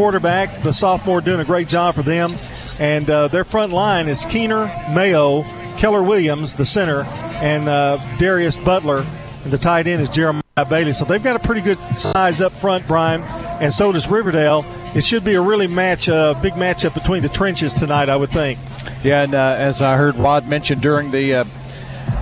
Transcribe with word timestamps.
quarterback, 0.00 0.62
the 0.62 0.72
sophomore, 0.72 1.20
doing 1.20 1.40
a 1.40 1.44
great 1.44 1.66
job 1.66 1.92
for 1.92 2.04
them. 2.04 2.32
And 2.78 3.10
uh, 3.10 3.26
their 3.26 3.44
front 3.44 3.72
line 3.72 4.06
is 4.06 4.24
Keener, 4.26 4.66
Mayo, 4.94 5.42
Keller 5.76 6.04
Williams, 6.04 6.54
the 6.54 6.64
center, 6.64 7.02
and 7.02 7.68
uh, 7.68 7.96
Darius 8.16 8.56
Butler. 8.58 9.04
And 9.42 9.52
the 9.52 9.58
tight 9.58 9.88
end 9.88 10.00
is 10.00 10.08
Jeremiah 10.08 10.42
Bailey. 10.70 10.92
So 10.92 11.04
they've 11.04 11.20
got 11.20 11.34
a 11.34 11.40
pretty 11.40 11.62
good 11.62 11.80
size 11.98 12.40
up 12.40 12.52
front, 12.52 12.86
Brian, 12.86 13.24
and 13.60 13.72
so 13.72 13.90
does 13.90 14.06
Riverdale. 14.06 14.64
It 14.94 15.02
should 15.02 15.24
be 15.24 15.34
a 15.34 15.42
really 15.42 15.66
match, 15.66 16.08
uh, 16.08 16.34
big 16.34 16.52
matchup 16.52 16.94
between 16.94 17.24
the 17.24 17.28
trenches 17.28 17.74
tonight, 17.74 18.08
I 18.08 18.14
would 18.14 18.30
think. 18.30 18.60
Yeah, 19.02 19.22
and 19.22 19.34
uh, 19.34 19.56
as 19.58 19.82
I 19.82 19.96
heard 19.96 20.14
Rod 20.14 20.46
mention 20.46 20.78
during 20.78 21.10
the 21.10 21.44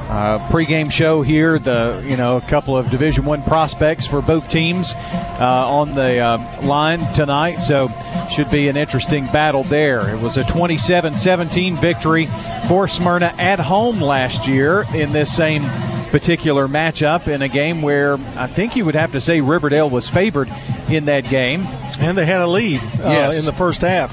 uh, 0.08 0.38
pregame 0.48 0.90
show 0.90 1.22
here. 1.22 1.58
The 1.58 2.04
you 2.06 2.16
know 2.16 2.36
a 2.36 2.40
couple 2.42 2.76
of 2.76 2.90
Division 2.90 3.24
One 3.24 3.42
prospects 3.42 4.06
for 4.06 4.22
both 4.22 4.48
teams 4.48 4.94
uh, 4.94 5.66
on 5.68 5.94
the 5.94 6.18
uh, 6.18 6.62
line 6.62 7.00
tonight, 7.12 7.58
so 7.58 7.90
should 8.30 8.50
be 8.50 8.68
an 8.68 8.76
interesting 8.76 9.26
battle 9.26 9.62
there. 9.64 10.08
It 10.08 10.20
was 10.20 10.36
a 10.36 10.42
27-17 10.44 11.80
victory 11.80 12.26
for 12.68 12.88
Smyrna 12.88 13.34
at 13.38 13.58
home 13.58 14.00
last 14.00 14.46
year 14.46 14.84
in 14.94 15.12
this 15.12 15.34
same 15.34 15.62
particular 16.10 16.68
matchup 16.68 17.28
in 17.28 17.42
a 17.42 17.48
game 17.48 17.82
where 17.82 18.14
I 18.36 18.46
think 18.46 18.76
you 18.76 18.84
would 18.84 18.94
have 18.94 19.12
to 19.12 19.20
say 19.20 19.40
Riverdale 19.40 19.90
was 19.90 20.08
favored 20.08 20.48
in 20.88 21.06
that 21.06 21.24
game, 21.28 21.62
and 22.00 22.16
they 22.16 22.26
had 22.26 22.40
a 22.40 22.46
lead 22.46 22.80
uh, 22.80 23.10
yes. 23.10 23.38
in 23.38 23.44
the 23.44 23.52
first 23.52 23.80
half. 23.80 24.12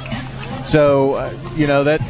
So 0.66 1.16
uh, 1.16 1.34
you 1.56 1.68
know 1.68 1.84
that 1.84 2.02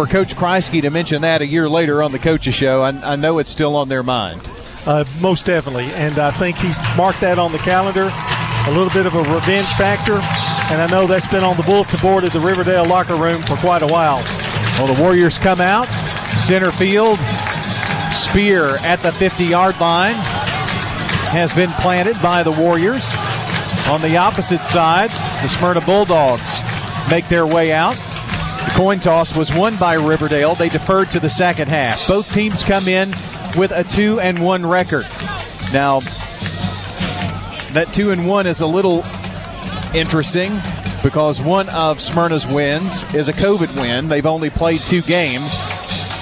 for 0.00 0.06
Coach 0.06 0.34
Kreisky 0.34 0.80
to 0.80 0.88
mention 0.88 1.20
that 1.20 1.42
a 1.42 1.46
year 1.46 1.68
later 1.68 2.02
on 2.02 2.10
the 2.10 2.18
coaches 2.18 2.54
show, 2.54 2.80
I, 2.80 2.88
I 2.88 3.16
know 3.16 3.38
it's 3.38 3.50
still 3.50 3.76
on 3.76 3.90
their 3.90 4.02
mind. 4.02 4.40
Uh, 4.86 5.04
most 5.20 5.44
definitely, 5.44 5.92
and 5.92 6.18
I 6.18 6.30
think 6.30 6.56
he's 6.56 6.78
marked 6.96 7.20
that 7.20 7.38
on 7.38 7.52
the 7.52 7.58
calendar. 7.58 8.10
A 8.66 8.70
little 8.70 8.88
bit 8.94 9.04
of 9.04 9.14
a 9.14 9.18
revenge 9.34 9.68
factor, 9.74 10.14
and 10.14 10.80
I 10.80 10.86
know 10.90 11.06
that's 11.06 11.26
been 11.26 11.44
on 11.44 11.58
the 11.58 11.62
bulletin 11.64 12.00
board 12.00 12.24
at 12.24 12.32
the 12.32 12.40
Riverdale 12.40 12.86
locker 12.86 13.14
room 13.14 13.42
for 13.42 13.56
quite 13.56 13.82
a 13.82 13.86
while. 13.86 14.22
Well, 14.78 14.86
the 14.86 14.98
Warriors 15.02 15.36
come 15.36 15.60
out, 15.60 15.86
center 16.46 16.72
field, 16.72 17.18
spear 18.10 18.78
at 18.78 19.02
the 19.02 19.12
50 19.12 19.44
yard 19.44 19.78
line 19.80 20.14
has 20.14 21.52
been 21.52 21.70
planted 21.72 22.16
by 22.22 22.42
the 22.42 22.52
Warriors. 22.52 23.04
On 23.90 24.00
the 24.00 24.16
opposite 24.16 24.64
side, 24.64 25.10
the 25.42 25.48
Smyrna 25.48 25.82
Bulldogs 25.82 26.40
make 27.10 27.28
their 27.28 27.46
way 27.46 27.74
out. 27.74 27.98
The 28.64 28.72
coin 28.74 29.00
toss 29.00 29.34
was 29.34 29.54
won 29.54 29.76
by 29.76 29.94
Riverdale. 29.94 30.54
They 30.54 30.68
deferred 30.68 31.10
to 31.10 31.20
the 31.20 31.30
second 31.30 31.68
half. 31.68 32.06
Both 32.06 32.32
teams 32.32 32.62
come 32.62 32.88
in 32.88 33.10
with 33.56 33.72
a 33.72 33.84
two 33.84 34.20
and 34.20 34.44
one 34.44 34.64
record. 34.64 35.06
Now, 35.72 36.00
that 37.72 37.88
two 37.92 38.10
and 38.10 38.26
one 38.26 38.46
is 38.46 38.60
a 38.60 38.66
little 38.66 39.04
interesting 39.94 40.60
because 41.02 41.40
one 41.40 41.68
of 41.70 42.00
Smyrna's 42.00 42.46
wins 42.46 43.04
is 43.14 43.28
a 43.28 43.32
COVID 43.32 43.80
win. 43.80 44.08
They've 44.08 44.26
only 44.26 44.50
played 44.50 44.80
two 44.82 45.02
games, 45.02 45.52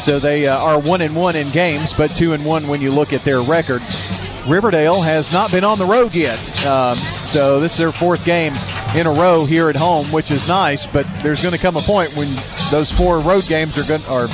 so 0.04 0.18
they 0.18 0.46
uh, 0.46 0.58
are 0.58 0.78
one 0.78 1.00
and 1.00 1.16
one 1.16 1.36
in 1.36 1.50
games, 1.50 1.92
but 1.92 2.10
two 2.12 2.32
and 2.32 2.44
one 2.44 2.68
when 2.68 2.80
you 2.80 2.92
look 2.92 3.12
at 3.12 3.24
their 3.24 3.42
record. 3.42 3.82
Riverdale 4.46 5.02
has 5.02 5.32
not 5.32 5.50
been 5.50 5.64
on 5.64 5.78
the 5.78 5.84
road 5.84 6.14
yet, 6.14 6.38
um, 6.64 6.96
so 7.28 7.60
this 7.60 7.72
is 7.72 7.78
their 7.78 7.92
fourth 7.92 8.24
game 8.24 8.54
in 8.94 9.06
a 9.06 9.12
row 9.12 9.44
here 9.44 9.68
at 9.68 9.76
home, 9.76 10.10
which 10.12 10.30
is 10.30 10.48
nice. 10.48 10.86
But 10.86 11.06
there's 11.22 11.42
going 11.42 11.52
to 11.52 11.58
come 11.58 11.76
a 11.76 11.82
point 11.82 12.14
when 12.16 12.28
those 12.70 12.90
four 12.90 13.20
road 13.20 13.46
games 13.46 13.76
are 13.78 13.84
going, 13.84 14.04
or 14.06 14.28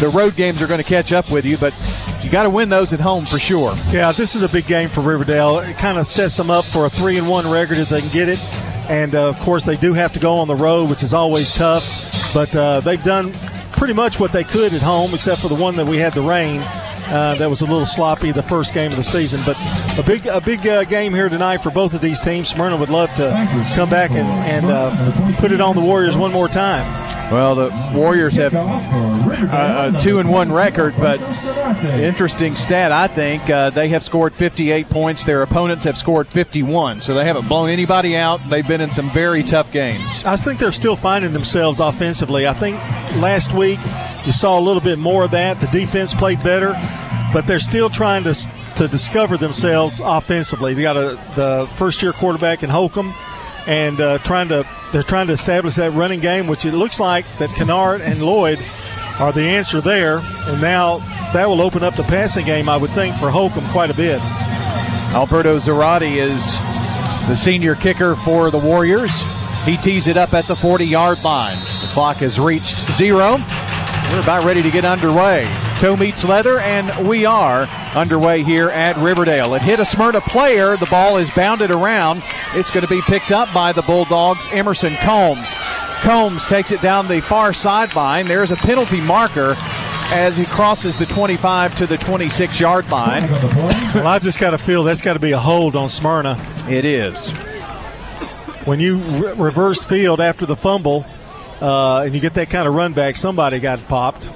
the 0.00 0.10
road 0.12 0.36
games 0.36 0.60
are 0.62 0.66
going 0.66 0.82
to 0.82 0.88
catch 0.88 1.12
up 1.12 1.30
with 1.30 1.44
you. 1.44 1.56
But 1.56 1.74
you 2.22 2.30
got 2.30 2.42
to 2.44 2.50
win 2.50 2.68
those 2.68 2.92
at 2.92 3.00
home 3.00 3.24
for 3.24 3.38
sure. 3.38 3.74
Yeah, 3.90 4.12
this 4.12 4.34
is 4.34 4.42
a 4.42 4.48
big 4.48 4.66
game 4.66 4.88
for 4.88 5.00
Riverdale. 5.00 5.60
It 5.60 5.78
kind 5.78 5.98
of 5.98 6.06
sets 6.06 6.36
them 6.36 6.50
up 6.50 6.64
for 6.64 6.86
a 6.86 6.90
three 6.90 7.18
and 7.18 7.28
one 7.28 7.48
record 7.48 7.78
if 7.78 7.88
they 7.88 8.00
can 8.00 8.10
get 8.10 8.28
it. 8.28 8.40
And 8.88 9.14
uh, 9.14 9.28
of 9.28 9.38
course, 9.40 9.64
they 9.64 9.76
do 9.76 9.94
have 9.94 10.12
to 10.12 10.20
go 10.20 10.36
on 10.36 10.48
the 10.48 10.54
road, 10.54 10.90
which 10.90 11.02
is 11.02 11.14
always 11.14 11.52
tough. 11.52 12.32
But 12.32 12.54
uh, 12.54 12.80
they've 12.80 13.02
done 13.02 13.32
pretty 13.72 13.94
much 13.94 14.18
what 14.18 14.32
they 14.32 14.44
could 14.44 14.74
at 14.74 14.82
home, 14.82 15.14
except 15.14 15.40
for 15.40 15.48
the 15.48 15.54
one 15.54 15.76
that 15.76 15.86
we 15.86 15.98
had 15.98 16.14
the 16.14 16.22
rain. 16.22 16.62
Uh, 17.08 17.34
that 17.36 17.48
was 17.48 17.60
a 17.60 17.64
little 17.64 17.86
sloppy 17.86 18.32
the 18.32 18.42
first 18.42 18.74
game 18.74 18.90
of 18.90 18.96
the 18.96 19.04
season, 19.04 19.40
but 19.46 19.56
a 19.96 20.02
big 20.02 20.26
a 20.26 20.40
big 20.40 20.66
uh, 20.66 20.84
game 20.84 21.14
here 21.14 21.28
tonight 21.28 21.62
for 21.62 21.70
both 21.70 21.94
of 21.94 22.00
these 22.00 22.20
teams. 22.20 22.48
Smyrna 22.48 22.76
would 22.76 22.88
love 22.88 23.12
to 23.14 23.30
come 23.74 23.88
back 23.88 24.10
and, 24.10 24.26
and 24.26 24.66
uh, 24.66 25.36
put 25.36 25.52
it 25.52 25.60
on 25.60 25.76
the 25.76 25.82
Warriors 25.82 26.16
one 26.16 26.32
more 26.32 26.48
time. 26.48 27.06
Well, 27.32 27.54
the 27.54 27.92
Warriors 27.94 28.36
have 28.36 28.54
a, 28.54 29.94
a 29.96 30.00
two 30.00 30.20
and 30.20 30.30
one 30.30 30.52
record, 30.52 30.94
but 30.98 31.20
interesting 31.84 32.54
stat. 32.54 32.92
I 32.92 33.08
think 33.08 33.48
uh, 33.50 33.70
they 33.70 33.88
have 33.88 34.04
scored 34.04 34.34
58 34.34 34.88
points. 34.88 35.24
Their 35.24 35.42
opponents 35.42 35.84
have 35.84 35.98
scored 35.98 36.28
51, 36.28 37.00
so 37.00 37.14
they 37.14 37.24
haven't 37.24 37.48
blown 37.48 37.68
anybody 37.68 38.16
out. 38.16 38.40
They've 38.48 38.66
been 38.66 38.80
in 38.80 38.90
some 38.90 39.10
very 39.12 39.42
tough 39.42 39.72
games. 39.72 40.02
I 40.24 40.36
think 40.36 40.58
they're 40.58 40.72
still 40.72 40.96
finding 40.96 41.32
themselves 41.32 41.80
offensively. 41.80 42.46
I 42.46 42.52
think 42.52 42.76
last 43.20 43.52
week 43.52 43.80
you 44.26 44.32
saw 44.32 44.58
a 44.58 44.60
little 44.60 44.82
bit 44.82 44.98
more 44.98 45.24
of 45.24 45.30
that. 45.30 45.60
The 45.60 45.68
defense 45.68 46.12
played 46.12 46.42
better, 46.42 46.72
but 47.32 47.46
they're 47.46 47.60
still 47.60 47.88
trying 47.88 48.24
to 48.24 48.34
to 48.76 48.88
discover 48.88 49.36
themselves 49.36 50.00
offensively. 50.04 50.74
They 50.74 50.82
got 50.82 50.96
a 50.96 51.18
the 51.36 51.68
first 51.76 52.02
year 52.02 52.12
quarterback 52.12 52.62
in 52.62 52.68
Holcomb, 52.68 53.14
and 53.66 54.00
uh, 54.00 54.18
trying 54.18 54.48
to 54.48 54.66
they're 54.92 55.02
trying 55.02 55.28
to 55.28 55.32
establish 55.32 55.76
that 55.76 55.92
running 55.92 56.20
game, 56.20 56.46
which 56.46 56.64
it 56.64 56.72
looks 56.72 57.00
like 57.00 57.24
that 57.38 57.50
Kennard 57.50 58.00
and 58.00 58.20
Lloyd 58.20 58.58
are 59.18 59.32
the 59.32 59.42
answer 59.42 59.80
there. 59.80 60.18
And 60.18 60.60
now 60.60 60.98
that 61.32 61.46
will 61.48 61.62
open 61.62 61.82
up 61.82 61.94
the 61.94 62.02
passing 62.04 62.44
game, 62.44 62.68
I 62.68 62.76
would 62.76 62.90
think, 62.90 63.16
for 63.16 63.30
Holcomb 63.30 63.66
quite 63.68 63.90
a 63.90 63.94
bit. 63.94 64.20
Alberto 65.14 65.58
Zarate 65.58 66.16
is 66.16 66.44
the 67.28 67.36
senior 67.36 67.74
kicker 67.74 68.16
for 68.16 68.50
the 68.50 68.58
Warriors. 68.58 69.12
He 69.64 69.76
tees 69.76 70.06
it 70.06 70.16
up 70.16 70.34
at 70.34 70.46
the 70.46 70.54
40 70.54 70.84
yard 70.84 71.22
line. 71.24 71.56
The 71.80 71.90
clock 71.92 72.18
has 72.18 72.38
reached 72.38 72.76
zero. 72.92 73.38
We're 74.10 74.22
about 74.22 74.44
ready 74.44 74.62
to 74.62 74.70
get 74.70 74.84
underway. 74.84 75.48
Toe 75.80 75.96
meets 75.96 76.22
leather, 76.24 76.60
and 76.60 77.08
we 77.08 77.26
are 77.26 77.62
underway 77.94 78.44
here 78.44 78.70
at 78.70 78.96
Riverdale. 78.96 79.54
It 79.54 79.62
hit 79.62 79.80
a 79.80 79.84
Smyrna 79.84 80.20
player. 80.20 80.76
The 80.76 80.86
ball 80.86 81.16
is 81.18 81.28
bounded 81.30 81.70
around. 81.72 82.22
It's 82.54 82.70
going 82.70 82.82
to 82.86 82.88
be 82.88 83.02
picked 83.02 83.32
up 83.32 83.52
by 83.52 83.72
the 83.72 83.82
Bulldogs, 83.82 84.46
Emerson 84.52 84.94
Combs. 84.96 85.52
Combs 86.02 86.46
takes 86.46 86.70
it 86.70 86.80
down 86.80 87.08
the 87.08 87.20
far 87.22 87.52
sideline. 87.52 88.28
There's 88.28 88.52
a 88.52 88.56
penalty 88.56 89.00
marker 89.00 89.56
as 90.12 90.36
he 90.36 90.44
crosses 90.46 90.96
the 90.96 91.06
25 91.06 91.76
to 91.78 91.86
the 91.86 91.98
26 91.98 92.60
yard 92.60 92.88
line. 92.88 93.28
Well, 93.28 94.06
I 94.06 94.20
just 94.20 94.38
got 94.38 94.50
to 94.50 94.58
feel 94.58 94.84
that's 94.84 95.02
got 95.02 95.14
to 95.14 95.18
be 95.18 95.32
a 95.32 95.38
hold 95.38 95.74
on 95.74 95.88
Smyrna. 95.88 96.38
It 96.68 96.84
is. 96.84 97.32
When 98.66 98.78
you 98.78 98.98
re- 98.98 99.32
reverse 99.32 99.84
field 99.84 100.20
after 100.20 100.46
the 100.46 100.56
fumble, 100.56 101.04
uh, 101.60 102.02
and 102.02 102.14
you 102.14 102.20
get 102.20 102.34
that 102.34 102.50
kind 102.50 102.68
of 102.68 102.74
run 102.74 102.92
back, 102.92 103.16
somebody 103.16 103.58
got 103.58 103.86
popped. 103.88 104.28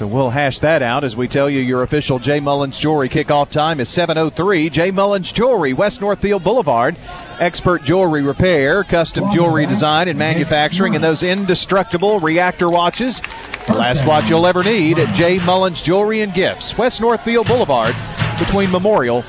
So 0.00 0.06
we'll 0.06 0.30
hash 0.30 0.60
that 0.60 0.80
out 0.80 1.04
as 1.04 1.14
we 1.14 1.28
tell 1.28 1.50
you 1.50 1.60
your 1.60 1.82
official 1.82 2.18
J. 2.18 2.40
Mullins 2.40 2.78
Jewelry 2.78 3.10
kickoff 3.10 3.50
time 3.50 3.80
is 3.80 3.90
7.03. 3.90 4.72
J. 4.72 4.90
Mullins 4.90 5.30
Jewelry, 5.30 5.74
West 5.74 6.00
Northfield 6.00 6.42
Boulevard. 6.42 6.96
Expert 7.38 7.82
jewelry 7.82 8.22
repair, 8.22 8.82
custom 8.82 9.30
jewelry 9.30 9.66
design 9.66 10.08
and 10.08 10.18
manufacturing, 10.18 10.94
and 10.94 11.04
those 11.04 11.22
indestructible 11.22 12.18
reactor 12.18 12.70
watches. 12.70 13.20
The 13.66 13.74
last 13.74 14.06
watch 14.06 14.30
you'll 14.30 14.46
ever 14.46 14.64
need 14.64 14.98
at 14.98 15.14
J. 15.14 15.38
Mullins 15.38 15.82
Jewelry 15.82 16.22
and 16.22 16.32
Gifts, 16.32 16.78
West 16.78 17.02
Northfield 17.02 17.46
Boulevard, 17.46 17.94
between 18.38 18.70
Memorial 18.70 19.22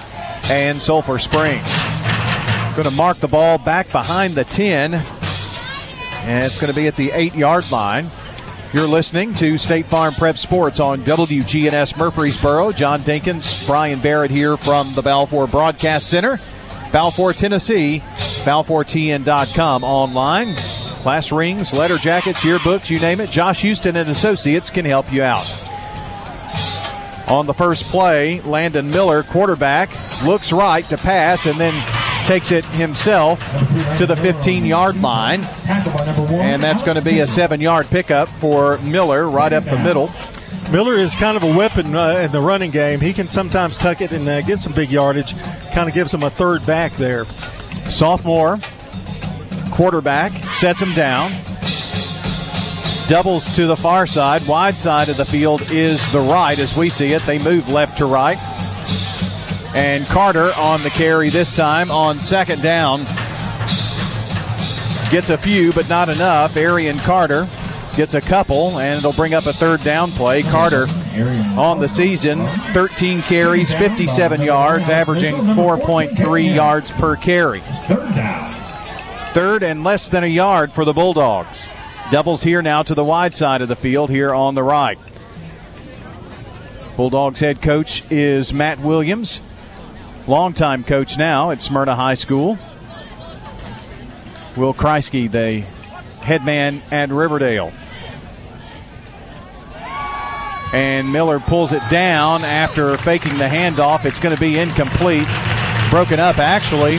and 0.46 0.82
Sulphur 0.82 1.20
Springs. 1.20 1.68
Going 2.78 2.84
to 2.84 2.92
mark 2.92 3.18
the 3.18 3.28
ball 3.28 3.58
back 3.58 3.92
behind 3.92 4.36
the 4.36 4.46
10 4.46 5.06
and 6.22 6.46
it's 6.46 6.60
going 6.60 6.72
to 6.72 6.80
be 6.80 6.88
at 6.88 6.96
the 6.96 7.12
eight 7.12 7.36
yard 7.36 7.70
line. 7.72 8.10
You're 8.74 8.88
listening 8.88 9.34
to 9.36 9.58
State 9.58 9.88
Farm 9.88 10.14
Prep 10.14 10.38
Sports 10.38 10.80
on 10.80 11.04
WGNS 11.04 11.98
Murfreesboro. 11.98 12.72
John 12.72 13.02
Dinkins, 13.02 13.68
Brian 13.68 14.00
Barrett 14.00 14.32
here 14.32 14.56
from 14.56 14.94
the 14.94 15.02
Balfour 15.02 15.48
Broadcast 15.48 16.08
Center. 16.08 16.40
Balfour, 16.94 17.34
Tennessee, 17.34 18.02
BalfourTN.com 18.46 19.84
online. 19.84 20.56
Class 20.56 21.32
rings, 21.32 21.74
letter 21.74 21.98
jackets, 21.98 22.42
yearbooks, 22.42 22.90
you 22.90 23.00
name 23.00 23.20
it. 23.20 23.30
Josh 23.30 23.62
Houston 23.62 23.96
and 23.96 24.10
Associates 24.10 24.70
can 24.70 24.86
help 24.86 25.12
you 25.12 25.24
out. 25.24 25.48
On 27.28 27.46
the 27.46 27.54
first 27.54 27.84
play, 27.86 28.40
Landon 28.42 28.90
Miller, 28.90 29.24
quarterback, 29.24 29.90
looks 30.24 30.52
right 30.52 30.88
to 30.90 30.98
pass 30.98 31.46
and 31.46 31.60
then 31.60 31.74
takes 32.32 32.52
it 32.54 32.64
himself 32.64 33.42
to 33.98 34.06
the 34.06 34.16
15 34.16 34.66
yard 34.66 35.02
line. 35.02 35.44
And 35.68 36.64
that's 36.64 36.82
going 36.82 36.96
to 36.96 37.04
be 37.04 37.20
a 37.20 37.28
seven 37.28 37.60
yard 37.60 37.88
pickup 37.88 38.30
for 38.40 38.78
Miller 38.78 39.30
right 39.30 39.52
up 39.52 39.66
the 39.66 39.78
middle. 39.78 40.10
Miller 40.72 40.96
is 40.96 41.14
kind 41.14 41.36
of 41.36 41.44
a 41.44 41.54
weapon 41.54 41.94
uh, 41.94 42.22
in 42.24 42.32
the 42.32 42.40
running 42.40 42.72
game. 42.72 43.02
He 43.02 43.12
can 43.12 43.28
sometimes 43.28 43.76
tuck 43.76 44.00
it 44.00 44.14
and 44.14 44.26
uh, 44.30 44.40
get 44.44 44.60
some 44.60 44.72
big 44.72 44.92
yardage. 44.92 45.38
Kind 45.74 45.90
of 45.90 45.94
gives 45.94 46.14
him 46.14 46.24
a 46.24 46.30
third 46.30 46.66
back 46.66 46.94
there. 46.94 47.26
Sophomore 47.90 48.60
quarterback 49.74 50.32
sets 50.54 50.82
him 50.82 50.94
down. 50.94 51.34
Doubles 53.10 53.52
to 53.58 53.68
the 53.68 53.76
far 53.76 54.08
side. 54.08 54.48
Wide 54.48 54.78
side 54.78 55.10
of 55.10 55.18
the 55.18 55.26
field 55.26 55.70
is 55.70 56.10
the 56.14 56.22
right 56.22 56.58
as 56.58 56.78
we 56.78 56.90
see 56.90 57.12
it. 57.12 57.26
They 57.26 57.40
move 57.40 57.68
left 57.68 57.98
to 57.98 58.06
right. 58.06 58.38
And 59.74 60.06
Carter 60.06 60.54
on 60.56 60.84
the 60.84 60.90
carry 60.90 61.30
this 61.30 61.54
time 61.54 61.92
on 61.92 62.20
second 62.20 62.62
down. 62.62 63.06
gets 65.10 65.30
a 65.30 65.38
few, 65.38 65.72
but 65.74 65.88
not 65.88 66.10
enough. 66.10 66.58
Arian 66.58 67.00
Carter 67.00 67.48
gets 67.96 68.14
a 68.14 68.22
couple, 68.22 68.80
and 68.80 68.98
it'll 68.98 69.14
bring 69.14 69.34
up 69.34 69.46
a 69.46 69.54
third 69.54 69.84
down 69.84 70.12
play. 70.12 70.44
Carter 70.44 70.88
on 71.58 71.80
the 71.80 71.88
season, 71.88 72.48
13 72.74 73.22
carries, 73.22 73.74
57 73.74 74.42
yards, 74.42 74.90
averaging 74.90 75.36
4.3 75.36 76.56
yards 76.56 76.92
per 76.92 77.16
carry. 77.16 77.62
Third 79.34 79.64
and 79.64 79.84
less 79.84 80.10
than 80.10 80.24
a 80.24 80.28
yard 80.28 80.74
for 80.74 80.84
the 80.84 80.94
Bulldogs. 80.94 81.66
Doubles 82.12 82.44
here 82.44 82.62
now 82.62 82.84
to 82.84 82.94
the 82.94 83.06
wide 83.06 83.34
side 83.34 83.62
of 83.62 83.70
the 83.70 83.76
field 83.76 84.10
here 84.10 84.34
on 84.34 84.56
the 84.56 84.64
right. 84.64 85.00
Bulldogs 86.98 87.40
head 87.40 87.62
coach 87.62 88.04
is 88.12 88.54
Matt 88.54 88.80
Williams, 88.80 89.40
longtime 90.28 90.84
coach 90.84 91.18
now 91.18 91.52
at 91.52 91.62
Smyrna 91.62 91.96
High 91.96 92.16
School. 92.16 92.58
Will 94.56 94.74
Kreisky, 94.74 95.32
the 95.32 95.62
head 96.22 96.46
man 96.46 96.84
at 96.92 97.10
Riverdale. 97.10 97.72
And 100.74 101.12
Miller 101.12 101.40
pulls 101.40 101.74
it 101.74 101.82
down 101.90 102.44
after 102.44 102.98
faking 103.00 103.38
the 103.38 103.48
handoff. 103.48 104.06
It's 104.06 104.20
going 104.20 104.36
to 104.36 104.40
be 104.40 104.58
incomplete. 104.58 105.28
Broken 105.90 106.20
up, 106.20 106.38
actually. 106.38 106.98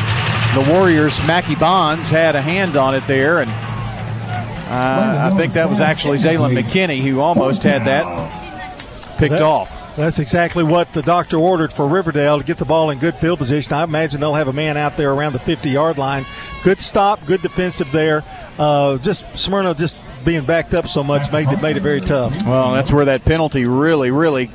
The 0.54 0.70
Warriors, 0.70 1.18
Mackey 1.26 1.54
Bonds, 1.54 2.10
had 2.10 2.36
a 2.36 2.42
hand 2.42 2.76
on 2.76 2.94
it 2.94 3.06
there, 3.06 3.40
and 3.40 3.50
uh, 3.50 5.30
I 5.32 5.36
think 5.36 5.54
that 5.54 5.68
was 5.68 5.80
actually 5.80 6.18
Zaylen 6.18 6.58
McKinney 6.58 7.00
who 7.00 7.20
almost 7.20 7.62
had 7.62 7.86
that 7.86 9.18
picked 9.18 9.40
off. 9.40 9.70
That's 9.96 10.18
exactly 10.18 10.64
what 10.64 10.92
the 10.94 11.02
doctor 11.02 11.36
ordered 11.36 11.70
for 11.70 11.86
Riverdale 11.86 12.38
to 12.38 12.44
get 12.44 12.56
the 12.56 12.64
ball 12.64 12.88
in 12.90 12.98
good 12.98 13.16
field 13.16 13.38
position. 13.38 13.74
I 13.74 13.84
imagine 13.84 14.20
they'll 14.20 14.34
have 14.34 14.48
a 14.48 14.52
man 14.52 14.78
out 14.78 14.96
there 14.96 15.12
around 15.12 15.34
the 15.34 15.38
50 15.38 15.68
yard 15.68 15.98
line. 15.98 16.24
Good 16.62 16.80
stop, 16.80 17.24
good 17.26 17.42
defensive 17.42 17.92
there. 17.92 18.24
Uh, 18.58 18.96
just 18.98 19.26
Smyrna 19.36 19.74
just 19.74 19.96
being 20.24 20.46
backed 20.46 20.72
up 20.72 20.88
so 20.88 21.04
much 21.04 21.30
made 21.30 21.48
it 21.48 21.60
made 21.60 21.76
it 21.76 21.80
very 21.80 22.00
tough. 22.00 22.34
Well, 22.46 22.72
that's 22.72 22.90
where 22.90 23.04
that 23.04 23.24
penalty 23.24 23.66
really, 23.66 24.10
really 24.10 24.50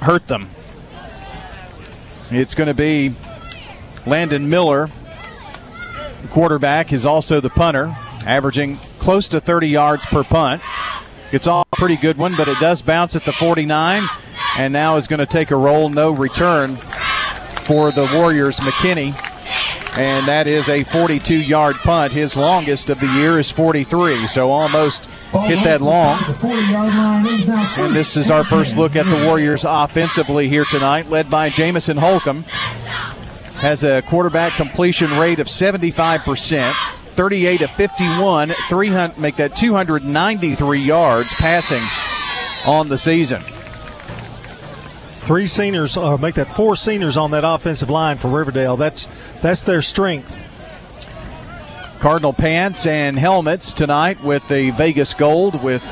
hurt 0.00 0.26
them. 0.26 0.50
It's 2.30 2.54
going 2.54 2.66
to 2.68 2.74
be 2.74 3.14
Landon 4.06 4.50
Miller. 4.50 4.90
The 6.22 6.28
quarterback 6.28 6.92
is 6.92 7.06
also 7.06 7.40
the 7.40 7.50
punter, 7.50 7.96
averaging 8.26 8.78
close 8.98 9.28
to 9.30 9.40
30 9.40 9.68
yards 9.68 10.04
per 10.04 10.24
punt. 10.24 10.60
It's 11.32 11.46
all 11.46 11.66
a 11.72 11.76
pretty 11.76 11.96
good 11.96 12.18
one, 12.18 12.34
but 12.36 12.48
it 12.48 12.58
does 12.58 12.82
bounce 12.82 13.16
at 13.16 13.24
the 13.24 13.32
49, 13.32 14.02
and 14.58 14.72
now 14.72 14.96
is 14.96 15.06
going 15.06 15.20
to 15.20 15.26
take 15.26 15.50
a 15.50 15.56
roll, 15.56 15.88
no 15.88 16.10
return 16.10 16.76
for 17.64 17.90
the 17.90 18.10
Warriors, 18.14 18.58
McKinney. 18.58 19.14
And 19.98 20.26
that 20.26 20.46
is 20.46 20.68
a 20.68 20.82
42 20.84 21.36
yard 21.36 21.76
punt. 21.76 22.12
His 22.12 22.36
longest 22.36 22.90
of 22.90 22.98
the 22.98 23.06
year 23.06 23.38
is 23.38 23.50
43, 23.50 24.26
so 24.26 24.50
almost 24.50 25.06
hit 25.42 25.62
that 25.64 25.80
long. 25.80 26.18
And 27.78 27.94
this 27.94 28.16
is 28.16 28.30
our 28.30 28.44
first 28.44 28.76
look 28.76 28.96
at 28.96 29.06
the 29.06 29.26
Warriors 29.26 29.64
offensively 29.64 30.48
here 30.48 30.64
tonight, 30.64 31.10
led 31.10 31.30
by 31.30 31.48
Jamison 31.48 31.96
Holcomb. 31.96 32.42
Has 33.58 33.84
a 33.84 34.02
quarterback 34.02 34.54
completion 34.54 35.16
rate 35.18 35.38
of 35.38 35.46
75%, 35.46 36.72
38 37.14 37.62
of 37.62 37.70
51, 37.70 38.52
300, 38.68 39.18
make 39.18 39.36
that 39.36 39.54
293 39.56 40.80
yards 40.80 41.32
passing 41.34 41.82
on 42.66 42.88
the 42.88 42.98
season. 42.98 43.42
Three 45.24 45.46
seniors, 45.46 45.96
uh, 45.96 46.18
make 46.18 46.34
that 46.34 46.50
four 46.50 46.76
seniors 46.76 47.16
on 47.16 47.30
that 47.30 47.44
offensive 47.44 47.88
line 47.88 48.18
for 48.18 48.28
Riverdale. 48.28 48.76
That's 48.76 49.08
that's 49.40 49.62
their 49.62 49.80
strength. 49.80 50.38
Cardinal 51.98 52.34
pants 52.34 52.84
and 52.84 53.18
helmets 53.18 53.72
tonight 53.72 54.22
with 54.22 54.46
the 54.48 54.70
Vegas 54.72 55.14
gold 55.14 55.62
with 55.62 55.82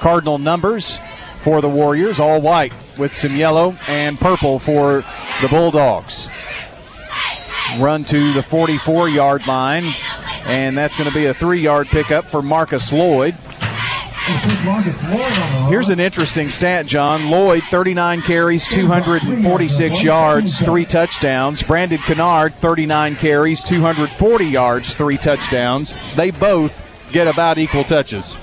Cardinal 0.00 0.38
numbers 0.38 0.98
for 1.42 1.60
the 1.60 1.68
Warriors, 1.68 2.18
all 2.18 2.40
white 2.40 2.72
with 2.96 3.14
some 3.14 3.36
yellow 3.36 3.76
and 3.88 4.18
purple 4.18 4.58
for 4.58 5.04
the 5.42 5.48
Bulldogs. 5.48 6.26
Run 7.78 8.04
to 8.04 8.32
the 8.32 8.42
44 8.42 9.10
yard 9.10 9.46
line, 9.46 9.92
and 10.46 10.78
that's 10.78 10.96
going 10.96 11.10
to 11.10 11.14
be 11.14 11.26
a 11.26 11.34
three 11.34 11.60
yard 11.60 11.88
pickup 11.88 12.24
for 12.24 12.40
Marcus 12.40 12.90
Lloyd. 12.90 13.36
Here's 15.68 15.88
an 15.88 16.00
interesting 16.00 16.50
stat, 16.50 16.86
John. 16.86 17.30
Lloyd, 17.30 17.62
39 17.70 18.22
carries, 18.22 18.66
246 18.68 20.02
yards, 20.02 20.60
three 20.60 20.84
touchdowns. 20.84 21.62
Brandon 21.62 21.98
Kennard, 21.98 22.54
39 22.56 23.16
carries, 23.16 23.64
240 23.64 24.44
yards, 24.44 24.94
three 24.94 25.16
touchdowns. 25.16 25.94
They 26.16 26.30
both 26.30 26.84
get 27.12 27.26
about 27.26 27.58
equal 27.58 27.84
touches. 27.84 28.36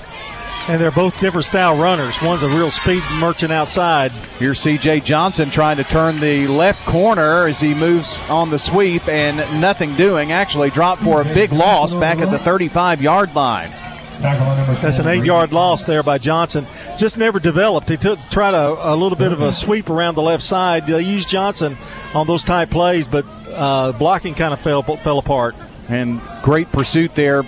And 0.68 0.80
they're 0.80 0.90
both 0.90 1.20
different 1.20 1.44
style 1.44 1.76
runners. 1.76 2.20
One's 2.20 2.42
a 2.42 2.48
real 2.48 2.72
speed 2.72 3.04
merchant 3.20 3.52
outside. 3.52 4.10
Here's 4.40 4.58
CJ 4.58 5.04
Johnson 5.04 5.48
trying 5.48 5.76
to 5.76 5.84
turn 5.84 6.16
the 6.16 6.48
left 6.48 6.84
corner 6.86 7.46
as 7.46 7.60
he 7.60 7.72
moves 7.72 8.18
on 8.28 8.50
the 8.50 8.58
sweep 8.58 9.06
and 9.06 9.36
nothing 9.60 9.94
doing. 9.94 10.32
Actually, 10.32 10.70
dropped 10.70 11.02
for 11.02 11.20
a 11.20 11.24
big 11.24 11.52
loss 11.52 11.94
back 11.94 12.18
at 12.18 12.32
the 12.32 12.40
35 12.40 13.00
yard 13.00 13.32
line. 13.36 13.72
That's 14.20 14.98
an 14.98 15.06
eight-yard 15.06 15.52
loss 15.52 15.84
there 15.84 16.02
by 16.02 16.18
Johnson. 16.18 16.66
Just 16.96 17.18
never 17.18 17.38
developed. 17.38 17.88
He 17.88 17.96
took 17.96 18.18
tried 18.30 18.54
a, 18.54 18.94
a 18.94 18.96
little 18.96 19.18
bit 19.18 19.32
of 19.32 19.42
a 19.42 19.52
sweep 19.52 19.90
around 19.90 20.14
the 20.14 20.22
left 20.22 20.42
side. 20.42 20.86
They 20.86 21.00
used 21.02 21.28
Johnson 21.28 21.76
on 22.14 22.26
those 22.26 22.44
tight 22.44 22.70
plays, 22.70 23.08
but 23.08 23.24
uh, 23.52 23.92
blocking 23.92 24.34
kind 24.34 24.52
of 24.52 24.60
fell 24.60 24.82
fell 24.82 25.18
apart. 25.18 25.54
And 25.88 26.20
great 26.42 26.70
pursuit 26.72 27.14
there 27.14 27.42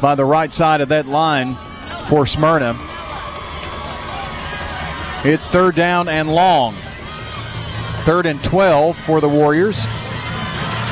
by 0.00 0.14
the 0.14 0.24
right 0.24 0.52
side 0.52 0.80
of 0.80 0.88
that 0.88 1.06
line 1.06 1.56
for 2.08 2.26
Smyrna. 2.26 2.76
It's 5.24 5.48
third 5.48 5.74
down 5.74 6.08
and 6.08 6.28
long. 6.28 6.76
Third 8.04 8.26
and 8.26 8.42
12 8.44 8.98
for 9.06 9.20
the 9.20 9.28
Warriors. 9.28 9.86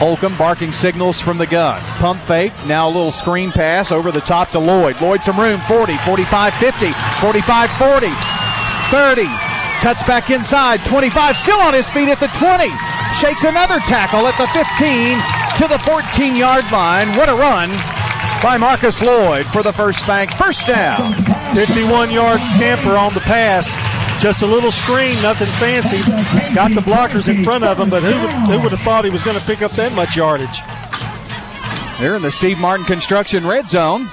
Holcomb 0.02 0.36
barking 0.36 0.72
signals 0.72 1.20
from 1.20 1.38
the 1.38 1.46
gun. 1.46 1.80
Pump 2.00 2.20
fake. 2.24 2.52
Now 2.66 2.88
a 2.88 2.90
little 2.90 3.12
screen 3.12 3.52
pass 3.52 3.92
over 3.92 4.10
the 4.10 4.20
top 4.20 4.50
to 4.50 4.58
Lloyd. 4.58 5.00
Lloyd 5.00 5.22
some 5.22 5.38
room. 5.38 5.60
40, 5.68 5.96
45, 5.98 6.54
50, 6.54 6.92
45, 7.22 7.70
40, 7.78 8.06
30. 8.90 9.22
Cuts 9.78 10.02
back 10.02 10.28
inside. 10.30 10.84
25. 10.86 11.36
Still 11.36 11.60
on 11.60 11.72
his 11.72 11.88
feet 11.90 12.08
at 12.08 12.18
the 12.18 12.26
20. 12.34 12.66
Shakes 13.14 13.44
another 13.44 13.78
tackle 13.86 14.26
at 14.26 14.34
the 14.42 14.50
15 14.50 15.22
to 15.62 15.70
the 15.70 15.78
14 15.86 16.34
yard 16.34 16.64
line. 16.72 17.16
What 17.16 17.28
a 17.28 17.34
run 17.36 17.70
by 18.42 18.56
Marcus 18.58 19.00
Lloyd 19.02 19.46
for 19.46 19.62
the 19.62 19.72
first 19.72 20.04
bank. 20.04 20.32
First 20.32 20.66
down. 20.66 21.14
51 21.54 22.10
yard 22.10 22.42
scamper 22.42 22.96
on 22.96 23.14
the 23.14 23.20
pass. 23.20 23.78
Just 24.22 24.42
a 24.42 24.46
little 24.46 24.70
screen, 24.70 25.20
nothing 25.20 25.48
fancy. 25.58 25.98
Got 26.54 26.76
the 26.76 26.80
blockers 26.80 27.26
in 27.26 27.42
front 27.42 27.64
of 27.64 27.80
him, 27.80 27.90
but 27.90 28.04
who 28.04 28.20
would, 28.20 28.30
who 28.30 28.60
would 28.60 28.70
have 28.70 28.80
thought 28.82 29.04
he 29.04 29.10
was 29.10 29.24
going 29.24 29.36
to 29.36 29.44
pick 29.44 29.62
up 29.62 29.72
that 29.72 29.92
much 29.94 30.14
yardage? 30.14 30.60
They're 31.98 32.14
in 32.14 32.22
the 32.22 32.30
Steve 32.30 32.56
Martin 32.60 32.86
Construction 32.86 33.44
Red 33.44 33.68
Zone. 33.68 34.08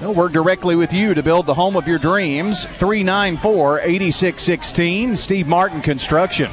They'll 0.00 0.14
work 0.14 0.32
directly 0.32 0.74
with 0.74 0.92
you 0.92 1.14
to 1.14 1.22
build 1.22 1.46
the 1.46 1.54
home 1.54 1.76
of 1.76 1.86
your 1.86 2.00
dreams. 2.00 2.64
394 2.64 3.82
8616, 3.82 5.16
Steve 5.16 5.46
Martin 5.46 5.80
Construction. 5.80 6.50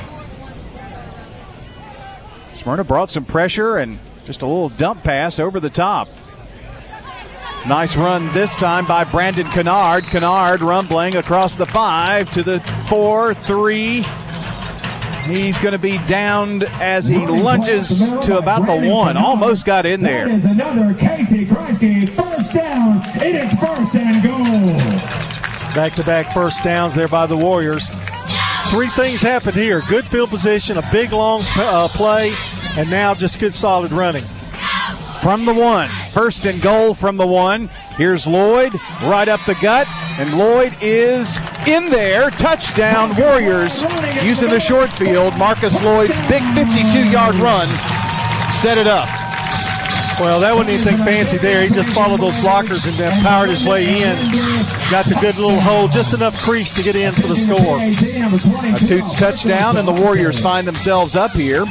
Smyrna 2.53 2.83
brought 2.83 3.09
some 3.09 3.25
pressure 3.25 3.77
and 3.77 3.97
just 4.25 4.43
a 4.43 4.45
little 4.45 4.69
dump 4.69 5.01
pass 5.01 5.39
over 5.39 5.59
the 5.59 5.71
top. 5.71 6.09
Nice 7.67 7.97
run 7.97 8.31
this 8.31 8.55
time 8.55 8.85
by 8.85 9.03
Brandon 9.03 9.45
Kennard. 9.47 10.05
Kennard 10.05 10.61
rumbling 10.61 11.17
across 11.17 11.55
the 11.55 11.65
five 11.65 12.31
to 12.31 12.41
the 12.41 12.61
four, 12.87 13.33
three. 13.33 14.05
He's 15.25 15.59
going 15.59 15.73
to 15.73 15.77
be 15.77 15.97
downed 16.07 16.63
as 16.63 17.09
he 17.09 17.17
lunges 17.17 17.89
to 18.23 18.37
about 18.37 18.65
the 18.65 18.89
one. 18.89 19.17
Almost 19.17 19.65
got 19.65 19.85
in 19.85 20.01
there. 20.01 20.29
That 20.29 20.35
is 20.35 20.45
another 20.45 20.93
Casey 20.93 21.45
Kreisky 21.45 22.15
first 22.15 22.53
down. 22.53 23.01
It 23.21 23.35
is 23.35 23.51
first 23.59 23.93
and 23.95 24.23
goal. 24.23 24.77
Back 25.75 25.93
to 25.95 26.05
back 26.05 26.33
first 26.33 26.63
downs 26.63 26.95
there 26.95 27.09
by 27.09 27.25
the 27.25 27.35
Warriors. 27.35 27.89
Three 28.69 28.87
things 28.91 29.21
happened 29.21 29.57
here 29.57 29.81
good 29.89 30.05
field 30.05 30.29
position, 30.29 30.77
a 30.77 30.89
big 30.89 31.11
long 31.11 31.41
uh, 31.57 31.89
play, 31.89 32.33
and 32.77 32.89
now 32.89 33.13
just 33.13 33.41
good 33.41 33.53
solid 33.53 33.91
running. 33.91 34.23
From 35.21 35.45
the 35.45 35.53
one. 35.53 35.89
First 36.13 36.45
and 36.45 36.61
goal 36.61 36.93
from 36.93 37.17
the 37.17 37.27
one. 37.27 37.69
Here's 37.97 38.27
Lloyd 38.27 38.73
right 39.03 39.27
up 39.27 39.39
the 39.45 39.55
gut, 39.55 39.87
and 40.19 40.37
Lloyd 40.37 40.75
is 40.81 41.37
in 41.67 41.89
there. 41.89 42.29
Touchdown, 42.31 43.15
Warriors 43.15 43.81
using 44.23 44.49
the 44.49 44.59
short 44.59 44.93
field. 44.93 45.37
Marcus 45.37 45.81
Lloyd's 45.81 46.17
big 46.27 46.43
52 46.53 47.09
yard 47.09 47.35
run 47.35 47.67
set 48.61 48.77
it 48.77 48.87
up. 48.87 49.07
Well, 50.19 50.39
that 50.39 50.55
wasn't 50.55 50.81
anything 50.81 50.97
fancy 51.05 51.37
there. 51.37 51.61
He 51.61 51.69
just 51.69 51.91
followed 51.91 52.19
those 52.19 52.33
blockers 52.35 52.87
and 52.87 52.95
then 52.97 53.21
powered 53.23 53.49
his 53.49 53.63
way 53.63 54.01
in. 54.01 54.15
Got 54.89 55.05
the 55.05 55.17
good 55.21 55.35
little 55.35 55.59
hole, 55.59 55.87
just 55.87 56.13
enough 56.13 56.35
crease 56.41 56.73
to 56.73 56.81
get 56.81 56.95
in 56.95 57.13
for 57.13 57.27
the 57.27 57.35
score. 57.35 57.79
A 57.79 58.79
Toots 58.79 59.13
touchdown, 59.13 59.77
and 59.77 59.87
the 59.87 59.91
Warriors 59.91 60.39
find 60.39 60.65
themselves 60.67 61.15
up 61.15 61.31
here, 61.31 61.65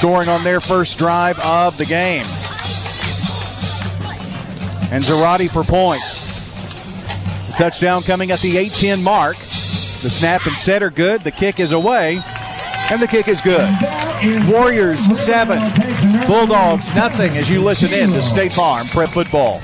scoring 0.00 0.30
on 0.30 0.42
their 0.42 0.60
first 0.60 0.96
drive 0.96 1.38
of 1.40 1.76
the 1.76 1.84
game. 1.84 2.24
and 4.90 5.04
Zarate 5.04 5.50
for 5.50 5.62
point. 5.62 6.00
The 7.48 7.52
touchdown 7.58 8.02
coming 8.02 8.30
at 8.30 8.40
the 8.40 8.56
8-10 8.56 9.02
mark. 9.02 9.36
The 10.02 10.08
snap 10.08 10.46
and 10.46 10.56
set 10.56 10.82
are 10.82 10.88
good. 10.88 11.20
The 11.20 11.30
kick 11.30 11.60
is 11.60 11.72
away, 11.72 12.18
and 12.90 13.02
the 13.02 13.06
kick 13.06 13.28
is 13.28 13.42
good. 13.42 13.68
Warriors 14.50 15.00
seven, 15.22 15.58
Bulldogs 16.26 16.92
nothing. 16.94 17.36
As 17.36 17.50
you 17.50 17.60
listen 17.60 17.92
in 17.92 18.10
to 18.12 18.22
State 18.22 18.54
Farm 18.54 18.86
Prep 18.88 19.10
Football. 19.10 19.60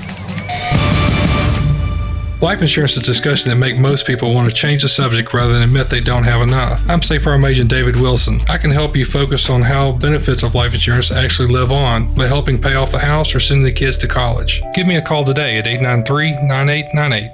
Life 2.39 2.61
insurance 2.61 2.91
is 2.91 2.99
a 2.99 3.03
discussion 3.03 3.49
that 3.49 3.55
make 3.55 3.79
most 3.79 4.05
people 4.05 4.31
want 4.35 4.47
to 4.47 4.55
change 4.55 4.83
the 4.83 4.87
subject 4.87 5.33
rather 5.33 5.53
than 5.53 5.63
admit 5.63 5.89
they 5.89 6.01
don't 6.01 6.23
have 6.23 6.43
enough. 6.43 6.87
I'm 6.87 7.01
State 7.01 7.23
Farm 7.23 7.43
Agent 7.43 7.67
David 7.67 7.99
Wilson. 7.99 8.41
I 8.47 8.59
can 8.59 8.69
help 8.69 8.95
you 8.95 9.05
focus 9.05 9.49
on 9.49 9.63
how 9.63 9.93
benefits 9.93 10.43
of 10.43 10.53
life 10.53 10.71
insurance 10.71 11.09
actually 11.09 11.47
live 11.51 11.71
on 11.71 12.13
by 12.13 12.27
helping 12.27 12.61
pay 12.61 12.75
off 12.75 12.91
the 12.91 12.99
house 12.99 13.33
or 13.33 13.39
sending 13.39 13.65
the 13.65 13.71
kids 13.71 13.97
to 13.99 14.07
college. 14.07 14.61
Give 14.75 14.85
me 14.85 14.97
a 14.97 15.01
call 15.01 15.25
today 15.25 15.57
at 15.57 15.65
893-9898. 15.65 17.33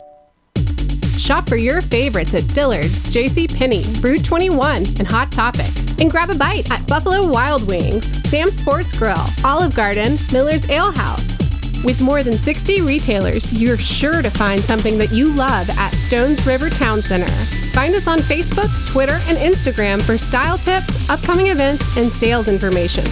Shop 1.19 1.49
for 1.49 1.57
your 1.57 1.81
favorites 1.81 2.33
at 2.33 2.47
Dillard's, 2.53 3.09
J.C. 3.09 3.49
Penney, 3.49 3.83
Rue21, 3.83 4.99
and 4.99 5.07
Hot 5.09 5.33
Topic. 5.33 5.71
And 5.99 6.09
grab 6.09 6.29
a 6.29 6.35
bite 6.35 6.71
at 6.71 6.87
Buffalo 6.87 7.27
Wild 7.27 7.67
Wings, 7.67 8.05
Sam's 8.29 8.57
Sports 8.57 8.97
Grill, 8.97 9.25
Olive 9.43 9.75
Garden, 9.75 10.17
Miller's 10.31 10.69
Ale 10.69 10.93
House. 10.93 11.52
With 11.83 11.99
more 11.99 12.23
than 12.23 12.37
60 12.37 12.81
retailers, 12.81 13.51
you're 13.51 13.77
sure 13.77 14.21
to 14.21 14.29
find 14.29 14.63
something 14.63 14.97
that 14.99 15.11
you 15.11 15.33
love 15.33 15.69
at 15.71 15.93
Stones 15.95 16.45
River 16.45 16.69
Town 16.69 17.01
Center. 17.01 17.29
Find 17.73 17.93
us 17.93 18.07
on 18.07 18.19
Facebook, 18.19 18.69
Twitter, 18.87 19.19
and 19.27 19.37
Instagram 19.37 20.01
for 20.01 20.17
style 20.17 20.57
tips, 20.57 20.97
upcoming 21.09 21.47
events, 21.47 21.95
and 21.97 22.11
sales 22.11 22.47
information. 22.47 23.05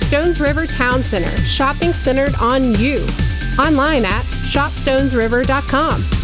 Stones 0.00 0.40
River 0.40 0.66
Town 0.66 1.02
Center, 1.02 1.36
shopping 1.44 1.92
centered 1.92 2.34
on 2.36 2.74
you. 2.76 3.06
Online 3.58 4.06
at 4.06 4.22
shopstonesriver.com. 4.22 6.23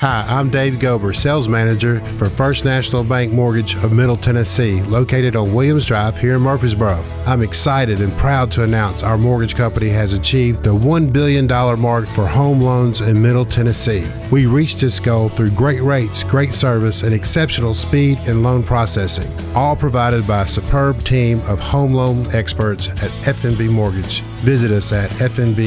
Hi, 0.00 0.24
I'm 0.28 0.48
Dave 0.48 0.74
Gober, 0.74 1.12
sales 1.12 1.48
manager 1.48 1.98
for 2.18 2.28
First 2.28 2.64
National 2.64 3.02
Bank 3.02 3.32
Mortgage 3.32 3.74
of 3.82 3.90
Middle 3.90 4.16
Tennessee, 4.16 4.80
located 4.82 5.34
on 5.34 5.52
Williams 5.52 5.86
Drive 5.86 6.16
here 6.16 6.36
in 6.36 6.42
Murfreesboro. 6.42 7.04
I'm 7.26 7.42
excited 7.42 8.00
and 8.00 8.12
proud 8.12 8.52
to 8.52 8.62
announce 8.62 9.02
our 9.02 9.18
mortgage 9.18 9.56
company 9.56 9.88
has 9.88 10.12
achieved 10.12 10.62
the 10.62 10.72
$1 10.72 11.12
billion 11.12 11.48
mark 11.80 12.06
for 12.06 12.28
home 12.28 12.60
loans 12.60 13.00
in 13.00 13.20
Middle 13.20 13.44
Tennessee. 13.44 14.08
We 14.30 14.46
reached 14.46 14.78
this 14.78 15.00
goal 15.00 15.30
through 15.30 15.50
great 15.50 15.82
rates, 15.82 16.22
great 16.22 16.54
service, 16.54 17.02
and 17.02 17.12
exceptional 17.12 17.74
speed 17.74 18.20
in 18.28 18.44
loan 18.44 18.62
processing, 18.62 19.28
all 19.56 19.74
provided 19.74 20.28
by 20.28 20.42
a 20.42 20.48
superb 20.48 21.02
team 21.02 21.40
of 21.48 21.58
home 21.58 21.92
loan 21.92 22.24
experts 22.32 22.88
at 22.88 23.10
FNB 23.26 23.68
Mortgage. 23.68 24.20
Visit 24.46 24.70
us 24.70 24.92
at 24.92 25.10
fnbfg.com. 25.10 25.66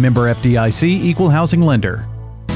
Member 0.00 0.34
FDIC 0.34 0.82
Equal 0.84 1.28
Housing 1.28 1.60
Lender. 1.60 2.08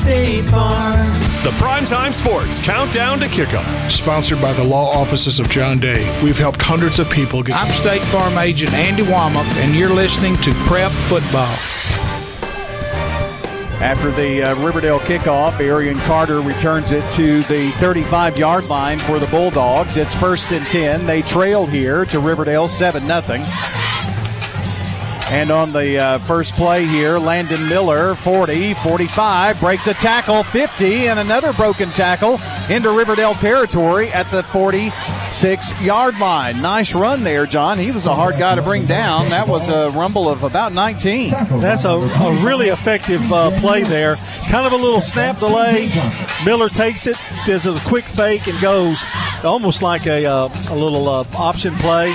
State 0.06 0.42
Farm. 0.42 1.00
The 1.42 1.50
Primetime 1.58 2.14
Sports 2.14 2.60
Countdown 2.60 3.18
to 3.18 3.26
Kickoff. 3.26 3.90
Sponsored 3.90 4.40
by 4.40 4.52
the 4.52 4.62
law 4.62 4.88
offices 4.88 5.40
of 5.40 5.50
John 5.50 5.80
Day. 5.80 6.22
We've 6.22 6.38
helped 6.38 6.62
hundreds 6.62 7.00
of 7.00 7.10
people 7.10 7.42
get. 7.42 7.56
I'm 7.56 7.66
State 7.72 8.02
Farm 8.02 8.38
Agent 8.38 8.72
Andy 8.72 9.02
Womack, 9.02 9.44
and 9.56 9.74
you're 9.74 9.92
listening 9.92 10.36
to 10.36 10.52
Prep 10.68 10.92
Football. 10.92 11.52
After 13.82 14.12
the 14.12 14.44
uh, 14.44 14.54
Riverdale 14.64 15.00
kickoff, 15.00 15.58
Arian 15.58 15.98
Carter 15.98 16.40
returns 16.40 16.92
it 16.92 17.10
to 17.14 17.42
the 17.42 17.72
35 17.80 18.38
yard 18.38 18.66
line 18.66 19.00
for 19.00 19.18
the 19.18 19.26
Bulldogs. 19.26 19.96
It's 19.96 20.14
first 20.14 20.52
and 20.52 20.64
10. 20.66 21.04
They 21.04 21.22
trail 21.22 21.66
here 21.66 22.04
to 22.06 22.20
Riverdale 22.20 22.68
7 22.68 23.04
0. 23.04 23.22
And 25.28 25.50
on 25.50 25.72
the 25.72 25.98
uh, 25.98 26.18
first 26.20 26.52
play 26.52 26.86
here, 26.86 27.18
Landon 27.18 27.68
Miller, 27.68 28.14
40, 28.16 28.74
45, 28.74 29.58
breaks 29.58 29.88
a 29.88 29.94
tackle, 29.94 30.44
50, 30.44 31.08
and 31.08 31.18
another 31.18 31.52
broken 31.52 31.90
tackle 31.90 32.40
into 32.70 32.92
Riverdale 32.92 33.34
territory 33.34 34.08
at 34.12 34.30
the 34.30 34.44
46 34.44 35.80
yard 35.82 36.16
line. 36.20 36.62
Nice 36.62 36.94
run 36.94 37.24
there, 37.24 37.44
John. 37.44 37.76
He 37.76 37.90
was 37.90 38.06
a 38.06 38.14
hard 38.14 38.38
guy 38.38 38.54
to 38.54 38.62
bring 38.62 38.86
down. 38.86 39.30
That 39.30 39.48
was 39.48 39.68
a 39.68 39.90
rumble 39.90 40.28
of 40.28 40.44
about 40.44 40.72
19. 40.72 41.30
That's 41.60 41.84
a, 41.84 41.88
a 41.88 42.44
really 42.44 42.68
effective 42.68 43.32
uh, 43.32 43.50
play 43.60 43.82
there. 43.82 44.18
It's 44.36 44.46
kind 44.46 44.64
of 44.64 44.72
a 44.72 44.82
little 44.82 45.00
snap 45.00 45.40
delay. 45.40 45.90
Miller 46.44 46.68
takes 46.68 47.08
it, 47.08 47.16
does 47.46 47.66
a 47.66 47.80
quick 47.80 48.04
fake, 48.04 48.46
and 48.46 48.60
goes 48.60 49.02
almost 49.42 49.82
like 49.82 50.06
a, 50.06 50.24
uh, 50.24 50.48
a 50.70 50.76
little 50.76 51.08
uh, 51.08 51.24
option 51.34 51.74
play 51.74 52.14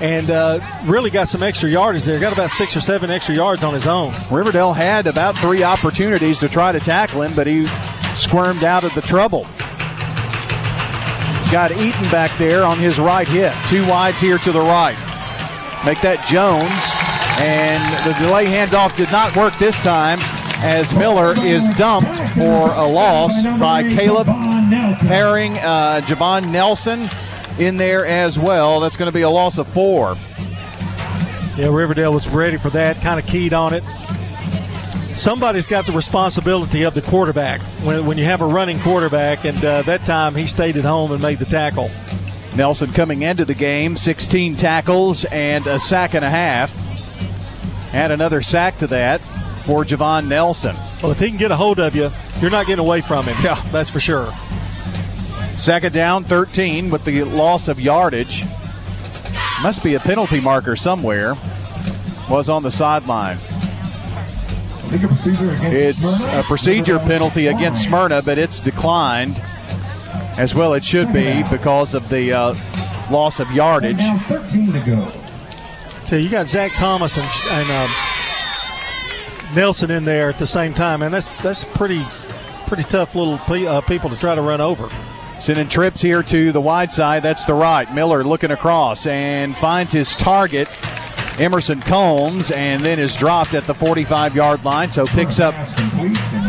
and 0.00 0.30
uh, 0.30 0.60
really 0.84 1.10
got 1.10 1.28
some 1.28 1.42
extra 1.42 1.70
yardage 1.70 2.04
there. 2.04 2.18
Got 2.20 2.32
about 2.32 2.50
six 2.50 2.76
or 2.76 2.80
seven 2.80 3.10
extra 3.10 3.34
yards 3.34 3.64
on 3.64 3.74
his 3.74 3.86
own. 3.86 4.14
Riverdale 4.30 4.72
had 4.72 5.06
about 5.06 5.36
three 5.38 5.62
opportunities 5.62 6.38
to 6.40 6.48
try 6.48 6.72
to 6.72 6.80
tackle 6.80 7.22
him, 7.22 7.34
but 7.34 7.46
he 7.46 7.66
squirmed 8.14 8.64
out 8.64 8.84
of 8.84 8.94
the 8.94 9.02
trouble. 9.02 9.44
He's 11.42 11.52
got 11.52 11.70
Eaton 11.72 12.10
back 12.10 12.36
there 12.38 12.64
on 12.64 12.78
his 12.78 12.98
right 12.98 13.26
hip. 13.26 13.54
Two 13.68 13.86
wides 13.86 14.20
here 14.20 14.38
to 14.38 14.52
the 14.52 14.60
right. 14.60 14.96
Make 15.84 16.00
that 16.02 16.26
Jones. 16.26 16.72
And 17.38 17.82
the 18.06 18.18
delay 18.18 18.46
handoff 18.46 18.96
did 18.96 19.10
not 19.12 19.36
work 19.36 19.56
this 19.58 19.78
time 19.80 20.18
as 20.62 20.92
Miller 20.94 21.34
is 21.44 21.68
dumped 21.76 22.18
for 22.34 22.72
a 22.72 22.86
loss 22.86 23.46
by 23.58 23.82
Caleb 23.82 24.26
Herring, 24.26 25.58
uh, 25.58 26.00
Javon 26.04 26.50
Nelson 26.50 27.08
in 27.58 27.76
there 27.76 28.04
as 28.06 28.38
well. 28.38 28.80
That's 28.80 28.96
going 28.96 29.10
to 29.10 29.14
be 29.14 29.22
a 29.22 29.30
loss 29.30 29.58
of 29.58 29.68
four. 29.68 30.16
Yeah, 31.56 31.68
Riverdale 31.68 32.12
was 32.12 32.28
ready 32.28 32.58
for 32.58 32.70
that, 32.70 33.00
kind 33.00 33.18
of 33.18 33.26
keyed 33.26 33.54
on 33.54 33.72
it. 33.72 33.82
Somebody's 35.14 35.66
got 35.66 35.86
the 35.86 35.92
responsibility 35.92 36.82
of 36.82 36.92
the 36.92 37.00
quarterback 37.00 37.62
when, 37.82 38.04
when 38.04 38.18
you 38.18 38.24
have 38.24 38.42
a 38.42 38.46
running 38.46 38.78
quarterback, 38.80 39.46
and 39.46 39.64
uh, 39.64 39.80
that 39.82 40.04
time 40.04 40.34
he 40.34 40.46
stayed 40.46 40.76
at 40.76 40.84
home 40.84 41.10
and 41.12 41.22
made 41.22 41.38
the 41.38 41.46
tackle. 41.46 41.88
Nelson 42.54 42.92
coming 42.92 43.22
into 43.22 43.46
the 43.46 43.54
game, 43.54 43.96
16 43.96 44.56
tackles 44.56 45.24
and 45.26 45.66
a 45.66 45.78
sack 45.78 46.14
and 46.14 46.24
a 46.24 46.30
half. 46.30 46.72
Add 47.94 48.10
another 48.10 48.42
sack 48.42 48.76
to 48.78 48.86
that 48.88 49.20
for 49.64 49.84
Javon 49.84 50.28
Nelson. 50.28 50.76
Well, 51.02 51.12
if 51.12 51.18
he 51.18 51.28
can 51.28 51.38
get 51.38 51.50
a 51.50 51.56
hold 51.56 51.80
of 51.80 51.96
you, 51.96 52.10
you're 52.40 52.50
not 52.50 52.66
getting 52.66 52.84
away 52.84 53.00
from 53.00 53.24
him. 53.24 53.36
Yeah, 53.42 53.62
that's 53.72 53.88
for 53.90 54.00
sure. 54.00 54.28
Second 55.56 55.92
down, 55.92 56.24
13 56.24 56.90
with 56.90 57.04
the 57.04 57.24
loss 57.24 57.68
of 57.68 57.80
yardage. 57.80 58.44
Must 59.62 59.82
be 59.82 59.94
a 59.94 60.00
penalty 60.00 60.40
marker 60.40 60.76
somewhere. 60.76 61.34
Was 62.28 62.48
on 62.48 62.62
the 62.62 62.70
sideline. 62.70 63.38
It's 64.88 66.22
a 66.22 66.42
procedure 66.44 66.98
penalty 66.98 67.46
against 67.48 67.84
Smyrna, 67.84 68.22
but 68.22 68.38
it's 68.38 68.60
declined 68.60 69.40
as 70.38 70.54
well. 70.54 70.74
It 70.74 70.84
should 70.84 71.12
be 71.12 71.42
because 71.50 71.94
of 71.94 72.08
the 72.08 72.32
uh, 72.32 72.54
loss 73.10 73.40
of 73.40 73.50
yardage. 73.50 74.00
13 74.28 74.72
to 74.72 74.80
go. 74.80 75.12
So 76.06 76.16
you 76.16 76.28
got 76.28 76.46
Zach 76.46 76.72
Thomas 76.76 77.16
and, 77.16 77.28
and 77.50 77.70
um, 77.70 77.90
Nelson 79.56 79.90
in 79.90 80.04
there 80.04 80.28
at 80.28 80.38
the 80.38 80.46
same 80.46 80.72
time, 80.72 81.02
and 81.02 81.12
that's 81.12 81.28
that's 81.42 81.64
pretty 81.64 82.06
pretty 82.66 82.84
tough 82.84 83.14
little 83.14 83.38
pe- 83.38 83.66
uh, 83.66 83.80
people 83.82 84.10
to 84.10 84.16
try 84.16 84.34
to 84.34 84.42
run 84.42 84.60
over. 84.60 84.88
Sending 85.38 85.68
trips 85.68 86.00
here 86.00 86.22
to 86.22 86.50
the 86.50 86.60
wide 86.60 86.90
side. 86.92 87.22
That's 87.22 87.44
the 87.44 87.54
right. 87.54 87.92
Miller 87.94 88.24
looking 88.24 88.50
across 88.50 89.06
and 89.06 89.54
finds 89.58 89.92
his 89.92 90.16
target, 90.16 90.68
Emerson 91.38 91.80
Combs, 91.82 92.50
and 92.50 92.82
then 92.84 92.98
is 92.98 93.14
dropped 93.16 93.52
at 93.52 93.66
the 93.66 93.74
45 93.74 94.34
yard 94.34 94.64
line. 94.64 94.90
So 94.90 95.06
picks 95.06 95.38
up 95.38 95.54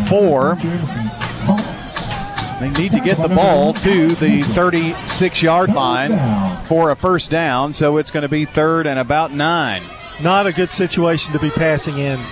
four. 0.08 0.56
They 2.60 2.70
need 2.70 2.90
to 2.90 3.00
get 3.00 3.20
the 3.20 3.28
ball 3.28 3.72
to 3.74 4.08
the 4.16 4.42
36 4.54 5.42
yard 5.42 5.72
line 5.72 6.66
for 6.66 6.90
a 6.90 6.96
first 6.96 7.30
down. 7.30 7.72
So 7.74 7.98
it's 7.98 8.10
going 8.10 8.22
to 8.22 8.28
be 8.28 8.46
third 8.46 8.86
and 8.86 8.98
about 8.98 9.32
nine. 9.32 9.82
Not 10.22 10.46
a 10.46 10.52
good 10.52 10.70
situation 10.70 11.34
to 11.34 11.38
be 11.38 11.50
passing 11.50 11.98
in. 11.98 12.24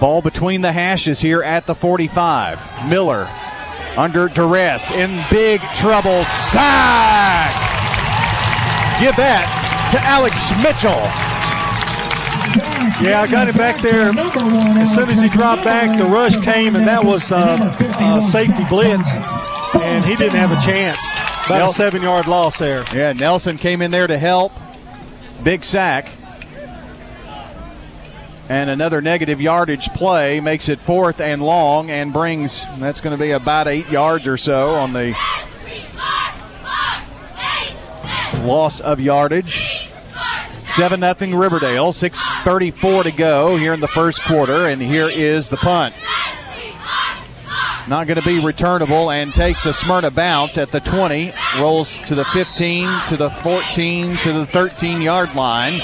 Ball 0.00 0.22
between 0.22 0.62
the 0.62 0.72
hashes 0.72 1.20
here 1.20 1.42
at 1.42 1.66
the 1.66 1.74
45. 1.74 2.88
Miller 2.88 3.28
under 3.96 4.28
duress, 4.28 4.90
in 4.90 5.24
big 5.30 5.60
trouble. 5.74 6.24
Sack! 6.50 7.52
Give 9.00 9.14
that 9.16 9.46
to 9.92 10.00
Alex 10.02 10.50
Mitchell. 10.62 11.00
Yeah, 13.00 13.20
I 13.20 13.28
got 13.30 13.48
him 13.48 13.56
back 13.56 13.80
there. 13.80 14.10
As 14.80 14.94
soon 14.94 15.08
as 15.08 15.20
he 15.20 15.28
dropped 15.28 15.62
back, 15.64 15.96
the 15.96 16.04
rush 16.04 16.36
came, 16.38 16.74
and 16.74 16.86
that 16.86 17.04
was 17.04 17.30
uh, 17.30 17.58
uh, 17.80 18.20
safety 18.20 18.64
blitz, 18.64 19.16
and 19.74 20.04
he 20.04 20.16
didn't 20.16 20.38
have 20.38 20.50
a 20.50 20.58
chance. 20.58 21.00
About 21.46 21.70
a 21.70 21.72
seven 21.72 22.02
yard 22.02 22.26
loss 22.26 22.58
there. 22.58 22.84
Yeah, 22.92 23.12
Nelson 23.12 23.56
came 23.56 23.82
in 23.82 23.90
there 23.90 24.06
to 24.06 24.18
help. 24.18 24.52
Big 25.42 25.64
sack. 25.64 26.08
And 28.48 28.70
another 28.70 29.02
negative 29.02 29.42
yardage 29.42 29.90
play 29.90 30.40
makes 30.40 30.70
it 30.70 30.80
fourth 30.80 31.20
and 31.20 31.42
long 31.42 31.90
and 31.90 32.12
brings, 32.12 32.64
that's 32.78 33.02
going 33.02 33.16
to 33.16 33.22
be 33.22 33.32
about 33.32 33.68
eight 33.68 33.88
yards 33.90 34.26
or 34.26 34.38
so 34.38 34.74
on 34.74 34.94
the 34.94 35.14
loss 38.44 38.80
of 38.80 39.00
yardage. 39.00 39.90
7 40.66 41.00
0 41.00 41.36
Riverdale, 41.36 41.92
6.34 41.92 43.02
to 43.02 43.10
go 43.10 43.56
here 43.56 43.74
in 43.74 43.80
the 43.80 43.88
first 43.88 44.22
quarter, 44.22 44.68
and 44.68 44.80
here 44.80 45.08
is 45.08 45.48
the 45.48 45.56
punt. 45.56 45.94
Not 47.88 48.06
going 48.06 48.20
to 48.20 48.24
be 48.24 48.38
returnable 48.38 49.10
and 49.10 49.34
takes 49.34 49.66
a 49.66 49.72
Smyrna 49.72 50.10
bounce 50.10 50.56
at 50.56 50.70
the 50.70 50.80
20, 50.80 51.32
rolls 51.58 51.96
to 52.06 52.14
the 52.14 52.24
15, 52.26 52.86
to 53.08 53.16
the 53.16 53.30
14, 53.30 54.16
to 54.18 54.32
the 54.32 54.46
13 54.46 55.02
yard 55.02 55.34
line. 55.34 55.80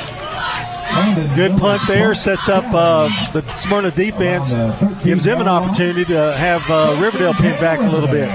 Good 1.34 1.56
punt 1.56 1.82
there. 1.86 2.14
Sets 2.14 2.48
up 2.48 2.64
uh, 2.72 3.08
the 3.32 3.48
Smyrna 3.52 3.90
defense. 3.90 4.54
Gives 5.02 5.24
them 5.24 5.40
an 5.40 5.48
opportunity 5.48 6.04
to 6.06 6.32
have 6.34 6.68
uh, 6.70 6.96
Riverdale 7.00 7.34
pinned 7.34 7.60
back 7.60 7.80
a 7.80 7.88
little 7.90 8.08
bit. 8.08 8.30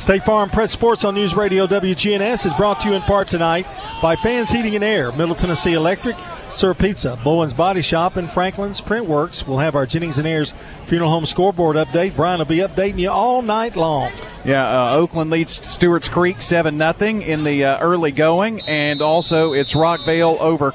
State 0.00 0.24
Farm 0.24 0.48
Prep 0.48 0.70
Sports 0.70 1.04
on 1.04 1.14
News 1.14 1.34
Radio 1.34 1.66
WGNS 1.66 2.46
is 2.46 2.54
brought 2.54 2.80
to 2.80 2.88
you 2.88 2.94
in 2.94 3.02
part 3.02 3.28
tonight 3.28 3.66
by 4.00 4.16
Fans 4.16 4.50
Heating 4.50 4.74
and 4.74 4.82
Air, 4.82 5.12
Middle 5.12 5.34
Tennessee 5.34 5.74
Electric, 5.74 6.16
Sir 6.50 6.74
Pizza, 6.74 7.16
Bowen's 7.22 7.54
Body 7.54 7.80
Shop, 7.80 8.16
and 8.16 8.30
Franklin's 8.30 8.80
Print 8.80 9.06
Works. 9.06 9.46
We'll 9.46 9.58
have 9.58 9.76
our 9.76 9.86
Jennings 9.86 10.18
and 10.18 10.26
Ayers 10.26 10.52
Funeral 10.86 11.10
Home 11.10 11.24
scoreboard 11.24 11.76
update. 11.76 12.16
Brian 12.16 12.38
will 12.38 12.44
be 12.44 12.58
updating 12.58 12.98
you 12.98 13.10
all 13.10 13.40
night 13.40 13.76
long. 13.76 14.12
Yeah, 14.44 14.66
uh, 14.66 14.96
Oakland 14.96 15.30
leads 15.30 15.64
Stewart's 15.64 16.08
Creek 16.08 16.40
7 16.40 16.76
0 16.76 16.92
in 17.20 17.44
the 17.44 17.64
uh, 17.64 17.78
early 17.78 18.10
going, 18.10 18.60
and 18.62 19.00
also 19.00 19.52
it's 19.52 19.74
Rockvale 19.74 20.38
over 20.40 20.74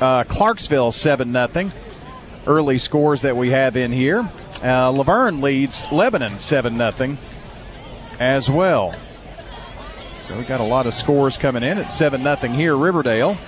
uh, 0.00 0.24
Clarksville 0.24 0.90
7 0.90 1.32
0. 1.32 1.70
Early 2.46 2.78
scores 2.78 3.22
that 3.22 3.36
we 3.36 3.50
have 3.50 3.76
in 3.76 3.92
here. 3.92 4.28
Uh, 4.62 4.90
La 4.90 5.04
Vergne 5.04 5.40
leads 5.40 5.84
Lebanon 5.92 6.40
7 6.40 6.76
0 6.76 7.18
as 8.18 8.50
well. 8.50 8.94
So 10.26 10.36
we 10.36 10.44
got 10.44 10.60
a 10.60 10.64
lot 10.64 10.86
of 10.86 10.94
scores 10.94 11.38
coming 11.38 11.62
in 11.62 11.78
at 11.78 11.92
7 11.92 12.22
0 12.22 12.36
here, 12.52 12.76
Riverdale. 12.76 13.38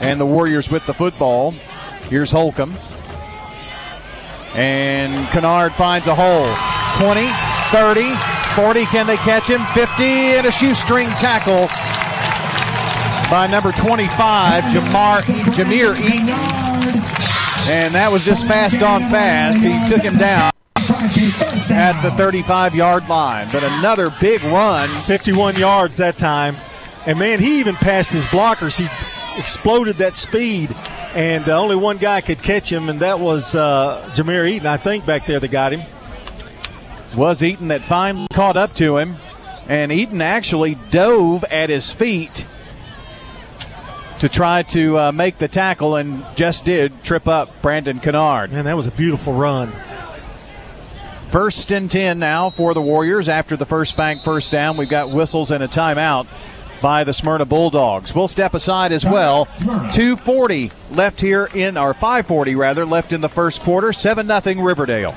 And 0.00 0.20
the 0.20 0.26
Warriors 0.26 0.70
with 0.70 0.84
the 0.86 0.94
football. 0.94 1.52
Here's 2.08 2.30
Holcomb. 2.30 2.76
And 4.54 5.28
Kennard 5.28 5.74
finds 5.74 6.06
a 6.06 6.14
hole. 6.14 6.54
20, 6.96 7.30
30, 7.70 8.16
40. 8.54 8.86
Can 8.86 9.06
they 9.06 9.16
catch 9.18 9.48
him? 9.48 9.64
50 9.74 10.02
and 10.02 10.46
a 10.46 10.52
shoestring 10.52 11.08
tackle 11.10 11.68
by 13.30 13.46
number 13.46 13.70
25, 13.70 14.64
Jamar, 14.64 15.20
Jameer 15.54 15.96
Eaton. 16.00 16.30
And 17.70 17.94
that 17.94 18.10
was 18.10 18.24
just 18.24 18.44
fast 18.46 18.82
on 18.82 19.02
fast. 19.02 19.58
He 19.58 19.88
took 19.88 20.02
him 20.02 20.18
down 20.18 20.50
at 21.70 22.00
the 22.02 22.10
35 22.16 22.74
yard 22.74 23.08
line. 23.08 23.48
But 23.52 23.62
another 23.62 24.12
big 24.20 24.42
run. 24.42 24.88
51 25.04 25.56
yards 25.56 25.96
that 25.98 26.18
time. 26.18 26.56
And 27.06 27.18
man, 27.18 27.38
he 27.38 27.60
even 27.60 27.76
passed 27.76 28.10
his 28.10 28.24
blockers. 28.26 28.76
He 28.76 28.88
exploded 29.36 29.96
that 29.96 30.16
speed, 30.16 30.74
and 31.14 31.48
uh, 31.48 31.60
only 31.60 31.76
one 31.76 31.98
guy 31.98 32.20
could 32.20 32.42
catch 32.42 32.70
him, 32.70 32.88
and 32.88 33.00
that 33.00 33.20
was 33.20 33.54
uh, 33.54 34.08
Jameer 34.14 34.48
Eaton, 34.48 34.66
I 34.66 34.76
think, 34.76 35.06
back 35.06 35.26
there 35.26 35.40
that 35.40 35.48
got 35.48 35.72
him. 35.72 35.82
Was 37.16 37.42
Eaton 37.42 37.68
that 37.68 37.84
finally 37.84 38.28
caught 38.32 38.56
up 38.56 38.74
to 38.74 38.98
him, 38.98 39.16
and 39.68 39.90
Eaton 39.90 40.22
actually 40.22 40.76
dove 40.90 41.44
at 41.44 41.70
his 41.70 41.90
feet 41.90 42.46
to 44.20 44.28
try 44.28 44.62
to 44.62 44.98
uh, 44.98 45.12
make 45.12 45.38
the 45.38 45.48
tackle 45.48 45.96
and 45.96 46.24
just 46.36 46.66
did 46.66 47.02
trip 47.02 47.26
up 47.26 47.62
Brandon 47.62 47.98
Kennard. 48.00 48.52
Man, 48.52 48.66
that 48.66 48.76
was 48.76 48.86
a 48.86 48.90
beautiful 48.90 49.32
run. 49.32 49.72
First 51.30 51.70
and 51.72 51.90
10 51.90 52.18
now 52.18 52.50
for 52.50 52.74
the 52.74 52.82
Warriors 52.82 53.28
after 53.28 53.56
the 53.56 53.64
first 53.64 53.96
bank 53.96 54.22
first 54.22 54.52
down. 54.52 54.76
We've 54.76 54.88
got 54.88 55.10
whistles 55.10 55.50
and 55.50 55.62
a 55.62 55.68
timeout 55.68 56.26
by 56.80 57.04
the 57.04 57.12
Smyrna 57.12 57.44
Bulldogs. 57.44 58.14
We'll 58.14 58.28
step 58.28 58.54
aside 58.54 58.92
as 58.92 59.04
well. 59.04 59.44
240 59.44 60.70
left 60.90 61.20
here 61.20 61.48
in 61.54 61.76
our 61.76 61.94
540 61.94 62.54
rather 62.54 62.86
left 62.86 63.12
in 63.12 63.20
the 63.20 63.28
first 63.28 63.62
quarter. 63.62 63.92
7 63.92 64.26
nothing 64.26 64.60
Riverdale. 64.60 65.16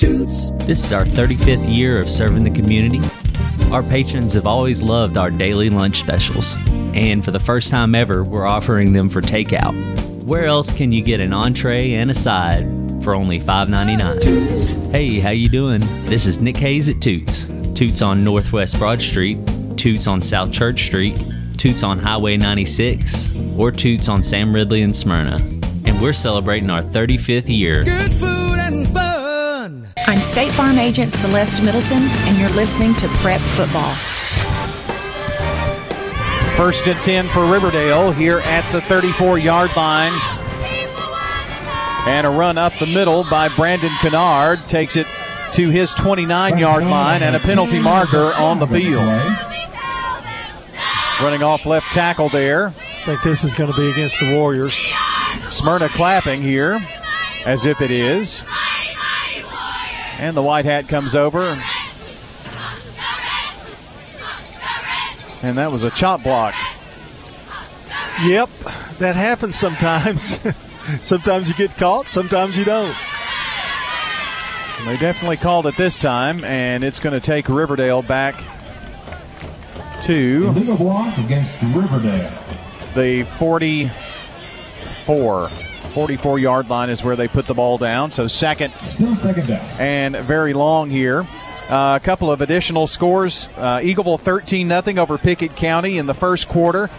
This 0.00 0.82
is 0.82 0.92
our 0.94 1.04
35th 1.04 1.70
year 1.70 2.00
of 2.00 2.08
serving 2.08 2.42
the 2.42 2.50
community. 2.50 3.00
Our 3.70 3.82
patrons 3.82 4.32
have 4.32 4.46
always 4.46 4.80
loved 4.80 5.18
our 5.18 5.30
daily 5.30 5.68
lunch 5.68 6.00
specials, 6.00 6.56
and 6.94 7.22
for 7.22 7.32
the 7.32 7.38
first 7.38 7.68
time 7.68 7.94
ever, 7.94 8.24
we're 8.24 8.46
offering 8.46 8.94
them 8.94 9.10
for 9.10 9.20
takeout. 9.20 9.74
Where 10.24 10.46
else 10.46 10.72
can 10.72 10.90
you 10.90 11.02
get 11.02 11.20
an 11.20 11.34
entree 11.34 11.92
and 11.92 12.10
a 12.10 12.14
side 12.14 12.64
for 13.04 13.14
only 13.14 13.40
$5.99? 13.40 14.90
Hey, 14.90 15.20
how 15.20 15.30
you 15.30 15.50
doing? 15.50 15.82
This 16.06 16.24
is 16.24 16.40
Nick 16.40 16.56
Hayes 16.56 16.88
at 16.88 17.02
Toots. 17.02 17.44
Toots 17.74 18.00
on 18.00 18.24
Northwest 18.24 18.78
Broad 18.78 19.02
Street, 19.02 19.38
Toots 19.76 20.06
on 20.06 20.22
South 20.22 20.50
Church 20.50 20.86
Street, 20.86 21.22
Toots 21.58 21.82
on 21.82 21.98
Highway 21.98 22.38
96, 22.38 23.54
or 23.58 23.70
Toots 23.70 24.08
on 24.08 24.22
Sam 24.22 24.50
Ridley 24.54 24.80
and 24.80 24.96
Smyrna. 24.96 25.36
And 25.84 26.00
we're 26.00 26.14
celebrating 26.14 26.70
our 26.70 26.82
35th 26.82 27.54
year. 27.54 27.84
I'm 30.06 30.18
State 30.18 30.50
Farm 30.52 30.78
Agent 30.78 31.12
Celeste 31.12 31.62
Middleton, 31.62 32.02
and 32.02 32.36
you're 32.38 32.48
listening 32.50 32.94
to 32.96 33.08
Prep 33.18 33.40
Football. 33.40 33.92
First 36.56 36.88
and 36.88 37.00
10 37.02 37.28
for 37.28 37.46
Riverdale 37.46 38.10
here 38.10 38.40
at 38.40 38.70
the 38.72 38.80
34 38.80 39.38
yard 39.38 39.70
line. 39.76 40.12
And 42.08 42.26
a 42.26 42.30
run 42.30 42.58
up 42.58 42.72
the 42.78 42.86
middle 42.86 43.24
by 43.24 43.48
Brandon 43.50 43.92
Kennard 44.00 44.66
takes 44.68 44.96
it 44.96 45.06
to 45.52 45.68
his 45.68 45.92
29 45.94 46.58
yard 46.58 46.84
line 46.84 47.22
and 47.22 47.36
a 47.36 47.40
penalty 47.40 47.78
marker 47.78 48.32
on 48.34 48.58
the 48.58 48.66
field. 48.66 49.06
Running 51.22 51.42
off 51.42 51.66
left 51.66 51.86
tackle 51.92 52.30
there. 52.30 52.68
I 52.68 53.04
think 53.04 53.22
this 53.22 53.44
is 53.44 53.54
going 53.54 53.70
to 53.70 53.76
be 53.76 53.90
against 53.90 54.18
the 54.18 54.34
Warriors. 54.34 54.80
Smyrna 55.50 55.88
clapping 55.90 56.42
here 56.42 56.80
as 57.44 57.66
if 57.66 57.80
it 57.80 57.90
is. 57.90 58.42
And 60.20 60.36
the 60.36 60.42
white 60.42 60.66
hat 60.66 60.86
comes 60.86 61.16
over. 61.16 61.58
And 65.42 65.56
that 65.56 65.72
was 65.72 65.82
a 65.82 65.90
chop 65.90 66.22
block. 66.22 66.54
Yep, 68.22 68.50
that 68.98 69.16
happens 69.16 69.56
sometimes. 69.56 70.38
sometimes 71.00 71.48
you 71.48 71.54
get 71.54 71.74
caught, 71.78 72.10
sometimes 72.10 72.58
you 72.58 72.66
don't. 72.66 72.94
They 74.84 74.98
definitely 74.98 75.38
called 75.38 75.66
it 75.66 75.78
this 75.78 75.96
time, 75.96 76.44
and 76.44 76.84
it's 76.84 77.00
going 77.00 77.18
to 77.18 77.24
take 77.24 77.48
Riverdale 77.48 78.02
back 78.02 78.34
to 80.02 80.52
the 80.52 80.74
block 80.74 81.16
against 81.16 81.62
Riverdale. 81.62 82.30
the 82.94 83.22
44. 83.38 85.50
44 85.90 86.38
yard 86.38 86.68
line 86.70 86.90
is 86.90 87.02
where 87.04 87.16
they 87.16 87.28
put 87.28 87.46
the 87.46 87.54
ball 87.54 87.78
down. 87.78 88.10
So 88.10 88.26
second, 88.28 88.72
Still 88.84 89.14
second 89.14 89.46
down. 89.48 89.60
and 89.78 90.16
very 90.16 90.52
long 90.54 90.90
here. 90.90 91.26
Uh, 91.68 91.98
a 92.00 92.04
couple 92.04 92.30
of 92.32 92.40
additional 92.40 92.86
scores. 92.86 93.48
Uh, 93.56 93.78
Eagleville 93.78 94.18
13 94.20 94.66
nothing 94.66 94.98
over 94.98 95.18
Pickett 95.18 95.54
County 95.56 95.98
in 95.98 96.06
the 96.06 96.14
first 96.14 96.48
quarter. 96.48 96.90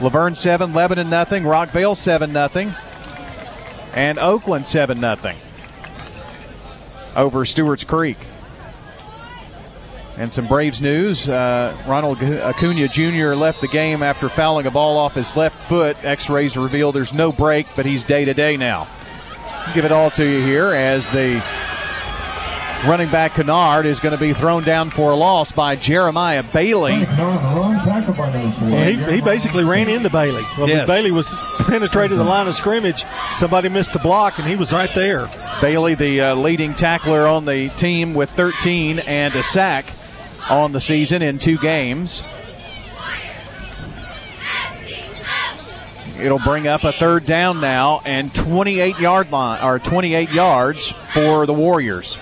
La 0.00 0.08
Vergne 0.10 0.34
7, 0.34 0.72
Lebanon 0.72 1.08
nothing. 1.10 1.42
Rockvale 1.44 1.96
7 1.96 2.32
nothing, 2.32 2.72
And 3.94 4.18
Oakland 4.18 4.66
7 4.66 5.00
nothing 5.00 5.36
over 7.16 7.44
Stewart's 7.44 7.84
Creek. 7.84 8.16
And 10.18 10.32
some 10.32 10.48
Braves 10.48 10.82
news. 10.82 11.28
Uh, 11.28 11.76
Ronald 11.86 12.20
Acuna 12.20 12.88
Jr. 12.88 13.34
left 13.34 13.60
the 13.60 13.68
game 13.68 14.02
after 14.02 14.28
fouling 14.28 14.66
a 14.66 14.70
ball 14.70 14.98
off 14.98 15.14
his 15.14 15.36
left 15.36 15.56
foot. 15.68 15.96
X 16.04 16.28
rays 16.28 16.56
reveal 16.56 16.90
there's 16.90 17.14
no 17.14 17.30
break, 17.30 17.68
but 17.76 17.86
he's 17.86 18.02
day 18.02 18.24
to 18.24 18.34
day 18.34 18.56
now. 18.56 18.88
Give 19.74 19.84
it 19.84 19.92
all 19.92 20.10
to 20.12 20.24
you 20.24 20.44
here 20.44 20.74
as 20.74 21.08
the 21.10 21.40
running 22.86 23.10
back 23.10 23.34
Kennard 23.34 23.86
is 23.86 24.00
going 24.00 24.12
to 24.12 24.18
be 24.20 24.32
thrown 24.32 24.64
down 24.64 24.90
for 24.90 25.10
a 25.12 25.16
loss 25.16 25.52
by 25.52 25.76
Jeremiah 25.76 26.42
Bailey. 26.42 26.94
Well, 28.72 28.84
he, 29.08 29.14
he 29.16 29.20
basically 29.20 29.62
ran 29.64 29.88
into 29.88 30.10
Bailey. 30.10 30.44
Well, 30.56 30.68
Yes. 30.68 30.86
Bailey 30.86 31.10
was 31.12 31.34
penetrated 31.58 32.18
the 32.18 32.24
line 32.24 32.48
of 32.48 32.54
scrimmage. 32.56 33.04
Somebody 33.34 33.68
missed 33.68 33.92
the 33.92 33.98
block, 34.00 34.38
and 34.38 34.48
he 34.48 34.56
was 34.56 34.72
right 34.72 34.90
there. 34.94 35.30
Bailey, 35.60 35.94
the 35.94 36.20
uh, 36.20 36.34
leading 36.34 36.74
tackler 36.74 37.26
on 37.26 37.44
the 37.44 37.68
team 37.70 38.14
with 38.14 38.30
13 38.30 39.00
and 39.00 39.34
a 39.34 39.42
sack 39.42 39.86
on 40.50 40.72
the 40.72 40.80
season 40.80 41.22
in 41.22 41.38
two 41.38 41.58
games. 41.58 42.22
It'll 46.20 46.40
bring 46.40 46.66
up 46.66 46.82
a 46.82 46.92
third 46.92 47.26
down 47.26 47.60
now 47.60 48.00
and 48.04 48.34
28 48.34 48.98
yard 48.98 49.30
line 49.30 49.62
or 49.62 49.78
28 49.78 50.32
yards 50.32 50.92
for 51.12 51.46
the 51.46 51.54
Warriors. 51.54 52.18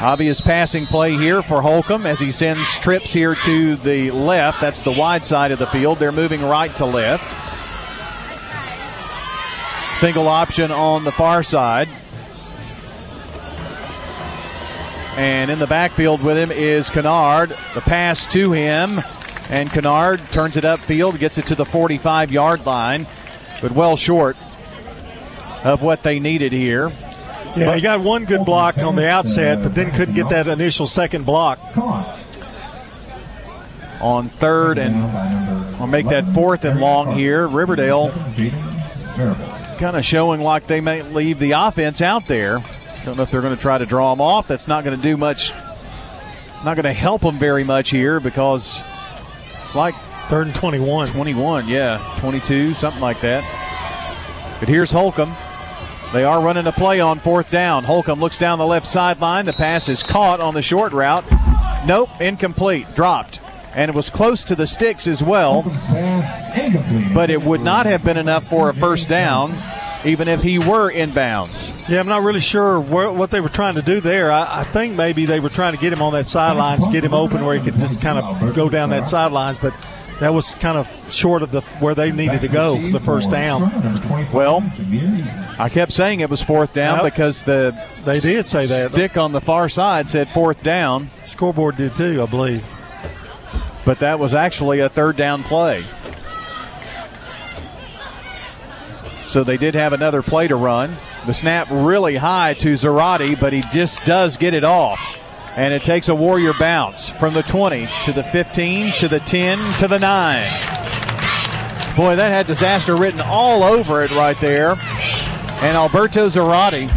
Obvious 0.00 0.40
passing 0.40 0.86
play 0.86 1.16
here 1.16 1.42
for 1.42 1.62
Holcomb 1.62 2.06
as 2.06 2.18
he 2.18 2.30
sends 2.30 2.66
trips 2.78 3.12
here 3.12 3.34
to 3.34 3.76
the 3.76 4.10
left. 4.10 4.60
That's 4.60 4.82
the 4.82 4.92
wide 4.92 5.24
side 5.24 5.52
of 5.52 5.58
the 5.58 5.66
field. 5.66 5.98
They're 5.98 6.12
moving 6.12 6.42
right 6.42 6.74
to 6.76 6.86
left. 6.86 7.24
Single 9.98 10.28
option 10.28 10.70
on 10.70 11.04
the 11.04 11.12
far 11.12 11.42
side. 11.42 11.88
And 15.16 15.50
in 15.50 15.58
the 15.58 15.66
backfield 15.66 16.22
with 16.22 16.36
him 16.36 16.52
is 16.52 16.90
Kennard. 16.90 17.56
The 17.74 17.80
pass 17.80 18.26
to 18.26 18.52
him. 18.52 19.00
And 19.48 19.70
Kennard 19.70 20.24
turns 20.30 20.56
it 20.56 20.64
upfield, 20.64 21.18
gets 21.18 21.38
it 21.38 21.46
to 21.46 21.54
the 21.54 21.64
45 21.64 22.32
yard 22.32 22.66
line, 22.66 23.06
but 23.62 23.72
well 23.72 23.96
short 23.96 24.36
of 25.64 25.82
what 25.82 26.02
they 26.02 26.18
needed 26.18 26.52
here. 26.52 26.90
Yeah, 27.56 27.74
he 27.74 27.80
got 27.80 28.00
one 28.00 28.24
good 28.24 28.44
block 28.44 28.78
on 28.78 28.96
the 28.96 29.08
outset, 29.08 29.62
but 29.62 29.74
then 29.74 29.90
couldn't 29.92 30.14
get 30.14 30.28
that 30.28 30.46
initial 30.46 30.86
second 30.86 31.24
block. 31.24 31.58
On 34.00 34.28
third 34.28 34.76
and 34.78 34.96
I'll 35.76 35.86
make 35.86 36.08
that 36.08 36.34
fourth 36.34 36.64
and 36.64 36.80
long 36.80 37.16
here. 37.16 37.48
Riverdale 37.48 38.10
kind 39.78 39.96
of 39.96 40.04
showing 40.04 40.40
like 40.40 40.66
they 40.66 40.80
may 40.80 41.02
leave 41.02 41.38
the 41.38 41.52
offense 41.52 42.02
out 42.02 42.26
there. 42.26 42.62
Don't 43.06 43.16
know 43.16 43.22
if 43.22 43.30
they're 43.30 43.40
going 43.40 43.54
to 43.54 43.62
try 43.62 43.78
to 43.78 43.86
draw 43.86 44.12
them 44.12 44.20
off. 44.20 44.48
That's 44.48 44.66
not 44.66 44.82
going 44.82 44.96
to 44.96 45.02
do 45.02 45.16
much, 45.16 45.52
not 46.64 46.74
going 46.74 46.82
to 46.82 46.92
help 46.92 47.22
them 47.22 47.38
very 47.38 47.62
much 47.62 47.90
here 47.90 48.18
because 48.18 48.82
it's 49.62 49.76
like 49.76 49.94
third 50.28 50.48
and 50.48 50.56
21. 50.56 51.12
21, 51.12 51.68
yeah. 51.68 52.16
22, 52.18 52.74
something 52.74 53.00
like 53.00 53.20
that. 53.20 53.44
But 54.58 54.68
here's 54.68 54.90
Holcomb. 54.90 55.36
They 56.12 56.24
are 56.24 56.42
running 56.42 56.66
a 56.66 56.72
play 56.72 56.98
on 56.98 57.20
fourth 57.20 57.48
down. 57.48 57.84
Holcomb 57.84 58.18
looks 58.18 58.38
down 58.38 58.58
the 58.58 58.66
left 58.66 58.88
sideline. 58.88 59.46
The 59.46 59.52
pass 59.52 59.88
is 59.88 60.02
caught 60.02 60.40
on 60.40 60.54
the 60.54 60.62
short 60.62 60.92
route. 60.92 61.24
Nope, 61.86 62.08
incomplete, 62.20 62.92
dropped. 62.96 63.38
And 63.72 63.88
it 63.88 63.94
was 63.94 64.10
close 64.10 64.42
to 64.46 64.56
the 64.56 64.66
sticks 64.66 65.06
as 65.06 65.22
well. 65.22 65.62
But 67.14 67.30
it 67.30 67.40
would 67.44 67.60
not 67.60 67.86
have 67.86 68.02
been 68.02 68.16
enough 68.16 68.48
for 68.48 68.68
a 68.68 68.74
first 68.74 69.08
down, 69.08 69.52
even 70.04 70.28
if 70.28 70.42
he 70.42 70.58
were 70.58 70.92
inbounds. 70.92 71.70
Yeah, 71.88 72.00
I'm 72.00 72.06
not 72.08 72.22
really 72.22 72.40
sure 72.40 72.78
where, 72.80 73.10
what 73.10 73.30
they 73.30 73.40
were 73.40 73.48
trying 73.48 73.74
to 73.76 73.82
do 73.82 74.00
there. 74.00 74.30
I, 74.30 74.60
I 74.60 74.64
think 74.64 74.94
maybe 74.94 75.24
they 75.26 75.40
were 75.40 75.48
trying 75.48 75.72
to 75.74 75.78
get 75.78 75.92
him 75.92 76.02
on 76.02 76.12
that 76.12 76.26
sidelines, 76.26 76.86
get 76.88 77.04
him 77.04 77.14
open 77.14 77.44
where 77.44 77.56
he 77.58 77.62
could 77.64 77.78
just 77.80 78.00
kind 78.00 78.18
of 78.18 78.54
go 78.54 78.68
down 78.68 78.90
that 78.90 79.08
sidelines, 79.08 79.58
but 79.58 79.74
that 80.20 80.32
was 80.32 80.54
kind 80.54 80.78
of 80.78 80.88
short 81.12 81.42
of 81.42 81.50
the 81.50 81.60
where 81.80 81.94
they 81.94 82.10
needed 82.10 82.40
to 82.40 82.48
go 82.48 82.80
for 82.80 82.88
the 82.88 83.00
first 83.00 83.30
down. 83.30 83.62
Well, 84.32 84.64
I 85.58 85.68
kept 85.68 85.92
saying 85.92 86.20
it 86.20 86.30
was 86.30 86.40
fourth 86.42 86.72
down 86.72 87.02
Yep. 87.04 87.12
because 87.12 87.42
the 87.42 87.76
They 88.04 88.18
did 88.20 88.46
say 88.46 88.64
that. 88.66 88.92
stick 88.92 89.16
on 89.18 89.32
the 89.32 89.40
far 89.42 89.68
side 89.68 90.08
said 90.08 90.28
fourth 90.32 90.62
down. 90.62 91.10
Scoreboard 91.24 91.76
did 91.76 91.94
too, 91.94 92.22
I 92.22 92.26
believe. 92.26 92.64
But 93.84 93.98
that 94.00 94.18
was 94.18 94.34
actually 94.34 94.80
a 94.80 94.88
third 94.88 95.16
down 95.16 95.44
play. 95.44 95.84
So 99.36 99.44
they 99.44 99.58
did 99.58 99.74
have 99.74 99.92
another 99.92 100.22
play 100.22 100.48
to 100.48 100.56
run. 100.56 100.96
The 101.26 101.34
snap 101.34 101.68
really 101.70 102.16
high 102.16 102.54
to 102.54 102.72
Zarate, 102.72 103.38
but 103.38 103.52
he 103.52 103.60
just 103.70 104.02
does 104.06 104.38
get 104.38 104.54
it 104.54 104.64
off. 104.64 104.98
And 105.56 105.74
it 105.74 105.84
takes 105.84 106.08
a 106.08 106.14
Warrior 106.14 106.54
bounce 106.58 107.10
from 107.10 107.34
the 107.34 107.42
20 107.42 107.86
to 108.06 108.14
the 108.14 108.24
15 108.24 108.92
to 108.92 109.08
the 109.08 109.20
10 109.20 109.74
to 109.80 109.88
the 109.88 109.98
9. 109.98 110.40
Boy, 111.96 112.16
that 112.16 112.30
had 112.30 112.46
disaster 112.46 112.96
written 112.96 113.20
all 113.20 113.62
over 113.62 114.02
it 114.02 114.10
right 114.12 114.40
there. 114.40 114.70
And 114.70 115.76
Alberto 115.76 116.30
Zarate 116.30 116.88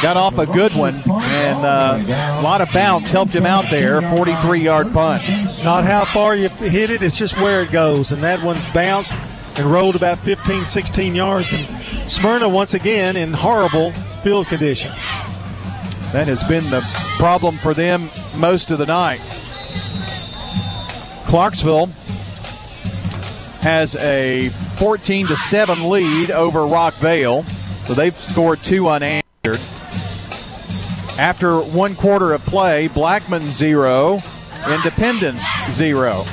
got 0.00 0.16
off 0.16 0.38
a 0.38 0.46
good 0.46 0.72
one, 0.74 0.94
and 0.94 1.64
uh, 1.64 2.38
a 2.38 2.42
lot 2.42 2.60
of 2.60 2.72
bounce 2.72 3.10
helped 3.10 3.34
him 3.34 3.44
out 3.44 3.68
there. 3.72 4.00
43 4.02 4.60
yard 4.60 4.92
punt. 4.92 5.24
Not 5.64 5.82
how 5.82 6.04
far 6.04 6.36
you 6.36 6.48
hit 6.48 6.90
it, 6.90 7.02
it's 7.02 7.18
just 7.18 7.36
where 7.40 7.60
it 7.60 7.72
goes. 7.72 8.12
And 8.12 8.22
that 8.22 8.40
one 8.40 8.62
bounced 8.72 9.16
and 9.56 9.66
rolled 9.66 9.96
about 9.96 10.18
15, 10.18 10.66
16 10.66 11.14
yards. 11.14 11.52
And 11.52 12.10
Smyrna, 12.10 12.48
once 12.48 12.74
again, 12.74 13.16
in 13.16 13.32
horrible 13.32 13.92
field 14.22 14.46
condition. 14.46 14.92
That 16.12 16.26
has 16.28 16.42
been 16.44 16.64
the 16.70 16.80
problem 17.16 17.56
for 17.58 17.74
them 17.74 18.10
most 18.36 18.70
of 18.70 18.78
the 18.78 18.86
night. 18.86 19.20
Clarksville 21.26 21.86
has 23.60 23.96
a 23.96 24.50
14 24.76 25.28
to 25.28 25.36
7 25.36 25.88
lead 25.88 26.30
over 26.30 26.60
Rockvale. 26.60 27.46
So 27.86 27.94
they've 27.94 28.16
scored 28.22 28.62
two 28.62 28.88
unanswered. 28.88 29.60
After 31.18 31.60
one 31.60 31.94
quarter 31.94 32.32
of 32.32 32.44
play, 32.44 32.88
Blackman 32.88 33.46
zero, 33.46 34.20
Independence 34.68 35.44
zero. 35.70 36.24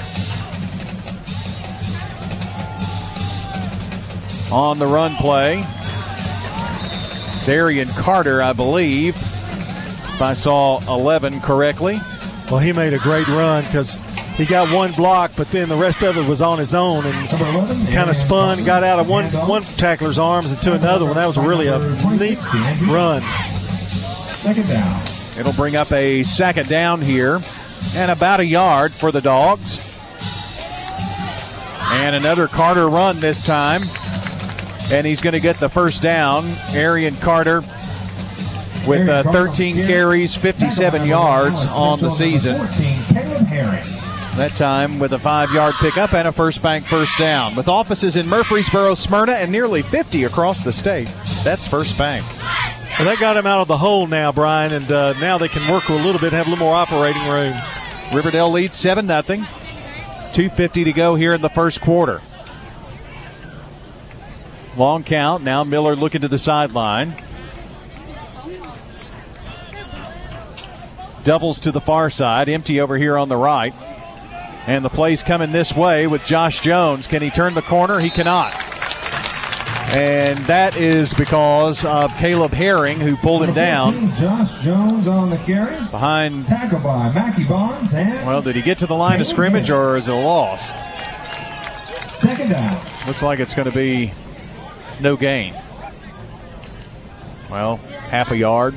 On 4.52 4.80
the 4.80 4.88
run 4.88 5.16
play, 5.16 5.64
Darian 7.46 7.88
Carter, 7.90 8.42
I 8.42 8.54
believe, 8.54 9.16
if 9.16 10.22
I 10.22 10.34
saw 10.34 10.80
11 10.88 11.42
correctly. 11.42 12.00
Well, 12.50 12.60
he 12.60 12.74
made 12.74 12.94
a 12.94 13.00
great 13.00 13.28
run 13.28 13.64
because 13.64 13.98
he 14.36 14.46
got 14.46 14.74
one 14.74 14.92
block, 14.94 15.32
but 15.36 15.50
then 15.52 15.68
the 15.68 15.76
rest 15.76 16.02
of 16.02 16.18
it 16.18 16.28
was 16.28 16.42
on 16.42 16.60
his 16.60 16.74
own 16.74 17.06
and 17.06 17.30
kind 17.90 18.10
of 18.10 18.16
spun, 18.16 18.64
got 18.64 18.84
out 18.84 19.00
of 19.00 19.08
one 19.10 19.26
one 19.48 19.64
tackler's 19.64 20.18
arms 20.18 20.54
into 20.54 20.74
another 20.74 21.06
one. 21.06 21.16
That 21.16 21.26
was 21.26 21.38
really 21.38 21.68
a 21.68 21.78
neat 22.18 22.40
run. 22.88 23.22
Second 24.30 24.68
down. 24.68 25.02
It'll 25.38 25.54
bring 25.54 25.76
up 25.76 25.92
a 25.92 26.24
second 26.24 26.70
down 26.70 27.02
here 27.02 27.42
and 27.96 28.12
about 28.12 28.40
a 28.40 28.46
yard 28.46 28.94
for 28.94 29.12
the 29.12 29.22
Dogs. 29.22 29.78
And 31.92 32.16
another 32.16 32.48
Carter 32.48 32.88
run 32.88 33.20
this 33.20 33.42
time. 33.42 33.84
And 34.92 35.06
he's 35.06 35.22
going 35.22 35.34
to 35.34 35.40
get 35.40 35.60
the 35.60 35.70
first 35.70 36.02
down. 36.02 36.46
Arian 36.74 37.16
Carter 37.18 37.62
with 38.88 39.08
uh, 39.08 39.32
13 39.32 39.76
carries, 39.76 40.36
57 40.36 41.06
yards 41.06 41.64
on 41.66 42.00
the 42.00 42.10
season. 42.10 42.58
14, 42.58 43.04
Caleb 43.06 43.48
Herring. 43.48 43.86
That 44.38 44.52
time 44.56 45.00
with 45.00 45.12
a 45.12 45.20
five 45.20 45.52
yard 45.52 45.76
pickup 45.76 46.14
and 46.14 46.28
a 46.28 46.32
first 46.32 46.62
bank 46.62 46.86
first 46.86 47.18
down. 47.18 47.56
With 47.56 47.68
offices 47.68 48.16
in 48.16 48.28
Murfreesboro, 48.28 48.94
Smyrna, 48.94 49.34
and 49.34 49.52
nearly 49.52 49.82
50 49.82 50.24
across 50.24 50.64
the 50.64 50.72
state, 50.72 51.10
that's 51.44 51.68
First 51.68 51.98
Bank. 51.98 52.26
Well, 52.98 53.08
that 53.08 53.18
got 53.20 53.38
him 53.38 53.46
out 53.46 53.62
of 53.62 53.68
the 53.68 53.78
hole 53.78 54.08
now, 54.08 54.32
Brian, 54.32 54.74
and 54.74 54.90
uh, 54.92 55.14
now 55.20 55.38
they 55.38 55.50
can 55.50 55.70
work 55.72 55.90
a 55.90 55.94
little 55.94 56.22
bit, 56.22 56.32
have 56.32 56.48
a 56.48 56.50
little 56.50 56.66
more 56.66 56.76
operating 56.76 57.28
room. 57.28 57.54
Riverdale 58.14 58.52
leads 58.52 58.78
7 58.78 59.08
0. 59.08 59.22
2.50 59.22 60.86
to 60.86 60.94
go 60.94 61.16
here 61.16 61.34
in 61.34 61.42
the 61.42 61.50
first 61.50 61.82
quarter. 61.82 62.22
Long 64.80 65.04
count. 65.04 65.44
Now 65.44 65.66
Miller 65.66 65.94
looking 65.94 66.22
to 66.22 66.30
the 66.30 66.40
sideline. 66.40 67.22
Doubles 71.26 71.60
to 71.60 71.72
the 71.74 71.82
far 71.82 72.10
side. 72.10 72.48
Empty 72.48 72.80
over 72.80 72.98
here 72.98 73.18
on 73.18 73.28
the 73.28 73.36
right. 73.36 73.74
And 74.68 74.86
the 74.86 74.90
play's 74.90 75.22
coming 75.22 75.52
this 75.52 75.76
way 75.76 76.08
with 76.08 76.24
Josh 76.24 76.62
Jones. 76.62 77.08
Can 77.08 77.22
he 77.22 77.30
turn 77.30 77.56
the 77.56 77.62
corner? 77.62 78.00
He 78.00 78.10
cannot. 78.10 78.54
And 79.94 80.38
that 80.46 80.78
is 80.80 81.14
because 81.14 81.84
of 81.84 82.14
Caleb 82.16 82.54
Herring, 82.54 83.02
who 83.02 83.18
pulled 83.18 83.44
him 83.44 83.54
down 83.56 84.14
Josh 84.14 84.64
Jones 84.64 85.08
on 85.08 85.30
the 85.30 85.38
carry. 85.40 85.76
behind. 85.88 86.46
Tackle 86.48 86.80
by 86.80 87.12
Mackie 87.12 87.44
Bonds 87.44 87.94
and 87.94 88.26
Well, 88.26 88.42
did 88.42 88.56
he 88.56 88.62
get 88.62 88.78
to 88.78 88.88
the 88.88 88.96
line 88.96 89.20
of 89.20 89.28
scrimmage 89.28 89.70
or 89.72 89.98
is 89.98 90.08
it 90.08 90.14
a 90.14 90.18
loss? 90.18 90.70
second 92.08 92.50
down. 92.50 92.82
Looks 93.08 93.22
like 93.24 93.40
it's 93.40 93.54
going 93.56 93.70
to 93.70 93.76
be 93.76 94.14
no 95.02 95.16
gain. 95.16 95.56
Well, 97.50 97.78
half 97.78 98.32
a 98.32 98.38
yard. 98.38 98.76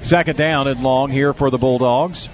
Second 0.00 0.36
down 0.36 0.66
and 0.66 0.82
long 0.82 1.10
here 1.10 1.32
for 1.32 1.50
the 1.50 1.58
Bulldogs. 1.58 2.28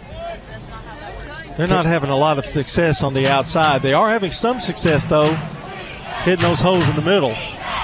They're 1.57 1.67
not 1.67 1.87
having 1.87 2.09
a 2.09 2.17
lot 2.17 2.39
of 2.39 2.47
success 2.47 3.03
on 3.03 3.15
the 3.15 3.27
outside. 3.27 3.83
They 3.83 3.93
are 3.93 4.11
having 4.11 4.31
some 4.31 4.61
success, 4.61 5.05
though, 5.05 5.35
hitting 6.23 6.43
those 6.43 6.61
holes 6.61 6.89
in 6.89 6.95
the 6.95 7.03
middle. 7.03 7.33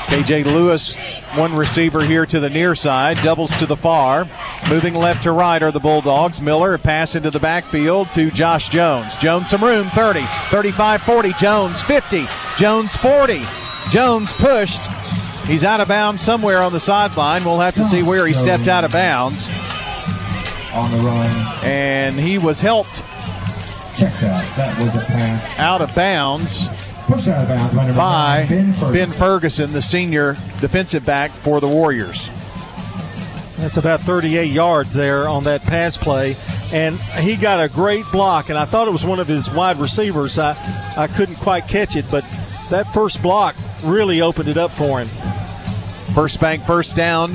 KJ 0.06 0.44
Lewis, 0.44 0.96
one 1.36 1.54
receiver 1.54 2.04
here 2.04 2.26
to 2.26 2.40
the 2.40 2.50
near 2.50 2.74
side, 2.74 3.16
doubles 3.22 3.54
to 3.56 3.66
the 3.66 3.76
far. 3.76 4.28
Moving 4.68 4.94
left 4.94 5.24
to 5.24 5.32
right 5.32 5.62
are 5.62 5.72
the 5.72 5.80
Bulldogs. 5.80 6.40
Miller, 6.40 6.78
pass 6.78 7.14
into 7.14 7.30
the 7.30 7.40
backfield 7.40 8.10
to 8.12 8.30
Josh 8.30 8.68
Jones. 8.68 9.16
Jones 9.16 9.50
some 9.50 9.62
room, 9.62 9.90
30, 9.90 10.24
35, 10.50 11.02
40. 11.02 11.32
Jones, 11.34 11.82
50. 11.82 12.26
Jones, 12.56 12.96
40. 12.96 13.44
Jones 13.90 14.32
pushed. 14.32 14.80
He's 15.46 15.64
out 15.64 15.80
of 15.80 15.88
bounds 15.88 16.22
somewhere 16.22 16.62
on 16.62 16.72
the 16.72 16.80
sideline. 16.80 17.44
We'll 17.44 17.60
have 17.60 17.74
to 17.74 17.84
see 17.84 18.02
where 18.02 18.26
he 18.26 18.34
stepped 18.34 18.68
out 18.68 18.84
of 18.84 18.92
bounds. 18.92 19.46
On 20.72 20.90
the 20.90 20.98
run. 20.98 21.30
And 21.64 22.18
he 22.18 22.38
was 22.38 22.60
helped 22.60 23.02
Check 23.96 24.12
that. 24.20 24.56
That 24.56 24.76
was 24.80 24.92
a 24.96 25.06
pass. 25.06 25.58
out 25.60 25.80
of 25.80 25.94
bounds 25.94 26.66
Pushed 27.06 27.28
out 27.28 27.42
of 27.42 27.48
bounds 27.48 27.74
by 27.74 27.86
by 27.92 27.94
nine, 27.94 28.48
Ben 28.48 28.72
Ferguson. 28.72 28.92
Ben 28.92 29.10
Ferguson, 29.10 29.72
the 29.72 29.82
senior 29.82 30.32
defensive 30.60 31.04
back 31.04 31.30
for 31.30 31.60
the 31.60 31.68
Warriors. 31.68 32.30
That's 33.58 33.76
about 33.76 34.00
38 34.00 34.46
yards 34.50 34.94
there 34.94 35.28
on 35.28 35.44
that 35.44 35.62
pass 35.62 35.96
play. 35.96 36.36
And 36.72 36.98
he 36.98 37.36
got 37.36 37.62
a 37.62 37.68
great 37.68 38.04
block, 38.10 38.48
and 38.48 38.58
I 38.58 38.64
thought 38.64 38.88
it 38.88 38.90
was 38.90 39.04
one 39.04 39.20
of 39.20 39.28
his 39.28 39.50
wide 39.50 39.78
receivers. 39.78 40.38
I, 40.38 40.56
I 40.96 41.06
couldn't 41.06 41.36
quite 41.36 41.68
catch 41.68 41.94
it, 41.94 42.06
but 42.10 42.24
that 42.70 42.92
first 42.94 43.22
block 43.22 43.54
really 43.82 44.22
opened 44.22 44.48
it 44.48 44.56
up 44.56 44.70
for 44.70 45.00
him. 45.00 45.08
First 46.14 46.40
bank, 46.40 46.64
first 46.64 46.96
down, 46.96 47.32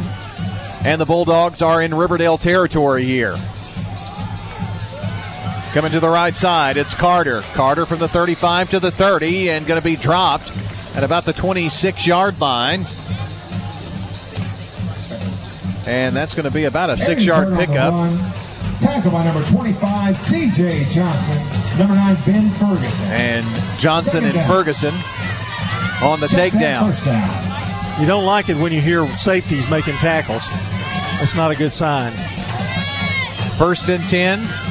and 0.83 0.99
the 0.99 1.05
Bulldogs 1.05 1.61
are 1.61 1.81
in 1.81 1.93
Riverdale 1.93 2.37
territory 2.37 3.05
here. 3.05 3.37
Coming 5.73 5.91
to 5.91 5.99
the 5.99 6.09
right 6.09 6.35
side, 6.35 6.77
it's 6.77 6.95
Carter. 6.95 7.41
Carter 7.53 7.85
from 7.85 7.99
the 7.99 8.07
35 8.07 8.71
to 8.71 8.79
the 8.79 8.89
30 8.89 9.51
and 9.51 9.67
going 9.67 9.79
to 9.79 9.83
be 9.83 9.95
dropped 9.95 10.51
at 10.95 11.03
about 11.03 11.25
the 11.25 11.33
26 11.33 12.07
yard 12.07 12.41
line. 12.41 12.87
And 15.85 16.15
that's 16.15 16.33
going 16.33 16.45
to 16.45 16.51
be 16.51 16.63
about 16.63 16.89
a 16.89 16.97
six 16.97 17.23
yard 17.23 17.49
Third 17.49 17.53
on 17.53 17.65
pickup. 17.65 18.79
Tackle 18.81 19.11
by 19.11 19.23
number 19.23 19.47
25, 19.47 20.17
C.J. 20.17 20.85
Johnson. 20.85 21.77
Number 21.77 21.93
9, 21.93 22.17
Ben 22.25 22.49
Ferguson. 22.51 23.05
And 23.11 23.79
Johnson 23.79 24.11
Second 24.11 24.27
and 24.29 24.35
down. 24.35 24.47
Ferguson 24.47 24.93
on 26.01 26.19
the 26.19 26.27
Check 26.29 26.53
takedown. 26.53 28.01
You 28.01 28.07
don't 28.07 28.25
like 28.25 28.49
it 28.49 28.57
when 28.57 28.71
you 28.71 28.81
hear 28.81 29.05
safeties 29.17 29.69
making 29.69 29.97
tackles. 29.97 30.49
That's 31.19 31.35
not 31.35 31.51
a 31.51 31.55
good 31.55 31.71
sign. 31.71 32.13
First 33.57 33.89
and 33.89 34.07
10. 34.07 34.68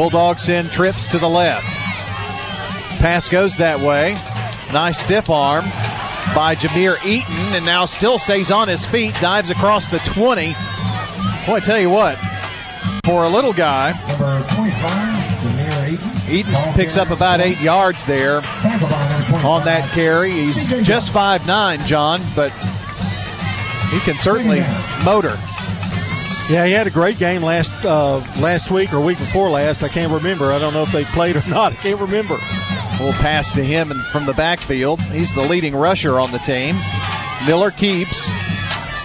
Bulldogs 0.00 0.44
send 0.44 0.72
trips 0.72 1.06
to 1.08 1.18
the 1.18 1.28
left. 1.28 1.66
Pass 3.00 3.28
goes 3.28 3.58
that 3.58 3.78
way. 3.80 4.14
Nice 4.72 4.98
stiff 4.98 5.28
arm 5.28 5.66
by 6.34 6.54
Jameer 6.54 7.04
Eaton, 7.04 7.54
and 7.54 7.66
now 7.66 7.84
still 7.84 8.18
stays 8.18 8.50
on 8.50 8.66
his 8.66 8.82
feet, 8.86 9.12
dives 9.20 9.50
across 9.50 9.88
the 9.88 9.98
20. 9.98 10.54
Boy, 10.54 10.56
I 11.52 11.60
tell 11.62 11.78
you 11.78 11.90
what, 11.90 12.16
for 13.04 13.24
a 13.24 13.28
little 13.28 13.52
guy, 13.52 13.92
Number 14.08 14.42
25, 14.48 14.78
Jameer 15.42 16.30
Eaton. 16.30 16.72
Picks 16.72 16.96
up 16.96 17.10
about 17.10 17.42
eight 17.42 17.60
yards 17.60 18.06
there 18.06 18.40
Tackle 18.40 18.88
by 18.88 19.06
number 19.06 19.26
25. 19.26 19.44
on 19.44 19.64
that 19.66 19.90
carry. 19.92 20.32
He's 20.32 20.64
just 20.82 21.12
5'9, 21.12 21.84
John, 21.84 22.22
but 22.34 22.52
he 23.90 24.00
can 24.00 24.16
certainly 24.16 24.60
motor. 25.04 25.38
Yeah, 26.50 26.66
he 26.66 26.72
had 26.72 26.88
a 26.88 26.90
great 26.90 27.16
game 27.16 27.44
last 27.44 27.70
uh, 27.84 28.18
last 28.40 28.72
week 28.72 28.92
or 28.92 29.00
week 29.00 29.18
before 29.18 29.50
last. 29.50 29.84
I 29.84 29.88
can't 29.88 30.12
remember. 30.12 30.52
I 30.52 30.58
don't 30.58 30.74
know 30.74 30.82
if 30.82 30.90
they 30.90 31.04
played 31.04 31.36
or 31.36 31.44
not. 31.48 31.70
I 31.72 31.76
can't 31.76 32.00
remember. 32.00 32.38
We'll 32.98 33.12
pass 33.12 33.52
to 33.52 33.62
him 33.62 33.92
and 33.92 34.04
from 34.06 34.26
the 34.26 34.32
backfield. 34.34 35.00
He's 35.00 35.32
the 35.32 35.42
leading 35.42 35.76
rusher 35.76 36.18
on 36.18 36.32
the 36.32 36.38
team. 36.38 36.76
Miller 37.46 37.70
keeps, 37.70 38.28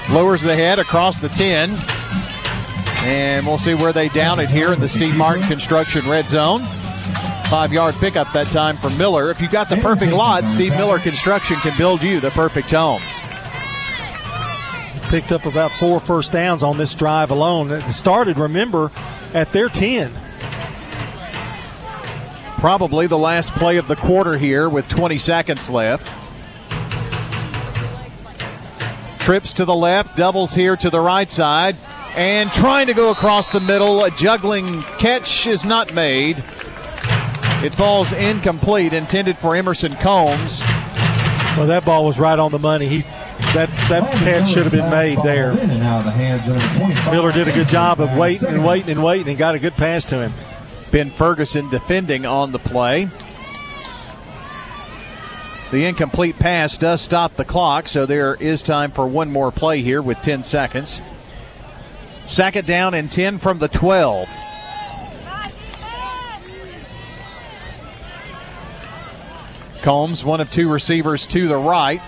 lowers 0.10 0.42
the 0.42 0.56
head 0.56 0.80
across 0.80 1.20
the 1.20 1.30
10. 1.30 1.78
And 3.06 3.46
we'll 3.46 3.60
see 3.60 3.76
where 3.76 3.94
they 3.94 4.10
down 4.10 4.40
it 4.40 4.50
here 4.50 4.74
in 4.74 4.80
the 4.80 4.90
Steve 4.90 5.16
Martin 5.16 5.44
Construction 5.44 6.10
Red 6.10 6.28
Zone. 6.28 6.64
Five 7.48 7.72
yard 7.72 7.94
pickup 7.96 8.34
that 8.34 8.48
time 8.48 8.76
for 8.78 8.90
Miller. 8.90 9.30
If 9.30 9.40
you 9.40 9.48
got 9.48 9.70
the 9.70 9.78
perfect 9.78 10.12
lot, 10.14 10.48
Steve 10.48 10.72
Miller 10.72 10.98
Construction 10.98 11.58
can 11.58 11.78
build 11.78 12.02
you 12.02 12.20
the 12.20 12.32
perfect 12.32 12.72
home. 12.72 13.04
Picked 15.10 15.32
up 15.32 15.46
about 15.46 15.72
four 15.72 16.00
first 16.00 16.32
downs 16.32 16.64
on 16.64 16.78
this 16.78 16.94
drive 16.96 17.32
alone. 17.32 17.72
It 17.72 17.90
started, 17.92 18.38
remember, 18.38 18.92
at 19.34 19.52
their 19.54 19.70
10. 19.70 20.12
Probably 22.58 23.06
the 23.06 23.18
last 23.18 23.54
play 23.54 23.78
of 23.78 23.88
the 23.88 23.96
quarter 23.96 24.38
here 24.38 24.68
with 24.68 24.88
20 24.88 25.18
seconds 25.20 25.70
left. 25.70 26.12
Trips 29.20 29.54
to 29.54 29.66
the 29.66 29.76
left, 29.76 30.16
doubles 30.16 30.54
here 30.54 30.76
to 30.76 30.90
the 30.90 31.00
right 31.00 31.30
side, 31.30 31.78
and 32.16 32.52
trying 32.52 32.88
to 32.88 32.94
go 32.94 33.12
across 33.12 33.52
the 33.52 33.60
middle. 33.60 34.04
A 34.04 34.12
juggling 34.12 34.82
catch 35.00 35.46
is 35.46 35.66
not 35.66 35.94
made. 35.94 36.44
It 37.64 37.74
falls 37.74 38.14
incomplete, 38.14 38.94
intended 38.94 39.38
for 39.38 39.56
Emerson 39.56 39.96
Combs. 39.96 40.62
Well, 41.58 41.68
that 41.68 41.84
ball 41.86 42.06
was 42.06 42.20
right 42.20 42.38
on 42.38 42.52
the 42.52 42.60
money. 42.60 42.88
He 42.88 43.06
that 43.56 43.70
that 43.90 44.12
catch 44.16 44.50
should 44.50 44.64
have 44.64 44.72
been 44.72 44.90
made 44.90 45.18
there. 45.24 45.52
In 45.52 45.72
and 45.72 45.82
out 45.82 46.00
of 46.00 46.06
the 46.06 46.12
hands 46.12 46.46
of 46.48 46.56
number 46.56 46.78
25. 46.78 47.14
Miller 47.14 47.32
did 47.32 47.48
a 47.48 47.54
good 47.54 47.70
job 47.70 48.02
of 48.02 48.12
waiting 48.18 48.50
and 48.50 48.66
waiting 48.66 48.90
and 48.92 49.04
waiting 49.04 49.30
and 49.30 49.38
got 49.38 49.56
a 49.56 49.60
good 49.60 49.76
pass 49.76 50.06
to 50.08 50.20
him. 50.20 50.34
Ben 50.92 51.10
Ferguson 51.10 51.70
defending 51.70 52.26
on 52.26 52.52
the 52.52 52.60
play. 52.60 53.10
The 55.72 55.86
incomplete 55.86 56.38
pass 56.38 56.78
does 56.78 57.02
stop 57.02 57.36
the 57.36 57.46
clock, 57.46 57.88
so 57.88 58.06
there 58.06 58.36
is 58.36 58.62
time 58.62 58.92
for 58.92 59.08
one 59.08 59.32
more 59.32 59.52
play 59.52 59.82
here 59.82 60.02
with 60.02 60.20
10 60.20 60.44
seconds. 60.44 61.00
Second 62.28 62.68
down 62.68 62.94
and 62.94 63.10
10 63.10 63.40
from 63.40 63.60
the 63.60 63.68
12. 63.70 64.28
Combs, 69.82 70.26
one 70.26 70.42
of 70.42 70.52
two 70.52 70.68
receivers 70.68 71.26
to 71.28 71.48
the 71.48 71.58
right. 71.58 72.02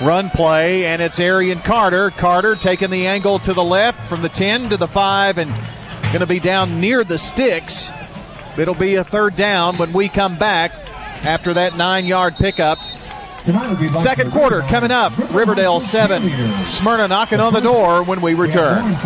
Run 0.00 0.28
play, 0.30 0.86
and 0.86 1.00
it's 1.00 1.20
Arian 1.20 1.60
Carter. 1.60 2.10
Carter 2.10 2.56
taking 2.56 2.90
the 2.90 3.06
angle 3.06 3.38
to 3.40 3.54
the 3.54 3.62
left 3.62 4.08
from 4.08 4.22
the 4.22 4.28
10 4.28 4.70
to 4.70 4.76
the 4.76 4.88
5 4.88 5.38
and 5.38 5.52
going 6.04 6.18
to 6.20 6.26
be 6.26 6.40
down 6.40 6.80
near 6.80 7.04
the 7.04 7.18
sticks. 7.18 7.90
It'll 8.58 8.74
be 8.74 8.96
a 8.96 9.04
third 9.04 9.36
down 9.36 9.78
when 9.78 9.92
we 9.92 10.08
come 10.08 10.36
back 10.36 10.72
after 11.24 11.54
that 11.54 11.76
nine 11.76 12.06
yard 12.06 12.34
pickup. 12.36 12.78
Second 14.00 14.32
quarter 14.32 14.62
coming 14.62 14.90
up. 14.90 15.12
Riverdale 15.32 15.78
7. 15.80 16.66
Smyrna 16.66 17.08
knocking 17.08 17.40
on 17.40 17.52
the 17.52 17.60
door 17.60 18.02
when 18.02 18.20
we 18.20 18.34
return. 18.34 18.96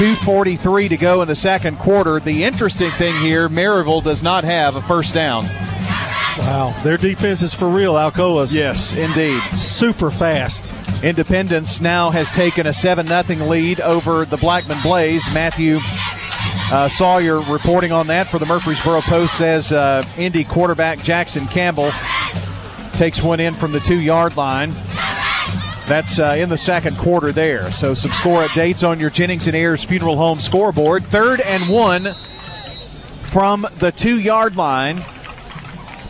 2.43 0.00 0.88
to 0.88 0.96
go 0.96 1.22
in 1.22 1.28
the 1.28 1.34
second 1.34 1.78
quarter. 1.78 2.20
The 2.20 2.44
interesting 2.44 2.90
thing 2.92 3.14
here 3.20 3.48
Maryville 3.48 4.02
does 4.02 4.22
not 4.22 4.44
have 4.44 4.76
a 4.76 4.82
first 4.82 5.14
down. 5.14 5.46
Wow, 6.38 6.74
their 6.84 6.96
defense 6.96 7.42
is 7.42 7.54
for 7.54 7.68
real, 7.68 7.94
Alcoa's. 7.94 8.54
Yes, 8.54 8.92
indeed. 8.94 9.42
Super 9.54 10.10
fast. 10.10 10.72
Independence 11.02 11.80
now 11.80 12.10
has 12.10 12.30
taken 12.30 12.66
a 12.66 12.72
7 12.72 13.06
0 13.06 13.46
lead 13.46 13.80
over 13.80 14.24
the 14.24 14.36
Blackman 14.36 14.80
Blaze. 14.82 15.24
Matthew 15.32 15.80
uh, 16.72 16.88
Sawyer 16.88 17.40
reporting 17.40 17.90
on 17.90 18.06
that 18.06 18.28
for 18.28 18.38
the 18.38 18.46
Murfreesboro 18.46 19.00
Post 19.02 19.36
says 19.36 19.72
uh, 19.72 20.04
Indy 20.16 20.44
quarterback 20.44 21.02
Jackson 21.02 21.46
Campbell 21.48 21.90
takes 22.92 23.22
one 23.22 23.40
in 23.40 23.54
from 23.54 23.72
the 23.72 23.80
two 23.80 23.98
yard 23.98 24.36
line. 24.36 24.72
That's 25.86 26.20
uh, 26.20 26.36
in 26.38 26.48
the 26.48 26.58
second 26.58 26.96
quarter 26.96 27.32
there. 27.32 27.72
So 27.72 27.94
some 27.94 28.12
score 28.12 28.44
updates 28.44 28.88
on 28.88 29.00
your 29.00 29.10
Jennings 29.10 29.48
and 29.48 29.56
Ayers 29.56 29.82
Funeral 29.82 30.16
Home 30.16 30.40
scoreboard. 30.40 31.04
Third 31.06 31.40
and 31.40 31.68
one 31.68 32.14
from 33.22 33.66
the 33.78 33.90
two 33.90 34.20
yard 34.20 34.54
line 34.54 35.04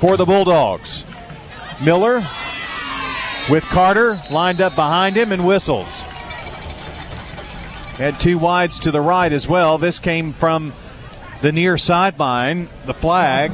for 0.00 0.16
the 0.16 0.24
Bulldogs. 0.24 1.04
Miller 1.82 2.26
with 3.50 3.64
Carter 3.64 4.20
lined 4.30 4.60
up 4.60 4.74
behind 4.74 5.16
him 5.16 5.30
and 5.30 5.46
whistles. 5.46 6.00
Had 7.96 8.18
two 8.18 8.38
wides 8.38 8.80
to 8.80 8.90
the 8.90 9.00
right 9.00 9.30
as 9.30 9.46
well. 9.46 9.76
This 9.76 9.98
came 9.98 10.32
from 10.32 10.72
the 11.42 11.52
near 11.52 11.76
sideline, 11.76 12.68
the 12.86 12.94
flag. 12.94 13.52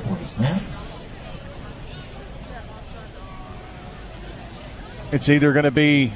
It's 5.13 5.29
either 5.29 5.53
going 5.53 5.65
to 5.65 5.71
be. 5.71 6.13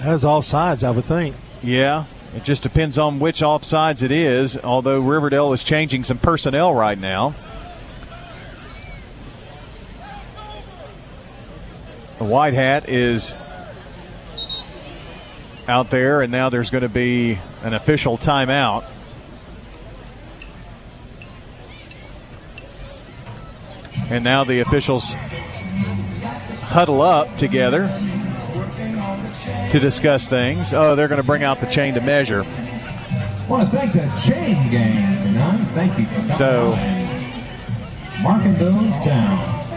That's 0.00 0.24
offsides, 0.24 0.84
I 0.84 0.90
would 0.90 1.04
think. 1.04 1.34
Yeah, 1.62 2.04
it 2.36 2.44
just 2.44 2.62
depends 2.62 2.98
on 2.98 3.18
which 3.18 3.40
offsides 3.40 4.02
it 4.02 4.10
is, 4.10 4.58
although 4.58 5.00
Riverdale 5.00 5.52
is 5.52 5.64
changing 5.64 6.04
some 6.04 6.18
personnel 6.18 6.74
right 6.74 6.98
now. 6.98 7.34
The 12.22 12.28
white 12.28 12.54
hat 12.54 12.88
is 12.88 13.34
out 15.66 15.90
there, 15.90 16.22
and 16.22 16.30
now 16.30 16.50
there's 16.50 16.70
going 16.70 16.82
to 16.82 16.88
be 16.88 17.40
an 17.64 17.74
official 17.74 18.16
timeout. 18.16 18.84
And 24.08 24.22
now 24.22 24.44
the 24.44 24.60
officials 24.60 25.12
huddle 26.68 27.02
up 27.02 27.36
together 27.38 27.88
to 29.72 29.80
discuss 29.80 30.28
things. 30.28 30.72
Oh, 30.72 30.94
they're 30.94 31.08
going 31.08 31.20
to 31.20 31.26
bring 31.26 31.42
out 31.42 31.58
the 31.58 31.66
chain 31.66 31.94
to 31.94 32.00
measure. 32.00 32.44
I 32.44 33.46
want 33.48 33.68
to 33.68 33.76
thank 33.76 33.94
the 33.94 34.08
chain 34.24 34.70
gang 34.70 35.18
tonight. 35.18 35.64
Thank 35.74 35.98
you 35.98 36.06
for 36.06 36.34
So, 36.36 36.76
marking 38.22 38.54
those 38.58 39.04
down. 39.04 39.71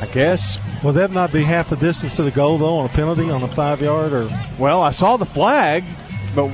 I 0.00 0.06
guess. 0.06 0.58
Will 0.84 0.92
that 0.92 1.10
not 1.10 1.32
be 1.32 1.42
half 1.42 1.70
the 1.70 1.76
distance 1.76 2.16
to 2.16 2.22
the 2.22 2.30
goal, 2.30 2.58
though, 2.58 2.78
on 2.78 2.86
a 2.86 2.88
penalty 2.88 3.30
on 3.30 3.42
a 3.42 3.48
five 3.48 3.80
yard? 3.82 4.12
or? 4.12 4.28
Well, 4.58 4.80
I 4.80 4.92
saw 4.92 5.16
the 5.16 5.26
flag, 5.26 5.84
but 6.34 6.48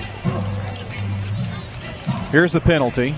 here's 2.30 2.52
the 2.52 2.60
penalty. 2.60 3.14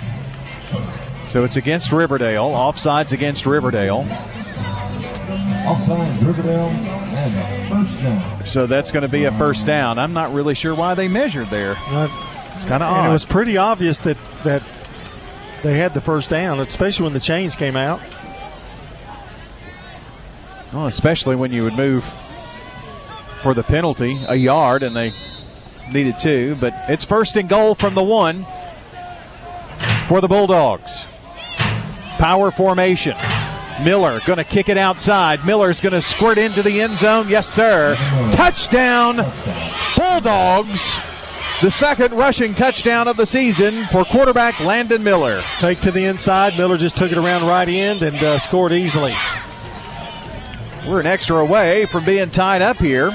So 1.29 1.45
it's 1.45 1.57
against 1.57 1.93
Riverdale. 1.93 2.49
Offsides 2.49 3.13
against 3.13 3.47
Riverdale. 3.47 4.05
Offsides, 5.67 6.25
Riverdale, 6.27 6.69
and 6.69 7.69
first 7.69 8.01
down. 8.01 8.47
So 8.47 8.67
that's 8.67 8.91
going 8.93 9.03
to 9.03 9.09
be 9.09 9.25
a 9.25 9.39
first 9.39 9.67
down. 9.67 9.99
I'm 9.99 10.13
not 10.13 10.33
really 10.33 10.55
sure 10.55 10.75
why 10.75 10.95
they 10.95 11.09
measured 11.09 11.51
there. 11.51 11.73
It's 11.73 12.65
kind 12.65 12.83
of 12.83 12.91
odd. 12.91 12.99
And 12.99 13.09
it 13.09 13.13
was 13.13 13.25
pretty 13.25 13.57
obvious 13.57 13.99
that 14.01 14.17
that 14.45 14.63
they 15.63 15.77
had 15.77 15.95
the 15.95 16.01
first 16.01 16.31
down, 16.31 16.61
especially 16.61 17.05
when 17.05 17.13
the 17.13 17.21
chains 17.21 17.55
came 17.57 17.77
out. 17.77 18.01
Well, 20.77 20.89
especially 20.89 21.37
when 21.37 21.55
you 21.55 21.63
would 21.63 21.73
move 21.73 22.05
for 23.43 23.55
the 23.55 23.63
penalty 23.63 24.23
a 24.29 24.35
yard, 24.35 24.83
and 24.83 24.95
they 24.95 25.15
needed 25.91 26.19
two. 26.19 26.55
But 26.61 26.75
it's 26.91 27.03
first 27.03 27.35
and 27.37 27.49
goal 27.49 27.75
from 27.75 27.95
the 27.95 28.03
one 28.03 28.47
for 30.07 30.21
the 30.21 30.29
Bulldogs. 30.29 31.07
Power 32.19 32.51
formation. 32.51 33.17
Miller 33.83 34.21
going 34.27 34.37
to 34.37 34.45
kick 34.45 34.69
it 34.69 34.77
outside. 34.77 35.47
Miller's 35.47 35.81
going 35.81 35.95
to 35.95 36.03
squirt 36.03 36.37
into 36.37 36.63
the 36.63 36.83
end 36.83 36.99
zone. 36.99 37.31
Yes, 37.31 37.49
sir. 37.49 37.97
Touchdown, 38.33 39.17
Bulldogs. 39.97 40.95
The 41.63 41.71
second 41.71 42.13
rushing 42.13 42.55
touchdown 42.55 43.09
of 43.09 43.17
the 43.17 43.25
season 43.25 43.87
for 43.87 44.05
quarterback 44.05 44.61
Landon 44.61 45.03
Miller. 45.03 45.43
Take 45.59 45.81
to 45.81 45.91
the 45.91 46.05
inside. 46.05 46.59
Miller 46.59 46.77
just 46.77 46.99
took 46.99 47.13
it 47.13 47.17
around 47.17 47.47
right 47.47 47.67
end 47.67 48.03
and 48.03 48.17
uh, 48.17 48.39
scored 48.39 48.75
easily. 48.75 49.15
We're 50.87 51.01
an 51.01 51.07
extra 51.07 51.39
away 51.39 51.87
from 51.87 52.05
being 52.05 52.31
tied 52.31 52.63
up 52.63 52.77
here 52.77 53.11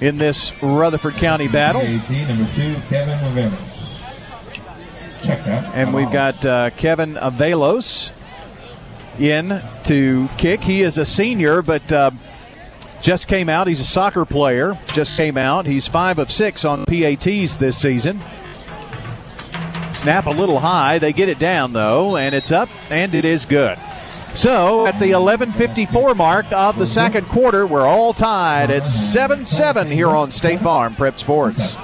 in 0.00 0.16
this 0.16 0.52
Rutherford 0.62 1.14
County 1.14 1.48
battle. 1.48 1.82
18, 1.82 2.28
number 2.28 2.48
two, 2.54 2.76
Kevin 2.88 3.34
Rivera. 3.34 3.58
Check 5.22 5.44
that. 5.44 5.74
And 5.74 5.92
we've 5.92 6.12
got 6.12 6.46
uh, 6.46 6.70
Kevin 6.70 7.14
Avelos 7.14 8.12
in 9.18 9.60
to 9.84 10.28
kick. 10.38 10.60
He 10.60 10.82
is 10.82 10.98
a 10.98 11.04
senior, 11.04 11.62
but 11.62 11.90
uh, 11.92 12.12
just 13.00 13.26
came 13.26 13.48
out. 13.48 13.66
He's 13.66 13.80
a 13.80 13.84
soccer 13.84 14.24
player. 14.24 14.78
Just 14.88 15.16
came 15.16 15.36
out. 15.36 15.66
He's 15.66 15.88
five 15.88 16.20
of 16.20 16.30
six 16.30 16.64
on 16.64 16.84
PATs 16.84 17.56
this 17.56 17.76
season. 17.76 18.20
Snap 19.94 20.26
a 20.26 20.30
little 20.30 20.60
high. 20.60 21.00
They 21.00 21.12
get 21.12 21.28
it 21.28 21.40
down 21.40 21.72
though, 21.72 22.16
and 22.16 22.36
it's 22.36 22.52
up, 22.52 22.68
and 22.88 23.16
it 23.16 23.24
is 23.24 23.46
good. 23.46 23.78
So 24.34 24.86
at 24.86 24.98
the 25.00 25.10
11:54 25.10 26.14
mark 26.14 26.46
of 26.52 26.78
the 26.78 26.86
second 26.86 27.28
quarter, 27.28 27.66
we're 27.66 27.86
all 27.86 28.12
tied 28.12 28.70
at 28.70 28.86
7-7 28.86 29.90
here 29.90 30.10
on 30.10 30.30
State 30.30 30.60
Farm 30.60 30.94
Prep 30.94 31.18
Sports. 31.18 31.76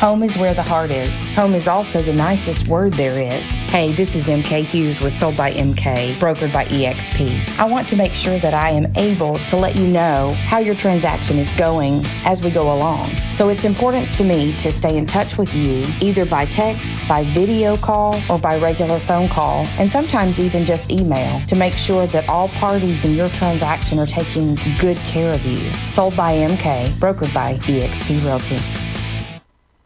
Home 0.00 0.22
is 0.22 0.38
where 0.38 0.54
the 0.54 0.62
heart 0.62 0.90
is. 0.90 1.22
Home 1.34 1.52
is 1.52 1.68
also 1.68 2.00
the 2.00 2.14
nicest 2.14 2.66
word 2.66 2.94
there 2.94 3.20
is. 3.20 3.50
Hey, 3.68 3.92
this 3.92 4.16
is 4.16 4.28
MK 4.28 4.62
Hughes 4.62 4.98
with 4.98 5.12
Sold 5.12 5.36
by 5.36 5.52
MK, 5.52 6.14
brokered 6.14 6.54
by 6.54 6.64
EXP. 6.64 7.58
I 7.58 7.66
want 7.66 7.86
to 7.90 7.96
make 7.96 8.14
sure 8.14 8.38
that 8.38 8.54
I 8.54 8.70
am 8.70 8.86
able 8.96 9.38
to 9.38 9.58
let 9.58 9.76
you 9.76 9.86
know 9.86 10.32
how 10.32 10.56
your 10.56 10.74
transaction 10.74 11.38
is 11.38 11.52
going 11.58 12.00
as 12.24 12.42
we 12.42 12.50
go 12.50 12.74
along. 12.74 13.10
So 13.32 13.50
it's 13.50 13.66
important 13.66 14.08
to 14.14 14.24
me 14.24 14.54
to 14.60 14.72
stay 14.72 14.96
in 14.96 15.04
touch 15.04 15.36
with 15.36 15.54
you 15.54 15.84
either 16.00 16.24
by 16.24 16.46
text, 16.46 17.06
by 17.06 17.24
video 17.34 17.76
call, 17.76 18.18
or 18.30 18.38
by 18.38 18.58
regular 18.58 18.98
phone 19.00 19.28
call, 19.28 19.66
and 19.78 19.90
sometimes 19.90 20.40
even 20.40 20.64
just 20.64 20.90
email 20.90 21.42
to 21.46 21.54
make 21.54 21.74
sure 21.74 22.06
that 22.06 22.26
all 22.26 22.48
parties 22.48 23.04
in 23.04 23.14
your 23.14 23.28
transaction 23.28 23.98
are 23.98 24.06
taking 24.06 24.54
good 24.80 24.96
care 24.96 25.34
of 25.34 25.44
you. 25.44 25.70
Sold 25.90 26.16
by 26.16 26.36
MK, 26.36 26.88
brokered 26.92 27.34
by 27.34 27.56
EXP 27.56 28.24
Realty. 28.24 28.89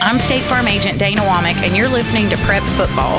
I'm 0.00 0.18
State 0.18 0.42
Farm 0.42 0.68
Agent 0.68 0.98
Dana 0.98 1.22
Womack, 1.22 1.56
and 1.64 1.74
you're 1.74 1.88
listening 1.88 2.28
to 2.28 2.36
Prep 2.38 2.62
Football. 2.76 3.18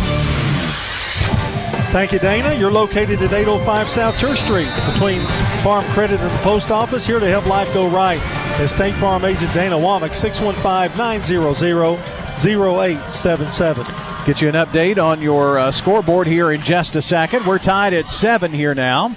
Thank 1.91 2.11
you, 2.11 2.19
Dana. 2.19 2.53
You're 2.53 2.71
located 2.71 3.19
at 3.23 3.34
805 3.34 3.89
South 3.89 4.17
Church 4.17 4.41
Street 4.41 4.69
between 4.91 5.25
Farm 5.63 5.84
Credit 5.86 6.19
and 6.19 6.32
the 6.32 6.43
Post 6.43 6.69
Office, 6.69 7.07
here 7.07 7.19
to 7.19 7.28
help 7.28 7.47
life 7.47 7.73
go 7.73 7.89
right. 7.89 8.21
As 8.59 8.73
State 8.73 8.93
Farm 8.95 9.25
agent 9.25 9.51
Dana 9.53 9.75
Womack, 9.75 10.15
615 10.15 10.95
900 10.95 11.97
0877. 12.38 13.86
Get 14.25 14.41
you 14.41 14.49
an 14.49 14.55
update 14.55 15.03
on 15.03 15.19
your 15.19 15.57
uh, 15.57 15.71
scoreboard 15.71 16.28
here 16.28 16.51
in 16.51 16.61
just 16.61 16.95
a 16.95 17.01
second. 17.01 17.47
We're 17.47 17.57
tied 17.57 17.95
at 17.95 18.07
seven 18.07 18.51
here 18.53 18.75
now. 18.75 19.15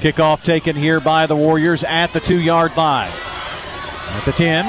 Kickoff 0.00 0.42
taken 0.42 0.74
here 0.74 1.00
by 1.00 1.26
the 1.26 1.36
Warriors 1.36 1.84
at 1.84 2.14
the 2.14 2.20
two 2.20 2.40
yard 2.40 2.74
line. 2.78 3.12
At 4.12 4.26
the 4.26 4.32
10, 4.32 4.66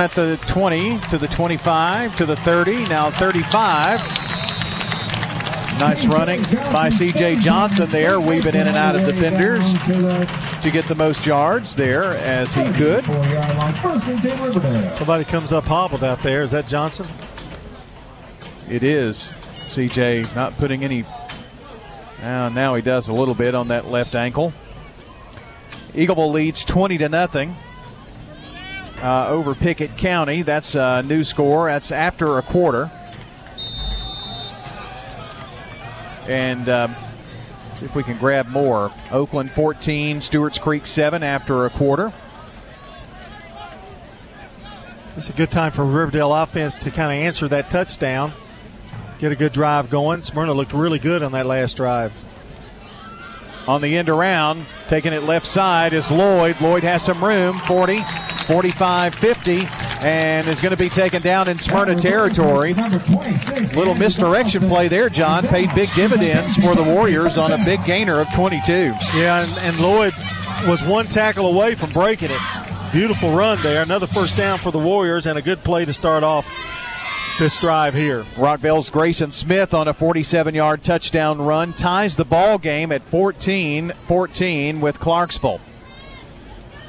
at 0.00 0.12
the 0.12 0.38
20, 0.46 0.98
to 1.08 1.16
the 1.16 1.26
25, 1.26 2.14
to 2.16 2.26
the 2.26 2.36
30, 2.36 2.84
now 2.88 3.10
35. 3.10 4.00
Nice 5.80 6.06
running 6.06 6.42
by 6.70 6.90
CJ 6.90 7.40
Johnson 7.40 7.88
there, 7.88 8.20
weaving 8.20 8.54
in 8.54 8.68
and 8.68 8.76
out 8.76 8.94
of 8.94 9.06
defenders 9.06 9.64
to 10.62 10.70
get 10.70 10.86
the 10.88 10.94
most 10.94 11.24
yards 11.24 11.74
there 11.74 12.04
as 12.18 12.52
he 12.52 12.62
could. 12.74 13.04
Somebody 14.96 15.24
comes 15.24 15.52
up 15.52 15.64
hobbled 15.64 16.04
out 16.04 16.22
there. 16.22 16.42
Is 16.42 16.50
that 16.50 16.68
Johnson? 16.68 17.08
It 18.68 18.84
is. 18.84 19.32
CJ 19.64 20.32
not 20.36 20.56
putting 20.58 20.84
any. 20.84 21.04
Uh, 22.22 22.50
now 22.50 22.74
he 22.74 22.82
does 22.82 23.08
a 23.08 23.14
little 23.14 23.34
bit 23.34 23.54
on 23.54 23.68
that 23.68 23.88
left 23.88 24.14
ankle. 24.14 24.52
Eagleville 25.94 26.30
leads 26.30 26.64
20 26.64 26.98
to 26.98 27.08
nothing 27.08 27.56
uh, 29.02 29.26
over 29.28 29.54
Pickett 29.54 29.96
County. 29.96 30.42
That's 30.42 30.74
a 30.74 31.02
new 31.02 31.24
score. 31.24 31.66
That's 31.66 31.90
after 31.90 32.38
a 32.38 32.42
quarter. 32.42 32.90
And 36.26 36.68
um, 36.68 36.94
see 37.78 37.84
if 37.84 37.94
we 37.94 38.04
can 38.04 38.16
grab 38.16 38.46
more. 38.46 38.92
Oakland 39.10 39.50
14, 39.50 40.20
Stewart's 40.20 40.58
Creek 40.58 40.86
7 40.86 41.22
after 41.22 41.66
a 41.66 41.70
quarter. 41.70 42.12
It's 45.16 45.28
a 45.28 45.34
good 45.34 45.50
time 45.50 45.72
for 45.72 45.84
Riverdale 45.84 46.34
offense 46.34 46.78
to 46.78 46.90
kind 46.90 47.12
of 47.12 47.26
answer 47.26 47.46
that 47.48 47.68
touchdown, 47.68 48.32
get 49.18 49.30
a 49.30 49.36
good 49.36 49.52
drive 49.52 49.90
going. 49.90 50.22
Smyrna 50.22 50.54
looked 50.54 50.72
really 50.72 50.98
good 50.98 51.22
on 51.22 51.32
that 51.32 51.44
last 51.44 51.76
drive. 51.76 52.14
On 53.68 53.80
the 53.80 53.96
end 53.96 54.08
around, 54.08 54.66
taking 54.88 55.12
it 55.12 55.22
left 55.22 55.46
side 55.46 55.92
is 55.92 56.10
Lloyd. 56.10 56.60
Lloyd 56.60 56.82
has 56.82 57.04
some 57.04 57.22
room, 57.22 57.60
40, 57.60 58.02
45, 58.46 59.14
50, 59.14 59.66
and 60.00 60.48
is 60.48 60.60
going 60.60 60.70
to 60.70 60.76
be 60.76 60.88
taken 60.88 61.22
down 61.22 61.48
in 61.48 61.58
Smyrna 61.58 62.00
territory. 62.00 62.74
Little 63.74 63.94
misdirection 63.94 64.68
play 64.68 64.88
there, 64.88 65.08
John. 65.08 65.46
Paid 65.46 65.74
big 65.76 65.92
dividends 65.94 66.56
for 66.56 66.74
the 66.74 66.82
Warriors 66.82 67.38
on 67.38 67.52
a 67.52 67.64
big 67.64 67.84
gainer 67.84 68.18
of 68.20 68.32
22. 68.34 68.72
Yeah, 68.72 69.44
and, 69.44 69.58
and 69.58 69.80
Lloyd 69.80 70.12
was 70.66 70.82
one 70.82 71.06
tackle 71.06 71.46
away 71.46 71.76
from 71.76 71.92
breaking 71.92 72.32
it. 72.32 72.40
Beautiful 72.92 73.32
run 73.32 73.62
there. 73.62 73.82
Another 73.82 74.08
first 74.08 74.36
down 74.36 74.58
for 74.58 74.72
the 74.72 74.78
Warriors 74.78 75.26
and 75.26 75.38
a 75.38 75.42
good 75.42 75.62
play 75.62 75.84
to 75.84 75.92
start 75.92 76.24
off 76.24 76.46
this 77.42 77.58
drive 77.58 77.92
here. 77.92 78.24
Rockvale's 78.38 78.88
Grayson 78.88 79.32
Smith 79.32 79.74
on 79.74 79.88
a 79.88 79.94
47 79.94 80.54
yard 80.54 80.84
touchdown 80.84 81.42
run 81.42 81.72
ties 81.72 82.14
the 82.14 82.24
ball 82.24 82.56
game 82.56 82.92
at 82.92 83.02
14 83.08 83.92
14 84.06 84.80
with 84.80 85.00
Clarksville. 85.00 85.60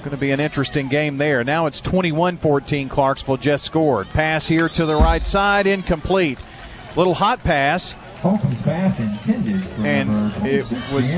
Going 0.04 0.12
to 0.12 0.18
be 0.18 0.30
an 0.30 0.40
interesting 0.40 0.90
game 0.90 1.18
there. 1.18 1.44
Now 1.44 1.66
it's 1.66 1.82
21 1.82 2.38
14. 2.38 2.88
Clarksville 2.88 3.38
just 3.38 3.66
scored. 3.66 4.08
Pass 4.10 4.48
here 4.48 4.70
to 4.70 4.86
the 4.86 4.94
right 4.94 5.26
side, 5.26 5.66
incomplete. 5.66 6.38
Little 6.96 7.16
hot 7.16 7.44
pass. 7.44 7.94
Holcomb's 8.22 8.62
pass 8.62 9.00
intended 9.00 9.64
for 9.64 9.82
And 9.82 10.46
it 10.46 10.72
was 10.94 11.14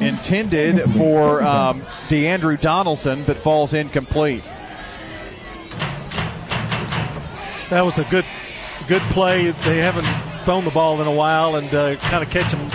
intended 0.00 0.90
for 0.94 1.42
um, 1.42 1.82
DeAndrew 2.08 2.58
Donaldson, 2.58 3.22
but 3.24 3.36
falls 3.36 3.74
incomplete. 3.74 4.44
That 7.68 7.86
was 7.86 7.98
a 7.98 8.04
good, 8.04 8.26
good 8.82 9.02
play. 9.10 9.50
They 9.50 9.78
haven't 9.78 10.06
thrown 10.44 10.64
the 10.64 10.70
ball 10.70 11.00
in 11.00 11.06
a 11.06 11.12
while, 11.12 11.56
and 11.56 11.72
uh, 11.74 11.96
kind 11.96 12.22
of 12.22 12.30
catch 12.30 12.52
them. 12.52 12.70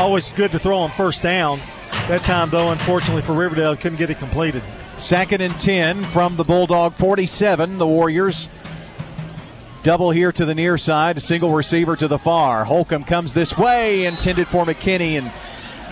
Always 0.00 0.32
good 0.32 0.52
to 0.52 0.58
throw 0.58 0.78
on 0.78 0.90
first 0.92 1.22
down. 1.22 1.60
That 2.08 2.24
time, 2.24 2.50
though, 2.50 2.70
unfortunately 2.70 3.22
for 3.22 3.32
Riverdale, 3.32 3.76
couldn't 3.76 3.98
get 3.98 4.10
it 4.10 4.18
completed. 4.18 4.62
Second 4.98 5.40
and 5.40 5.58
10 5.60 6.04
from 6.06 6.36
the 6.36 6.44
Bulldog 6.44 6.94
47. 6.94 7.78
The 7.78 7.86
Warriors 7.86 8.48
double 9.82 10.10
here 10.10 10.32
to 10.32 10.44
the 10.44 10.54
near 10.54 10.78
side, 10.78 11.20
single 11.20 11.52
receiver 11.52 11.96
to 11.96 12.08
the 12.08 12.18
far. 12.18 12.64
Holcomb 12.64 13.04
comes 13.04 13.34
this 13.34 13.56
way, 13.56 14.06
intended 14.06 14.48
for 14.48 14.64
McKinney. 14.64 15.18
And 15.18 15.32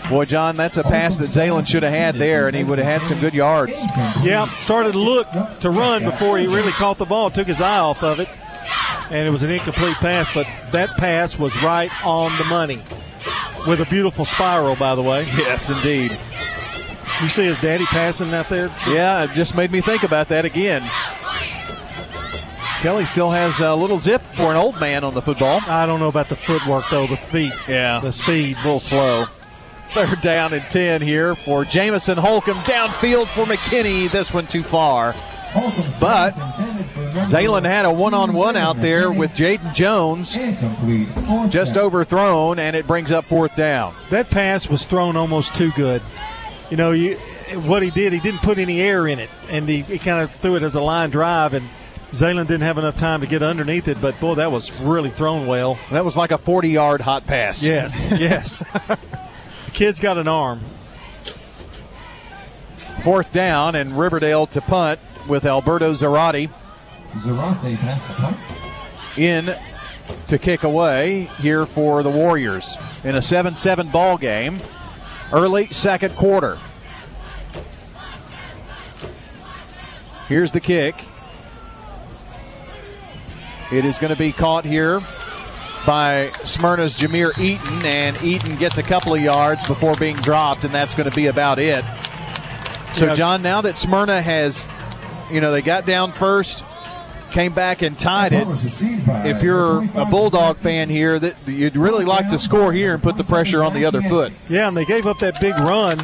boy, 0.08 0.24
John, 0.24 0.56
that's 0.56 0.76
a 0.76 0.82
pass 0.82 1.18
that 1.18 1.30
Zalen 1.30 1.66
should 1.66 1.82
have 1.82 1.92
had 1.92 2.16
there, 2.16 2.46
and 2.46 2.56
he 2.56 2.64
would 2.64 2.78
have 2.78 3.00
had 3.00 3.08
some 3.08 3.20
good 3.20 3.34
yards. 3.34 3.78
Yeah, 4.22 4.52
started 4.56 4.92
to 4.92 4.98
look 4.98 5.28
to 5.60 5.70
run 5.70 6.04
before 6.04 6.38
he 6.38 6.46
really 6.46 6.72
caught 6.72 6.98
the 6.98 7.04
ball, 7.04 7.30
took 7.30 7.48
his 7.48 7.60
eye 7.60 7.78
off 7.78 8.02
of 8.02 8.20
it, 8.20 8.28
and 9.10 9.26
it 9.26 9.30
was 9.30 9.42
an 9.42 9.50
incomplete 9.50 9.96
pass, 9.96 10.32
but 10.32 10.46
that 10.72 10.90
pass 10.96 11.38
was 11.38 11.54
right 11.62 11.90
on 12.04 12.36
the 12.38 12.44
money. 12.44 12.82
With 13.66 13.80
a 13.80 13.86
beautiful 13.86 14.24
spiral, 14.24 14.76
by 14.76 14.94
the 14.94 15.02
way. 15.02 15.24
Yes, 15.36 15.68
indeed. 15.68 16.18
You 17.20 17.28
see 17.28 17.44
his 17.44 17.60
daddy 17.60 17.84
passing 17.84 18.32
out 18.32 18.48
there? 18.48 18.68
Yeah, 18.88 19.24
it 19.24 19.32
just 19.32 19.54
made 19.54 19.70
me 19.70 19.80
think 19.82 20.02
about 20.02 20.28
that 20.28 20.44
again. 20.46 20.88
Kelly 22.80 23.04
still 23.04 23.30
has 23.30 23.60
a 23.60 23.74
little 23.74 23.98
zip 23.98 24.22
for 24.34 24.50
an 24.50 24.56
old 24.56 24.80
man 24.80 25.04
on 25.04 25.12
the 25.12 25.20
football. 25.20 25.60
I 25.66 25.84
don't 25.84 26.00
know 26.00 26.08
about 26.08 26.30
the 26.30 26.36
footwork, 26.36 26.84
though, 26.90 27.06
the 27.06 27.18
feet. 27.18 27.52
Yeah. 27.68 28.00
The 28.00 28.10
speed. 28.10 28.56
A 28.56 28.62
little 28.62 28.80
slow. 28.80 29.26
Third 29.92 30.22
down 30.22 30.54
and 30.54 30.64
10 30.70 31.02
here 31.02 31.34
for 31.34 31.66
Jamison 31.66 32.16
Holcomb. 32.16 32.56
Downfield 32.58 33.28
for 33.34 33.44
McKinney. 33.44 34.10
This 34.10 34.32
one 34.32 34.46
too 34.46 34.62
far. 34.62 35.14
But 36.00 36.30
Zalen 37.12 37.64
had 37.64 37.84
a 37.84 37.92
one 37.92 38.14
on 38.14 38.32
one 38.32 38.56
out 38.56 38.80
there 38.80 39.10
with 39.10 39.32
Jaden 39.32 39.74
Jones. 39.74 40.34
Just 41.50 41.76
overthrown, 41.76 42.58
and 42.58 42.76
it 42.76 42.86
brings 42.86 43.12
up 43.12 43.26
fourth 43.26 43.54
down. 43.56 43.94
That 44.10 44.30
pass 44.30 44.68
was 44.68 44.84
thrown 44.84 45.16
almost 45.16 45.54
too 45.54 45.70
good. 45.72 46.02
You 46.70 46.76
know, 46.76 46.92
you, 46.92 47.16
what 47.54 47.82
he 47.82 47.90
did, 47.90 48.12
he 48.12 48.20
didn't 48.20 48.42
put 48.42 48.58
any 48.58 48.80
air 48.80 49.08
in 49.08 49.18
it, 49.18 49.30
and 49.48 49.68
he, 49.68 49.82
he 49.82 49.98
kind 49.98 50.22
of 50.22 50.32
threw 50.36 50.56
it 50.56 50.62
as 50.62 50.74
a 50.74 50.80
line 50.80 51.10
drive, 51.10 51.52
and 51.52 51.68
Zalen 52.12 52.46
didn't 52.46 52.62
have 52.62 52.78
enough 52.78 52.96
time 52.96 53.20
to 53.20 53.26
get 53.26 53.42
underneath 53.42 53.88
it, 53.88 54.00
but 54.00 54.18
boy, 54.20 54.34
that 54.36 54.50
was 54.50 54.72
really 54.80 55.10
thrown 55.10 55.46
well. 55.46 55.78
That 55.90 56.04
was 56.04 56.16
like 56.16 56.30
a 56.30 56.38
40 56.38 56.68
yard 56.68 57.00
hot 57.00 57.26
pass. 57.26 57.62
Yes, 57.62 58.04
yes. 58.10 58.64
the 58.86 59.70
kid's 59.72 60.00
got 60.00 60.18
an 60.18 60.28
arm. 60.28 60.60
Fourth 63.04 63.32
down, 63.32 63.76
and 63.76 63.98
Riverdale 63.98 64.46
to 64.48 64.60
punt 64.60 65.00
with 65.26 65.44
Alberto 65.44 65.94
Zarate. 65.94 66.50
Zarate 67.18 67.76
back 67.80 68.06
to 68.06 68.12
punt. 68.14 68.36
in 69.16 69.56
to 70.28 70.38
kick 70.38 70.62
away 70.64 71.30
here 71.38 71.66
for 71.66 72.02
the 72.02 72.10
Warriors 72.10 72.76
in 73.04 73.16
a 73.16 73.22
7 73.22 73.56
7 73.56 73.88
ball 73.88 74.16
game. 74.16 74.60
Early 75.32 75.68
second 75.70 76.16
quarter. 76.16 76.58
Here's 80.28 80.52
the 80.52 80.60
kick. 80.60 80.94
It 83.72 83.84
is 83.84 83.98
going 83.98 84.10
to 84.10 84.18
be 84.18 84.32
caught 84.32 84.64
here 84.64 85.00
by 85.86 86.30
Smyrna's 86.44 86.96
Jameer 86.96 87.36
Eaton, 87.38 87.84
and 87.86 88.20
Eaton 88.22 88.56
gets 88.56 88.78
a 88.78 88.82
couple 88.82 89.14
of 89.14 89.20
yards 89.20 89.66
before 89.66 89.94
being 89.94 90.16
dropped, 90.16 90.64
and 90.64 90.74
that's 90.74 90.94
going 90.94 91.08
to 91.08 91.14
be 91.14 91.26
about 91.26 91.58
it. 91.58 91.84
So, 92.94 93.06
Yeah. 93.06 93.14
John, 93.14 93.42
now 93.42 93.60
that 93.60 93.78
Smyrna 93.78 94.20
has, 94.20 94.66
you 95.30 95.40
know, 95.40 95.52
they 95.52 95.62
got 95.62 95.86
down 95.86 96.12
first, 96.12 96.64
came 97.30 97.52
back 97.54 97.82
and 97.82 97.98
tied 97.98 98.32
it. 98.32 98.46
If 99.24 99.42
you're 99.42 99.82
a 99.94 100.04
Bulldog 100.04 100.58
fan 100.58 100.88
here, 100.88 101.18
that 101.18 101.36
you'd 101.46 101.76
really 101.76 102.04
like 102.04 102.28
to 102.30 102.38
score 102.38 102.72
here 102.72 102.94
and 102.94 103.02
put 103.02 103.16
the 103.16 103.24
pressure 103.24 103.62
on 103.62 103.74
the 103.74 103.84
other 103.84 104.02
foot. 104.02 104.32
Yeah, 104.48 104.68
and 104.68 104.76
they 104.76 104.84
gave 104.84 105.06
up 105.06 105.18
that 105.20 105.40
big 105.40 105.54
run, 105.58 106.02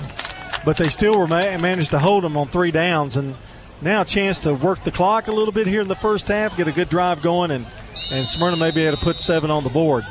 but 0.64 0.77
they 0.77 0.89
still 0.89 1.18
were 1.18 1.27
ma- 1.29 1.57
managed 1.59 1.91
to 1.91 1.99
hold 1.99 2.24
them 2.24 2.37
on 2.37 2.49
three 2.49 2.70
downs, 2.70 3.16
and 3.16 3.35
now 3.81 4.03
a 4.03 4.05
chance 4.05 4.41
to 4.41 4.55
work 4.55 4.83
the 4.85 4.91
clock 4.93 5.29
a 5.29 5.33
little 5.33 5.53
bit 5.53 5.66
here 5.66 5.81
in 5.83 5.89
the 5.89 5.97
first 5.97 6.29
half, 6.29 6.57
get 6.57 6.68
a 6.68 6.72
good 6.72 6.89
drive 6.89 7.22
going, 7.22 7.51
and 7.51 7.66
and 8.11 8.27
Smyrna 8.27 8.57
may 8.57 8.70
be 8.70 8.87
able 8.87 8.97
to 8.97 9.03
put 9.03 9.20
seven 9.20 9.51
on 9.51 9.64
the 9.64 9.70
board. 9.70 10.07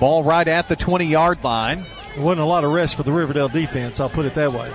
Ball 0.00 0.24
right 0.24 0.46
at 0.48 0.68
the 0.68 0.74
20 0.74 1.04
yard 1.06 1.42
line. 1.44 1.86
It 2.16 2.20
wasn't 2.20 2.40
a 2.40 2.46
lot 2.46 2.64
of 2.64 2.72
rest 2.72 2.96
for 2.96 3.04
the 3.04 3.12
Riverdale 3.12 3.48
defense. 3.48 4.00
I'll 4.00 4.10
put 4.10 4.26
it 4.26 4.34
that 4.34 4.52
way. 4.52 4.70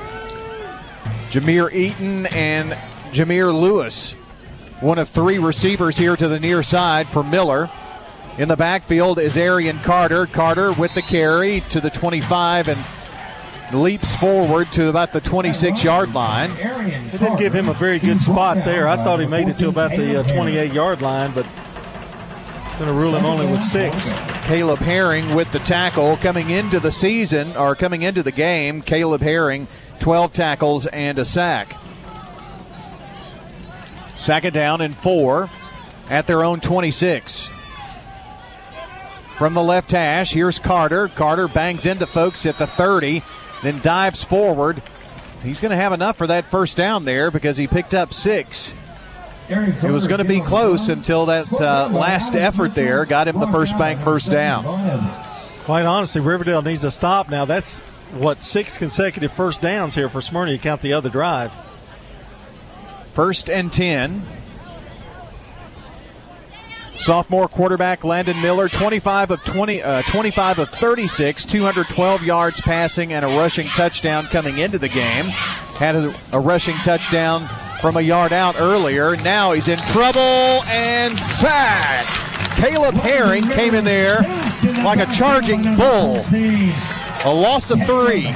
Jameer 1.30 1.72
Eaton 1.74 2.26
and 2.28 2.72
Jameer 3.12 3.54
Lewis, 3.54 4.16
one 4.82 5.00
of 5.00 5.10
three 5.10 5.40
receivers 5.40 5.98
here 5.98 6.16
to 6.16 6.28
the 6.28 6.40
near 6.40 6.62
side 6.62 7.10
for 7.10 7.24
Miller. 7.24 7.70
In 8.38 8.48
the 8.48 8.56
backfield 8.56 9.18
is 9.18 9.36
Arian 9.36 9.80
Carter. 9.80 10.28
Carter 10.28 10.72
with 10.74 10.94
the 10.94 11.02
carry 11.02 11.62
to 11.70 11.82
the 11.82 11.90
25 11.90 12.68
and 12.68 12.86
leaps 13.74 14.16
forward 14.16 14.72
to 14.72 14.88
about 14.88 15.12
the 15.12 15.22
26 15.22 15.84
yard 15.84 16.14
line. 16.14 16.56
They 16.56 17.18
didn't 17.18 17.38
give 17.38 17.54
him 17.54 17.70
a 17.70 17.74
very 17.74 18.00
good 18.00 18.22
spot 18.22 18.64
there. 18.64 18.88
I 18.88 18.96
thought 18.98 19.20
he 19.20 19.26
made 19.26 19.50
it 19.50 19.58
to 19.60 19.70
about 19.70 19.92
the 19.92 20.20
uh, 20.20 20.24
28 20.24 20.72
yard 20.72 21.02
line, 21.02 21.34
but 21.34 21.46
going 22.78 22.88
to 22.88 22.94
rule 22.94 23.16
him 23.16 23.26
only 23.26 23.48
with 23.48 23.62
six. 23.62 24.14
Caleb 24.44 24.80
Herring 24.80 25.34
with 25.34 25.52
the 25.52 25.60
tackle 25.60 26.16
coming 26.18 26.52
into 26.52 26.80
the 26.80 26.92
season 26.92 27.58
or 27.58 27.76
coming 27.76 28.04
into 28.04 28.22
the 28.22 28.32
game. 28.32 28.84
Caleb 28.84 29.22
Herring, 29.22 29.68
12 30.00 30.32
tackles 30.32 30.86
and 30.86 31.18
a 31.18 31.26
sack. 31.26 31.76
Second 34.18 34.54
down 34.54 34.82
and 34.82 34.98
four 34.98 35.50
at 36.10 36.28
their 36.28 36.44
own 36.44 36.60
26. 36.60 37.50
From 39.38 39.54
the 39.54 39.62
left 39.62 39.92
hash, 39.92 40.32
here's 40.32 40.58
Carter. 40.58 41.10
Carter 41.10 41.48
bangs 41.48 41.86
into 41.86 42.08
folks 42.08 42.46
at 42.46 42.58
the 42.58 42.66
30, 42.66 43.22
then 43.62 43.80
dives 43.82 44.24
forward. 44.24 44.82
He's 45.44 45.60
going 45.60 45.70
to 45.70 45.78
have 45.78 45.94
enough 45.94 46.18
for 46.18 46.28
that 46.28 46.50
first 46.50 46.76
down 46.76 47.06
there 47.06 47.30
because 47.30 47.56
he 47.56 47.68
picked 47.68 47.94
up 47.94 48.14
six. 48.14 48.74
It 49.48 49.92
was 49.92 50.08
going 50.08 50.18
to 50.18 50.26
be 50.26 50.42
close 50.42 50.90
until 50.90 51.28
that 51.28 51.52
uh, 51.54 51.90
last 51.90 52.36
effort 52.36 52.76
there 52.76 53.06
got 53.06 53.28
him 53.28 53.40
the 53.40 53.48
first 53.48 53.78
bank 53.78 54.04
first 54.04 54.30
down. 54.30 54.64
Quite 55.64 55.86
honestly, 55.86 56.20
Riverdale 56.22 56.62
needs 56.62 56.82
to 56.82 56.92
stop 56.92 57.30
now. 57.30 57.46
That's 57.46 57.80
what 58.14 58.42
six 58.42 58.78
consecutive 58.78 59.32
first 59.32 59.62
downs 59.62 59.96
here 59.96 60.10
for 60.10 60.20
Smyrna. 60.20 60.52
You 60.52 60.60
count 60.60 60.82
the 60.82 60.94
other 60.94 61.10
drive. 61.10 61.54
First 63.18 63.50
and 63.50 63.72
10. 63.72 64.22
Sophomore 67.00 67.48
quarterback 67.48 68.04
Landon 68.04 68.40
Miller, 68.44 68.70
25 68.70 69.32
of 69.32 69.44
20, 69.44 69.82
uh, 69.82 70.04
25 70.04 70.60
of 70.60 70.70
36, 70.70 71.44
212 71.48 72.22
yards 72.22 72.62
passing 72.62 73.14
and 73.14 73.26
a 73.26 73.28
rushing 73.30 73.66
touchdown 73.70 74.28
coming 74.28 74.60
into 74.60 74.78
the 74.78 74.88
game. 74.88 75.26
Had 75.26 75.96
a, 75.96 76.14
a 76.32 76.40
rushing 76.40 76.76
touchdown 76.76 77.50
from 77.82 77.98
a 77.98 78.02
yard 78.02 78.34
out 78.34 78.56
earlier. 78.60 79.16
Now 79.16 79.54
he's 79.54 79.68
in 79.68 79.80
trouble 79.80 80.20
and 80.68 81.18
sacked. 81.18 82.20
Caleb 82.58 82.94
Herring 82.94 83.46
came 83.46 83.74
in 83.74 83.84
there 83.84 84.20
like 84.84 85.00
a 85.00 85.12
charging 85.12 85.64
bull. 85.76 86.24
A 87.26 87.34
loss 87.34 87.72
of 87.72 87.84
three. 87.88 88.28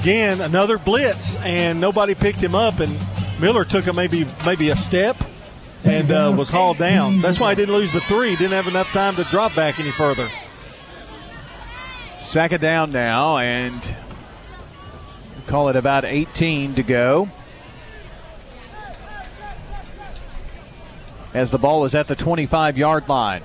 Again, 0.00 0.40
another 0.40 0.78
blitz, 0.78 1.36
and 1.36 1.78
nobody 1.78 2.14
picked 2.14 2.38
him 2.38 2.54
up, 2.54 2.80
and 2.80 2.98
Miller 3.38 3.66
took 3.66 3.86
a 3.86 3.92
maybe 3.92 4.26
maybe 4.46 4.70
a 4.70 4.76
step 4.76 5.22
and 5.84 6.10
uh, 6.10 6.34
was 6.34 6.48
hauled 6.48 6.78
down. 6.78 7.20
That's 7.20 7.38
why 7.38 7.50
he 7.50 7.56
didn't 7.56 7.74
lose 7.74 7.92
the 7.92 8.00
three. 8.00 8.36
Didn't 8.36 8.52
have 8.52 8.66
enough 8.66 8.88
time 8.92 9.16
to 9.16 9.24
drop 9.24 9.54
back 9.54 9.78
any 9.78 9.90
further. 9.90 10.28
Second 12.22 12.62
down 12.62 12.92
now, 12.92 13.36
and 13.38 13.94
call 15.46 15.68
it 15.68 15.76
about 15.76 16.06
18 16.06 16.76
to 16.76 16.82
go. 16.82 17.28
As 21.34 21.50
the 21.50 21.58
ball 21.58 21.84
is 21.84 21.94
at 21.94 22.06
the 22.06 22.16
25 22.16 22.78
yard 22.78 23.06
line. 23.06 23.42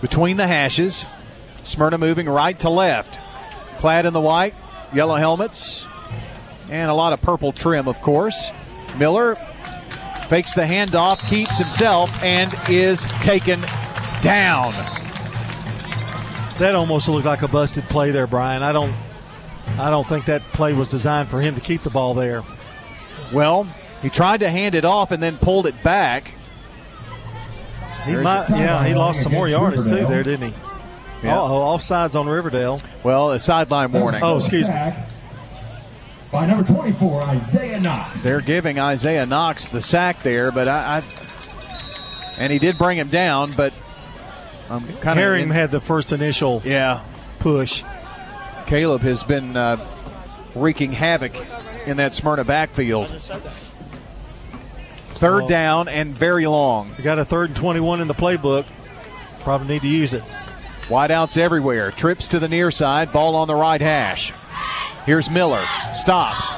Between 0.00 0.36
the 0.36 0.46
hashes, 0.46 1.06
Smyrna 1.64 1.96
moving 1.96 2.28
right 2.28 2.58
to 2.60 2.68
left. 2.68 3.18
Clad 3.78 4.06
in 4.06 4.12
the 4.12 4.20
white, 4.20 4.54
yellow 4.92 5.16
helmets, 5.16 5.86
and 6.70 6.90
a 6.90 6.94
lot 6.94 7.12
of 7.12 7.20
purple 7.20 7.52
trim, 7.52 7.88
of 7.88 8.00
course. 8.00 8.50
Miller 8.96 9.36
fakes 10.28 10.54
the 10.54 10.62
handoff, 10.62 11.18
keeps 11.28 11.58
himself, 11.58 12.10
and 12.22 12.52
is 12.68 13.02
taken 13.22 13.60
down. 14.22 14.72
That 16.58 16.74
almost 16.74 17.08
looked 17.08 17.26
like 17.26 17.42
a 17.42 17.48
busted 17.48 17.84
play 17.84 18.10
there, 18.10 18.26
Brian. 18.26 18.62
I 18.62 18.72
don't 18.72 18.94
I 19.78 19.90
don't 19.90 20.06
think 20.06 20.26
that 20.26 20.42
play 20.52 20.72
was 20.72 20.90
designed 20.90 21.28
for 21.28 21.40
him 21.40 21.54
to 21.54 21.60
keep 21.60 21.82
the 21.82 21.90
ball 21.90 22.14
there. 22.14 22.44
Well, 23.32 23.64
he 24.02 24.10
tried 24.10 24.40
to 24.40 24.50
hand 24.50 24.74
it 24.74 24.84
off 24.84 25.10
and 25.10 25.22
then 25.22 25.38
pulled 25.38 25.66
it 25.66 25.82
back. 25.82 26.34
He 28.04 28.16
might, 28.16 28.48
yeah, 28.50 28.84
he 28.86 28.94
lost 28.94 29.22
some 29.22 29.32
more 29.32 29.48
yardage 29.48 29.84
too 29.84 30.06
there, 30.06 30.22
didn't 30.22 30.52
he? 30.52 30.69
Yeah. 31.22 31.38
Oh, 31.40 31.76
offsides 31.76 32.18
on 32.18 32.28
Riverdale. 32.28 32.80
Well, 33.04 33.32
a 33.32 33.38
sideline 33.38 33.92
warning. 33.92 34.20
Oh, 34.22 34.38
excuse 34.38 34.66
me. 34.66 34.92
By 36.32 36.46
number 36.46 36.64
24, 36.64 37.22
Isaiah 37.22 37.80
Knox. 37.80 38.22
They're 38.22 38.40
giving 38.40 38.78
Isaiah 38.78 39.26
Knox 39.26 39.68
the 39.68 39.82
sack 39.82 40.22
there, 40.22 40.52
but 40.52 40.68
I, 40.68 40.98
I 40.98 41.04
and 42.38 42.52
he 42.52 42.58
did 42.58 42.78
bring 42.78 42.96
him 42.96 43.08
down, 43.08 43.52
but 43.52 43.74
I'm 44.70 44.86
kind 44.98 45.18
of 45.18 45.24
Herring 45.24 45.50
had 45.50 45.70
the 45.72 45.80
first 45.80 46.12
initial 46.12 46.62
yeah 46.64 47.04
push. 47.40 47.82
Caleb 48.66 49.02
has 49.02 49.24
been 49.24 49.56
uh, 49.56 49.84
wreaking 50.54 50.92
havoc 50.92 51.34
in 51.86 51.96
that 51.96 52.14
Smyrna 52.14 52.44
backfield. 52.44 53.08
Third 55.14 55.40
Well, 55.40 55.48
down 55.48 55.88
and 55.88 56.16
very 56.16 56.46
long. 56.46 56.94
We 56.96 57.02
got 57.02 57.18
a 57.18 57.24
third 57.24 57.50
and 57.50 57.56
21 57.56 58.00
in 58.00 58.06
the 58.08 58.14
playbook. 58.14 58.64
Probably 59.40 59.66
need 59.66 59.82
to 59.82 59.88
use 59.88 60.14
it. 60.14 60.22
Wideouts 60.90 61.38
everywhere. 61.38 61.92
Trips 61.92 62.26
to 62.28 62.40
the 62.40 62.48
near 62.48 62.72
side. 62.72 63.12
Ball 63.12 63.36
on 63.36 63.46
the 63.46 63.54
right 63.54 63.80
hash. 63.80 64.32
Here's 65.06 65.30
Miller. 65.30 65.64
Stops. 65.94 66.52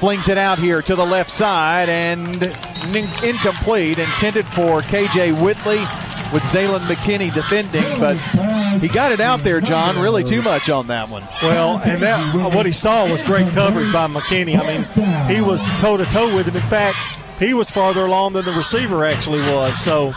Flings 0.00 0.28
it 0.28 0.36
out 0.36 0.58
here 0.58 0.82
to 0.82 0.96
the 0.96 1.06
left 1.06 1.30
side 1.30 1.88
and 1.88 2.42
in- 2.42 3.24
incomplete. 3.24 4.00
Intended 4.00 4.44
for 4.48 4.80
KJ 4.82 5.40
Whitley 5.40 5.78
with 6.32 6.42
Zaylen 6.42 6.80
McKinney 6.88 7.32
defending, 7.32 7.84
but 8.00 8.16
he 8.80 8.88
got 8.88 9.12
it 9.12 9.20
out 9.20 9.44
there, 9.44 9.60
John. 9.60 9.98
Really 10.00 10.24
too 10.24 10.42
much 10.42 10.68
on 10.68 10.88
that 10.88 11.08
one. 11.08 11.22
Well, 11.40 11.78
and 11.84 12.02
that 12.02 12.52
what 12.52 12.66
he 12.66 12.72
saw 12.72 13.08
was 13.08 13.22
great 13.22 13.48
coverage 13.52 13.92
by 13.92 14.08
McKinney. 14.08 14.58
I 14.58 14.66
mean, 14.66 15.28
he 15.34 15.40
was 15.40 15.64
toe 15.80 15.96
to 15.96 16.04
toe 16.06 16.34
with 16.34 16.48
him. 16.48 16.56
In 16.56 16.68
fact, 16.68 16.98
he 17.38 17.54
was 17.54 17.70
farther 17.70 18.04
along 18.04 18.32
than 18.32 18.44
the 18.44 18.52
receiver 18.52 19.04
actually 19.04 19.40
was. 19.40 19.78
So, 19.78 20.08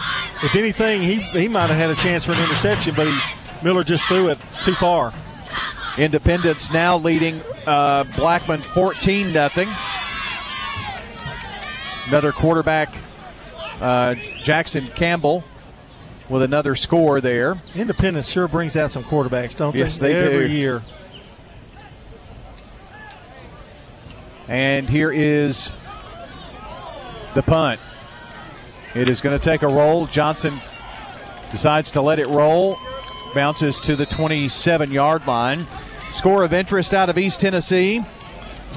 if 0.44 0.56
anything, 0.56 1.04
he 1.04 1.18
he 1.22 1.48
might 1.48 1.68
have 1.70 1.78
had 1.78 1.92
a 1.92 1.96
chance 1.96 2.26
for 2.26 2.32
an 2.32 2.42
interception, 2.42 2.96
but 2.96 3.08
he, 3.08 3.18
Miller 3.64 3.84
just 3.84 4.06
threw 4.06 4.30
it 4.30 4.38
too 4.64 4.74
far. 4.76 5.14
Independence 5.98 6.72
now 6.72 6.98
leading 6.98 7.42
uh, 7.66 8.06
Blackman 8.16 8.62
14 8.62 9.34
0. 9.34 9.50
Another 12.08 12.32
quarterback, 12.32 12.94
uh, 13.82 14.16
Jackson 14.42 14.88
Campbell, 14.96 15.44
with 16.30 16.42
another 16.42 16.76
score 16.76 17.22
there. 17.22 17.62
Independence 17.76 18.30
sure 18.30 18.48
brings 18.48 18.76
out 18.76 18.92
some 18.92 19.04
quarterbacks, 19.04 19.56
don't 19.56 19.76
Yes, 19.76 19.98
they? 19.98 20.14
they 20.14 20.20
Every 20.34 20.48
do. 20.48 20.54
year. 20.54 20.84
And 24.48 24.90
here 24.90 25.12
is 25.12 25.70
the 27.36 27.44
punt. 27.44 27.80
It 28.96 29.08
is 29.10 29.22
going 29.22 29.38
to 29.38 29.44
take 29.44 29.62
a 29.62 29.68
roll. 29.68 30.08
Johnson 30.08 30.60
decides 31.52 31.92
to 31.92 32.02
let 32.02 32.18
it 32.18 32.28
roll. 32.28 32.78
Bounces 33.34 33.80
to 33.82 33.96
the 33.96 34.06
27 34.06 34.92
yard 34.92 35.26
line. 35.28 35.68
Score 36.12 36.44
of 36.44 36.54
interest 36.54 36.94
out 36.94 37.10
of 37.10 37.18
East 37.18 37.42
Tennessee. 37.42 38.02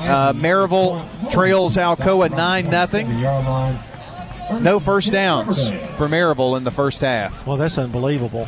Uh, 0.00 0.32
Maryville 0.32 1.30
trails 1.30 1.76
Alcoa 1.76 2.30
9 2.30 2.86
0. 2.86 4.60
No 4.60 4.80
first 4.80 5.12
downs 5.12 5.70
for 5.70 6.08
Maryville 6.08 6.56
in 6.56 6.64
the 6.64 6.70
first 6.70 7.00
half. 7.00 7.46
Well, 7.46 7.56
that's 7.56 7.78
unbelievable. 7.78 8.46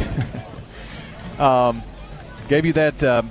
um, 1.39 1.83
gave 2.49 2.67
you 2.67 2.73
that 2.75 3.03
uh, 3.03 3.23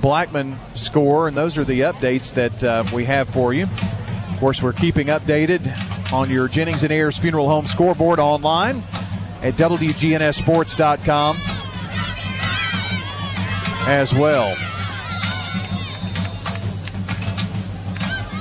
Blackman 0.00 0.58
score, 0.74 1.28
and 1.28 1.36
those 1.36 1.58
are 1.58 1.64
the 1.64 1.80
updates 1.80 2.32
that 2.34 2.64
uh, 2.64 2.84
we 2.92 3.04
have 3.04 3.28
for 3.30 3.52
you. 3.52 3.64
Of 3.64 4.38
course, 4.40 4.62
we're 4.62 4.72
keeping 4.72 5.08
updated 5.08 6.12
on 6.12 6.30
your 6.30 6.48
Jennings 6.48 6.82
and 6.82 6.92
Ayers 6.92 7.16
Funeral 7.16 7.48
Home 7.48 7.66
scoreboard 7.66 8.18
online 8.18 8.82
at 9.42 9.54
WGNSSports.com 9.54 11.38
as 13.86 14.14
well. 14.14 14.54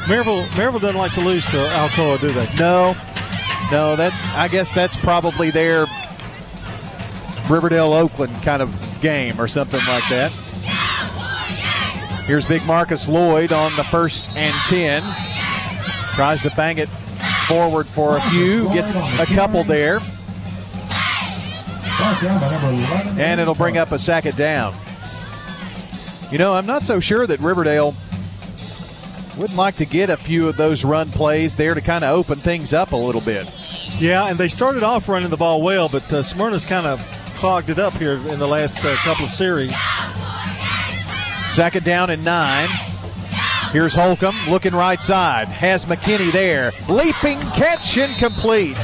Maryville, 0.06 0.46
Maryville 0.48 0.82
doesn't 0.82 0.98
like 0.98 1.14
to 1.14 1.22
lose 1.22 1.46
to 1.46 1.58
Alcoa, 1.58 2.20
do 2.20 2.34
they? 2.34 2.48
No, 2.58 2.94
no. 3.72 3.96
That 3.96 4.14
I 4.36 4.50
guess 4.50 4.72
that's 4.74 4.98
probably 4.98 5.50
their 5.50 5.86
Riverdale 7.50 7.94
Oakland 7.94 8.36
kind 8.44 8.62
of 8.62 9.00
game 9.02 9.40
or 9.40 9.48
something 9.48 9.80
like 9.88 10.08
that. 10.10 10.32
Here's 12.26 12.46
Big 12.46 12.66
Marcus 12.66 13.08
Lloyd 13.08 13.52
on 13.54 13.76
the 13.76 13.84
first 13.86 14.30
and 14.36 14.54
ten. 14.68 15.04
Tries 16.16 16.42
to 16.44 16.50
bang 16.52 16.78
it 16.78 16.90
forward 17.48 17.88
for 17.88 18.18
a 18.18 18.22
few, 18.30 18.66
gets 18.74 18.96
a 19.20 19.26
couple 19.26 19.64
there, 19.64 20.00
and 23.20 23.42
it'll 23.42 23.56
bring 23.56 23.78
up 23.78 23.92
a 23.92 24.00
second 24.00 24.36
down. 24.38 24.76
You 26.32 26.38
know, 26.38 26.54
I'm 26.54 26.66
not 26.66 26.84
so 26.84 27.00
sure 27.00 27.28
that 27.28 27.40
Riverdale 27.40 27.96
wouldn't 29.38 29.58
like 29.58 29.76
to 29.78 29.86
get 29.86 30.10
a 30.10 30.18
few 30.18 30.48
of 30.48 30.58
those 30.58 30.84
run 30.84 31.12
plays 31.12 31.56
there 31.56 31.74
to 31.74 31.82
kind 31.82 32.04
of 32.04 32.16
open 32.16 32.40
things 32.40 32.74
up 32.74 32.92
a 32.92 32.98
little 32.98 33.22
bit. 33.22 33.52
Yeah, 34.00 34.28
and 34.28 34.38
they 34.38 34.48
started 34.48 34.84
off 34.84 35.08
running 35.10 35.30
the 35.30 35.38
ball 35.38 35.62
well, 35.62 35.90
but 35.90 36.12
uh, 36.12 36.24
Smyrna's 36.24 36.66
kind 36.66 36.86
of 36.86 37.00
clogged 37.36 37.70
it 37.70 37.80
up 37.80 37.94
here 37.94 38.14
in 38.14 38.40
the 38.40 38.48
last 38.48 38.84
uh, 38.84 38.96
couple 38.98 39.26
of 39.26 39.32
series. 39.32 39.76
Second 41.50 41.84
down 41.86 42.10
and 42.10 42.24
nine. 42.24 42.70
Here's 43.72 43.94
Holcomb 43.94 44.36
looking 44.50 44.74
right 44.74 45.02
side. 45.02 45.48
Has 45.48 45.86
McKinney 45.86 46.32
there. 46.32 46.72
Leaping 46.88 47.40
catch 47.40 47.98
incomplete. 47.98 48.78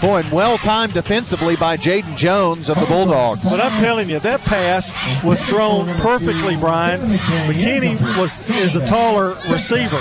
Boy, 0.00 0.20
and 0.20 0.32
well 0.32 0.56
timed 0.58 0.94
defensively 0.94 1.56
by 1.56 1.76
Jaden 1.76 2.16
Jones 2.16 2.70
of 2.70 2.80
the 2.80 2.86
Bulldogs. 2.86 3.42
But 3.48 3.60
I'm 3.60 3.78
telling 3.78 4.08
you, 4.08 4.18
that 4.20 4.40
pass 4.40 4.94
was 5.22 5.44
thrown 5.44 5.94
perfectly, 5.96 6.56
Brian. 6.56 7.00
McKinney 7.00 8.00
was 8.18 8.48
is 8.48 8.72
the 8.72 8.80
taller 8.80 9.36
receiver, 9.50 10.00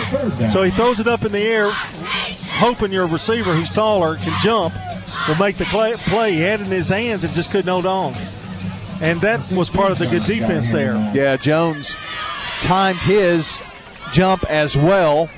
so 0.49 0.63
he 0.63 0.71
throws 0.71 0.99
it 0.99 1.07
up 1.07 1.25
in 1.25 1.31
the 1.33 1.41
air, 1.41 1.69
hoping 1.71 2.93
your 2.93 3.07
receiver, 3.07 3.53
who's 3.53 3.69
taller, 3.69 4.15
can 4.15 4.33
jump, 4.41 4.73
will 5.27 5.35
make 5.35 5.57
the 5.57 5.65
play. 5.65 6.31
He 6.31 6.39
had 6.39 6.61
it 6.61 6.65
in 6.65 6.71
his 6.71 6.89
hands 6.89 7.25
and 7.25 7.33
just 7.33 7.51
couldn't 7.51 7.69
hold 7.69 7.85
on. 7.85 8.13
And 9.01 9.19
that 9.21 9.51
was 9.51 9.69
part 9.69 9.91
of 9.91 9.97
the 9.97 10.07
good 10.07 10.23
defense 10.25 10.71
there. 10.71 10.95
Yeah, 11.13 11.35
Jones 11.35 11.93
timed 12.61 12.99
his 12.99 13.61
jump 14.11 14.43
as 14.49 14.77
well. 14.77 15.29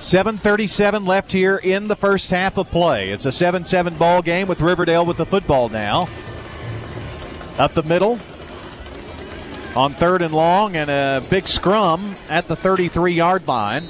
7.37 0.00 1.06
left 1.06 1.32
here 1.32 1.56
in 1.56 1.88
the 1.88 1.96
first 1.96 2.30
half 2.30 2.56
of 2.56 2.70
play. 2.70 3.10
It's 3.10 3.26
a 3.26 3.32
7 3.32 3.64
7 3.64 3.96
ball 3.98 4.22
game 4.22 4.46
with 4.46 4.60
Riverdale 4.60 5.04
with 5.04 5.16
the 5.16 5.26
football 5.26 5.68
now. 5.68 6.08
Up 7.58 7.74
the 7.74 7.82
middle 7.82 8.18
on 9.74 9.94
third 9.94 10.22
and 10.22 10.32
long, 10.32 10.76
and 10.76 10.90
a 10.90 11.24
big 11.28 11.48
scrum 11.48 12.16
at 12.28 12.48
the 12.48 12.56
33 12.56 13.12
yard 13.12 13.46
line. 13.46 13.86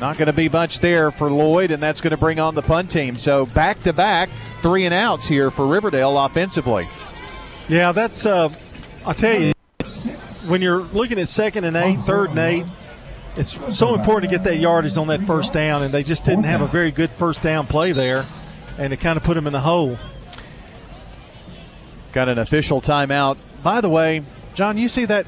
Not 0.00 0.16
going 0.16 0.26
to 0.26 0.32
be 0.32 0.48
much 0.48 0.78
there 0.80 1.10
for 1.10 1.30
Lloyd, 1.30 1.70
and 1.70 1.82
that's 1.82 2.00
going 2.00 2.12
to 2.12 2.16
bring 2.16 2.38
on 2.38 2.54
the 2.54 2.62
punt 2.62 2.90
team. 2.90 3.16
So 3.18 3.46
back 3.46 3.82
to 3.82 3.92
back, 3.92 4.30
three 4.62 4.84
and 4.84 4.94
outs 4.94 5.26
here 5.26 5.50
for 5.50 5.66
Riverdale 5.66 6.16
offensively. 6.18 6.88
Yeah, 7.68 7.92
that's, 7.92 8.24
uh, 8.24 8.50
I'll 9.04 9.14
tell 9.14 9.40
you, 9.40 9.52
when 10.46 10.62
you're 10.62 10.82
looking 10.82 11.18
at 11.18 11.28
second 11.28 11.64
and 11.64 11.76
eight, 11.76 12.00
third 12.02 12.30
and 12.30 12.38
eight, 12.38 12.66
it's 13.38 13.76
so 13.76 13.94
important 13.94 14.30
to 14.30 14.36
get 14.36 14.44
that 14.44 14.56
yardage 14.56 14.96
on 14.96 15.06
that 15.06 15.22
first 15.22 15.52
down, 15.52 15.82
and 15.82 15.94
they 15.94 16.02
just 16.02 16.24
didn't 16.24 16.44
have 16.44 16.60
a 16.60 16.66
very 16.66 16.90
good 16.90 17.10
first 17.10 17.40
down 17.40 17.66
play 17.66 17.92
there, 17.92 18.26
and 18.78 18.92
it 18.92 18.98
kind 18.98 19.16
of 19.16 19.22
put 19.22 19.34
them 19.34 19.46
in 19.46 19.52
the 19.52 19.60
hole. 19.60 19.96
Got 22.12 22.28
an 22.28 22.38
official 22.38 22.80
timeout. 22.80 23.38
By 23.62 23.80
the 23.80 23.88
way, 23.88 24.24
John, 24.54 24.76
you 24.76 24.88
see 24.88 25.04
that 25.04 25.26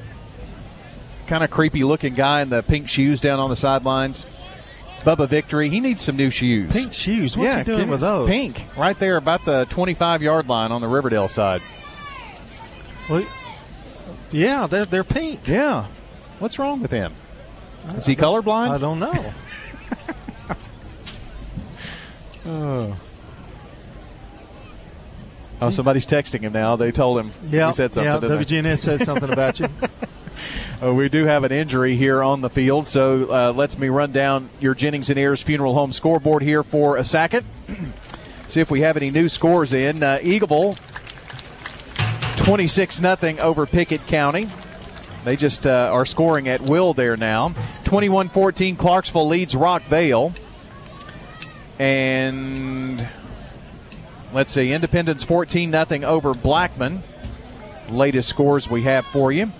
kind 1.26 1.44
of 1.44 1.50
creepy 1.50 1.84
looking 1.84 2.14
guy 2.14 2.42
in 2.42 2.48
the 2.48 2.62
pink 2.62 2.88
shoes 2.88 3.20
down 3.20 3.38
on 3.38 3.48
the 3.48 3.56
sidelines? 3.56 4.26
Bubba 5.02 5.28
Victory. 5.28 5.70
He 5.70 5.80
needs 5.80 6.02
some 6.02 6.16
new 6.16 6.30
shoes. 6.30 6.72
Pink 6.72 6.92
shoes? 6.92 7.36
What's 7.36 7.54
yeah, 7.54 7.58
he 7.60 7.64
doing 7.64 7.88
with 7.88 8.00
those? 8.00 8.28
Pink, 8.28 8.62
right 8.76 8.98
there 8.98 9.16
about 9.16 9.44
the 9.44 9.66
25 9.70 10.22
yard 10.22 10.48
line 10.48 10.72
on 10.72 10.80
the 10.80 10.88
Riverdale 10.88 11.28
side. 11.28 11.62
Well, 13.08 13.24
yeah, 14.30 14.66
they're, 14.66 14.84
they're 14.84 15.04
pink. 15.04 15.46
Yeah. 15.46 15.86
What's 16.38 16.58
wrong 16.58 16.82
with 16.82 16.90
him? 16.90 17.14
Is 17.96 18.06
he 18.06 18.16
colorblind? 18.16 18.70
I 18.70 18.78
don't 18.78 18.98
know. 18.98 19.34
oh. 22.46 22.96
Oh, 25.62 25.70
somebody's 25.70 26.06
texting 26.06 26.40
him 26.40 26.52
now. 26.52 26.76
They 26.76 26.90
told 26.90 27.18
him 27.18 27.32
yeah, 27.48 27.68
he 27.68 27.74
said 27.74 27.92
something. 27.92 28.30
Yeah, 28.30 28.36
WGNS 28.36 28.78
said 28.78 29.02
something 29.02 29.30
about 29.30 29.60
you. 29.60 29.68
Uh, 30.82 30.94
we 30.94 31.10
do 31.10 31.26
have 31.26 31.44
an 31.44 31.52
injury 31.52 31.96
here 31.96 32.22
on 32.22 32.40
the 32.40 32.48
field, 32.48 32.88
so 32.88 33.30
uh, 33.30 33.52
let's 33.52 33.76
me 33.76 33.88
run 33.88 34.10
down 34.10 34.48
your 34.58 34.74
Jennings 34.74 35.10
and 35.10 35.18
Ayers 35.18 35.42
Funeral 35.42 35.74
Home 35.74 35.92
scoreboard 35.92 36.42
here 36.42 36.62
for 36.62 36.96
a 36.96 37.04
second. 37.04 37.44
See 38.48 38.60
if 38.60 38.70
we 38.70 38.80
have 38.80 38.96
any 38.96 39.10
new 39.10 39.28
scores 39.28 39.74
in. 39.74 40.02
Uh, 40.02 40.18
Eagleville, 40.22 40.78
26 42.38 42.96
0 42.96 43.16
over 43.40 43.66
Pickett 43.66 44.06
County. 44.06 44.48
They 45.24 45.36
just 45.36 45.66
uh, 45.66 45.90
are 45.92 46.06
scoring 46.06 46.48
at 46.48 46.60
will 46.62 46.94
there 46.94 47.16
now. 47.16 47.54
21 47.84 48.30
14, 48.30 48.76
Clarksville 48.76 49.28
leads 49.28 49.54
Rockvale. 49.54 50.34
And 51.78 53.06
let's 54.32 54.52
see, 54.52 54.72
Independence 54.72 55.22
14 55.24 55.72
0 55.72 56.02
over 56.04 56.34
Blackman. 56.34 57.02
Latest 57.90 58.28
scores 58.28 58.70
we 58.70 58.82
have 58.84 59.04
for 59.06 59.32
you. 59.32 59.50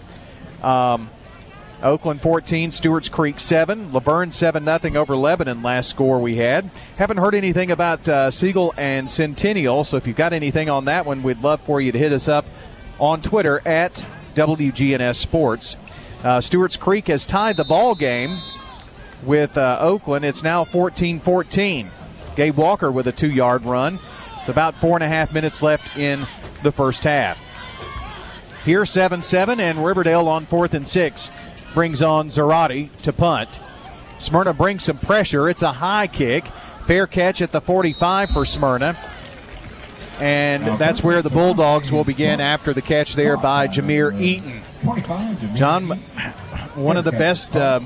Um, 0.63 1.11
Oakland 1.83 2.21
14, 2.21 2.71
Stewart's 2.71 3.09
Creek 3.09 3.39
7, 3.39 3.93
La 3.93 4.01
Vergne 4.01 4.33
7 4.33 4.65
0 4.65 5.01
over 5.01 5.17
Lebanon. 5.17 5.63
Last 5.63 5.89
score 5.91 6.21
we 6.21 6.37
had. 6.37 6.71
Haven't 6.97 7.17
heard 7.17 7.35
anything 7.35 7.71
about 7.71 8.07
uh, 8.09 8.31
Siegel 8.31 8.75
and 8.77 9.09
Centennial, 9.09 9.85
so 9.85 9.97
if 9.97 10.07
you've 10.07 10.17
got 10.17 10.33
anything 10.33 10.69
on 10.69 10.85
that 10.87 11.07
one, 11.07 11.23
we'd 11.23 11.43
love 11.43 11.61
for 11.63 11.81
you 11.81 11.91
to 11.93 11.99
hit 11.99 12.13
us 12.13 12.29
up 12.29 12.45
on 12.99 13.23
Twitter 13.23 13.67
at 13.67 14.05
WGNS 14.35 15.17
Sports. 15.17 15.77
Uh, 16.23 16.41
Stewart's 16.41 16.77
Creek 16.77 17.09
has 17.09 17.25
tied 17.25 17.57
the 17.57 17.65
ball 17.65 17.95
game 17.95 18.39
with 19.23 19.57
uh, 19.57 19.79
Oakland. 19.81 20.25
It's 20.25 20.43
now 20.43 20.65
14 20.65 21.21
14. 21.21 21.91
Gabe 22.37 22.57
Walker 22.57 22.91
with 22.91 23.07
a 23.07 23.13
two 23.13 23.31
yard 23.31 23.65
run. 23.65 23.99
about 24.47 24.75
four 24.81 24.97
and 24.97 25.05
a 25.05 25.09
half 25.09 25.33
minutes 25.33 25.63
left 25.63 25.97
in 25.97 26.27
the 26.63 26.73
first 26.73 27.05
half. 27.05 27.39
Here 28.65 28.85
7 28.85 29.23
7, 29.23 29.59
and 29.61 29.85
Riverdale 29.85 30.29
on 30.29 30.47
fourth 30.47 30.75
and 30.75 30.87
six 30.87 31.31
brings 31.73 32.03
on 32.03 32.29
Zarate 32.29 32.95
to 33.03 33.13
punt. 33.13 33.49
Smyrna 34.19 34.53
brings 34.53 34.85
some 34.85 34.99
pressure. 34.99 35.49
It's 35.49 35.63
a 35.63 35.73
high 35.73 36.07
kick. 36.07 36.45
Fair 36.87 37.07
catch 37.07 37.41
at 37.41 37.53
the 37.53 37.61
45 37.61 38.31
for 38.31 38.45
Smyrna. 38.45 38.99
And 40.21 40.79
that's 40.79 41.03
where 41.03 41.23
the 41.23 41.31
Bulldogs 41.31 41.91
will 41.91 42.05
begin 42.05 42.41
after 42.41 42.75
the 42.75 42.83
catch 42.83 43.15
there 43.15 43.37
by 43.37 43.69
Jameer 43.69 44.21
Eaton. 44.21 44.63
John, 45.55 45.89
one 46.75 46.97
of 46.97 47.05
the 47.05 47.13
best 47.13 47.57
uh, 47.57 47.81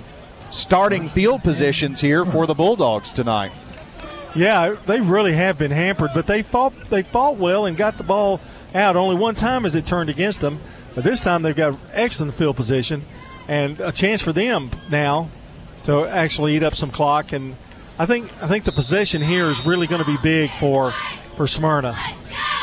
starting 0.51 1.09
field 1.09 1.43
positions 1.43 2.01
here 2.01 2.25
for 2.25 2.47
the 2.47 2.55
Bulldogs 2.55 3.13
tonight. 3.13 3.53
Yeah, 4.35 4.77
they 4.87 5.01
really 5.01 5.33
have 5.35 5.59
been 5.59 5.71
hampered, 5.71 6.11
but 6.13 6.27
they 6.27 6.43
fought 6.43 6.73
they 6.91 7.03
fought 7.03 7.37
well 7.37 7.67
and 7.67 7.77
got 7.77 7.99
the 7.99 8.05
ball 8.05 8.41
out. 8.75 8.97
Only 8.97 9.15
one 9.15 9.37
time 9.37 9.65
as 9.65 9.77
it 9.77 9.87
turned 9.87 10.11
against 10.11 10.41
them, 10.41 10.61
but 10.95 11.05
this 11.05 11.21
time 11.21 11.43
they've 11.43 11.55
got 11.55 11.79
excellent 11.93 12.35
field 12.35 12.57
position 12.57 13.05
and 13.47 13.81
a 13.81 13.93
chance 13.93 14.23
for 14.23 14.33
them 14.33 14.71
now 14.91 15.29
to 15.85 16.05
actually 16.07 16.57
eat 16.57 16.65
up 16.65 16.75
some 16.75 16.91
clock. 16.91 17.33
And 17.33 17.57
I 17.97 18.07
think 18.07 18.31
I 18.43 18.49
think 18.49 18.65
the 18.65 18.73
possession 18.73 19.23
here 19.23 19.49
is 19.49 19.65
really 19.65 19.87
going 19.87 20.03
to 20.03 20.11
be 20.11 20.19
big 20.21 20.51
for 20.59 20.93
for 21.35 21.47
Smyrna. 21.47 21.97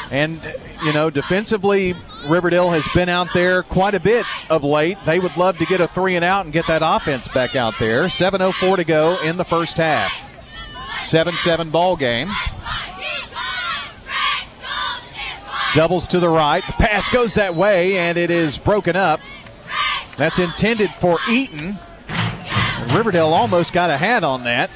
And, 0.10 0.42
you 0.84 0.92
know, 0.92 1.10
defensively, 1.10 1.96
Riverdale 2.28 2.70
has 2.72 2.86
been 2.94 3.08
out 3.08 3.30
there 3.34 3.64
quite 3.64 3.94
a 3.94 4.00
bit 4.00 4.26
of 4.50 4.64
late. 4.64 4.98
They 5.06 5.20
would 5.20 5.38
love 5.38 5.58
to 5.60 5.66
get 5.66 5.80
a 5.80 5.88
three 5.88 6.16
and 6.16 6.26
out 6.26 6.46
and 6.46 6.54
get 6.54 6.68
that 6.68 6.82
offense 6.84 7.28
back 7.30 7.56
out 7.56 7.76
there. 7.80 8.06
7.04 8.06 8.76
to 8.76 8.84
go 8.84 9.22
in 9.24 9.38
the 9.38 9.46
first 9.46 9.78
half. 9.78 10.12
7 11.04 11.34
7 11.36 11.70
ball 11.70 11.96
game. 11.96 12.30
Doubles 15.74 16.08
to 16.08 16.20
the 16.20 16.28
right. 16.28 16.64
The 16.66 16.74
pass 16.74 17.10
goes 17.10 17.36
that 17.36 17.56
way, 17.56 17.98
and 17.98 18.18
it 18.18 18.30
is 18.30 18.58
broken 18.58 18.98
up. 18.98 19.22
That's 20.18 20.38
intended 20.38 20.92
for 20.96 21.18
Eaton. 21.30 21.78
Riverdale 22.94 23.34
almost 23.34 23.72
got 23.72 23.90
a 23.90 23.98
hat 23.98 24.26
on 24.26 24.44
that. 24.44 24.70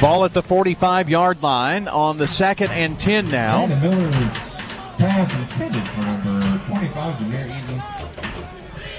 Ball 0.00 0.24
at 0.26 0.34
the 0.34 0.42
45 0.42 1.08
yard 1.08 1.42
line 1.42 1.88
on 1.88 2.18
the 2.18 2.28
second 2.28 2.70
and 2.70 2.98
10 2.98 3.28
now. 3.28 3.66
pass 4.98 5.32
intended 5.32 5.88
for 5.88 6.00
number 6.00 6.64
25, 6.66 7.16
Jameer 7.16 7.64
Eaton. 7.64 7.82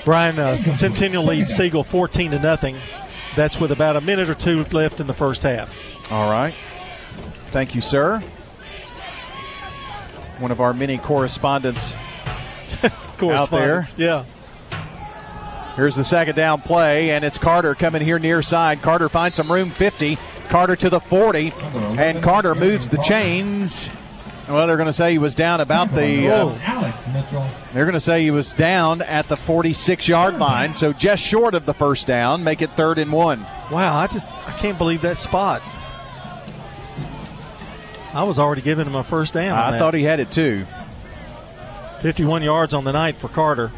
Brian, 0.03 0.39
uh, 0.39 0.55
Centennial 0.73 1.23
leads 1.23 1.53
Siegel 1.53 1.83
14 1.83 2.31
to 2.31 2.39
nothing. 2.39 2.77
That's 3.35 3.59
with 3.59 3.71
about 3.71 3.95
a 3.95 4.01
minute 4.01 4.29
or 4.29 4.33
two 4.33 4.63
left 4.71 4.99
in 4.99 5.05
the 5.05 5.13
first 5.13 5.43
half. 5.43 5.71
All 6.09 6.31
right. 6.31 6.55
Thank 7.51 7.75
you, 7.75 7.81
sir. 7.81 8.19
One 10.39 10.51
of 10.51 10.61
our 10.61 10.73
many 10.73 10.97
correspondents, 10.97 11.95
correspondents 13.17 13.21
out 13.21 13.49
there. 13.51 13.83
Yeah. 13.97 14.25
Here's 15.75 15.95
the 15.95 16.03
second 16.03 16.35
down 16.35 16.61
play, 16.61 17.11
and 17.11 17.23
it's 17.23 17.37
Carter 17.37 17.75
coming 17.75 18.01
here 18.01 18.17
near 18.17 18.41
side. 18.41 18.81
Carter 18.81 19.09
finds 19.09 19.35
some 19.35 19.51
room 19.51 19.69
50. 19.69 20.17
Carter 20.49 20.75
to 20.77 20.89
the 20.89 20.99
40, 20.99 21.53
and 21.97 22.23
Carter 22.23 22.55
moves 22.55 22.87
the 22.87 22.97
chains. 22.97 23.89
Well, 24.47 24.65
they're 24.65 24.77
going 24.77 24.87
to 24.87 24.93
say 24.93 25.11
he 25.11 25.17
was 25.17 25.35
down 25.35 25.59
about 25.59 25.93
the. 25.93 26.29
Uh, 26.29 26.45
they're 27.73 27.83
going 27.83 27.93
to 27.93 27.99
say 27.99 28.23
he 28.23 28.31
was 28.31 28.53
down 28.53 29.01
at 29.01 29.27
the 29.27 29.35
46 29.35 30.07
yard 30.07 30.39
line, 30.39 30.73
so 30.73 30.93
just 30.93 31.21
short 31.21 31.53
of 31.53 31.65
the 31.65 31.73
first 31.73 32.07
down, 32.07 32.45
make 32.45 32.61
it 32.61 32.71
third 32.77 32.97
and 32.97 33.11
one. 33.11 33.41
Wow, 33.71 33.97
I 33.97 34.07
just 34.07 34.33
I 34.47 34.53
can't 34.53 34.77
believe 34.77 35.01
that 35.01 35.17
spot. 35.17 35.61
I 38.13 38.23
was 38.23 38.39
already 38.39 38.61
giving 38.61 38.87
him 38.87 38.95
a 38.95 39.03
first 39.03 39.33
down. 39.33 39.57
I 39.57 39.77
thought 39.77 39.93
he 39.93 40.03
had 40.03 40.19
it 40.21 40.31
too. 40.31 40.65
51 42.01 42.41
yards 42.41 42.73
on 42.73 42.85
the 42.85 42.93
night 42.93 43.17
for 43.17 43.27
Carter. 43.27 43.71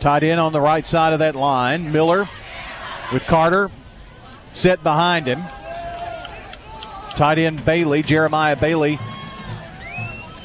Tied 0.00 0.22
in 0.24 0.38
on 0.38 0.52
the 0.52 0.60
right 0.60 0.84
side 0.84 1.12
of 1.12 1.20
that 1.20 1.36
line. 1.36 1.92
Miller 1.92 2.28
with 3.12 3.22
Carter 3.24 3.70
set 4.52 4.82
behind 4.82 5.26
him. 5.26 5.42
Tight 7.16 7.38
end 7.38 7.64
Bailey, 7.64 8.02
Jeremiah 8.02 8.56
Bailey, 8.56 8.98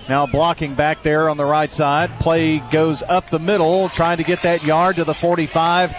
now 0.10 0.26
blocking 0.26 0.74
back 0.74 1.04
there 1.04 1.30
on 1.30 1.38
the 1.38 1.46
right 1.46 1.72
side. 1.72 2.10
Play 2.20 2.60
goes 2.72 3.04
up 3.04 3.30
the 3.30 3.40
middle, 3.40 3.90
trying 3.90 4.18
to 4.18 4.24
get 4.24 4.42
that 4.44 4.64
yard 4.64 4.96
to 4.96 5.04
the 5.04 5.14
45. 5.14 5.94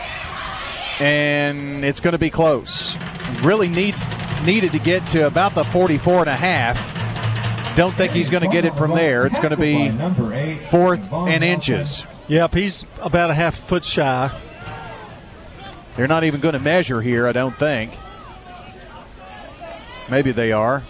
and 1.00 1.84
it's 1.84 2.00
going 2.00 2.12
to 2.12 2.18
be 2.18 2.30
close. 2.30 2.94
Really 3.42 3.68
needs 3.68 4.04
needed 4.44 4.72
to 4.72 4.78
get 4.78 5.06
to 5.08 5.26
about 5.26 5.54
the 5.54 5.64
44 5.64 6.20
and 6.20 6.28
a 6.28 6.36
half. 6.36 7.76
Don't 7.76 7.96
think 7.96 8.12
he's 8.12 8.28
going 8.28 8.42
to 8.42 8.48
get 8.48 8.64
it 8.64 8.74
from 8.76 8.94
there. 8.94 9.24
It's 9.26 9.38
going 9.38 9.50
to 9.50 9.56
be 9.56 9.90
fourth 10.70 11.00
and 11.12 11.42
inches. 11.42 12.04
Yep, 12.28 12.54
he's 12.54 12.86
about 13.00 13.30
a 13.30 13.34
half 13.34 13.54
foot 13.56 13.84
shy. 13.84 14.30
They're 15.96 16.06
not 16.08 16.24
even 16.24 16.40
going 16.40 16.54
to 16.54 16.58
measure 16.60 17.00
here, 17.02 17.26
I 17.26 17.32
don't 17.32 17.56
think. 17.58 17.92
Maybe 20.08 20.32
they 20.32 20.52
are. 20.52 20.82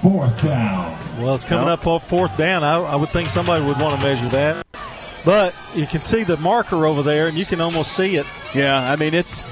Fourth 0.00 0.42
down. 0.42 1.20
Well, 1.20 1.34
it's 1.34 1.44
coming 1.44 1.68
up 1.68 1.86
on 1.86 2.00
fourth 2.00 2.36
down. 2.36 2.64
I, 2.64 2.76
I 2.76 2.96
would 2.96 3.10
think 3.10 3.28
somebody 3.28 3.64
would 3.64 3.78
want 3.78 3.94
to 3.94 4.00
measure 4.00 4.28
that. 4.30 4.66
But 5.24 5.54
you 5.74 5.86
can 5.86 6.04
see 6.04 6.22
the 6.22 6.36
marker 6.36 6.86
over 6.86 7.02
there, 7.02 7.28
and 7.28 7.36
you 7.36 7.46
can 7.46 7.60
almost 7.60 7.92
see 7.92 8.16
it. 8.16 8.26
Yeah, 8.54 8.90
I 8.90 8.96
mean 8.96 9.14
it's 9.14 9.42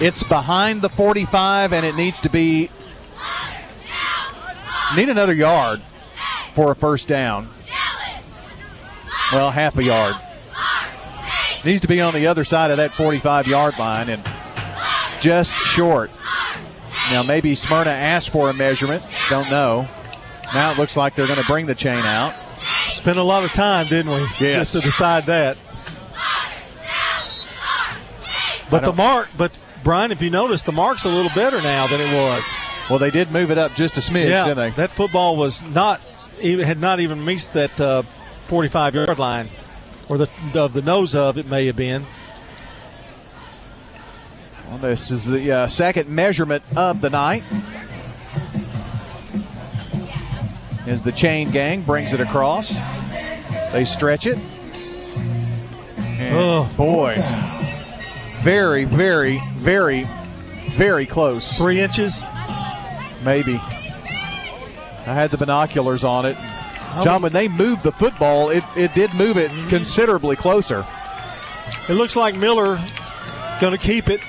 it's 0.00 0.22
behind 0.22 0.82
the 0.82 0.88
45, 0.88 1.72
and 1.72 1.86
it 1.86 1.94
needs 1.96 2.20
to 2.20 2.28
be 2.28 2.70
need 4.96 5.08
another 5.08 5.32
yard 5.32 5.80
for 6.54 6.72
a 6.72 6.74
first 6.74 7.08
down. 7.08 7.48
Well, 9.32 9.50
half 9.50 9.78
a 9.78 9.82
yard. 9.82 10.14
Needs 11.64 11.80
to 11.82 11.88
be 11.88 12.00
on 12.00 12.12
the 12.12 12.26
other 12.26 12.44
side 12.44 12.70
of 12.70 12.76
that 12.76 12.92
45 12.92 13.46
yard 13.46 13.78
line, 13.78 14.10
and 14.10 14.22
just 15.20 15.54
short. 15.54 16.10
Now 17.12 17.22
maybe 17.22 17.54
Smyrna 17.54 17.90
asked 17.90 18.30
for 18.30 18.48
a 18.48 18.54
measurement. 18.54 19.02
Don't 19.28 19.50
know. 19.50 19.86
Now 20.54 20.72
it 20.72 20.78
looks 20.78 20.96
like 20.96 21.14
they're 21.14 21.26
going 21.26 21.38
to 21.38 21.46
bring 21.46 21.66
the 21.66 21.74
chain 21.74 22.04
out. 22.04 22.34
Spent 22.90 23.18
a 23.18 23.22
lot 23.22 23.44
of 23.44 23.52
time, 23.52 23.86
didn't 23.86 24.12
we? 24.12 24.20
Yes. 24.40 24.72
Just 24.72 24.74
to 24.74 24.80
decide 24.80 25.26
that. 25.26 25.58
But 28.70 28.84
the 28.84 28.92
mark, 28.94 29.28
but 29.36 29.58
Brian, 29.84 30.10
if 30.12 30.22
you 30.22 30.30
notice, 30.30 30.62
the 30.62 30.72
mark's 30.72 31.04
a 31.04 31.08
little 31.10 31.30
better 31.34 31.60
now 31.60 31.86
than 31.86 32.00
it 32.00 32.14
was. 32.14 32.50
Well, 32.88 32.98
they 32.98 33.10
did 33.10 33.30
move 33.30 33.50
it 33.50 33.58
up 33.58 33.74
just 33.74 33.98
a 33.98 34.00
smidge, 34.00 34.30
yeah, 34.30 34.44
didn't 34.46 34.56
they? 34.56 34.70
That 34.70 34.90
football 34.90 35.36
was 35.36 35.64
not 35.66 36.00
even 36.40 36.66
had 36.66 36.80
not 36.80 36.98
even 37.00 37.24
missed 37.24 37.52
that 37.52 37.78
uh, 37.78 38.02
45 38.46 38.94
yard 38.94 39.18
line, 39.18 39.50
or 40.08 40.16
the 40.16 40.28
of 40.54 40.72
the 40.72 40.82
nose 40.82 41.14
of 41.14 41.36
it 41.36 41.46
may 41.46 41.66
have 41.66 41.76
been. 41.76 42.06
Well, 44.72 44.80
this 44.80 45.10
is 45.10 45.26
the 45.26 45.52
uh, 45.52 45.68
second 45.68 46.08
measurement 46.08 46.62
of 46.74 47.02
the 47.02 47.10
night. 47.10 47.44
As 50.86 51.02
the 51.02 51.12
chain 51.12 51.50
gang 51.50 51.82
brings 51.82 52.14
it 52.14 52.20
across, 52.22 52.74
they 53.72 53.84
stretch 53.84 54.26
it. 54.26 54.38
And 55.98 56.34
Oh. 56.34 56.70
boy, 56.74 57.16
very, 58.40 58.86
very, 58.86 59.42
very, 59.56 60.08
very 60.70 61.04
close. 61.04 61.54
Three 61.54 61.78
inches, 61.78 62.24
maybe. 63.22 63.56
I 63.56 65.12
had 65.12 65.30
the 65.30 65.36
binoculars 65.36 66.02
on 66.02 66.24
it. 66.24 66.38
John, 67.04 67.20
when 67.20 67.34
they 67.34 67.46
moved 67.46 67.82
the 67.82 67.92
football, 67.92 68.48
it, 68.48 68.64
it 68.74 68.94
did 68.94 69.12
move 69.12 69.36
it 69.36 69.50
considerably 69.68 70.36
closer. 70.36 70.86
It 71.90 71.92
looks 71.92 72.16
like 72.16 72.34
Miller 72.36 72.80
going 73.60 73.72
to 73.72 73.78
keep 73.78 74.08
it, 74.08 74.20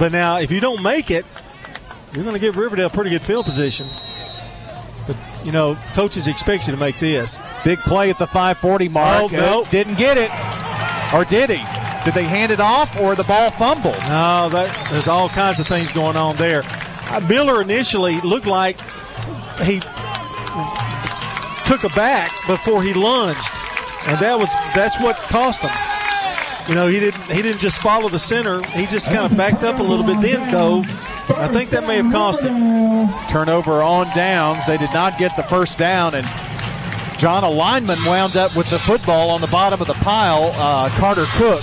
but 0.00 0.10
now 0.10 0.38
if 0.38 0.50
you 0.50 0.58
don't 0.58 0.82
make 0.82 1.12
it, 1.12 1.24
you're 2.12 2.24
going 2.24 2.34
to 2.34 2.40
give 2.40 2.56
Riverdale 2.56 2.90
pretty 2.90 3.10
good 3.10 3.22
field 3.22 3.44
position. 3.44 3.88
But 5.06 5.16
you 5.44 5.52
know, 5.52 5.78
coaches 5.92 6.26
expect 6.26 6.66
you 6.66 6.72
to 6.72 6.78
make 6.78 6.98
this. 6.98 7.40
Big 7.64 7.78
play 7.80 8.10
at 8.10 8.18
the 8.18 8.26
540 8.26 8.88
mark. 8.88 9.22
Oh, 9.22 9.26
no. 9.28 9.64
Didn't 9.70 9.94
get 9.96 10.18
it. 10.18 10.30
Or 11.14 11.24
did 11.24 11.50
he? 11.50 11.62
Did 12.04 12.14
they 12.14 12.24
hand 12.24 12.50
it 12.50 12.60
off 12.60 12.98
or 12.98 13.14
the 13.14 13.24
ball 13.24 13.50
fumbled? 13.50 13.98
No, 14.08 14.48
that, 14.48 14.88
there's 14.90 15.06
all 15.06 15.28
kinds 15.28 15.60
of 15.60 15.68
things 15.68 15.92
going 15.92 16.16
on 16.16 16.36
there. 16.36 16.62
Uh, 16.64 17.20
Miller 17.28 17.60
initially 17.60 18.18
looked 18.20 18.46
like 18.46 18.80
he 19.62 19.80
took 21.66 21.84
a 21.84 21.94
back 21.94 22.32
before 22.46 22.82
he 22.82 22.94
lunged, 22.94 23.52
and 24.06 24.18
that 24.20 24.38
was 24.38 24.50
that's 24.74 24.98
what 25.00 25.16
cost 25.28 25.62
him. 25.62 25.89
You 26.70 26.76
know, 26.76 26.86
he 26.86 27.00
didn't 27.00 27.24
he 27.24 27.42
didn't 27.42 27.58
just 27.58 27.80
follow 27.80 28.08
the 28.08 28.18
center. 28.20 28.62
He 28.70 28.86
just 28.86 29.08
kind 29.08 29.28
of 29.28 29.36
backed 29.36 29.64
up 29.64 29.80
a 29.80 29.82
little 29.82 30.06
bit, 30.06 30.20
then 30.20 30.52
dove. 30.52 30.88
I 31.28 31.48
think 31.48 31.70
that 31.70 31.84
may 31.84 31.96
have 31.96 32.12
cost 32.12 32.44
him. 32.44 33.08
Turnover 33.28 33.82
on 33.82 34.06
downs. 34.14 34.64
They 34.66 34.78
did 34.78 34.92
not 34.92 35.18
get 35.18 35.34
the 35.36 35.42
first 35.42 35.78
down, 35.78 36.14
and 36.14 36.24
John, 37.18 37.42
a 37.42 37.50
lineman 37.50 37.98
wound 38.04 38.36
up 38.36 38.54
with 38.54 38.70
the 38.70 38.78
football 38.78 39.30
on 39.30 39.40
the 39.40 39.48
bottom 39.48 39.80
of 39.80 39.88
the 39.88 39.94
pile. 39.94 40.52
Uh, 40.54 40.88
Carter 40.90 41.26
Cook 41.30 41.60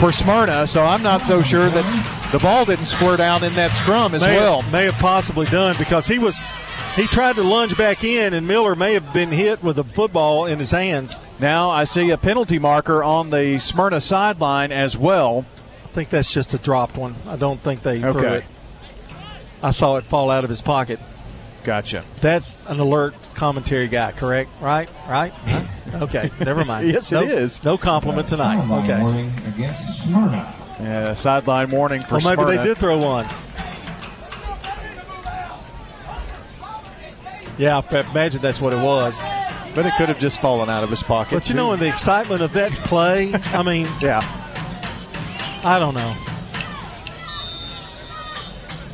for 0.00 0.10
Smyrna, 0.10 0.66
so 0.66 0.82
I'm 0.82 1.02
not 1.04 1.24
so 1.24 1.40
sure 1.40 1.70
that 1.70 2.30
the 2.32 2.40
ball 2.40 2.64
didn't 2.64 2.86
square 2.86 3.16
down 3.16 3.44
in 3.44 3.54
that 3.54 3.76
scrum 3.76 4.12
as 4.16 4.22
may 4.22 4.36
well. 4.36 4.62
Have, 4.62 4.72
may 4.72 4.86
have 4.86 4.94
possibly 4.94 5.46
done 5.46 5.76
because 5.78 6.08
he 6.08 6.18
was 6.18 6.40
he 6.94 7.06
tried 7.06 7.36
to 7.36 7.42
lunge 7.42 7.76
back 7.76 8.04
in, 8.04 8.34
and 8.34 8.46
Miller 8.46 8.74
may 8.74 8.94
have 8.94 9.12
been 9.12 9.30
hit 9.30 9.62
with 9.62 9.78
a 9.78 9.84
football 9.84 10.46
in 10.46 10.58
his 10.58 10.70
hands. 10.70 11.18
Now 11.40 11.70
I 11.70 11.84
see 11.84 12.10
a 12.10 12.18
penalty 12.18 12.58
marker 12.58 13.02
on 13.02 13.30
the 13.30 13.58
Smyrna 13.58 14.00
sideline 14.00 14.72
as 14.72 14.96
well. 14.96 15.44
I 15.84 15.88
think 15.88 16.10
that's 16.10 16.32
just 16.32 16.54
a 16.54 16.58
dropped 16.58 16.96
one. 16.96 17.14
I 17.26 17.36
don't 17.36 17.60
think 17.60 17.82
they 17.82 18.00
threw 18.00 18.34
it. 18.34 18.44
I 19.62 19.70
saw 19.70 19.96
it 19.96 20.04
fall 20.04 20.30
out 20.30 20.44
of 20.44 20.50
his 20.50 20.60
pocket. 20.62 21.00
Gotcha. 21.64 22.04
That's 22.20 22.60
an 22.66 22.78
alert 22.78 23.14
commentary 23.34 23.88
guy, 23.88 24.12
correct? 24.12 24.50
Right? 24.60 24.88
Right? 25.08 25.32
Huh? 25.32 26.04
Okay, 26.04 26.30
never 26.40 26.64
mind. 26.66 26.88
Yes, 26.90 27.10
it 27.10 27.14
no, 27.14 27.22
is. 27.22 27.62
No 27.64 27.78
compliment 27.78 28.28
tonight. 28.28 28.56
Sideline 28.58 28.84
Okay. 28.84 29.00
warning 29.02 29.32
against 29.46 30.02
Smyrna. 30.04 30.54
Yeah, 30.80 31.14
sideline 31.14 31.70
warning 31.70 32.02
for 32.02 32.20
Smyrna. 32.20 32.42
Or 32.42 32.44
maybe 32.46 32.52
Smyrna. 32.56 32.62
they 32.62 32.68
did 32.68 32.78
throw 32.78 32.98
one. 32.98 33.26
Yeah, 37.58 37.80
I 37.80 38.00
imagine 38.10 38.42
that's 38.42 38.60
what 38.60 38.72
it 38.72 38.82
was. 38.82 39.20
But 39.74 39.86
it 39.86 39.92
could 39.96 40.08
have 40.08 40.18
just 40.18 40.40
fallen 40.40 40.68
out 40.68 40.84
of 40.84 40.90
his 40.90 41.02
pocket. 41.02 41.34
But 41.34 41.48
you 41.48 41.54
know, 41.54 41.72
in 41.72 41.80
the 41.80 41.88
excitement 41.88 42.42
of 42.42 42.52
that 42.52 42.72
play, 42.84 43.32
I 43.34 43.62
mean, 43.62 43.88
yeah. 44.00 44.22
I 45.64 45.78
don't 45.78 45.94
know. 45.94 46.16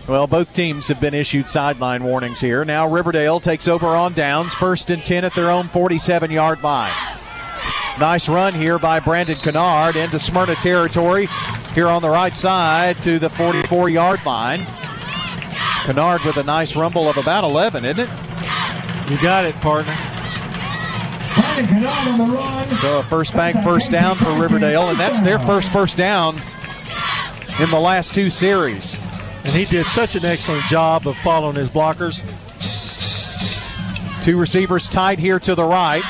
Well, 0.08 0.26
both 0.26 0.52
teams 0.54 0.88
have 0.88 1.00
been 1.00 1.14
issued 1.14 1.48
sideline 1.48 2.02
warnings 2.02 2.40
here. 2.40 2.64
Now 2.64 2.88
Riverdale 2.88 3.38
takes 3.38 3.68
over 3.68 3.88
on 3.88 4.12
downs, 4.12 4.52
first 4.54 4.90
and 4.90 5.04
10 5.04 5.24
at 5.24 5.34
their 5.34 5.50
own 5.50 5.68
47 5.68 6.30
yard 6.30 6.62
line. 6.62 6.92
Nice 7.98 8.28
run 8.28 8.54
here 8.54 8.78
by 8.78 8.98
Brandon 8.98 9.36
Kennard 9.36 9.94
into 9.94 10.18
Smyrna 10.18 10.54
territory 10.56 11.28
here 11.74 11.88
on 11.88 12.02
the 12.02 12.08
right 12.08 12.34
side 12.34 13.00
to 13.02 13.18
the 13.18 13.28
44 13.28 13.88
yard 13.90 14.24
line. 14.24 14.66
Kennard 15.84 16.22
with 16.24 16.38
a 16.38 16.42
nice 16.42 16.74
rumble 16.74 17.08
of 17.08 17.16
about 17.16 17.44
11, 17.44 17.84
isn't 17.84 18.00
it? 18.00 18.30
You 19.11 19.20
got 19.20 19.44
it, 19.44 19.56
partner. 19.56 19.96
Brandon 21.34 21.66
Kennard 21.66 22.08
on 22.08 22.18
the 22.18 22.36
run. 22.36 22.76
So 22.76 23.00
a 23.00 23.02
first 23.02 23.32
bank 23.32 23.61
first 23.64 23.90
down 23.90 24.16
for 24.16 24.32
Riverdale, 24.34 24.88
and 24.88 25.00
that's 25.00 25.20
their 25.20 25.40
first 25.40 25.72
first 25.72 25.96
down 25.96 26.40
in 27.58 27.68
the 27.70 27.80
last 27.80 28.14
two 28.14 28.30
series. 28.30 28.96
And 29.42 29.52
he 29.52 29.64
did 29.64 29.86
such 29.86 30.14
an 30.14 30.24
excellent 30.24 30.64
job 30.66 31.08
of 31.08 31.16
following 31.18 31.56
his 31.56 31.68
blockers. 31.68 32.22
Two 34.22 34.38
receivers 34.38 34.88
tight 34.88 35.18
here 35.18 35.40
to 35.40 35.56
the 35.56 35.64
right. 35.64 36.04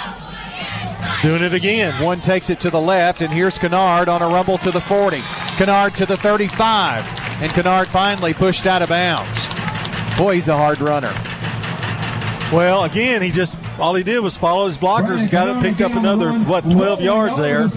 Doing 1.22 1.42
it 1.42 1.54
again. 1.54 2.02
One 2.02 2.20
takes 2.20 2.50
it 2.50 2.60
to 2.60 2.70
the 2.70 2.80
left, 2.80 3.22
and 3.22 3.32
here's 3.32 3.56
Kennard 3.56 4.10
on 4.10 4.20
a 4.20 4.28
rumble 4.28 4.58
to 4.58 4.70
the 4.70 4.80
40. 4.82 5.22
Kennard 5.56 5.94
to 5.94 6.04
the 6.04 6.18
35, 6.18 7.04
and 7.40 7.50
Kennard 7.50 7.88
finally 7.88 8.34
pushed 8.34 8.66
out 8.66 8.82
of 8.82 8.90
bounds. 8.90 9.38
Boy, 10.18 10.34
he's 10.34 10.48
a 10.48 10.56
hard 10.56 10.82
runner. 10.82 11.14
Well, 12.52 12.82
again, 12.82 13.22
he 13.22 13.30
just 13.30 13.60
all 13.78 13.94
he 13.94 14.02
did 14.02 14.18
was 14.20 14.36
follow 14.36 14.66
his 14.66 14.76
blockers. 14.76 15.30
Got 15.30 15.56
it, 15.56 15.62
picked 15.62 15.80
up 15.80 15.92
another 15.92 16.32
what 16.32 16.68
12 16.68 17.00
yards 17.00 17.38
there. 17.38 17.68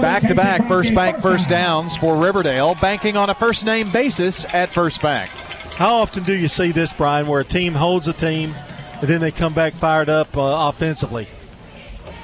Back 0.00 0.22
to 0.26 0.34
back 0.34 0.66
first 0.66 0.94
bank 0.94 1.20
first 1.20 1.50
downs 1.50 1.94
for 1.94 2.16
Riverdale, 2.16 2.76
banking 2.76 3.18
on 3.18 3.28
a 3.28 3.34
first 3.34 3.66
name 3.66 3.90
basis 3.90 4.46
at 4.54 4.72
first 4.72 5.02
bank. 5.02 5.30
How 5.74 5.96
often 5.96 6.24
do 6.24 6.34
you 6.34 6.48
see 6.48 6.72
this, 6.72 6.94
Brian, 6.94 7.26
where 7.26 7.40
a 7.40 7.44
team 7.44 7.74
holds 7.74 8.08
a 8.08 8.14
team 8.14 8.54
and 9.00 9.08
then 9.08 9.20
they 9.20 9.30
come 9.30 9.52
back 9.52 9.74
fired 9.74 10.08
up 10.08 10.34
uh, 10.34 10.68
offensively? 10.68 11.28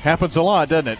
Happens 0.01 0.37
a 0.37 0.43
lot, 0.43 0.71
doesn't 0.71 0.89
it? 0.89 0.99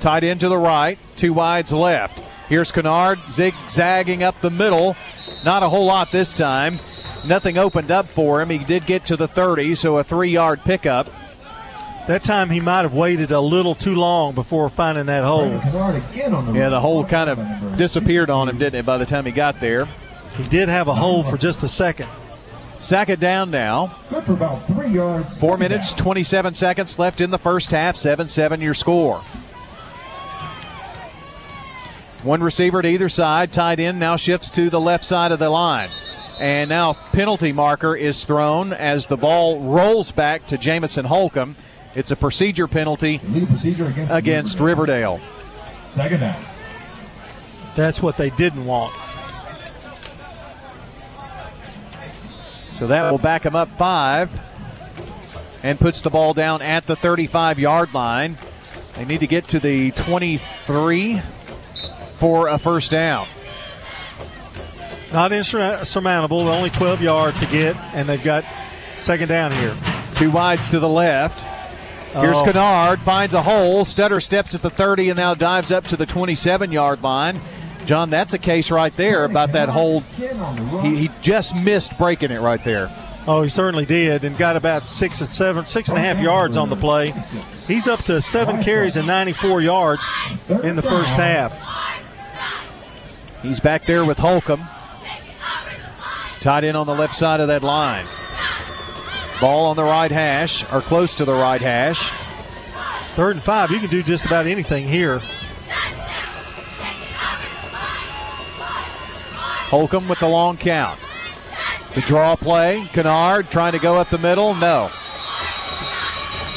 Tight 0.00 0.24
end 0.24 0.40
to 0.40 0.48
the 0.48 0.58
right, 0.58 0.98
two 1.14 1.34
wides 1.34 1.72
left. 1.72 2.22
Here's 2.48 2.72
Kennard 2.72 3.18
zigzagging 3.30 4.22
up 4.22 4.40
the 4.40 4.50
middle. 4.50 4.96
Not 5.44 5.62
a 5.62 5.68
whole 5.68 5.84
lot 5.86 6.10
this 6.10 6.32
time. 6.32 6.80
Nothing 7.24 7.56
opened 7.56 7.90
up 7.90 8.08
for 8.10 8.40
him. 8.40 8.50
He 8.50 8.58
did 8.58 8.86
get 8.86 9.04
to 9.06 9.16
the 9.16 9.28
30, 9.28 9.74
so 9.74 9.98
a 9.98 10.04
three 10.04 10.30
yard 10.30 10.60
pickup. 10.64 11.08
That 12.08 12.24
time 12.24 12.50
he 12.50 12.58
might 12.58 12.82
have 12.82 12.94
waited 12.94 13.30
a 13.30 13.40
little 13.40 13.76
too 13.76 13.94
long 13.94 14.34
before 14.34 14.68
finding 14.68 15.06
that 15.06 15.22
hole. 15.22 15.60
Kennard 15.60 16.02
again 16.10 16.34
on 16.34 16.46
the 16.46 16.52
Yeah, 16.52 16.68
the 16.68 16.80
hole 16.80 17.04
kind 17.04 17.30
of 17.30 17.76
disappeared 17.78 18.28
on 18.28 18.48
him, 18.48 18.58
didn't 18.58 18.80
it, 18.80 18.86
by 18.86 18.98
the 18.98 19.06
time 19.06 19.24
he 19.24 19.30
got 19.30 19.60
there? 19.60 19.88
He 20.36 20.42
did 20.44 20.68
have 20.68 20.88
a 20.88 20.94
hole 20.94 21.22
for 21.22 21.36
just 21.36 21.62
a 21.62 21.68
second. 21.68 22.08
Sack 22.80 23.08
it 23.08 23.20
down 23.20 23.52
now. 23.52 23.96
Good 24.10 24.24
for 24.24 24.32
about 24.32 24.66
three 24.66 24.88
yards. 24.88 25.38
Four 25.38 25.50
Second 25.50 25.60
minutes, 25.60 25.94
27 25.94 26.54
seconds 26.54 26.98
left 26.98 27.20
in 27.20 27.30
the 27.30 27.38
first 27.38 27.70
half. 27.70 27.96
7 27.96 28.26
7 28.26 28.60
your 28.60 28.74
score. 28.74 29.22
One 32.24 32.42
receiver 32.42 32.82
to 32.82 32.88
either 32.88 33.08
side. 33.08 33.52
Tight 33.52 33.78
end 33.78 34.00
now 34.00 34.16
shifts 34.16 34.50
to 34.52 34.70
the 34.70 34.80
left 34.80 35.04
side 35.04 35.30
of 35.30 35.38
the 35.38 35.50
line. 35.50 35.90
And 36.42 36.70
now 36.70 36.94
penalty 37.12 37.52
marker 37.52 37.94
is 37.94 38.24
thrown 38.24 38.72
as 38.72 39.06
the 39.06 39.16
ball 39.16 39.60
rolls 39.60 40.10
back 40.10 40.44
to 40.48 40.58
Jamison 40.58 41.04
Holcomb. 41.04 41.54
It's 41.94 42.10
a 42.10 42.16
procedure 42.16 42.66
penalty 42.66 43.18
procedure 43.46 43.86
against, 43.86 44.12
against 44.12 44.58
Riverdale. 44.58 45.20
Second 45.86 46.18
down. 46.18 46.44
That's 47.76 48.02
what 48.02 48.16
they 48.16 48.30
didn't 48.30 48.66
want. 48.66 48.92
So 52.72 52.88
that 52.88 53.08
will 53.08 53.18
back 53.18 53.46
him 53.46 53.54
up 53.54 53.78
five 53.78 54.28
and 55.62 55.78
puts 55.78 56.02
the 56.02 56.10
ball 56.10 56.34
down 56.34 56.60
at 56.60 56.88
the 56.88 56.96
35 56.96 57.60
yard 57.60 57.94
line. 57.94 58.36
They 58.96 59.04
need 59.04 59.20
to 59.20 59.28
get 59.28 59.46
to 59.48 59.60
the 59.60 59.92
23 59.92 61.22
for 62.18 62.48
a 62.48 62.58
first 62.58 62.90
down. 62.90 63.28
Not 65.12 65.32
insurmountable, 65.32 66.48
only 66.48 66.70
12 66.70 67.02
yards 67.02 67.40
to 67.40 67.46
get, 67.46 67.76
and 67.94 68.08
they've 68.08 68.22
got 68.22 68.44
second 68.96 69.28
down 69.28 69.52
here. 69.52 69.76
Two 70.14 70.30
wides 70.30 70.70
to 70.70 70.78
the 70.78 70.88
left. 70.88 71.44
Here's 72.14 72.36
Oh. 72.36 72.44
Kennard, 72.44 73.00
finds 73.02 73.34
a 73.34 73.42
hole. 73.42 73.84
Stutter 73.84 74.20
steps 74.20 74.54
at 74.54 74.62
the 74.62 74.70
30 74.70 75.10
and 75.10 75.16
now 75.18 75.34
dives 75.34 75.70
up 75.72 75.86
to 75.88 75.96
the 75.96 76.06
27 76.06 76.70
yard 76.72 77.02
line. 77.02 77.40
John, 77.86 78.10
that's 78.10 78.32
a 78.32 78.38
case 78.38 78.70
right 78.70 78.94
there 78.96 79.24
about 79.24 79.52
that 79.52 79.68
hold. 79.68 80.04
He, 80.82 80.96
he 80.96 81.10
just 81.20 81.54
missed 81.56 81.96
breaking 81.98 82.30
it 82.30 82.40
right 82.40 82.62
there. 82.64 82.90
Oh, 83.26 83.42
he 83.42 83.48
certainly 83.48 83.86
did, 83.86 84.24
and 84.24 84.36
got 84.36 84.56
about 84.56 84.84
six 84.84 85.20
and 85.20 85.28
seven, 85.28 85.64
six 85.64 85.88
and 85.88 85.98
a 85.98 86.00
half 86.00 86.20
yards 86.20 86.56
on 86.56 86.70
the 86.70 86.76
play. 86.76 87.14
He's 87.66 87.86
up 87.88 88.02
to 88.04 88.20
seven 88.20 88.62
carries 88.62 88.96
and 88.96 89.06
94 89.06 89.60
yards 89.62 90.12
in 90.62 90.76
the 90.76 90.82
first 90.82 91.12
half. 91.12 91.54
He's 93.42 93.58
back 93.60 93.86
there 93.86 94.04
with 94.04 94.18
Holcomb. 94.18 94.64
Tied 96.42 96.64
in 96.64 96.74
on 96.74 96.88
the 96.88 96.94
left 96.94 97.14
side 97.14 97.38
of 97.38 97.46
that 97.46 97.62
line. 97.62 98.04
Ball 99.40 99.66
on 99.66 99.76
the 99.76 99.84
right 99.84 100.10
hash, 100.10 100.64
or 100.72 100.82
close 100.82 101.14
to 101.16 101.24
the 101.24 101.32
right 101.32 101.60
hash. 101.60 102.10
Third 103.14 103.36
and 103.36 103.44
five, 103.44 103.70
you 103.70 103.78
can 103.78 103.88
do 103.88 104.02
just 104.02 104.26
about 104.26 104.48
anything 104.48 104.88
here. 104.88 105.20
Holcomb 109.70 110.08
with 110.08 110.18
the 110.18 110.28
long 110.28 110.56
count. 110.56 110.98
The 111.94 112.00
draw 112.00 112.34
play. 112.34 112.88
Kennard 112.92 113.48
trying 113.48 113.72
to 113.72 113.78
go 113.78 114.00
up 114.00 114.10
the 114.10 114.18
middle. 114.18 114.52
No. 114.56 114.90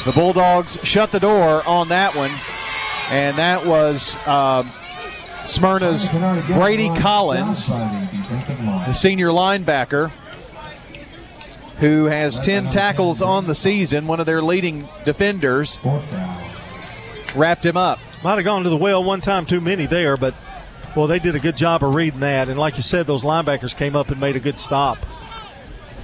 The 0.04 0.10
Bulldogs 0.10 0.78
shut 0.82 1.12
the 1.12 1.20
door 1.20 1.62
on 1.64 1.90
that 1.90 2.16
one. 2.16 2.32
And 3.10 3.38
that 3.38 3.64
was 3.64 4.16
um, 4.26 4.68
Smyrna's 5.46 6.08
Brady 6.48 6.88
Collins, 6.98 7.68
the 7.68 8.92
senior 8.92 9.28
linebacker, 9.28 10.10
who 11.78 12.06
has 12.06 12.40
10 12.40 12.70
tackles 12.70 13.22
on 13.22 13.46
the 13.46 13.54
season, 13.54 14.06
one 14.06 14.20
of 14.20 14.26
their 14.26 14.42
leading 14.42 14.88
defenders. 15.04 15.78
Wrapped 17.34 17.64
him 17.64 17.76
up. 17.76 17.98
Might 18.24 18.36
have 18.36 18.44
gone 18.44 18.64
to 18.64 18.70
the 18.70 18.76
well 18.76 19.04
one 19.04 19.20
time 19.20 19.46
too 19.46 19.60
many 19.60 19.86
there, 19.86 20.16
but 20.16 20.34
well, 20.96 21.06
they 21.06 21.18
did 21.18 21.36
a 21.36 21.40
good 21.40 21.56
job 21.56 21.84
of 21.84 21.94
reading 21.94 22.20
that. 22.20 22.48
And 22.48 22.58
like 22.58 22.76
you 22.76 22.82
said, 22.82 23.06
those 23.06 23.22
linebackers 23.22 23.76
came 23.76 23.94
up 23.94 24.08
and 24.08 24.18
made 24.18 24.36
a 24.36 24.40
good 24.40 24.58
stop. 24.58 24.98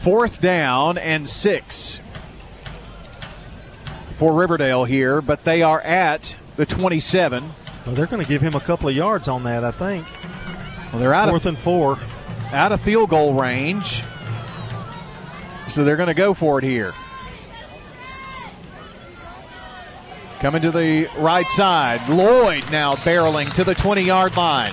Fourth 0.00 0.40
down 0.40 0.98
and 0.98 1.26
six 1.26 2.00
for 4.18 4.34
Riverdale 4.34 4.84
here, 4.84 5.22
but 5.22 5.44
they 5.44 5.62
are 5.62 5.80
at 5.80 6.36
the 6.56 6.66
27. 6.66 7.52
Well, 7.86 7.94
they're 7.94 8.06
going 8.06 8.22
to 8.22 8.28
give 8.28 8.40
him 8.42 8.54
a 8.54 8.60
couple 8.60 8.88
of 8.88 8.94
yards 8.94 9.28
on 9.28 9.42
that, 9.44 9.64
I 9.64 9.70
think. 9.72 10.06
Well, 10.92 11.00
they're 11.00 11.14
out 11.14 11.28
Fourth 11.28 11.42
of 11.42 11.48
and 11.48 11.58
four. 11.58 11.98
out 12.52 12.70
of 12.72 12.80
field 12.82 13.10
goal 13.10 13.34
range, 13.34 14.02
so 15.68 15.84
they're 15.84 15.96
going 15.96 16.08
to 16.08 16.14
go 16.14 16.34
for 16.34 16.58
it 16.58 16.64
here. 16.64 16.92
Coming 20.40 20.62
to 20.62 20.70
the 20.72 21.08
right 21.18 21.48
side, 21.48 22.08
Lloyd 22.08 22.68
now 22.70 22.96
barreling 22.96 23.52
to 23.54 23.62
the 23.64 23.74
20-yard 23.74 24.36
line, 24.36 24.72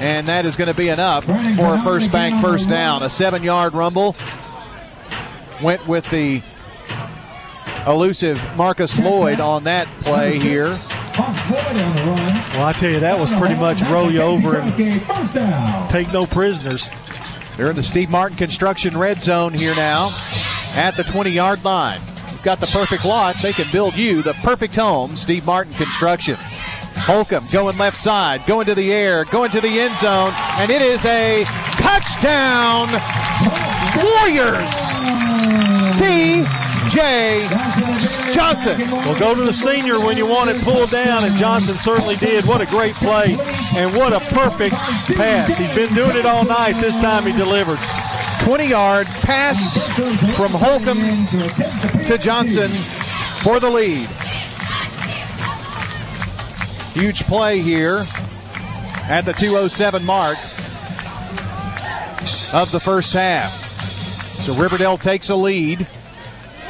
and 0.00 0.26
that 0.26 0.44
is 0.44 0.56
going 0.56 0.66
to 0.66 0.74
be 0.74 0.88
enough 0.88 1.24
for 1.24 1.32
a 1.74 1.80
first 1.84 2.10
bank 2.10 2.42
first 2.44 2.68
down. 2.68 3.02
A 3.04 3.10
seven-yard 3.10 3.74
rumble 3.74 4.16
went 5.62 5.86
with 5.86 6.08
the 6.10 6.42
elusive 7.86 8.40
Marcus 8.56 8.98
Lloyd 8.98 9.38
on 9.40 9.64
that 9.64 9.86
play 10.02 10.36
here. 10.38 10.76
Well, 11.18 12.66
I 12.66 12.72
tell 12.76 12.90
you, 12.90 13.00
that 13.00 13.18
was 13.18 13.32
pretty 13.32 13.56
much 13.56 13.82
roll 13.82 14.10
you 14.10 14.20
over 14.20 14.58
and 14.58 14.72
take 15.90 16.12
no 16.12 16.26
prisoners. 16.26 16.90
They're 17.56 17.70
in 17.70 17.76
the 17.76 17.82
Steve 17.82 18.08
Martin 18.08 18.36
Construction 18.36 18.96
red 18.96 19.20
zone 19.20 19.52
here 19.52 19.74
now 19.74 20.10
at 20.74 20.96
the 20.96 21.02
20 21.02 21.30
yard 21.30 21.64
line. 21.64 22.00
You've 22.30 22.42
got 22.42 22.60
the 22.60 22.66
perfect 22.68 23.04
lot. 23.04 23.34
They 23.42 23.52
can 23.52 23.70
build 23.72 23.96
you 23.96 24.22
the 24.22 24.34
perfect 24.34 24.76
home. 24.76 25.16
Steve 25.16 25.44
Martin 25.44 25.74
Construction. 25.74 26.36
Holcomb 26.36 27.46
going 27.50 27.76
left 27.78 27.96
side, 27.96 28.44
going 28.46 28.66
to 28.66 28.74
the 28.74 28.92
air, 28.92 29.24
going 29.24 29.50
to 29.50 29.60
the 29.60 29.80
end 29.80 29.96
zone, 29.96 30.32
and 30.34 30.70
it 30.70 30.82
is 30.82 31.04
a 31.04 31.44
touchdown. 31.72 32.88
Warriors. 33.96 34.72
C.J. 35.96 37.48
Johnson. 38.32 38.90
Well, 38.90 39.18
go 39.18 39.34
to 39.34 39.42
the 39.42 39.52
senior 39.52 40.00
when 40.00 40.16
you 40.16 40.26
want 40.26 40.50
it 40.50 40.60
pulled 40.62 40.90
down, 40.90 41.24
and 41.24 41.36
Johnson 41.36 41.76
certainly 41.78 42.16
did. 42.16 42.44
What 42.44 42.60
a 42.60 42.66
great 42.66 42.94
play, 42.94 43.36
and 43.74 43.94
what 43.96 44.12
a 44.12 44.20
perfect 44.20 44.74
pass. 44.74 45.56
He's 45.56 45.72
been 45.74 45.94
doing 45.94 46.16
it 46.16 46.26
all 46.26 46.44
night. 46.44 46.80
This 46.80 46.96
time 46.96 47.26
he 47.26 47.32
delivered. 47.32 47.78
20 48.42 48.66
yard 48.66 49.06
pass 49.06 49.86
from 50.36 50.52
Holcomb 50.52 51.26
to 52.06 52.18
Johnson 52.18 52.70
for 53.42 53.60
the 53.60 53.70
lead. 53.70 54.08
Huge 56.94 57.24
play 57.24 57.60
here 57.60 58.06
at 59.04 59.22
the 59.22 59.32
207 59.32 60.04
mark 60.04 60.38
of 62.52 62.70
the 62.70 62.80
first 62.80 63.12
half. 63.12 63.66
So 64.44 64.54
Riverdale 64.54 64.96
takes 64.96 65.28
a 65.28 65.36
lead 65.36 65.86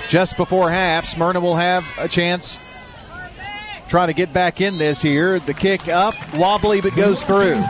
just 0.08 0.36
before 0.36 0.70
half. 0.70 1.04
Smyrna 1.04 1.40
will 1.40 1.56
have 1.56 1.84
a 1.98 2.08
chance 2.08 2.58
try 3.88 4.06
to 4.06 4.12
get 4.12 4.32
back 4.32 4.60
in 4.60 4.78
this 4.78 5.00
here. 5.00 5.40
The 5.40 5.54
kick 5.54 5.88
up, 5.88 6.14
wobbly, 6.34 6.80
but 6.80 6.94
goes 6.94 7.22
through. 7.24 7.62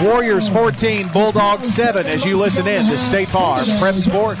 Warriors 0.00 0.48
14, 0.48 1.08
Bulldogs 1.08 1.72
7 1.74 2.06
as 2.06 2.24
you 2.24 2.38
listen 2.38 2.66
in 2.66 2.86
to 2.86 2.98
State 2.98 3.28
Farm 3.28 3.66
Prep 3.78 3.96
Sports. 3.96 4.40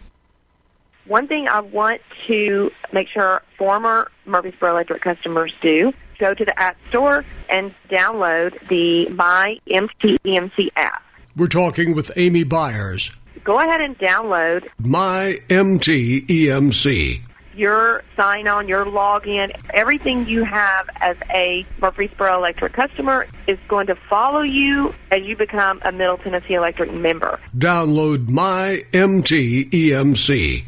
One 1.05 1.27
thing 1.27 1.47
I 1.47 1.59
want 1.61 2.01
to 2.27 2.71
make 2.93 3.07
sure 3.07 3.41
former 3.57 4.11
Murfreesboro 4.25 4.71
Electric 4.71 5.01
customers 5.01 5.53
do, 5.61 5.93
go 6.19 6.33
to 6.33 6.45
the 6.45 6.57
App 6.59 6.77
Store 6.89 7.25
and 7.49 7.73
download 7.89 8.55
the 8.69 9.09
My 9.09 9.59
MTEMC 9.67 10.69
app. 10.75 11.03
We're 11.35 11.47
talking 11.47 11.95
with 11.95 12.11
Amy 12.15 12.43
Byers. 12.43 13.11
Go 13.43 13.59
ahead 13.59 13.81
and 13.81 13.97
download 13.97 14.67
My 14.77 15.39
MTEMC. 15.49 17.21
your 17.55 18.03
sign 18.15 18.47
on, 18.47 18.67
your 18.67 18.85
login, 18.85 19.51
everything 19.73 20.27
you 20.27 20.43
have 20.43 20.87
as 20.97 21.17
a 21.33 21.65
Murfreesboro 21.81 22.37
Electric 22.37 22.73
customer 22.73 23.27
is 23.47 23.57
going 23.67 23.87
to 23.87 23.95
follow 23.95 24.41
you 24.41 24.93
as 25.11 25.23
you 25.23 25.35
become 25.35 25.81
a 25.83 25.91
Middle 25.91 26.17
Tennessee 26.17 26.53
Electric 26.53 26.93
member. 26.93 27.39
Download 27.57 28.29
My 28.29 28.85
MTEMC. 28.93 30.65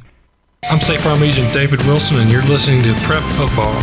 I'm 0.72 0.80
State 0.80 1.02
Farm 1.02 1.22
Agent 1.22 1.54
David 1.54 1.84
Wilson, 1.84 2.18
and 2.18 2.32
you're 2.32 2.44
listening 2.44 2.82
to 2.84 2.94
Prep 3.02 3.24
Football. 3.34 3.80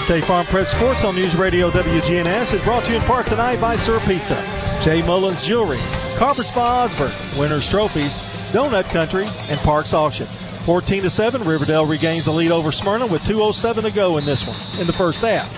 State 0.00 0.24
Farm 0.24 0.44
Prep 0.46 0.66
Sports 0.66 1.04
on 1.04 1.14
News 1.14 1.36
Radio 1.36 1.70
WGNS 1.70 2.54
is 2.54 2.62
brought 2.62 2.84
to 2.84 2.92
you 2.92 2.98
in 2.98 3.02
part 3.04 3.26
tonight 3.26 3.60
by 3.60 3.76
Sir 3.76 4.00
Pizza, 4.00 4.36
Jay 4.82 5.02
Mullins 5.02 5.44
Jewelry, 5.44 5.78
Carpet 6.16 6.46
Spa 6.46 6.82
Osborne, 6.82 7.12
Winners 7.38 7.68
Trophies, 7.68 8.16
Donut 8.52 8.84
Country, 8.90 9.26
and 9.48 9.58
Parks 9.60 9.94
Auction. 9.94 10.26
14 10.64 11.04
to 11.04 11.10
7, 11.10 11.44
Riverdale 11.44 11.86
regains 11.86 12.24
the 12.24 12.32
lead 12.32 12.50
over 12.50 12.72
Smyrna 12.72 13.06
with 13.06 13.22
2.07 13.22 13.82
to 13.82 13.90
go 13.92 14.18
in 14.18 14.24
this 14.24 14.46
one 14.46 14.58
in 14.80 14.86
the 14.86 14.92
first 14.92 15.20
half. 15.20 15.48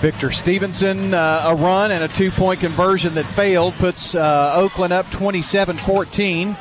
Victor 0.00 0.30
Stevenson, 0.30 1.14
uh, 1.14 1.44
a 1.46 1.54
run 1.54 1.90
and 1.92 2.04
a 2.04 2.08
two 2.08 2.30
point 2.30 2.60
conversion 2.60 3.14
that 3.14 3.24
failed, 3.24 3.74
puts 3.74 4.14
uh, 4.14 4.52
Oakland 4.54 4.92
up 4.92 5.10
27 5.10 5.78
14 5.78 6.56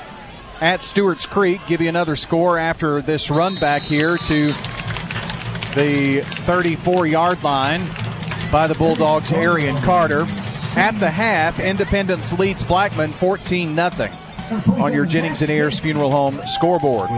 at 0.64 0.82
Stewart's 0.82 1.26
Creek. 1.26 1.59
Give 1.68 1.82
you 1.82 1.89
another 1.89 2.16
score 2.16 2.57
after 2.57 3.01
this 3.01 3.30
run 3.30 3.59
back 3.59 3.82
here 3.82 4.18
to 4.18 4.53
the 5.76 6.24
34 6.45 7.05
yard 7.05 7.43
line 7.43 7.86
by 8.49 8.68
the 8.68 8.74
Bulldogs, 8.76 9.30
Arian 9.34 9.76
Carter. 9.82 10.26
At 10.76 10.97
the 11.01 11.11
half, 11.11 11.59
Independence 11.59 12.32
leads 12.39 12.64
Blackman 12.64 13.11
14 13.14 13.76
0 13.76 13.91
on 14.78 14.93
your 14.93 15.05
Jennings 15.05 15.41
and 15.41 15.51
Ayers 15.51 15.78
Funeral 15.80 16.09
Home 16.11 16.41
scoreboard. 16.45 17.09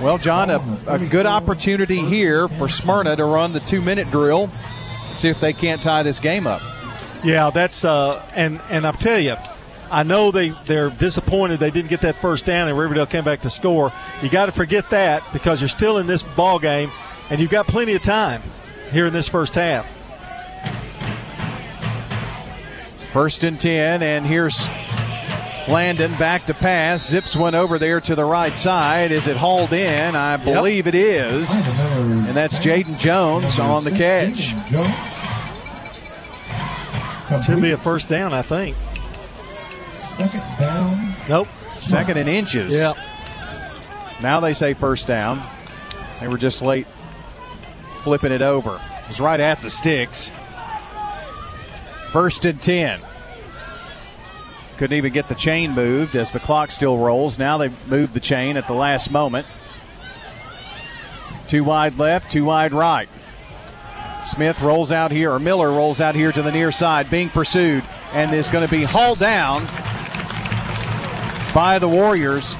Well, 0.00 0.18
John, 0.18 0.50
a, 0.50 0.78
a 0.86 1.00
good 1.00 1.26
opportunity 1.26 2.00
here 2.00 2.46
for 2.46 2.68
Smyrna 2.68 3.16
to 3.16 3.24
run 3.24 3.52
the 3.52 3.60
two 3.60 3.80
minute 3.80 4.08
drill, 4.12 4.50
see 5.14 5.30
if 5.30 5.40
they 5.40 5.52
can't 5.52 5.82
tie 5.82 6.04
this 6.04 6.20
game 6.20 6.46
up. 6.46 6.62
Yeah, 7.24 7.50
that's 7.50 7.84
uh, 7.84 8.24
and 8.36 8.60
and 8.70 8.86
I'll 8.86 8.92
tell 8.92 9.18
you, 9.18 9.36
I 9.92 10.02
know 10.02 10.30
they 10.30 10.50
they're 10.64 10.88
disappointed 10.90 11.60
they 11.60 11.70
didn't 11.70 11.90
get 11.90 12.00
that 12.00 12.20
first 12.20 12.46
down 12.46 12.68
and 12.68 12.78
Riverdale 12.78 13.06
came 13.06 13.24
back 13.24 13.42
to 13.42 13.50
score. 13.50 13.92
You 14.22 14.30
got 14.30 14.46
to 14.46 14.52
forget 14.52 14.88
that 14.90 15.22
because 15.32 15.60
you're 15.60 15.68
still 15.68 15.98
in 15.98 16.06
this 16.06 16.22
ball 16.22 16.58
game 16.58 16.90
and 17.28 17.40
you've 17.40 17.50
got 17.50 17.66
plenty 17.66 17.94
of 17.94 18.02
time 18.02 18.42
here 18.90 19.06
in 19.06 19.12
this 19.12 19.28
first 19.28 19.54
half. 19.54 19.86
First 23.12 23.44
and 23.44 23.60
ten, 23.60 24.02
and 24.02 24.24
here's 24.24 24.66
Landon 25.68 26.16
back 26.18 26.46
to 26.46 26.54
pass. 26.54 27.06
Zips 27.06 27.36
one 27.36 27.54
over 27.54 27.78
there 27.78 28.00
to 28.00 28.14
the 28.14 28.24
right 28.24 28.56
side. 28.56 29.12
Is 29.12 29.28
it 29.28 29.36
hauled 29.36 29.74
in? 29.74 30.16
I 30.16 30.38
believe 30.38 30.86
yep. 30.86 30.94
it 30.94 30.98
is. 30.98 31.50
And 31.50 32.34
that's 32.34 32.58
Jaden 32.58 32.98
Jones 32.98 33.58
on 33.58 33.84
the 33.84 33.90
catch. 33.90 34.54
Should 37.44 37.60
be 37.60 37.72
a 37.72 37.76
first 37.76 38.08
down, 38.08 38.32
I 38.32 38.42
think. 38.42 38.76
Second 40.22 40.58
down. 40.58 41.16
Nope. 41.28 41.48
Second 41.76 42.18
and 42.18 42.28
inches. 42.28 42.74
Yep. 42.74 42.96
Now 44.22 44.38
they 44.38 44.52
say 44.52 44.72
first 44.74 45.06
down. 45.08 45.42
They 46.20 46.28
were 46.28 46.38
just 46.38 46.62
late 46.62 46.86
flipping 48.02 48.30
it 48.30 48.42
over. 48.42 48.80
It 49.02 49.08
was 49.08 49.20
right 49.20 49.40
at 49.40 49.60
the 49.62 49.70
sticks. 49.70 50.32
First 52.12 52.44
and 52.44 52.60
10. 52.60 53.00
Couldn't 54.76 54.96
even 54.96 55.12
get 55.12 55.28
the 55.28 55.34
chain 55.34 55.72
moved 55.72 56.14
as 56.14 56.32
the 56.32 56.40
clock 56.40 56.70
still 56.70 56.98
rolls. 56.98 57.38
Now 57.38 57.58
they 57.58 57.70
moved 57.86 58.14
the 58.14 58.20
chain 58.20 58.56
at 58.56 58.66
the 58.68 58.74
last 58.74 59.10
moment. 59.10 59.46
Two 61.48 61.64
wide 61.64 61.98
left, 61.98 62.30
two 62.30 62.44
wide 62.44 62.72
right. 62.72 63.08
Smith 64.24 64.60
rolls 64.60 64.92
out 64.92 65.10
here, 65.10 65.32
or 65.32 65.40
Miller 65.40 65.70
rolls 65.70 66.00
out 66.00 66.14
here 66.14 66.30
to 66.30 66.42
the 66.42 66.52
near 66.52 66.70
side, 66.70 67.10
being 67.10 67.28
pursued, 67.28 67.84
and 68.12 68.32
is 68.32 68.48
going 68.48 68.64
to 68.64 68.70
be 68.70 68.84
hauled 68.84 69.18
down 69.18 69.66
by 71.54 71.78
the 71.78 71.88
Warriors. 71.88 72.54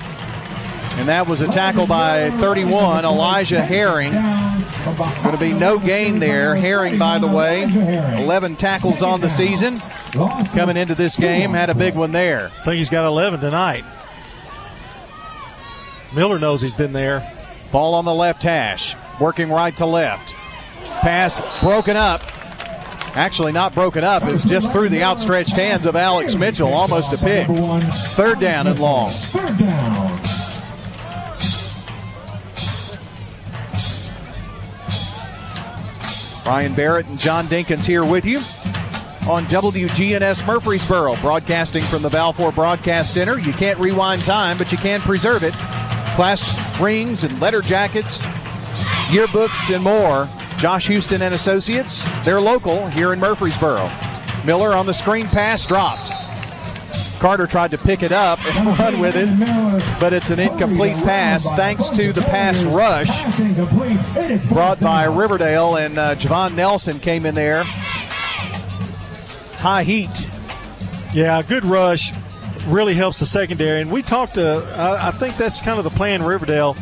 And 0.95 1.09
that 1.09 1.27
was 1.27 1.41
a 1.41 1.47
tackle 1.49 1.87
by 1.87 2.31
31, 2.39 3.05
Elijah 3.07 3.65
Herring. 3.65 4.13
Going 4.13 5.33
to 5.33 5.39
be 5.39 5.53
no 5.53 5.79
gain 5.79 6.19
there. 6.19 6.55
Herring, 6.55 6.99
by 6.99 7.19
the 7.19 7.27
way, 7.27 7.63
11 7.63 8.57
tackles 8.57 9.01
on 9.01 9.21
the 9.21 9.31
season. 9.31 9.81
Coming 10.53 10.77
into 10.77 10.95
this 10.95 11.17
game, 11.17 11.53
had 11.53 11.71
a 11.71 11.75
big 11.75 11.95
one 11.95 12.13
there. 12.13 12.51
I 12.61 12.65
think 12.65 12.77
he's 12.77 12.91
got 12.91 13.07
11 13.07 13.41
tonight. 13.41 13.85
Miller 16.15 16.39
knows 16.39 16.61
he's 16.61 16.75
been 16.75 16.93
there. 16.93 17.27
Ball 17.73 17.95
on 17.95 18.05
the 18.05 18.13
left 18.13 18.43
hash, 18.43 18.95
working 19.19 19.49
right 19.49 19.75
to 19.79 19.87
left. 19.87 20.35
Pass 20.85 21.41
broken 21.61 21.97
up. 21.97 22.21
Actually, 23.15 23.53
not 23.53 23.75
broken 23.75 24.05
up. 24.05 24.23
It 24.25 24.33
was 24.33 24.45
just 24.45 24.73
through 24.73 24.89
the 24.89 25.03
outstretched 25.03 25.53
hands 25.53 25.85
of 25.85 25.97
Alex 25.97 26.35
Mitchell, 26.35 26.73
almost 26.73 27.13
a 27.13 27.19
pick. 27.19 27.47
Third 28.15 28.41
down 28.41 28.67
and 28.67 28.79
long. 28.81 29.11
Third 29.11 29.59
down. 29.59 30.21
Brian 36.45 36.75
Barrett 36.75 37.07
and 37.07 37.19
John 37.19 37.47
Dinkins 37.47 37.85
here 37.85 38.05
with 38.05 38.25
you 38.25 38.39
on 39.29 39.47
WGNS 39.47 40.45
Murfreesboro, 40.47 41.17
broadcasting 41.17 41.85
from 41.85 42.03
the 42.03 42.11
Balfour 42.11 42.51
Broadcast 42.51 43.15
Center. 43.15 43.39
You 43.39 43.53
can't 43.53 43.79
rewind 43.79 44.25
time, 44.25 44.59
but 44.59 44.73
you 44.73 44.79
can 44.79 45.01
preserve 45.01 45.45
it. 45.45 45.55
Class 46.17 46.81
rings 46.81 47.23
and 47.25 47.41
letter 47.41 47.61
jackets, 47.63 48.23
yearbooks, 49.09 49.73
and 49.73 49.85
more. 49.85 50.29
Josh 50.63 50.87
Houston 50.87 51.23
and 51.23 51.35
Associates, 51.35 52.05
they're 52.23 52.41
local 52.41 52.87
here 52.87 53.13
in 53.13 53.19
Murfreesboro. 53.19 53.91
Miller 54.45 54.75
on 54.75 54.87
the 54.87 54.95
screen 54.95 55.27
pass 55.27 55.67
dropped. 55.67 56.13
Carter 57.19 57.49
tried 57.49 57.73
to 57.73 57.79
pick 57.79 58.05
it 58.05 58.13
up 58.13 58.39
and 58.47 58.79
run 58.79 59.01
with 59.01 59.17
it, 59.17 59.29
but 59.99 60.13
it's 60.13 60.31
an 60.31 60.39
incomplete 60.39 60.95
pass 60.99 61.51
thanks 61.57 61.91
to 61.91 62.13
the 62.13 62.23
pass 62.23 62.63
rush 62.63 63.09
brought 64.51 64.79
by 64.79 65.03
Riverdale, 65.07 65.75
and 65.75 65.99
uh, 65.99 66.15
Javon 66.15 66.55
Nelson 66.55 67.01
came 67.01 67.27
in 67.27 67.35
there. 67.35 67.65
High 69.55 69.83
heat. 69.83 70.29
Yeah, 71.13 71.43
good 71.43 71.65
rush 71.65 72.13
really 72.69 72.95
helps 72.95 73.19
the 73.19 73.27
secondary. 73.27 73.81
And 73.81 73.91
we 73.91 74.01
talked 74.01 74.35
to, 74.35 74.65
I, 74.77 75.09
I 75.09 75.11
think 75.11 75.37
that's 75.39 75.61
kind 75.61 75.79
of 75.79 75.83
the 75.85 75.91
plan, 75.91 76.23
Riverdale, 76.23 76.77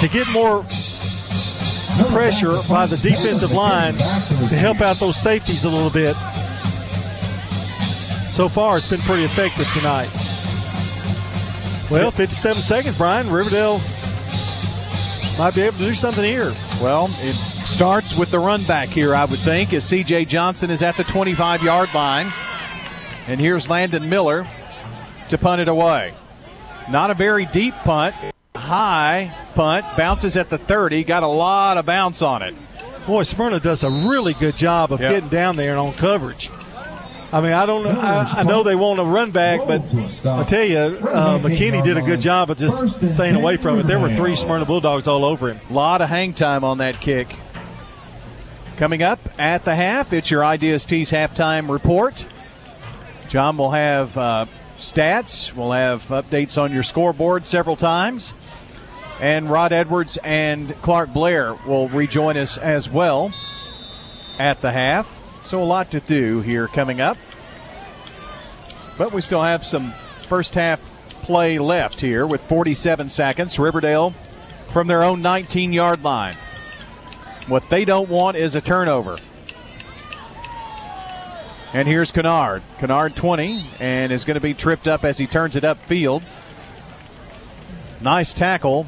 to 0.00 0.08
get 0.08 0.28
more 0.28 0.66
pressure 2.06 2.60
by 2.68 2.86
the 2.86 2.96
defensive 2.96 3.52
line 3.52 3.96
to 3.96 4.56
help 4.56 4.80
out 4.80 4.98
those 4.98 5.16
safeties 5.20 5.64
a 5.64 5.70
little 5.70 5.90
bit. 5.90 6.16
So 8.28 8.48
far, 8.48 8.76
it's 8.76 8.88
been 8.88 9.00
pretty 9.00 9.24
effective 9.24 9.66
tonight. 9.72 10.10
Well, 11.90 12.10
57 12.10 12.62
seconds, 12.62 12.96
Brian. 12.96 13.30
Riverdale 13.30 13.80
might 15.38 15.54
be 15.54 15.62
able 15.62 15.78
to 15.78 15.84
do 15.84 15.94
something 15.94 16.24
here. 16.24 16.54
Well, 16.80 17.08
it 17.20 17.34
starts 17.66 18.16
with 18.16 18.30
the 18.30 18.38
run 18.38 18.62
back 18.64 18.88
here, 18.88 19.14
I 19.14 19.24
would 19.24 19.38
think, 19.38 19.72
as 19.72 19.84
C.J. 19.84 20.26
Johnson 20.26 20.70
is 20.70 20.82
at 20.82 20.96
the 20.96 21.04
25 21.04 21.62
yard 21.62 21.88
line. 21.94 22.32
And 23.26 23.40
here's 23.40 23.68
Landon 23.68 24.08
Miller 24.08 24.48
to 25.28 25.38
punt 25.38 25.60
it 25.60 25.68
away. 25.68 26.14
Not 26.90 27.10
a 27.10 27.14
very 27.14 27.46
deep 27.46 27.74
punt. 27.74 28.14
High 28.68 29.34
punt, 29.54 29.84
bounces 29.96 30.36
at 30.36 30.50
the 30.50 30.58
30, 30.58 31.04
got 31.04 31.22
a 31.22 31.26
lot 31.26 31.78
of 31.78 31.86
bounce 31.86 32.22
on 32.22 32.42
it. 32.42 32.54
Boy, 33.06 33.22
Smyrna 33.22 33.58
does 33.60 33.82
a 33.82 33.90
really 33.90 34.34
good 34.34 34.56
job 34.56 34.92
of 34.92 35.00
Yep. 35.00 35.10
getting 35.10 35.28
down 35.30 35.56
there 35.56 35.70
and 35.70 35.80
on 35.80 35.94
coverage. 35.94 36.50
I 37.32 37.40
mean, 37.42 37.52
I 37.52 37.66
don't 37.66 37.84
know. 37.84 37.90
I, 37.98 38.36
I 38.38 38.42
know 38.42 38.62
they 38.62 38.74
want 38.74 39.00
a 39.00 39.04
run 39.04 39.30
back, 39.32 39.60
but 39.66 39.82
I 40.24 40.44
tell 40.44 40.64
you, 40.64 40.78
uh, 40.78 41.38
McKinney 41.38 41.82
did 41.84 41.96
a 41.98 42.02
good 42.02 42.20
job 42.20 42.50
of 42.50 42.56
just 42.56 43.08
staying 43.10 43.34
away 43.34 43.58
from 43.58 43.78
it. 43.80 43.86
There 43.86 43.98
were 43.98 44.14
three 44.14 44.34
Smyrna 44.34 44.64
Bulldogs 44.64 45.06
all 45.06 45.24
over 45.26 45.50
him. 45.50 45.60
A 45.68 45.72
lot 45.72 46.00
of 46.00 46.08
hang 46.08 46.32
time 46.32 46.64
on 46.64 46.78
that 46.78 47.00
kick. 47.00 47.34
Coming 48.76 49.02
up 49.02 49.18
at 49.38 49.64
the 49.64 49.74
half, 49.74 50.12
it's 50.12 50.30
your 50.30 50.44
Ideas 50.44 50.86
Tees 50.86 51.10
halftime 51.10 51.68
report. 51.68 52.24
John 53.28 53.58
will 53.58 53.72
have 53.72 54.16
uh, 54.16 54.46
stats, 54.78 55.52
we'll 55.54 55.72
have 55.72 56.02
updates 56.08 56.56
on 56.60 56.72
your 56.72 56.82
scoreboard 56.82 57.44
several 57.44 57.76
times. 57.76 58.32
And 59.20 59.50
Rod 59.50 59.72
Edwards 59.72 60.16
and 60.22 60.80
Clark 60.82 61.12
Blair 61.12 61.54
will 61.66 61.88
rejoin 61.88 62.36
us 62.36 62.56
as 62.56 62.88
well 62.88 63.32
at 64.38 64.60
the 64.60 64.70
half. 64.70 65.08
So 65.44 65.62
a 65.62 65.64
lot 65.64 65.90
to 65.92 66.00
do 66.00 66.40
here 66.40 66.68
coming 66.68 67.00
up. 67.00 67.16
But 68.96 69.12
we 69.12 69.20
still 69.20 69.42
have 69.42 69.66
some 69.66 69.92
first 70.28 70.54
half 70.54 70.80
play 71.22 71.58
left 71.58 72.00
here 72.00 72.26
with 72.26 72.40
47 72.42 73.08
seconds. 73.08 73.58
Riverdale 73.58 74.14
from 74.72 74.86
their 74.86 75.02
own 75.02 75.22
19 75.22 75.72
yard 75.72 76.02
line. 76.02 76.34
What 77.46 77.68
they 77.70 77.84
don't 77.84 78.08
want 78.08 78.36
is 78.36 78.54
a 78.54 78.60
turnover. 78.60 79.16
And 81.72 81.86
here's 81.86 82.10
Kennard. 82.10 82.62
Kennard 82.78 83.14
20 83.14 83.66
and 83.78 84.12
is 84.12 84.24
going 84.24 84.36
to 84.36 84.40
be 84.40 84.54
tripped 84.54 84.88
up 84.88 85.04
as 85.04 85.18
he 85.18 85.26
turns 85.26 85.56
it 85.56 85.64
upfield. 85.64 86.22
Nice 88.00 88.32
tackle 88.32 88.86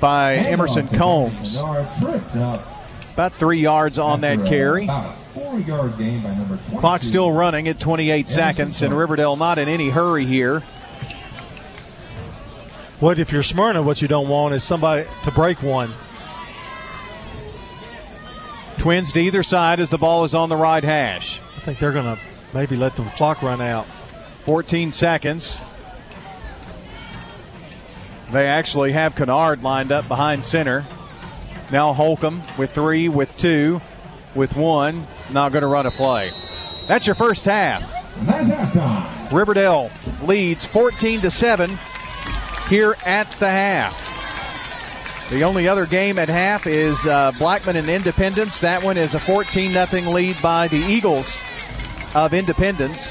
by 0.00 0.36
Emerson 0.36 0.88
Combs. 0.88 1.56
About 1.56 3.34
three 3.38 3.60
yards 3.60 3.98
on 3.98 4.20
that 4.20 4.44
carry. 4.46 4.84
About 4.84 5.14
a 5.14 5.16
four-yard 5.32 5.96
gain 5.96 6.22
by 6.22 6.34
number 6.34 6.56
22. 6.56 6.78
Clock 6.78 7.02
still 7.02 7.32
running 7.32 7.68
at 7.68 7.80
28 7.80 8.28
seconds, 8.28 8.82
and 8.82 8.96
Riverdale 8.96 9.36
not 9.36 9.58
in 9.58 9.68
any 9.68 9.88
hurry 9.88 10.26
here. 10.26 10.62
What 13.00 13.18
if 13.18 13.32
you're 13.32 13.42
Smyrna? 13.42 13.82
What 13.82 14.00
you 14.00 14.08
don't 14.08 14.28
want 14.28 14.54
is 14.54 14.64
somebody 14.64 15.06
to 15.22 15.30
break 15.30 15.62
one. 15.62 15.92
Twins 18.78 19.12
to 19.12 19.20
either 19.20 19.42
side 19.42 19.80
as 19.80 19.90
the 19.90 19.98
ball 19.98 20.24
is 20.24 20.34
on 20.34 20.48
the 20.48 20.56
right 20.56 20.84
hash. 20.84 21.40
I 21.56 21.60
think 21.60 21.78
they're 21.78 21.92
going 21.92 22.04
to 22.04 22.18
maybe 22.54 22.76
let 22.76 22.96
the 22.96 23.02
clock 23.16 23.42
run 23.42 23.60
out. 23.60 23.86
14 24.44 24.92
seconds. 24.92 25.60
They 28.32 28.46
actually 28.46 28.92
have 28.92 29.14
Kennard 29.14 29.62
lined 29.62 29.92
up 29.92 30.08
behind 30.08 30.44
center. 30.44 30.84
Now 31.70 31.92
Holcomb 31.92 32.42
with 32.58 32.72
three, 32.72 33.08
with 33.08 33.36
two, 33.36 33.80
with 34.34 34.56
one. 34.56 35.06
Not 35.30 35.52
going 35.52 35.62
to 35.62 35.68
run 35.68 35.86
a 35.86 35.90
play. 35.90 36.32
That's 36.86 37.06
your 37.06 37.16
first 37.16 37.44
half. 37.44 37.82
That's 38.24 38.48
halftime. 38.48 39.32
Riverdale 39.32 39.90
leads 40.22 40.64
14 40.64 41.20
to 41.22 41.30
7 41.30 41.78
here 42.68 42.96
at 43.04 43.30
the 43.32 43.50
half. 43.50 44.02
The 45.30 45.42
only 45.42 45.66
other 45.66 45.86
game 45.86 46.18
at 46.18 46.28
half 46.28 46.68
is 46.68 47.04
uh, 47.04 47.32
Blackman 47.32 47.76
and 47.76 47.88
Independence. 47.88 48.60
That 48.60 48.82
one 48.82 48.96
is 48.96 49.14
a 49.14 49.20
14 49.20 49.72
0 49.72 50.10
lead 50.12 50.40
by 50.40 50.68
the 50.68 50.76
Eagles 50.76 51.36
of 52.14 52.32
Independence. 52.32 53.10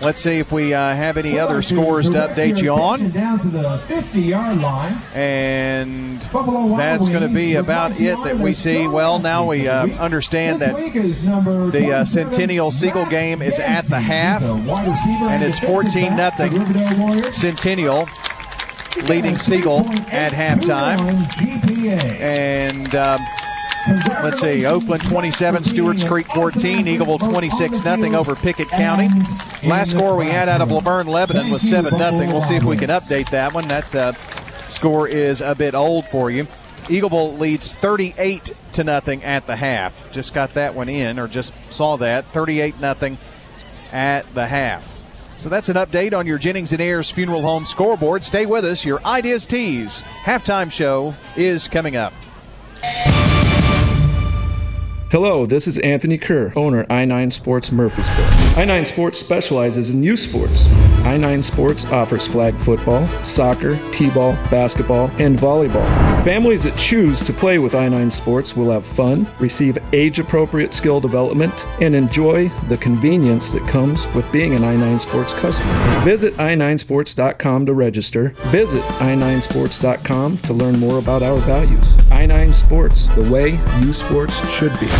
Let's 0.00 0.20
see 0.20 0.38
if 0.38 0.50
we 0.50 0.72
uh, 0.72 0.94
have 0.94 1.16
any 1.18 1.38
other 1.38 1.60
scores 1.60 2.08
to 2.10 2.16
update 2.16 2.62
you 2.62 2.72
on. 2.72 3.10
Down 3.10 3.38
to 3.40 3.48
the 3.48 3.82
50-yard 3.86 4.58
line. 4.58 5.02
And 5.12 6.20
that's 6.22 7.08
going 7.08 7.22
to 7.22 7.28
be 7.28 7.56
about 7.56 8.00
it 8.00 8.16
that 8.24 8.38
we 8.38 8.54
see. 8.54 8.86
Well, 8.86 9.18
now 9.18 9.46
we 9.46 9.68
uh, 9.68 9.86
understand 9.98 10.60
that 10.60 10.74
the 10.74 11.92
uh, 11.92 12.04
Centennial 12.04 12.70
Siegel 12.70 13.06
game 13.06 13.42
is 13.42 13.58
at 13.58 13.84
the 13.86 14.00
half, 14.00 14.42
and 14.42 15.42
it's 15.42 15.58
14 15.58 16.16
0 16.16 17.30
Centennial 17.30 18.08
leading 19.08 19.38
Siegel 19.38 19.80
at 20.10 20.32
halftime. 20.32 21.00
And 22.20 22.94
um, 22.94 23.20
let's 23.88 24.40
see, 24.40 24.66
Oakland 24.66 25.02
27, 25.04 25.64
Stewart's 25.64 26.04
Creek 26.04 26.26
14, 26.28 26.86
Eagleville 26.86 27.18
26 27.18 27.84
nothing 27.84 28.14
over 28.14 28.34
Pickett 28.34 28.68
County. 28.68 29.08
Last 29.62 29.92
score 29.92 30.16
we 30.16 30.26
had 30.26 30.48
out 30.48 30.60
of 30.60 30.70
La 30.70 30.80
Vergne, 30.80 31.08
Lebanon 31.08 31.50
was 31.50 31.62
7 31.62 31.96
0. 31.96 32.26
We'll 32.26 32.42
see 32.42 32.56
if 32.56 32.64
we 32.64 32.76
can 32.76 32.90
update 32.90 33.30
that 33.30 33.52
one. 33.54 33.68
That 33.68 33.94
uh, 33.94 34.12
score 34.68 35.08
is 35.08 35.40
a 35.40 35.54
bit 35.54 35.74
old 35.74 36.06
for 36.06 36.30
you. 36.30 36.46
Eagleville 36.84 37.38
leads 37.38 37.74
38 37.74 38.52
to 38.72 38.84
nothing 38.84 39.22
at 39.22 39.46
the 39.46 39.56
half. 39.56 39.94
Just 40.10 40.34
got 40.34 40.54
that 40.54 40.74
one 40.74 40.88
in, 40.88 41.18
or 41.18 41.28
just 41.28 41.52
saw 41.70 41.96
that 41.98 42.26
38 42.32 42.80
nothing 42.80 43.18
at 43.92 44.32
the 44.34 44.46
half. 44.46 44.84
So 45.38 45.48
that's 45.48 45.68
an 45.70 45.76
update 45.76 46.12
on 46.12 46.26
your 46.26 46.36
Jennings 46.36 46.72
and 46.72 46.82
Ayers 46.82 47.10
Funeral 47.10 47.42
Home 47.42 47.64
scoreboard. 47.64 48.22
Stay 48.22 48.44
with 48.44 48.64
us. 48.64 48.84
Your 48.84 49.02
Ideas 49.06 49.46
Tees 49.46 50.02
halftime 50.22 50.70
show 50.70 51.14
is 51.34 51.66
coming 51.66 51.96
up. 51.96 52.12
Hello, 55.10 55.44
this 55.44 55.66
is 55.66 55.76
Anthony 55.78 56.18
Kerr, 56.18 56.52
owner 56.54 56.84
I9 56.84 57.32
Sports 57.32 57.72
Murfreesboro. 57.72 58.24
I9 58.54 58.86
Sports 58.86 59.18
specializes 59.18 59.90
in 59.90 60.04
youth 60.04 60.20
sports. 60.20 60.68
I9 61.02 61.42
Sports 61.42 61.84
offers 61.86 62.28
flag 62.28 62.56
football, 62.56 63.04
soccer, 63.24 63.76
t-ball, 63.90 64.34
basketball, 64.52 65.10
and 65.18 65.36
volleyball. 65.36 65.84
Families 66.22 66.62
that 66.62 66.76
choose 66.78 67.24
to 67.24 67.32
play 67.32 67.58
with 67.58 67.72
I9 67.72 68.12
Sports 68.12 68.56
will 68.56 68.70
have 68.70 68.86
fun, 68.86 69.26
receive 69.40 69.78
age-appropriate 69.92 70.72
skill 70.72 71.00
development, 71.00 71.66
and 71.80 71.96
enjoy 71.96 72.48
the 72.68 72.76
convenience 72.76 73.50
that 73.50 73.66
comes 73.66 74.06
with 74.14 74.30
being 74.30 74.54
an 74.54 74.62
I9 74.62 75.00
Sports 75.00 75.32
customer. 75.32 76.04
Visit 76.04 76.36
i9sports.com 76.36 77.66
to 77.66 77.74
register. 77.74 78.28
Visit 78.52 78.82
i9sports.com 79.00 80.38
to 80.38 80.52
learn 80.52 80.78
more 80.78 81.00
about 81.00 81.24
our 81.24 81.38
values. 81.38 81.96
I9 82.12 82.54
Sports, 82.54 83.08
the 83.16 83.28
way 83.28 83.58
youth 83.80 83.96
sports 83.96 84.36
should 84.50 84.78
be. 84.78 84.99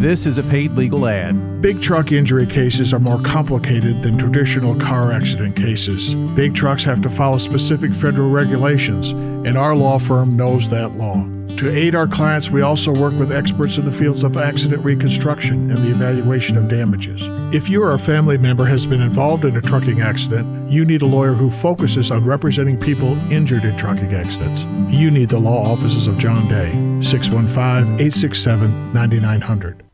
This 0.00 0.24
is 0.24 0.38
a 0.38 0.42
paid 0.42 0.72
legal 0.72 1.06
ad. 1.06 1.60
Big 1.60 1.82
truck 1.82 2.10
injury 2.10 2.46
cases 2.46 2.94
are 2.94 2.98
more 2.98 3.20
complicated 3.20 4.02
than 4.02 4.16
traditional 4.16 4.74
car 4.74 5.12
accident 5.12 5.56
cases. 5.56 6.14
Big 6.34 6.54
trucks 6.54 6.84
have 6.84 7.02
to 7.02 7.10
follow 7.10 7.36
specific 7.36 7.92
federal 7.92 8.30
regulations, 8.30 9.10
and 9.10 9.58
our 9.58 9.76
law 9.76 9.98
firm 9.98 10.36
knows 10.36 10.68
that 10.70 10.96
law. 10.96 11.22
To 11.58 11.70
aid 11.70 11.94
our 11.94 12.06
clients, 12.06 12.50
we 12.50 12.62
also 12.62 12.92
work 12.92 13.12
with 13.14 13.32
experts 13.32 13.76
in 13.76 13.84
the 13.84 13.92
fields 13.92 14.22
of 14.22 14.36
accident 14.36 14.82
reconstruction 14.84 15.70
and 15.70 15.78
the 15.78 15.90
evaluation 15.90 16.56
of 16.56 16.68
damages. 16.68 17.20
If 17.54 17.68
you 17.68 17.82
or 17.82 17.92
a 17.92 17.98
family 17.98 18.38
member 18.38 18.64
has 18.64 18.86
been 18.86 19.02
involved 19.02 19.44
in 19.44 19.56
a 19.56 19.60
trucking 19.60 20.00
accident, 20.00 20.70
you 20.70 20.84
need 20.84 21.02
a 21.02 21.06
lawyer 21.06 21.34
who 21.34 21.50
focuses 21.50 22.10
on 22.10 22.24
representing 22.24 22.80
people 22.80 23.18
injured 23.30 23.64
in 23.64 23.76
trucking 23.76 24.14
accidents. 24.14 24.62
You 24.94 25.10
need 25.10 25.28
the 25.28 25.38
law 25.38 25.70
offices 25.70 26.06
of 26.06 26.16
John 26.16 26.48
Day, 26.48 26.70
615 27.02 27.94
867 27.94 28.92
9900. 28.92 29.89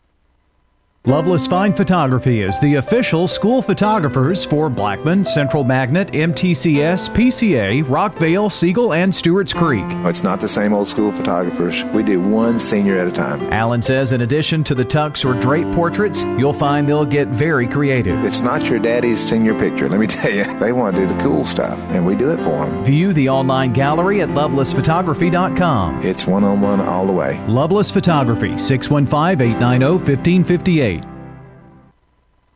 Loveless 1.06 1.46
Fine 1.46 1.72
Photography 1.74 2.42
is 2.42 2.58
the 2.58 2.74
official 2.74 3.28
school 3.28 3.62
photographers 3.62 4.44
for 4.44 4.68
Blackman, 4.68 5.24
Central 5.24 5.62
Magnet, 5.62 6.08
MTCS, 6.08 7.10
PCA, 7.10 7.84
Rockvale, 7.84 8.50
Siegel, 8.50 8.92
and 8.92 9.14
Stewart's 9.14 9.52
Creek. 9.52 9.84
Oh, 9.86 10.08
it's 10.08 10.24
not 10.24 10.40
the 10.40 10.48
same 10.48 10.72
old 10.72 10.88
school 10.88 11.12
photographers. 11.12 11.84
We 11.94 12.02
do 12.02 12.20
one 12.20 12.58
senior 12.58 12.98
at 12.98 13.06
a 13.06 13.12
time. 13.12 13.40
Allen 13.52 13.82
says 13.82 14.10
in 14.10 14.22
addition 14.22 14.64
to 14.64 14.74
the 14.74 14.84
tux 14.84 15.24
or 15.24 15.40
drape 15.40 15.72
portraits, 15.76 16.22
you'll 16.40 16.52
find 16.52 16.88
they'll 16.88 17.04
get 17.04 17.28
very 17.28 17.68
creative. 17.68 18.24
It's 18.24 18.40
not 18.40 18.68
your 18.68 18.80
daddy's 18.80 19.20
senior 19.20 19.56
picture, 19.56 19.88
let 19.88 20.00
me 20.00 20.06
tell 20.08 20.32
you. 20.32 20.58
They 20.58 20.72
want 20.72 20.96
to 20.96 21.06
do 21.06 21.14
the 21.14 21.22
cool 21.22 21.46
stuff, 21.46 21.78
and 21.90 22.04
we 22.04 22.16
do 22.16 22.32
it 22.32 22.38
for 22.38 22.66
them. 22.66 22.84
View 22.84 23.12
the 23.12 23.28
online 23.28 23.72
gallery 23.72 24.22
at 24.22 24.30
lovelessphotography.com. 24.30 26.04
It's 26.04 26.26
one 26.26 26.42
on 26.42 26.60
one 26.60 26.80
all 26.80 27.06
the 27.06 27.12
way. 27.12 27.40
Loveless 27.46 27.92
Photography, 27.92 28.58
615 28.58 29.40
890 29.40 29.86
1558. 29.86 30.95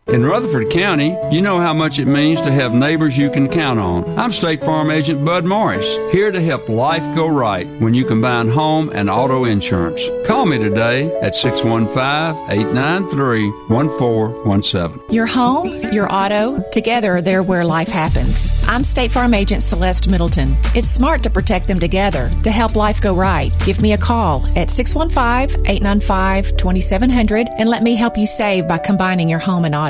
In 0.06 0.24
Rutherford 0.24 0.70
County, 0.70 1.16
you 1.30 1.40
know 1.40 1.60
how 1.60 1.72
much 1.72 2.00
it 2.00 2.06
means 2.06 2.40
to 2.40 2.50
have 2.50 2.74
neighbors 2.74 3.16
you 3.16 3.30
can 3.30 3.46
count 3.46 3.78
on. 3.78 4.18
I'm 4.18 4.32
State 4.32 4.60
Farm 4.60 4.90
Agent 4.90 5.24
Bud 5.24 5.44
Morris, 5.44 5.86
here 6.10 6.32
to 6.32 6.42
help 6.42 6.68
life 6.68 7.14
go 7.14 7.28
right 7.28 7.68
when 7.80 7.94
you 7.94 8.04
combine 8.04 8.48
home 8.48 8.90
and 8.92 9.08
auto 9.08 9.44
insurance. 9.44 10.02
Call 10.26 10.46
me 10.46 10.58
today 10.58 11.16
at 11.20 11.36
615 11.36 12.50
893 12.50 13.50
1417. 13.68 15.14
Your 15.14 15.26
home, 15.26 15.92
your 15.92 16.12
auto, 16.12 16.60
together 16.72 17.22
they're 17.22 17.44
where 17.44 17.64
life 17.64 17.88
happens. 17.88 18.50
I'm 18.66 18.82
State 18.82 19.12
Farm 19.12 19.32
Agent 19.32 19.62
Celeste 19.62 20.10
Middleton. 20.10 20.56
It's 20.74 20.88
smart 20.88 21.22
to 21.22 21.30
protect 21.30 21.68
them 21.68 21.78
together 21.78 22.30
to 22.42 22.50
help 22.50 22.74
life 22.74 23.00
go 23.00 23.14
right. 23.14 23.52
Give 23.64 23.80
me 23.80 23.92
a 23.92 23.98
call 23.98 24.44
at 24.56 24.70
615 24.72 25.66
895 25.66 26.56
2700 26.56 27.48
and 27.58 27.68
let 27.68 27.84
me 27.84 27.94
help 27.94 28.16
you 28.16 28.26
save 28.26 28.66
by 28.66 28.78
combining 28.78 29.28
your 29.28 29.38
home 29.38 29.64
and 29.64 29.74
auto. 29.74 29.89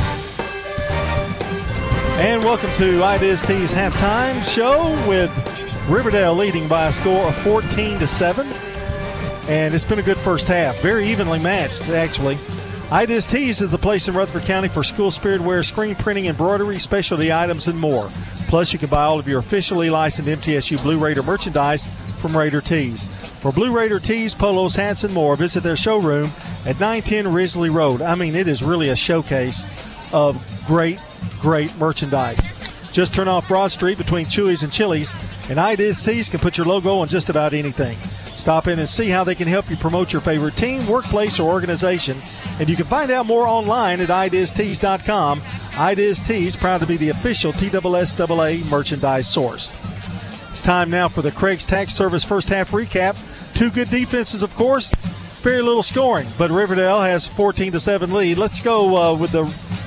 And 2.17 2.43
welcome 2.43 2.73
to 2.77 3.03
Ideas 3.03 3.43
Tees 3.43 3.71
halftime 3.71 4.43
show 4.51 4.89
with 5.07 5.29
Riverdale 5.87 6.33
leading 6.33 6.67
by 6.67 6.87
a 6.87 6.91
score 6.91 7.27
of 7.27 7.35
14 7.43 7.99
to 7.99 8.07
7. 8.07 8.47
And 9.47 9.75
it's 9.75 9.85
been 9.85 9.99
a 9.99 10.03
good 10.03 10.17
first 10.17 10.47
half, 10.47 10.81
very 10.81 11.07
evenly 11.07 11.37
matched, 11.37 11.89
actually. 11.89 12.39
Ideas 12.94 13.26
Tees 13.26 13.60
is 13.60 13.72
the 13.72 13.78
place 13.80 14.07
in 14.07 14.14
Rutherford 14.14 14.44
County 14.44 14.68
for 14.68 14.84
school 14.84 15.10
spirit 15.10 15.41
wear, 15.41 15.64
screen 15.64 15.95
printing, 15.95 16.28
embroidery, 16.28 16.78
specialty 16.78 17.34
items, 17.34 17.68
and 17.68 17.80
more. 17.80 18.07
Plus, 18.45 18.72
you 18.72 18.78
can 18.78 18.88
buy 18.88 19.02
all 19.02 19.18
of 19.18 19.28
your 19.28 19.40
officially 19.40 19.90
licensed 19.90 20.30
MTSU 20.30 20.80
Blue 20.84 20.99
Raider 20.99 21.24
merchandise 21.24 21.88
from 22.20 22.38
Raider 22.38 22.61
Tees. 22.61 23.06
For 23.40 23.52
Blue 23.52 23.72
Raider 23.72 23.99
tees, 23.99 24.36
polos, 24.36 24.76
hats, 24.76 25.03
and 25.03 25.11
more, 25.11 25.36
visit 25.36 25.64
their 25.64 25.76
showroom 25.76 26.30
at 26.68 26.80
910 26.80 27.34
Risley 27.34 27.72
Road. 27.72 28.03
I 28.03 28.14
mean, 28.14 28.36
it 28.36 28.48
is 28.48 28.61
really 28.61 28.90
a 28.90 28.95
showcase 28.95 29.65
of 30.11 30.40
great, 30.68 30.99
great 31.41 31.76
merchandise. 31.78 32.48
Just 32.91 33.15
turn 33.15 33.28
off 33.28 33.48
Broad 33.48 33.72
Street 33.72 33.98
between 33.98 34.28
Chewy's 34.28 34.61
and 34.61 34.72
Chili's, 34.72 35.15
and 35.49 35.57
Ideas 35.57 36.03
Tees 36.03 36.30
can 36.30 36.40
put 36.40 36.60
your 36.60 36.68
logo 36.68 36.99
on 36.99 37.07
just 37.07 37.32
about 37.32 37.56
anything. 37.56 37.98
Stop 38.44 38.68
in 38.68 38.78
and 38.78 38.90
see 38.90 39.07
how 39.07 39.24
they 39.24 39.36
can 39.36 39.48
help 39.48 39.70
you 39.70 39.78
promote 39.78 40.11
your 40.11 40.22
favorite 40.22 40.57
team, 40.57 40.86
workplace, 40.86 41.40
or 41.40 41.49
organization. 41.49 42.22
And 42.60 42.70
you 42.70 42.76
can 42.76 42.84
find 42.84 43.10
out 43.10 43.26
more 43.26 43.48
online 43.48 44.02
at 44.02 44.10
ideastees.com. 44.10 45.41
Ideas 45.78 46.20
Tees, 46.20 46.57
proud 46.57 46.82
to 46.82 46.86
be 46.86 46.98
the 46.98 47.07
official 47.07 47.53
TSSAA 47.53 48.70
merchandise 48.70 49.30
source. 49.30 49.78
It's 50.49 50.61
time 50.61 50.90
now 50.90 51.07
for 51.07 51.22
the 51.22 51.32
Craig's 51.32 51.64
Tax 51.64 51.94
Service 51.94 52.26
first 52.26 52.49
half 52.49 52.72
recap. 52.72 53.15
Two 53.56 53.72
good 53.72 53.90
defenses, 53.90 54.44
of 54.44 54.53
course. 54.56 54.94
Very 55.40 55.61
little 55.61 55.82
scoring, 55.82 56.28
but 56.38 56.52
Riverdale 56.52 56.99
has 56.99 57.26
14 57.26 57.72
to 57.72 57.80
7 57.80 58.11
lead. 58.11 58.38
Let's 58.38 58.60
go 58.60 58.98
uh, 58.98 59.15
with 59.15 59.32
the 59.32 59.45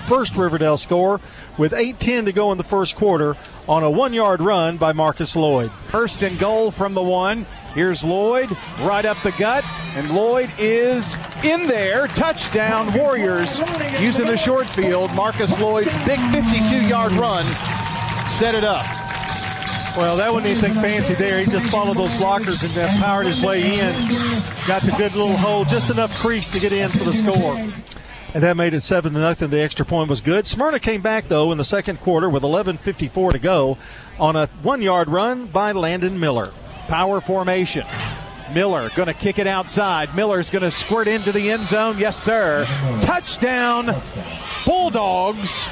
first 0.09 0.35
Riverdale 0.35 0.79
score 0.79 1.21
with 1.59 1.73
8:10 1.73 2.25
to 2.25 2.33
go 2.33 2.53
in 2.53 2.59
the 2.59 2.65
first 2.65 2.97
quarter 2.97 3.37
on 3.69 3.83
a 3.83 3.91
one-yard 3.91 4.41
run 4.41 4.79
by 4.79 4.95
Marcus 4.95 5.37
Lloyd. 5.37 5.71
First 5.89 6.23
and 6.23 6.39
goal 6.39 6.71
from 6.71 6.95
the 6.95 7.03
one. 7.03 7.45
Here's 7.77 8.03
Lloyd 8.03 8.49
right 8.81 9.05
up 9.05 9.23
the 9.23 9.33
gut, 9.33 9.63
and 9.95 10.11
Lloyd 10.11 10.51
is 10.59 11.15
in 11.45 11.67
there. 11.67 12.07
Touchdown, 12.09 12.91
Warriors 12.95 13.61
using 14.01 14.25
the 14.25 14.37
short 14.39 14.67
field. 14.67 15.15
Marcus 15.15 15.61
Lloyd's 15.61 15.95
big 16.07 16.19
52 16.31 16.89
yard 16.89 17.13
run 17.13 17.45
set 18.31 18.55
it 18.55 18.65
up. 18.65 18.87
Well, 19.95 20.17
that 20.17 20.33
wasn't 20.33 20.53
anything 20.53 20.73
fancy 20.73 21.13
there. 21.17 21.39
He 21.39 21.51
just 21.51 21.69
followed 21.69 21.99
those 21.99 22.13
blockers 22.13 22.65
and 22.65 22.73
then 22.73 22.89
powered 22.99 23.27
his 23.27 23.43
way 23.43 23.79
in. 23.79 23.93
Got 24.67 24.81
the 24.81 24.95
good 24.97 25.15
little 25.15 25.37
hole, 25.37 25.67
just 25.67 25.91
enough 25.91 26.19
crease 26.19 26.49
to 26.49 26.59
get 26.59 26.73
in 26.73 26.89
for 26.89 27.05
the 27.05 27.13
score. 27.13 27.57
And 28.33 28.43
that 28.43 28.57
made 28.57 28.73
it 28.73 28.81
seven 28.81 29.13
to 29.13 29.19
nothing. 29.19 29.51
The 29.51 29.61
extra 29.61 29.85
point 29.85 30.09
was 30.09 30.23
good. 30.23 30.47
Smyrna 30.47 30.81
came 30.81 31.03
back 31.03 31.29
though 31.29 31.53
in 31.53 31.59
the 31.59 31.65
second 31.65 32.01
quarter 32.01 32.31
with 32.31 32.43
11:54 32.43 33.33
to 33.33 33.39
go 33.39 33.77
on 34.19 34.35
a 34.35 34.47
one-yard 34.63 35.11
run 35.11 35.45
by 35.45 35.73
Landon 35.73 36.19
Miller. 36.19 36.55
Power 36.89 37.21
formation. 37.21 37.87
Miller 38.53 38.91
going 38.95 39.09
to 39.09 39.15
kick 39.15 39.39
it 39.39 39.47
outside. 39.47 40.15
Miller's 40.15 40.51
going 40.51 40.63
to 40.63 40.71
squirt 40.71 41.09
into 41.09 41.33
the 41.33 41.51
end 41.51 41.67
zone. 41.67 41.99
Yes, 41.99 42.17
sir. 42.17 42.65
Touchdown, 43.03 44.01
Bulldogs. 44.65 45.67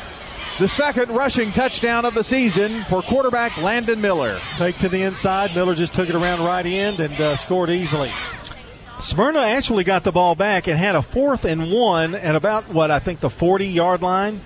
The 0.58 0.68
second 0.68 1.10
rushing 1.10 1.50
touchdown 1.50 2.04
of 2.04 2.14
the 2.14 2.22
season 2.22 2.84
for 2.84 3.02
quarterback 3.02 3.56
Landon 3.58 4.00
Miller. 4.00 4.40
Take 4.56 4.78
to 4.78 4.88
the 4.88 5.02
inside. 5.02 5.54
Miller 5.54 5.74
just 5.74 5.94
took 5.94 6.08
it 6.08 6.14
around 6.14 6.44
right 6.44 6.64
end 6.64 7.00
and 7.00 7.14
uh, 7.20 7.34
scored 7.34 7.70
easily. 7.70 8.12
Smyrna 9.00 9.40
actually 9.40 9.82
got 9.82 10.04
the 10.04 10.12
ball 10.12 10.34
back 10.36 10.68
and 10.68 10.78
had 10.78 10.94
a 10.94 11.02
fourth 11.02 11.44
and 11.44 11.72
one 11.72 12.14
at 12.14 12.36
about 12.36 12.68
what 12.68 12.90
I 12.92 13.00
think 13.00 13.20
the 13.20 13.30
40 13.30 13.66
yard 13.66 14.00
line, 14.00 14.40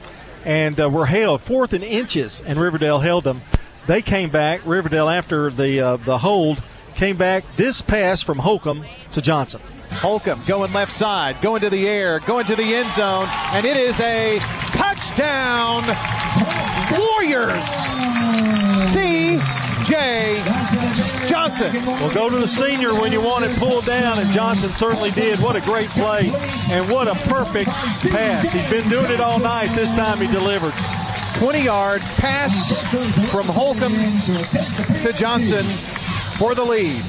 and 0.45 0.81
uh, 0.81 0.89
were 0.89 1.07
held 1.07 1.43
fourth 1.43 1.75
and 1.75 1.85
inches, 1.85 2.43
and 2.45 2.59
Riverdale 2.59 3.01
held 3.01 3.25
them. 3.25 3.43
They 3.89 4.03
came 4.03 4.29
back. 4.29 4.61
Riverdale 4.67 5.09
after 5.09 5.51
the 5.51 5.81
uh, 5.81 5.97
the 5.97 6.19
hold 6.19 6.63
came 6.95 7.17
back. 7.17 7.45
This 7.57 7.81
pass 7.81 8.21
from 8.21 8.39
Holcomb 8.39 8.85
to 9.13 9.23
Johnson. 9.23 9.63
Holcomb 9.91 10.43
going 10.47 10.71
left 10.75 10.93
side, 10.93 11.41
going 11.41 11.63
to 11.63 11.71
the 11.71 11.89
air, 11.89 12.21
going 12.21 12.45
to 12.47 12.55
the 12.55 12.75
end 12.75 12.93
zone, 12.93 13.27
and 13.31 13.65
it 13.65 13.79
is 13.79 13.99
a 14.01 14.39
touchdown. 14.73 15.85
Warriors. 17.01 17.65
C.J. 18.93 20.43
Johnson. 21.27 21.87
Well, 21.87 22.13
go 22.13 22.29
to 22.29 22.37
the 22.37 22.47
senior 22.47 22.93
when 22.93 23.11
you 23.11 23.23
want 23.23 23.47
it 23.47 23.57
pulled 23.57 23.87
down, 23.87 24.19
and 24.19 24.31
Johnson 24.31 24.71
certainly 24.75 25.13
did. 25.13 25.41
What 25.41 25.57
a 25.57 25.63
great 25.63 25.89
play, 25.91 26.31
and 26.71 26.91
what 26.91 27.09
a 27.09 27.15
perfect 27.15 27.71
pass. 27.71 28.53
He's 28.53 28.69
been 28.69 28.91
doing 28.91 29.11
it 29.11 29.21
all 29.21 29.39
night. 29.39 29.75
This 29.75 29.91
time 29.93 30.19
he 30.19 30.27
delivered. 30.27 30.75
20 31.39 31.61
yard 31.61 32.01
pass 32.17 32.83
from 33.31 33.47
Holcomb 33.47 33.95
to 35.03 35.13
Johnson 35.13 35.65
for 36.37 36.57
the 36.57 36.65
lead. 36.65 37.01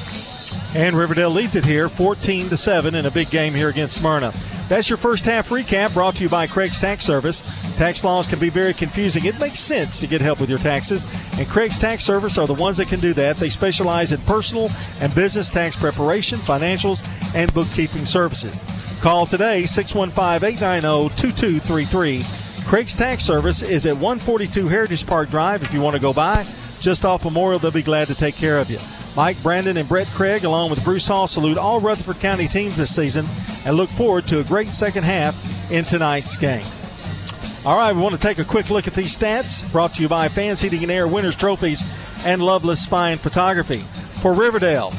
And 0.72 0.96
Riverdale 0.96 1.30
leads 1.30 1.56
it 1.56 1.64
here 1.64 1.88
14 1.88 2.48
to 2.48 2.56
7 2.56 2.94
in 2.94 3.06
a 3.06 3.10
big 3.10 3.28
game 3.30 3.54
here 3.54 3.70
against 3.70 3.96
Smyrna. 3.96 4.32
That's 4.68 4.88
your 4.88 4.98
first 4.98 5.24
half 5.24 5.48
recap 5.48 5.94
brought 5.94 6.14
to 6.14 6.22
you 6.22 6.28
by 6.28 6.46
Craig's 6.46 6.78
Tax 6.78 7.04
Service. 7.04 7.42
Tax 7.76 8.04
laws 8.04 8.28
can 8.28 8.38
be 8.38 8.50
very 8.50 8.72
confusing. 8.72 9.24
It 9.24 9.40
makes 9.40 9.58
sense 9.58 9.98
to 9.98 10.06
get 10.06 10.20
help 10.20 10.38
with 10.38 10.48
your 10.48 10.60
taxes, 10.60 11.08
and 11.32 11.48
Craig's 11.48 11.76
Tax 11.76 12.04
Service 12.04 12.38
are 12.38 12.46
the 12.46 12.54
ones 12.54 12.76
that 12.76 12.86
can 12.86 13.00
do 13.00 13.12
that. 13.14 13.36
They 13.36 13.50
specialize 13.50 14.12
in 14.12 14.20
personal 14.22 14.70
and 15.00 15.12
business 15.12 15.50
tax 15.50 15.74
preparation, 15.76 16.38
financials, 16.38 17.04
and 17.34 17.52
bookkeeping 17.52 18.06
services. 18.06 18.56
Call 19.00 19.26
today 19.26 19.66
615 19.66 20.48
890 20.48 21.16
2233. 21.20 22.49
Craig's 22.70 22.94
Tax 22.94 23.24
Service 23.24 23.62
is 23.62 23.84
at 23.84 23.94
142 23.94 24.68
Heritage 24.68 25.04
Park 25.04 25.28
Drive 25.28 25.64
if 25.64 25.74
you 25.74 25.80
want 25.80 25.96
to 25.96 26.00
go 26.00 26.12
by. 26.12 26.46
Just 26.78 27.04
off 27.04 27.24
Memorial, 27.24 27.58
they'll 27.58 27.72
be 27.72 27.82
glad 27.82 28.06
to 28.06 28.14
take 28.14 28.36
care 28.36 28.60
of 28.60 28.70
you. 28.70 28.78
Mike 29.16 29.42
Brandon 29.42 29.76
and 29.76 29.88
Brett 29.88 30.06
Craig, 30.06 30.44
along 30.44 30.70
with 30.70 30.84
Bruce 30.84 31.08
Hall, 31.08 31.26
salute 31.26 31.58
all 31.58 31.80
Rutherford 31.80 32.20
County 32.20 32.46
teams 32.46 32.76
this 32.76 32.94
season 32.94 33.26
and 33.64 33.76
look 33.76 33.90
forward 33.90 34.24
to 34.28 34.38
a 34.38 34.44
great 34.44 34.68
second 34.68 35.02
half 35.02 35.34
in 35.72 35.84
tonight's 35.84 36.36
game. 36.36 36.64
All 37.64 37.76
right, 37.76 37.92
we 37.92 38.00
want 38.00 38.14
to 38.14 38.20
take 38.20 38.38
a 38.38 38.44
quick 38.44 38.70
look 38.70 38.86
at 38.86 38.94
these 38.94 39.18
stats 39.18 39.68
brought 39.72 39.96
to 39.96 40.02
you 40.02 40.08
by 40.08 40.28
Fans 40.28 40.60
Heating 40.60 40.84
and 40.84 40.92
Air 40.92 41.08
Winners 41.08 41.34
Trophies 41.34 41.82
and 42.24 42.40
Loveless 42.40 42.86
Fine 42.86 43.18
Photography. 43.18 43.80
For 44.22 44.32
Riverdale, 44.32 44.94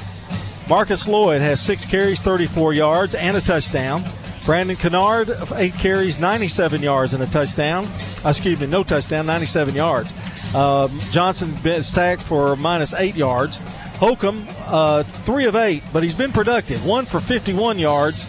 Marcus 0.67 1.07
Lloyd 1.07 1.41
has 1.41 1.61
six 1.61 1.85
carries, 1.85 2.19
34 2.19 2.73
yards, 2.73 3.15
and 3.15 3.37
a 3.37 3.41
touchdown. 3.41 4.03
Brandon 4.45 4.75
Kennard, 4.75 5.31
eight 5.55 5.75
carries, 5.75 6.19
97 6.19 6.81
yards, 6.81 7.13
and 7.13 7.21
a 7.21 7.27
touchdown. 7.27 7.85
Uh, 8.25 8.29
excuse 8.29 8.59
me, 8.59 8.65
no 8.65 8.83
touchdown, 8.83 9.25
97 9.27 9.75
yards. 9.75 10.13
Uh, 10.53 10.87
Johnson 11.11 11.53
been 11.61 11.83
sacked 11.83 12.23
for 12.23 12.55
minus 12.55 12.93
eight 12.95 13.15
yards. 13.15 13.59
Holcomb, 13.99 14.47
uh, 14.65 15.03
three 15.03 15.45
of 15.45 15.55
eight, 15.55 15.83
but 15.93 16.01
he's 16.01 16.15
been 16.15 16.31
productive. 16.31 16.83
One 16.83 17.05
for 17.05 17.19
51 17.19 17.77
yards, 17.77 18.25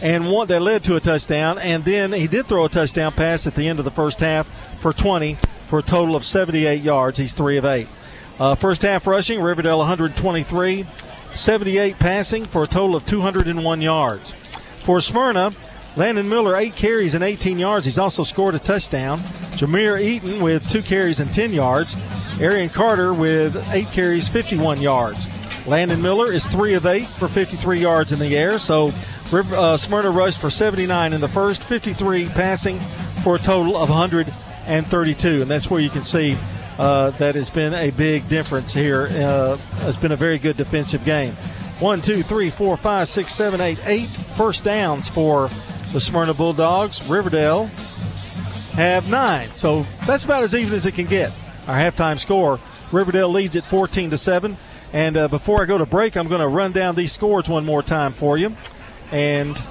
and 0.00 0.30
one 0.30 0.46
that 0.46 0.62
led 0.62 0.84
to 0.84 0.94
a 0.94 1.00
touchdown. 1.00 1.58
And 1.58 1.84
then 1.84 2.12
he 2.12 2.28
did 2.28 2.46
throw 2.46 2.64
a 2.64 2.68
touchdown 2.68 3.12
pass 3.12 3.46
at 3.48 3.56
the 3.56 3.66
end 3.66 3.80
of 3.80 3.84
the 3.84 3.90
first 3.90 4.20
half 4.20 4.46
for 4.78 4.92
20 4.92 5.36
for 5.66 5.80
a 5.80 5.82
total 5.82 6.14
of 6.14 6.24
78 6.24 6.82
yards. 6.82 7.18
He's 7.18 7.32
three 7.32 7.56
of 7.56 7.64
eight. 7.64 7.88
Uh, 8.38 8.54
first 8.54 8.82
half 8.82 9.08
rushing, 9.08 9.40
Riverdale 9.40 9.78
123, 9.78 10.86
78 11.34 11.98
passing 11.98 12.46
for 12.46 12.62
a 12.62 12.66
total 12.68 12.94
of 12.94 13.04
201 13.04 13.80
yards. 13.82 14.34
For 14.88 15.02
Smyrna, 15.02 15.52
Landon 15.96 16.30
Miller, 16.30 16.56
eight 16.56 16.74
carries 16.74 17.14
and 17.14 17.22
18 17.22 17.58
yards. 17.58 17.84
He's 17.84 17.98
also 17.98 18.22
scored 18.22 18.54
a 18.54 18.58
touchdown. 18.58 19.20
Jameer 19.52 20.00
Eaton 20.00 20.40
with 20.40 20.66
two 20.66 20.80
carries 20.80 21.20
and 21.20 21.30
10 21.30 21.52
yards. 21.52 21.94
Arian 22.40 22.70
Carter 22.70 23.12
with 23.12 23.54
eight 23.74 23.88
carries, 23.88 24.30
51 24.30 24.80
yards. 24.80 25.28
Landon 25.66 26.00
Miller 26.00 26.32
is 26.32 26.46
three 26.46 26.72
of 26.72 26.86
eight 26.86 27.06
for 27.06 27.28
53 27.28 27.78
yards 27.78 28.12
in 28.12 28.18
the 28.18 28.34
air. 28.34 28.58
So 28.58 28.90
uh, 29.30 29.76
Smyrna 29.76 30.10
rushed 30.10 30.40
for 30.40 30.48
79 30.48 31.12
in 31.12 31.20
the 31.20 31.28
first, 31.28 31.64
53 31.64 32.30
passing 32.30 32.80
for 33.22 33.34
a 33.34 33.38
total 33.38 33.76
of 33.76 33.90
132. 33.90 35.42
And 35.42 35.50
that's 35.50 35.68
where 35.68 35.82
you 35.82 35.90
can 35.90 36.02
see 36.02 36.34
uh, 36.78 37.10
that 37.10 37.34
has 37.34 37.50
been 37.50 37.74
a 37.74 37.90
big 37.90 38.26
difference 38.30 38.72
here. 38.72 39.08
Uh, 39.08 39.58
it's 39.80 39.98
been 39.98 40.12
a 40.12 40.16
very 40.16 40.38
good 40.38 40.56
defensive 40.56 41.04
game. 41.04 41.36
One, 41.80 42.00
two, 42.02 42.22
three, 42.22 42.50
four, 42.50 42.76
five, 42.76 43.08
six, 43.08 43.34
seven, 43.34 43.60
eight, 43.60 43.78
eight 43.86 44.08
first 44.08 44.64
downs 44.64 45.08
for 45.08 45.48
the 45.92 46.00
Smyrna 46.00 46.34
Bulldogs. 46.34 47.08
Riverdale 47.08 47.66
have 48.74 49.08
nine. 49.08 49.54
So 49.54 49.86
that's 50.06 50.24
about 50.24 50.42
as 50.42 50.54
even 50.54 50.74
as 50.74 50.86
it 50.86 50.92
can 50.92 51.06
get. 51.06 51.32
Our 51.66 51.76
halftime 51.76 52.18
score 52.18 52.58
Riverdale 52.92 53.28
leads 53.28 53.56
at 53.56 53.66
14 53.66 54.10
to 54.10 54.18
7. 54.18 54.56
And 54.92 55.16
uh, 55.16 55.28
before 55.28 55.62
I 55.62 55.66
go 55.66 55.78
to 55.78 55.86
break, 55.86 56.16
I'm 56.16 56.28
going 56.28 56.40
to 56.40 56.48
run 56.48 56.72
down 56.72 56.94
these 56.94 57.12
scores 57.12 57.48
one 57.48 57.64
more 57.64 57.82
time 57.82 58.12
for 58.12 58.38
you. 58.38 58.56
And 59.10 59.62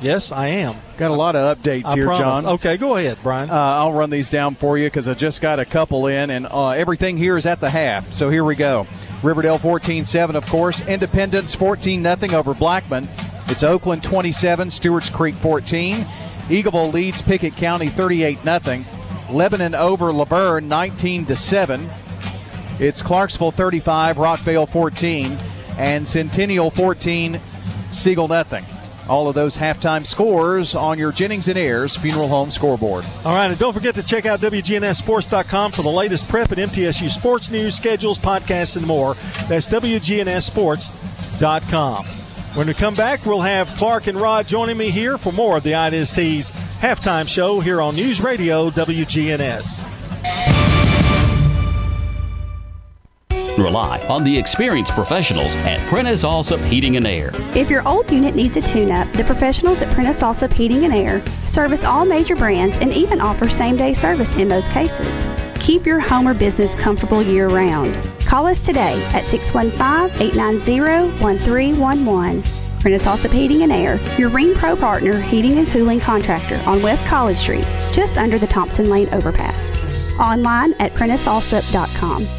yes, 0.00 0.30
I 0.30 0.48
am. 0.48 0.76
Got 0.96 1.10
a 1.10 1.14
lot 1.14 1.34
of 1.34 1.58
updates 1.58 1.86
I 1.86 1.94
here, 1.94 2.04
promise. 2.04 2.44
John. 2.44 2.52
Okay, 2.54 2.76
go 2.76 2.96
ahead, 2.96 3.18
Brian. 3.22 3.50
Uh, 3.50 3.54
I'll 3.54 3.92
run 3.92 4.10
these 4.10 4.30
down 4.30 4.54
for 4.54 4.78
you 4.78 4.86
because 4.86 5.08
I 5.08 5.14
just 5.14 5.40
got 5.40 5.58
a 5.58 5.64
couple 5.64 6.06
in, 6.06 6.30
and 6.30 6.46
uh, 6.46 6.70
everything 6.70 7.16
here 7.16 7.36
is 7.36 7.46
at 7.46 7.60
the 7.60 7.70
half. 7.70 8.12
So 8.12 8.30
here 8.30 8.44
we 8.44 8.54
go. 8.54 8.86
Riverdale 9.22 9.58
14 9.58 10.04
7, 10.04 10.36
of 10.36 10.46
course. 10.46 10.80
Independence 10.82 11.54
14 11.54 12.02
0 12.02 12.38
over 12.38 12.54
Blackman. 12.54 13.08
It's 13.48 13.62
Oakland 13.62 14.02
27, 14.02 14.70
Stewart's 14.70 15.10
Creek 15.10 15.34
14. 15.36 16.06
Eagleville 16.48 16.92
leads 16.92 17.20
Pickett 17.20 17.56
County 17.56 17.88
38 17.88 18.38
0. 18.42 18.84
Lebanon 19.30 19.74
over 19.74 20.12
La 20.12 20.24
Vergne 20.24 20.68
19 20.68 21.26
to 21.26 21.36
7. 21.36 21.90
It's 22.78 23.02
Clarksville 23.02 23.50
35, 23.50 24.16
Rockvale 24.16 24.68
14, 24.68 25.32
and 25.76 26.06
Centennial 26.06 26.70
14, 26.70 27.40
Siegel 27.90 28.28
nothing. 28.28 28.64
All 29.08 29.28
of 29.28 29.34
those 29.34 29.56
halftime 29.56 30.06
scores 30.06 30.74
on 30.74 30.98
your 30.98 31.12
Jennings 31.12 31.48
and 31.48 31.58
Ayers 31.58 31.96
Funeral 31.96 32.28
Home 32.28 32.50
scoreboard. 32.50 33.06
All 33.24 33.34
right, 33.34 33.50
and 33.50 33.58
don't 33.58 33.72
forget 33.72 33.94
to 33.94 34.02
check 34.02 34.26
out 34.26 34.40
WGNSSports.com 34.40 35.72
for 35.72 35.80
the 35.82 35.88
latest 35.88 36.28
prep 36.28 36.52
and 36.52 36.70
MTSU 36.70 37.08
sports 37.10 37.50
news, 37.50 37.74
schedules, 37.74 38.18
podcasts, 38.18 38.76
and 38.76 38.86
more. 38.86 39.16
That's 39.48 39.66
WGNSSports.com. 39.68 42.06
When 42.54 42.66
we 42.66 42.74
come 42.74 42.94
back, 42.94 43.24
we'll 43.24 43.40
have 43.42 43.68
Clark 43.76 44.08
and 44.08 44.20
Rod 44.20 44.48
joining 44.48 44.76
me 44.76 44.90
here 44.90 45.16
for 45.18 45.32
more 45.32 45.58
of 45.58 45.62
the 45.62 45.74
Ideas 45.74 46.10
Tees 46.10 46.50
halftime 46.80 47.28
show 47.28 47.60
here 47.60 47.80
on 47.80 47.94
News 47.94 48.20
Radio 48.20 48.70
WGNS. 48.70 49.97
Rely 53.62 54.00
on 54.08 54.24
the 54.24 54.36
experienced 54.36 54.92
professionals 54.92 55.54
at 55.66 55.80
Prentice 55.88 56.24
Allsup 56.24 56.64
Heating 56.66 56.96
and 56.96 57.06
Air. 57.06 57.30
If 57.54 57.70
your 57.70 57.86
old 57.86 58.10
unit 58.10 58.34
needs 58.34 58.56
a 58.56 58.60
tune 58.60 58.90
up, 58.90 59.10
the 59.12 59.24
professionals 59.24 59.82
at 59.82 59.92
Prentice 59.94 60.22
Allsup 60.22 60.52
Heating 60.52 60.84
and 60.84 60.94
Air 60.94 61.24
service 61.46 61.84
all 61.84 62.04
major 62.04 62.36
brands 62.36 62.80
and 62.80 62.92
even 62.92 63.20
offer 63.20 63.48
same 63.48 63.76
day 63.76 63.92
service 63.92 64.36
in 64.36 64.48
most 64.48 64.70
cases. 64.70 65.26
Keep 65.60 65.86
your 65.86 66.00
home 66.00 66.26
or 66.26 66.34
business 66.34 66.74
comfortable 66.74 67.22
year 67.22 67.48
round. 67.48 67.94
Call 68.20 68.46
us 68.46 68.64
today 68.64 69.02
at 69.14 69.24
615 69.24 70.20
890 70.20 71.22
1311. 71.22 72.42
Prentice 72.80 73.06
Allsup 73.06 73.32
Heating 73.32 73.62
and 73.62 73.72
Air, 73.72 73.98
your 74.16 74.28
Ring 74.28 74.54
Pro 74.54 74.76
partner 74.76 75.20
heating 75.20 75.58
and 75.58 75.66
cooling 75.68 76.00
contractor 76.00 76.62
on 76.66 76.82
West 76.82 77.06
College 77.06 77.36
Street, 77.36 77.64
just 77.92 78.16
under 78.16 78.38
the 78.38 78.46
Thompson 78.46 78.88
Lane 78.88 79.08
overpass. 79.12 79.82
Online 80.18 80.72
at 80.74 80.92
PrenticeAllsup.com. 80.92 82.37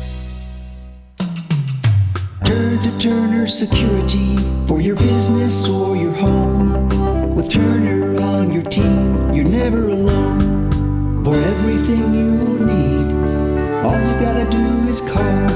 To 2.84 2.98
Turner 2.98 3.46
Security 3.46 4.38
for 4.66 4.80
your 4.80 4.96
business 4.96 5.68
or 5.68 5.98
your 5.98 6.14
home. 6.14 6.88
With 7.36 7.50
Turner 7.50 8.22
on 8.22 8.54
your 8.54 8.64
team, 8.64 9.34
you're 9.34 9.44
never 9.44 9.90
alone. 9.90 11.24
For 11.26 11.36
everything 11.36 12.14
you 12.14 12.60
need, 12.66 13.84
all 13.84 14.00
you 14.00 14.18
gotta 14.18 14.50
do 14.50 14.64
is 14.88 15.02
call. 15.02 15.50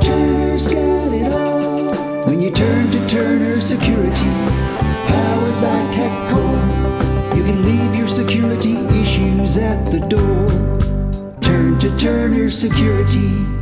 Turner's 0.00 0.64
got 0.64 1.12
it 1.12 1.32
all. 1.32 1.90
When 2.26 2.40
you 2.40 2.52
turn 2.52 2.88
to 2.92 3.08
Turner 3.08 3.58
Security, 3.58 4.30
powered 5.08 5.60
by 5.60 5.80
TechCore, 5.90 7.36
you 7.36 7.42
can 7.42 7.64
leave 7.64 7.96
your 7.96 8.06
security 8.06 8.76
issues 9.00 9.56
at 9.58 9.84
the 9.86 9.98
door. 10.06 10.46
Turn 11.40 11.80
to 11.80 11.96
Turner 11.96 12.48
Security. 12.48 13.57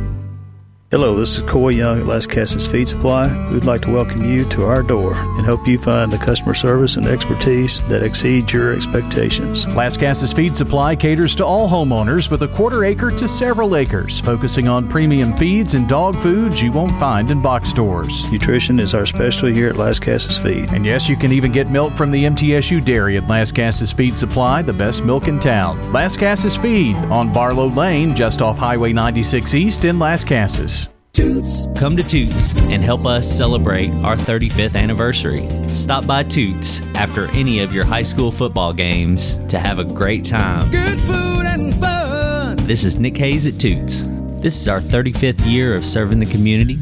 Hello, 0.89 1.13
this 1.13 1.37
is 1.37 1.43
Coy 1.43 1.71
Young 1.71 1.99
at 1.99 2.05
Lascassas 2.05 2.65
Feed 2.65 2.87
Supply. 2.87 3.27
We'd 3.51 3.65
like 3.65 3.81
to 3.81 3.91
welcome 3.91 4.23
you 4.23 4.47
to 4.47 4.63
our 4.63 4.81
door 4.81 5.15
and 5.15 5.45
hope 5.45 5.67
you 5.67 5.77
find 5.77 6.09
the 6.09 6.17
customer 6.17 6.53
service 6.53 6.95
and 6.95 7.05
expertise 7.05 7.85
that 7.89 8.03
exceeds 8.03 8.53
your 8.53 8.73
expectations. 8.73 9.65
Lascassas 9.65 10.33
Feed 10.33 10.55
Supply 10.55 10.95
caters 10.95 11.35
to 11.35 11.45
all 11.45 11.69
homeowners 11.69 12.31
with 12.31 12.43
a 12.43 12.47
quarter 12.47 12.85
acre 12.85 13.11
to 13.11 13.27
several 13.27 13.75
acres, 13.75 14.21
focusing 14.21 14.69
on 14.69 14.87
premium 14.87 15.33
feeds 15.33 15.73
and 15.73 15.89
dog 15.89 16.15
foods 16.21 16.61
you 16.61 16.71
won't 16.71 16.97
find 17.01 17.31
in 17.31 17.41
box 17.41 17.69
stores. 17.69 18.31
Nutrition 18.31 18.79
is 18.79 18.93
our 18.93 19.05
specialty 19.05 19.53
here 19.53 19.67
at 19.67 19.75
Lascassas 19.75 20.41
Feed. 20.41 20.71
And 20.71 20.85
yes, 20.85 21.09
you 21.09 21.17
can 21.17 21.33
even 21.33 21.51
get 21.51 21.69
milk 21.69 21.95
from 21.95 22.11
the 22.11 22.23
MTSU 22.23 22.85
dairy 22.85 23.17
at 23.17 23.23
Lascassas 23.23 23.93
Feed 23.93 24.17
Supply, 24.17 24.61
the 24.61 24.71
best 24.71 25.03
milk 25.03 25.27
in 25.27 25.37
town. 25.37 25.77
Lascassas 25.91 26.57
Feed 26.57 26.95
on 27.11 27.33
Barlow 27.33 27.67
Lane, 27.67 28.15
just 28.15 28.41
off 28.41 28.57
Highway 28.57 28.93
96 28.93 29.53
East 29.53 29.83
in 29.83 29.99
Lascassas. 29.99 30.76
Toots. 31.17 31.67
Come 31.75 31.97
to 31.97 32.07
Toots 32.07 32.53
and 32.69 32.83
help 32.83 33.07
us 33.07 33.27
celebrate 33.27 33.89
our 34.05 34.15
35th 34.15 34.75
anniversary. 34.75 35.49
Stop 35.67 36.05
by 36.05 36.21
Toots 36.21 36.79
after 36.93 37.25
any 37.31 37.61
of 37.61 37.73
your 37.73 37.85
high 37.85 38.03
school 38.03 38.31
football 38.31 38.71
games 38.71 39.43
to 39.47 39.57
have 39.57 39.79
a 39.79 39.83
great 39.83 40.23
time. 40.23 40.69
Good 40.69 40.99
food 41.01 41.47
and 41.47 41.73
fun. 41.73 42.57
This 42.57 42.83
is 42.83 42.99
Nick 42.99 43.17
Hayes 43.17 43.47
at 43.47 43.59
Toots. 43.59 44.03
This 44.43 44.61
is 44.61 44.67
our 44.67 44.79
35th 44.79 45.43
year 45.51 45.75
of 45.75 45.87
serving 45.87 46.19
the 46.19 46.27
community. 46.27 46.77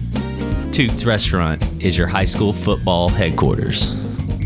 Toots 0.73 1.05
Restaurant 1.05 1.63
is 1.81 1.97
your 1.97 2.07
high 2.07 2.25
school 2.25 2.51
football 2.51 3.07
headquarters. 3.07 3.95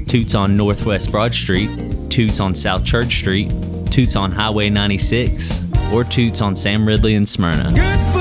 Toots 0.05 0.35
on 0.35 0.55
Northwest 0.55 1.11
Broad 1.11 1.33
Street, 1.33 1.71
Toots 2.11 2.39
on 2.39 2.53
South 2.53 2.85
Church 2.85 3.17
Street, 3.17 3.51
Toots 3.89 4.15
on 4.15 4.31
Highway 4.31 4.69
96, 4.69 5.63
or 5.91 6.03
Toots 6.03 6.41
on 6.41 6.55
Sam 6.55 6.87
Ridley 6.87 7.15
and 7.15 7.27
Smyrna. 7.27 8.18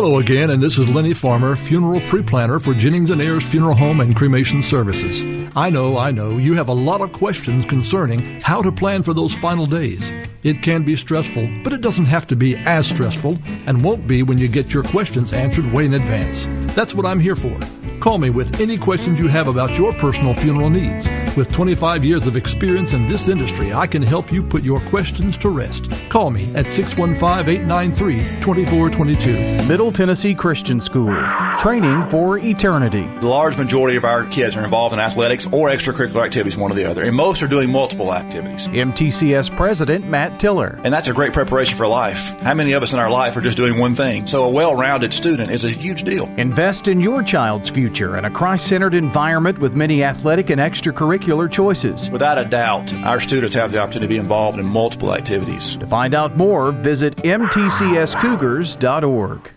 Hello 0.00 0.20
again, 0.20 0.50
and 0.50 0.62
this 0.62 0.78
is 0.78 0.88
Lenny 0.88 1.12
Farmer, 1.12 1.56
funeral 1.56 2.00
pre-planner 2.02 2.60
for 2.60 2.72
Jennings 2.72 3.10
and 3.10 3.20
Ayers 3.20 3.42
Funeral 3.42 3.74
Home 3.74 3.98
and 3.98 4.14
Cremation 4.14 4.62
Services. 4.62 5.24
I 5.56 5.70
know, 5.70 5.98
I 5.98 6.12
know, 6.12 6.38
you 6.38 6.54
have 6.54 6.68
a 6.68 6.72
lot 6.72 7.00
of 7.00 7.12
questions 7.12 7.64
concerning 7.64 8.40
how 8.40 8.62
to 8.62 8.70
plan 8.70 9.02
for 9.02 9.12
those 9.12 9.34
final 9.34 9.66
days. 9.66 10.12
It 10.44 10.62
can 10.62 10.84
be 10.84 10.94
stressful, 10.94 11.50
but 11.64 11.72
it 11.72 11.80
doesn't 11.80 12.04
have 12.04 12.28
to 12.28 12.36
be 12.36 12.54
as 12.58 12.86
stressful 12.86 13.38
and 13.66 13.82
won't 13.82 14.06
be 14.06 14.22
when 14.22 14.38
you 14.38 14.46
get 14.46 14.72
your 14.72 14.84
questions 14.84 15.32
answered 15.32 15.72
way 15.72 15.86
in 15.86 15.94
advance. 15.94 16.46
That's 16.76 16.94
what 16.94 17.04
I'm 17.04 17.18
here 17.18 17.34
for. 17.34 17.58
Call 17.98 18.18
me 18.18 18.30
with 18.30 18.60
any 18.60 18.78
questions 18.78 19.18
you 19.18 19.26
have 19.26 19.48
about 19.48 19.76
your 19.76 19.92
personal 19.94 20.32
funeral 20.32 20.70
needs. 20.70 21.08
With 21.36 21.52
25 21.52 22.04
years 22.04 22.26
of 22.26 22.36
experience 22.36 22.92
in 22.92 23.06
this 23.06 23.28
industry, 23.28 23.72
I 23.72 23.86
can 23.86 24.02
help 24.02 24.32
you 24.32 24.42
put 24.42 24.62
your 24.62 24.80
questions 24.80 25.36
to 25.38 25.48
rest. 25.48 25.90
Call 26.08 26.30
me 26.30 26.52
at 26.54 26.70
615 26.70 27.48
893 27.48 28.20
2422. 28.40 29.68
Middle 29.68 29.92
Tennessee 29.92 30.34
Christian 30.34 30.80
School. 30.80 31.14
Training 31.58 32.08
for 32.08 32.38
eternity. 32.38 33.06
The 33.20 33.28
large 33.28 33.56
majority 33.56 33.96
of 33.96 34.04
our 34.04 34.24
kids 34.24 34.56
are 34.56 34.64
involved 34.64 34.92
in 34.92 35.00
athletics 35.00 35.46
or 35.46 35.68
extracurricular 35.68 36.24
activities, 36.24 36.56
one 36.56 36.72
or 36.72 36.74
the 36.74 36.84
other, 36.84 37.02
and 37.02 37.14
most 37.14 37.42
are 37.42 37.48
doing 37.48 37.70
multiple 37.70 38.14
activities. 38.14 38.66
MTCS 38.68 39.54
President 39.56 40.06
Matt 40.06 40.40
Tiller. 40.40 40.80
And 40.84 40.94
that's 40.94 41.08
a 41.08 41.12
great 41.12 41.32
preparation 41.32 41.76
for 41.76 41.86
life. 41.86 42.40
How 42.40 42.54
many 42.54 42.72
of 42.72 42.82
us 42.82 42.92
in 42.92 42.98
our 42.98 43.10
life 43.10 43.36
are 43.36 43.40
just 43.40 43.56
doing 43.56 43.78
one 43.78 43.94
thing? 43.94 44.26
So 44.26 44.44
a 44.44 44.50
well 44.50 44.74
rounded 44.74 45.12
student 45.12 45.50
is 45.50 45.64
a 45.64 45.70
huge 45.70 46.04
deal. 46.04 46.26
Invest 46.36 46.88
in 46.88 47.00
your 47.00 47.22
child's 47.22 47.68
future 47.68 48.16
in 48.16 48.24
a 48.24 48.30
Christ 48.30 48.68
centered 48.68 48.94
environment 48.94 49.58
with 49.58 49.74
many 49.74 50.02
athletic 50.02 50.50
and 50.50 50.60
extracurricular 50.60 51.17
choices. 51.50 52.10
Without 52.10 52.36
a 52.38 52.44
doubt, 52.44 52.92
our 53.04 53.20
students 53.20 53.54
have 53.54 53.70
the 53.72 53.78
opportunity 53.78 54.06
to 54.06 54.14
be 54.14 54.18
involved 54.18 54.58
in 54.58 54.66
multiple 54.66 55.14
activities. 55.14 55.76
To 55.76 55.86
find 55.86 56.14
out 56.14 56.36
more, 56.36 56.72
visit 56.72 57.16
mtcscougars.org. 57.16 59.50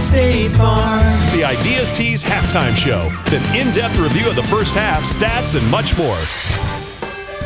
State 0.00 0.48
Farm. 0.50 1.02
The 1.36 1.44
Ideas 1.44 1.92
Tees 1.92 2.22
halftime 2.24 2.76
show, 2.76 3.10
an 3.34 3.42
in 3.56 3.72
depth 3.72 3.96
review 3.98 4.28
of 4.28 4.36
the 4.36 4.42
first 4.44 4.74
half, 4.74 5.04
stats, 5.04 5.58
and 5.58 5.66
much 5.70 5.96
more. 5.96 6.18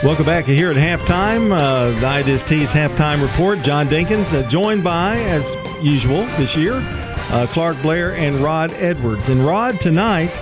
Welcome 0.02 0.26
back 0.26 0.47
here 0.47 0.70
at 0.70 0.76
halftime. 0.76 1.52
Uh, 1.52 1.90
the 2.01 2.06
Ideas 2.06 2.43
Tees 2.43 2.72
halftime 2.72 3.22
report. 3.22 3.60
John 3.62 3.88
Dinkins, 3.88 4.32
uh, 4.32 4.43
joined 4.48 4.82
by, 4.82 5.20
as 5.20 5.55
usual 5.82 6.24
this 6.38 6.56
year, 6.56 6.80
uh, 7.30 7.47
Clark 7.51 7.80
Blair 7.82 8.16
and 8.16 8.40
Rod 8.40 8.72
Edwards. 8.72 9.28
And 9.28 9.47
Rod, 9.47 9.78
tonight 9.80 10.34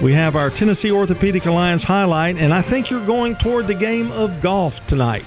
we 0.00 0.14
have 0.14 0.34
our 0.34 0.48
Tennessee 0.48 0.90
Orthopedic 0.90 1.44
Alliance 1.44 1.84
highlight, 1.84 2.38
and 2.38 2.54
I 2.54 2.62
think 2.62 2.88
you're 2.88 3.04
going 3.04 3.36
toward 3.36 3.66
the 3.66 3.74
game 3.74 4.10
of 4.12 4.40
golf 4.40 4.86
tonight. 4.86 5.24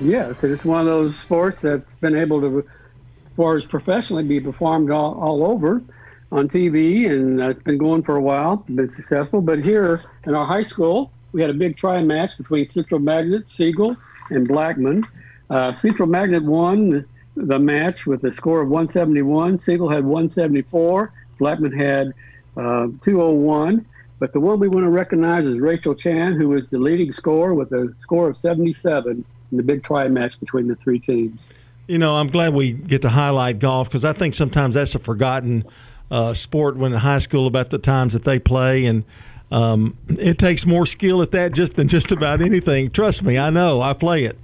Yes, 0.00 0.44
it's 0.44 0.64
one 0.64 0.80
of 0.80 0.86
those 0.86 1.18
sports 1.18 1.62
that's 1.62 1.94
been 1.96 2.14
able 2.14 2.40
to, 2.42 2.58
as 2.58 3.36
far 3.36 3.56
as 3.56 3.64
professionally, 3.64 4.22
be 4.22 4.38
performed 4.38 4.90
all, 4.90 5.14
all 5.14 5.44
over 5.44 5.82
on 6.30 6.48
TV, 6.48 7.10
and 7.10 7.40
it's 7.40 7.62
been 7.62 7.78
going 7.78 8.02
for 8.02 8.16
a 8.16 8.20
while, 8.20 8.56
been 8.68 8.90
successful. 8.90 9.40
But 9.40 9.64
here 9.64 10.02
in 10.26 10.34
our 10.34 10.44
high 10.44 10.64
school, 10.64 11.10
we 11.32 11.40
had 11.40 11.48
a 11.48 11.54
big 11.54 11.78
try 11.78 12.02
match 12.02 12.36
between 12.36 12.68
Central 12.68 13.00
Magnet, 13.00 13.48
Siegel, 13.48 13.96
and 14.28 14.46
Blackman. 14.46 15.06
Uh, 15.48 15.72
Central 15.72 16.08
Magnet 16.08 16.42
won 16.42 17.06
the 17.36 17.58
match 17.58 18.04
with 18.04 18.24
a 18.24 18.32
score 18.34 18.60
of 18.60 18.68
171. 18.68 19.58
Siegel 19.58 19.88
had 19.88 20.04
174. 20.04 21.12
Blackman 21.38 21.72
had 21.72 22.12
uh, 22.56 22.88
201. 23.02 23.84
But 24.18 24.32
the 24.32 24.40
one 24.40 24.58
we 24.58 24.68
want 24.68 24.84
to 24.84 24.90
recognize 24.90 25.44
is 25.44 25.58
Rachel 25.58 25.94
Chan, 25.94 26.38
who 26.38 26.54
is 26.54 26.68
the 26.70 26.78
leading 26.78 27.12
scorer 27.12 27.54
with 27.54 27.72
a 27.72 27.94
score 28.00 28.28
of 28.28 28.36
77 28.36 29.24
in 29.50 29.56
the 29.56 29.62
big 29.62 29.84
try 29.84 30.08
match 30.08 30.40
between 30.40 30.68
the 30.68 30.76
three 30.76 30.98
teams. 30.98 31.38
You 31.86 31.98
know, 31.98 32.16
I'm 32.16 32.28
glad 32.28 32.54
we 32.54 32.72
get 32.72 33.02
to 33.02 33.10
highlight 33.10 33.58
golf 33.58 33.88
because 33.88 34.04
I 34.04 34.12
think 34.12 34.34
sometimes 34.34 34.74
that's 34.74 34.94
a 34.94 34.98
forgotten 34.98 35.64
uh, 36.10 36.34
sport 36.34 36.76
when 36.76 36.92
in 36.92 37.00
high 37.00 37.18
school 37.18 37.46
about 37.46 37.70
the 37.70 37.78
times 37.78 38.12
that 38.12 38.24
they 38.24 38.38
play 38.38 38.86
and. 38.86 39.04
Um, 39.48 39.96
it 40.08 40.38
takes 40.38 40.66
more 40.66 40.86
skill 40.86 41.22
at 41.22 41.30
that 41.30 41.52
just 41.52 41.74
than 41.74 41.86
just 41.86 42.10
about 42.10 42.40
anything. 42.40 42.90
Trust 42.90 43.22
me, 43.22 43.38
I 43.38 43.48
know. 43.50 43.80
I 43.80 43.92
play 43.92 44.24
it. 44.24 44.36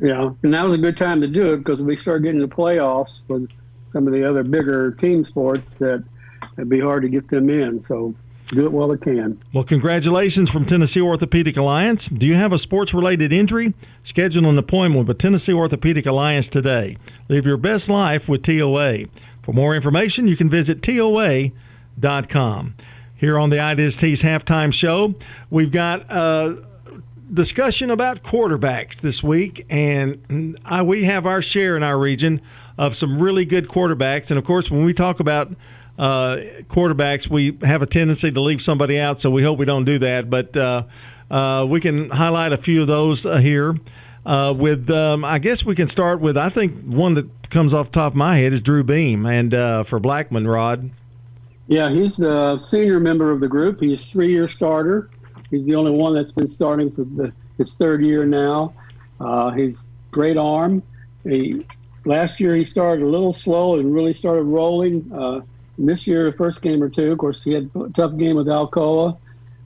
Yeah, 0.00 0.30
and 0.42 0.54
that 0.54 0.64
was 0.64 0.78
a 0.78 0.80
good 0.80 0.96
time 0.96 1.20
to 1.20 1.26
do 1.26 1.52
it 1.52 1.58
because 1.58 1.82
we 1.82 1.94
started 1.98 2.22
getting 2.22 2.40
the 2.40 2.48
playoffs 2.48 3.18
with 3.28 3.50
some 3.92 4.06
of 4.06 4.14
the 4.14 4.26
other 4.26 4.42
bigger 4.42 4.92
team 4.92 5.26
sports 5.26 5.72
that 5.72 6.02
it'd 6.60 6.68
be 6.68 6.80
hard 6.80 7.02
to 7.02 7.08
get 7.08 7.28
them 7.28 7.50
in. 7.50 7.82
So 7.82 8.14
do 8.48 8.66
it 8.66 8.72
while 8.72 8.92
it 8.92 9.00
can. 9.00 9.40
Well, 9.52 9.64
congratulations 9.64 10.50
from 10.50 10.66
Tennessee 10.66 11.00
Orthopedic 11.00 11.56
Alliance. 11.56 12.08
Do 12.08 12.26
you 12.26 12.34
have 12.34 12.52
a 12.52 12.58
sports 12.58 12.92
related 12.92 13.32
injury? 13.32 13.74
Schedule 14.02 14.48
an 14.48 14.58
appointment 14.58 15.06
with 15.06 15.18
Tennessee 15.18 15.52
Orthopedic 15.52 16.06
Alliance 16.06 16.48
today. 16.48 16.96
Live 17.28 17.46
your 17.46 17.56
best 17.56 17.88
life 17.88 18.28
with 18.28 18.42
TOA. 18.42 19.04
For 19.42 19.52
more 19.52 19.74
information, 19.74 20.28
you 20.28 20.36
can 20.36 20.50
visit 20.50 20.82
TOA.com. 20.82 22.74
here 23.16 23.38
on 23.38 23.50
the 23.50 23.60
Ideas 23.60 23.96
Tees 23.96 24.22
halftime 24.22 24.72
show. 24.72 25.14
We've 25.48 25.70
got 25.70 26.10
a 26.10 26.62
discussion 27.32 27.90
about 27.90 28.22
quarterbacks 28.24 29.00
this 29.00 29.22
week, 29.22 29.64
and 29.70 30.58
I, 30.64 30.82
we 30.82 31.04
have 31.04 31.24
our 31.26 31.40
share 31.40 31.76
in 31.76 31.82
our 31.84 31.98
region 31.98 32.40
of 32.76 32.96
some 32.96 33.20
really 33.20 33.44
good 33.44 33.68
quarterbacks. 33.68 34.30
And 34.30 34.38
of 34.38 34.44
course, 34.44 34.70
when 34.70 34.84
we 34.84 34.92
talk 34.92 35.20
about 35.20 35.52
uh, 36.00 36.38
quarterbacks, 36.68 37.28
we 37.28 37.58
have 37.60 37.82
a 37.82 37.86
tendency 37.86 38.32
to 38.32 38.40
leave 38.40 38.62
somebody 38.62 38.98
out, 38.98 39.20
so 39.20 39.30
we 39.30 39.42
hope 39.42 39.58
we 39.58 39.66
don't 39.66 39.84
do 39.84 39.98
that. 39.98 40.30
But 40.30 40.56
uh, 40.56 40.84
uh, 41.30 41.66
we 41.68 41.78
can 41.78 42.08
highlight 42.08 42.54
a 42.54 42.56
few 42.56 42.80
of 42.80 42.86
those 42.86 43.26
uh, 43.26 43.36
here. 43.36 43.76
Uh, 44.24 44.54
with, 44.56 44.90
um, 44.90 45.26
I 45.26 45.38
guess 45.38 45.62
we 45.64 45.74
can 45.74 45.88
start 45.88 46.20
with, 46.20 46.38
I 46.38 46.48
think 46.48 46.82
one 46.84 47.14
that 47.14 47.50
comes 47.50 47.74
off 47.74 47.90
top 47.90 48.12
of 48.12 48.16
my 48.16 48.36
head 48.36 48.54
is 48.54 48.62
Drew 48.62 48.82
Beam, 48.82 49.26
and 49.26 49.52
uh, 49.52 49.82
for 49.82 50.00
Blackman, 50.00 50.48
Rod. 50.48 50.90
Yeah, 51.68 51.90
he's 51.90 52.16
the 52.16 52.58
senior 52.58 52.98
member 52.98 53.30
of 53.30 53.40
the 53.40 53.48
group. 53.48 53.80
He's 53.80 54.10
three-year 54.10 54.48
starter. 54.48 55.10
He's 55.50 55.66
the 55.66 55.74
only 55.74 55.90
one 55.90 56.14
that's 56.14 56.32
been 56.32 56.50
starting 56.50 56.90
for 56.92 57.04
the, 57.04 57.30
his 57.58 57.74
third 57.74 58.02
year 58.02 58.24
now. 58.24 58.72
He's 59.54 59.90
great 60.10 60.38
arm. 60.38 60.82
He, 61.24 61.66
last 62.06 62.40
year 62.40 62.56
he 62.56 62.64
started 62.64 63.04
a 63.04 63.08
little 63.08 63.34
slow 63.34 63.78
and 63.78 63.94
really 63.94 64.14
started 64.14 64.44
rolling. 64.44 65.10
Uh, 65.14 65.42
this 65.86 66.06
year, 66.06 66.32
first 66.32 66.62
game 66.62 66.82
or 66.82 66.88
two, 66.88 67.12
of 67.12 67.18
course, 67.18 67.42
he 67.42 67.52
had 67.52 67.70
a 67.74 67.88
tough 67.90 68.16
game 68.16 68.36
with 68.36 68.46
Alcoa, 68.46 69.16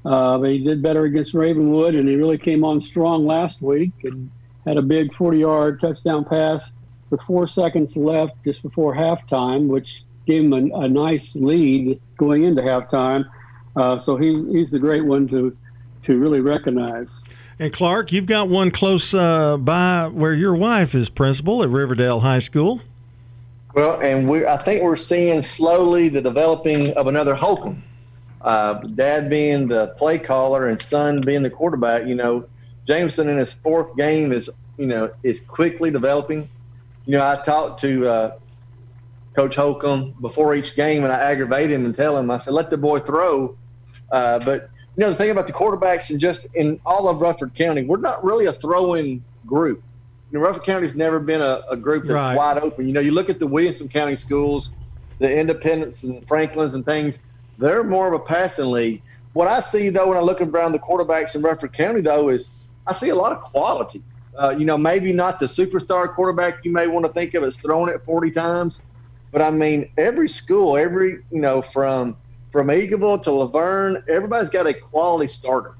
uh, 0.05 0.39
but 0.39 0.51
he 0.51 0.59
did 0.59 0.82
better 0.82 1.05
against 1.05 1.35
Ravenwood, 1.35 1.95
and 1.95 2.09
he 2.09 2.16
really 2.16 2.39
came 2.39 2.65
on 2.65 2.81
strong 2.81 3.27
last 3.27 3.62
week 3.62 3.93
and 4.05 4.31
had 4.66 4.77
a 4.77 4.82
big 4.82 5.12
40-yard 5.12 5.81
touchdown 5.81 6.24
pass 6.24 6.73
with 7.11 7.20
four 7.23 7.47
seconds 7.47 7.97
left 7.97 8.32
just 8.45 8.62
before 8.62 8.95
halftime, 8.95 9.66
which 9.66 10.05
gave 10.27 10.45
him 10.45 10.53
a, 10.53 10.81
a 10.81 10.89
nice 10.89 11.36
lead 11.36 12.01
going 12.16 12.45
into 12.45 12.62
halftime. 12.62 13.24
Uh, 13.77 13.99
so 13.99 14.16
he, 14.16 14.45
he's 14.53 14.70
the 14.70 14.78
great 14.78 15.05
one 15.05 15.28
to 15.28 15.57
to 16.05 16.19
really 16.19 16.41
recognize. 16.41 17.09
And 17.59 17.73
Clark, 17.73 18.12
you've 18.12 18.27
got 18.27 18.49
one 18.49 18.70
close 18.70 19.15
uh, 19.15 19.57
by 19.57 20.09
where 20.09 20.35
your 20.35 20.55
wife 20.55 20.95
is 20.95 21.09
principal 21.09 21.62
at 21.62 21.69
Riverdale 21.69 22.20
High 22.20 22.41
School. 22.41 22.81
Well, 23.74 24.01
and 24.01 24.28
we 24.28 24.46
I 24.46 24.56
think 24.56 24.82
we're 24.82 24.96
seeing 24.96 25.40
slowly 25.40 26.09
the 26.09 26.22
developing 26.22 26.92
of 26.94 27.06
another 27.06 27.34
Holcomb. 27.34 27.82
Uh, 28.40 28.74
dad 28.74 29.28
being 29.28 29.68
the 29.68 29.88
play 29.98 30.18
caller 30.18 30.68
and 30.68 30.80
son 30.80 31.20
being 31.20 31.42
the 31.42 31.51
quarterback. 31.51 32.06
You 32.06 32.14
know, 32.14 32.46
Jameson 32.86 33.28
in 33.28 33.36
his 33.38 33.52
fourth 33.52 33.96
game 33.96 34.32
is 34.32 34.51
you 34.78 34.86
know 34.86 35.10
is 35.22 35.40
quickly 35.40 35.90
developing. 35.90 36.48
You 37.06 37.18
know, 37.18 37.26
I 37.26 37.42
talked 37.44 37.80
to 37.80 38.09
uh, 38.09 38.38
Coach 39.34 39.56
Holcomb 39.56 40.14
before 40.20 40.55
each 40.55 40.76
game, 40.76 41.02
and 41.05 41.12
I 41.12 41.16
aggravate 41.16 41.70
him 41.70 41.84
and 41.84 41.94
tell 41.94 42.16
him, 42.16 42.30
I 42.30 42.38
said, 42.38 42.55
let 42.55 42.70
the 42.70 42.78
boy 42.78 43.01
throw. 43.01 43.56
Uh, 44.10 44.38
but, 44.38 44.70
you 44.96 45.05
know, 45.05 45.10
the 45.10 45.16
thing 45.16 45.30
about 45.30 45.46
the 45.46 45.52
quarterbacks 45.52 46.10
and 46.10 46.20
just 46.20 46.46
in 46.55 46.80
all 46.86 47.09
of 47.09 47.20
Rutherford 47.20 47.55
County, 47.56 47.82
we're 47.84 47.98
not 47.98 48.24
really 48.24 48.46
a 48.46 48.52
throwing 48.52 49.24
group. 49.44 49.82
You 50.35 50.40
know, 50.40 50.47
Rutherford 50.47 50.66
County's 50.66 50.97
never 50.97 51.20
been 51.20 51.40
a, 51.40 51.62
a 51.70 51.77
group 51.77 52.06
that's 52.06 52.15
Right. 52.15 52.36
wide 52.36 52.59
open. 52.59 52.89
You 52.89 52.93
know, 52.93 52.98
you 52.98 53.12
look 53.12 53.31
at 53.31 53.39
the 53.39 53.47
Williamson 53.47 53.89
County 53.89 54.16
schools, 54.16 54.73
the 55.20 55.32
Independence 55.32 56.02
and 56.02 56.27
Franklins 56.27 56.74
and 56.74 56.85
things, 56.85 57.20
they're 57.56 57.85
more 57.85 58.09
of 58.09 58.20
a 58.20 58.24
passing 58.24 58.73
league. 58.73 59.01
What 59.35 59.47
I 59.47 59.61
see, 59.61 59.90
though, 59.90 60.09
when 60.09 60.16
I 60.16 60.20
look 60.20 60.40
around 60.40 60.73
the 60.73 60.81
quarterbacks 60.81 61.36
in 61.36 61.43
Rutherford 61.43 61.74
County, 61.74 62.01
though, 62.01 62.31
is 62.31 62.51
I 62.85 62.94
see 62.94 63.11
a 63.11 63.15
lot 63.15 63.31
of 63.31 63.43
quality. 63.43 64.02
Uh, 64.36 64.56
you 64.59 64.65
know, 64.65 64.77
maybe 64.77 65.12
not 65.12 65.39
the 65.39 65.47
superstar 65.47 66.12
quarterback 66.12 66.65
you 66.65 66.73
may 66.73 66.89
want 66.89 67.06
to 67.06 67.12
think 67.12 67.35
of 67.35 67.44
as 67.44 67.56
throwing 67.56 67.94
it 67.94 68.05
40 68.05 68.32
times, 68.32 68.81
but 69.31 69.40
I 69.40 69.52
mean, 69.52 69.89
every 69.97 70.28
school, 70.28 70.77
every, 70.77 71.23
you 71.31 71.40
know, 71.40 71.62
from 71.62 72.16
from 72.51 72.69
Eagleville 72.69 73.23
to 73.23 73.31
La 73.31 73.47
Vergne, 73.47 74.02
everybody's 74.09 74.51
got 74.51 74.66
a 74.66 74.74
quality 74.74 75.28
starter. 75.28 75.77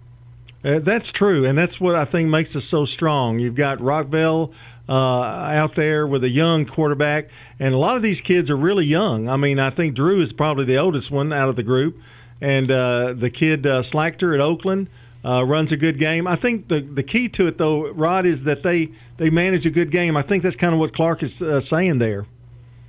Uh, 0.65 0.79
that's 0.79 1.13
true, 1.13 1.45
and 1.45 1.59
that's 1.59 1.79
what 1.79 1.95
I 1.95 2.07
think 2.07 2.31
makes 2.31 2.57
us 2.57 2.65
so 2.65 2.87
strong. 2.87 3.39
You've 3.39 3.55
got 3.55 3.79
Rockvale 3.79 4.51
uh, 4.89 4.93
out 4.93 5.75
there 5.75 6.07
with 6.07 6.25
a 6.25 6.31
young 6.31 6.65
quarterback, 6.65 7.29
and 7.61 7.75
a 7.75 7.79
lot 7.79 7.97
of 7.97 8.03
these 8.03 8.23
kids 8.23 8.51
are 8.51 8.57
really 8.57 8.87
young. 8.87 9.29
I 9.29 9.37
mean, 9.37 9.59
I 9.59 9.69
think 9.69 9.95
Drew 9.95 10.21
is 10.21 10.33
probably 10.33 10.65
the 10.65 10.79
oldest 10.79 11.11
one 11.11 11.33
out 11.35 11.51
of 11.51 11.57
the 11.57 11.63
group, 11.63 12.01
and 12.41 12.71
uh, 12.71 13.13
the 13.13 13.29
kid 13.29 13.67
uh, 13.67 13.83
Slachter 13.83 14.35
at 14.35 14.41
Oakland 14.41 14.89
uh, 15.23 15.45
runs 15.45 15.71
a 15.71 15.77
good 15.77 15.99
game. 15.99 16.27
I 16.27 16.37
think 16.37 16.69
the 16.69 16.81
the 16.81 17.03
key 17.03 17.29
to 17.31 17.47
it, 17.47 17.59
though, 17.59 17.91
Rod, 17.93 18.25
is 18.25 18.45
that 18.45 18.63
they 18.63 18.91
they 19.19 19.29
manage 19.29 19.67
a 19.67 19.71
good 19.71 19.91
game. 19.91 20.17
I 20.17 20.23
think 20.23 20.43
that's 20.43 20.57
kind 20.57 20.73
of 20.73 20.81
what 20.81 20.95
Clark 20.95 21.23
is 21.23 21.43
uh, 21.43 21.61
saying 21.61 21.99
there. 21.99 22.27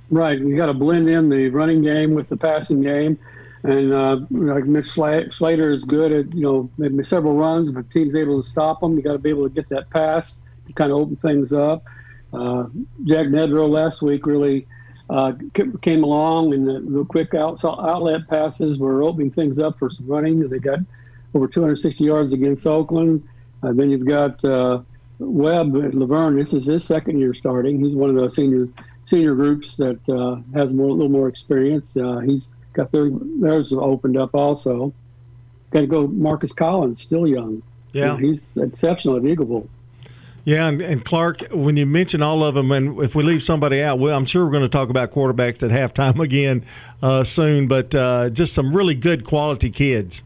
Right, 0.08 0.38
you 0.38 0.56
got 0.56 0.66
to 0.66 0.74
blend 0.74 1.10
in 1.10 1.28
the 1.28 1.48
running 1.48 1.82
game 1.82 2.14
with 2.14 2.28
the 2.28 2.36
passing 2.36 2.80
game, 2.80 3.18
and 3.66 3.92
uh, 3.92 4.20
like 4.30 4.64
Mitch 4.64 4.88
Slater 4.88 5.72
is 5.72 5.84
good 5.84 6.12
at 6.12 6.34
you 6.34 6.42
know 6.42 6.70
maybe 6.78 7.04
several 7.04 7.34
runs. 7.34 7.68
If 7.68 7.76
a 7.76 7.82
team's 7.82 8.14
able 8.14 8.42
to 8.42 8.48
stop 8.48 8.80
them, 8.80 8.96
you 8.96 9.02
got 9.02 9.12
to 9.12 9.18
be 9.18 9.30
able 9.30 9.48
to 9.48 9.54
get 9.54 9.68
that 9.70 9.90
pass 9.90 10.36
to 10.66 10.72
kind 10.72 10.92
of 10.92 10.98
open 10.98 11.16
things 11.16 11.52
up. 11.52 11.84
Uh, 12.32 12.66
Jack 13.04 13.26
Nedrow 13.26 13.68
last 13.68 14.02
week 14.02 14.26
really 14.26 14.66
uh, 15.10 15.32
came 15.82 16.04
along, 16.04 16.54
and 16.54 16.66
the, 16.66 16.98
the 16.98 17.04
quick 17.04 17.34
out, 17.34 17.64
outlet 17.64 18.28
passes 18.28 18.78
were 18.78 19.02
opening 19.02 19.30
things 19.30 19.58
up 19.58 19.78
for 19.78 19.90
some 19.90 20.06
running. 20.06 20.48
They 20.48 20.58
got 20.58 20.80
over 21.34 21.48
260 21.48 22.02
yards 22.04 22.32
against 22.32 22.66
Oakland. 22.66 23.26
Uh, 23.62 23.72
then 23.72 23.90
you've 23.90 24.06
got 24.06 24.44
uh, 24.44 24.80
Webb 25.18 25.76
at 25.76 25.94
La 25.94 26.06
Vergne. 26.06 26.36
This 26.36 26.52
is 26.52 26.66
his 26.66 26.84
second 26.84 27.18
year 27.18 27.34
starting. 27.34 27.84
He's 27.84 27.94
one 27.94 28.10
of 28.10 28.16
the 28.16 28.30
senior 28.30 28.68
senior 29.04 29.34
groups 29.36 29.76
that 29.76 30.00
uh, 30.08 30.42
has 30.58 30.72
more, 30.72 30.88
a 30.88 30.92
little 30.92 31.08
more 31.08 31.28
experience. 31.28 31.96
Uh, 31.96 32.18
he's 32.18 32.48
got 32.76 32.92
their, 32.92 33.10
theirs 33.40 33.72
opened 33.72 34.16
up 34.16 34.34
also. 34.34 34.92
Got 35.70 35.80
to 35.80 35.86
go 35.86 36.06
Marcus 36.06 36.52
Collins, 36.52 37.02
still 37.02 37.26
young. 37.26 37.62
Yeah. 37.92 38.18
he's 38.18 38.46
exceptional 38.56 39.16
at 39.16 39.22
Eagleville. 39.22 39.68
Yeah, 40.44 40.68
and, 40.68 40.80
and 40.80 41.04
Clark, 41.04 41.50
when 41.50 41.76
you 41.76 41.86
mention 41.86 42.22
all 42.22 42.44
of 42.44 42.54
them, 42.54 42.70
and 42.70 43.00
if 43.00 43.16
we 43.16 43.24
leave 43.24 43.42
somebody 43.42 43.82
out, 43.82 43.98
well, 43.98 44.16
I'm 44.16 44.26
sure 44.26 44.44
we're 44.44 44.52
going 44.52 44.62
to 44.62 44.68
talk 44.68 44.90
about 44.90 45.10
quarterbacks 45.10 45.64
at 45.64 45.72
halftime 45.72 46.20
again 46.22 46.64
uh, 47.02 47.24
soon. 47.24 47.66
But 47.66 47.94
uh, 47.94 48.30
just 48.30 48.54
some 48.54 48.76
really 48.76 48.94
good 48.94 49.24
quality 49.24 49.70
kids. 49.70 50.22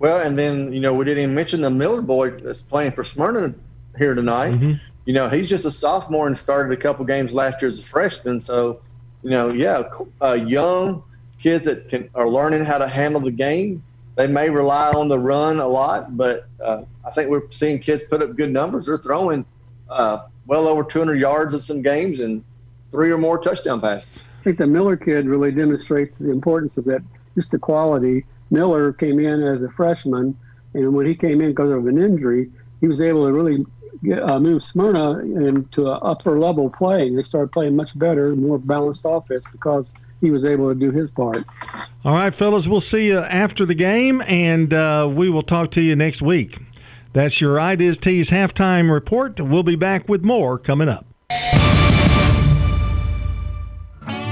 Well, 0.00 0.18
and 0.18 0.36
then 0.36 0.72
you 0.72 0.80
know 0.80 0.92
we 0.92 1.04
didn't 1.04 1.22
even 1.22 1.34
mention 1.36 1.60
the 1.60 1.70
Miller 1.70 2.02
boy 2.02 2.30
that's 2.30 2.62
playing 2.62 2.92
for 2.92 3.04
Smyrna 3.04 3.54
here 3.96 4.14
tonight. 4.14 4.60
You 5.04 5.14
know 5.14 5.28
he's 5.28 5.48
just 5.48 5.64
a 5.66 5.70
sophomore 5.70 6.26
and 6.26 6.36
started 6.36 6.76
a 6.76 6.80
couple 6.82 7.04
games 7.04 7.32
last 7.32 7.62
year 7.62 7.68
as 7.68 7.78
a 7.78 7.84
freshman. 7.84 8.40
So, 8.40 8.80
you 9.22 9.30
know, 9.30 9.52
yeah, 9.52 9.84
uh, 10.20 10.32
young 10.32 11.04
kids 11.42 11.64
that 11.64 11.88
can 11.88 12.08
are 12.14 12.28
learning 12.28 12.64
how 12.64 12.78
to 12.78 12.88
handle 12.88 13.20
the 13.20 13.32
game. 13.32 13.82
They 14.14 14.26
may 14.26 14.50
rely 14.50 14.92
on 14.92 15.08
the 15.08 15.18
run 15.18 15.58
a 15.58 15.66
lot, 15.66 16.16
but 16.16 16.46
uh, 16.62 16.82
I 17.04 17.10
think 17.10 17.30
we're 17.30 17.50
seeing 17.50 17.78
kids 17.78 18.02
put 18.04 18.22
up 18.22 18.36
good 18.36 18.50
numbers. 18.50 18.86
They're 18.86 18.98
throwing 18.98 19.44
uh, 19.88 20.26
well 20.46 20.68
over 20.68 20.84
200 20.84 21.16
yards 21.16 21.54
in 21.54 21.60
some 21.60 21.82
games 21.82 22.20
and 22.20 22.44
three 22.90 23.10
or 23.10 23.18
more 23.18 23.38
touchdown 23.38 23.80
passes. 23.80 24.24
I 24.40 24.44
think 24.44 24.58
the 24.58 24.66
Miller 24.66 24.96
kid 24.96 25.26
really 25.26 25.50
demonstrates 25.50 26.18
the 26.18 26.30
importance 26.30 26.76
of 26.76 26.84
that, 26.84 27.02
just 27.34 27.50
the 27.50 27.58
quality. 27.58 28.24
Miller 28.50 28.92
came 28.92 29.18
in 29.18 29.42
as 29.42 29.62
a 29.62 29.70
freshman, 29.70 30.36
and 30.74 30.92
when 30.94 31.06
he 31.06 31.14
came 31.14 31.40
in 31.40 31.50
because 31.50 31.70
of 31.70 31.86
an 31.86 32.02
injury, 32.02 32.50
he 32.80 32.86
was 32.86 33.00
able 33.00 33.26
to 33.26 33.32
really 33.32 33.64
get, 34.04 34.30
uh, 34.30 34.38
move 34.38 34.62
Smyrna 34.62 35.20
into 35.20 35.90
an 35.90 35.98
upper 36.02 36.38
level 36.38 36.68
play. 36.68 37.14
They 37.14 37.22
started 37.22 37.50
playing 37.52 37.76
much 37.76 37.98
better, 37.98 38.36
more 38.36 38.58
balanced 38.58 39.02
offense 39.04 39.44
because 39.50 39.94
he 40.22 40.30
was 40.30 40.46
able 40.46 40.68
to 40.70 40.74
do 40.74 40.90
his 40.90 41.10
part. 41.10 41.44
All 42.04 42.14
right, 42.14 42.34
fellas, 42.34 42.66
we'll 42.66 42.80
see 42.80 43.08
you 43.08 43.18
after 43.18 43.66
the 43.66 43.74
game, 43.74 44.22
and 44.26 44.72
uh, 44.72 45.10
we 45.12 45.28
will 45.28 45.42
talk 45.42 45.70
to 45.72 45.82
you 45.82 45.94
next 45.94 46.22
week. 46.22 46.58
That's 47.12 47.42
your 47.42 47.60
Ideas 47.60 47.98
Tees 47.98 48.30
halftime 48.30 48.90
report. 48.90 49.38
We'll 49.38 49.62
be 49.62 49.76
back 49.76 50.08
with 50.08 50.24
more 50.24 50.58
coming 50.58 50.88
up. 50.88 51.06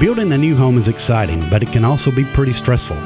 Building 0.01 0.33
a 0.33 0.39
new 0.39 0.57
home 0.57 0.79
is 0.79 0.89
exciting, 0.89 1.51
but 1.51 1.63
it 1.63 1.73
can 1.73 1.85
also 1.85 2.11
be 2.11 2.25
pretty 2.25 2.55
stressful. 2.55 2.97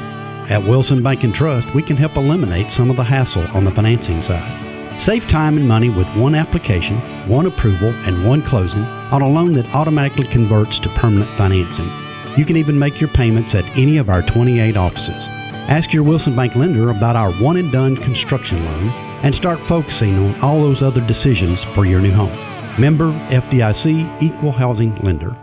At 0.47 0.63
Wilson 0.63 1.03
Bank 1.03 1.23
and 1.23 1.35
Trust, 1.35 1.73
we 1.73 1.81
can 1.81 1.97
help 1.97 2.15
eliminate 2.15 2.71
some 2.71 2.89
of 2.89 2.95
the 2.95 3.03
hassle 3.03 3.45
on 3.47 3.65
the 3.65 3.71
financing 3.71 4.21
side. 4.21 5.01
Save 5.01 5.27
time 5.27 5.57
and 5.57 5.67
money 5.67 5.89
with 5.89 6.07
one 6.15 6.35
application, 6.35 6.97
one 7.27 7.47
approval, 7.47 7.89
and 8.05 8.25
one 8.25 8.41
closing 8.41 8.83
on 8.83 9.21
a 9.21 9.27
loan 9.27 9.51
that 9.53 9.75
automatically 9.75 10.25
converts 10.25 10.79
to 10.79 10.89
permanent 10.89 11.29
financing. 11.31 11.91
You 12.37 12.45
can 12.45 12.57
even 12.57 12.77
make 12.77 12.99
your 12.99 13.09
payments 13.09 13.55
at 13.55 13.65
any 13.77 13.97
of 13.97 14.09
our 14.09 14.21
28 14.21 14.75
offices. 14.75 15.27
Ask 15.67 15.93
your 15.93 16.03
Wilson 16.03 16.35
Bank 16.35 16.55
lender 16.55 16.89
about 16.89 17.15
our 17.15 17.31
one 17.31 17.55
and 17.55 17.71
done 17.71 17.95
construction 17.95 18.63
loan 18.65 18.89
and 19.23 19.33
start 19.33 19.65
focusing 19.65 20.17
on 20.17 20.39
all 20.41 20.59
those 20.59 20.81
other 20.81 20.99
decisions 21.01 21.63
for 21.63 21.85
your 21.85 22.01
new 22.01 22.11
home. 22.11 22.33
Member 22.79 23.11
FDIC 23.29 24.21
Equal 24.21 24.51
Housing 24.51 24.93
Lender. 24.97 25.35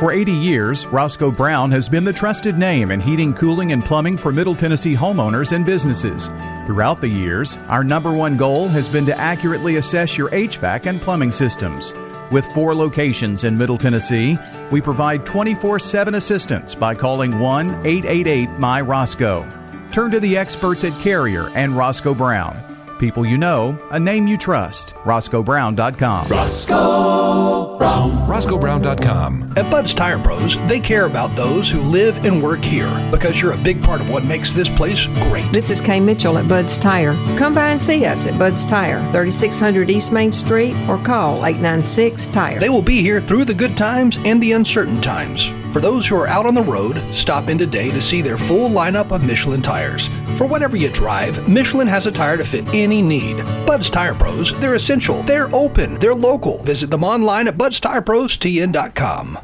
For 0.00 0.12
80 0.12 0.32
years, 0.32 0.86
Roscoe 0.86 1.30
Brown 1.30 1.70
has 1.72 1.86
been 1.86 2.04
the 2.04 2.12
trusted 2.14 2.56
name 2.56 2.90
in 2.90 3.00
heating, 3.00 3.34
cooling, 3.34 3.72
and 3.72 3.84
plumbing 3.84 4.16
for 4.16 4.32
Middle 4.32 4.54
Tennessee 4.54 4.94
homeowners 4.96 5.52
and 5.52 5.66
businesses. 5.66 6.28
Throughout 6.66 7.02
the 7.02 7.08
years, 7.08 7.58
our 7.68 7.84
number 7.84 8.10
one 8.10 8.38
goal 8.38 8.66
has 8.68 8.88
been 8.88 9.04
to 9.04 9.18
accurately 9.18 9.76
assess 9.76 10.16
your 10.16 10.30
HVAC 10.30 10.86
and 10.86 11.02
plumbing 11.02 11.32
systems. 11.32 11.92
With 12.30 12.46
four 12.54 12.76
locations 12.76 13.42
in 13.42 13.58
Middle 13.58 13.76
Tennessee, 13.76 14.38
we 14.70 14.80
provide 14.80 15.26
24 15.26 15.80
7 15.80 16.14
assistance 16.14 16.76
by 16.76 16.94
calling 16.94 17.40
1 17.40 17.84
888 17.84 18.50
My 18.50 18.80
Roscoe. 18.80 19.48
Turn 19.90 20.12
to 20.12 20.20
the 20.20 20.36
experts 20.36 20.84
at 20.84 20.92
Carrier 21.00 21.50
and 21.56 21.76
Roscoe 21.76 22.14
Brown. 22.14 22.69
People 23.00 23.24
you 23.24 23.38
know, 23.38 23.78
a 23.92 23.98
name 23.98 24.26
you 24.26 24.36
trust. 24.36 24.94
RoscoeBrown.com. 25.04 26.28
Roscoe 26.28 27.78
Brown. 27.78 28.28
RoscoeBrown.com. 28.28 29.54
At 29.56 29.70
Bud's 29.70 29.94
Tire 29.94 30.18
Pros, 30.18 30.58
they 30.68 30.80
care 30.80 31.06
about 31.06 31.34
those 31.34 31.70
who 31.70 31.80
live 31.80 32.26
and 32.26 32.42
work 32.42 32.62
here 32.62 32.90
because 33.10 33.40
you're 33.40 33.54
a 33.54 33.56
big 33.56 33.82
part 33.82 34.02
of 34.02 34.10
what 34.10 34.24
makes 34.24 34.52
this 34.52 34.68
place 34.68 35.06
great. 35.30 35.50
This 35.50 35.70
is 35.70 35.80
Kay 35.80 35.98
Mitchell 35.98 36.36
at 36.36 36.46
Bud's 36.46 36.76
Tire. 36.76 37.14
Come 37.38 37.54
by 37.54 37.70
and 37.70 37.80
see 37.80 38.04
us 38.04 38.26
at 38.26 38.38
Bud's 38.38 38.66
Tire, 38.66 39.00
3600 39.12 39.88
East 39.88 40.12
Main 40.12 40.30
Street, 40.30 40.76
or 40.86 41.02
call 41.02 41.46
896 41.46 42.26
Tire. 42.26 42.60
They 42.60 42.68
will 42.68 42.82
be 42.82 43.00
here 43.00 43.22
through 43.22 43.46
the 43.46 43.54
good 43.54 43.78
times 43.78 44.18
and 44.26 44.42
the 44.42 44.52
uncertain 44.52 45.00
times. 45.00 45.50
For 45.72 45.78
those 45.78 46.04
who 46.04 46.16
are 46.16 46.26
out 46.26 46.46
on 46.46 46.54
the 46.54 46.62
road, 46.62 47.00
stop 47.14 47.48
in 47.48 47.56
today 47.56 47.92
to 47.92 48.00
see 48.00 48.22
their 48.22 48.36
full 48.36 48.68
lineup 48.68 49.12
of 49.12 49.24
Michelin 49.24 49.62
tires. 49.62 50.08
For 50.36 50.44
whatever 50.44 50.76
you 50.76 50.90
drive, 50.90 51.48
Michelin 51.48 51.86
has 51.86 52.06
a 52.06 52.10
tire 52.10 52.36
to 52.36 52.44
fit 52.44 52.66
any 52.74 52.89
need. 52.90 53.44
Bud's 53.66 53.90
Tire 53.90 54.14
Pros, 54.14 54.58
they're 54.60 54.74
essential, 54.74 55.22
they're 55.22 55.54
open, 55.54 55.94
they're 55.94 56.14
local. 56.14 56.62
Visit 56.64 56.90
them 56.90 57.04
online 57.04 57.46
at 57.48 57.56
budstireprostn.com. 57.56 59.38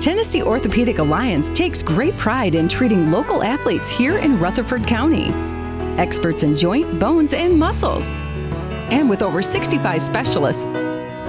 Tennessee 0.00 0.42
Orthopedic 0.42 0.98
Alliance 0.98 1.50
takes 1.50 1.82
great 1.82 2.16
pride 2.16 2.54
in 2.54 2.68
treating 2.68 3.10
local 3.10 3.42
athletes 3.42 3.90
here 3.90 4.16
in 4.18 4.40
Rutherford 4.40 4.86
County. 4.86 5.30
Experts 6.00 6.42
in 6.42 6.56
joint, 6.56 6.98
bones, 6.98 7.34
and 7.34 7.58
muscles. 7.58 8.08
And 8.90 9.10
with 9.10 9.22
over 9.22 9.42
65 9.42 10.00
specialists, 10.00 10.64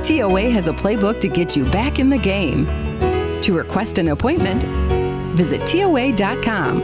TOA 0.03 0.49
has 0.49 0.67
a 0.67 0.73
playbook 0.73 1.19
to 1.19 1.27
get 1.27 1.55
you 1.55 1.65
back 1.65 1.99
in 1.99 2.09
the 2.09 2.17
game. 2.17 2.65
To 3.41 3.53
request 3.53 3.97
an 3.97 4.07
appointment, 4.07 4.63
visit 5.35 5.67
TOA.com 5.67 6.81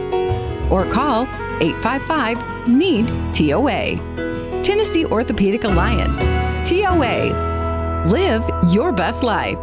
or 0.70 0.84
call 0.90 1.22
855 1.60 2.68
NEED 2.68 3.08
TOA. 3.32 4.27
Tennessee 4.68 5.06
Orthopedic 5.06 5.64
Alliance. 5.64 6.20
TOA. 6.68 8.04
Live 8.06 8.44
your 8.70 8.92
best 8.92 9.22
life. 9.22 9.56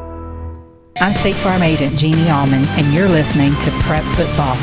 I'm 0.99 1.13
State 1.13 1.35
Farm 1.35 1.61
Agent 1.61 1.95
Jeannie 1.95 2.27
Allman, 2.31 2.65
and 2.69 2.91
you're 2.91 3.07
listening 3.07 3.55
to 3.59 3.69
Prep 3.81 4.03
Football. 4.15 4.55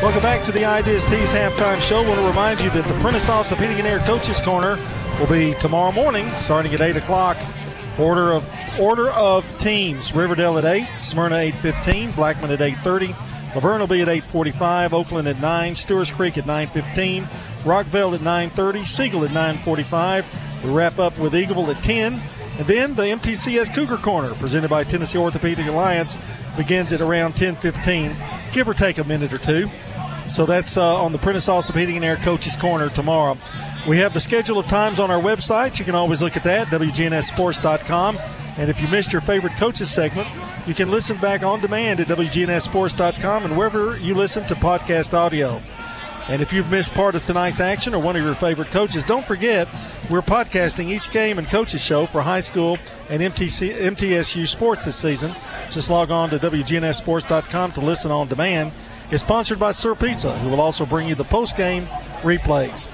Welcome 0.00 0.22
back 0.22 0.42
to 0.44 0.52
the 0.52 0.64
Ideas 0.64 1.04
Tees 1.04 1.32
halftime 1.32 1.82
show. 1.82 2.02
I 2.02 2.08
want 2.08 2.20
to 2.20 2.26
remind 2.26 2.62
you 2.62 2.70
that 2.70 2.86
the 2.86 2.98
Prentice 3.00 3.28
Allsup 3.28 3.58
Heating 3.58 3.76
and 3.76 3.86
Air 3.86 3.98
Coaches 3.98 4.40
Corner 4.40 4.78
will 5.20 5.26
be 5.26 5.52
tomorrow 5.60 5.92
morning, 5.92 6.32
starting 6.38 6.72
at 6.72 6.80
8 6.80 6.96
o'clock. 6.96 7.36
Order 7.98 8.32
of 8.32 8.50
order 8.80 9.10
of 9.10 9.44
teams: 9.58 10.14
Riverdale 10.14 10.56
at 10.56 10.64
8, 10.64 10.86
Smyrna 10.98 11.36
8:15, 11.36 12.12
Blackman 12.16 12.50
at 12.50 12.60
8:30, 12.60 13.14
La 13.54 13.60
Vergne 13.60 13.80
will 13.80 13.86
be 13.86 14.00
at 14.00 14.08
8:45, 14.08 14.94
Oakland 14.94 15.28
at 15.28 15.38
9, 15.42 15.74
Stewart's 15.74 16.10
Creek 16.10 16.38
at 16.38 16.46
9:15, 16.46 17.28
Rockvale 17.64 18.14
at 18.14 18.20
9:30, 18.20 18.84
Siegel 18.84 19.24
at 19.24 19.30
9:45. 19.30 20.24
We 20.64 20.70
wrap 20.70 20.98
up 20.98 21.18
with 21.18 21.32
Eagleville 21.32 21.74
at 21.74 21.82
10. 21.82 22.20
And 22.58 22.66
then 22.66 22.94
the 22.94 23.04
MTCS 23.04 23.74
Cougar 23.74 23.96
Corner, 23.98 24.34
presented 24.34 24.68
by 24.68 24.84
Tennessee 24.84 25.18
Orthopedic 25.18 25.66
Alliance, 25.66 26.18
begins 26.56 26.92
at 26.92 27.00
around 27.00 27.34
10:15, 27.34 28.14
give 28.52 28.68
or 28.68 28.74
take 28.74 28.98
a 28.98 29.04
minute 29.04 29.32
or 29.32 29.38
two. 29.38 29.70
So 30.28 30.46
that's 30.46 30.76
uh, 30.76 30.96
on 30.96 31.12
the 31.12 31.18
Prentice 31.18 31.48
Allsup 31.48 31.76
Heating 31.76 31.96
and 31.96 32.04
Air 32.04 32.16
Coaches 32.16 32.56
Corner 32.56 32.88
tomorrow. 32.88 33.38
We 33.88 33.98
have 33.98 34.14
the 34.14 34.20
schedule 34.20 34.58
of 34.58 34.66
times 34.66 35.00
on 35.00 35.10
our 35.10 35.20
website. 35.20 35.78
You 35.78 35.84
can 35.84 35.94
always 35.94 36.22
look 36.22 36.36
at 36.36 36.44
that, 36.44 36.68
WGNSSports.com. 36.68 38.18
And 38.56 38.70
if 38.70 38.80
you 38.80 38.88
missed 38.88 39.12
your 39.12 39.22
favorite 39.22 39.56
coaches 39.56 39.90
segment, 39.90 40.28
you 40.66 40.74
can 40.74 40.90
listen 40.90 41.18
back 41.18 41.42
on 41.42 41.60
demand 41.60 42.00
at 42.00 42.06
WGNSSports.com 42.06 43.44
and 43.44 43.56
wherever 43.56 43.96
you 43.96 44.14
listen 44.14 44.46
to 44.46 44.54
podcast 44.54 45.14
audio. 45.14 45.60
And 46.28 46.40
if 46.40 46.52
you've 46.52 46.70
missed 46.70 46.94
part 46.94 47.14
of 47.14 47.24
tonight's 47.24 47.60
action 47.60 47.94
or 47.94 47.98
one 48.00 48.16
of 48.16 48.24
your 48.24 48.34
favorite 48.34 48.70
coaches, 48.70 49.04
don't 49.04 49.24
forget 49.24 49.68
we're 50.08 50.22
podcasting 50.22 50.90
each 50.90 51.10
game 51.10 51.38
and 51.38 51.48
coaches 51.48 51.82
show 51.82 52.06
for 52.06 52.22
high 52.22 52.40
school 52.40 52.78
and 53.08 53.22
MTC, 53.22 53.74
MTSU 53.74 54.46
sports 54.46 54.84
this 54.84 54.96
season. 54.96 55.34
Just 55.68 55.90
log 55.90 56.10
on 56.10 56.30
to 56.30 56.38
WGNSSports.com 56.38 57.72
to 57.72 57.80
listen 57.80 58.10
on 58.10 58.28
demand. 58.28 58.72
It's 59.10 59.22
sponsored 59.22 59.58
by 59.58 59.72
Sir 59.72 59.94
Pizza, 59.94 60.36
who 60.38 60.50
will 60.50 60.60
also 60.60 60.86
bring 60.86 61.08
you 61.08 61.14
the 61.14 61.24
post 61.24 61.56
game 61.56 61.86
replays. 62.22 62.88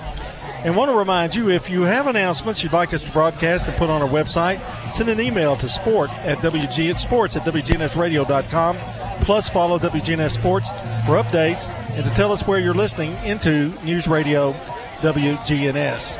And 0.65 0.77
want 0.77 0.91
to 0.91 0.97
remind 0.97 1.37
you 1.37 1.51
if 1.51 1.71
you 1.71 1.83
have 1.83 2.09
announcements 2.09 2.65
you'd 2.65 2.73
like 2.73 2.93
us 2.93 3.05
to 3.05 3.13
broadcast 3.13 3.69
and 3.69 3.77
put 3.77 3.91
on 3.91 4.03
our 4.03 4.09
website, 4.09 4.61
send 4.91 5.09
an 5.09 5.21
email 5.21 5.55
to 5.57 5.69
sport 5.69 6.11
at 6.25 6.39
WG 6.39 6.91
at 6.91 6.99
sports 6.99 7.37
at 7.37 7.43
WGNSradio.com. 7.43 8.77
Plus 9.25 9.49
follow 9.49 9.79
WGNS 9.79 10.33
Sports 10.33 10.71
for 11.07 11.23
updates 11.23 11.69
and 11.99 12.07
to 12.07 12.15
tell 12.15 12.31
us 12.31 12.47
where 12.47 12.61
you're 12.61 12.75
listening 12.75 13.13
into 13.25 13.71
News 13.83 14.07
Radio 14.07 14.53
WGNS. 15.01 16.17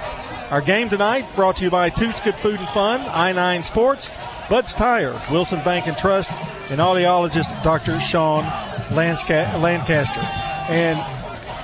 Our 0.51 0.61
game 0.61 0.89
tonight 0.89 1.25
brought 1.37 1.55
to 1.57 1.65
you 1.65 1.71
by 1.71 1.89
Toots 1.89 2.21
Good 2.21 2.35
Food 2.35 2.59
and 2.59 2.69
Fun, 2.71 3.01
I9 3.03 3.63
Sports, 3.63 4.11
Bud's 4.51 4.75
Tire, 4.75 5.23
Wilson 5.31 5.63
Bank 5.63 5.87
and 5.87 5.97
Trust, 5.97 6.33
and 6.69 6.81
audiologist 6.81 7.63
Dr. 7.63 8.01
Sean 8.01 8.43
Lancaster. 8.91 10.21
And 10.69 10.99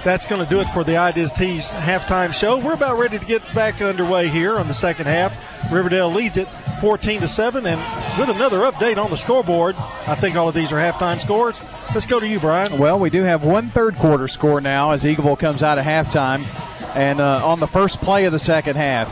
that's 0.04 0.26
going 0.26 0.44
to 0.44 0.48
do 0.48 0.60
it 0.60 0.68
for 0.68 0.84
the 0.84 0.98
Ideas 0.98 1.32
Tees 1.32 1.70
halftime 1.70 2.32
show. 2.32 2.58
We're 2.58 2.74
about 2.74 2.98
ready 2.98 3.18
to 3.18 3.24
get 3.24 3.42
back 3.54 3.80
underway 3.80 4.28
here 4.28 4.58
on 4.58 4.68
the 4.68 4.74
second 4.74 5.06
half. 5.06 5.34
Riverdale 5.72 6.10
leads 6.10 6.36
it 6.36 6.46
14 6.80 7.22
to 7.22 7.28
7 7.28 7.66
and 7.66 8.18
with 8.20 8.28
another 8.28 8.60
update 8.60 9.02
on 9.02 9.10
the 9.10 9.16
scoreboard. 9.16 9.74
I 10.06 10.14
think 10.14 10.36
all 10.36 10.48
of 10.48 10.54
these 10.54 10.72
are 10.72 10.76
halftime 10.76 11.18
scores. 11.18 11.62
Let's 11.94 12.04
go 12.04 12.20
to 12.20 12.28
you, 12.28 12.38
Brian. 12.38 12.78
Well, 12.78 12.98
we 12.98 13.08
do 13.08 13.22
have 13.22 13.44
one 13.44 13.70
third 13.70 13.96
quarter 13.96 14.28
score 14.28 14.60
now 14.60 14.90
as 14.90 15.04
Eagleville 15.04 15.38
comes 15.38 15.62
out 15.62 15.78
of 15.78 15.86
halftime. 15.86 16.46
And 16.94 17.20
uh, 17.20 17.44
on 17.44 17.58
the 17.58 17.66
first 17.66 18.00
play 18.00 18.26
of 18.26 18.32
the 18.32 18.38
second 18.38 18.76
half, 18.76 19.10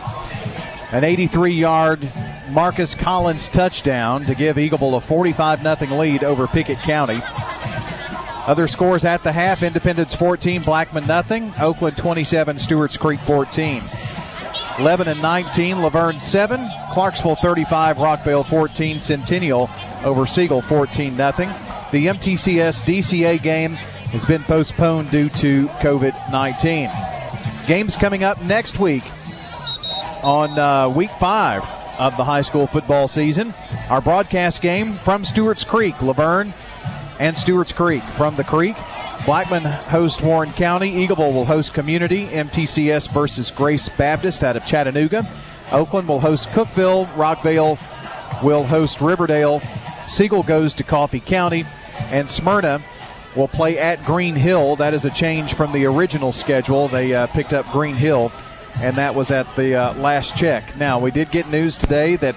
an 0.93 1.05
83 1.05 1.55
yard 1.55 2.13
Marcus 2.51 2.95
Collins 2.95 3.49
touchdown 3.49 4.25
to 4.25 4.35
give 4.35 4.57
Eagleville 4.57 4.99
a 4.99 5.01
45 5.01 5.63
0 5.63 5.99
lead 5.99 6.23
over 6.23 6.47
Pickett 6.47 6.79
County. 6.81 7.21
Other 8.47 8.67
scores 8.67 9.05
at 9.05 9.23
the 9.23 9.31
half 9.31 9.63
Independence 9.63 10.15
14, 10.15 10.63
Blackman 10.63 11.07
nothing, 11.07 11.53
Oakland 11.61 11.97
27, 11.97 12.59
Stewart's 12.59 12.97
Creek 12.97 13.21
14. 13.21 13.83
11 14.79 15.09
and 15.09 15.23
19, 15.23 15.81
La 15.81 15.91
Vergne 15.91 16.19
7, 16.19 16.69
Clarksville 16.91 17.37
35, 17.37 17.99
Rockvale 17.99 18.45
14, 18.45 19.01
Centennial 19.01 19.71
over 20.03 20.27
Siegel 20.27 20.61
14 20.63 21.17
0. 21.17 21.33
The 21.93 22.07
MTCS 22.07 22.83
DCA 22.85 23.41
game 23.41 23.75
has 23.75 24.25
been 24.25 24.43
postponed 24.45 25.11
due 25.11 25.29
to 25.29 25.69
COVID 25.69 26.33
19. 26.33 26.91
Games 27.67 27.95
coming 27.95 28.25
up 28.25 28.43
next 28.43 28.81
week 28.81 29.05
on 30.23 30.59
uh, 30.59 30.89
week 30.89 31.11
five 31.21 31.63
of 31.99 32.17
the 32.17 32.25
high 32.25 32.43
school 32.43 32.67
football 32.67 33.07
season. 33.07 33.55
Our 33.89 34.01
broadcast 34.01 34.63
game 34.63 34.95
from 35.05 35.25
Stewart's 35.25 35.65
Creek, 35.65 36.01
La 36.03 36.13
Vergne 36.13 36.53
and 37.23 37.37
Stewart's 37.37 37.73
Creek. 37.73 38.03
From 38.03 38.35
the 38.35 38.43
Creek, 38.43 38.75
Blackman 39.25 39.63
host 39.63 40.23
Warren 40.23 40.53
County. 40.55 41.07
Eagleville 41.07 41.33
will 41.33 41.45
host 41.45 41.73
Community. 41.73 42.27
MTCS 42.27 43.13
versus 43.13 43.49
Grace 43.53 43.89
Baptist 43.91 44.43
out 44.43 44.57
of 44.57 44.67
Chattanooga. 44.67 45.25
Oakland 45.71 46.09
will 46.09 46.19
host 46.19 46.49
Cookeville. 46.49 47.07
Rockvale 47.15 47.79
will 48.43 48.65
host 48.65 49.01
Riverdale. 49.01 49.63
Siegel 50.09 50.43
goes 50.43 50.75
to 50.75 50.83
Coffee 50.83 51.21
County. 51.21 51.65
And 52.11 52.29
Smyrna 52.29 52.83
will 53.37 53.47
play 53.47 53.79
at 53.79 54.05
Green 54.05 54.35
Hill. 54.35 54.75
That 54.75 54.93
is 54.93 55.05
a 55.05 55.11
change 55.11 55.55
from 55.55 55.71
the 55.71 55.85
original 55.85 56.33
schedule. 56.33 56.89
They 56.89 57.15
uh, 57.15 57.29
picked 57.29 57.53
up 57.53 57.71
Green 57.71 57.95
Hill, 57.95 58.33
and 58.81 58.97
that 58.97 59.15
was 59.15 59.31
at 59.31 59.47
the 59.55 59.77
uh, 59.77 59.95
last 59.95 60.37
check. 60.37 60.77
Now, 60.77 60.99
we 60.99 61.13
did 61.13 61.31
get 61.31 61.49
news 61.51 61.79
today 61.79 62.17
that 62.17 62.35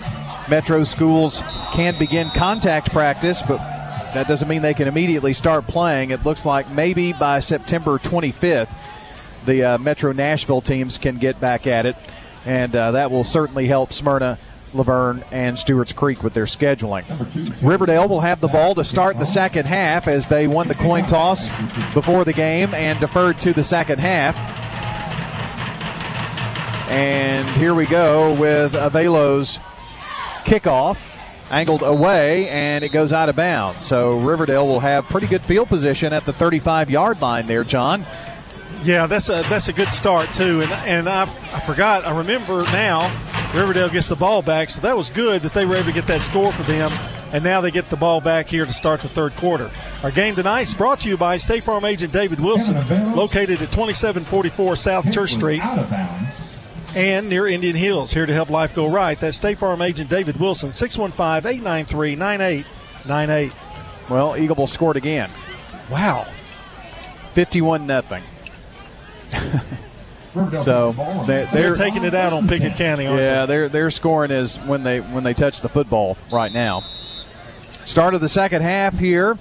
Metro 0.48 0.84
schools 0.84 1.41
can 1.74 1.98
begin 1.98 2.30
contact 2.30 2.91
practice, 2.91 3.41
but 3.41 3.74
that 4.15 4.27
doesn't 4.27 4.47
mean 4.47 4.61
they 4.61 4.73
can 4.73 4.87
immediately 4.87 5.33
start 5.33 5.67
playing. 5.67 6.11
It 6.11 6.25
looks 6.25 6.45
like 6.45 6.69
maybe 6.71 7.13
by 7.13 7.39
September 7.39 7.97
25th, 7.99 8.73
the 9.45 9.63
uh, 9.63 9.77
Metro 9.77 10.11
Nashville 10.11 10.61
teams 10.61 10.97
can 10.97 11.17
get 11.17 11.39
back 11.39 11.67
at 11.67 11.85
it, 11.85 11.95
and 12.45 12.75
uh, 12.75 12.91
that 12.91 13.11
will 13.11 13.23
certainly 13.23 13.67
help 13.67 13.93
Smyrna. 13.93 14.37
La 14.73 14.83
Vergne 14.83 15.23
and 15.31 15.57
Stewart's 15.57 15.93
Creek 15.93 16.21
with 16.21 16.33
their 16.33 16.43
scheduling. 16.43 17.05
Riverdale 17.61 18.09
will 18.09 18.19
have 18.19 18.41
the 18.41 18.49
ball 18.49 18.75
to 18.75 18.83
start 18.83 19.17
the 19.17 19.25
second 19.25 19.65
half 19.65 20.05
as 20.05 20.27
they 20.27 20.47
won 20.47 20.67
the 20.67 20.75
coin 20.75 21.05
toss 21.05 21.49
before 21.93 22.25
the 22.25 22.33
game 22.33 22.73
and 22.73 22.99
deferred 22.99 23.39
to 23.39 23.53
the 23.53 23.63
second 23.63 23.99
half. 23.99 24.35
And 26.89 27.47
here 27.51 27.73
we 27.73 27.85
go 27.85 28.33
with 28.33 28.73
Avelo's 28.73 29.59
kickoff 30.43 30.97
angled 31.51 31.84
away 31.84 32.49
and 32.49 32.84
it 32.84 32.89
goes 32.89 33.11
out 33.11 33.30
of 33.30 33.35
bounds. 33.35 33.85
So 33.85 34.17
Riverdale 34.17 34.67
will 34.67 34.80
have 34.80 35.05
pretty 35.05 35.27
good 35.27 35.43
field 35.43 35.69
position 35.69 36.13
at 36.13 36.26
the 36.26 36.34
35 36.34 36.89
yard 36.89 37.22
line 37.22 37.47
there, 37.47 37.63
John. 37.63 38.05
Yeah, 38.84 39.07
that's 39.07 39.30
a 39.30 39.43
that's 39.49 39.67
a 39.67 39.73
good 39.73 39.91
start 39.91 40.34
too. 40.34 40.61
And 40.61 40.72
and 40.72 41.09
I, 41.09 41.23
I 41.51 41.59
forgot. 41.61 42.05
I 42.05 42.15
remember 42.15 42.63
now 42.63 43.09
Riverdale 43.53 43.89
gets 43.89 44.09
the 44.09 44.15
ball 44.15 44.41
back, 44.41 44.69
so 44.69 44.81
that 44.81 44.95
was 44.95 45.09
good 45.09 45.41
that 45.43 45.53
they 45.53 45.65
were 45.65 45.76
able 45.76 45.88
to 45.88 45.93
get 45.93 46.07
that 46.07 46.22
score 46.22 46.51
for 46.51 46.63
them. 46.63 46.91
And 47.31 47.43
now 47.43 47.59
they 47.61 47.72
get 47.72 47.89
the 47.89 47.97
ball 47.97 48.22
back 48.22 48.47
here 48.47 48.65
to 48.65 48.72
start 48.72 49.01
the 49.01 49.09
third 49.09 49.35
quarter. 49.35 49.72
Our 50.03 50.11
game 50.11 50.35
tonight 50.35 50.61
is 50.61 50.73
brought 50.73 51.01
to 51.01 51.09
you 51.09 51.17
by 51.17 51.38
State 51.38 51.63
Farm 51.63 51.84
agent 51.84 52.13
David 52.13 52.39
Wilson, 52.39 52.76
located 53.15 53.61
at 53.61 53.72
2744 53.72 54.76
South 54.76 55.11
Church 55.11 55.34
Street 55.34 55.61
and 56.95 57.30
near 57.30 57.45
Indian 57.45 57.76
Hills. 57.76 58.13
Here 58.13 58.26
to 58.26 58.34
help 58.34 58.49
life 58.49 58.73
go 58.73 58.88
right. 58.88 59.19
That's 59.19 59.38
State 59.38 59.59
Farm 59.59 59.81
agent 59.81 60.09
David 60.09 60.39
Wilson, 60.39 60.72
615 60.72 61.49
893 61.49 62.15
9898. 62.15 63.53
Well, 64.09 64.31
Eagleville 64.31 64.69
scored 64.69 64.97
again. 64.97 65.30
Wow. 65.91 66.26
51 67.34 67.85
nothing. 67.85 68.23
so 70.63 70.93
they, 71.27 71.47
They're 71.51 71.76
taking 71.76 72.05
it 72.05 72.13
out 72.15 72.34
on 72.34 72.47
Pickett 72.47 72.76
County, 72.76 73.07
aren't 73.07 73.22
yeah, 73.22 73.45
their 73.45 73.69
their 73.69 73.91
scoring 73.91 74.31
is 74.31 74.57
when 74.57 74.84
they 74.84 75.01
when 75.01 75.23
they 75.23 75.34
touch 75.34 75.61
the 75.61 75.69
football 75.69 76.17
right 76.31 76.51
now. 76.51 76.84
Start 77.84 78.15
of 78.15 78.22
the 78.22 78.30
second 78.30 78.61
half 78.61 78.97
here 78.97 79.38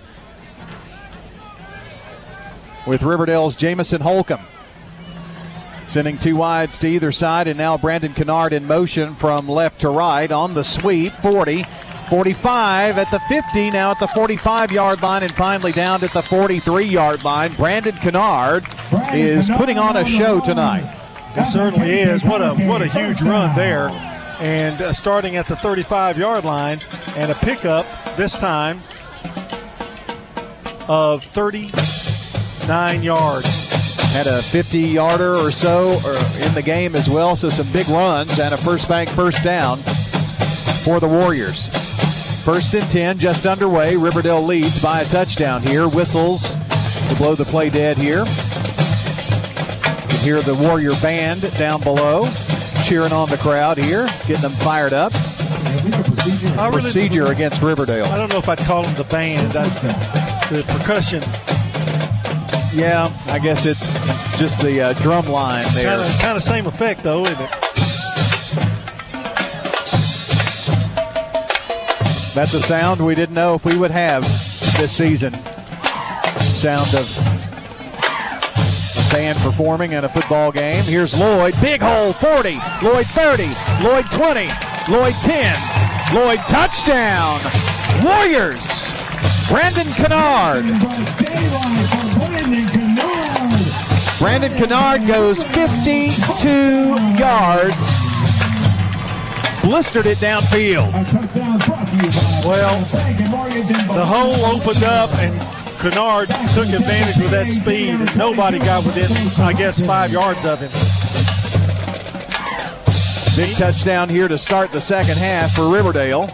with 2.86 3.02
Riverdale's 3.02 3.56
Jamison 3.56 4.00
Holcomb. 4.00 4.44
Sending 5.94 6.18
two 6.18 6.34
wides 6.34 6.76
to 6.80 6.88
either 6.88 7.12
side, 7.12 7.46
and 7.46 7.56
now 7.56 7.78
Brandon 7.78 8.12
Kennard 8.12 8.52
in 8.52 8.66
motion 8.66 9.14
from 9.14 9.48
left 9.48 9.82
to 9.82 9.90
right 9.90 10.28
on 10.28 10.52
the 10.52 10.64
sweep. 10.64 11.12
40, 11.22 11.64
45 12.08 12.98
at 12.98 13.08
the 13.12 13.20
50, 13.28 13.70
now 13.70 13.92
at 13.92 14.00
the 14.00 14.08
45 14.08 14.72
yard 14.72 15.00
line, 15.02 15.22
and 15.22 15.30
finally 15.30 15.70
down 15.70 16.02
at 16.02 16.12
the 16.12 16.22
43 16.22 16.84
yard 16.84 17.22
line. 17.22 17.54
Brandon 17.54 17.94
Kennard 17.94 18.66
is 19.12 19.48
putting 19.50 19.78
on 19.78 19.96
a 19.96 20.04
show 20.04 20.40
tonight. 20.40 20.92
He 21.38 21.44
certainly 21.44 22.00
is. 22.00 22.24
What 22.24 22.42
a 22.42 22.54
what 22.66 22.82
a 22.82 22.88
huge 22.88 23.22
run 23.22 23.54
there, 23.54 23.90
and 24.40 24.82
uh, 24.82 24.92
starting 24.92 25.36
at 25.36 25.46
the 25.46 25.54
35 25.54 26.18
yard 26.18 26.44
line, 26.44 26.80
and 27.16 27.30
a 27.30 27.36
pickup 27.36 27.86
this 28.16 28.36
time 28.36 28.82
of 30.88 31.22
39 31.22 33.04
yards. 33.04 33.83
Had 34.14 34.28
a 34.28 34.42
50 34.42 34.78
yarder 34.78 35.34
or 35.34 35.50
so 35.50 35.94
in 36.38 36.54
the 36.54 36.62
game 36.64 36.94
as 36.94 37.10
well, 37.10 37.34
so 37.34 37.48
some 37.48 37.70
big 37.72 37.88
runs 37.88 38.38
and 38.38 38.54
a 38.54 38.56
first 38.56 38.88
bank 38.88 39.10
first 39.10 39.42
down 39.42 39.78
for 40.84 41.00
the 41.00 41.08
Warriors. 41.08 41.66
First 42.44 42.74
and 42.74 42.88
10, 42.90 43.18
just 43.18 43.44
underway. 43.44 43.96
Riverdale 43.96 44.40
leads 44.44 44.78
by 44.80 45.00
a 45.00 45.04
touchdown 45.06 45.62
here. 45.62 45.88
Whistles 45.88 46.48
to 46.50 47.14
blow 47.18 47.34
the 47.34 47.44
play 47.44 47.70
dead 47.70 47.96
here. 47.96 48.24
You 50.12 50.18
hear 50.18 50.42
the 50.42 50.54
Warrior 50.54 50.94
band 51.00 51.42
down 51.58 51.80
below 51.80 52.30
cheering 52.84 53.12
on 53.12 53.28
the 53.30 53.38
crowd 53.38 53.78
here, 53.78 54.06
getting 54.26 54.42
them 54.42 54.52
fired 54.52 54.92
up. 54.92 55.12
Really- 55.82 56.82
Procedure 56.82 57.26
against 57.26 57.62
Riverdale. 57.62 58.04
I 58.06 58.16
don't 58.16 58.28
know 58.30 58.38
if 58.38 58.48
I'd 58.48 58.58
call 58.58 58.82
them 58.82 58.94
the 58.94 59.04
band. 59.04 59.56
I, 59.56 59.66
the 60.50 60.62
percussion 60.68 61.22
Yeah, 62.74 63.16
I 63.26 63.38
guess 63.38 63.64
it's 63.66 63.86
just 64.36 64.60
the 64.60 64.80
uh, 64.80 64.92
drum 64.94 65.28
line 65.28 65.64
there. 65.74 65.96
kind 65.96 66.00
of 66.00 66.18
kind 66.20 66.36
of 66.36 66.42
same 66.42 66.66
effect 66.66 67.04
though, 67.04 67.24
isn't 67.24 67.40
it? 67.40 67.50
That's 72.34 72.52
a 72.52 72.60
sound 72.62 73.00
we 73.04 73.14
didn't 73.14 73.36
know 73.36 73.54
if 73.54 73.64
we 73.64 73.76
would 73.76 73.92
have 73.92 74.22
this 74.76 74.90
season. 74.90 75.32
Sound 76.56 76.92
of 76.94 77.18
a 77.96 79.12
band 79.12 79.38
performing 79.38 79.92
in 79.92 80.02
a 80.02 80.08
football 80.08 80.50
game. 80.50 80.82
Here's 80.82 81.16
Lloyd. 81.16 81.54
Big 81.60 81.80
hole, 81.80 82.12
40. 82.14 82.58
Lloyd 82.82 83.06
30. 83.06 83.46
Lloyd 83.84 84.06
20. 84.10 84.48
Lloyd 84.90 85.14
10. 85.22 86.14
Lloyd 86.14 86.40
touchdown. 86.48 87.38
Warriors. 88.02 88.58
Brandon 89.48 89.86
Kennard. 89.92 90.64
Brandon 94.24 94.56
Kennard 94.56 95.06
goes 95.06 95.44
52 95.44 96.48
yards. 97.18 97.76
Blistered 99.60 100.06
it 100.06 100.16
downfield. 100.16 100.90
Well, 102.42 102.80
the 103.92 104.06
hole 104.06 104.46
opened 104.46 104.82
up 104.82 105.12
and 105.16 105.38
Kennard 105.78 106.28
took 106.54 106.70
advantage 106.70 107.18
with 107.18 107.32
that 107.32 107.50
speed, 107.50 107.90
and 107.90 108.16
nobody 108.16 108.58
got 108.60 108.86
within, 108.86 109.12
I 109.42 109.52
guess, 109.52 109.82
five 109.82 110.10
yards 110.10 110.46
of 110.46 110.58
him. 110.58 110.70
Big 113.36 113.54
touchdown 113.58 114.08
here 114.08 114.26
to 114.26 114.38
start 114.38 114.72
the 114.72 114.80
second 114.80 115.18
half 115.18 115.52
for 115.54 115.68
Riverdale. 115.68 116.28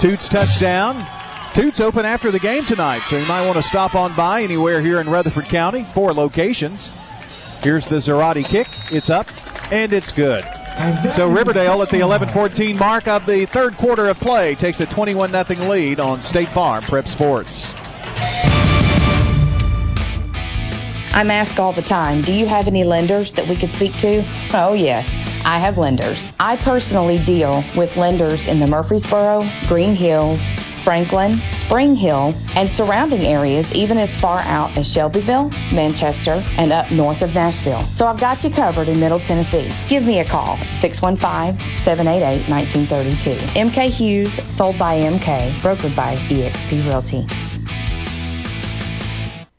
Toots 0.00 0.28
touchdown. 0.28 1.06
Toots 1.54 1.78
open 1.78 2.04
after 2.04 2.32
the 2.32 2.40
game 2.40 2.64
tonight, 2.64 3.04
so 3.04 3.16
you 3.16 3.24
might 3.26 3.46
want 3.46 3.54
to 3.54 3.62
stop 3.62 3.94
on 3.94 4.12
by 4.16 4.42
anywhere 4.42 4.80
here 4.80 5.00
in 5.00 5.08
Rutherford 5.08 5.44
County. 5.44 5.86
Four 5.94 6.12
locations. 6.12 6.90
Here's 7.62 7.86
the 7.86 7.96
Zarate 7.96 8.44
kick. 8.44 8.66
It's 8.90 9.08
up 9.08 9.28
and 9.70 9.92
it's 9.92 10.10
good. 10.10 10.44
So 11.12 11.30
Riverdale 11.30 11.80
at 11.80 11.90
the 11.90 11.98
11-14 11.98 12.76
mark 12.76 13.06
of 13.06 13.24
the 13.24 13.46
third 13.46 13.76
quarter 13.76 14.08
of 14.08 14.18
play 14.18 14.56
takes 14.56 14.80
a 14.80 14.86
21-0 14.86 15.68
lead 15.68 16.00
on 16.00 16.20
State 16.20 16.48
Farm 16.48 16.82
Prep 16.82 17.06
Sports. 17.06 17.72
I'm 21.14 21.30
asked 21.30 21.60
all 21.60 21.72
the 21.72 21.82
time, 21.82 22.22
do 22.22 22.32
you 22.32 22.46
have 22.46 22.66
any 22.66 22.82
lenders 22.82 23.32
that 23.34 23.46
we 23.46 23.54
could 23.54 23.72
speak 23.72 23.96
to? 23.98 24.24
Oh, 24.52 24.72
yes, 24.72 25.14
I 25.46 25.60
have 25.60 25.78
lenders. 25.78 26.28
I 26.40 26.56
personally 26.56 27.18
deal 27.18 27.62
with 27.76 27.96
lenders 27.96 28.48
in 28.48 28.58
the 28.58 28.66
Murfreesboro, 28.66 29.48
Green 29.68 29.94
Hills, 29.94 30.44
Franklin, 30.84 31.38
Spring 31.54 31.96
Hill, 31.96 32.34
and 32.54 32.68
surrounding 32.68 33.24
areas, 33.24 33.72
even 33.74 33.96
as 33.96 34.14
far 34.14 34.40
out 34.40 34.76
as 34.76 34.86
Shelbyville, 34.86 35.50
Manchester, 35.72 36.44
and 36.58 36.72
up 36.72 36.90
north 36.92 37.22
of 37.22 37.34
Nashville. 37.34 37.82
So 37.84 38.06
I've 38.06 38.20
got 38.20 38.44
you 38.44 38.50
covered 38.50 38.88
in 38.88 39.00
Middle 39.00 39.20
Tennessee. 39.20 39.70
Give 39.88 40.04
me 40.04 40.18
a 40.20 40.24
call, 40.24 40.58
615 40.76 41.58
788 41.78 42.48
1932. 42.50 43.30
MK 43.58 43.88
Hughes, 43.88 44.34
sold 44.54 44.78
by 44.78 45.00
MK, 45.00 45.50
brokered 45.62 45.96
by 45.96 46.14
eXp 46.16 46.86
Realty. 46.86 47.53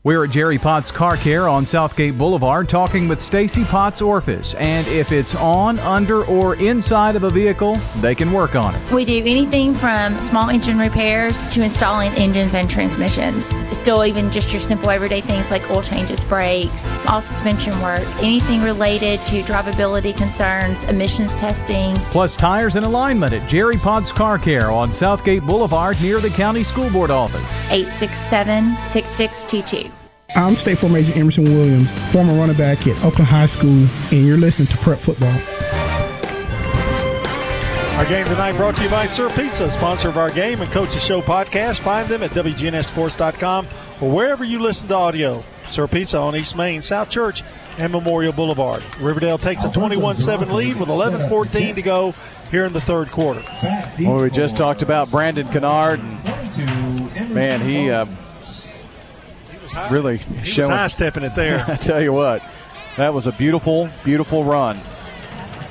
We're 0.06 0.26
at 0.26 0.30
Jerry 0.30 0.60
Potts 0.60 0.91
Car 0.91 1.18
Care 1.18 1.49
on 1.49 1.65
Southgate 1.65 2.15
Boulevard 2.15 2.69
talking 2.69 3.07
with 3.07 3.19
Stacy 3.19 3.64
Potts 3.64 4.03
Orphis. 4.03 4.53
And 4.53 4.86
if 4.88 5.11
it's 5.11 5.34
on, 5.34 5.80
under, 5.80 6.23
or 6.26 6.56
inside 6.57 7.15
of 7.15 7.23
a 7.23 7.32
vehicle, 7.32 7.77
they 8.02 8.14
can 8.14 8.32
work 8.32 8.56
on 8.56 8.76
it. 8.76 8.91
We 8.91 9.03
do 9.03 9.18
anything 9.26 9.73
from 9.73 10.19
small 10.19 10.52
engine 10.52 10.77
repairs 10.77 11.41
to 11.49 11.64
installing 11.64 12.11
engines 12.11 12.53
and 12.53 12.69
transmissions. 12.69 13.57
Still, 13.76 14.06
even 14.06 14.32
just 14.32 14.53
your 14.53 14.61
simple 14.61 14.91
everyday 14.91 15.22
things 15.22 15.49
like 15.49 15.68
oil 15.72 15.82
changes, 15.82 16.23
brakes, 16.23 16.94
all 17.07 17.19
suspension 17.19 17.73
work, 17.82 18.06
anything 18.18 18.61
related 18.61 19.19
to 19.22 19.41
drivability 19.41 20.15
concerns, 20.15 20.84
emissions 20.84 21.36
testing. 21.36 21.95
Plus 22.11 22.36
tires 22.38 22.76
and 22.76 22.86
alignment 22.86 23.34
at 23.34 23.49
Jerry 23.49 23.77
Potts 23.77 24.11
Car 24.11 24.38
Care 24.38 24.69
on 24.69 24.94
Southgate 24.94 25.41
Boulevard 25.41 25.99
near 25.99 26.19
the 26.19 26.30
County 26.30 26.64
School 26.64 26.91
Board 26.91 27.10
office. 27.10 27.57
867 27.72 28.76
6622. 28.86 29.95
I'm 30.34 30.56
State 30.56 30.80
Farm 30.80 30.96
Agent 30.96 31.16
Emerson 31.18 31.46
Williams, 31.46 31.92
former 32.12 32.34
running 32.34 32.58
back 32.58 32.88
at 32.88 32.98
Oakland 33.06 33.28
High 33.28 33.46
School, 33.46 33.88
and 34.12 34.26
you're 34.26 34.38
listening 34.38 34.68
to 34.70 34.78
Prep 34.80 35.00
Football. 35.00 35.38
Our 37.98 38.06
game 38.06 38.26
tonight 38.26 38.54
brought 38.54 38.76
to 38.76 38.84
you 38.84 38.90
by 38.90 39.06
Sir 39.06 39.30
Pizza, 39.30 39.70
sponsor 39.70 40.10
of 40.10 40.18
our 40.18 40.30
game 40.30 40.60
and 40.60 40.70
Coach's 40.70 41.02
Show 41.04 41.22
podcast. 41.22 41.80
Find 41.80 42.10
them 42.10 42.24
at 42.24 42.32
WGNSSports.com 42.32 43.68
or 44.02 44.12
wherever 44.12 44.44
you 44.44 44.60
listen 44.60 44.90
to 44.90 44.96
audio. 44.96 45.44
Sir 45.68 45.88
Pizza 45.88 46.18
on 46.20 46.36
East 46.36 46.58
Main, 46.58 46.82
South 46.82 47.10
Church, 47.10 47.44
and 47.78 47.94
Memorial 47.94 48.34
Boulevard. 48.34 48.84
Riverdale 49.00 49.38
takes 49.38 49.64
a 49.64 49.72
21 49.72 50.18
7 50.18 50.54
lead 50.54 50.78
with 50.78 50.90
11 50.90 51.30
14 51.30 51.76
to 51.76 51.82
go 51.82 52.14
here 52.52 52.66
in 52.66 52.74
the 52.74 52.82
third 52.82 53.10
quarter. 53.10 53.44
Well, 54.00 54.22
we 54.22 54.30
just 54.30 54.58
talked 54.58 54.82
about 54.82 55.10
Brandon 55.10 55.48
Kennard. 55.48 56.02
and, 56.02 57.34
Man, 57.34 57.62
he 57.68 57.90
uh, 57.90 58.06
really 59.92 60.18
He 60.18 60.48
showing. 60.50 60.72
high 60.72 60.88
stepping 60.88 61.24
it 61.24 61.36
there. 61.36 61.66
I 61.68 61.76
tell 61.76 62.02
you 62.02 62.14
what, 62.14 62.42
that 62.98 63.14
was 63.14 63.28
a 63.28 63.32
beautiful, 63.32 63.90
beautiful 64.04 64.44
run. 64.44 64.80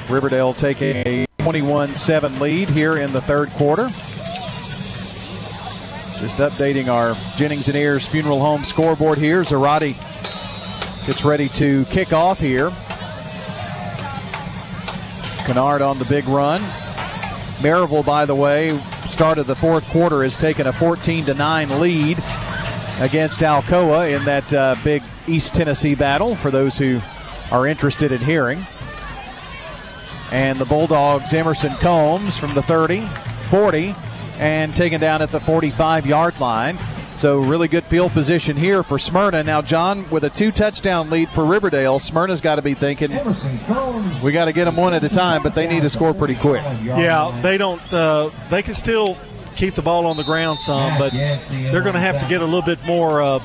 Riverdale 0.09 0.53
taking 0.55 0.97
a 1.07 1.27
21-7 1.39 2.41
lead 2.41 2.69
here 2.69 2.97
in 2.99 3.13
the 3.13 3.21
third 3.23 3.51
quarter. 3.51 3.89
Just 6.21 6.39
updating 6.39 6.89
our 6.89 7.17
Jennings 7.37 7.69
and 7.69 7.77
Ayers 7.77 8.07
Funeral 8.07 8.41
Home 8.41 8.65
scoreboard 8.65 9.19
here. 9.19 9.43
Zarate 9.43 9.97
gets 11.07 11.25
ready 11.25 11.49
to 11.51 11.85
kick 11.87 12.13
off 12.13 12.39
here. 12.39 12.71
Kennard 15.45 15.83
on 15.83 15.99
the 15.99 16.05
big 16.07 16.27
run. 16.27 16.63
Maryville, 17.61 18.05
by 18.05 18.25
the 18.27 18.35
way, 18.35 18.79
start 19.07 19.39
of 19.39 19.47
the 19.47 19.55
fourth 19.57 19.87
quarter 19.89 20.23
has 20.23 20.39
taken 20.39 20.67
a 20.67 20.73
14 20.73 21.27
to 21.27 21.35
9 21.35 21.81
lead 21.81 22.19
against 23.01 23.41
Alcoa 23.41 24.15
in 24.17 24.25
that 24.25 24.53
uh, 24.53 24.77
big 24.85 25.03
East 25.27 25.55
Tennessee 25.55 25.95
battle. 25.95 26.37
For 26.37 26.51
those 26.51 26.77
who 26.79 27.01
are 27.51 27.67
interested 27.67 28.13
in 28.13 28.21
hearing, 28.21 28.67
And 30.31 30.59
the 30.59 30.65
Bulldogs, 30.65 31.33
Emerson 31.33 31.75
Combs 31.77 32.37
from 32.39 32.55
the 32.55 32.63
30, 32.63 33.09
40, 33.51 33.95
and 34.39 34.75
taken 34.75 35.01
down 35.01 35.23
at 35.23 35.31
the 35.31 35.39
45 35.41 36.07
yard 36.07 36.41
line. 36.41 36.79
So, 37.17 37.37
really 37.37 37.69
good 37.69 37.85
field 37.85 38.11
position 38.11 38.57
here 38.57 38.83
for 38.83 38.99
Smyrna. 38.99 39.45
Now, 39.45 39.63
John, 39.63 40.11
with 40.11 40.25
a 40.25 40.31
two 40.31 40.51
touchdown 40.51 41.11
lead 41.11 41.31
for 41.31 41.45
Riverdale, 41.45 42.01
Smyrna's 42.01 42.41
got 42.41 42.57
to 42.57 42.63
be 42.63 42.75
thinking, 42.75 43.13
we 44.21 44.33
got 44.33 44.47
to 44.47 44.53
get 44.53 44.65
them 44.65 44.75
one 44.75 44.95
at 44.95 45.05
a 45.05 45.09
time, 45.09 45.43
but 45.45 45.55
they 45.55 45.69
need 45.69 45.83
to 45.83 45.91
score 45.91 46.13
pretty 46.13 46.35
quick. 46.35 46.65
Yeah, 46.83 47.39
they 47.41 47.57
don't, 47.57 47.81
uh, 47.95 48.31
they 48.51 48.63
can 48.65 48.75
still 48.75 49.17
keep 49.55 49.75
the 49.75 49.83
ball 49.83 50.07
on 50.07 50.17
the 50.17 50.25
ground 50.25 50.61
some, 50.61 50.99
but 50.99 51.13
they're 51.13 51.83
going 51.83 51.95
to 51.95 52.01
have 52.01 52.21
to 52.21 52.27
get 52.29 52.41
a 52.41 52.45
little 52.45 52.63
bit 52.63 52.83
more 52.85 53.23
uh, 53.23 53.39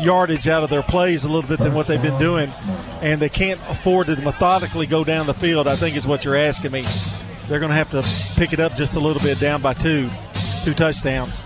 yardage 0.00 0.48
out 0.48 0.62
of 0.62 0.70
their 0.70 0.82
plays 0.82 1.24
a 1.24 1.28
little 1.28 1.48
bit 1.48 1.58
than 1.58 1.74
what 1.74 1.86
they've 1.86 2.02
been 2.02 2.18
doing, 2.18 2.52
and 3.00 3.20
they 3.20 3.28
can't 3.28 3.60
afford 3.68 4.06
to 4.06 4.16
methodically 4.22 4.86
go 4.86 5.04
down 5.04 5.26
the 5.26 5.34
field. 5.34 5.66
I 5.66 5.76
think 5.76 5.96
is 5.96 6.06
what 6.06 6.24
you're 6.24 6.36
asking 6.36 6.72
me. 6.72 6.84
They're 7.48 7.60
going 7.60 7.70
to 7.70 7.76
have 7.76 7.90
to 7.90 8.04
pick 8.38 8.52
it 8.52 8.60
up 8.60 8.74
just 8.74 8.94
a 8.94 9.00
little 9.00 9.22
bit 9.22 9.40
down 9.40 9.60
by 9.60 9.74
two, 9.74 10.08
two 10.64 10.74
touchdowns. 10.74 11.40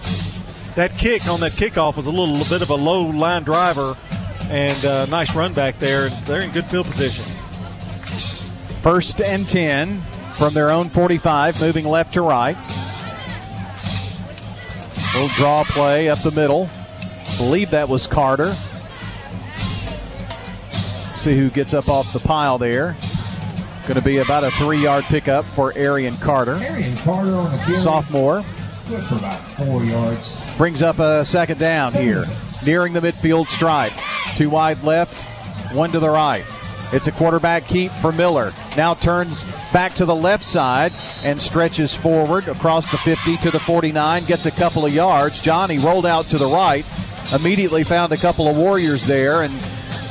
That 0.75 0.97
kick 0.99 1.27
on 1.29 1.41
that 1.41 1.53
kickoff 1.53 1.97
was 1.97 2.07
a 2.07 2.11
little, 2.11 2.35
little 2.35 2.53
bit 2.53 2.63
of 2.63 2.71
a 2.71 2.75
low 2.75 3.05
line 3.05 3.43
driver, 3.43 3.97
and 4.43 4.85
uh, 4.85 5.07
nice 5.07 5.35
run 5.35 5.55
back 5.55 5.79
there. 5.79 6.09
They're 6.27 6.43
in 6.43 6.51
good 6.51 6.67
field 6.67 6.87
position. 6.87 7.25
First 8.83 9.21
and 9.21 9.49
10 9.49 10.03
from 10.35 10.53
their 10.53 10.71
own 10.71 10.91
45, 10.91 11.61
moving 11.61 11.87
left 11.87 12.13
to 12.15 12.23
right. 12.23 12.57
Little 15.15 15.29
draw 15.29 15.63
play 15.63 16.09
up 16.09 16.19
the 16.23 16.33
middle. 16.33 16.69
Believe 17.39 17.71
that 17.71 17.89
was 17.89 18.07
Carter. 18.09 18.55
See 21.15 21.37
who 21.37 21.51
gets 21.51 21.73
up 21.73 21.89
off 21.89 22.13
the 22.13 22.19
pile 22.19 22.59
there. 22.59 22.97
Going 23.83 23.95
to 23.95 24.03
be 24.03 24.19
about 24.19 24.43
a 24.43 24.51
three 24.53 24.83
yard 24.83 25.05
pickup 25.05 25.45
for 25.45 25.73
Arian 25.77 26.17
Carter. 26.17 26.55
Arian 26.55 26.97
Carter 26.99 27.33
on 27.35 27.53
the 27.53 27.59
carry. 27.59 27.77
Sophomore. 27.79 28.43
Good 28.89 29.05
for 29.05 29.15
about 29.15 29.47
four 29.57 29.85
yards. 29.85 30.37
Brings 30.57 30.83
up 30.83 30.99
a 30.99 31.25
second 31.25 31.59
down 31.59 31.93
here. 31.93 32.25
Nearing 32.67 32.93
the 32.93 33.01
midfield 33.01 33.47
stripe. 33.47 33.93
Two 34.37 34.51
wide 34.51 34.83
left, 34.83 35.15
one 35.75 35.93
to 35.93 36.01
the 36.01 36.11
right. 36.11 36.45
It's 36.93 37.07
a 37.07 37.13
quarterback 37.13 37.67
keep 37.67 37.91
for 37.93 38.13
Miller. 38.13 38.53
Now 38.77 38.95
turns 38.95 39.45
back 39.73 39.95
to 39.97 40.05
the 40.05 40.15
left 40.15 40.45
side 40.45 40.93
and 41.23 41.41
stretches 41.41 41.95
forward 41.95 42.49
across 42.49 42.89
the 42.91 42.99
50 42.99 43.37
to 43.39 43.51
the 43.51 43.61
49. 43.61 44.25
Gets 44.27 44.47
a 44.47 44.51
couple 44.51 44.85
of 44.85 44.93
yards. 44.95 45.41
Johnny 45.41 45.79
rolled 45.79 46.07
out 46.07 46.29
to 46.29 46.39
the 46.39 46.47
right. 46.47 46.85
Immediately 47.33 47.85
found 47.85 48.13
a 48.13 48.17
couple 48.17 48.47
of 48.47 48.57
Warriors 48.57 49.07
there 49.07 49.43
and 49.43 49.53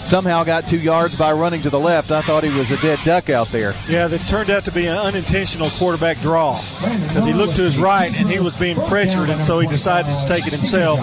somehow 0.06 0.44
got 0.44 0.68
two 0.68 0.80
yards 0.80 1.16
by 1.16 1.32
running 1.32 1.62
to 1.62 1.70
the 1.70 1.80
left. 1.80 2.12
I 2.12 2.22
thought 2.22 2.44
he 2.44 2.56
was 2.58 2.70
a 2.72 2.78
dead 2.78 3.00
duck 3.06 3.30
out 3.30 3.48
there. 3.50 3.76
Yeah, 3.88 4.08
that 4.08 4.28
turned 4.28 4.50
out 4.50 4.66
to 4.66 4.72
be 4.72 4.88
an 4.88 4.98
unintentional 4.98 5.70
quarterback 5.72 6.20
draw 6.20 6.62
because 6.80 7.26
he 7.26 7.34
looked 7.34 7.56
to 7.56 7.62
his 7.62 7.78
right 7.78 8.14
and 8.14 8.30
he 8.30 8.40
was 8.40 8.56
being 8.56 8.78
pressured, 8.88 9.30
and 9.30 9.44
so 9.44 9.60
he 9.60 9.68
decided 9.68 10.14
to 10.14 10.28
take 10.28 10.48
it 10.48 10.54
himself. 10.54 11.00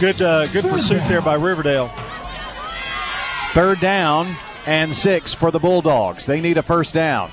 Good, 0.00 0.22
uh, 0.22 0.46
good 0.48 0.64
pursuit 0.64 1.02
there 1.08 1.20
by 1.20 1.34
Riverdale. 1.34 1.90
Third 3.52 3.80
down 3.80 4.36
and 4.68 4.94
six 4.94 5.32
for 5.32 5.50
the 5.50 5.58
Bulldogs. 5.58 6.26
They 6.26 6.42
need 6.42 6.58
a 6.58 6.62
first 6.62 6.92
down. 6.92 7.30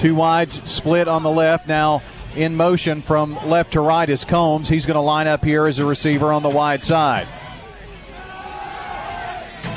Two 0.00 0.16
wides 0.16 0.60
split 0.68 1.06
on 1.06 1.22
the 1.22 1.30
left. 1.30 1.68
Now 1.68 2.02
in 2.34 2.56
motion 2.56 3.00
from 3.00 3.38
left 3.48 3.74
to 3.74 3.80
right 3.80 4.10
is 4.10 4.24
Combs. 4.24 4.68
He's 4.68 4.84
going 4.84 4.96
to 4.96 5.00
line 5.00 5.28
up 5.28 5.44
here 5.44 5.66
as 5.66 5.78
a 5.78 5.84
receiver 5.84 6.32
on 6.32 6.42
the 6.42 6.48
wide 6.48 6.82
side. 6.82 7.28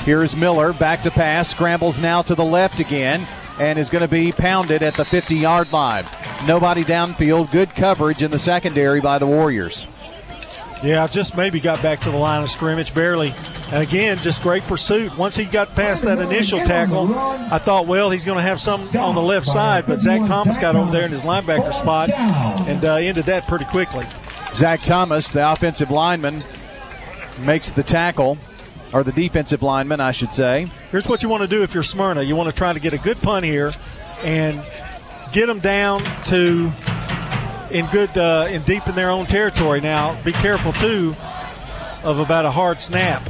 Here's 0.05 0.35
Miller 0.35 0.73
back 0.73 1.03
to 1.03 1.11
pass, 1.11 1.49
scrambles 1.49 1.99
now 1.99 2.23
to 2.23 2.33
the 2.33 2.43
left 2.43 2.79
again, 2.79 3.27
and 3.59 3.77
is 3.77 3.91
going 3.91 4.01
to 4.01 4.07
be 4.07 4.31
pounded 4.31 4.81
at 4.81 4.95
the 4.95 5.05
50 5.05 5.35
yard 5.35 5.71
line. 5.71 6.07
Nobody 6.47 6.83
downfield. 6.83 7.51
Good 7.51 7.75
coverage 7.75 8.23
in 8.23 8.31
the 8.31 8.39
secondary 8.39 9.01
by 9.01 9.19
the 9.19 9.27
Warriors. 9.27 9.85
Yeah, 10.85 11.07
just 11.07 11.35
maybe 11.35 11.59
got 11.59 11.81
back 11.81 11.99
to 12.01 12.11
the 12.11 12.17
line 12.17 12.43
of 12.43 12.49
scrimmage 12.49 12.93
barely. 12.93 13.33
And 13.71 13.81
again, 13.81 14.19
just 14.19 14.43
great 14.43 14.61
pursuit. 14.63 15.17
Once 15.17 15.35
he 15.35 15.45
got 15.45 15.73
past 15.73 16.03
that 16.03 16.19
initial 16.19 16.59
tackle, 16.59 17.15
I 17.15 17.57
thought, 17.57 17.87
well, 17.87 18.11
he's 18.11 18.23
going 18.23 18.37
to 18.37 18.43
have 18.43 18.59
some 18.59 18.87
on 18.95 19.15
the 19.15 19.21
left 19.21 19.47
side, 19.47 19.87
but 19.87 19.99
Zach 19.99 20.27
Thomas 20.27 20.59
got 20.59 20.75
over 20.75 20.91
there 20.91 21.03
in 21.03 21.11
his 21.11 21.23
linebacker 21.23 21.73
spot 21.73 22.11
and 22.11 22.85
uh, 22.85 22.95
ended 22.95 23.25
that 23.25 23.47
pretty 23.47 23.65
quickly. 23.65 24.05
Zach 24.53 24.79
Thomas, 24.81 25.31
the 25.31 25.51
offensive 25.51 25.89
lineman, 25.89 26.43
makes 27.39 27.71
the 27.71 27.83
tackle, 27.83 28.37
or 28.93 29.03
the 29.03 29.11
defensive 29.11 29.63
lineman, 29.63 29.99
I 29.99 30.11
should 30.11 30.33
say. 30.33 30.71
Here's 30.91 31.07
what 31.07 31.23
you 31.23 31.29
want 31.29 31.41
to 31.41 31.47
do 31.47 31.63
if 31.63 31.73
you're 31.73 31.83
Smyrna. 31.83 32.21
You 32.21 32.35
want 32.35 32.49
to 32.49 32.55
try 32.55 32.71
to 32.71 32.79
get 32.79 32.93
a 32.93 32.99
good 32.99 33.19
punt 33.21 33.43
here 33.43 33.73
and 34.21 34.61
get 35.33 35.47
them 35.47 35.59
down 35.59 36.03
to 36.25 36.71
in 37.75 37.85
good 37.87 38.17
uh, 38.17 38.47
in 38.49 38.61
deep 38.61 38.87
in 38.87 38.95
their 38.95 39.09
own 39.09 39.25
territory. 39.25 39.81
Now, 39.81 40.19
be 40.23 40.31
careful 40.31 40.71
too 40.71 41.13
of 42.03 42.19
about 42.19 42.45
a 42.45 42.51
hard 42.51 42.79
snap. 42.79 43.21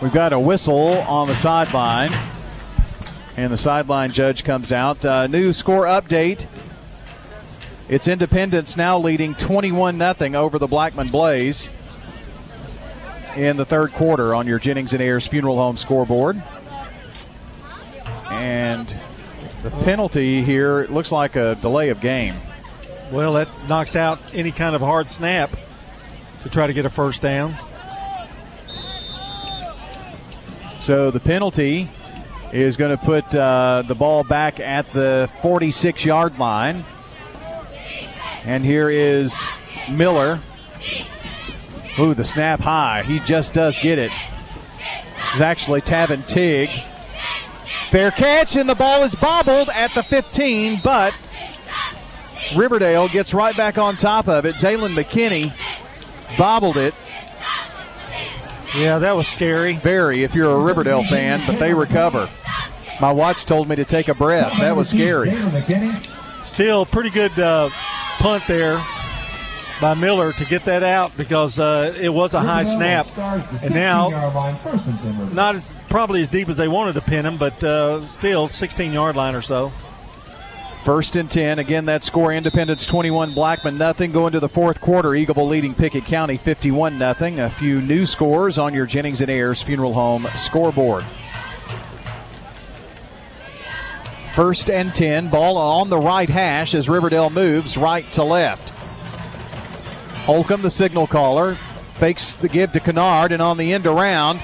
We've 0.00 0.12
got 0.12 0.32
a 0.32 0.38
whistle 0.38 1.00
on 1.00 1.26
the 1.26 1.34
sideline, 1.34 2.12
and 3.36 3.52
the 3.52 3.56
sideline 3.56 4.12
judge 4.12 4.44
comes 4.44 4.70
out. 4.70 5.04
Uh, 5.04 5.26
new 5.26 5.52
score 5.52 5.84
update. 5.84 6.46
It's 7.88 8.06
Independence 8.06 8.76
now 8.76 9.00
leading 9.00 9.34
21 9.34 9.98
0 9.98 10.34
over 10.40 10.60
the 10.60 10.68
Blackman 10.68 11.08
Blaze 11.08 11.68
in 13.34 13.56
the 13.56 13.64
third 13.64 13.92
quarter 13.92 14.32
on 14.32 14.46
your 14.46 14.60
Jennings 14.60 14.92
and 14.92 15.02
Ayers 15.02 15.26
Funeral 15.26 15.56
Home 15.56 15.76
scoreboard. 15.76 16.40
And 18.30 18.88
the 19.62 19.70
penalty 19.84 20.42
here 20.42 20.80
it 20.80 20.90
looks 20.90 21.12
like 21.12 21.36
a 21.36 21.54
delay 21.56 21.90
of 21.90 22.00
game. 22.00 22.36
Well, 23.10 23.34
that 23.34 23.48
knocks 23.68 23.94
out 23.94 24.18
any 24.32 24.52
kind 24.52 24.74
of 24.74 24.80
hard 24.80 25.10
snap 25.10 25.54
to 26.42 26.48
try 26.48 26.66
to 26.66 26.72
get 26.72 26.86
a 26.86 26.90
first 26.90 27.22
down. 27.22 27.54
So 30.80 31.10
the 31.10 31.20
penalty 31.20 31.88
is 32.52 32.76
going 32.76 32.96
to 32.96 33.02
put 33.02 33.32
uh, 33.34 33.84
the 33.86 33.94
ball 33.94 34.24
back 34.24 34.58
at 34.58 34.92
the 34.92 35.30
46 35.40 36.04
yard 36.04 36.38
line. 36.38 36.84
And 38.44 38.64
here 38.64 38.90
is 38.90 39.34
Miller. 39.90 40.40
Ooh, 41.98 42.14
the 42.14 42.24
snap 42.24 42.60
high. 42.60 43.02
He 43.04 43.20
just 43.20 43.54
does 43.54 43.78
get 43.78 43.98
it. 43.98 44.10
This 45.16 45.34
is 45.36 45.40
actually 45.40 45.82
Tavin 45.82 46.26
Tig. 46.26 46.70
Fair 47.92 48.10
catch, 48.10 48.56
and 48.56 48.66
the 48.66 48.74
ball 48.74 49.02
is 49.02 49.14
bobbled 49.14 49.68
at 49.68 49.92
the 49.94 50.02
15, 50.02 50.80
but 50.82 51.12
Riverdale 52.56 53.06
gets 53.06 53.34
right 53.34 53.54
back 53.54 53.76
on 53.76 53.98
top 53.98 54.28
of 54.28 54.46
it. 54.46 54.54
Zaylen 54.54 54.94
McKinney 54.94 55.52
bobbled 56.38 56.78
it. 56.78 56.94
Yeah, 58.74 58.98
that 58.98 59.14
was 59.14 59.28
scary. 59.28 59.74
Very, 59.74 60.24
if 60.24 60.34
you're 60.34 60.50
a 60.50 60.58
Riverdale 60.58 61.04
fan, 61.04 61.42
but 61.46 61.58
they 61.58 61.74
recover. 61.74 62.30
My 62.98 63.12
watch 63.12 63.44
told 63.44 63.68
me 63.68 63.76
to 63.76 63.84
take 63.84 64.08
a 64.08 64.14
breath. 64.14 64.58
That 64.58 64.74
was 64.74 64.88
scary. 64.88 65.30
Still, 66.46 66.86
pretty 66.86 67.10
good 67.10 67.38
uh, 67.38 67.68
punt 68.18 68.42
there 68.48 68.82
by 69.82 69.94
Miller 69.94 70.32
to 70.32 70.44
get 70.44 70.64
that 70.64 70.84
out 70.84 71.14
because 71.16 71.58
uh, 71.58 71.92
it 72.00 72.08
was 72.08 72.34
a 72.34 72.40
high 72.40 72.62
snap. 72.62 73.04
And 73.64 73.74
now, 73.74 74.10
not 75.32 75.56
as 75.56 75.74
probably 75.90 76.22
as 76.22 76.28
deep 76.28 76.48
as 76.48 76.56
they 76.56 76.68
wanted 76.68 76.92
to 76.92 77.00
pin 77.00 77.26
him, 77.26 77.36
but 77.36 77.62
uh, 77.64 78.06
still 78.06 78.48
16 78.48 78.92
yard 78.92 79.16
line 79.16 79.34
or 79.34 79.42
so. 79.42 79.72
First 80.84 81.16
and 81.16 81.28
10. 81.28 81.58
Again, 81.58 81.84
that 81.86 82.04
score 82.04 82.32
Independence 82.32 82.86
21, 82.86 83.34
Blackman 83.34 83.76
nothing. 83.76 84.12
Going 84.12 84.32
to 84.32 84.40
the 84.40 84.48
fourth 84.48 84.80
quarter, 84.80 85.10
Eagleville 85.10 85.48
leading 85.48 85.74
Pickett 85.74 86.04
County 86.04 86.36
51 86.36 86.96
nothing. 86.96 87.40
A 87.40 87.50
few 87.50 87.80
new 87.80 88.06
scores 88.06 88.58
on 88.58 88.72
your 88.72 88.86
Jennings 88.86 89.20
and 89.20 89.30
Ayers 89.30 89.62
Funeral 89.62 89.94
Home 89.94 90.28
scoreboard. 90.36 91.04
First 94.36 94.70
and 94.70 94.94
10. 94.94 95.28
Ball 95.28 95.56
on 95.56 95.90
the 95.90 95.98
right 95.98 96.28
hash 96.28 96.74
as 96.76 96.88
Riverdale 96.88 97.30
moves 97.30 97.76
right 97.76 98.10
to 98.12 98.22
left. 98.22 98.72
Holcomb, 100.24 100.62
the 100.62 100.70
signal 100.70 101.06
caller, 101.06 101.58
fakes 101.94 102.36
the 102.36 102.48
give 102.48 102.72
to 102.72 102.80
Kennard 102.80 103.32
and 103.32 103.42
on 103.42 103.56
the 103.56 103.72
end 103.72 103.86
around. 103.86 104.40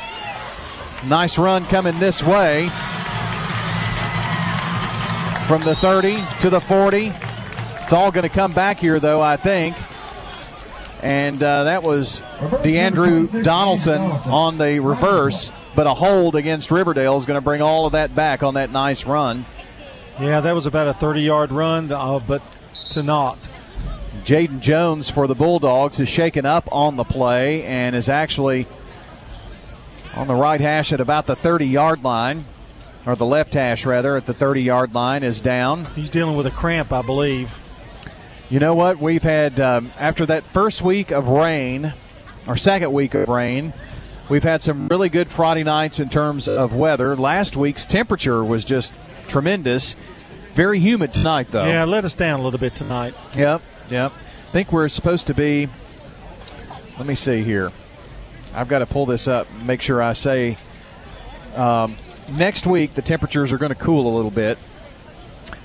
Nice 1.06 1.38
run 1.38 1.64
coming 1.66 1.98
this 1.98 2.22
way. 2.22 2.68
From 5.46 5.62
the 5.62 5.76
30 5.76 6.22
to 6.40 6.50
the 6.50 6.60
40. 6.60 7.12
It's 7.82 7.92
all 7.92 8.10
going 8.10 8.24
to 8.24 8.28
come 8.28 8.52
back 8.52 8.78
here, 8.80 9.00
though, 9.00 9.22
I 9.22 9.36
think. 9.36 9.76
And 11.00 11.42
uh, 11.42 11.64
that 11.64 11.82
was 11.82 12.20
DeAndrew 12.40 13.44
Donaldson 13.44 14.00
on 14.00 14.58
the 14.58 14.80
reverse, 14.80 15.52
but 15.76 15.86
a 15.86 15.94
hold 15.94 16.34
against 16.34 16.70
Riverdale 16.70 17.16
is 17.16 17.24
going 17.24 17.36
to 17.36 17.44
bring 17.44 17.62
all 17.62 17.86
of 17.86 17.92
that 17.92 18.14
back 18.14 18.42
on 18.42 18.54
that 18.54 18.70
nice 18.72 19.06
run. 19.06 19.46
Yeah, 20.20 20.40
that 20.40 20.52
was 20.52 20.66
about 20.66 20.88
a 20.88 20.92
30 20.92 21.20
yard 21.22 21.52
run, 21.52 21.92
uh, 21.92 22.18
but 22.18 22.42
to 22.90 23.02
not. 23.02 23.47
Jaden 24.28 24.60
Jones 24.60 25.08
for 25.08 25.26
the 25.26 25.34
Bulldogs 25.34 25.98
is 26.00 26.06
shaken 26.06 26.44
up 26.44 26.68
on 26.70 26.96
the 26.96 27.04
play 27.04 27.64
and 27.64 27.96
is 27.96 28.10
actually 28.10 28.66
on 30.14 30.26
the 30.26 30.34
right 30.34 30.60
hash 30.60 30.92
at 30.92 31.00
about 31.00 31.24
the 31.24 31.34
30 31.34 31.64
yard 31.64 32.04
line. 32.04 32.44
or 33.06 33.16
the 33.16 33.24
left 33.24 33.54
hash 33.54 33.86
rather, 33.86 34.18
at 34.18 34.26
the 34.26 34.34
30 34.34 34.60
yard 34.60 34.94
line 34.94 35.22
is 35.22 35.40
down. 35.40 35.86
He's 35.96 36.10
dealing 36.10 36.36
with 36.36 36.44
a 36.44 36.50
cramp, 36.50 36.92
I 36.92 37.00
believe. 37.00 37.56
You 38.50 38.60
know 38.60 38.74
what? 38.74 38.98
We've 38.98 39.22
had, 39.22 39.58
um, 39.60 39.92
after 39.98 40.26
that 40.26 40.44
first 40.52 40.82
week 40.82 41.10
of 41.10 41.28
rain, 41.28 41.94
or 42.46 42.54
second 42.54 42.92
week 42.92 43.14
of 43.14 43.30
rain, 43.30 43.72
we've 44.28 44.44
had 44.44 44.60
some 44.60 44.88
really 44.88 45.08
good 45.08 45.30
Friday 45.30 45.64
nights 45.64 46.00
in 46.00 46.10
terms 46.10 46.48
of 46.48 46.74
weather. 46.74 47.16
Last 47.16 47.56
week's 47.56 47.86
temperature 47.86 48.44
was 48.44 48.62
just 48.62 48.92
tremendous. 49.26 49.96
Very 50.52 50.80
humid 50.80 51.14
tonight, 51.14 51.46
though. 51.50 51.64
Yeah, 51.64 51.84
let 51.84 52.04
us 52.04 52.14
down 52.14 52.40
a 52.40 52.42
little 52.42 52.60
bit 52.60 52.74
tonight. 52.74 53.14
Yep, 53.34 53.62
yep. 53.90 54.12
I 54.12 54.50
think 54.50 54.72
we're 54.72 54.88
supposed 54.88 55.26
to 55.28 55.34
be. 55.34 55.68
Let 56.96 57.06
me 57.06 57.14
see 57.14 57.42
here. 57.42 57.70
I've 58.54 58.68
got 58.68 58.80
to 58.80 58.86
pull 58.86 59.06
this 59.06 59.28
up, 59.28 59.46
make 59.62 59.82
sure 59.82 60.02
I 60.02 60.14
say. 60.14 60.56
Um, 61.54 61.96
next 62.30 62.66
week, 62.66 62.94
the 62.94 63.02
temperatures 63.02 63.52
are 63.52 63.58
going 63.58 63.70
to 63.70 63.78
cool 63.78 64.12
a 64.12 64.14
little 64.14 64.30
bit. 64.30 64.58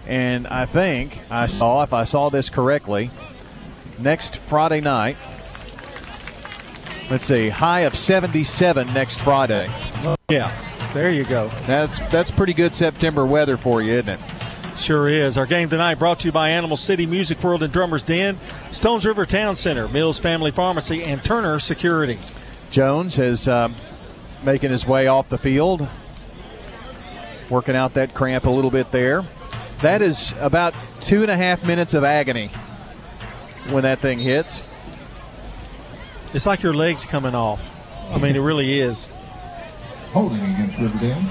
And 0.05 0.47
I 0.47 0.65
think 0.65 1.19
I 1.29 1.47
saw, 1.47 1.83
if 1.83 1.93
I 1.93 2.03
saw 2.03 2.29
this 2.29 2.49
correctly, 2.49 3.09
next 3.99 4.37
Friday 4.37 4.81
night, 4.81 5.15
let's 7.09 7.25
see, 7.25 7.49
high 7.49 7.81
of 7.81 7.95
77 7.95 8.93
next 8.93 9.21
Friday. 9.21 9.71
Yeah, 10.29 10.51
there 10.93 11.09
you 11.09 11.23
go. 11.23 11.49
That's 11.65 11.99
that's 12.11 12.31
pretty 12.31 12.53
good 12.53 12.73
September 12.73 13.25
weather 13.25 13.57
for 13.57 13.81
you, 13.81 13.93
isn't 13.93 14.09
it? 14.09 14.19
Sure 14.75 15.07
is. 15.07 15.37
Our 15.37 15.45
game 15.45 15.69
tonight 15.69 15.95
brought 15.95 16.19
to 16.19 16.27
you 16.27 16.31
by 16.31 16.49
Animal 16.49 16.75
City 16.77 17.05
Music 17.05 17.41
World 17.43 17.63
and 17.63 17.71
Drummers 17.71 18.01
Den, 18.01 18.39
Stones 18.71 19.05
River 19.05 19.25
Town 19.25 19.55
Center, 19.55 19.87
Mills 19.87 20.19
Family 20.19 20.51
Pharmacy, 20.51 21.03
and 21.03 21.23
Turner 21.23 21.59
Security. 21.59 22.17
Jones 22.71 23.19
is 23.19 23.47
um, 23.47 23.75
making 24.43 24.71
his 24.71 24.85
way 24.85 25.07
off 25.07 25.29
the 25.29 25.37
field, 25.37 25.87
working 27.49 27.75
out 27.75 27.93
that 27.93 28.13
cramp 28.15 28.45
a 28.45 28.49
little 28.49 28.71
bit 28.71 28.91
there. 28.91 29.23
That 29.83 30.01
is 30.01 30.33
about 30.39 30.73
two 30.99 31.21
and 31.21 31.29
a 31.29 31.37
half 31.37 31.63
minutes 31.63 31.93
of 31.93 32.03
agony 32.03 32.47
when 33.69 33.83
that 33.83 33.99
thing 34.01 34.17
hits. 34.19 34.63
It's 36.33 36.47
like 36.47 36.63
your 36.63 36.73
legs 36.73 37.05
coming 37.05 37.35
off. 37.35 37.71
I 38.09 38.17
mean, 38.17 38.35
it 38.35 38.39
really 38.41 38.79
is. 38.79 39.07
Holding 40.13 40.39
against 40.41 40.79
Riverdale. 40.79 41.21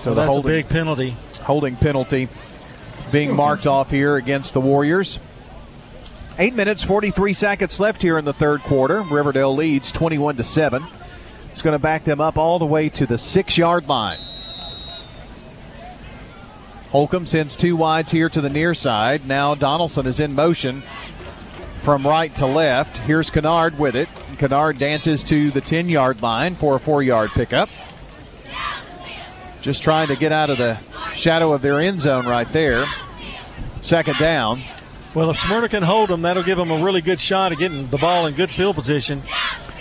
So 0.00 0.06
Well, 0.06 0.14
the 0.14 0.20
that's 0.26 0.36
a 0.36 0.42
big 0.42 0.68
penalty. 0.68 1.16
holding 1.42 1.76
penalty 1.76 2.28
being 3.10 3.34
marked 3.34 3.66
off 3.66 3.90
here 3.90 4.16
against 4.16 4.54
the 4.54 4.60
Warriors. 4.60 5.18
Eight 6.38 6.54
minutes, 6.54 6.84
43 6.84 7.32
seconds 7.32 7.80
left 7.80 8.00
here 8.00 8.16
in 8.18 8.24
the 8.24 8.32
third 8.32 8.62
quarter. 8.62 9.02
Riverdale 9.02 9.54
leads 9.54 9.90
21 9.90 10.36
to 10.36 10.44
7. 10.44 10.86
It's 11.50 11.62
going 11.62 11.72
to 11.72 11.78
back 11.78 12.04
them 12.04 12.20
up 12.20 12.36
all 12.36 12.58
the 12.58 12.66
way 12.66 12.88
to 12.90 13.06
the 13.06 13.18
six 13.18 13.58
yard 13.58 13.88
line. 13.88 14.18
Holcomb 16.90 17.26
sends 17.26 17.56
two 17.56 17.76
wides 17.76 18.10
here 18.10 18.28
to 18.28 18.40
the 18.40 18.48
near 18.48 18.72
side. 18.74 19.26
Now 19.26 19.54
Donaldson 19.54 20.06
is 20.06 20.20
in 20.20 20.32
motion 20.34 20.82
from 21.82 22.06
right 22.06 22.34
to 22.36 22.46
left. 22.46 22.96
Here's 22.98 23.30
Kennard 23.30 23.78
with 23.78 23.96
it. 23.96 24.08
Kennard 24.38 24.78
dances 24.78 25.24
to 25.24 25.50
the 25.50 25.60
10 25.60 25.88
yard 25.88 26.22
line 26.22 26.54
for 26.54 26.76
a 26.76 26.80
four 26.80 27.02
yard 27.02 27.30
pickup. 27.30 27.68
Just 29.60 29.82
trying 29.82 30.08
to 30.08 30.16
get 30.16 30.32
out 30.32 30.50
of 30.50 30.58
the 30.58 30.78
shadow 31.14 31.52
of 31.52 31.62
their 31.62 31.80
end 31.80 32.00
zone 32.00 32.26
right 32.26 32.50
there. 32.52 32.86
Second 33.82 34.18
down. 34.18 34.62
Well, 35.14 35.30
if 35.30 35.38
Smyrna 35.38 35.68
can 35.68 35.82
hold 35.82 36.10
them, 36.10 36.22
that'll 36.22 36.42
give 36.42 36.58
them 36.58 36.70
a 36.70 36.82
really 36.82 37.00
good 37.00 37.18
shot 37.18 37.52
at 37.52 37.58
getting 37.58 37.88
the 37.88 37.98
ball 37.98 38.26
in 38.26 38.34
good 38.34 38.50
field 38.50 38.76
position. 38.76 39.22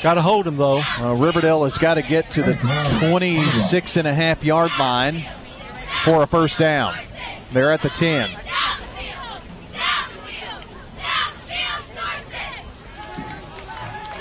Got 0.01 0.15
to 0.15 0.21
hold 0.21 0.45
them, 0.45 0.57
though. 0.57 0.81
Uh, 0.99 1.15
Riverdale 1.15 1.63
has 1.63 1.77
got 1.77 1.95
to 1.95 2.01
get 2.01 2.31
to 2.31 2.43
the 2.43 2.53
26 2.99 3.97
and 3.97 4.07
a 4.07 4.13
half 4.13 4.43
yard 4.43 4.71
line 4.79 5.23
for 6.03 6.23
a 6.23 6.27
first 6.27 6.59
down. 6.59 6.95
They're 7.51 7.71
at 7.71 7.81
the 7.81 7.89
10. 7.89 8.29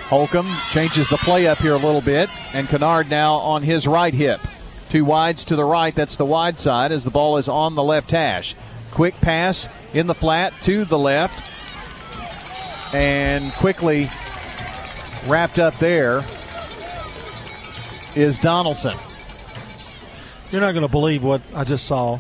Holcomb 0.08 0.56
changes 0.70 1.08
the 1.08 1.16
play 1.16 1.48
up 1.48 1.58
here 1.58 1.74
a 1.74 1.78
little 1.78 2.00
bit, 2.00 2.30
and 2.52 2.68
Kennard 2.68 3.10
now 3.10 3.34
on 3.34 3.62
his 3.62 3.88
right 3.88 4.14
hip. 4.14 4.40
Two 4.90 5.04
wides 5.04 5.44
to 5.46 5.56
the 5.56 5.64
right, 5.64 5.94
that's 5.94 6.16
the 6.16 6.24
wide 6.24 6.58
side 6.58 6.92
as 6.92 7.04
the 7.04 7.10
ball 7.10 7.36
is 7.36 7.48
on 7.48 7.74
the 7.74 7.82
left 7.82 8.10
hash. 8.10 8.54
Quick 8.92 9.20
pass 9.20 9.68
in 9.92 10.06
the 10.06 10.14
flat 10.14 10.52
to 10.62 10.84
the 10.84 10.98
left, 10.98 11.42
and 12.94 13.52
quickly 13.54 14.10
wrapped 15.26 15.58
up 15.58 15.78
there 15.78 16.24
is 18.14 18.38
Donaldson. 18.38 18.96
You're 20.50 20.60
not 20.60 20.72
going 20.72 20.82
to 20.82 20.88
believe 20.88 21.24
what 21.24 21.42
I 21.54 21.64
just 21.64 21.86
saw. 21.86 22.18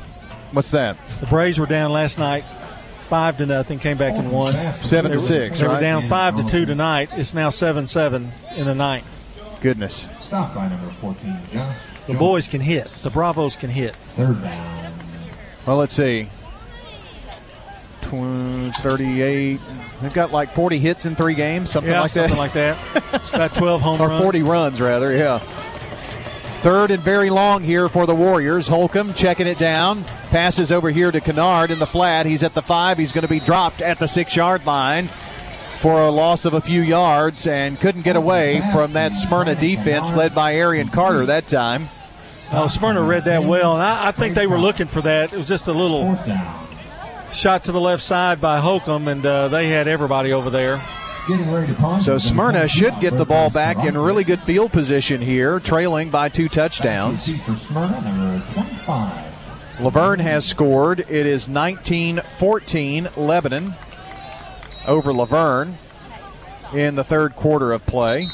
What's 0.52 0.72
that? 0.72 0.98
The 1.20 1.26
Braves 1.26 1.58
were 1.58 1.66
down 1.66 1.92
last 1.92 2.18
night, 2.18 2.44
five 3.08 3.38
to 3.38 3.46
nothing. 3.46 3.78
Came 3.78 3.96
back 3.96 4.14
and 4.14 4.32
won. 4.32 4.52
Seven 4.82 5.12
to 5.12 5.20
six, 5.20 5.58
They 5.58 5.66
were 5.66 5.74
right? 5.74 5.80
down 5.80 6.08
five 6.08 6.36
to 6.36 6.42
two 6.42 6.58
mm-hmm. 6.58 6.66
tonight. 6.66 7.10
It's 7.12 7.34
now 7.34 7.48
seven-seven 7.48 8.32
in 8.56 8.66
the 8.66 8.74
ninth. 8.74 9.20
Goodness. 9.60 10.08
Stop 10.20 10.54
by 10.54 10.68
number 10.68 10.92
14, 11.00 11.40
Josh. 11.52 11.76
The 12.06 12.14
boys 12.14 12.48
can 12.48 12.60
hit. 12.60 12.86
The 13.02 13.10
Bravos 13.10 13.56
can 13.56 13.70
hit. 13.70 13.94
Third 14.14 14.40
down. 14.42 14.92
Well, 15.66 15.76
let's 15.76 15.94
see. 15.94 16.28
Tw- 18.02 18.74
38. 18.76 19.60
They've 20.00 20.14
got 20.14 20.30
like 20.30 20.54
40 20.54 20.78
hits 20.78 21.06
in 21.06 21.16
three 21.16 21.34
games, 21.34 21.70
something 21.70 21.92
yeah, 21.92 22.02
like 22.02 22.10
something 22.10 22.32
that. 22.32 22.38
like 22.38 22.52
that. 22.52 22.78
It's 23.14 23.30
about 23.30 23.54
12 23.54 23.80
home 23.80 24.00
or 24.02 24.08
runs. 24.08 24.22
40 24.22 24.42
runs, 24.42 24.80
rather, 24.80 25.16
yeah. 25.16 25.40
Third 26.62 26.90
and 26.90 27.02
very 27.02 27.30
long 27.30 27.62
here 27.62 27.88
for 27.88 28.06
the 28.06 28.14
Warriors. 28.14 28.68
Holcomb 28.68 29.14
checking 29.14 29.46
it 29.46 29.58
down. 29.58 30.04
Passes 30.30 30.72
over 30.72 30.90
here 30.90 31.10
to 31.10 31.20
Kennard 31.20 31.70
in 31.70 31.78
the 31.78 31.86
flat. 31.86 32.26
He's 32.26 32.42
at 32.42 32.54
the 32.54 32.62
five. 32.62 32.98
He's 32.98 33.12
going 33.12 33.22
to 33.22 33.28
be 33.28 33.40
dropped 33.40 33.80
at 33.80 33.98
the 33.98 34.06
six 34.06 34.34
yard 34.34 34.64
line 34.66 35.08
for 35.80 36.02
a 36.02 36.10
loss 36.10 36.44
of 36.44 36.54
a 36.54 36.60
few 36.60 36.82
yards 36.82 37.46
and 37.46 37.78
couldn't 37.78 38.02
get 38.02 38.16
away 38.16 38.62
from 38.72 38.92
that 38.94 39.14
Smyrna 39.14 39.54
defense 39.54 40.14
led 40.14 40.34
by 40.34 40.54
Arian 40.54 40.88
Carter 40.88 41.26
that 41.26 41.46
time. 41.46 41.88
Oh, 42.52 42.68
Smyrna 42.68 43.02
read 43.02 43.24
that 43.24 43.44
well, 43.44 43.74
and 43.74 43.82
I, 43.82 44.08
I 44.08 44.12
think 44.12 44.34
they 44.34 44.46
were 44.46 44.58
looking 44.58 44.86
for 44.86 45.00
that. 45.02 45.32
It 45.32 45.36
was 45.36 45.48
just 45.48 45.66
a 45.66 45.72
little 45.72 46.16
shot 47.32 47.64
to 47.64 47.72
the 47.72 47.80
left 47.80 48.02
side 48.02 48.40
by 48.40 48.58
Holcomb, 48.60 49.08
and 49.08 49.24
uh, 49.26 49.48
they 49.48 49.68
had 49.68 49.88
everybody 49.88 50.32
over 50.32 50.50
there. 50.50 50.82
So 52.02 52.18
Smyrna 52.18 52.68
should 52.68 53.00
get 53.00 53.16
the 53.16 53.24
ball 53.24 53.50
back 53.50 53.84
in 53.84 53.98
really 53.98 54.22
good 54.22 54.40
field 54.42 54.70
position 54.70 55.20
here, 55.20 55.58
trailing 55.58 56.08
by 56.10 56.28
two 56.28 56.48
touchdowns. 56.48 57.28
Receipt 57.28 57.42
for 57.42 57.56
Smyrna, 57.56 58.00
number 58.00 58.46
25. 58.52 59.80
La 59.80 59.90
Vergne 59.90 60.20
has 60.20 60.44
scored. 60.46 61.00
It 61.00 61.26
is 61.26 61.48
19 61.48 62.22
14 62.38 63.08
Lebanon 63.16 63.74
over 64.86 65.12
La 65.12 65.24
Vergne 65.24 65.74
in 66.72 66.94
the 66.94 67.04
third 67.04 67.34
quarter 67.34 67.72
of 67.72 67.84
play. 67.86 68.28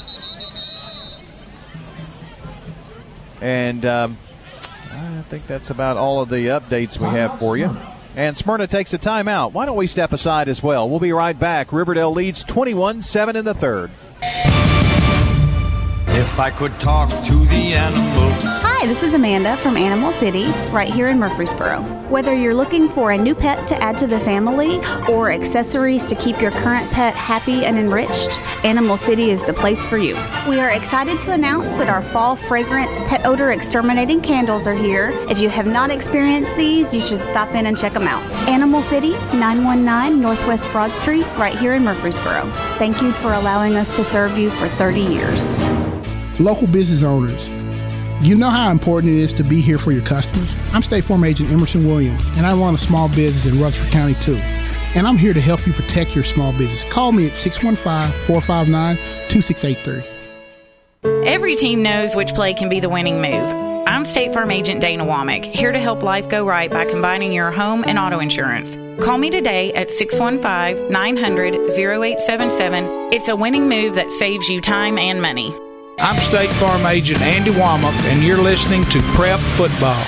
And 3.42 3.84
um, 3.84 4.18
I 4.92 5.22
think 5.28 5.48
that's 5.48 5.70
about 5.70 5.96
all 5.96 6.22
of 6.22 6.28
the 6.28 6.46
updates 6.46 6.98
we 6.98 7.08
have 7.08 7.40
for 7.40 7.56
you. 7.56 7.76
And 8.14 8.36
Smyrna 8.36 8.68
takes 8.68 8.94
a 8.94 8.98
timeout. 8.98 9.52
Why 9.52 9.66
don't 9.66 9.76
we 9.76 9.88
step 9.88 10.12
aside 10.12 10.48
as 10.48 10.62
well? 10.62 10.88
We'll 10.88 11.00
be 11.00 11.12
right 11.12 11.38
back. 11.38 11.72
Riverdale 11.72 12.12
leads 12.12 12.44
21 12.44 13.02
7 13.02 13.34
in 13.36 13.44
the 13.44 13.54
third. 13.54 13.90
If 16.14 16.38
I 16.38 16.50
could 16.50 16.78
talk 16.78 17.08
to 17.08 17.34
the 17.46 17.72
animals. 17.72 18.44
Hi, 18.44 18.86
this 18.86 19.02
is 19.02 19.14
Amanda 19.14 19.56
from 19.56 19.78
Animal 19.78 20.12
City, 20.12 20.44
right 20.70 20.92
here 20.92 21.08
in 21.08 21.18
Murfreesboro. 21.18 21.80
Whether 22.10 22.34
you're 22.34 22.54
looking 22.54 22.90
for 22.90 23.12
a 23.12 23.16
new 23.16 23.34
pet 23.34 23.66
to 23.68 23.82
add 23.82 23.96
to 23.96 24.06
the 24.06 24.20
family 24.20 24.84
or 25.08 25.30
accessories 25.30 26.04
to 26.04 26.14
keep 26.14 26.38
your 26.38 26.50
current 26.50 26.90
pet 26.90 27.14
happy 27.14 27.64
and 27.64 27.78
enriched, 27.78 28.38
Animal 28.62 28.98
City 28.98 29.30
is 29.30 29.42
the 29.42 29.54
place 29.54 29.86
for 29.86 29.96
you. 29.96 30.12
We 30.46 30.60
are 30.60 30.72
excited 30.72 31.18
to 31.20 31.32
announce 31.32 31.78
that 31.78 31.88
our 31.88 32.02
fall 32.02 32.36
fragrance 32.36 32.98
pet 33.00 33.24
odor 33.24 33.52
exterminating 33.52 34.20
candles 34.20 34.66
are 34.66 34.74
here. 34.74 35.12
If 35.30 35.38
you 35.38 35.48
have 35.48 35.66
not 35.66 35.90
experienced 35.90 36.58
these, 36.58 36.92
you 36.92 37.00
should 37.00 37.20
stop 37.20 37.54
in 37.54 37.64
and 37.64 37.78
check 37.78 37.94
them 37.94 38.06
out. 38.06 38.22
Animal 38.50 38.82
City, 38.82 39.12
919 39.32 40.20
Northwest 40.20 40.70
Broad 40.72 40.94
Street, 40.94 41.24
right 41.38 41.58
here 41.58 41.72
in 41.72 41.84
Murfreesboro. 41.84 42.50
Thank 42.76 43.00
you 43.00 43.12
for 43.12 43.32
allowing 43.32 43.76
us 43.76 43.90
to 43.92 44.04
serve 44.04 44.36
you 44.36 44.50
for 44.50 44.68
30 44.68 45.00
years. 45.00 45.56
Local 46.40 46.66
business 46.68 47.02
owners, 47.02 47.50
you 48.22 48.34
know 48.34 48.48
how 48.48 48.70
important 48.70 49.12
it 49.12 49.18
is 49.18 49.34
to 49.34 49.44
be 49.44 49.60
here 49.60 49.78
for 49.78 49.92
your 49.92 50.02
customers. 50.02 50.56
I'm 50.72 50.82
State 50.82 51.04
Farm 51.04 51.24
Agent 51.24 51.50
Emerson 51.50 51.86
Williams, 51.86 52.24
and 52.36 52.46
I 52.46 52.56
run 52.56 52.74
a 52.74 52.78
small 52.78 53.08
business 53.10 53.44
in 53.52 53.60
Rutherford 53.60 53.92
County 53.92 54.14
too. 54.14 54.36
And 54.94 55.06
I'm 55.06 55.18
here 55.18 55.34
to 55.34 55.40
help 55.40 55.66
you 55.66 55.74
protect 55.74 56.14
your 56.14 56.24
small 56.24 56.52
business. 56.52 56.84
Call 56.84 57.12
me 57.12 57.28
at 57.28 57.36
615 57.36 58.12
459 58.26 58.96
2683. 59.28 61.26
Every 61.26 61.54
team 61.54 61.82
knows 61.82 62.14
which 62.14 62.32
play 62.32 62.54
can 62.54 62.70
be 62.70 62.80
the 62.80 62.88
winning 62.88 63.20
move. 63.20 63.52
I'm 63.86 64.06
State 64.06 64.32
Farm 64.32 64.50
Agent 64.50 64.80
Dana 64.80 65.04
Womack, 65.04 65.44
here 65.44 65.70
to 65.70 65.80
help 65.80 66.02
life 66.02 66.28
go 66.30 66.46
right 66.46 66.70
by 66.70 66.86
combining 66.86 67.32
your 67.32 67.50
home 67.50 67.84
and 67.86 67.98
auto 67.98 68.20
insurance. 68.20 68.78
Call 69.04 69.18
me 69.18 69.28
today 69.28 69.72
at 69.74 69.90
615 69.90 70.90
900 70.90 71.54
0877. 71.54 73.12
It's 73.12 73.28
a 73.28 73.36
winning 73.36 73.68
move 73.68 73.96
that 73.96 74.10
saves 74.12 74.48
you 74.48 74.62
time 74.62 74.96
and 74.96 75.20
money. 75.20 75.54
I'm 76.04 76.16
State 76.16 76.50
Farm 76.56 76.84
Agent 76.84 77.20
Andy 77.20 77.52
Womack, 77.52 77.92
and 78.10 78.24
you're 78.24 78.42
listening 78.42 78.82
to 78.86 79.00
Prep 79.14 79.38
Football. 79.38 80.02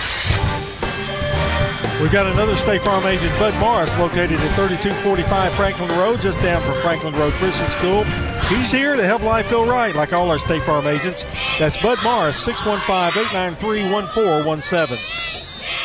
We've 2.02 2.10
got 2.10 2.26
another 2.26 2.56
State 2.56 2.82
Farm 2.82 3.06
agent, 3.06 3.32
Bud 3.38 3.54
Morris, 3.60 3.96
located 3.96 4.40
at 4.40 4.56
3245 4.56 5.54
Franklin 5.54 5.96
Road, 5.96 6.20
just 6.20 6.40
down 6.40 6.64
from 6.64 6.74
Franklin 6.82 7.14
Road 7.14 7.32
Christian 7.34 7.70
School. 7.70 8.02
He's 8.48 8.72
here 8.72 8.96
to 8.96 9.04
help 9.04 9.22
life 9.22 9.48
go 9.48 9.64
right, 9.64 9.94
like 9.94 10.12
all 10.12 10.28
our 10.32 10.38
State 10.40 10.64
Farm 10.64 10.88
agents. 10.88 11.26
That's 11.60 11.76
Bud 11.76 12.00
Morris, 12.02 12.42
615 12.42 13.22
893 13.26 13.92
1417. 13.92 14.98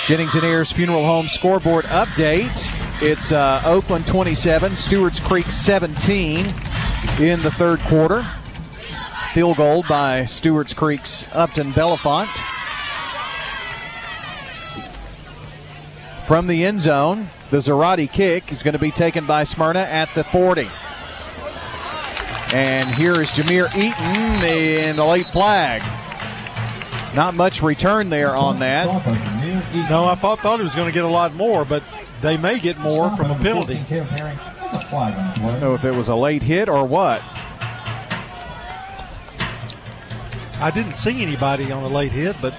Jennings 0.07 0.33
and 0.33 0.43
Ayers 0.43 0.71
Funeral 0.71 1.05
Home 1.05 1.27
scoreboard 1.27 1.85
update. 1.85 2.67
It's 3.03 3.31
uh, 3.31 3.61
Oakland 3.63 4.07
27, 4.07 4.75
Stewart's 4.75 5.19
Creek 5.19 5.51
17 5.51 6.47
in 7.19 7.43
the 7.43 7.51
third 7.51 7.79
quarter. 7.81 8.25
Field 9.33 9.57
goal 9.57 9.83
by 9.87 10.25
Stewart's 10.25 10.73
Creek's 10.73 11.27
Upton 11.33 11.71
Belafont. 11.71 12.29
From 16.25 16.47
the 16.47 16.65
end 16.65 16.79
zone, 16.79 17.29
the 17.51 17.57
Zarate 17.57 18.11
kick 18.11 18.51
is 18.51 18.63
going 18.63 18.73
to 18.73 18.79
be 18.79 18.91
taken 18.91 19.27
by 19.27 19.43
Smyrna 19.43 19.81
at 19.81 20.09
the 20.15 20.23
40. 20.25 20.69
And 22.55 22.89
here 22.91 23.21
is 23.21 23.29
Jameer 23.29 23.67
Eaton 23.75 24.43
in 24.43 24.95
the 24.95 25.05
late 25.05 25.27
flag. 25.27 25.83
Not 27.15 27.35
much 27.35 27.61
return 27.61 28.09
there 28.09 28.35
on 28.35 28.57
that. 28.59 28.85
No, 29.89 30.05
I 30.05 30.15
thought, 30.15 30.39
thought 30.39 30.57
he 30.57 30.63
was 30.63 30.75
going 30.75 30.87
to 30.87 30.93
get 30.93 31.03
a 31.03 31.07
lot 31.07 31.35
more, 31.35 31.65
but 31.65 31.83
they 32.21 32.37
may 32.37 32.59
get 32.59 32.79
more 32.79 33.15
from 33.15 33.29
a 33.29 33.35
penalty. 33.37 33.77
I 33.77 35.35
don't 35.37 35.59
know 35.59 35.75
if 35.75 35.83
it 35.83 35.93
was 35.93 36.07
a 36.07 36.15
late 36.15 36.41
hit 36.41 36.67
or 36.67 36.83
what. 36.85 37.21
I 40.61 40.71
didn't 40.71 40.95
see 40.95 41.21
anybody 41.23 41.71
on 41.71 41.83
a 41.83 41.87
late 41.87 42.11
hit, 42.11 42.35
but 42.41 42.53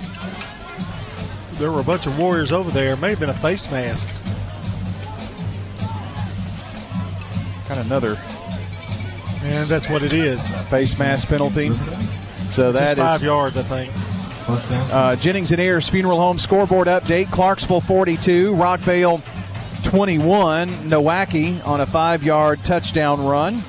there 1.54 1.70
were 1.70 1.80
a 1.80 1.84
bunch 1.84 2.06
of 2.06 2.18
Warriors 2.18 2.50
over 2.52 2.70
there. 2.70 2.96
May 2.96 3.10
have 3.10 3.20
been 3.20 3.30
a 3.30 3.34
face 3.34 3.70
mask. 3.70 4.08
Got 7.68 7.78
another. 7.78 8.18
And 9.42 9.68
that's 9.68 9.88
what 9.88 10.02
it 10.02 10.12
is. 10.12 10.50
Face 10.68 10.98
mask 10.98 11.28
penalty. 11.28 11.70
So 12.52 12.72
that 12.72 12.96
Just 12.96 12.96
five 12.96 13.16
is- 13.20 13.22
yards, 13.22 13.56
I 13.56 13.62
think. 13.62 13.92
Uh, 14.92 15.14
Jennings 15.16 15.52
and 15.52 15.60
Ayers 15.60 15.88
Funeral 15.88 16.18
Home 16.18 16.38
scoreboard 16.38 16.88
update. 16.88 17.30
Clarksville 17.30 17.80
42, 17.80 18.52
Rockvale 18.54 19.22
21. 19.84 20.88
Nowaki 20.88 21.64
on 21.64 21.80
a 21.80 21.86
five 21.86 22.24
yard 22.24 22.58
touchdown 22.64 23.24
run. 23.24 23.62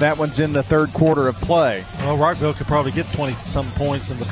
That 0.00 0.16
one's 0.16 0.40
in 0.40 0.54
the 0.54 0.62
third 0.62 0.92
quarter 0.94 1.28
of 1.28 1.36
play. 1.36 1.84
Well, 1.98 2.16
Rockvale 2.16 2.56
could 2.56 2.66
probably 2.66 2.90
get 2.90 3.10
20 3.12 3.34
some 3.34 3.70
points 3.72 4.10
in 4.10 4.18
the. 4.18 4.26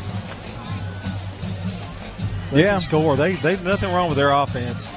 They 2.52 2.62
Yeah. 2.62 2.78
score. 2.78 3.16
They 3.16 3.32
they've 3.34 3.62
nothing 3.62 3.92
wrong 3.92 4.08
with 4.08 4.16
their 4.16 4.30
offense. 4.30 4.88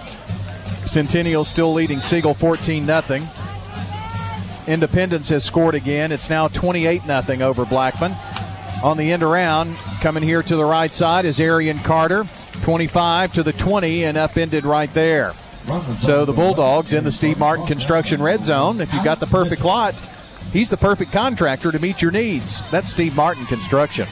Centennial 0.86 1.44
still 1.44 1.74
leading 1.74 2.00
Siegel 2.00 2.34
14 2.34 2.86
0. 2.86 3.28
Independence 4.66 5.28
has 5.28 5.44
scored 5.44 5.76
again. 5.76 6.12
It's 6.14 6.30
now 6.30 6.48
28 6.48 7.02
0 7.04 7.42
over 7.42 7.66
Blackman. 7.66 8.16
On 8.82 8.96
the 8.96 9.12
end 9.12 9.24
around, 9.24 9.76
coming 10.00 10.24
here 10.24 10.42
to 10.42 10.56
the 10.56 10.66
right 10.66 10.96
side 10.96 11.26
is 11.26 11.40
Arian 11.40 11.80
Carter, 11.80 12.26
25 12.64 13.34
to 13.34 13.44
the 13.44 13.54
20, 13.54 14.06
and 14.06 14.18
upended 14.18 14.64
right 14.66 14.92
there. 14.94 15.34
So 16.00 16.24
the 16.26 16.34
Bulldogs 16.34 16.94
in 16.94 17.04
the 17.04 17.12
Steve 17.12 17.38
Martin 17.38 17.68
Construction 17.68 18.22
Red 18.22 18.44
Zone. 18.46 18.80
If 18.80 18.92
you've 18.94 19.04
got 19.04 19.20
the 19.20 19.28
perfect 19.28 19.64
lot, 19.64 19.94
he's 20.54 20.70
the 20.70 20.78
perfect 20.78 21.12
contractor 21.12 21.72
to 21.72 21.80
meet 21.80 22.02
your 22.02 22.12
needs. 22.12 22.62
That's 22.72 22.92
Steve 22.92 23.16
Martin 23.16 23.46
Construction. 23.46 24.08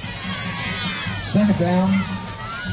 Second 1.24 1.60
down. 1.60 2.04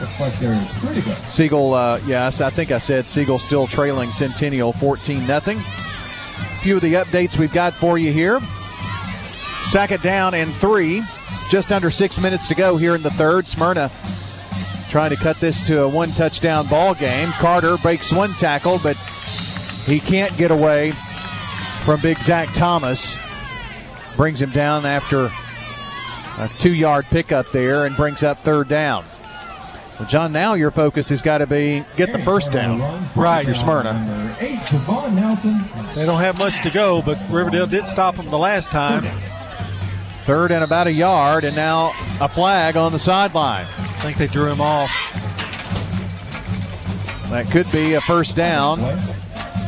Looks 0.01 0.21
like 0.21 0.39
there's 0.39 0.77
three 0.77 0.95
to 0.95 1.01
go. 1.01 1.15
Siegel, 1.29 1.75
uh, 1.75 2.01
yes, 2.07 2.41
I 2.41 2.51
think 2.51 2.71
I 2.71 2.79
said 2.79 3.09
Siegel 3.09 3.39
still 3.39 3.67
trailing 3.67 4.13
Centennial 4.13 4.73
14 4.75 5.27
0. 5.27 5.41
Few 6.61 6.77
of 6.77 6.83
the 6.83 6.95
updates 6.95 7.39
we've 7.39 7.53
got 7.53 7.73
for 7.75 7.97
you 7.97 8.13
here. 8.13 8.41
Second 9.65 10.03
down 10.03 10.35
and 10.35 10.55
three. 10.57 11.03
Just 11.51 11.73
under 11.73 11.91
six 11.91 12.19
minutes 12.19 12.49
to 12.49 12.55
go 12.55 12.77
here 12.77 12.95
in 12.95 13.03
the 13.03 13.11
third. 13.11 13.47
Smyrna 13.47 13.91
trying 14.91 15.11
to 15.11 15.17
cut 15.17 15.39
this 15.41 15.63
to 15.65 15.83
a 15.83 15.89
one 15.89 16.11
touchdown 16.13 16.67
ball 16.67 16.95
game. 16.95 17.31
Carter 17.33 17.77
breaks 17.79 18.13
one 18.13 18.33
tackle, 18.35 18.79
but 18.83 18.97
he 19.87 20.01
can't 20.01 20.37
get 20.37 20.51
away 20.51 20.93
from 21.85 22.01
big 22.01 22.19
Zach 22.23 22.53
Thomas. 22.53 23.17
Brings 24.17 24.41
him 24.41 24.51
down 24.51 24.87
after 24.87 25.27
a 25.27 26.51
two 26.59 26.73
yard 26.73 27.07
pickup 27.07 27.51
there 27.53 27.85
and 27.85 27.97
brings 27.97 28.23
up 28.23 28.43
third 28.45 28.69
down. 28.69 29.05
Well, 29.99 30.09
John, 30.09 30.33
now 30.33 30.55
your 30.55 30.71
focus 30.71 31.09
has 31.09 31.23
got 31.23 31.39
to 31.39 31.47
be 31.47 31.85
get 31.97 32.13
the 32.13 32.23
first 32.23 32.53
down. 32.53 33.09
Right. 33.15 33.47
You're 33.47 33.55
Smyrna. 33.55 33.95
Number 33.95 34.37
eight, 34.41 34.59
Javon 34.61 35.15
Nelson. 35.15 35.65
They 35.95 36.05
don't 36.05 36.21
have 36.21 36.39
much 36.39 36.63
to 36.63 36.71
go, 36.71 37.01
but 37.01 37.19
Riverdale 37.31 37.67
did 37.67 37.87
stop 37.87 38.17
them 38.17 38.31
the 38.31 38.39
last 38.39 38.71
time. 38.71 39.05
Third 40.27 40.51
and 40.51 40.65
about 40.65 40.87
a 40.87 40.93
yard, 40.93 41.45
and 41.45 41.55
now 41.55 41.93
a 42.21 42.29
flag 42.29 42.77
on 42.77 42.93
the 42.93 42.99
sideline. 42.99 43.67
I 43.79 44.03
think 44.03 44.19
they 44.19 44.27
drew 44.27 44.51
him 44.51 44.61
off. 44.61 44.91
That 47.31 47.49
could 47.51 47.71
be 47.73 47.95
a 47.95 48.01
first 48.03 48.37
down. 48.37 48.81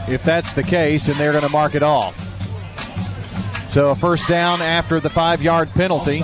If 0.09 0.23
that's 0.25 0.53
the 0.55 0.63
case, 0.63 1.09
and 1.09 1.19
they're 1.19 1.33
going 1.33 1.45
to 1.45 1.51
mark 1.51 1.75
it 1.75 1.83
off. 1.83 2.28
So 3.71 3.91
a 3.91 3.97
first 3.97 4.29
down 4.29 4.63
after 4.63 4.99
the 5.01 5.11
five 5.11 5.43
yard 5.43 5.69
penalty 5.71 6.23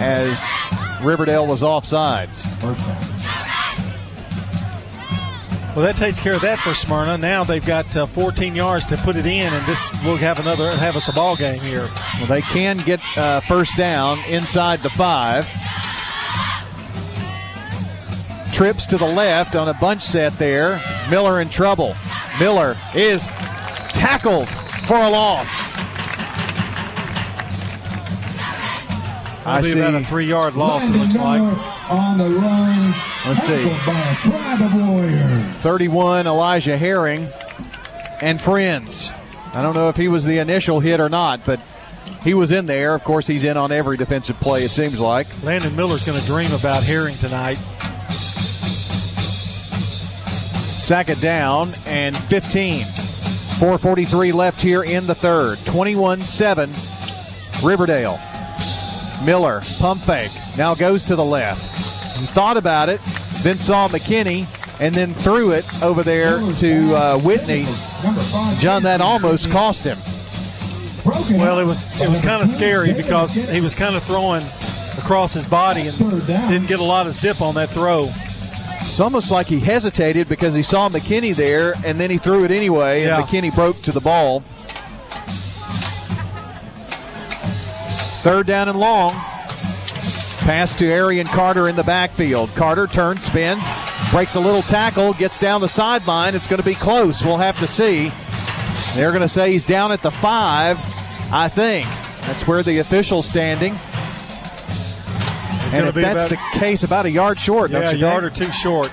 as 0.00 0.40
Riverdale 1.02 1.46
was 1.46 1.62
offsides. 1.62 2.38
Well, 5.74 5.86
that 5.86 5.96
takes 5.96 6.20
care 6.20 6.34
of 6.34 6.42
that 6.42 6.58
for 6.58 6.74
Smyrna. 6.74 7.16
Now 7.16 7.44
they've 7.44 7.64
got 7.64 7.96
uh, 7.96 8.06
14 8.06 8.54
yards 8.54 8.84
to 8.86 8.98
put 8.98 9.16
it 9.16 9.24
in, 9.24 9.52
and 9.52 9.66
this 9.66 10.04
will 10.04 10.18
have 10.18 10.38
another 10.38 10.76
have 10.76 10.96
us 10.96 11.08
a 11.08 11.12
ball 11.12 11.34
game 11.34 11.60
here. 11.60 11.88
Well, 12.18 12.26
they 12.26 12.42
can 12.42 12.76
get 12.78 13.00
uh, 13.16 13.40
first 13.48 13.76
down 13.76 14.18
inside 14.26 14.82
the 14.82 14.90
five. 14.90 15.48
Trips 18.52 18.86
to 18.88 18.98
the 18.98 19.06
left 19.06 19.56
on 19.56 19.68
a 19.68 19.74
bunch 19.74 20.02
set 20.02 20.38
there. 20.38 20.78
Miller 21.08 21.40
in 21.40 21.48
trouble. 21.48 21.96
Miller 22.38 22.76
is 22.94 23.26
tackled 23.94 24.50
for 24.86 24.98
a 24.98 25.08
loss. 25.08 25.48
It'll 29.42 29.62
be 29.62 29.72
see. 29.72 29.80
about 29.80 29.94
a 29.94 30.04
three-yard 30.06 30.54
loss. 30.54 30.88
It 30.88 30.92
looks 30.92 31.16
like. 31.16 31.40
On 31.90 32.18
the 32.18 32.30
run. 32.30 32.94
Let's 33.26 33.46
see. 33.46 33.64
By 33.86 34.00
a 34.00 34.16
tribe 34.16 34.62
of 34.62 34.88
warriors. 34.88 35.56
31 35.56 36.26
Elijah 36.26 36.76
Herring 36.76 37.28
and 38.20 38.40
friends. 38.40 39.10
I 39.52 39.62
don't 39.62 39.74
know 39.74 39.88
if 39.88 39.96
he 39.96 40.08
was 40.08 40.24
the 40.24 40.38
initial 40.38 40.80
hit 40.80 41.00
or 41.00 41.08
not, 41.08 41.44
but 41.44 41.62
he 42.22 42.34
was 42.34 42.52
in 42.52 42.66
there. 42.66 42.94
Of 42.94 43.02
course, 43.02 43.26
he's 43.26 43.44
in 43.44 43.56
on 43.56 43.72
every 43.72 43.96
defensive 43.96 44.38
play, 44.38 44.62
it 44.64 44.70
seems 44.70 45.00
like. 45.00 45.26
Landon 45.42 45.74
Miller's 45.74 46.04
going 46.04 46.20
to 46.20 46.26
dream 46.26 46.52
about 46.52 46.84
Herring 46.84 47.16
tonight. 47.18 47.58
Sack 50.78 51.08
it 51.08 51.20
down 51.20 51.74
and 51.84 52.16
15. 52.24 52.84
443 53.58 54.32
left 54.32 54.60
here 54.60 54.82
in 54.82 55.06
the 55.06 55.14
third. 55.14 55.58
21 55.64 56.22
7 56.22 56.70
Riverdale. 57.62 58.20
Miller, 59.24 59.62
pump 59.78 60.02
fake, 60.02 60.30
now 60.56 60.74
goes 60.74 61.04
to 61.06 61.16
the 61.16 61.24
left. 61.24 61.60
He 62.18 62.26
thought 62.26 62.56
about 62.56 62.88
it, 62.88 63.00
then 63.42 63.58
saw 63.58 63.88
McKinney, 63.88 64.46
and 64.80 64.94
then 64.94 65.14
threw 65.14 65.50
it 65.52 65.64
over 65.82 66.02
there 66.02 66.38
to 66.56 66.96
uh, 66.96 67.18
Whitney. 67.18 67.64
John, 68.58 68.82
that 68.84 69.00
almost 69.00 69.50
cost 69.50 69.84
him. 69.84 69.98
Well, 71.04 71.58
it 71.58 71.64
was 71.64 71.80
it 72.00 72.08
was 72.08 72.20
kind 72.20 72.42
of 72.42 72.48
scary 72.48 72.92
because 72.92 73.34
he 73.34 73.60
was 73.60 73.74
kind 73.74 73.96
of 73.96 74.04
throwing 74.04 74.44
across 74.98 75.32
his 75.32 75.46
body 75.48 75.88
and 75.88 75.98
didn't 75.98 76.66
get 76.66 76.78
a 76.78 76.84
lot 76.84 77.06
of 77.08 77.12
zip 77.12 77.40
on 77.40 77.54
that 77.56 77.70
throw. 77.70 78.08
It's 78.82 79.00
almost 79.00 79.30
like 79.30 79.46
he 79.46 79.58
hesitated 79.58 80.28
because 80.28 80.54
he 80.54 80.62
saw 80.62 80.88
McKinney 80.88 81.34
there, 81.34 81.74
and 81.84 81.98
then 81.98 82.10
he 82.10 82.18
threw 82.18 82.44
it 82.44 82.50
anyway, 82.50 83.04
Yeah. 83.04 83.16
and 83.18 83.24
McKinney 83.26 83.54
broke 83.54 83.80
to 83.82 83.92
the 83.92 84.00
ball. 84.00 84.44
Third 88.22 88.46
down 88.46 88.68
and 88.68 88.78
long. 88.78 89.14
Pass 90.42 90.74
to 90.76 90.86
Arian 90.90 91.26
Carter 91.26 91.68
in 91.68 91.76
the 91.76 91.82
backfield. 91.82 92.50
Carter 92.54 92.86
turns, 92.86 93.24
spins, 93.24 93.64
breaks 94.10 94.34
a 94.36 94.40
little 94.40 94.62
tackle, 94.62 95.12
gets 95.14 95.38
down 95.38 95.60
the 95.60 95.68
sideline. 95.68 96.34
It's 96.34 96.46
going 96.46 96.58
to 96.58 96.64
be 96.64 96.74
close. 96.74 97.24
We'll 97.24 97.36
have 97.38 97.58
to 97.60 97.66
see. 97.66 98.12
They're 98.94 99.10
going 99.10 99.22
to 99.22 99.28
say 99.28 99.52
he's 99.52 99.66
down 99.66 99.90
at 99.92 100.02
the 100.02 100.10
five, 100.10 100.78
I 101.32 101.48
think. 101.48 101.86
That's 102.20 102.46
where 102.46 102.62
the 102.62 102.78
official's 102.78 103.26
standing. 103.26 103.74
And 105.74 105.88
if 105.88 105.94
that's 105.94 106.28
the 106.28 106.38
case, 106.58 106.84
about 106.84 107.06
a 107.06 107.10
yard 107.10 107.40
short, 107.40 107.70
Yeah, 107.70 107.90
a 107.90 107.94
yard 107.94 108.22
think? 108.22 108.34
or 108.34 108.46
two 108.46 108.52
short. 108.52 108.92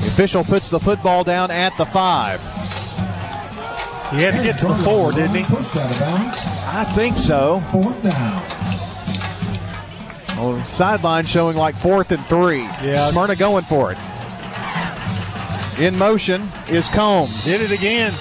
The 0.00 0.06
official 0.08 0.44
puts 0.44 0.68
the 0.68 0.80
football 0.80 1.22
down 1.24 1.50
at 1.50 1.76
the 1.78 1.86
five. 1.86 2.40
He 4.10 4.22
had 4.22 4.34
to 4.34 4.42
get 4.42 4.58
to 4.60 4.68
the 4.68 4.74
four, 4.76 5.12
didn't 5.12 5.34
he? 5.34 5.44
Pushed 5.44 5.76
out 5.76 5.90
of 5.90 5.98
bounds. 5.98 6.36
I 6.64 6.84
think 6.94 7.18
so. 7.18 7.62
Fourth 7.72 8.02
down. 8.02 8.42
Well, 10.36 10.64
sideline 10.64 11.26
showing 11.26 11.56
like 11.56 11.76
fourth 11.76 12.12
and 12.12 12.24
three. 12.26 12.62
Yeah. 12.62 13.10
Smyrna 13.10 13.36
going 13.36 13.64
for 13.64 13.92
it. 13.92 13.98
In 15.78 15.96
motion 15.98 16.50
is 16.68 16.88
Combs. 16.88 17.44
Did 17.44 17.60
it 17.60 17.70
again. 17.70 18.14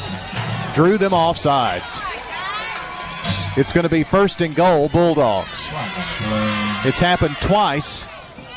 Drew 0.76 0.98
them 0.98 1.14
off 1.14 1.38
sides. 1.38 2.02
It's 3.56 3.74
going 3.74 3.84
to 3.84 3.90
be 3.90 4.04
first 4.04 4.42
and 4.42 4.56
goal, 4.56 4.90
Bulldogs. 4.90 5.50
It's 6.86 7.00
happened 7.00 7.36
twice 7.42 8.08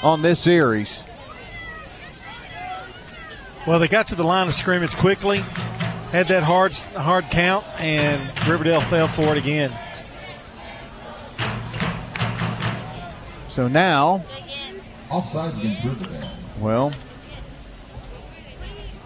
on 0.02 0.20
this 0.20 0.40
series. 0.40 1.04
Well, 3.66 3.78
they 3.78 3.88
got 3.88 4.08
to 4.08 4.14
the 4.14 4.24
line 4.24 4.48
of 4.48 4.54
scrimmage 4.54 4.96
quickly, 4.96 5.44
had 6.12 6.28
that 6.28 6.42
hard 6.42 6.74
hard 6.74 7.24
count, 7.30 7.64
and 7.78 8.30
Riverdale 8.48 8.80
fell 8.82 9.08
for 9.08 9.32
it 9.32 9.38
again. 9.38 9.76
So 13.48 13.68
now, 13.68 14.24
Offsides 15.08 15.58
against 15.58 15.84
Riverdale. 15.84 16.30
well, 16.60 16.92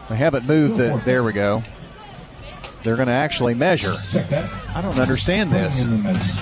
they 0.08 0.16
haven't 0.16 0.46
moved 0.46 0.76
the. 0.76 1.00
There 1.04 1.22
we 1.24 1.32
go. 1.32 1.62
They're 2.82 2.96
going 2.96 3.08
to 3.08 3.14
actually 3.14 3.54
measure. 3.54 3.96
I 4.74 4.80
don't 4.82 4.98
understand 4.98 5.50
this. 5.52 5.80
In 5.80 5.90
the 5.90 5.96
measurements. 5.96 6.40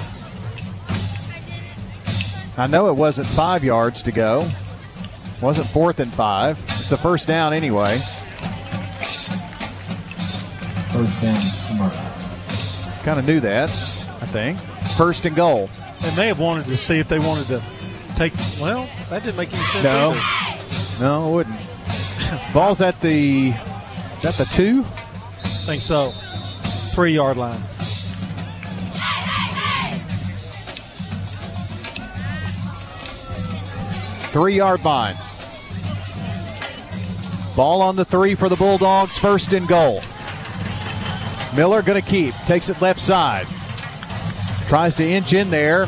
I 2.59 2.67
know 2.67 2.89
it 2.89 2.97
wasn't 2.97 3.29
five 3.29 3.63
yards 3.63 4.03
to 4.03 4.13
go. 4.13 4.51
Wasn't 5.41 5.67
fourth 5.69 6.01
and 6.01 6.13
five. 6.13 6.59
It's 6.81 6.91
a 6.93 6.97
first 6.97 7.29
down 7.29 7.53
anyway. 7.55 8.01
First 11.03 11.21
down, 11.21 11.41
Smyrna. 11.41 13.01
Kind 13.03 13.19
of 13.19 13.27
knew 13.27 13.41
that, 13.41 13.71
I 14.21 14.27
think. 14.27 14.59
First 14.97 15.27
and 15.27 15.35
goal. 15.35 15.69
They 16.01 16.15
may 16.15 16.29
have 16.29 16.39
wanted 16.39 16.67
to 16.67 16.77
see 16.77 17.01
if 17.01 17.09
they 17.09 17.19
wanted 17.19 17.49
to 17.49 17.63
take. 18.15 18.33
Well, 18.61 18.89
that 19.11 19.25
didn't 19.25 19.37
make 19.37 19.53
any 19.53 19.63
sense 19.65 19.85
No. 19.85 20.13
either. 20.13 21.01
No, 21.01 21.29
it 21.29 21.33
wouldn't. 21.35 21.61
Ball's 22.55 22.81
at 22.81 23.01
the. 23.01 23.49
Is 23.51 24.23
that 24.23 24.35
the 24.35 24.45
two? 24.53 24.85
I 25.45 25.49
think 25.67 25.83
so. 25.83 26.13
Three 26.95 27.15
yard 27.15 27.37
line. 27.37 27.63
Three 34.33 34.57
yard 34.57 34.85
line. 34.85 35.17
Ball 37.55 37.83
on 37.83 37.97
the 37.97 38.05
three 38.05 38.35
for 38.35 38.49
the 38.49 38.57
Bulldogs. 38.57 39.19
First 39.19 39.53
and 39.53 39.69
goal. 39.69 40.01
Miller 41.55 41.83
going 41.83 42.01
to 42.01 42.09
keep. 42.09 42.35
Takes 42.47 42.69
it 42.69 42.81
left 42.81 43.01
side. 43.01 43.47
Tries 44.69 44.97
to 44.97 45.05
inch 45.05 45.33
in 45.33 45.51
there. 45.51 45.87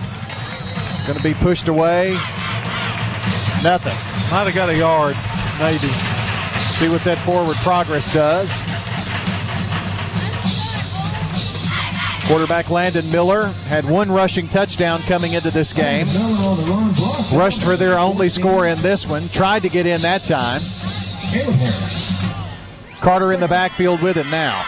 Going 1.06 1.18
to 1.18 1.22
be 1.22 1.34
pushed 1.34 1.68
away. 1.68 2.12
Nothing. 3.62 3.94
Might 4.30 4.44
have 4.44 4.54
got 4.54 4.68
a 4.68 4.76
yard, 4.76 5.16
maybe. 5.58 5.88
See 6.78 6.88
what 6.88 7.02
that 7.04 7.18
forward 7.24 7.56
progress 7.58 8.12
does. 8.12 8.50
Quarterback 12.26 12.70
Landon 12.70 13.10
Miller 13.10 13.48
had 13.68 13.84
one 13.84 14.10
rushing 14.10 14.48
touchdown 14.48 15.02
coming 15.02 15.34
into 15.34 15.50
this 15.50 15.72
game. 15.72 16.06
Miller 16.08 16.42
on 16.42 16.56
the 16.56 16.62
run 16.64 16.92
block. 16.94 17.32
Rushed 17.32 17.62
for 17.62 17.76
their 17.76 17.98
only 17.98 18.28
score 18.28 18.66
in 18.66 18.80
this 18.80 19.06
one. 19.06 19.28
Tried 19.28 19.62
to 19.62 19.68
get 19.68 19.86
in 19.86 20.00
that 20.00 20.24
time. 20.24 20.62
Carter 23.00 23.32
in 23.32 23.40
the 23.40 23.48
backfield 23.48 24.00
with 24.00 24.16
it 24.16 24.26
now. 24.28 24.64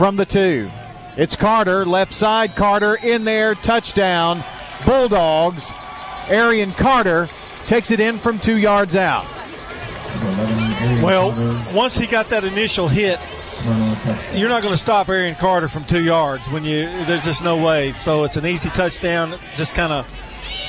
From 0.00 0.16
the 0.16 0.24
two. 0.24 0.70
It's 1.18 1.36
Carter, 1.36 1.84
left 1.84 2.14
side. 2.14 2.56
Carter 2.56 2.94
in 2.94 3.24
there, 3.24 3.54
touchdown. 3.54 4.42
Bulldogs. 4.86 5.70
Arian 6.28 6.72
Carter 6.72 7.28
takes 7.66 7.90
it 7.90 8.00
in 8.00 8.18
from 8.18 8.38
two 8.38 8.56
yards 8.56 8.96
out. 8.96 9.26
Well, 11.02 11.32
once 11.74 11.98
he 11.98 12.06
got 12.06 12.30
that 12.30 12.44
initial 12.44 12.88
hit, 12.88 13.20
you're 14.32 14.48
not 14.48 14.62
going 14.62 14.72
to 14.72 14.80
stop 14.80 15.10
Arian 15.10 15.34
Carter 15.34 15.68
from 15.68 15.84
two 15.84 16.02
yards 16.02 16.48
when 16.48 16.64
you. 16.64 16.86
There's 17.04 17.26
just 17.26 17.44
no 17.44 17.62
way. 17.62 17.92
So 17.92 18.24
it's 18.24 18.38
an 18.38 18.46
easy 18.46 18.70
touchdown. 18.70 19.38
Just 19.54 19.74
kind 19.74 19.92
of 19.92 20.06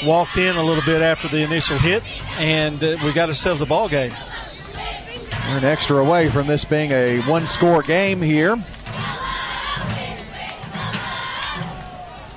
walked 0.03 0.35
in 0.35 0.57
a 0.57 0.61
little 0.61 0.83
bit 0.83 1.01
after 1.01 1.29
the 1.29 1.39
initial 1.39 1.77
hit, 1.77 2.03
and 2.37 2.83
uh, 2.83 2.97
we 3.01 3.13
got 3.13 3.29
ourselves 3.29 3.61
a 3.61 3.65
ball 3.65 3.87
game. 3.87 4.11
We're 5.47 5.59
an 5.59 5.63
extra 5.63 6.03
away 6.03 6.29
from 6.29 6.47
this 6.47 6.65
being 6.65 6.91
a 6.91 7.21
one 7.21 7.47
score 7.47 7.81
game 7.81 8.21
here. 8.21 8.61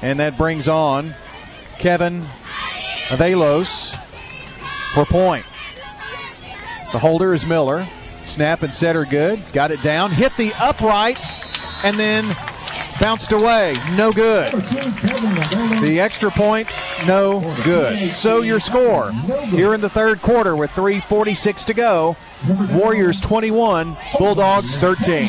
And 0.04 0.20
that 0.20 0.36
brings 0.36 0.68
on 0.68 1.14
Kevin 1.78 2.26
Avelos 3.06 3.98
for 4.92 5.06
point. 5.06 5.46
The 6.92 6.98
holder 6.98 7.32
is 7.32 7.46
Miller. 7.46 7.88
Snap 8.26 8.62
and 8.62 8.74
set 8.74 8.96
are 8.96 9.06
good. 9.06 9.42
Got 9.54 9.70
it 9.70 9.82
down. 9.82 10.10
Hit 10.10 10.32
the 10.36 10.52
upright 10.58 11.18
and 11.82 11.96
then 11.96 12.36
bounced 13.00 13.32
away. 13.32 13.78
No 13.96 14.12
good. 14.12 14.52
The 15.80 15.98
extra 16.00 16.30
point, 16.30 16.68
no 17.06 17.40
good. 17.64 18.14
So 18.14 18.42
your 18.42 18.60
score 18.60 19.10
here 19.10 19.72
in 19.72 19.80
the 19.80 19.88
third 19.88 20.20
quarter 20.20 20.54
with 20.54 20.70
3.46 20.72 21.64
to 21.64 21.72
go 21.72 22.14
Warriors 22.72 23.20
21, 23.20 23.96
Bulldogs 24.18 24.76
13. 24.76 25.28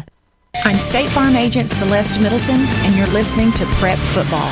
I'm 0.57 0.77
State 0.77 1.09
Farm 1.09 1.35
Agent 1.35 1.69
Celeste 1.69 2.19
Middleton, 2.19 2.57
and 2.59 2.95
you're 2.95 3.07
listening 3.07 3.51
to 3.53 3.65
Prep 3.77 3.97
Football. 3.97 4.51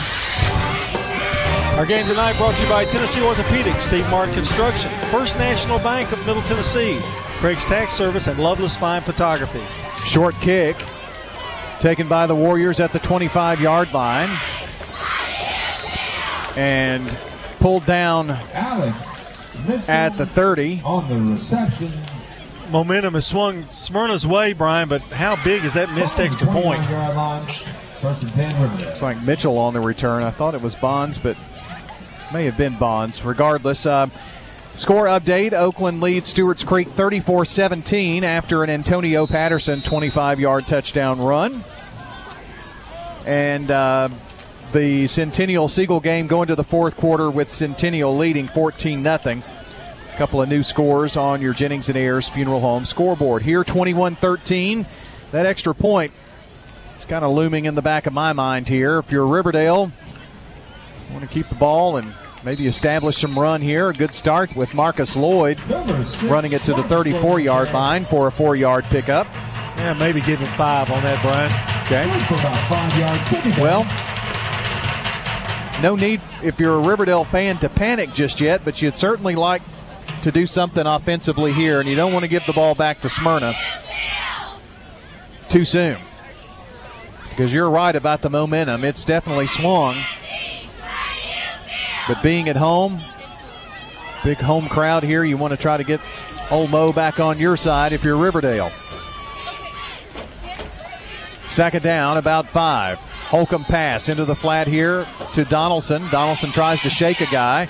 Our 1.78 1.86
game 1.86 2.08
tonight 2.08 2.38
brought 2.38 2.56
to 2.56 2.64
you 2.64 2.70
by 2.70 2.86
Tennessee 2.86 3.20
Orthopedics, 3.20 3.84
Steve 3.84 4.10
Martin 4.10 4.34
Construction, 4.34 4.90
First 5.12 5.38
National 5.38 5.78
Bank 5.80 6.12
of 6.12 6.26
Middle 6.26 6.42
Tennessee, 6.44 6.98
Craig's 7.40 7.66
Tax 7.66 7.94
Service, 7.94 8.28
and 8.28 8.40
Loveless 8.40 8.76
Fine 8.76 9.02
Photography. 9.02 9.62
Short 10.06 10.36
kick 10.42 10.78
taken 11.80 12.08
by 12.08 12.26
the 12.26 12.36
Warriors 12.36 12.80
at 12.80 12.92
the 12.92 13.00
25 13.00 13.62
yard 13.62 13.94
line 13.94 14.30
and 16.56 17.08
pulled 17.60 17.86
down 17.86 18.32
Alex 18.32 19.38
Mitchell 19.68 19.92
at 19.92 20.18
the 20.18 20.26
30. 20.26 20.82
on 20.84 21.08
the 21.10 21.34
reception. 21.34 21.92
Momentum 22.70 23.14
has 23.14 23.26
swung 23.26 23.68
Smyrna's 23.70 24.26
way, 24.26 24.54
Brian, 24.54 24.90
but 24.90 25.02
how 25.02 25.41
big 25.44 25.66
is 25.66 25.74
that 25.74 25.91
missed 25.94 26.20
extra 26.20 26.48
point? 26.48 26.82
29-yard 26.82 27.16
line. 27.16 27.48
First 28.02 28.24
and 28.24 28.34
10 28.34 28.62
Riverdale. 28.62 28.90
It's 28.90 29.02
like 29.02 29.22
Mitchell 29.24 29.58
on 29.58 29.74
the 29.74 29.82
return. 29.82 30.24
I 30.24 30.32
thought 30.32 30.56
it 30.56 30.62
was 30.62 30.74
Bonds, 30.76 31.18
but 31.18 31.36
may 32.34 32.46
have 32.46 32.56
been 32.56 32.78
Bonds. 32.78 33.24
Regardless, 33.26 33.86
uh, 33.86 34.08
score 34.74 35.06
update 35.06 35.52
Oakland 35.54 36.00
leads 36.00 36.30
Stewart's 36.30 36.64
Creek 36.64 36.88
34 36.90 37.44
17 37.46 38.24
after 38.24 38.64
an 38.64 38.70
Antonio 38.70 39.28
Patterson 39.28 39.82
25 39.82 40.40
yard 40.40 40.66
touchdown 40.66 41.20
run. 41.20 41.64
And 43.26 43.70
uh, 43.70 44.10
the 44.72 45.08
Centennial 45.08 45.68
Siegel 45.68 46.00
game 46.00 46.28
going 46.28 46.48
to 46.48 46.56
the 46.56 46.64
fourth 46.64 46.96
quarter 46.96 47.30
with 47.30 47.50
Centennial 47.50 48.16
leading 48.16 48.48
14 48.48 49.04
0. 49.04 49.44
Couple 50.20 50.41
of 50.41 50.50
new 50.50 50.64
scores 50.64 51.16
on 51.16 51.41
your 51.41 51.54
Jennings 51.54 51.88
and 51.88 51.98
Ayers 51.98 52.28
Funeral 52.28 52.60
Home 52.60 52.84
scoreboard. 52.84 53.41
Here 53.41 53.64
21 53.64 54.18
13. 54.18 54.86
That 55.32 55.46
extra 55.46 55.74
point 55.74 56.12
is 56.98 57.06
kind 57.06 57.24
of 57.24 57.32
looming 57.32 57.64
in 57.64 57.74
the 57.74 57.82
back 57.82 58.06
of 58.06 58.12
my 58.12 58.34
mind 58.34 58.68
here. 58.68 59.00
If 59.00 59.14
you're 59.14 59.26
Riverdale, 59.26 59.94
want 61.14 61.22
to 61.22 61.28
keep 61.28 61.48
the 61.48 61.56
ball 61.56 61.96
and 61.96 62.14
maybe 62.44 62.68
establish 62.68 63.20
some 63.20 63.40
run 63.40 63.62
here. 63.62 63.91
A 63.91 63.94
good 63.94 64.14
start 64.14 64.54
with 64.58 64.74
Marcus 64.74 65.16
Lloyd 65.16 65.58
running 66.24 66.52
it 66.52 66.64
to 66.64 66.74
the 66.74 66.84
34 66.84 67.40
yard 67.40 67.72
line 67.72 68.06
for 68.06 68.28
a 68.28 68.32
four 68.34 68.58
yard 68.58 68.84
pickup. 68.90 69.26
Yeah, 69.78 69.94
maybe 69.94 70.20
give 70.20 70.40
him 70.40 70.54
five 70.58 70.91
on 70.91 71.02
that, 71.04 71.22
Brian. 71.22 71.50
Okay. 71.86 72.04
Well, 73.62 73.86
no 75.82 75.96
need 75.96 76.20
if 76.44 76.60
you're 76.60 76.76
a 76.76 76.86
Riverdale 76.86 77.24
fan 77.24 77.58
to 77.60 77.70
panic 77.70 78.12
just 78.12 78.41
yet, 78.41 78.66
but 78.66 78.82
you'd 78.82 78.98
certainly 78.98 79.36
like 79.36 79.62
to 80.24 80.32
do 80.32 80.46
something 80.46 80.86
offensively 80.86 81.54
here, 81.54 81.80
and 81.80 81.90
you 81.90 81.96
don't 81.96 82.14
want 82.14 82.24
to 82.24 82.30
give 82.30 82.46
the 82.46 82.54
ball 82.54 82.76
back 82.76 83.02
to 83.02 83.10
Smyrna 83.10 83.54
too 85.50 85.66
soon. 85.66 85.98
Because 87.30 87.54
you're 87.54 87.70
right 87.70 87.96
about 87.96 88.22
the 88.22 88.30
momentum. 88.30 88.84
It's 88.84 89.06
definitely 89.06 89.48
swung. 89.48 89.98
But 92.08 92.22
being 92.22 92.50
at 92.50 92.56
home, 92.56 93.02
big 94.24 94.38
home 94.38 94.68
crowd 94.68 95.04
here, 95.04 95.24
you 95.24 95.38
want 95.38 95.52
to 95.52 95.58
try 95.58 95.78
to 95.78 95.84
get 95.84 96.02
Old 96.52 96.70
Mo 96.70 96.91
back 96.91 97.20
on 97.20 97.40
your 97.40 97.56
side 97.56 97.94
if 97.94 98.04
you're 98.04 98.18
Riverdale. 98.18 98.72
Second 101.50 101.84
down, 101.84 102.18
about 102.18 102.50
five. 102.50 102.98
Holcomb 103.00 103.64
pass 103.64 104.10
into 104.10 104.26
the 104.26 104.36
flat 104.36 104.68
here 104.68 105.08
to 105.36 105.46
Donaldson. 105.46 106.10
Donaldson 106.10 106.52
tries 106.52 106.82
to 106.82 106.90
shake 106.90 107.22
a 107.22 107.28
guy 107.28 107.70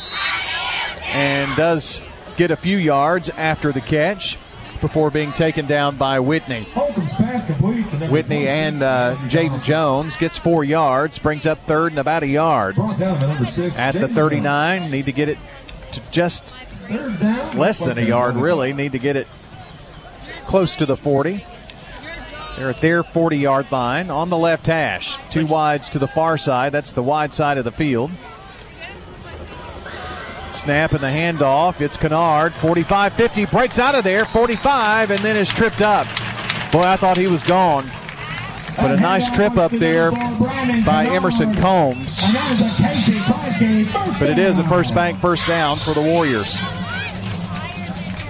and 1.11 1.53
does 1.57 2.01
get 2.39 2.51
a 2.51 2.55
few 2.55 2.77
yards 2.77 3.29
after 3.31 3.73
the 3.73 3.81
catch 3.81 4.37
before 4.79 5.11
being 5.11 5.33
taken 5.33 5.67
down 5.67 5.97
by 5.97 6.21
Whitney. 6.21 6.63
Whitney 8.09 8.47
and 8.47 8.81
uh, 8.81 9.17
Jaden 9.27 9.61
Jones 9.61 10.15
gets 10.15 10.37
four 10.37 10.63
yards, 10.63 11.19
brings 11.19 11.45
up 11.45 11.61
third 11.65 11.91
and 11.91 11.99
about 11.99 12.23
a 12.23 12.27
yard. 12.27 12.79
At 12.79 13.91
the 13.91 14.07
39, 14.07 14.89
need 14.89 15.05
to 15.07 15.11
get 15.11 15.27
it 15.27 15.37
to 15.91 16.01
just 16.11 16.53
less 17.55 17.79
than 17.79 17.97
a 17.97 18.03
yard, 18.03 18.37
really. 18.37 18.71
Need 18.71 18.93
to 18.93 18.99
get 18.99 19.17
it 19.17 19.27
close 20.45 20.77
to 20.77 20.85
the 20.85 20.95
40. 20.95 21.45
They're 22.55 22.69
at 22.69 22.79
their 22.79 23.03
40 23.03 23.37
yard 23.37 23.69
line 23.69 24.09
on 24.09 24.29
the 24.29 24.37
left 24.37 24.65
hash. 24.65 25.17
Two 25.29 25.45
wides 25.45 25.89
to 25.89 25.99
the 25.99 26.07
far 26.07 26.37
side. 26.37 26.71
That's 26.71 26.93
the 26.93 27.03
wide 27.03 27.33
side 27.33 27.57
of 27.57 27.65
the 27.65 27.71
field. 27.73 28.11
Snap 30.59 30.91
and 30.91 31.01
the 31.01 31.07
handoff. 31.07 31.79
It's 31.79 31.95
Kennard. 31.95 32.53
45 32.55 33.13
50. 33.13 33.45
Breaks 33.45 33.79
out 33.79 33.95
of 33.95 34.03
there. 34.03 34.25
45 34.25 35.11
and 35.11 35.19
then 35.21 35.37
is 35.37 35.49
tripped 35.49 35.81
up. 35.81 36.05
Boy, 36.71 36.83
I 36.83 36.97
thought 36.97 37.15
he 37.15 37.27
was 37.27 37.43
gone. 37.43 37.89
But 38.75 38.91
a 38.91 38.97
nice 38.97 39.31
trip 39.31 39.57
up 39.57 39.71
there 39.71 40.11
by 40.11 41.07
Emerson 41.09 41.55
Combs. 41.55 42.19
But 44.19 44.29
it 44.29 44.37
is 44.37 44.59
a 44.59 44.67
first 44.67 44.93
bank 44.93 45.19
first 45.19 45.47
down 45.47 45.77
for 45.77 45.93
the 45.93 46.01
Warriors. 46.01 46.53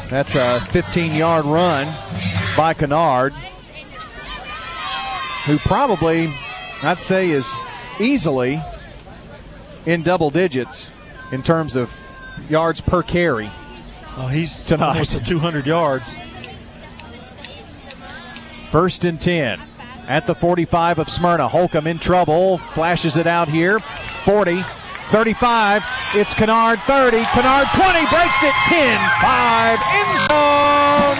That's 0.09 0.35
a 0.35 0.59
15 0.71 1.15
yard 1.15 1.45
run 1.45 1.87
by 2.55 2.75
Kennard, 2.75 3.33
who 5.45 5.57
probably, 5.59 6.31
I'd 6.83 7.01
say, 7.01 7.31
is 7.31 7.51
easily 7.99 8.61
in 9.87 10.03
double 10.03 10.29
digits 10.29 10.89
in 11.31 11.41
terms 11.43 11.75
of 11.75 11.91
yards 12.49 12.81
per 12.81 13.03
carry. 13.03 13.49
Well, 14.17 14.27
he's 14.27 14.65
tonight. 14.65 14.89
almost 14.89 15.11
to 15.11 15.23
200 15.23 15.65
yards. 15.65 16.17
First 18.71 19.05
and 19.05 19.19
10 19.19 19.59
at 20.07 20.27
the 20.27 20.35
45 20.35 20.99
of 20.99 21.09
Smyrna. 21.09 21.47
Holcomb 21.47 21.87
in 21.87 21.99
trouble, 21.99 22.57
flashes 22.73 23.15
it 23.17 23.27
out 23.27 23.47
here. 23.47 23.79
40, 24.25 24.63
35. 25.11 25.83
It's 26.13 26.33
Kennard 26.33 26.79
30. 26.81 27.23
Kennard 27.23 27.67
20, 27.73 27.99
breaks 28.07 28.43
it 28.43 28.53
10 28.67 28.99
5. 29.21 29.79
End 29.93 30.19
zone. 30.29 31.17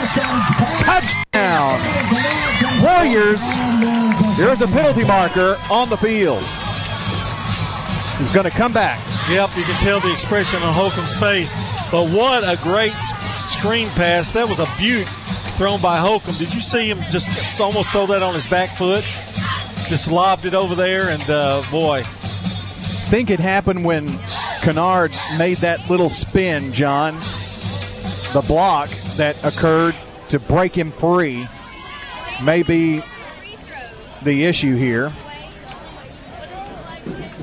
Touchdown. 0.84 1.80
Warriors. 2.84 3.42
There's 4.38 4.62
a 4.62 4.68
penalty 4.68 5.04
marker 5.04 5.58
on 5.70 5.90
the 5.90 5.98
field. 5.98 6.44
He's 8.18 8.32
going 8.32 8.46
to 8.46 8.52
come 8.52 8.74
back. 8.74 9.19
Yep, 9.30 9.58
you 9.58 9.64
can 9.64 9.80
tell 9.84 10.00
the 10.00 10.12
expression 10.12 10.64
on 10.64 10.74
Holcomb's 10.74 11.16
face. 11.16 11.54
But 11.92 12.10
what 12.10 12.44
a 12.44 12.60
great 12.64 12.98
screen 13.46 13.88
pass. 13.90 14.32
That 14.32 14.50
was 14.50 14.58
a 14.58 14.68
beaut 14.80 15.08
thrown 15.56 15.80
by 15.80 16.00
Holcomb. 16.00 16.34
Did 16.38 16.52
you 16.52 16.62
see 16.62 16.90
him 16.90 17.00
just 17.12 17.30
almost 17.60 17.90
throw 17.90 18.08
that 18.08 18.24
on 18.24 18.34
his 18.34 18.48
back 18.48 18.76
foot? 18.76 19.06
Just 19.88 20.12
lobbed 20.12 20.46
it 20.46 20.56
over 20.56 20.74
there, 20.74 21.10
and 21.10 21.22
uh, 21.30 21.64
boy. 21.70 22.04
think 23.12 23.30
it 23.30 23.40
happened 23.40 23.86
when 23.86 24.18
Kennard 24.62 25.14
made 25.38 25.58
that 25.60 25.88
little 25.92 26.10
spin, 26.10 26.74
John. 26.74 27.20
The 28.34 28.44
block 28.48 28.90
that 29.18 29.44
occurred 29.44 29.96
to 30.30 30.40
break 30.40 30.74
him 30.76 30.92
free 30.92 31.48
may 32.44 32.64
be 32.64 33.04
the 34.24 34.46
issue 34.46 34.76
here. 34.76 35.14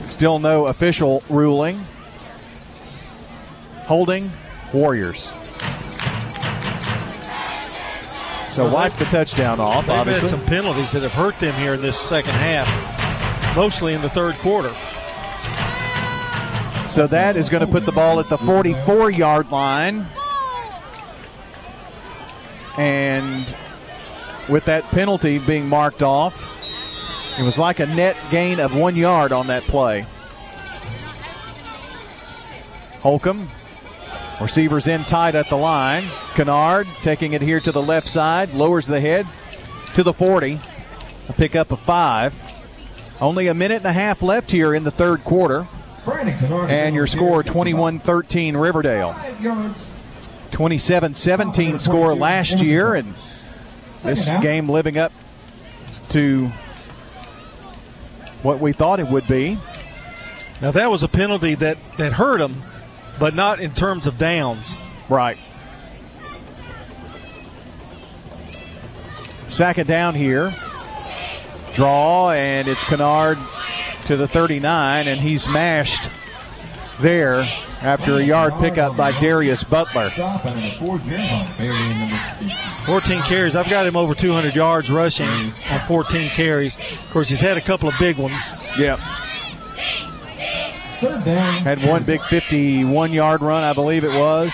Still 0.08 0.38
no 0.38 0.66
official 0.66 1.22
ruling. 1.28 1.84
Holding 3.86 4.32
Warriors. 4.72 5.30
So 8.50 8.64
Well, 8.64 8.74
wipe 8.74 8.96
the 8.96 9.04
touchdown 9.04 9.60
off, 9.60 9.86
They've 9.86 9.94
obviously. 9.96 10.22
had 10.22 10.30
some 10.30 10.44
penalties 10.46 10.92
that 10.92 11.02
have 11.02 11.12
hurt 11.12 11.38
them 11.38 11.54
here 11.60 11.74
in 11.74 11.82
this 11.82 11.98
second 11.98 12.32
half, 12.32 12.66
mostly 13.54 13.92
in 13.92 14.00
the 14.00 14.08
third 14.08 14.36
quarter. 14.36 14.74
So 16.88 17.06
that 17.06 17.36
is 17.36 17.50
going 17.50 17.60
to 17.60 17.70
put 17.70 17.84
the 17.84 17.92
ball 17.92 18.18
at 18.18 18.30
the 18.30 18.38
44 18.38 19.10
yard 19.10 19.52
line. 19.52 20.06
And 22.78 23.54
with 24.48 24.64
that 24.64 24.84
penalty 24.84 25.38
being 25.38 25.68
marked 25.68 26.02
off, 26.02 26.34
it 27.38 27.42
was 27.42 27.58
like 27.58 27.80
a 27.80 27.86
net 27.86 28.16
gain 28.30 28.60
of 28.60 28.74
one 28.74 28.96
yard 28.96 29.32
on 29.32 29.46
that 29.48 29.62
play. 29.64 30.06
Holcomb, 33.00 33.48
receivers 34.40 34.88
in 34.88 35.04
tight 35.04 35.34
at 35.34 35.48
the 35.48 35.56
line. 35.56 36.08
Kennard 36.34 36.88
taking 37.02 37.34
it 37.34 37.42
here 37.42 37.60
to 37.60 37.72
the 37.72 37.82
left 37.82 38.08
side, 38.08 38.52
lowers 38.54 38.86
the 38.86 39.00
head 39.00 39.26
to 39.94 40.02
the 40.02 40.12
40. 40.12 40.60
A 41.28 41.32
pickup 41.32 41.72
of 41.72 41.80
five. 41.80 42.34
Only 43.20 43.48
a 43.48 43.54
minute 43.54 43.78
and 43.78 43.86
a 43.86 43.92
half 43.92 44.22
left 44.22 44.50
here 44.50 44.74
in 44.74 44.84
the 44.84 44.90
third 44.90 45.24
quarter. 45.24 45.66
And 46.68 46.94
your 46.94 47.06
score 47.06 47.42
21 47.42 47.98
13 48.00 48.56
Riverdale. 48.56 49.18
27 50.52 51.14
17 51.14 51.78
score 51.78 52.14
last 52.14 52.60
year, 52.60 52.94
and 52.94 53.14
this 54.02 54.28
game 54.40 54.68
living 54.68 54.96
up 54.96 55.12
to 56.10 56.50
what 58.46 58.60
we 58.60 58.72
thought 58.72 59.00
it 59.00 59.08
would 59.08 59.26
be. 59.26 59.58
Now 60.62 60.70
that 60.70 60.88
was 60.88 61.02
a 61.02 61.08
penalty 61.08 61.56
that 61.56 61.78
that 61.98 62.12
hurt 62.12 62.40
him, 62.40 62.62
but 63.18 63.34
not 63.34 63.58
in 63.58 63.74
terms 63.74 64.06
of 64.06 64.16
downs. 64.16 64.78
Right. 65.08 65.36
Second 69.48 69.88
down 69.88 70.14
here. 70.14 70.54
Draw, 71.74 72.30
and 72.30 72.68
it's 72.68 72.84
Kennard 72.84 73.38
to 74.06 74.16
the 74.16 74.28
39, 74.28 75.08
and 75.08 75.20
he's 75.20 75.46
mashed 75.48 76.08
there 77.00 77.42
after 77.82 78.16
a 78.16 78.22
yard 78.22 78.54
pickup 78.58 78.96
by 78.96 79.12
Darius 79.20 79.62
Butler. 79.64 80.10
14 82.84 83.22
carries. 83.22 83.56
I've 83.56 83.68
got 83.68 83.86
him 83.86 83.96
over 83.96 84.14
200 84.14 84.54
yards 84.54 84.90
rushing 84.90 85.28
on 85.70 85.80
14 85.86 86.30
carries. 86.30 86.76
Of 86.76 87.10
course, 87.10 87.28
he's 87.28 87.40
had 87.40 87.56
a 87.56 87.60
couple 87.60 87.88
of 87.88 87.94
big 87.98 88.16
ones. 88.16 88.52
Yep. 88.78 88.98
Had 91.00 91.84
one 91.84 92.04
big 92.04 92.22
51 92.22 93.12
yard 93.12 93.42
run, 93.42 93.64
I 93.64 93.72
believe 93.72 94.04
it 94.04 94.18
was. 94.18 94.52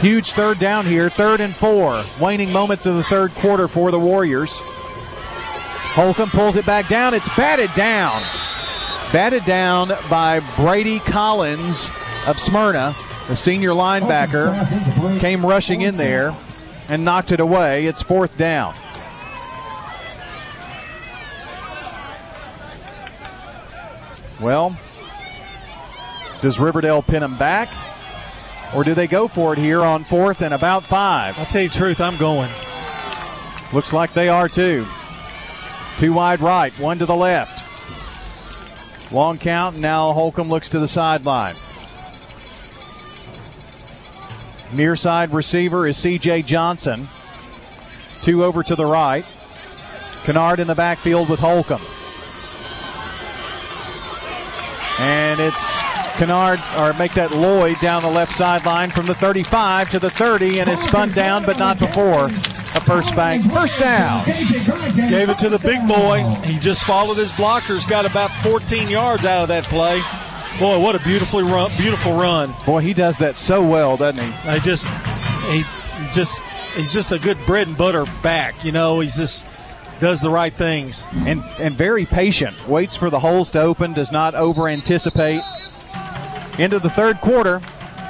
Huge 0.00 0.32
third 0.32 0.58
down 0.58 0.86
here, 0.86 1.08
third 1.08 1.40
and 1.40 1.56
four. 1.56 2.04
Waning 2.20 2.52
moments 2.52 2.84
of 2.86 2.96
the 2.96 3.04
third 3.04 3.34
quarter 3.34 3.68
for 3.68 3.90
the 3.90 3.98
Warriors. 3.98 4.50
Holcomb 5.94 6.30
pulls 6.30 6.56
it 6.56 6.66
back 6.66 6.88
down. 6.88 7.14
It's 7.14 7.28
batted 7.36 7.72
down. 7.74 8.22
Batted 9.14 9.44
down 9.44 9.96
by 10.10 10.40
Brady 10.56 10.98
Collins 10.98 11.88
of 12.26 12.40
Smyrna, 12.40 12.96
the 13.28 13.36
senior 13.36 13.70
linebacker. 13.70 15.20
Came 15.20 15.46
rushing 15.46 15.82
in 15.82 15.96
there 15.96 16.36
and 16.88 17.04
knocked 17.04 17.30
it 17.30 17.38
away. 17.38 17.86
It's 17.86 18.02
fourth 18.02 18.36
down. 18.36 18.74
Well, 24.40 24.76
does 26.40 26.58
Riverdale 26.58 27.00
pin 27.00 27.20
them 27.20 27.38
back? 27.38 27.72
Or 28.74 28.82
do 28.82 28.94
they 28.94 29.06
go 29.06 29.28
for 29.28 29.52
it 29.52 29.60
here 29.60 29.82
on 29.82 30.02
fourth 30.02 30.42
and 30.42 30.52
about 30.52 30.82
five? 30.82 31.38
I'll 31.38 31.46
tell 31.46 31.62
you 31.62 31.68
the 31.68 31.76
truth, 31.76 32.00
I'm 32.00 32.16
going. 32.16 32.50
Looks 33.72 33.92
like 33.92 34.12
they 34.12 34.28
are 34.28 34.48
too. 34.48 34.84
Two 35.98 36.12
wide 36.12 36.40
right, 36.40 36.76
one 36.80 36.98
to 36.98 37.06
the 37.06 37.14
left. 37.14 37.63
Long 39.14 39.38
count, 39.38 39.76
now 39.76 40.12
Holcomb 40.12 40.48
looks 40.48 40.70
to 40.70 40.80
the 40.80 40.88
sideline. 40.88 41.54
Near 44.72 44.96
side 44.96 45.32
receiver 45.32 45.86
is 45.86 45.96
CJ 45.98 46.44
Johnson. 46.44 47.06
Two 48.22 48.42
over 48.42 48.64
to 48.64 48.74
the 48.74 48.84
right. 48.84 49.24
Kennard 50.24 50.58
in 50.58 50.66
the 50.66 50.74
backfield 50.74 51.28
with 51.28 51.38
Holcomb. 51.38 51.80
And 54.98 55.38
it's 55.38 55.82
Kennard, 56.16 56.60
or 56.80 56.92
make 56.94 57.14
that 57.14 57.30
Lloyd 57.36 57.78
down 57.80 58.02
the 58.02 58.10
left 58.10 58.32
sideline 58.32 58.90
from 58.90 59.06
the 59.06 59.14
35 59.14 59.90
to 59.90 60.00
the 60.00 60.10
30, 60.10 60.58
and 60.58 60.68
it's 60.68 60.82
spun 60.82 61.12
down, 61.12 61.44
but 61.44 61.56
not 61.60 61.78
before 61.78 62.30
a 62.74 62.80
first 62.80 63.14
bank. 63.14 63.50
First 63.52 63.78
down. 63.78 64.24
Gave 64.26 65.28
it 65.28 65.38
to 65.38 65.48
the 65.48 65.58
big 65.58 65.86
boy. 65.86 66.24
He 66.44 66.58
just 66.58 66.84
followed 66.84 67.16
his 67.16 67.32
blockers, 67.32 67.88
got 67.88 68.06
about 68.06 68.30
14 68.42 68.88
yards 68.88 69.24
out 69.24 69.42
of 69.42 69.48
that 69.48 69.64
play. 69.64 70.00
Boy, 70.58 70.78
what 70.78 70.94
a 70.94 71.00
beautifully 71.00 71.42
run, 71.42 71.70
beautiful 71.76 72.12
run. 72.12 72.54
Boy, 72.64 72.80
he 72.80 72.94
does 72.94 73.18
that 73.18 73.36
so 73.36 73.64
well, 73.64 73.96
doesn't 73.96 74.24
he? 74.24 74.48
I 74.48 74.58
just, 74.60 74.88
he 75.50 75.64
just, 76.12 76.40
he's 76.76 76.92
just 76.92 77.10
a 77.10 77.18
good 77.18 77.38
bread 77.44 77.66
and 77.66 77.76
butter 77.76 78.04
back. 78.22 78.64
You 78.64 78.70
know, 78.70 79.00
he's 79.00 79.16
just 79.16 79.46
does 80.00 80.20
the 80.20 80.30
right 80.30 80.54
things 80.54 81.06
and 81.26 81.42
and 81.58 81.76
very 81.76 82.04
patient. 82.04 82.68
Waits 82.68 82.96
for 82.96 83.10
the 83.10 83.20
holes 83.20 83.50
to 83.52 83.60
open. 83.60 83.92
Does 83.94 84.12
not 84.12 84.34
over 84.34 84.68
anticipate. 84.68 85.42
Into 86.58 86.78
the 86.78 86.90
third 86.90 87.20
quarter. 87.20 87.60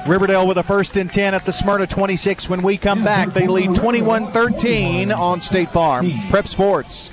Riverdale 0.07 0.47
with 0.47 0.59
a 0.59 0.63
first 0.63 0.99
and 0.99 1.11
10 1.11 1.33
at 1.33 1.47
the 1.47 1.53
Smyrna 1.53 1.87
26. 1.87 2.49
When 2.51 2.61
we 2.61 2.77
come 2.77 3.03
back, 3.03 3.33
they 3.33 3.47
lead 3.47 3.75
21 3.75 4.31
13 4.33 5.11
on 5.11 5.41
State 5.41 5.71
Farm. 5.71 6.13
Prep 6.29 6.47
Sports. 6.47 7.09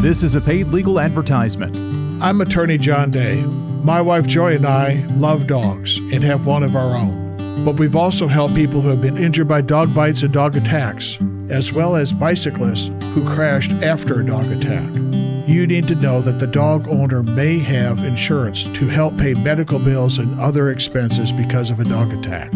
This 0.00 0.22
is 0.22 0.34
a 0.34 0.42
paid 0.42 0.68
legal 0.68 1.00
advertisement. 1.00 1.74
I'm 2.22 2.42
attorney 2.42 2.76
John 2.76 3.10
Day. 3.10 3.40
My 3.40 4.02
wife 4.02 4.26
Joy 4.26 4.56
and 4.56 4.66
I 4.66 5.06
love 5.16 5.46
dogs 5.46 5.96
and 5.96 6.22
have 6.22 6.46
one 6.46 6.62
of 6.62 6.76
our 6.76 6.94
own. 6.94 7.64
But 7.64 7.78
we've 7.78 7.96
also 7.96 8.28
helped 8.28 8.54
people 8.54 8.82
who 8.82 8.90
have 8.90 9.00
been 9.00 9.16
injured 9.16 9.48
by 9.48 9.62
dog 9.62 9.94
bites 9.94 10.22
and 10.22 10.32
dog 10.32 10.54
attacks, 10.54 11.16
as 11.48 11.72
well 11.72 11.96
as 11.96 12.12
bicyclists 12.12 12.90
who 13.14 13.24
crashed 13.24 13.72
after 13.72 14.20
a 14.20 14.26
dog 14.26 14.44
attack 14.52 14.90
you 15.48 15.66
need 15.66 15.88
to 15.88 15.94
know 15.94 16.20
that 16.20 16.38
the 16.38 16.46
dog 16.46 16.88
owner 16.88 17.22
may 17.22 17.58
have 17.58 18.04
insurance 18.04 18.64
to 18.64 18.88
help 18.88 19.16
pay 19.16 19.34
medical 19.34 19.78
bills 19.78 20.18
and 20.18 20.38
other 20.40 20.70
expenses 20.70 21.32
because 21.32 21.70
of 21.70 21.80
a 21.80 21.84
dog 21.84 22.12
attack. 22.12 22.50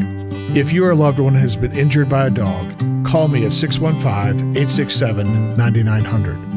If 0.57 0.73
your 0.73 0.95
loved 0.95 1.19
one 1.19 1.35
has 1.35 1.57
been 1.57 1.77
injured 1.77 2.09
by 2.09 2.27
a 2.27 2.31
dog, 2.31 2.73
call 3.05 3.29
me 3.29 3.45
at 3.45 3.53
615 3.53 4.57
867 4.57 5.57
9900. 5.57 6.57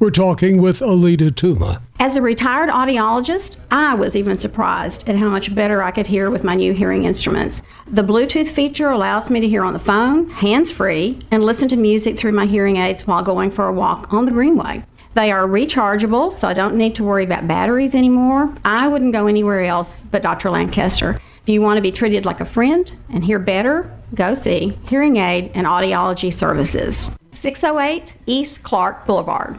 We're 0.00 0.10
talking 0.10 0.62
with 0.62 0.80
Alita 0.80 1.30
Tuma. 1.30 1.82
As 1.98 2.16
a 2.16 2.22
retired 2.22 2.70
audiologist, 2.70 3.60
I 3.70 3.94
was 3.94 4.16
even 4.16 4.38
surprised 4.38 5.06
at 5.06 5.16
how 5.16 5.28
much 5.28 5.54
better 5.54 5.82
I 5.82 5.90
could 5.90 6.06
hear 6.06 6.30
with 6.30 6.42
my 6.42 6.54
new 6.54 6.72
hearing 6.72 7.04
instruments. 7.04 7.60
The 7.86 8.00
Bluetooth 8.00 8.48
feature 8.48 8.88
allows 8.88 9.28
me 9.28 9.40
to 9.40 9.48
hear 9.48 9.62
on 9.62 9.74
the 9.74 9.78
phone, 9.78 10.30
hands 10.30 10.72
free, 10.72 11.18
and 11.30 11.44
listen 11.44 11.68
to 11.68 11.76
music 11.76 12.16
through 12.16 12.32
my 12.32 12.46
hearing 12.46 12.78
aids 12.78 13.06
while 13.06 13.22
going 13.22 13.50
for 13.50 13.66
a 13.66 13.72
walk 13.74 14.10
on 14.14 14.24
the 14.24 14.32
Greenway. 14.32 14.84
They 15.14 15.32
are 15.32 15.46
rechargeable, 15.46 16.32
so 16.32 16.46
I 16.46 16.52
don't 16.52 16.76
need 16.76 16.94
to 16.94 17.04
worry 17.04 17.24
about 17.24 17.48
batteries 17.48 17.94
anymore. 17.94 18.54
I 18.64 18.86
wouldn't 18.86 19.12
go 19.12 19.26
anywhere 19.26 19.64
else 19.64 20.02
but 20.10 20.22
Dr. 20.22 20.50
Lancaster. 20.50 21.20
If 21.42 21.48
you 21.48 21.60
want 21.60 21.78
to 21.78 21.82
be 21.82 21.90
treated 21.90 22.24
like 22.24 22.40
a 22.40 22.44
friend 22.44 22.90
and 23.08 23.24
hear 23.24 23.40
better, 23.40 23.92
go 24.14 24.34
see 24.34 24.78
Hearing 24.86 25.16
Aid 25.16 25.50
and 25.54 25.66
Audiology 25.66 26.32
Services. 26.32 27.10
608 27.32 28.14
East 28.26 28.62
Clark 28.62 29.06
Boulevard. 29.06 29.58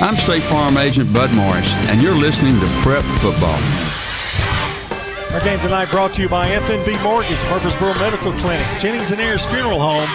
I'm 0.00 0.14
State 0.14 0.44
Farm 0.44 0.76
Agent 0.76 1.12
Bud 1.12 1.34
Morris, 1.34 1.72
and 1.88 2.00
you're 2.00 2.14
listening 2.14 2.60
to 2.60 2.66
Prep 2.82 3.02
Football. 3.20 3.58
Our 5.32 5.40
game 5.40 5.58
tonight 5.58 5.90
brought 5.90 6.12
to 6.14 6.22
you 6.22 6.28
by 6.28 6.48
FNB 6.50 7.02
Mortgage, 7.02 7.42
Murfreesboro 7.46 7.94
Medical 7.94 8.32
Clinic, 8.34 8.64
Jennings 8.78 9.10
and 9.10 9.20
Ayers 9.20 9.44
Funeral 9.46 9.80
Home, 9.80 10.08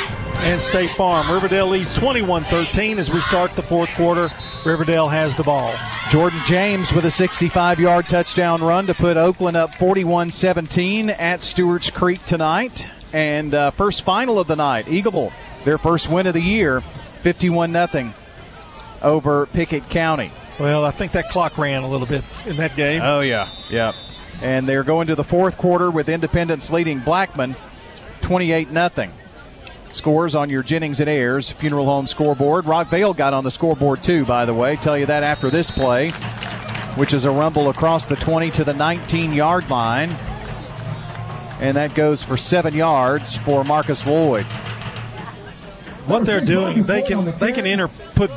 and 0.43 0.61
State 0.61 0.91
Farm. 0.91 1.29
Riverdale 1.29 1.67
leads 1.67 1.93
21 1.93 2.43
13 2.45 2.97
as 2.97 3.11
we 3.11 3.19
start 3.21 3.55
the 3.55 3.61
fourth 3.61 3.89
quarter. 3.95 4.31
Riverdale 4.65 5.09
has 5.09 5.35
the 5.35 5.43
ball. 5.43 5.73
Jordan 6.09 6.39
James 6.45 6.93
with 6.93 7.05
a 7.05 7.11
65 7.11 7.79
yard 7.79 8.07
touchdown 8.07 8.61
run 8.63 8.87
to 8.87 8.93
put 8.93 9.17
Oakland 9.17 9.57
up 9.57 9.73
41 9.75 10.31
17 10.31 11.09
at 11.09 11.43
Stewart's 11.43 11.89
Creek 11.89 12.23
tonight. 12.23 12.87
And 13.11 13.53
uh, 13.53 13.71
first 13.71 14.03
final 14.03 14.39
of 14.39 14.47
the 14.47 14.55
night, 14.55 14.85
Eagleville, 14.85 15.33
their 15.65 15.77
first 15.77 16.09
win 16.09 16.27
of 16.27 16.33
the 16.33 16.41
year, 16.41 16.81
51 17.21 17.73
0 17.73 18.13
over 19.01 19.45
Pickett 19.47 19.89
County. 19.89 20.31
Well, 20.59 20.85
I 20.85 20.91
think 20.91 21.11
that 21.11 21.29
clock 21.29 21.57
ran 21.57 21.83
a 21.83 21.89
little 21.89 22.07
bit 22.07 22.23
in 22.45 22.55
that 22.57 22.75
game. 22.75 23.01
Oh, 23.03 23.19
yeah. 23.19 23.49
Yeah. 23.69 23.93
And 24.41 24.67
they're 24.67 24.83
going 24.83 25.07
to 25.07 25.15
the 25.15 25.23
fourth 25.23 25.57
quarter 25.57 25.91
with 25.91 26.09
Independence 26.09 26.71
leading 26.71 26.99
Blackman 26.99 27.55
28 28.21 28.69
0 28.69 29.09
scores 29.93 30.35
on 30.35 30.49
your 30.49 30.63
Jennings 30.63 30.99
and 30.99 31.09
Ayers 31.09 31.51
Funeral 31.51 31.85
Home 31.85 32.07
scoreboard. 32.07 32.65
Rockvale 32.65 33.15
got 33.15 33.33
on 33.33 33.43
the 33.43 33.51
scoreboard 33.51 34.03
too, 34.03 34.25
by 34.25 34.45
the 34.45 34.53
way. 34.53 34.75
Tell 34.75 34.97
you 34.97 35.05
that 35.05 35.23
after 35.23 35.49
this 35.49 35.71
play, 35.71 36.11
which 36.95 37.13
is 37.13 37.25
a 37.25 37.31
rumble 37.31 37.69
across 37.69 38.07
the 38.07 38.15
20 38.15 38.51
to 38.51 38.63
the 38.63 38.73
19 38.73 39.33
yard 39.33 39.69
line. 39.69 40.11
And 41.59 41.77
that 41.77 41.95
goes 41.95 42.23
for 42.23 42.35
seven 42.35 42.73
yards 42.73 43.37
for 43.37 43.63
Marcus 43.63 44.05
Lloyd. 44.05 44.45
What 46.05 46.25
they're 46.25 46.41
doing, 46.41 46.83
they 46.83 47.01
can 47.01 47.37
they 47.37 47.53
can 47.53 47.65
enter 47.65 47.87
put 47.87 48.31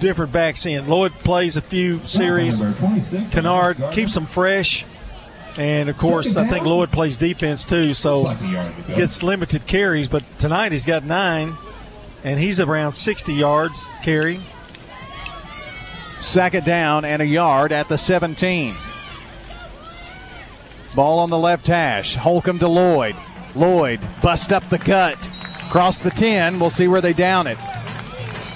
different 0.00 0.32
backs 0.32 0.64
in. 0.64 0.88
Lloyd 0.88 1.12
plays 1.12 1.56
a 1.56 1.60
few 1.60 2.00
series. 2.02 2.62
Kennard 3.30 3.76
keeps 3.92 4.14
them 4.14 4.26
fresh. 4.26 4.86
And 5.56 5.90
of 5.90 5.98
course, 5.98 6.36
I 6.36 6.48
think 6.48 6.64
Lloyd 6.64 6.90
plays 6.90 7.16
defense 7.16 7.64
too, 7.64 7.92
so 7.92 8.28
he 8.28 8.94
gets 8.94 9.22
limited 9.22 9.66
carries. 9.66 10.08
But 10.08 10.24
tonight 10.38 10.72
he's 10.72 10.86
got 10.86 11.04
nine, 11.04 11.56
and 12.24 12.40
he's 12.40 12.58
around 12.58 12.92
60 12.92 13.34
yards 13.34 13.86
carry. 14.02 14.40
Second 16.20 16.64
down 16.64 17.04
and 17.04 17.20
a 17.20 17.26
yard 17.26 17.72
at 17.72 17.88
the 17.88 17.98
17. 17.98 18.76
Ball 20.94 21.18
on 21.18 21.30
the 21.30 21.38
left 21.38 21.66
hash. 21.66 22.14
Holcomb 22.14 22.58
to 22.60 22.68
Lloyd. 22.68 23.16
Lloyd 23.54 24.00
bust 24.22 24.52
up 24.52 24.68
the 24.70 24.78
gut. 24.78 25.28
Cross 25.70 26.00
the 26.00 26.10
10. 26.10 26.60
We'll 26.60 26.70
see 26.70 26.88
where 26.88 27.00
they 27.00 27.12
down 27.12 27.46
it. 27.46 27.58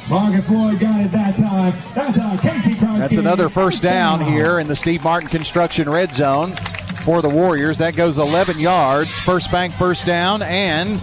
Marcus 0.08 0.48
Lloyd 0.48 0.78
got 0.78 1.00
it 1.00 1.10
that 1.10 1.36
time. 1.36 1.72
That 1.94 2.14
time, 2.14 2.38
Casey 2.38 2.74
That's 2.74 3.16
another 3.16 3.48
first 3.48 3.82
down 3.82 4.20
here 4.20 4.60
in 4.60 4.68
the 4.68 4.76
Steve 4.76 5.02
Martin 5.02 5.28
Construction 5.28 5.88
red 5.88 6.14
zone 6.14 6.56
for 7.06 7.22
the 7.22 7.28
Warriors. 7.28 7.78
That 7.78 7.94
goes 7.94 8.18
11 8.18 8.58
yards. 8.58 9.16
First 9.20 9.52
bank 9.52 9.72
first 9.74 10.04
down, 10.04 10.42
and 10.42 11.00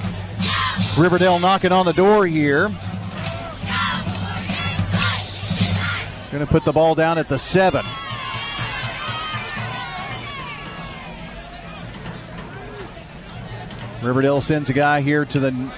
Riverdale 0.98 1.40
knocking 1.40 1.72
on 1.72 1.86
the 1.86 1.94
door 1.94 2.28
here. 2.28 2.68
Going 6.30 6.46
to 6.46 6.52
put 6.52 6.66
the 6.66 6.74
ball 6.74 6.94
down 6.94 7.18
at 7.18 7.30
the 7.30 7.38
seven. 7.38 7.86
Riverdale 14.02 14.42
sends 14.42 14.70
a 14.70 14.74
guy 14.74 15.00
here 15.00 15.24
to 15.24 15.40
the. 15.40 15.72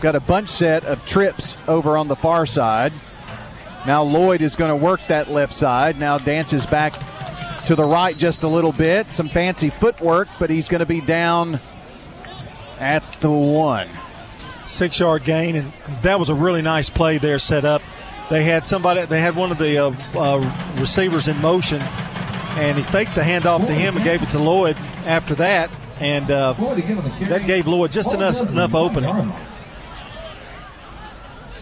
Got 0.00 0.14
a 0.14 0.20
bunch 0.20 0.48
set 0.48 0.86
of 0.86 1.04
trips 1.04 1.58
over 1.68 1.98
on 1.98 2.08
the 2.08 2.16
far 2.16 2.46
side. 2.46 2.94
Now 3.86 4.02
Lloyd 4.02 4.40
is 4.40 4.56
going 4.56 4.70
to 4.70 4.76
work 4.76 5.00
that 5.08 5.30
left 5.30 5.52
side. 5.52 5.98
Now 5.98 6.16
dances 6.16 6.64
back 6.64 6.94
to 7.66 7.74
the 7.74 7.84
right 7.84 8.16
just 8.16 8.42
a 8.42 8.48
little 8.48 8.72
bit. 8.72 9.10
Some 9.10 9.28
fancy 9.28 9.70
footwork, 9.70 10.28
but 10.38 10.50
he's 10.50 10.68
going 10.68 10.80
to 10.80 10.86
be 10.86 11.00
down 11.00 11.60
at 12.78 13.04
the 13.20 13.30
one. 13.30 13.88
Six 14.66 14.98
yard 15.00 15.24
gain, 15.24 15.56
and 15.56 15.72
that 16.02 16.18
was 16.18 16.28
a 16.28 16.34
really 16.34 16.62
nice 16.62 16.90
play 16.90 17.18
there 17.18 17.38
set 17.38 17.64
up. 17.64 17.82
They 18.30 18.44
had 18.44 18.66
somebody, 18.66 19.04
they 19.04 19.20
had 19.20 19.36
one 19.36 19.52
of 19.52 19.58
the 19.58 19.78
uh, 19.78 19.90
uh, 20.14 20.74
receivers 20.78 21.28
in 21.28 21.38
motion, 21.40 21.82
and 21.82 22.78
he 22.78 22.84
faked 22.84 23.14
the 23.14 23.20
handoff 23.20 23.66
to 23.66 23.74
him 23.74 23.96
and 23.96 24.04
gave 24.04 24.22
it 24.22 24.30
to 24.30 24.38
Lloyd 24.38 24.76
after 25.04 25.34
that, 25.36 25.70
and 26.00 26.30
uh, 26.30 26.54
that 27.28 27.46
gave 27.46 27.66
Lloyd 27.66 27.92
just 27.92 28.14
enough, 28.14 28.40
enough 28.40 28.74
opening. 28.74 29.32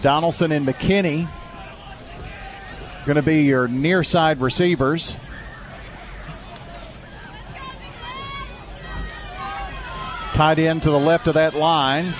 Donaldson 0.02 0.52
and 0.52 0.66
McKinney 0.66 1.28
going 3.04 3.16
to 3.16 3.22
be 3.22 3.42
your 3.42 3.66
near 3.68 4.04
side 4.04 4.40
receivers. 4.40 5.16
Tied 10.34 10.59
in 10.59 10.80
to 10.80 10.90
the 10.90 10.98
left 10.98 11.26
of 11.28 11.34
that 11.34 11.54
line 11.54 12.14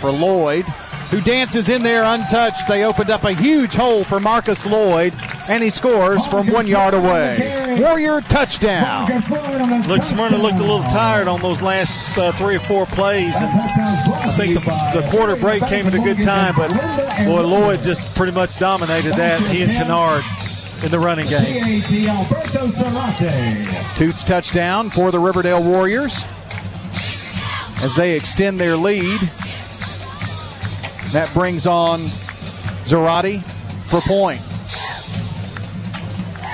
for 0.00 0.10
Lloyd, 0.10 0.64
who 1.10 1.20
dances 1.20 1.68
in 1.68 1.82
there 1.82 2.02
untouched. 2.02 2.66
They 2.66 2.84
opened 2.84 3.08
up 3.08 3.22
a 3.22 3.32
huge 3.32 3.74
hole 3.74 4.02
for 4.02 4.18
Marcus 4.18 4.66
Lloyd, 4.66 5.14
and 5.46 5.62
he 5.62 5.70
scores 5.70 6.26
from 6.26 6.48
one 6.48 6.66
yard 6.66 6.92
away. 6.92 7.78
Warrior 7.80 8.20
touchdown. 8.22 9.06
Look, 9.86 10.02
Smyrna 10.02 10.38
looked 10.38 10.58
a 10.58 10.62
little 10.62 10.82
tired 10.82 11.28
on 11.28 11.40
those 11.40 11.62
last 11.62 11.92
uh, 12.18 12.32
three 12.32 12.56
or 12.56 12.60
four 12.60 12.86
plays, 12.86 13.36
and 13.36 13.46
I 13.46 14.34
think 14.36 14.54
the, 14.54 15.00
the 15.00 15.08
quarter 15.10 15.36
break 15.36 15.64
came 15.66 15.86
at 15.86 15.94
a 15.94 16.00
good 16.00 16.20
time. 16.22 16.54
But 16.56 16.70
boy, 17.24 17.42
Lloyd 17.42 17.82
just 17.82 18.12
pretty 18.16 18.32
much 18.32 18.58
dominated 18.58 19.12
that. 19.14 19.40
He 19.42 19.62
and 19.62 19.70
Kennard 19.72 20.24
in 20.82 20.90
the 20.90 20.98
running 20.98 21.28
game. 21.28 21.82
Toots 23.96 24.24
touchdown 24.24 24.90
for 24.90 25.12
the 25.12 25.20
Riverdale 25.20 25.62
Warriors 25.62 26.18
as 27.82 27.94
they 27.94 28.16
extend 28.16 28.58
their 28.60 28.76
lead. 28.76 29.20
That 31.12 31.30
brings 31.34 31.66
on 31.66 32.04
Zarate 32.84 33.42
for 33.86 34.00
point. 34.00 34.40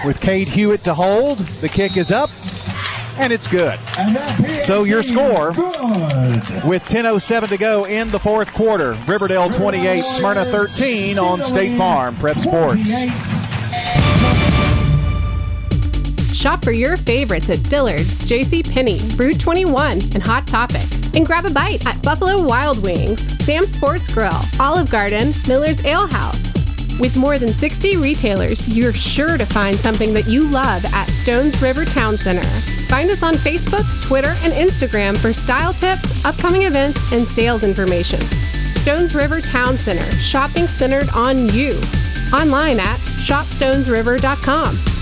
With 0.04 0.20
Cade 0.20 0.48
Hewitt 0.48 0.84
to 0.84 0.94
hold, 0.94 1.38
the 1.38 1.68
kick 1.68 1.96
is 1.96 2.10
up, 2.10 2.30
and 3.16 3.32
it's 3.32 3.46
good. 3.46 3.78
So 4.64 4.84
your 4.84 5.02
score 5.02 5.48
with 5.48 6.82
10.07 6.84 7.48
to 7.48 7.56
go 7.56 7.84
in 7.84 8.10
the 8.10 8.18
fourth 8.18 8.52
quarter 8.52 8.96
Riverdale 9.06 9.50
28, 9.50 10.04
Smyrna 10.16 10.44
13 10.46 11.18
on 11.18 11.42
State 11.42 11.76
Farm 11.76 12.16
Prep 12.16 12.38
Sports. 12.38 12.88
Shop 16.36 16.62
for 16.62 16.70
your 16.70 16.96
favorites 16.96 17.50
at 17.50 17.60
Dillard's, 17.64 18.24
J.C. 18.24 18.62
Penney, 18.62 19.00
Rue21, 19.00 20.14
and 20.14 20.22
Hot 20.22 20.46
Topic. 20.46 20.97
And 21.14 21.26
grab 21.26 21.44
a 21.44 21.50
bite 21.50 21.86
at 21.86 22.02
Buffalo 22.02 22.42
Wild 22.42 22.82
Wings, 22.82 23.22
Sam's 23.44 23.72
Sports 23.72 24.12
Grill, 24.12 24.40
Olive 24.60 24.90
Garden, 24.90 25.32
Miller's 25.46 25.84
Ale 25.84 26.06
House. 26.06 26.56
With 27.00 27.16
more 27.16 27.38
than 27.38 27.54
60 27.54 27.96
retailers, 27.96 28.68
you're 28.68 28.92
sure 28.92 29.38
to 29.38 29.46
find 29.46 29.78
something 29.78 30.12
that 30.14 30.26
you 30.26 30.48
love 30.48 30.84
at 30.86 31.08
Stones 31.10 31.60
River 31.62 31.84
Town 31.84 32.16
Center. 32.16 32.46
Find 32.88 33.08
us 33.10 33.22
on 33.22 33.34
Facebook, 33.34 33.84
Twitter, 34.02 34.34
and 34.42 34.52
Instagram 34.52 35.16
for 35.16 35.32
style 35.32 35.72
tips, 35.72 36.24
upcoming 36.24 36.62
events, 36.62 37.12
and 37.12 37.26
sales 37.26 37.62
information. 37.62 38.20
Stones 38.74 39.14
River 39.14 39.40
Town 39.40 39.76
Center, 39.76 40.10
shopping 40.18 40.66
centered 40.66 41.08
on 41.10 41.48
you. 41.50 41.80
Online 42.32 42.80
at 42.80 42.98
shopstonesriver.com. 42.98 44.97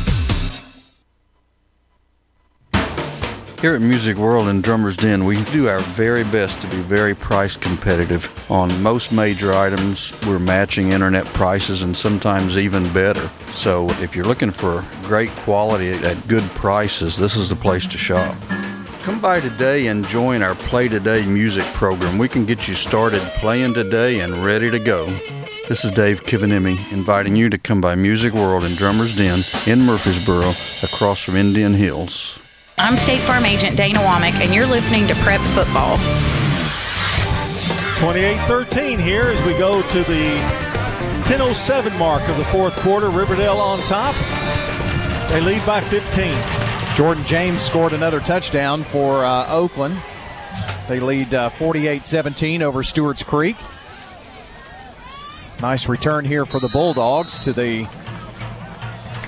Here 3.67 3.75
at 3.75 3.81
Music 3.81 4.17
World 4.17 4.47
and 4.47 4.63
Drummers 4.63 4.97
Den, 4.97 5.25
we 5.25 5.43
do 5.47 5.67
our 5.67 5.81
very 5.81 6.23
best 6.23 6.61
to 6.61 6.69
be 6.69 6.77
very 6.77 7.17
price 7.17 7.57
competitive. 7.57 8.31
On 8.49 8.81
most 8.81 9.11
major 9.11 9.53
items, 9.53 10.13
we're 10.25 10.39
matching 10.39 10.93
internet 10.93 11.25
prices 11.35 11.83
and 11.83 11.97
sometimes 11.97 12.57
even 12.57 12.93
better. 12.93 13.29
So 13.51 13.89
if 13.99 14.15
you're 14.15 14.25
looking 14.25 14.53
for 14.53 14.85
great 15.03 15.31
quality 15.31 15.91
at 15.91 16.29
good 16.29 16.45
prices, 16.51 17.17
this 17.17 17.35
is 17.35 17.49
the 17.49 17.57
place 17.57 17.89
to 17.89 17.99
shop. 17.99 18.37
Come 19.03 19.21
by 19.21 19.41
today 19.41 19.89
and 19.89 20.07
join 20.07 20.43
our 20.45 20.55
Play 20.55 20.87
Today 20.87 21.27
music 21.27 21.65
program. 21.75 22.19
We 22.19 22.29
can 22.29 22.47
get 22.47 22.69
you 22.69 22.75
started 22.75 23.21
playing 23.41 23.75
today 23.75 24.21
and 24.21 24.45
ready 24.45 24.71
to 24.71 24.79
go. 24.79 25.07
This 25.69 25.85
is 25.85 25.91
Dave 25.91 26.23
Kivanimi 26.23 26.93
inviting 26.93 27.35
you 27.35 27.51
to 27.51 27.59
come 27.59 27.81
by 27.81 27.97
Music 27.97 28.33
World 28.33 28.63
and 28.63 28.77
Drummers 28.77 29.17
Den 29.17 29.43
in 29.67 29.85
Murfreesboro 29.85 30.53
across 30.85 31.21
from 31.25 31.35
Indian 31.35 31.75
Hills. 31.75 32.39
I'm 32.79 32.97
State 32.97 33.21
Farm 33.23 33.47
Agent 33.47 33.75
Dana 33.75 34.01
Womack, 34.01 34.35
and 34.35 34.55
you're 34.55 34.67
listening 34.67 35.07
to 35.09 35.15
Prep 35.17 35.41
Football. 35.55 35.97
28-13 37.97 39.03
here 39.03 39.29
as 39.29 39.43
we 39.45 39.53
go 39.53 39.81
to 39.81 39.99
the 40.05 40.37
10:07 41.25 41.99
mark 41.99 42.29
of 42.29 42.37
the 42.37 42.45
fourth 42.47 42.77
quarter. 42.77 43.09
Riverdale 43.09 43.57
on 43.57 43.79
top. 43.81 44.15
They 45.31 45.41
lead 45.41 45.65
by 45.65 45.81
15. 45.81 46.37
Jordan 46.95 47.25
James 47.25 47.63
scored 47.63 47.95
another 47.95 48.21
touchdown 48.21 48.85
for 48.85 49.25
uh, 49.25 49.49
Oakland. 49.49 49.99
They 50.87 51.01
lead 51.01 51.33
uh, 51.33 51.49
48-17 51.59 52.61
over 52.61 52.83
Stewart's 52.83 53.23
Creek. 53.23 53.57
Nice 55.63 55.89
return 55.89 56.27
here 56.27 56.45
for 56.45 56.61
the 56.61 56.69
Bulldogs 56.69 57.39
to 57.39 57.55
the 57.55 57.85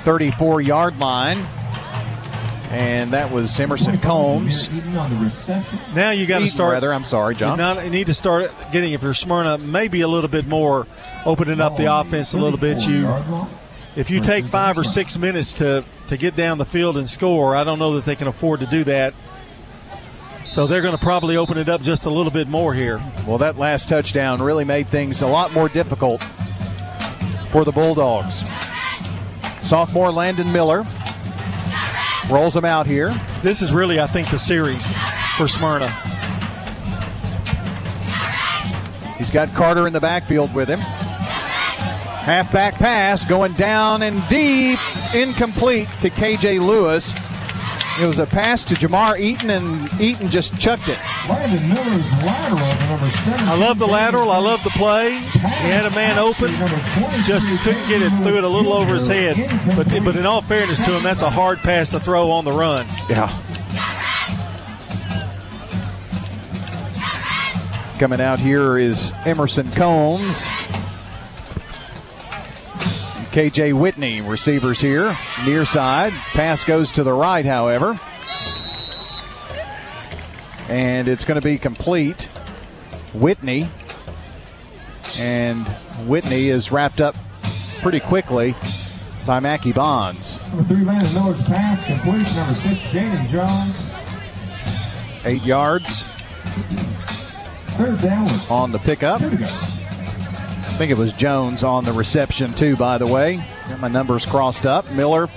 34-yard 0.04 0.98
line 0.98 1.48
and 2.70 3.12
that 3.12 3.32
was 3.32 3.58
Emerson 3.58 3.98
Combs. 3.98 4.68
Now 5.94 6.10
you 6.10 6.26
got 6.26 6.40
to 6.40 6.48
start. 6.48 6.74
Rather, 6.74 6.92
I'm 6.92 7.04
sorry, 7.04 7.34
John. 7.34 7.58
You, 7.58 7.84
you 7.84 7.90
need 7.90 8.06
to 8.08 8.14
start 8.14 8.52
getting 8.72 8.92
if 8.92 9.02
you're 9.02 9.14
Smyrna, 9.14 9.58
maybe 9.58 10.02
a 10.02 10.08
little 10.08 10.28
bit 10.28 10.46
more, 10.46 10.86
opening 11.24 11.60
up 11.60 11.76
the 11.76 11.92
offense 11.92 12.34
a 12.34 12.38
little 12.38 12.58
bit. 12.58 12.86
You, 12.86 13.08
if 13.96 14.10
you 14.10 14.20
take 14.20 14.44
five 14.44 14.76
or 14.76 14.84
six 14.84 15.18
minutes 15.18 15.54
to 15.54 15.84
to 16.08 16.16
get 16.16 16.36
down 16.36 16.58
the 16.58 16.66
field 16.66 16.96
and 16.96 17.08
score, 17.08 17.56
I 17.56 17.64
don't 17.64 17.78
know 17.78 17.94
that 17.94 18.04
they 18.04 18.16
can 18.16 18.26
afford 18.26 18.60
to 18.60 18.66
do 18.66 18.84
that. 18.84 19.14
So 20.46 20.66
they're 20.66 20.82
going 20.82 20.96
to 20.96 21.02
probably 21.02 21.36
open 21.36 21.58
it 21.58 21.68
up 21.68 21.82
just 21.82 22.06
a 22.06 22.10
little 22.10 22.32
bit 22.32 22.48
more 22.48 22.72
here. 22.72 23.02
Well, 23.26 23.36
that 23.38 23.58
last 23.58 23.88
touchdown 23.88 24.40
really 24.40 24.64
made 24.64 24.88
things 24.88 25.20
a 25.20 25.26
lot 25.26 25.52
more 25.52 25.68
difficult 25.68 26.22
for 27.50 27.64
the 27.64 27.72
Bulldogs. 27.72 28.42
Sophomore 29.62 30.10
Landon 30.10 30.50
Miller 30.50 30.86
rolls 32.30 32.54
them 32.54 32.64
out 32.64 32.86
here. 32.86 33.14
This 33.42 33.62
is 33.62 33.72
really, 33.72 34.00
I 34.00 34.06
think, 34.06 34.30
the 34.30 34.38
series 34.38 34.90
for 35.36 35.48
Smyrna. 35.48 35.88
He's 39.16 39.30
got 39.30 39.48
Carter 39.54 39.86
in 39.86 39.92
the 39.92 40.00
backfield 40.00 40.54
with 40.54 40.68
him. 40.68 40.80
Halfback 40.80 42.74
pass 42.74 43.24
going 43.24 43.54
down 43.54 44.02
and 44.02 44.26
deep, 44.28 44.78
incomplete 45.14 45.88
to 46.02 46.10
KJ 46.10 46.64
Lewis. 46.64 47.14
It 48.00 48.06
was 48.06 48.20
a 48.20 48.26
pass 48.26 48.64
to 48.66 48.74
Jamar 48.76 49.18
Eaton, 49.18 49.50
and 49.50 50.00
Eaton 50.00 50.30
just 50.30 50.56
chucked 50.56 50.88
it. 50.88 50.98
Landon 51.28 51.68
Miller's 51.68 52.12
lateral 52.22 52.88
number 52.88 53.10
seven. 53.10 53.48
I 53.48 53.54
love 53.54 53.80
the 53.80 53.88
lateral. 53.88 54.30
I 54.30 54.38
love 54.38 54.62
the 54.62 54.70
play. 54.70 55.18
He 55.18 55.38
had 55.38 55.84
a 55.84 55.90
man 55.90 56.16
open, 56.16 56.52
just 57.24 57.48
couldn't 57.62 57.88
get 57.88 58.00
it. 58.00 58.10
Threw 58.22 58.36
it 58.36 58.44
a 58.44 58.48
little 58.48 58.72
over 58.72 58.94
his 58.94 59.08
head. 59.08 59.36
But 59.74 59.88
but 60.04 60.16
in 60.16 60.26
all 60.26 60.42
fairness 60.42 60.78
to 60.78 60.96
him, 60.96 61.02
that's 61.02 61.22
a 61.22 61.30
hard 61.30 61.58
pass 61.58 61.90
to 61.90 61.98
throw 61.98 62.30
on 62.30 62.44
the 62.44 62.52
run. 62.52 62.86
Yeah. 63.08 63.36
Coming 67.98 68.20
out 68.20 68.38
here 68.38 68.78
is 68.78 69.10
Emerson 69.24 69.72
Combs. 69.72 70.40
KJ 73.32 73.78
Whitney, 73.78 74.20
receivers 74.20 74.80
here, 74.80 75.16
near 75.44 75.64
side. 75.64 76.12
Pass 76.32 76.64
goes 76.64 76.92
to 76.92 77.02
the 77.02 77.12
right, 77.12 77.44
however. 77.44 78.00
And 80.68 81.08
it's 81.08 81.24
going 81.24 81.40
to 81.40 81.44
be 81.44 81.58
complete. 81.58 82.28
Whitney. 83.14 83.70
And 85.18 85.66
Whitney 86.06 86.48
is 86.48 86.72
wrapped 86.72 87.00
up 87.00 87.16
pretty 87.80 88.00
quickly 88.00 88.54
by 89.26 89.40
Mackey 89.40 89.72
Bonds. 89.72 90.38
Number 90.48 90.64
three, 90.64 90.84
Landon 90.84 91.12
Miller's 91.14 91.42
pass 91.42 91.84
complete. 91.84 92.26
Number 92.34 92.54
six, 92.54 92.80
Jaden 92.92 93.28
Jones. 93.28 93.84
Eight 95.24 95.42
yards. 95.42 96.02
Third 97.76 98.00
down. 98.00 98.28
On 98.50 98.72
the 98.72 98.78
pickup. 98.78 99.20
Two 99.20 99.30
to 99.30 99.36
go. 99.36 99.77
I 100.78 100.80
think 100.80 100.92
it 100.92 100.96
was 100.96 101.12
Jones 101.14 101.64
on 101.64 101.84
the 101.84 101.92
reception, 101.92 102.54
too, 102.54 102.76
by 102.76 102.98
the 102.98 103.06
way. 103.08 103.44
Got 103.68 103.80
my 103.80 103.88
numbers 103.88 104.24
crossed 104.24 104.64
up. 104.64 104.88
Miller 104.92 105.28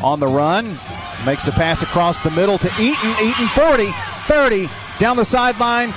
on 0.00 0.20
the 0.20 0.28
run. 0.28 0.78
Makes 1.26 1.48
a 1.48 1.50
pass 1.50 1.82
across 1.82 2.20
the 2.20 2.30
middle 2.30 2.56
to 2.56 2.68
Eaton. 2.80 3.16
Eaton 3.20 3.48
40, 3.48 3.90
30, 4.28 4.70
down 5.00 5.16
the 5.16 5.24
sideline. 5.24 5.92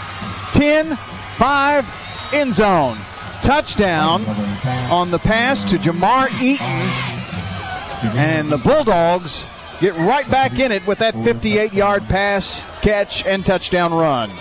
10, 0.54 0.98
5, 1.38 1.86
end 2.34 2.52
zone. 2.52 2.98
Touchdown 3.44 4.26
on 4.90 5.12
the 5.12 5.20
pass 5.20 5.64
to 5.66 5.78
Jamar 5.78 6.32
Eaton. 6.42 6.90
And 8.18 8.50
the 8.50 8.58
Bulldogs 8.58 9.46
get 9.80 9.94
right 9.98 10.28
back 10.32 10.58
in 10.58 10.72
it 10.72 10.88
with 10.88 10.98
that 10.98 11.14
58 11.24 11.74
yard 11.74 12.06
pass, 12.06 12.64
catch, 12.82 13.24
and 13.24 13.46
touchdown 13.46 13.94
run 13.94 14.32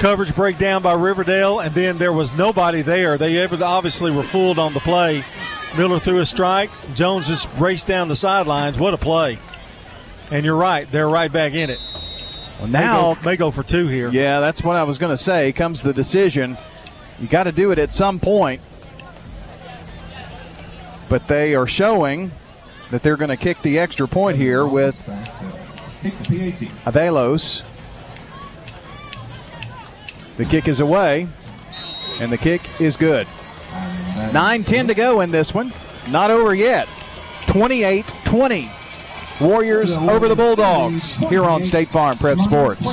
coverage 0.00 0.34
breakdown 0.34 0.82
by 0.82 0.94
Riverdale, 0.94 1.60
and 1.60 1.74
then 1.74 1.98
there 1.98 2.12
was 2.12 2.32
nobody 2.32 2.80
there. 2.80 3.18
They 3.18 3.44
obviously 3.44 4.10
were 4.10 4.22
fooled 4.22 4.58
on 4.58 4.72
the 4.72 4.80
play. 4.80 5.22
Miller 5.76 6.00
threw 6.00 6.20
a 6.20 6.26
strike. 6.26 6.70
Jones 6.94 7.28
just 7.28 7.50
raced 7.58 7.86
down 7.86 8.08
the 8.08 8.16
sidelines. 8.16 8.78
What 8.78 8.94
a 8.94 8.98
play! 8.98 9.38
And 10.30 10.44
you're 10.44 10.56
right, 10.56 10.90
they're 10.90 11.08
right 11.08 11.30
back 11.30 11.52
in 11.52 11.68
it. 11.68 11.78
Well, 12.58 12.68
now 12.68 13.08
may 13.08 13.14
go, 13.14 13.22
may 13.22 13.36
go 13.36 13.50
for 13.50 13.62
two 13.62 13.88
here. 13.88 14.08
Yeah, 14.08 14.40
that's 14.40 14.64
what 14.64 14.76
I 14.76 14.84
was 14.84 14.96
going 14.96 15.10
to 15.10 15.22
say. 15.22 15.52
Comes 15.52 15.82
the 15.82 15.92
decision. 15.92 16.56
You 17.20 17.28
got 17.28 17.44
to 17.44 17.52
do 17.52 17.70
it 17.70 17.78
at 17.78 17.92
some 17.92 18.18
point. 18.18 18.62
But 21.10 21.28
they 21.28 21.54
are 21.54 21.66
showing 21.66 22.32
that 22.90 23.02
they're 23.02 23.18
going 23.18 23.30
to 23.30 23.36
kick 23.36 23.60
the 23.62 23.78
extra 23.78 24.08
point 24.08 24.38
here 24.38 24.66
with 24.66 24.96
Avelos 26.86 27.62
the 30.40 30.46
kick 30.46 30.68
is 30.68 30.80
away, 30.80 31.28
and 32.18 32.32
the 32.32 32.38
kick 32.38 32.62
is 32.80 32.96
good. 32.96 33.28
9 34.32 34.64
10 34.64 34.88
to 34.88 34.94
go 34.94 35.20
in 35.20 35.30
this 35.30 35.52
one. 35.52 35.70
Not 36.08 36.30
over 36.30 36.54
yet. 36.54 36.88
28 37.48 38.06
20. 38.24 38.72
Warriors 39.38 39.98
over 39.98 40.28
the 40.28 40.34
Bulldogs 40.36 41.16
here 41.16 41.44
on 41.44 41.62
State 41.62 41.88
Farm 41.90 42.16
Prep 42.16 42.38
Sports. 42.38 42.86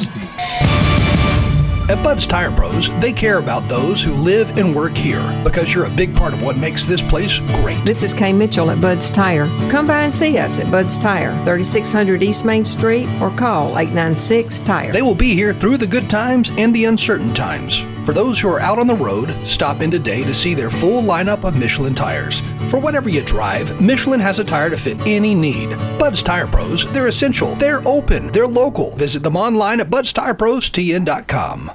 At 1.90 2.04
Bud's 2.04 2.28
Tire 2.28 2.52
Pros, 2.52 2.90
they 3.00 3.14
care 3.14 3.38
about 3.38 3.70
those 3.70 4.04
who 4.04 4.14
live 4.14 4.58
and 4.58 4.76
work 4.76 4.98
here 4.98 5.24
because 5.42 5.74
you're 5.74 5.86
a 5.86 5.90
big 5.90 6.14
part 6.14 6.34
of 6.34 6.42
what 6.42 6.58
makes 6.58 6.86
this 6.86 7.02
place 7.02 7.40
great. 7.62 7.82
This 7.86 8.04
is 8.04 8.14
Kay 8.14 8.34
Mitchell 8.34 8.70
at 8.72 8.82
Bud's 8.82 9.10
Tire. 9.10 9.48
Come 9.72 9.88
by 9.88 10.02
and 10.02 10.14
see 10.14 10.38
us 10.38 10.60
at 10.60 10.70
Bud's 10.70 10.98
Tire, 10.98 11.32
3600 11.46 12.22
East 12.22 12.44
Main 12.44 12.66
Street, 12.66 13.08
or 13.22 13.32
call 13.32 13.78
896 13.80 14.60
Tire. 14.60 14.92
They 14.92 15.02
will 15.02 15.16
be 15.16 15.34
here 15.34 15.54
through 15.54 15.78
the 15.78 15.88
good 15.88 16.10
times 16.10 16.52
and 16.58 16.76
the 16.76 16.84
uncertain 16.84 17.34
times. 17.34 17.82
For 18.08 18.14
those 18.14 18.40
who 18.40 18.48
are 18.48 18.62
out 18.62 18.80
on 18.80 18.88
the 18.88 18.96
road, 18.96 19.36
stop 19.46 19.82
in 19.82 19.92
today 19.92 20.24
to 20.24 20.34
see 20.34 20.54
their 20.54 20.70
full 20.70 21.02
lineup 21.02 21.44
of 21.44 21.60
Michelin 21.60 21.94
tires. 21.94 22.40
For 22.70 22.80
whatever 22.80 23.10
you 23.10 23.22
drive, 23.22 23.82
Michelin 23.82 24.22
has 24.22 24.40
a 24.40 24.46
tire 24.46 24.70
to 24.70 24.78
fit 24.78 24.98
any 25.02 25.36
need. 25.36 25.76
Bud's 26.00 26.24
Tire 26.24 26.48
Pros, 26.48 26.90
they're 26.94 27.08
essential, 27.08 27.54
they're 27.56 27.86
open, 27.86 28.28
they're 28.28 28.48
local. 28.48 28.96
Visit 28.96 29.24
them 29.24 29.36
online 29.36 29.82
at 29.82 29.90
budstireprostn.com. 29.90 31.72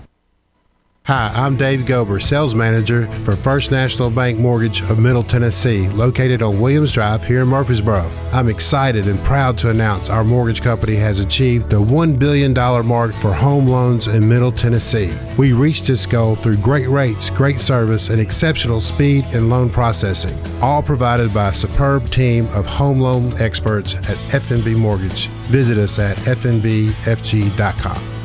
Hi, 1.07 1.33
I'm 1.35 1.57
Dave 1.57 1.81
Gober, 1.81 2.23
sales 2.23 2.55
manager 2.55 3.11
for 3.24 3.35
First 3.35 3.73
National 3.73 4.09
Bank 4.09 4.39
Mortgage 4.39 4.83
of 4.83 5.01
Middle 5.01 5.24
Tennessee, 5.24 5.89
located 5.89 6.43
on 6.43 6.61
Williams 6.61 6.93
Drive 6.93 7.27
here 7.27 7.43
in 7.43 7.49
Murfreesboro. 7.49 8.09
I'm 8.33 8.49
excited 8.49 9.09
and 9.09 9.19
proud 9.24 9.59
to 9.59 9.70
announce 9.70 10.09
our 10.09 10.23
mortgage 10.23 10.62
company 10.62 10.95
has 10.95 11.19
achieved 11.19 11.70
the 11.70 11.83
$1 11.83 12.20
billion 12.20 12.53
mark 12.87 13.12
for 13.15 13.33
home 13.33 13.66
loans 13.66 14.07
in 14.07 14.29
Middle 14.29 14.53
Tennessee. 14.53 15.12
We 15.37 15.53
reached 15.53 15.89
this 15.89 16.07
goal 16.07 16.37
through 16.37 16.59
great 16.59 16.89
rates, 16.89 17.31
great 17.31 17.61
service, 17.61 18.09
and 18.09 18.20
exceptional 18.20 18.81
speed 18.81 19.24
in 19.35 19.49
loan 19.49 19.70
processing, 19.70 20.39
all 20.62 20.85
provided 20.85 21.35
by 21.35 21.49
a 21.49 21.55
superb 21.55 22.12
team 22.12 22.47
of 22.53 22.65
home 22.65 23.01
loan 23.01 23.33
experts 23.41 23.97
at 23.97 24.16
FNB 24.31 24.77
Mortgage. 24.77 25.27
Visit 25.51 25.79
us 25.79 25.99
at 25.99 26.16
fnbfg.com. 26.19 26.93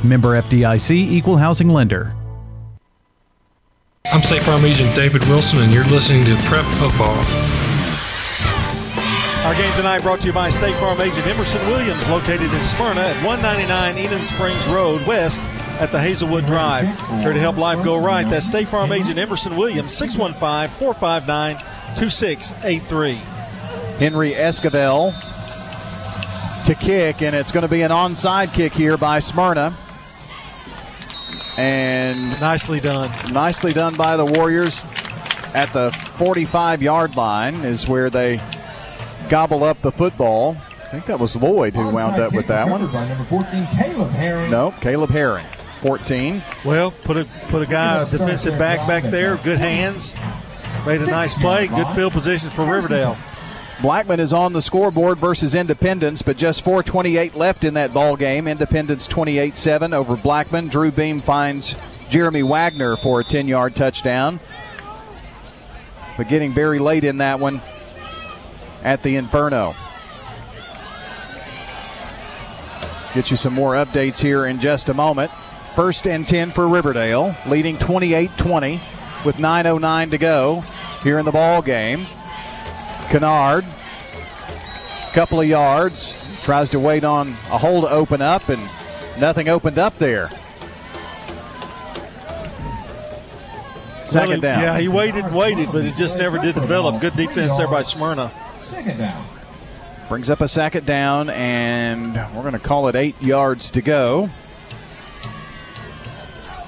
Member 0.08 0.40
FDIC 0.40 0.92
Equal 0.92 1.38
Housing 1.38 1.70
Lender. 1.70 2.17
I'm 4.14 4.22
State 4.22 4.42
Farm 4.44 4.64
Agent 4.64 4.96
David 4.96 5.26
Wilson, 5.28 5.60
and 5.60 5.74
you're 5.74 5.84
listening 5.86 6.24
to 6.24 6.36
Prep 6.46 6.64
Football. 6.76 7.18
Our 9.46 9.54
game 9.54 9.76
tonight 9.76 10.02
brought 10.02 10.22
to 10.22 10.28
you 10.28 10.34
by 10.34 10.50
State 10.50 10.78
Farm 10.80 11.02
Agent 11.02 11.28
Emerson 11.28 11.66
Williams, 11.68 12.08
located 12.08 12.54
in 12.54 12.64
Smyrna 12.64 13.02
at 13.02 13.26
199 13.26 13.98
Eden 13.98 14.24
Springs 14.24 14.66
Road 14.68 15.06
West 15.06 15.42
at 15.82 15.92
the 15.92 16.00
Hazelwood 16.00 16.46
Drive. 16.46 16.88
Here 17.22 17.34
to 17.34 17.40
help 17.40 17.58
life 17.58 17.84
go 17.84 17.98
right, 17.98 18.28
that's 18.30 18.48
State 18.48 18.70
Farm 18.70 18.94
Agent 18.94 19.20
Emerson 19.20 19.58
Williams, 19.58 19.94
615 19.94 20.70
459 20.80 21.58
2683. 21.96 23.16
Henry 24.00 24.32
Esquivel 24.32 25.14
to 26.66 26.76
kick, 26.76 27.22
and 27.22 27.36
it's 27.36 27.52
going 27.52 27.64
to 27.64 27.68
be 27.68 27.82
an 27.82 27.92
onside 27.92 28.54
kick 28.54 28.72
here 28.72 28.98
by 28.98 29.20
Smyrna. 29.20 29.76
And 31.58 32.40
nicely 32.40 32.80
done. 32.80 33.12
Nicely 33.34 33.74
done 33.74 33.96
by 33.96 34.16
the 34.16 34.26
Warriors 34.26 34.86
at 35.54 35.74
the 35.74 35.92
45 36.18 36.82
yard 36.82 37.16
line 37.16 37.66
is 37.66 37.88
where 37.88 38.10
they 38.10 38.42
gobble 39.30 39.64
up 39.64 39.82
the 39.82 39.92
football. 39.92 40.56
I 40.84 40.90
think 40.92 41.06
that 41.08 41.20
was 41.20 41.36
Lloyd 41.36 41.74
who 41.76 41.90
wound 41.90 42.22
up 42.22 42.32
with 42.34 42.48
that 42.48 42.70
one. 42.70 42.82
Number 42.92 43.24
14, 43.26 43.68
Caleb 43.76 44.12
Herring. 44.12 44.52
No, 44.52 44.74
Caleb 44.82 45.10
Herring, 45.10 45.46
14. 45.82 46.44
Well, 46.64 46.92
put 46.92 47.18
a 47.18 47.26
put 47.48 47.62
a 47.62 47.66
guy, 47.66 48.04
a 48.04 48.06
defensive 48.06 48.58
back 48.58 48.88
back 48.88 49.04
there, 49.12 49.36
good 49.38 49.58
hands, 49.58 50.16
made 50.86 51.02
a 51.02 51.08
nice 51.08 51.34
play, 51.34 51.68
good 51.68 51.88
field 51.90 52.14
position 52.14 52.50
for 52.52 52.66
Riverdale. 52.66 53.18
Blackman 53.82 54.20
is 54.20 54.34
on 54.34 54.54
the 54.54 54.62
scoreboard 54.62 55.20
versus 55.20 55.54
Independence, 55.54 56.24
but 56.24 56.36
just 56.36 56.64
4:28 56.64 57.36
left 57.36 57.64
in 57.64 57.76
that 57.76 57.94
ball 57.94 58.16
game. 58.16 58.48
Independence 58.48 59.08
28-7 59.08 59.94
over 59.94 60.16
Blackman. 60.16 60.68
Drew 60.68 60.90
Beam 60.92 61.22
finds 61.22 61.76
Jeremy 62.10 62.42
Wagner 62.42 62.98
for 62.98 63.20
a 63.20 63.24
10-yard 63.24 63.76
touchdown. 63.76 64.40
But 66.18 66.28
getting 66.28 66.54
very 66.54 66.80
late 66.80 67.04
in 67.04 67.20
that 67.20 67.40
one 67.40 67.62
at 68.84 69.04
the 69.04 69.16
Inferno. 69.16 69.76
Get 73.14 73.30
you 73.30 73.38
some 73.38 73.54
more 73.54 73.74
updates 73.74 74.18
here 74.18 74.48
in 74.48 74.60
just 74.60 74.90
a 74.90 74.94
moment. 74.96 75.32
First 75.76 76.08
and 76.08 76.26
10 76.26 76.52
for 76.52 76.68
Riverdale, 76.68 77.36
leading 77.46 77.78
28-20 77.78 78.82
with 79.24 79.36
9:09 79.36 80.10
to 80.10 80.18
go 80.18 80.64
here 81.04 81.20
in 81.20 81.26
the 81.26 81.32
ball 81.32 81.62
game. 81.62 82.08
Kennard, 83.10 83.66
couple 85.14 85.40
of 85.42 85.48
yards, 85.48 86.16
tries 86.44 86.70
to 86.72 86.80
wait 86.80 87.04
on 87.04 87.30
a 87.50 87.58
hole 87.58 87.82
to 87.82 87.90
open 87.90 88.22
up, 88.22 88.50
and 88.50 88.62
nothing 89.20 89.48
opened 89.50 89.78
up 89.78 89.98
there. 89.98 90.30
Second 94.06 94.30
Really- 94.30 94.42
down. 94.42 94.62
Yeah, 94.62 94.78
he 94.80 94.88
waited 94.88 95.26
and 95.26 95.36
waited, 95.36 95.72
but 95.72 95.84
it 95.84 95.96
just 95.96 96.18
never 96.18 96.38
did 96.40 96.56
develop. 96.56 97.02
Good 97.02 97.16
defense 97.16 97.58
there 97.58 97.68
by 97.68 97.82
Smyrna. 97.82 98.32
Second 98.58 98.98
down. 98.98 99.26
Brings 100.08 100.30
up 100.30 100.40
a 100.40 100.48
second 100.48 100.86
down, 100.86 101.30
and 101.30 102.16
we're 102.34 102.42
going 102.42 102.54
to 102.54 102.60
call 102.60 102.88
it 102.88 102.96
eight 102.96 103.22
yards 103.22 103.70
to 103.72 103.82
go. 103.82 104.30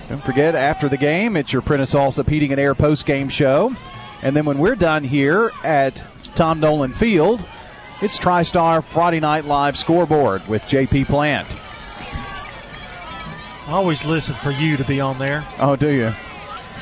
Don't 0.10 0.24
forget, 0.26 0.56
after 0.56 0.90
the 0.90 0.98
game, 0.98 1.38
it's 1.38 1.54
your 1.54 1.62
Prentice 1.62 1.94
Allsup 1.94 2.28
Heating 2.28 2.52
and 2.52 2.60
Air 2.60 2.76
post 2.76 3.06
game 3.06 3.30
show. 3.30 3.74
And 4.22 4.36
then 4.36 4.44
when 4.44 4.58
we're 4.58 4.76
done 4.76 5.06
here 5.06 5.52
at 5.64 6.04
Tom 6.36 6.60
Nolan 6.60 6.94
Field, 6.94 7.46
it's 8.02 8.18
TriStar 8.18 8.84
Friday 8.84 9.20
Night 9.20 9.46
Live 9.46 9.78
scoreboard 9.78 10.48
with 10.48 10.62
JP 10.64 11.08
Plant. 11.08 11.48
I 13.68 13.74
always 13.74 14.04
listen 14.06 14.36
for 14.36 14.52
you 14.52 14.78
to 14.78 14.84
be 14.84 15.00
on 15.00 15.20
there. 15.20 15.46
Oh, 15.60 15.76
do 15.76 15.90
you? 15.90 16.14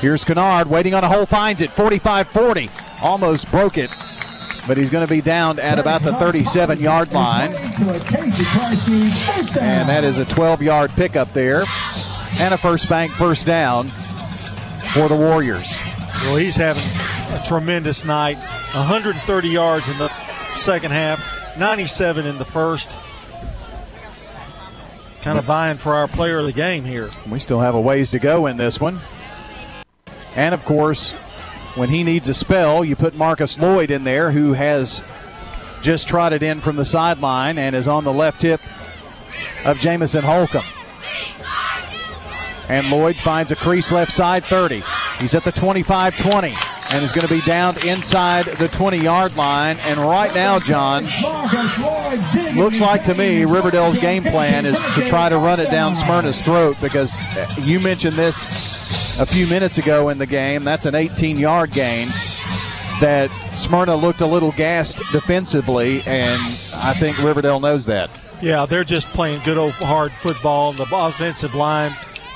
Here's 0.00 0.24
Kennard 0.24 0.68
waiting 0.68 0.94
on 0.94 1.04
a 1.04 1.08
hole, 1.08 1.26
finds 1.26 1.60
it 1.60 1.70
45 1.70 2.28
40. 2.28 2.70
Almost 3.02 3.50
broke 3.50 3.76
it, 3.76 3.90
but 4.66 4.76
he's 4.76 4.90
going 4.90 5.06
to 5.06 5.12
be 5.12 5.20
down 5.20 5.58
at 5.58 5.78
about 5.78 6.02
the 6.02 6.14
37 6.14 6.80
yard 6.80 7.12
line. 7.12 7.52
And 9.60 9.88
that 9.88 10.04
is 10.04 10.18
a 10.18 10.24
12 10.24 10.62
yard 10.62 10.90
pickup 10.92 11.32
there. 11.32 11.64
And 12.38 12.54
a 12.54 12.58
first 12.58 12.88
bank 12.88 13.10
first 13.12 13.44
down 13.46 13.88
for 14.94 15.08
the 15.08 15.16
Warriors. 15.16 15.68
Well, 16.22 16.36
he's 16.36 16.56
having 16.56 16.84
a 17.34 17.42
tremendous 17.46 18.04
night. 18.04 18.38
130 18.74 19.48
yards 19.48 19.88
in 19.88 19.96
the 19.98 20.08
second 20.56 20.90
half, 20.90 21.20
97 21.58 22.26
in 22.26 22.38
the 22.38 22.44
first. 22.44 22.98
Kind 25.22 25.38
of 25.38 25.44
vying 25.44 25.78
for 25.78 25.94
our 25.94 26.06
player 26.06 26.38
of 26.38 26.46
the 26.46 26.52
game 26.52 26.84
here. 26.84 27.10
We 27.28 27.38
still 27.38 27.60
have 27.60 27.74
a 27.74 27.80
ways 27.80 28.10
to 28.12 28.18
go 28.18 28.46
in 28.46 28.56
this 28.56 28.78
one. 28.78 29.00
And 30.36 30.54
of 30.54 30.64
course, 30.64 31.10
when 31.74 31.88
he 31.88 32.04
needs 32.04 32.28
a 32.28 32.34
spell, 32.34 32.84
you 32.84 32.94
put 32.94 33.14
Marcus 33.14 33.58
Lloyd 33.58 33.90
in 33.90 34.04
there, 34.04 34.30
who 34.30 34.52
has 34.52 35.02
just 35.82 36.06
trotted 36.06 36.42
in 36.42 36.60
from 36.60 36.76
the 36.76 36.84
sideline 36.84 37.58
and 37.58 37.74
is 37.74 37.88
on 37.88 38.04
the 38.04 38.12
left 38.12 38.42
hip 38.42 38.60
of 39.64 39.78
Jamison 39.78 40.22
Holcomb. 40.22 40.64
And 42.68 42.90
Lloyd 42.90 43.16
finds 43.16 43.50
a 43.50 43.56
crease 43.56 43.90
left 43.90 44.12
side 44.12 44.44
30. 44.44 44.84
He's 45.18 45.34
at 45.34 45.44
the 45.44 45.52
25 45.52 46.18
20 46.18 46.54
and 46.90 47.04
is 47.04 47.12
going 47.12 47.26
to 47.26 47.32
be 47.32 47.40
down 47.42 47.76
inside 47.86 48.46
the 48.46 48.68
20 48.68 48.98
yard 48.98 49.36
line. 49.36 49.78
And 49.78 50.00
right 50.00 50.34
now, 50.34 50.58
John, 50.58 51.04
looks 52.56 52.80
like 52.80 53.04
to 53.04 53.14
me 53.14 53.44
Riverdale's 53.44 53.98
game 53.98 54.22
plan 54.22 54.66
is 54.66 54.78
to 54.94 55.04
try 55.06 55.28
to 55.28 55.38
run 55.38 55.60
it 55.60 55.70
down 55.70 55.94
Smyrna's 55.94 56.42
throat 56.42 56.76
because 56.80 57.14
uh, 57.16 57.54
you 57.58 57.80
mentioned 57.80 58.16
this 58.16 58.46
a 59.18 59.26
few 59.26 59.46
minutes 59.46 59.78
ago 59.78 60.08
in 60.08 60.18
the 60.18 60.26
game. 60.26 60.64
That's 60.64 60.86
an 60.86 60.94
18 60.94 61.38
yard 61.38 61.72
gain 61.72 62.08
that 63.00 63.30
Smyrna 63.56 63.96
looked 63.96 64.20
a 64.20 64.26
little 64.26 64.52
gassed 64.52 64.98
defensively, 65.12 66.02
and 66.02 66.40
I 66.74 66.94
think 66.94 67.18
Riverdale 67.18 67.60
knows 67.60 67.86
that. 67.86 68.10
Yeah, 68.42 68.66
they're 68.66 68.84
just 68.84 69.08
playing 69.08 69.42
good 69.44 69.58
old 69.58 69.72
hard 69.74 70.12
football. 70.12 70.72
The 70.72 70.86
offensive 70.92 71.54
line 71.54 71.92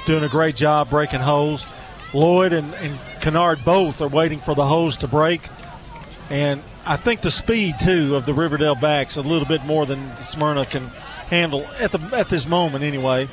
doing 0.07 0.25
a 0.25 0.29
great 0.29 0.57
job 0.57 0.91
breaking 0.91 1.21
holes. 1.21 1.67
Lloyd 2.13 2.53
and, 2.53 2.75
and 2.75 2.99
Kennard 3.23 3.65
both 3.65 4.03
are 4.03 4.09
waiting 4.09 4.41
for 4.41 4.55
the 4.57 4.67
hose 4.67 4.97
to 4.99 5.09
break. 5.09 5.43
And 6.29 6.61
I 6.85 6.97
think 6.97 7.21
the 7.21 7.31
speed, 7.31 7.77
too, 7.81 8.17
of 8.17 8.27
the 8.27 8.35
Riverdale 8.35 8.75
backs 8.75 9.17
a 9.17 9.23
little 9.23 9.47
bit 9.47 9.65
more 9.65 9.87
than 9.87 10.11
Smyrna 10.25 10.67
can 10.67 10.89
handle 11.29 11.65
at, 11.79 11.93
the, 11.93 12.01
at 12.17 12.29
this 12.29 12.49
moment, 12.49 12.83
anyway. 12.83 13.29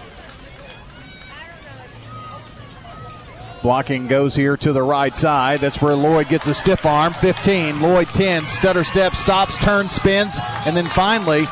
Blocking 3.64 4.08
goes 4.08 4.36
here 4.36 4.56
to 4.58 4.72
the 4.72 4.84
right 4.84 5.16
side. 5.18 5.60
That's 5.60 5.82
where 5.82 5.96
Lloyd 5.96 6.30
gets 6.30 6.48
a 6.48 6.54
stiff 6.54 6.86
arm. 6.86 7.12
15. 7.14 7.82
Lloyd 7.82 8.08
10. 8.10 8.46
Stutter 8.46 8.84
step, 8.84 9.16
stops, 9.16 9.58
turns, 9.58 9.92
spins, 9.92 10.38
and 10.66 10.78
then 10.78 10.88
finally 10.90 11.46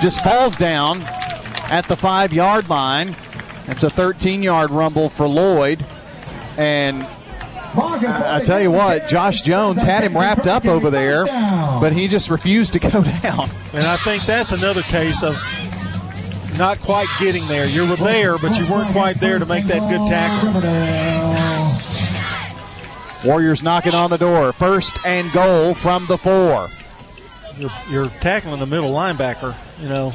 just 0.00 0.24
falls 0.24 0.56
down 0.56 1.02
at 1.70 1.86
the 1.88 1.96
five 1.96 2.32
yard 2.32 2.70
line. 2.70 3.14
It's 3.66 3.82
a 3.82 3.90
13 3.90 4.42
yard 4.42 4.70
rumble 4.70 5.10
for 5.10 5.28
Lloyd. 5.28 5.86
And 6.56 7.06
I 7.74 8.42
tell 8.44 8.60
you 8.60 8.70
what, 8.70 9.08
Josh 9.08 9.42
Jones 9.42 9.82
had 9.82 10.02
him 10.04 10.16
wrapped 10.16 10.46
up 10.46 10.64
over 10.66 10.90
there, 10.90 11.24
but 11.26 11.92
he 11.92 12.08
just 12.08 12.28
refused 12.30 12.72
to 12.74 12.78
go 12.78 12.90
down. 13.22 13.48
And 13.72 13.84
I 13.84 13.96
think 13.98 14.24
that's 14.24 14.52
another 14.52 14.82
case 14.82 15.22
of 15.22 15.36
not 16.58 16.80
quite 16.80 17.06
getting 17.18 17.46
there. 17.48 17.66
You 17.66 17.88
were 17.88 17.96
there, 17.96 18.38
but 18.38 18.58
you 18.58 18.70
weren't 18.70 18.92
quite 18.92 19.20
there 19.20 19.38
to 19.38 19.46
make 19.46 19.66
that 19.66 19.88
good 19.88 20.06
tackle. 20.08 20.50
Warriors 23.24 23.62
knocking 23.62 23.94
on 23.94 24.10
the 24.10 24.16
door. 24.18 24.52
First 24.52 24.96
and 25.04 25.30
goal 25.32 25.74
from 25.74 26.06
the 26.06 26.18
four. 26.18 26.68
You're, 27.58 27.70
you're 27.90 28.08
tackling 28.20 28.60
the 28.60 28.66
middle 28.66 28.92
linebacker, 28.92 29.54
you 29.78 29.88
know. 29.88 30.12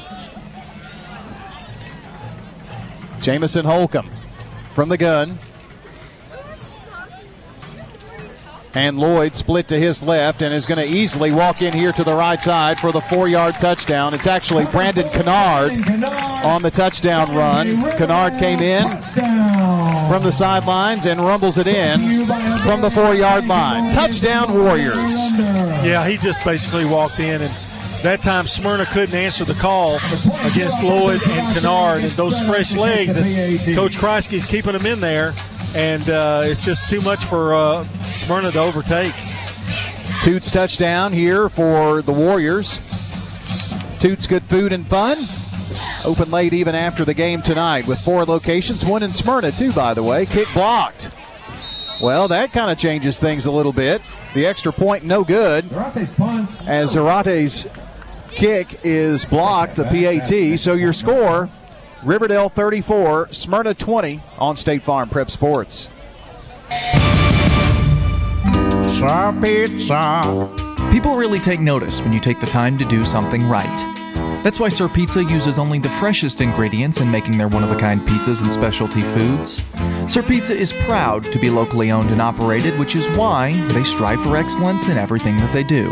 Jamison 3.21 3.65
Holcomb 3.65 4.09
from 4.73 4.89
the 4.89 4.97
gun. 4.97 5.37
And 8.75 8.99
Lloyd 8.99 9.35
split 9.35 9.69
to 9.69 9.79
his 9.79 10.03
left 10.03 10.41
and 10.41 10.53
is 10.53 10.65
going 10.65 10.85
to 10.85 10.93
easily 10.93 11.31
walk 11.31 11.61
in 11.61 11.73
here 11.73 11.93
to 11.93 12.03
the 12.03 12.13
right 12.13 12.41
side 12.41 12.77
for 12.77 12.91
the 12.91 12.99
four 12.99 13.29
yard 13.29 13.55
touchdown. 13.55 14.13
It's 14.13 14.27
actually 14.27 14.65
Brandon 14.65 15.09
Kennard 15.09 15.71
on 16.45 16.61
the 16.61 16.71
touchdown 16.71 17.33
run. 17.33 17.81
Kennard 17.97 18.33
came 18.37 18.59
in 18.59 19.01
from 20.09 20.23
the 20.23 20.31
sidelines 20.31 21.05
and 21.05 21.21
rumbles 21.21 21.57
it 21.57 21.67
in 21.67 22.25
from 22.63 22.81
the 22.81 22.91
four 22.91 23.15
yard 23.15 23.47
line. 23.47 23.93
Touchdown, 23.93 24.53
Warriors. 24.53 25.13
Yeah, 25.85 26.05
he 26.05 26.17
just 26.17 26.43
basically 26.43 26.83
walked 26.83 27.21
in 27.21 27.43
and 27.43 27.53
that 28.03 28.21
time 28.21 28.45
Smyrna 28.45 28.85
couldn't 28.85 29.15
answer 29.15 29.45
the 29.45 29.55
call 29.55 29.95
against 30.43 30.83
Lloyd 30.83 31.21
and 31.27 31.53
Kennard 31.55 32.03
and 32.03 32.11
those 32.11 32.39
fresh 32.43 32.75
legs. 32.75 33.15
And 33.15 33.57
Coach 33.73 33.97
Kreisky's 33.97 34.45
keeping 34.45 34.73
them 34.73 34.85
in 34.85 34.99
there, 34.99 35.33
and 35.75 36.09
uh, 36.09 36.41
it's 36.45 36.63
just 36.63 36.87
too 36.87 37.01
much 37.01 37.25
for 37.25 37.53
uh, 37.53 37.85
Smyrna 38.15 38.51
to 38.51 38.59
overtake. 38.59 39.13
Toots 40.23 40.49
touchdown 40.49 41.11
here 41.11 41.49
for 41.49 42.01
the 42.01 42.13
Warriors. 42.13 42.79
Toots 43.99 44.25
good 44.25 44.43
food 44.45 44.71
and 44.71 44.87
fun. 44.87 45.17
Open 46.05 46.31
late 46.31 46.53
even 46.53 46.75
after 46.75 47.03
the 47.03 47.13
game 47.13 47.41
tonight 47.41 47.87
with 47.87 47.99
four 47.99 48.25
locations, 48.25 48.85
one 48.85 49.03
in 49.03 49.11
Smyrna 49.11 49.51
too, 49.51 49.73
by 49.73 49.93
the 49.93 50.03
way. 50.03 50.25
Kick 50.25 50.47
blocked. 50.53 51.09
Well, 52.01 52.27
that 52.29 52.51
kind 52.51 52.71
of 52.71 52.77
changes 52.77 53.19
things 53.19 53.45
a 53.45 53.51
little 53.51 53.73
bit. 53.73 54.01
The 54.33 54.45
extra 54.45 54.71
point 54.71 55.03
no 55.03 55.23
good. 55.23 55.65
As 56.65 56.93
Zarate's 56.93 57.65
kick 58.29 58.79
is 58.83 59.25
blocked, 59.25 59.75
the 59.75 59.83
PAT. 59.85 60.59
So 60.59 60.73
your 60.73 60.93
score 60.93 61.49
Riverdale 62.05 62.49
34, 62.49 63.29
Smyrna 63.31 63.73
20 63.73 64.21
on 64.37 64.55
State 64.55 64.83
Farm 64.83 65.09
Prep 65.09 65.31
Sports. 65.31 65.87
Pizza, 68.43 69.35
pizza. 69.41 70.87
People 70.91 71.15
really 71.15 71.39
take 71.39 71.59
notice 71.59 72.01
when 72.01 72.13
you 72.13 72.19
take 72.19 72.39
the 72.39 72.45
time 72.45 72.77
to 72.77 72.85
do 72.85 73.05
something 73.05 73.49
right. 73.49 73.94
That's 74.45 74.59
why 74.59 74.69
Sir 74.69 74.87
Pizza 74.87 75.23
uses 75.23 75.57
only 75.57 75.79
the 75.79 75.89
freshest 75.89 76.39
ingredients 76.39 77.01
in 77.01 77.09
making 77.09 77.39
their 77.39 77.47
one 77.47 77.63
of 77.63 77.71
a 77.71 77.75
kind 77.75 77.99
pizzas 78.01 78.43
and 78.43 78.53
specialty 78.53 79.01
foods. 79.01 79.63
Sir 80.05 80.21
Pizza 80.21 80.55
is 80.55 80.71
proud 80.71 81.25
to 81.31 81.39
be 81.39 81.49
locally 81.49 81.89
owned 81.89 82.11
and 82.11 82.21
operated, 82.21 82.77
which 82.77 82.95
is 82.95 83.07
why 83.17 83.59
they 83.69 83.83
strive 83.83 84.21
for 84.21 84.37
excellence 84.37 84.87
in 84.87 84.99
everything 84.99 85.35
that 85.37 85.51
they 85.51 85.63
do. 85.63 85.91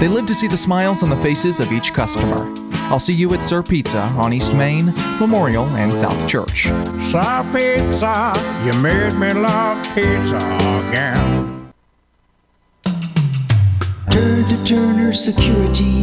They 0.00 0.06
live 0.06 0.26
to 0.26 0.34
see 0.34 0.48
the 0.48 0.56
smiles 0.58 1.02
on 1.02 1.08
the 1.08 1.16
faces 1.16 1.60
of 1.60 1.72
each 1.72 1.94
customer. 1.94 2.52
I'll 2.90 2.98
see 2.98 3.14
you 3.14 3.32
at 3.32 3.42
Sir 3.42 3.62
Pizza 3.62 4.02
on 4.18 4.34
East 4.34 4.52
Main, 4.52 4.92
Memorial, 5.18 5.64
and 5.64 5.90
South 5.90 6.28
Church. 6.28 6.64
Sir 6.64 7.42
Pizza, 7.54 8.34
you 8.66 8.74
made 8.82 9.14
me 9.14 9.32
love 9.32 9.82
pizza 9.94 10.36
again. 10.90 11.72
Turn 14.10 14.44
to 14.44 14.64
Turner 14.66 15.14
Security. 15.14 16.02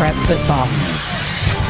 Prep 0.00 0.14
Football. 0.14 0.66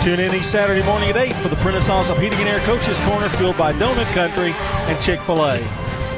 Tune 0.05 0.21
in 0.21 0.33
each 0.33 0.45
Saturday 0.45 0.87
morning 0.87 1.09
at 1.09 1.17
8 1.17 1.33
for 1.43 1.49
the 1.49 1.57
Prentice 1.57 1.89
Allsup 1.89 2.17
Heating 2.23 2.39
and 2.39 2.49
Air 2.49 2.61
Coaches 2.61 3.01
Corner, 3.01 3.29
fueled 3.31 3.57
by 3.57 3.73
Donut 3.73 4.07
Country 4.15 4.53
and 4.53 5.01
Chick 5.01 5.21
fil 5.23 5.45
A. 5.45 5.57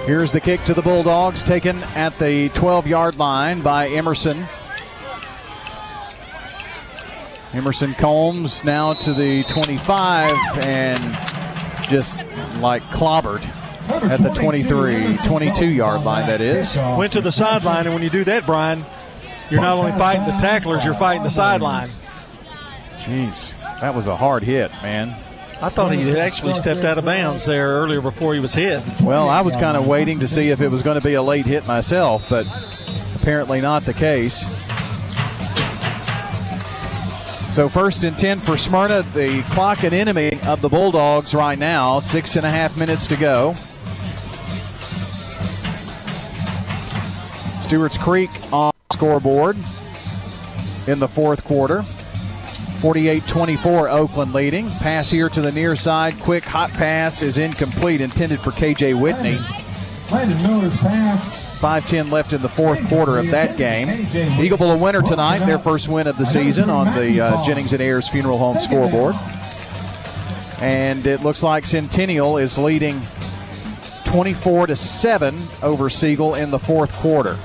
Here's 0.04 0.30
the 0.30 0.38
kick 0.38 0.62
to 0.64 0.74
the 0.74 0.82
Bulldogs, 0.82 1.42
taken 1.42 1.78
at 1.94 2.18
the 2.18 2.50
12 2.50 2.86
yard 2.86 3.16
line 3.16 3.62
by 3.62 3.88
Emerson. 3.88 4.46
Emerson 7.54 7.94
Combs 7.94 8.62
now 8.62 8.92
to 8.92 9.14
the 9.14 9.42
25 9.44 10.58
and 10.58 11.02
just 11.88 12.18
like 12.58 12.82
clobbered 12.90 13.42
at 13.88 14.22
the 14.22 14.28
23, 14.34 15.16
22 15.16 15.64
yard 15.64 16.02
line, 16.02 16.26
that 16.26 16.42
is. 16.42 16.76
Went 16.76 17.14
to 17.14 17.22
the 17.22 17.32
sideline, 17.32 17.86
and 17.86 17.94
when 17.94 18.02
you 18.02 18.10
do 18.10 18.24
that, 18.24 18.44
Brian, 18.44 18.84
you're 19.50 19.62
not 19.62 19.78
only 19.78 19.92
fighting 19.92 20.26
the 20.26 20.32
tacklers, 20.32 20.84
you're 20.84 20.92
fighting 20.92 21.22
the 21.22 21.30
sideline. 21.30 21.88
Jeez, 23.02 23.52
that 23.80 23.94
was 23.94 24.06
a 24.06 24.16
hard 24.16 24.44
hit, 24.44 24.70
man. 24.82 25.16
I 25.60 25.68
thought 25.68 25.92
he 25.92 26.00
had 26.02 26.18
actually 26.18 26.54
stepped 26.54 26.84
out 26.84 26.98
of 26.98 27.04
bounds 27.04 27.44
there 27.44 27.68
earlier 27.68 28.00
before 28.00 28.34
he 28.34 28.40
was 28.40 28.54
hit. 28.54 28.82
Well, 29.00 29.28
I 29.28 29.42
was 29.42 29.54
kind 29.56 29.76
of 29.76 29.86
waiting 29.86 30.20
to 30.20 30.28
see 30.28 30.50
if 30.50 30.60
it 30.60 30.68
was 30.68 30.82
going 30.82 30.98
to 30.98 31.04
be 31.04 31.14
a 31.14 31.22
late 31.22 31.46
hit 31.46 31.66
myself, 31.66 32.28
but 32.28 32.46
apparently 33.14 33.60
not 33.60 33.84
the 33.84 33.94
case. 33.94 34.40
So 37.52 37.68
first 37.68 38.02
and 38.04 38.16
10 38.16 38.40
for 38.40 38.56
Smyrna, 38.56 39.02
the 39.14 39.42
clock 39.50 39.84
and 39.84 39.92
enemy 39.92 40.40
of 40.44 40.60
the 40.62 40.68
Bulldogs 40.68 41.34
right 41.34 41.58
now. 41.58 42.00
Six 42.00 42.36
and 42.36 42.46
a 42.46 42.50
half 42.50 42.76
minutes 42.76 43.06
to 43.08 43.16
go. 43.16 43.54
Stewart's 47.62 47.98
Creek 47.98 48.30
on 48.52 48.72
scoreboard 48.92 49.56
in 50.86 50.98
the 50.98 51.08
fourth 51.08 51.44
quarter. 51.44 51.84
48 52.82 53.24
24, 53.28 53.88
Oakland 53.90 54.32
leading. 54.32 54.68
Pass 54.68 55.08
here 55.08 55.28
to 55.28 55.40
the 55.40 55.52
near 55.52 55.76
side. 55.76 56.18
Quick 56.18 56.42
hot 56.42 56.68
pass 56.70 57.22
is 57.22 57.38
incomplete, 57.38 58.00
intended 58.00 58.40
for 58.40 58.50
KJ 58.50 59.00
Whitney. 59.00 59.38
Landon 60.10 60.42
Miller's 60.42 60.76
pass. 60.78 61.56
5-10 61.60 62.10
left 62.10 62.32
in 62.32 62.42
the 62.42 62.48
fourth 62.48 62.84
quarter 62.88 63.18
of 63.18 63.28
that 63.28 63.56
game. 63.56 63.88
Eagle 63.88 64.58
Eagleville 64.58 64.74
a 64.74 64.76
winner 64.76 65.00
tonight, 65.00 65.46
their 65.46 65.60
first 65.60 65.86
win 65.86 66.08
of 66.08 66.18
the 66.18 66.26
season 66.26 66.68
on 66.68 66.92
the 66.96 67.20
uh, 67.20 67.44
Jennings 67.44 67.72
and 67.72 67.80
Ayers 67.80 68.08
Funeral 68.08 68.36
Home 68.36 68.60
scoreboard. 68.60 69.14
And 70.60 71.06
it 71.06 71.22
looks 71.22 71.44
like 71.44 71.64
Centennial 71.64 72.36
is 72.36 72.58
leading 72.58 73.00
24 74.06 74.66
to 74.66 74.74
7 74.74 75.38
over 75.62 75.88
Siegel 75.88 76.34
in 76.34 76.50
the 76.50 76.58
fourth 76.58 76.92
quarter. 76.94 77.38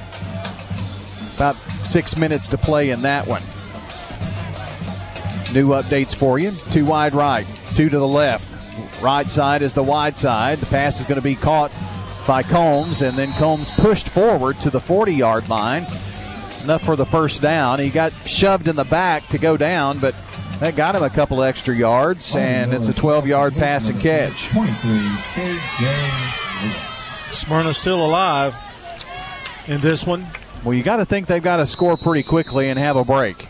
About 1.35 1.55
six 1.85 2.17
minutes 2.17 2.47
to 2.47 2.57
play 2.57 2.89
in 2.89 3.03
that 3.03 3.27
one. 3.27 3.43
New 5.57 5.69
updates 5.69 6.13
for 6.13 6.37
you. 6.37 6.51
Two 6.71 6.85
wide 6.85 7.15
right, 7.15 7.47
two 7.73 7.89
to 7.89 7.97
the 7.97 8.07
left. 8.07 8.45
Right 9.01 9.25
side 9.25 9.63
is 9.63 9.73
the 9.73 9.81
wide 9.81 10.15
side. 10.15 10.59
The 10.59 10.67
pass 10.67 10.99
is 10.99 11.07
going 11.07 11.15
to 11.15 11.21
be 11.23 11.33
caught 11.33 11.71
by 12.27 12.43
Combs, 12.43 13.01
and 13.01 13.17
then 13.17 13.33
Combs 13.33 13.71
pushed 13.71 14.07
forward 14.09 14.59
to 14.59 14.69
the 14.69 14.79
40 14.79 15.15
yard 15.15 15.49
line. 15.49 15.87
Enough 16.61 16.83
for 16.83 16.95
the 16.95 17.07
first 17.07 17.41
down. 17.41 17.79
He 17.79 17.89
got 17.89 18.13
shoved 18.27 18.67
in 18.67 18.75
the 18.75 18.83
back 18.83 19.27
to 19.29 19.39
go 19.39 19.57
down, 19.57 19.97
but 19.97 20.13
that 20.59 20.75
got 20.75 20.95
him 20.95 21.01
a 21.01 21.09
couple 21.09 21.41
extra 21.41 21.75
yards, 21.75 22.35
oh, 22.35 22.39
and 22.39 22.71
it's 22.71 22.89
a 22.89 22.93
12 22.93 23.25
yard 23.25 23.55
pass 23.55 23.87
and 23.87 23.99
catch. 23.99 24.49
Smyrna's 27.31 27.77
still 27.77 28.05
alive 28.05 28.55
in 29.65 29.81
this 29.81 30.05
one. 30.05 30.27
Well, 30.63 30.75
you 30.75 30.83
got 30.83 30.97
to 30.97 31.05
think 31.05 31.25
they've 31.25 31.41
got 31.41 31.57
to 31.57 31.65
score 31.65 31.97
pretty 31.97 32.21
quickly 32.21 32.69
and 32.69 32.77
have 32.77 32.95
a 32.95 33.03
break. 33.03 33.47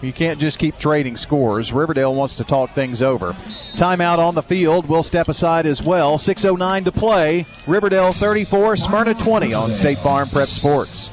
You 0.00 0.12
can't 0.12 0.38
just 0.38 0.58
keep 0.58 0.78
trading 0.78 1.16
scores. 1.16 1.72
Riverdale 1.72 2.14
wants 2.14 2.36
to 2.36 2.44
talk 2.44 2.72
things 2.74 3.02
over. 3.02 3.32
Timeout 3.74 4.18
on 4.18 4.34
the 4.34 4.42
field. 4.42 4.86
We'll 4.86 5.02
step 5.02 5.28
aside 5.28 5.66
as 5.66 5.82
well. 5.82 6.18
6.09 6.18 6.84
to 6.84 6.92
play. 6.92 7.46
Riverdale 7.66 8.12
34, 8.12 8.76
Smyrna 8.76 9.14
20 9.14 9.54
on 9.54 9.74
State 9.74 9.98
Farm 9.98 10.28
Prep 10.28 10.48
Sports. 10.48 11.10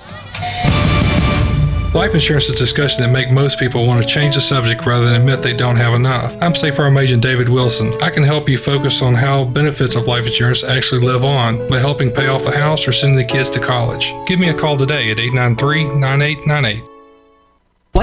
Life 1.95 2.13
insurance 2.13 2.49
is 2.49 2.55
a 2.55 2.57
discussion 2.57 3.01
that 3.03 3.09
make 3.09 3.31
most 3.31 3.57
people 3.57 3.87
want 3.87 4.01
to 4.03 4.07
change 4.07 4.35
the 4.35 4.41
subject 4.41 4.85
rather 4.85 5.05
than 5.05 5.15
admit 5.15 5.41
they 5.41 5.55
don't 5.55 5.77
have 5.77 5.93
enough. 5.93 6.35
I'm 6.41 6.53
State 6.53 6.75
Farm 6.75 6.97
Agent 6.97 7.23
David 7.23 7.47
Wilson. 7.47 7.93
I 8.03 8.09
can 8.09 8.21
help 8.21 8.49
you 8.49 8.57
focus 8.57 9.01
on 9.01 9.13
how 9.13 9.45
benefits 9.45 9.95
of 9.95 10.05
life 10.05 10.25
insurance 10.25 10.61
actually 10.65 10.99
live 11.05 11.23
on 11.23 11.65
by 11.69 11.79
helping 11.79 12.09
pay 12.09 12.27
off 12.27 12.43
the 12.43 12.51
house 12.51 12.85
or 12.85 12.91
sending 12.91 13.17
the 13.17 13.23
kids 13.23 13.49
to 13.51 13.61
college. 13.61 14.13
Give 14.27 14.39
me 14.39 14.49
a 14.49 14.53
call 14.53 14.77
today 14.77 15.09
at 15.09 15.21
893 15.21 15.85
9898. 15.97 16.94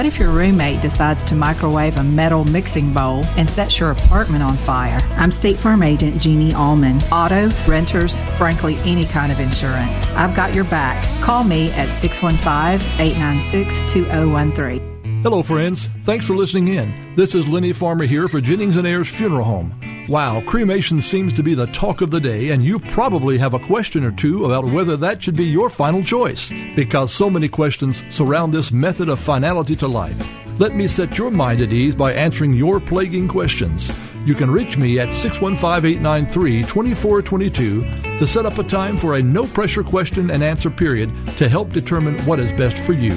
What 0.03 0.11
if 0.11 0.19
your 0.19 0.31
roommate 0.31 0.81
decides 0.81 1.23
to 1.23 1.33
microwave 1.33 1.95
a 1.95 2.03
metal 2.03 2.43
mixing 2.43 2.91
bowl 2.91 3.23
and 3.37 3.49
sets 3.49 3.79
your 3.79 3.91
apartment 3.91 4.43
on 4.43 4.57
fire? 4.57 4.99
I'm 5.11 5.31
State 5.31 5.55
Farm 5.55 5.81
Agent 5.81 6.21
Jeannie 6.21 6.53
Allman. 6.53 7.01
Auto, 7.03 7.49
renters, 7.65 8.17
frankly, 8.37 8.75
any 8.79 9.05
kind 9.05 9.31
of 9.31 9.39
insurance. 9.39 10.09
I've 10.09 10.35
got 10.35 10.53
your 10.53 10.65
back. 10.65 11.01
Call 11.21 11.45
me 11.45 11.71
at 11.71 11.87
615 11.87 12.85
896 12.99 13.93
2013. 13.93 14.92
Hello, 15.23 15.41
friends. 15.41 15.87
Thanks 16.03 16.25
for 16.25 16.35
listening 16.35 16.67
in. 16.67 17.15
This 17.15 17.33
is 17.33 17.47
Lenny 17.47 17.71
Farmer 17.71 18.03
here 18.03 18.27
for 18.27 18.41
Jennings 18.41 18.75
and 18.75 18.85
Ayers 18.85 19.07
Funeral 19.07 19.45
Home. 19.45 19.73
Wow, 20.09 20.41
cremation 20.45 20.99
seems 20.99 21.31
to 21.35 21.41
be 21.41 21.55
the 21.55 21.67
talk 21.67 22.01
of 22.01 22.11
the 22.11 22.19
day, 22.19 22.49
and 22.49 22.61
you 22.61 22.77
probably 22.77 23.37
have 23.37 23.53
a 23.53 23.59
question 23.59 24.03
or 24.03 24.11
two 24.11 24.43
about 24.43 24.65
whether 24.65 24.97
that 24.97 25.23
should 25.23 25.37
be 25.37 25.45
your 25.45 25.69
final 25.69 26.03
choice, 26.03 26.51
because 26.75 27.13
so 27.13 27.29
many 27.29 27.47
questions 27.47 28.03
surround 28.09 28.53
this 28.53 28.73
method 28.73 29.07
of 29.07 29.17
finality 29.17 29.77
to 29.77 29.87
life. 29.87 30.13
Let 30.59 30.75
me 30.75 30.89
set 30.89 31.17
your 31.17 31.31
mind 31.31 31.61
at 31.61 31.71
ease 31.71 31.95
by 31.95 32.11
answering 32.11 32.51
your 32.51 32.81
plaguing 32.81 33.29
questions. 33.29 33.93
You 34.25 34.35
can 34.35 34.51
reach 34.51 34.77
me 34.77 34.99
at 34.99 35.13
615 35.13 35.89
893 35.89 36.63
2422 36.63 38.19
to 38.19 38.27
set 38.27 38.45
up 38.45 38.57
a 38.57 38.63
time 38.63 38.97
for 38.97 39.15
a 39.15 39.23
no 39.23 39.47
pressure 39.47 39.83
question 39.83 40.31
and 40.31 40.43
answer 40.43 40.69
period 40.69 41.09
to 41.37 41.47
help 41.47 41.71
determine 41.71 42.19
what 42.25 42.41
is 42.41 42.51
best 42.59 42.77
for 42.79 42.91
you. 42.91 43.15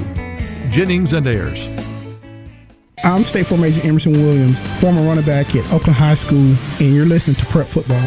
Jennings 0.70 1.12
and 1.12 1.26
Ayers. 1.26 1.85
I'm 3.04 3.24
State 3.24 3.46
Farm 3.46 3.62
Agent 3.62 3.84
Emerson 3.84 4.12
Williams, 4.14 4.58
former 4.80 5.02
running 5.02 5.24
back 5.24 5.54
at 5.54 5.70
Oakland 5.72 5.96
High 5.96 6.14
School, 6.14 6.54
and 6.80 6.94
you're 6.94 7.04
listening 7.04 7.36
to 7.36 7.46
Prep 7.46 7.66
Football. 7.66 8.00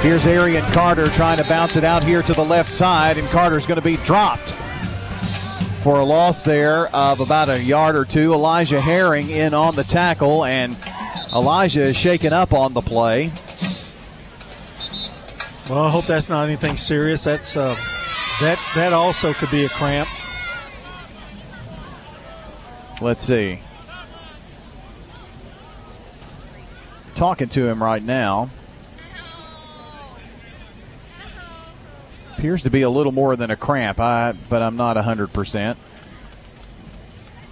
Here's 0.00 0.26
Arian 0.26 0.64
Carter 0.72 1.08
trying 1.10 1.36
to 1.36 1.44
bounce 1.44 1.76
it 1.76 1.84
out 1.84 2.02
here 2.02 2.22
to 2.22 2.32
the 2.32 2.44
left 2.44 2.72
side, 2.72 3.18
and 3.18 3.28
Carter's 3.28 3.66
going 3.66 3.76
to 3.76 3.82
be 3.82 3.98
dropped 3.98 4.52
for 5.82 6.00
a 6.00 6.04
loss 6.04 6.42
there 6.42 6.88
of 6.96 7.20
about 7.20 7.48
a 7.50 7.62
yard 7.62 7.94
or 7.94 8.04
two. 8.04 8.32
Elijah 8.32 8.80
Herring 8.80 9.30
in 9.30 9.52
on 9.52 9.76
the 9.76 9.84
tackle, 9.84 10.44
and 10.44 10.76
Elijah 11.34 11.82
is 11.82 11.96
shaken 11.96 12.32
up 12.32 12.52
on 12.52 12.72
the 12.72 12.80
play. 12.80 13.32
Well, 15.68 15.82
I 15.82 15.90
hope 15.90 16.06
that's 16.06 16.28
not 16.28 16.44
anything 16.46 16.76
serious. 16.76 17.22
That's 17.24 17.56
uh, 17.56 17.74
that 18.40 18.58
that 18.74 18.92
also 18.92 19.34
could 19.34 19.50
be 19.50 19.66
a 19.66 19.68
cramp. 19.68 20.08
Let's 23.00 23.24
see. 23.24 23.60
Talking 27.14 27.48
to 27.50 27.68
him 27.68 27.82
right 27.82 28.02
now. 28.02 28.50
Appears 32.36 32.62
to 32.62 32.70
be 32.70 32.82
a 32.82 32.90
little 32.90 33.12
more 33.12 33.36
than 33.36 33.50
a 33.50 33.56
cramp, 33.56 33.98
I, 33.98 34.32
but 34.32 34.62
I'm 34.62 34.76
not 34.76 34.96
100%. 34.96 35.76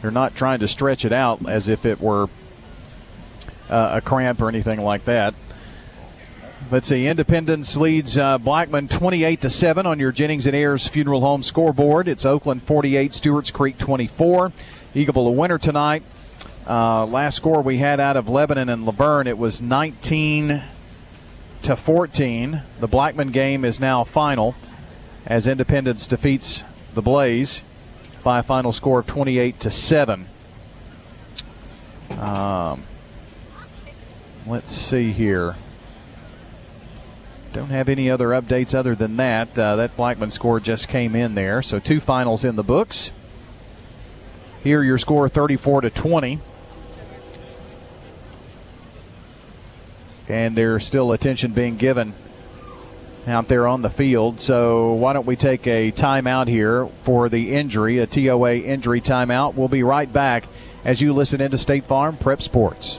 They're 0.00 0.10
not 0.10 0.34
trying 0.34 0.60
to 0.60 0.68
stretch 0.68 1.06
it 1.06 1.12
out 1.12 1.48
as 1.48 1.68
if 1.68 1.86
it 1.86 2.00
were 2.00 2.28
uh, 3.70 3.90
a 3.92 4.00
cramp 4.02 4.42
or 4.42 4.48
anything 4.48 4.80
like 4.82 5.06
that. 5.06 5.34
Let's 6.70 6.88
see. 6.88 7.06
Independence 7.06 7.76
leads 7.76 8.16
uh, 8.16 8.38
Blackman 8.38 8.88
28 8.88 9.42
to 9.42 9.50
7 9.50 9.86
on 9.86 9.98
your 9.98 10.12
Jennings 10.12 10.46
and 10.46 10.56
Ayers 10.56 10.86
Funeral 10.86 11.20
Home 11.20 11.42
scoreboard. 11.42 12.08
It's 12.08 12.24
Oakland 12.24 12.62
48, 12.62 13.12
Stewart's 13.12 13.50
Creek 13.50 13.78
24. 13.78 14.52
Eagleville 14.94 15.28
a 15.28 15.32
winner 15.32 15.58
tonight. 15.58 16.04
Uh, 16.68 17.04
last 17.06 17.36
score 17.36 17.62
we 17.62 17.78
had 17.78 17.98
out 17.98 18.16
of 18.16 18.28
Lebanon 18.28 18.68
and 18.68 18.84
La 18.86 18.92
Vergne, 18.92 19.26
it 19.26 19.36
was 19.36 19.60
19 19.60 20.62
to 21.62 21.76
14. 21.76 22.62
The 22.78 22.86
Blackman 22.86 23.32
game 23.32 23.64
is 23.64 23.80
now 23.80 24.04
final 24.04 24.54
as 25.26 25.46
Independence 25.46 26.06
defeats 26.06 26.62
the 26.94 27.02
Blaze 27.02 27.62
by 28.22 28.38
a 28.38 28.42
final 28.42 28.70
score 28.70 29.00
of 29.00 29.06
28 29.06 29.58
to 29.60 29.70
7. 29.70 30.26
Um, 32.10 32.84
let's 34.46 34.72
see 34.72 35.12
here. 35.12 35.56
Don't 37.52 37.70
have 37.70 37.88
any 37.88 38.10
other 38.10 38.28
updates 38.28 38.74
other 38.74 38.94
than 38.94 39.16
that. 39.16 39.58
Uh, 39.58 39.76
that 39.76 39.96
Blackman 39.96 40.30
score 40.30 40.60
just 40.60 40.88
came 40.88 41.16
in 41.16 41.34
there. 41.34 41.62
So 41.62 41.78
two 41.80 42.00
finals 42.00 42.44
in 42.44 42.56
the 42.56 42.62
books. 42.62 43.10
Here, 44.64 44.82
your 44.82 44.96
score 44.96 45.28
34 45.28 45.82
to 45.82 45.90
20. 45.90 46.40
And 50.26 50.56
there's 50.56 50.86
still 50.86 51.12
attention 51.12 51.52
being 51.52 51.76
given 51.76 52.14
out 53.26 53.46
there 53.46 53.68
on 53.68 53.82
the 53.82 53.90
field. 53.90 54.40
So 54.40 54.94
why 54.94 55.12
don't 55.12 55.26
we 55.26 55.36
take 55.36 55.66
a 55.66 55.92
timeout 55.92 56.48
here 56.48 56.88
for 57.04 57.28
the 57.28 57.54
injury, 57.54 57.98
a 57.98 58.06
TOA 58.06 58.54
injury 58.54 59.02
timeout? 59.02 59.54
We'll 59.54 59.68
be 59.68 59.82
right 59.82 60.10
back 60.10 60.46
as 60.82 60.98
you 60.98 61.12
listen 61.12 61.42
into 61.42 61.58
State 61.58 61.84
Farm 61.84 62.16
Prep 62.16 62.40
Sports. 62.40 62.98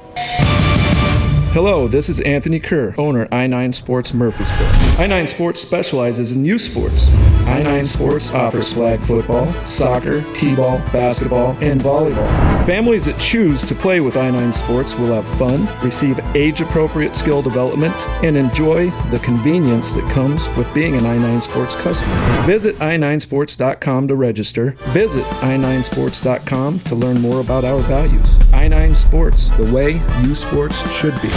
Hello, 1.56 1.88
this 1.88 2.10
is 2.10 2.20
Anthony 2.20 2.60
Kerr, 2.60 2.94
owner 2.98 3.28
I9 3.28 3.74
Sports 3.74 4.14
Murfreesboro. 4.14 4.68
I9 4.98 5.26
Sports 5.26 5.62
specializes 5.62 6.34
in 6.34 6.44
youth 6.44 6.60
sports. 6.60 7.08
I9 7.46 7.86
Sports 7.86 8.32
offers 8.32 8.74
flag 8.74 9.00
football, 9.00 9.50
soccer, 9.64 10.22
t-ball, 10.34 10.80
basketball, 10.92 11.52
and 11.62 11.80
volleyball. 11.80 12.66
Families 12.66 13.06
that 13.06 13.18
choose 13.22 13.64
to 13.64 13.74
play 13.74 14.02
with 14.02 14.16
I9 14.16 14.54
Sports 14.54 14.96
will 14.96 15.14
have 15.14 15.26
fun, 15.38 15.66
receive 15.82 16.20
age-appropriate 16.36 17.16
skill 17.16 17.42
development, 17.42 17.96
and 18.22 18.36
enjoy 18.36 18.90
the 19.10 19.20
convenience 19.20 19.94
that 19.94 20.12
comes 20.12 20.50
with 20.58 20.72
being 20.74 20.98
an 20.98 21.04
I9 21.04 21.42
Sports 21.42 21.76
customer. 21.76 22.46
Visit 22.46 22.78
i9sports.com 22.80 24.10
to 24.10 24.16
register. 24.16 24.72
Visit 24.90 25.24
i9sports.com 25.24 26.80
to 26.82 26.96
learn 26.96 27.22
more 27.22 27.40
about 27.40 27.64
our 27.64 27.80
values. 27.84 28.36
I9 28.52 28.94
Sports, 28.94 29.48
the 29.56 29.72
way 29.72 30.02
youth 30.22 30.40
sports 30.40 30.78
should 30.92 31.14
be. 31.22 31.30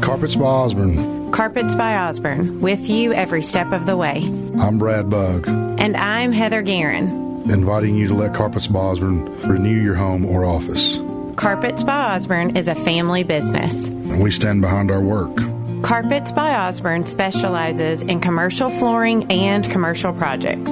Carpets 0.00 0.36
by 0.36 0.44
Osborne. 0.44 1.32
Carpets 1.32 1.74
by 1.74 1.96
Osborne, 1.96 2.60
with 2.60 2.88
you 2.88 3.12
every 3.12 3.42
step 3.42 3.72
of 3.72 3.86
the 3.86 3.96
way. 3.96 4.22
I'm 4.58 4.78
Brad 4.78 5.10
Bug. 5.10 5.46
And 5.46 5.96
I'm 5.96 6.32
Heather 6.32 6.62
Guerin. 6.62 7.42
Inviting 7.50 7.94
you 7.94 8.08
to 8.08 8.14
let 8.14 8.32
Carpets 8.32 8.66
by 8.66 8.78
Osborne 8.78 9.24
renew 9.42 9.78
your 9.78 9.94
home 9.94 10.24
or 10.24 10.44
office. 10.44 10.98
Carpets 11.36 11.84
by 11.84 12.14
Osborne 12.14 12.56
is 12.56 12.66
a 12.66 12.74
family 12.74 13.24
business. 13.24 13.86
And 13.88 14.22
we 14.22 14.30
stand 14.30 14.62
behind 14.62 14.90
our 14.90 15.00
work. 15.00 15.36
Carpets 15.82 16.32
by 16.32 16.54
Osborne 16.54 17.06
specializes 17.06 18.00
in 18.00 18.20
commercial 18.20 18.70
flooring 18.70 19.30
and 19.30 19.70
commercial 19.70 20.12
projects. 20.12 20.70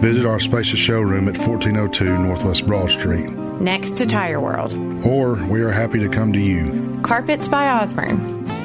Visit 0.00 0.26
our 0.26 0.40
spacious 0.40 0.80
showroom 0.80 1.28
at 1.28 1.36
1402 1.38 2.18
Northwest 2.18 2.66
Broad 2.66 2.90
Street. 2.90 3.28
Next 3.60 3.98
to 3.98 4.06
Tire 4.06 4.40
World. 4.40 4.72
Or 5.04 5.34
we 5.34 5.60
are 5.60 5.70
happy 5.70 5.98
to 5.98 6.08
come 6.08 6.32
to 6.32 6.40
you. 6.40 6.98
Carpets 7.02 7.46
by 7.46 7.68
Osborne. 7.68 8.18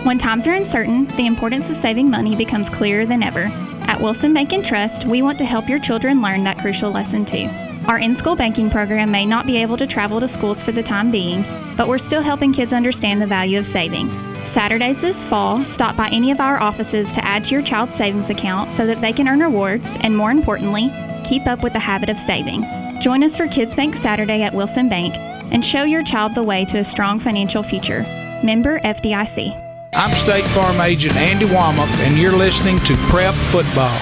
When 0.05 0.17
times 0.17 0.47
are 0.47 0.53
uncertain, 0.53 1.03
the 1.17 1.25
importance 1.25 1.69
of 1.69 1.75
saving 1.75 2.09
money 2.09 2.33
becomes 2.33 2.69
clearer 2.69 3.05
than 3.05 3.21
ever. 3.21 3.51
At 3.87 3.99
Wilson 3.99 4.31
Bank 4.31 4.53
and 4.53 4.63
Trust, 4.63 5.03
we 5.03 5.21
want 5.21 5.37
to 5.39 5.45
help 5.45 5.67
your 5.67 5.79
children 5.79 6.21
learn 6.21 6.45
that 6.45 6.59
crucial 6.59 6.91
lesson 6.91 7.25
too. 7.25 7.49
Our 7.87 7.99
in 7.99 8.15
school 8.15 8.37
banking 8.37 8.69
program 8.69 9.11
may 9.11 9.25
not 9.25 9.45
be 9.45 9.57
able 9.57 9.75
to 9.77 9.85
travel 9.85 10.21
to 10.21 10.29
schools 10.29 10.61
for 10.61 10.71
the 10.71 10.81
time 10.81 11.11
being, 11.11 11.43
but 11.75 11.89
we're 11.89 11.97
still 11.97 12.21
helping 12.21 12.53
kids 12.53 12.71
understand 12.71 13.21
the 13.21 13.27
value 13.27 13.59
of 13.59 13.65
saving. 13.65 14.09
Saturdays 14.45 15.01
this 15.01 15.25
fall, 15.25 15.65
stop 15.65 15.97
by 15.97 16.07
any 16.07 16.31
of 16.31 16.39
our 16.39 16.57
offices 16.61 17.11
to 17.11 17.25
add 17.25 17.43
to 17.43 17.51
your 17.51 17.61
child's 17.61 17.95
savings 17.95 18.29
account 18.29 18.71
so 18.71 18.87
that 18.87 19.01
they 19.01 19.11
can 19.11 19.27
earn 19.27 19.41
rewards 19.41 19.97
and, 19.99 20.15
more 20.15 20.31
importantly, 20.31 20.89
keep 21.25 21.45
up 21.47 21.63
with 21.63 21.73
the 21.73 21.79
habit 21.79 22.09
of 22.09 22.17
saving. 22.17 22.63
Join 23.05 23.23
us 23.23 23.37
for 23.37 23.47
Kids 23.47 23.75
Bank 23.75 23.95
Saturday 23.95 24.41
at 24.41 24.51
Wilson 24.51 24.89
Bank 24.89 25.15
and 25.53 25.63
show 25.63 25.83
your 25.83 26.01
child 26.01 26.33
the 26.33 26.41
way 26.41 26.65
to 26.65 26.79
a 26.79 26.83
strong 26.83 27.19
financial 27.19 27.61
future. 27.61 28.01
Member 28.43 28.79
FDIC. 28.79 29.53
I'm 29.93 30.09
State 30.15 30.43
Farm 30.45 30.81
Agent 30.81 31.15
Andy 31.15 31.45
Womack, 31.45 31.85
and 31.99 32.17
you're 32.17 32.31
listening 32.31 32.79
to 32.79 32.95
Prep 33.11 33.35
Football. 33.35 33.95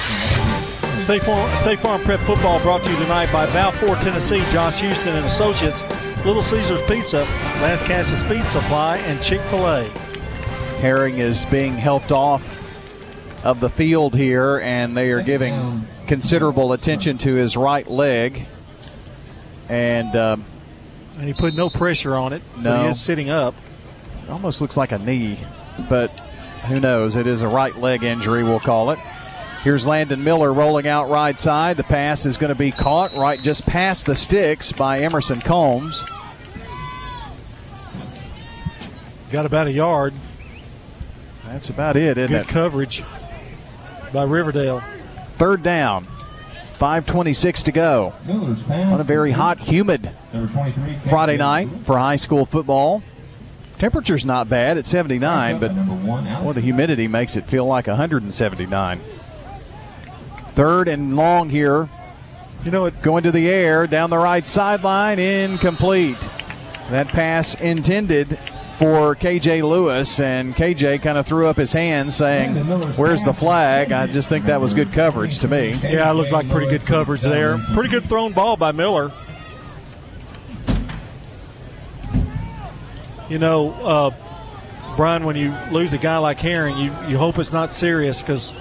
State 1.01 1.21
Farm, 1.23 1.53
State 1.57 1.81
Farm 1.81 2.01
Prep 2.03 2.21
Football 2.21 2.61
brought 2.61 2.81
to 2.83 2.91
you 2.91 2.95
tonight 2.95 3.29
by 3.33 3.45
Balfour, 3.47 3.97
Tennessee, 3.97 4.41
Josh 4.51 4.79
Houston 4.79 5.17
and 5.17 5.25
Associates, 5.25 5.83
Little 6.25 6.41
Caesars 6.41 6.81
Pizza, 6.83 7.25
Lascassas 7.59 8.25
Feed 8.29 8.45
Supply, 8.45 8.99
and 8.99 9.21
Chick 9.21 9.41
fil 9.49 9.67
A. 9.67 9.83
Herring 10.79 11.17
is 11.17 11.43
being 11.43 11.73
helped 11.73 12.13
off 12.13 12.41
of 13.43 13.59
the 13.59 13.69
field 13.69 14.15
here, 14.15 14.59
and 14.59 14.95
they 14.95 15.11
are 15.11 15.21
giving 15.21 15.85
considerable 16.07 16.71
attention 16.71 17.17
to 17.17 17.33
his 17.33 17.57
right 17.57 17.89
leg. 17.89 18.47
And, 19.69 20.15
um, 20.15 20.45
and 21.17 21.27
he 21.27 21.33
put 21.33 21.53
no 21.55 21.69
pressure 21.69 22.15
on 22.15 22.33
it. 22.33 22.41
No. 22.57 22.83
He 22.83 22.89
is 22.89 22.99
sitting 23.01 23.29
up. 23.29 23.55
It 24.23 24.29
almost 24.29 24.61
looks 24.61 24.77
like 24.77 24.91
a 24.91 24.99
knee, 24.99 25.37
but 25.89 26.19
who 26.67 26.79
knows? 26.79 27.15
It 27.15 27.27
is 27.27 27.41
a 27.41 27.47
right 27.47 27.75
leg 27.75 28.03
injury, 28.03 28.43
we'll 28.43 28.59
call 28.59 28.91
it. 28.91 28.99
Here's 29.63 29.85
Landon 29.85 30.23
Miller 30.23 30.51
rolling 30.51 30.87
out 30.87 31.09
right 31.09 31.37
side. 31.39 31.77
The 31.77 31.83
pass 31.83 32.25
is 32.25 32.35
going 32.37 32.49
to 32.49 32.55
be 32.55 32.71
caught 32.71 33.15
right 33.15 33.41
just 33.41 33.65
past 33.65 34.05
the 34.05 34.15
sticks 34.15 34.71
by 34.73 35.01
Emerson 35.01 35.39
Combs. 35.39 36.03
Got 39.31 39.45
about 39.45 39.67
a 39.67 39.71
yard. 39.71 40.13
That's 41.45 41.69
about 41.69 41.95
it, 41.95 42.17
isn't 42.17 42.35
Good 42.35 42.41
it? 42.41 42.47
coverage 42.47 43.03
by 44.11 44.23
Riverdale. 44.23 44.83
Third 45.37 45.63
down. 45.63 46.07
5.26 46.73 47.63
to 47.63 47.71
go. 47.71 48.13
On 48.27 48.99
a 48.99 49.03
very 49.03 49.31
hot, 49.31 49.59
humid 49.59 50.11
Friday 51.07 51.37
night 51.37 51.69
for 51.85 51.97
high 51.97 52.15
school 52.17 52.45
football. 52.45 53.03
Temperature's 53.79 54.25
not 54.25 54.49
bad 54.49 54.77
at 54.77 54.85
79, 54.85 55.59
but 55.59 55.73
well, 55.73 56.53
the 56.53 56.61
humidity 56.61 57.07
makes 57.07 57.35
it 57.35 57.45
feel 57.47 57.65
like 57.65 57.87
179. 57.87 59.01
Third 60.55 60.87
and 60.87 61.15
long 61.15 61.49
here. 61.49 61.89
You 62.63 62.71
know 62.71 62.85
it 62.85 63.01
going 63.01 63.23
to 63.23 63.31
the 63.31 63.49
air 63.49 63.87
down 63.87 64.09
the 64.09 64.17
right 64.17 64.47
sideline, 64.47 65.19
incomplete. 65.19 66.19
That 66.89 67.07
pass 67.07 67.55
intended 67.55 68.39
for 68.79 69.15
KJ 69.15 69.67
Lewis, 69.67 70.19
and 70.19 70.55
KJ 70.55 71.01
kind 71.01 71.17
of 71.17 71.25
threw 71.25 71.47
up 71.47 71.57
his 71.57 71.71
hands 71.71 72.15
saying, 72.15 72.55
Where's 72.95 73.23
the 73.23 73.33
flag? 73.33 73.91
I 73.91 74.07
just 74.07 74.29
think 74.29 74.45
that 74.45 74.59
was 74.59 74.73
good 74.73 74.91
coverage 74.91 75.39
to 75.39 75.47
me. 75.47 75.73
Yeah, 75.73 76.09
it 76.09 76.13
looked 76.13 76.31
like 76.31 76.49
pretty 76.49 76.67
good 76.67 76.85
coverage 76.85 77.21
there. 77.21 77.57
Pretty 77.73 77.89
good 77.89 78.05
thrown 78.05 78.33
ball 78.33 78.57
by 78.57 78.71
Miller. 78.71 79.11
You 83.29 83.39
know, 83.39 83.73
uh, 83.73 84.95
Brian, 84.95 85.23
when 85.23 85.35
you 85.35 85.55
lose 85.71 85.93
a 85.93 85.97
guy 85.97 86.17
like 86.17 86.39
Herring, 86.39 86.77
you, 86.77 86.93
you 87.07 87.17
hope 87.17 87.39
it's 87.39 87.53
not 87.53 87.71
serious 87.71 88.21
because 88.21 88.53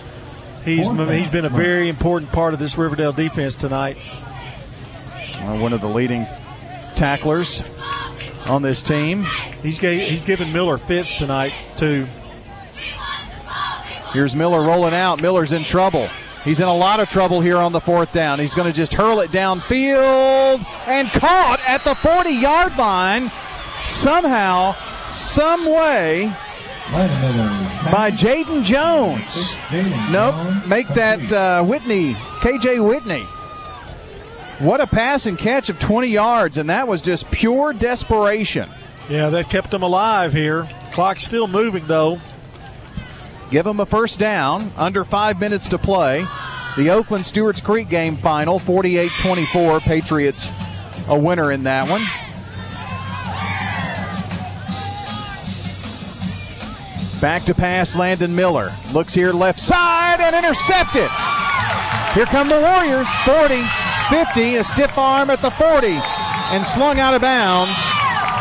he's 0.64 0.88
he's 0.88 1.30
been 1.30 1.44
a 1.44 1.50
very 1.50 1.88
important 1.88 2.32
part 2.32 2.54
of 2.54 2.60
this 2.60 2.78
Riverdale 2.78 3.12
defense 3.12 3.56
tonight. 3.56 3.96
Uh, 5.36 5.58
one 5.58 5.72
of 5.72 5.80
the 5.80 5.88
leading 5.88 6.26
tacklers 6.94 7.62
on 8.46 8.62
this 8.62 8.82
team. 8.82 9.24
He's 9.62 9.78
gave, 9.78 10.08
he's 10.08 10.24
given 10.24 10.52
Miller 10.52 10.78
fits 10.78 11.14
tonight 11.14 11.52
too. 11.76 12.06
Here's 14.12 14.36
Miller 14.36 14.60
rolling 14.60 14.94
out. 14.94 15.22
Miller's 15.22 15.52
in 15.52 15.64
trouble. 15.64 16.08
He's 16.44 16.60
in 16.60 16.66
a 16.66 16.74
lot 16.74 17.00
of 17.00 17.08
trouble 17.08 17.40
here 17.40 17.56
on 17.58 17.72
the 17.72 17.80
fourth 17.80 18.12
down. 18.12 18.40
He's 18.40 18.54
going 18.54 18.66
to 18.66 18.76
just 18.76 18.92
hurl 18.92 19.20
it 19.20 19.30
downfield 19.30 20.66
and 20.86 21.08
caught 21.10 21.60
at 21.66 21.84
the 21.84 21.94
40 21.94 22.30
yard 22.30 22.76
line 22.76 23.30
somehow, 23.88 24.74
some 25.12 25.66
way 25.66 26.34
by 26.90 28.10
Jaden 28.10 28.64
Jones. 28.64 29.54
Nope, 30.10 30.66
make 30.66 30.88
that 30.88 31.32
uh, 31.32 31.64
Whitney, 31.64 32.14
KJ 32.40 32.86
Whitney. 32.86 33.26
What 34.62 34.80
a 34.80 34.86
pass 34.86 35.26
and 35.26 35.36
catch 35.36 35.70
of 35.70 35.80
20 35.80 36.06
yards, 36.06 36.56
and 36.56 36.70
that 36.70 36.86
was 36.86 37.02
just 37.02 37.28
pure 37.32 37.72
desperation. 37.72 38.70
Yeah, 39.10 39.28
that 39.30 39.50
kept 39.50 39.72
them 39.72 39.82
alive 39.82 40.32
here. 40.32 40.68
Clock's 40.92 41.24
still 41.24 41.48
moving, 41.48 41.84
though. 41.88 42.20
Give 43.50 43.64
them 43.64 43.80
a 43.80 43.86
first 43.86 44.20
down, 44.20 44.72
under 44.76 45.04
five 45.04 45.40
minutes 45.40 45.68
to 45.70 45.78
play. 45.78 46.24
The 46.76 46.90
Oakland 46.90 47.26
Stewarts 47.26 47.60
Creek 47.60 47.88
game 47.88 48.16
final, 48.16 48.60
48 48.60 49.10
24. 49.20 49.80
Patriots 49.80 50.48
a 51.08 51.18
winner 51.18 51.50
in 51.50 51.64
that 51.64 51.88
one. 51.88 52.02
Back 57.20 57.44
to 57.46 57.54
pass, 57.54 57.96
Landon 57.96 58.34
Miller. 58.34 58.72
Looks 58.92 59.12
here 59.12 59.32
left 59.32 59.58
side 59.58 60.20
and 60.20 60.36
intercepted. 60.36 61.10
Here 62.14 62.26
come 62.26 62.48
the 62.48 62.60
Warriors. 62.60 63.08
40, 63.24 63.64
50, 64.12 64.56
a 64.56 64.64
stiff 64.64 64.98
arm 64.98 65.30
at 65.30 65.40
the 65.40 65.50
40, 65.50 65.86
and 65.88 66.66
slung 66.66 67.00
out 67.00 67.14
of 67.14 67.22
bounds. 67.22 67.74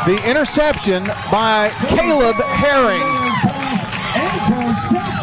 The 0.05 0.21
interception 0.29 1.05
by 1.31 1.69
Caleb 1.87 2.35
Herring. 2.35 2.99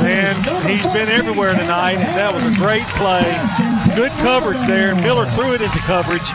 And 0.08 0.38
he's 0.66 0.86
been 0.94 1.10
everywhere 1.10 1.52
tonight, 1.52 1.96
that 1.96 2.32
was 2.32 2.42
a 2.44 2.54
great 2.54 2.86
play. 2.96 3.28
Good 3.94 4.10
coverage 4.22 4.66
there. 4.66 4.94
Miller 4.94 5.26
threw 5.32 5.52
it 5.52 5.60
into 5.60 5.80
coverage, 5.80 6.30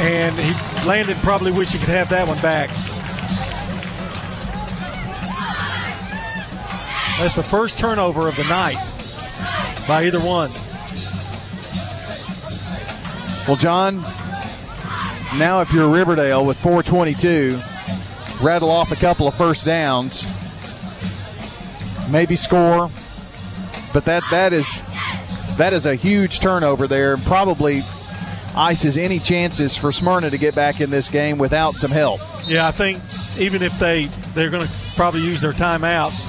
and 0.00 0.34
he 0.38 0.52
landed. 0.88 1.18
probably 1.18 1.52
wish 1.52 1.72
he 1.72 1.78
could 1.78 1.90
have 1.90 2.08
that 2.08 2.26
one 2.26 2.40
back. 2.40 2.70
That's 7.18 7.34
the 7.34 7.42
first 7.42 7.78
turnover 7.78 8.26
of 8.26 8.36
the 8.36 8.44
night 8.44 8.82
by 9.86 10.06
either 10.06 10.18
one. 10.18 10.50
Well, 13.50 13.56
John, 13.56 14.02
now 15.36 15.60
if 15.60 15.72
you're 15.72 15.88
Riverdale 15.88 16.46
with 16.46 16.56
422, 16.58 17.60
rattle 18.40 18.70
off 18.70 18.92
a 18.92 18.94
couple 18.94 19.26
of 19.26 19.34
first 19.34 19.66
downs, 19.66 20.24
maybe 22.08 22.36
score, 22.36 22.92
but 23.92 24.04
that 24.04 24.22
that 24.30 24.52
is 24.52 24.80
that 25.56 25.72
is 25.72 25.84
a 25.84 25.96
huge 25.96 26.38
turnover 26.38 26.86
there. 26.86 27.14
and 27.14 27.22
Probably 27.24 27.82
ices 28.54 28.96
any 28.96 29.18
chances 29.18 29.76
for 29.76 29.90
Smyrna 29.90 30.30
to 30.30 30.38
get 30.38 30.54
back 30.54 30.80
in 30.80 30.90
this 30.90 31.08
game 31.08 31.36
without 31.36 31.74
some 31.74 31.90
help. 31.90 32.20
Yeah, 32.46 32.68
I 32.68 32.70
think 32.70 33.02
even 33.36 33.62
if 33.62 33.76
they 33.80 34.04
they're 34.32 34.50
going 34.50 34.64
to 34.64 34.72
probably 34.94 35.22
use 35.22 35.40
their 35.40 35.52
timeouts, 35.52 36.24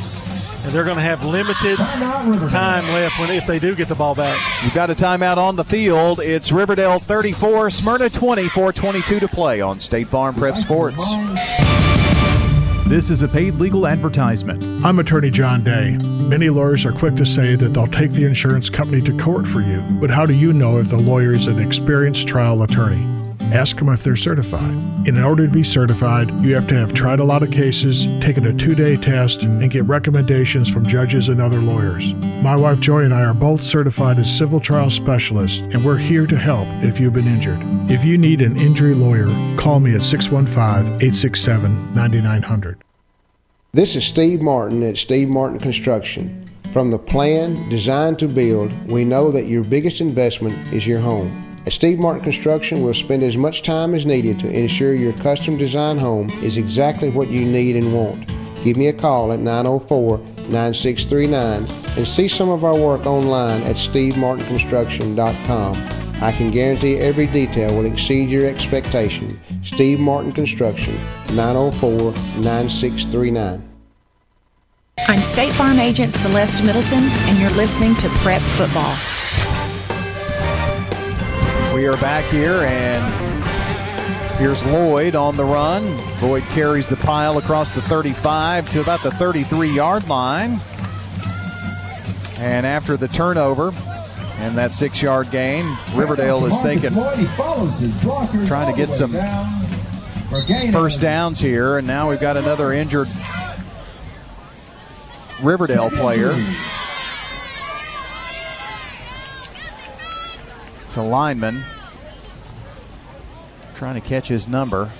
and 0.64 0.74
they're 0.74 0.84
going 0.84 0.98
to 0.98 1.02
have 1.02 1.24
limited 1.24 1.78
time 1.78 2.86
left 2.94 3.20
when 3.20 3.32
if 3.32 3.48
they 3.48 3.60
do 3.60 3.76
get 3.76 3.88
the 3.88 3.96
ball 3.96 4.16
back. 4.16 4.40
You've 4.64 4.74
got 4.74 4.90
a 4.90 4.96
timeout 4.96 5.38
on 5.38 5.56
the 5.56 5.64
field. 5.64 6.20
It's 6.20 6.52
Riverdale 6.52 7.00
34, 7.00 7.70
Smyrna 7.70 8.10
20, 8.10 8.50
422 8.50 9.20
to 9.20 9.28
play 9.28 9.62
on 9.62 9.80
State 9.80 10.08
Farm 10.08 10.36
Prep 10.36 10.58
Sports. 10.58 11.02
This 12.88 13.10
is 13.10 13.22
a 13.22 13.28
paid 13.28 13.56
legal 13.56 13.88
advertisement. 13.88 14.62
I'm 14.86 15.00
attorney 15.00 15.30
John 15.30 15.64
Day. 15.64 15.98
Many 16.02 16.50
lawyers 16.50 16.86
are 16.86 16.92
quick 16.92 17.16
to 17.16 17.26
say 17.26 17.56
that 17.56 17.74
they'll 17.74 17.88
take 17.88 18.12
the 18.12 18.26
insurance 18.26 18.70
company 18.70 19.02
to 19.04 19.18
court 19.18 19.48
for 19.48 19.62
you, 19.62 19.80
but 19.92 20.10
how 20.10 20.26
do 20.26 20.34
you 20.34 20.52
know 20.52 20.78
if 20.78 20.90
the 20.90 20.98
lawyer 20.98 21.32
is 21.32 21.48
an 21.48 21.60
experienced 21.60 22.28
trial 22.28 22.64
attorney? 22.64 23.21
Ask 23.52 23.78
them 23.78 23.90
if 23.90 24.02
they're 24.02 24.16
certified. 24.16 24.72
In 25.06 25.22
order 25.22 25.46
to 25.46 25.52
be 25.52 25.64
certified, 25.64 26.32
you 26.42 26.56
have 26.56 26.68
to 26.68 26.76
have 26.76 26.94
tried 26.94 27.20
a 27.20 27.24
lot 27.26 27.44
of 27.44 27.52
cases, 27.52 28.06
taken 28.22 28.48
a 28.48 28.54
two 28.54 28.76
day 28.76 28.96
test, 28.96 29.44
and 29.44 29.70
get 29.70 29.84
recommendations 29.84 30.70
from 30.70 30.88
judges 30.88 31.28
and 31.28 31.42
other 31.42 31.60
lawyers. 31.60 32.14
My 32.42 32.56
wife 32.56 32.80
Joy 32.80 33.02
and 33.02 33.14
I 33.14 33.24
are 33.24 33.34
both 33.34 33.62
certified 33.62 34.20
as 34.20 34.34
civil 34.34 34.62
trial 34.62 34.90
specialists, 34.90 35.60
and 35.60 35.84
we're 35.84 35.98
here 35.98 36.26
to 36.28 36.38
help 36.38 36.66
if 36.82 36.98
you've 36.98 37.12
been 37.12 37.28
injured. 37.28 37.60
If 37.92 38.06
you 38.06 38.18
need 38.18 38.42
an 38.42 38.56
injury 38.56 38.96
lawyer, 38.96 39.28
call 39.58 39.82
me 39.82 39.96
at 39.96 40.04
615 40.04 40.96
867 40.96 41.94
9900. 41.94 42.82
This 43.74 43.98
is 43.98 44.06
Steve 44.06 44.42
Martin 44.42 44.82
at 44.84 44.96
Steve 44.96 45.28
Martin 45.28 45.60
Construction. 45.60 46.50
From 46.72 46.90
the 46.90 47.00
plan, 47.00 47.68
design 47.68 48.16
to 48.18 48.30
build, 48.30 48.72
we 48.90 49.04
know 49.04 49.30
that 49.30 49.48
your 49.48 49.66
biggest 49.66 50.00
investment 50.00 50.56
is 50.74 50.88
your 50.88 51.02
home. 51.02 51.51
At 51.64 51.74
Steve 51.74 52.00
Martin 52.00 52.24
Construction, 52.24 52.82
we'll 52.82 52.96
spend 52.96 53.22
as 53.22 53.38
much 53.38 53.62
time 53.62 53.94
as 53.94 54.04
needed 54.06 54.40
to 54.40 54.50
ensure 54.50 54.96
your 54.96 55.14
custom 55.14 55.58
design 55.58 56.00
home 56.00 56.28
is 56.42 56.58
exactly 56.58 57.12
what 57.12 57.28
you 57.28 57.46
need 57.46 57.76
and 57.76 57.94
want. 57.94 58.34
Give 58.64 58.78
me 58.78 58.88
a 58.88 58.94
call 58.94 59.32
at 59.32 59.40
904 59.40 60.18
9639 60.50 61.68
and 61.98 62.08
see 62.08 62.28
some 62.28 62.50
of 62.50 62.66
our 62.66 62.76
work 62.76 63.06
online 63.06 63.62
at 63.64 63.76
stevemartinconstruction.com. 63.76 65.90
I 66.24 66.32
can 66.32 66.50
guarantee 66.50 66.98
every 66.98 67.28
detail 67.28 67.76
will 67.76 67.86
exceed 67.86 68.30
your 68.30 68.48
expectation. 68.48 69.40
Steve 69.64 70.00
Martin 70.00 70.32
Construction, 70.32 70.96
904 71.36 72.12
9639. 72.42 73.62
I'm 75.08 75.20
State 75.20 75.54
Farm 75.54 75.80
Agent 75.80 76.14
Celeste 76.14 76.64
Middleton, 76.64 77.04
and 77.04 77.38
you're 77.38 77.52
listening 77.52 77.96
to 77.98 78.10
Prep 78.10 78.42
Football. 78.42 78.96
We 81.82 81.88
are 81.88 81.98
back 81.98 82.26
here, 82.26 82.62
and 82.62 83.44
here's 84.38 84.64
Lloyd 84.64 85.16
on 85.16 85.36
the 85.36 85.44
run. 85.44 85.98
Lloyd 86.22 86.44
carries 86.50 86.88
the 86.88 86.96
pile 86.96 87.40
across 87.40 87.72
the 87.72 87.82
35 87.82 88.70
to 88.70 88.82
about 88.82 89.02
the 89.02 89.10
33 89.10 89.74
yard 89.74 90.08
line. 90.08 90.62
And 92.38 92.68
after 92.68 92.98
the 92.98 93.08
turnover 93.08 93.74
and 94.38 94.56
that 94.60 94.76
six 94.76 95.02
yard 95.02 95.32
gain, 95.32 95.76
Riverdale 95.96 96.46
is 96.46 96.62
thinking, 96.62 96.94
trying 98.46 98.72
to 98.72 98.78
get 98.78 98.94
some 98.94 99.14
first 100.72 101.02
downs 101.02 101.40
here. 101.40 101.80
And 101.80 101.88
now 101.88 102.12
we've 102.12 102.22
got 102.22 102.38
another 102.38 102.74
injured 102.74 103.10
Riverdale 105.42 105.90
player. 105.90 106.36
A 110.98 111.02
lineman 111.02 111.64
trying 113.76 114.00
to 114.00 114.08
catch 114.08 114.28
his 114.28 114.48
number. 114.48 114.92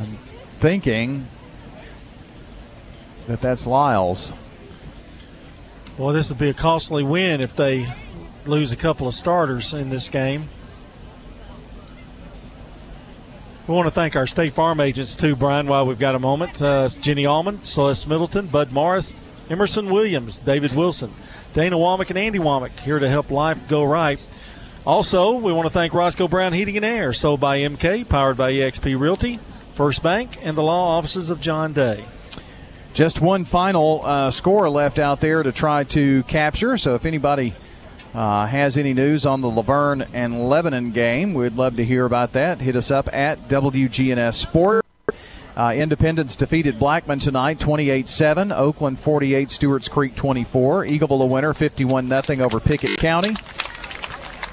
I'm 0.00 0.18
thinking 0.58 1.28
that 3.26 3.40
that's 3.42 3.66
Lyles. 3.66 4.32
Well, 5.98 6.14
this 6.14 6.30
would 6.30 6.38
be 6.38 6.48
a 6.48 6.54
costly 6.54 7.04
win 7.04 7.40
if 7.40 7.54
they 7.54 7.92
lose 8.46 8.72
a 8.72 8.76
couple 8.76 9.06
of 9.06 9.14
starters 9.14 9.74
in 9.74 9.90
this 9.90 10.08
game. 10.08 10.48
We 13.66 13.74
want 13.74 13.86
to 13.86 13.92
thank 13.92 14.16
our 14.16 14.26
State 14.26 14.54
Farm 14.54 14.80
agents 14.80 15.14
too, 15.14 15.36
Brian, 15.36 15.66
while 15.66 15.84
we've 15.84 15.98
got 15.98 16.14
a 16.14 16.18
moment. 16.18 16.62
Uh, 16.62 16.88
Jenny 16.88 17.26
Allman, 17.26 17.62
Celeste 17.64 18.08
Middleton, 18.08 18.46
Bud 18.46 18.72
Morris, 18.72 19.14
Emerson 19.50 19.90
Williams, 19.90 20.38
David 20.38 20.74
Wilson, 20.74 21.12
Dana 21.58 21.74
Womack, 21.74 22.08
and 22.10 22.16
Andy 22.16 22.38
Womack 22.38 22.78
here 22.78 23.00
to 23.00 23.08
help 23.08 23.32
life 23.32 23.66
go 23.66 23.82
right. 23.82 24.20
Also, 24.86 25.32
we 25.32 25.52
want 25.52 25.66
to 25.66 25.72
thank 25.72 25.92
Roscoe 25.92 26.28
Brown 26.28 26.52
Heating 26.52 26.76
and 26.76 26.84
Air, 26.84 27.12
sold 27.12 27.40
by 27.40 27.58
MK, 27.58 28.08
powered 28.08 28.36
by 28.36 28.52
EXP 28.52 28.96
Realty, 28.96 29.40
First 29.74 30.00
Bank, 30.00 30.38
and 30.42 30.56
the 30.56 30.62
law 30.62 30.96
offices 30.96 31.30
of 31.30 31.40
John 31.40 31.72
Day. 31.72 32.04
Just 32.94 33.20
one 33.20 33.44
final 33.44 34.02
uh, 34.04 34.30
score 34.30 34.70
left 34.70 35.00
out 35.00 35.18
there 35.18 35.42
to 35.42 35.50
try 35.50 35.82
to 35.82 36.22
capture. 36.28 36.78
So 36.78 36.94
if 36.94 37.04
anybody 37.04 37.54
uh, 38.14 38.46
has 38.46 38.78
any 38.78 38.94
news 38.94 39.26
on 39.26 39.40
the 39.40 39.50
La 39.50 39.62
Vergne 39.62 40.06
and 40.12 40.48
Lebanon 40.48 40.92
game, 40.92 41.34
we'd 41.34 41.56
love 41.56 41.74
to 41.78 41.84
hear 41.84 42.04
about 42.04 42.34
that. 42.34 42.60
Hit 42.60 42.76
us 42.76 42.92
up 42.92 43.12
at 43.12 43.48
WGNS 43.48 44.34
Sport. 44.34 44.84
Uh, 45.58 45.72
Independence 45.72 46.36
defeated 46.36 46.78
Blackman 46.78 47.18
tonight 47.18 47.58
28 47.58 48.08
7. 48.08 48.52
Oakland 48.52 49.00
48, 49.00 49.50
Stewart's 49.50 49.88
Creek 49.88 50.14
24. 50.14 50.84
Eagleville 50.84 51.20
a 51.20 51.26
winner 51.26 51.52
51 51.52 52.08
0 52.08 52.44
over 52.44 52.60
Pickett 52.60 52.96
County. 52.96 53.34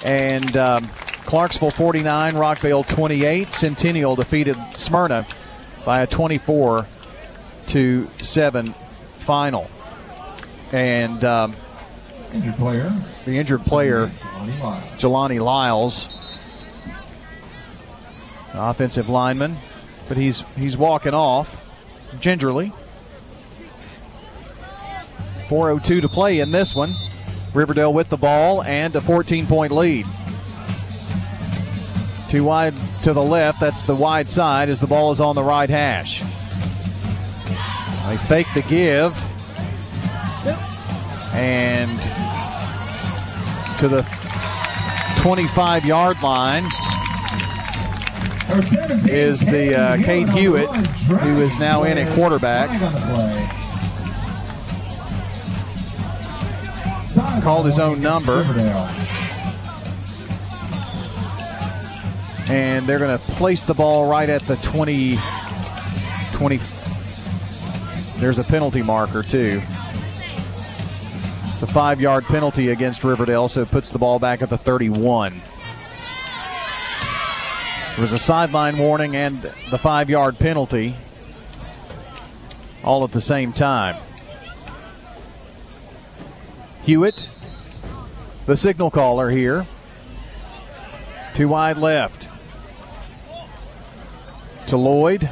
And 0.03 0.57
um, 0.57 0.89
Clarksville 1.25 1.69
49, 1.69 2.33
Rockvale 2.33 2.87
28. 2.87 3.51
Centennial 3.51 4.15
defeated 4.15 4.57
Smyrna 4.73 5.27
by 5.85 6.01
a 6.01 6.07
24 6.07 6.87
to 7.67 8.09
7 8.19 8.73
final. 9.19 9.69
And 10.71 11.23
um, 11.23 11.55
injured 12.33 12.55
player. 12.55 12.91
The 13.25 13.37
injured 13.37 13.63
player, 13.63 14.07
Jelani 14.97 15.39
Lyles, 15.39 16.09
offensive 18.53 19.07
lineman, 19.07 19.57
but 20.07 20.17
he's 20.17 20.43
he's 20.55 20.77
walking 20.77 21.13
off 21.13 21.61
gingerly. 22.19 22.71
4:02 25.47 26.01
to 26.01 26.09
play 26.09 26.39
in 26.39 26.51
this 26.51 26.75
one. 26.75 26.95
Riverdale 27.53 27.93
with 27.93 28.09
the 28.09 28.17
ball 28.17 28.63
and 28.63 28.95
a 28.95 29.01
14 29.01 29.47
point 29.47 29.71
lead. 29.71 30.05
Too 32.29 32.43
wide 32.43 32.73
to 33.03 33.13
the 33.13 33.23
left. 33.23 33.59
That's 33.59 33.83
the 33.83 33.95
wide 33.95 34.29
side 34.29 34.69
as 34.69 34.79
the 34.79 34.87
ball 34.87 35.11
is 35.11 35.21
on 35.21 35.35
the 35.35 35.43
right 35.43 35.69
hash. 35.69 36.21
They 38.07 38.17
fake 38.27 38.47
the 38.53 38.61
give. 38.63 39.15
And 41.33 41.97
to 43.79 43.87
the 43.87 44.05
25 45.21 45.85
yard 45.85 46.21
line 46.21 46.65
is 48.57 49.45
the 49.45 49.77
uh, 49.77 49.97
Cade 50.01 50.29
Hewitt, 50.29 50.69
who 50.69 51.41
is 51.41 51.59
now 51.59 51.83
in 51.83 51.97
at 51.97 52.13
quarterback. 52.15 52.69
Called 57.43 57.65
his 57.65 57.79
own 57.79 58.01
number. 58.01 58.43
And 62.49 62.85
they're 62.85 62.99
going 62.99 63.17
to 63.17 63.23
place 63.33 63.63
the 63.63 63.73
ball 63.73 64.09
right 64.09 64.29
at 64.29 64.43
the 64.43 64.55
20. 64.57 65.17
20. 66.33 66.59
There's 68.17 68.39
a 68.39 68.43
penalty 68.43 68.81
marker, 68.81 69.23
too. 69.23 69.61
It's 71.53 71.61
a 71.61 71.67
five 71.67 71.99
yard 71.99 72.25
penalty 72.25 72.69
against 72.69 73.03
Riverdale, 73.03 73.47
so 73.47 73.61
it 73.61 73.71
puts 73.71 73.89
the 73.89 73.97
ball 73.97 74.19
back 74.19 74.41
at 74.41 74.49
the 74.49 74.57
31. 74.57 75.41
There 77.95 78.01
was 78.01 78.11
a 78.11 78.19
sideline 78.19 78.77
warning 78.77 79.15
and 79.15 79.41
the 79.71 79.77
five 79.77 80.09
yard 80.09 80.37
penalty 80.37 80.97
all 82.83 83.05
at 83.05 83.13
the 83.13 83.21
same 83.21 83.53
time. 83.53 83.95
Hewitt, 86.83 87.29
the 88.47 88.57
signal 88.57 88.91
caller 88.91 89.29
here. 89.29 89.65
Too 91.35 91.47
wide 91.47 91.77
left. 91.77 92.27
To 94.67 94.75
Lloyd. 94.75 95.29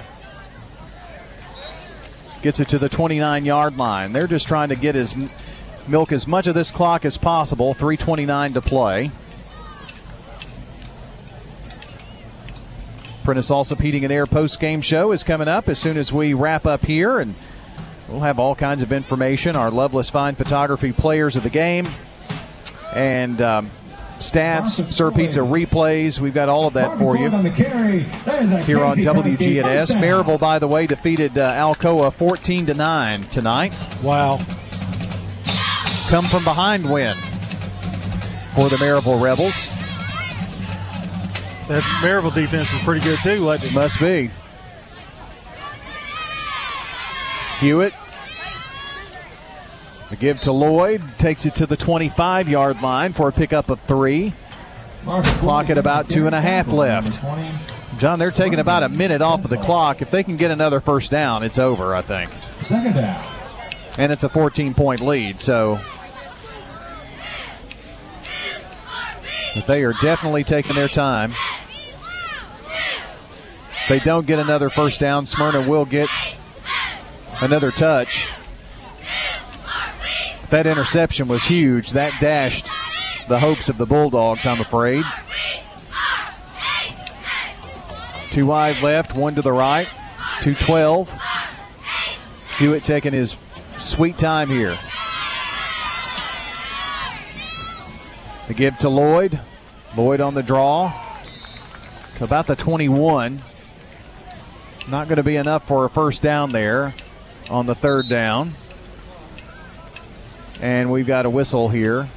Gets 2.41 2.61
it 2.61 2.69
to 2.69 2.79
the 2.79 2.87
29 2.87 3.43
yard 3.43 3.77
line. 3.77 4.13
They're 4.13 4.25
just 4.25 4.47
trying 4.47 4.69
to 4.69 4.75
get 4.77 4.95
his 4.95 5.13
milk 5.85 6.13
as 6.13 6.27
much 6.27 6.47
of 6.47 6.55
this 6.55 6.71
clock 6.71 7.03
as 7.03 7.17
possible. 7.17 7.73
329 7.73 8.53
to 8.53 8.61
play. 8.61 9.11
Prentice 13.23 13.49
Allsup 13.49 13.79
Heating 13.79 14.03
and 14.03 14.11
Air 14.11 14.25
post 14.25 14.59
game 14.59 14.81
show 14.81 15.11
is 15.11 15.23
coming 15.23 15.47
up 15.47 15.69
as 15.69 15.79
soon 15.79 15.97
as 15.97 16.11
we 16.11 16.33
wrap 16.33 16.65
up 16.65 16.85
here, 16.85 17.19
and 17.19 17.35
we'll 18.09 18.19
have 18.19 18.37
all 18.37 18.53
kinds 18.53 18.81
of 18.81 18.91
information. 18.91 19.55
Our 19.55 19.71
Loveless 19.71 20.09
Fine 20.09 20.35
Photography 20.35 20.91
players 20.91 21.35
of 21.35 21.43
the 21.43 21.49
game 21.49 21.87
and 22.93 23.41
um, 23.41 23.71
stats, 24.19 24.91
Sir 24.91 25.11
Pizza 25.11 25.39
replays. 25.39 26.19
We've 26.19 26.33
got 26.33 26.49
all 26.49 26.67
of 26.67 26.73
that 26.73 26.97
for 26.97 27.15
you 27.17 27.29
here 27.29 28.83
on 28.83 28.97
WGNS. 28.97 29.91
Maryville, 29.99 30.39
by 30.39 30.59
the 30.59 30.67
way, 30.67 30.85
defeated 30.85 31.37
uh, 31.37 31.51
Alcoa 31.51 32.13
14 32.13 32.67
to 32.67 32.73
9 32.73 33.23
tonight. 33.25 33.73
Wow. 34.01 34.39
Come 36.07 36.25
from 36.25 36.43
behind 36.43 36.91
win 36.91 37.17
for 38.55 38.69
the 38.69 38.75
Maryville 38.75 39.21
Rebels. 39.21 39.55
That 41.67 41.83
Maryville 42.01 42.33
defense 42.33 42.73
is 42.73 42.79
pretty 42.81 43.01
good 43.01 43.19
too, 43.23 43.45
wasn't 43.45 43.71
it? 43.71 43.75
Must 43.75 43.99
be. 43.99 44.29
Hewitt. 47.59 47.93
The 50.09 50.15
give 50.17 50.41
to 50.41 50.51
Lloyd 50.51 51.01
takes 51.17 51.45
it 51.45 51.55
to 51.55 51.65
the 51.65 51.77
25 51.77 52.49
yard 52.49 52.81
line 52.81 53.13
for 53.13 53.29
a 53.29 53.31
pickup 53.31 53.69
of 53.69 53.79
three. 53.87 54.33
Clock 55.05 55.69
at 55.69 55.77
about 55.77 56.09
two 56.09 56.27
and 56.27 56.35
a 56.35 56.41
half 56.41 56.67
left. 56.67 57.19
John, 57.97 58.19
they're 58.19 58.31
taking 58.31 58.59
about 58.59 58.83
a 58.83 58.89
minute 58.89 59.21
off 59.21 59.43
of 59.43 59.49
the 59.49 59.57
clock. 59.57 60.01
If 60.01 60.11
they 60.11 60.23
can 60.23 60.37
get 60.37 60.51
another 60.51 60.81
first 60.81 61.11
down, 61.11 61.43
it's 61.43 61.59
over, 61.59 61.95
I 61.95 62.01
think. 62.01 62.31
Second 62.61 62.95
down. 62.95 63.23
And 63.97 64.11
it's 64.11 64.23
a 64.23 64.29
14 64.29 64.73
point 64.73 65.01
lead, 65.01 65.39
so. 65.39 65.79
But 69.55 69.67
they 69.67 69.83
are 69.83 69.93
definitely 70.01 70.43
taking 70.43 70.75
their 70.75 70.87
time. 70.87 71.33
If 73.71 73.89
they 73.89 73.99
don't 73.99 74.25
get 74.25 74.39
another 74.39 74.69
first 74.69 74.99
down, 74.99 75.25
Smyrna 75.25 75.67
will 75.67 75.85
get 75.85 76.09
another 77.41 77.71
touch. 77.71 78.27
That 80.49 80.65
interception 80.65 81.27
was 81.27 81.43
huge. 81.43 81.91
That 81.91 82.13
dashed 82.21 82.67
the 83.27 83.39
hopes 83.39 83.69
of 83.69 83.77
the 83.77 83.85
Bulldogs, 83.85 84.45
I'm 84.45 84.61
afraid. 84.61 85.03
Two 88.31 88.47
wide 88.47 88.81
left, 88.81 89.15
one 89.15 89.35
to 89.35 89.41
the 89.41 89.51
right. 89.51 89.87
212. 90.41 91.11
Hewitt 92.57 92.83
taking 92.83 93.13
his 93.13 93.35
sweet 93.79 94.17
time 94.17 94.49
here. 94.49 94.77
The 98.47 98.53
give 98.53 98.77
to 98.79 98.89
Lloyd. 98.89 99.39
Lloyd 99.95 100.21
on 100.21 100.33
the 100.33 100.43
draw. 100.43 100.93
To 102.17 102.23
about 102.23 102.47
the 102.47 102.55
21. 102.55 103.41
Not 104.89 105.07
going 105.07 105.17
to 105.17 105.23
be 105.23 105.37
enough 105.37 105.67
for 105.67 105.85
a 105.85 105.89
first 105.89 106.21
down 106.21 106.51
there 106.51 106.93
on 107.49 107.65
the 107.65 107.75
third 107.75 108.09
down. 108.09 108.55
And 110.61 110.91
we've 110.91 111.07
got 111.07 111.25
a 111.25 111.29
whistle 111.29 111.69
here 111.69 112.09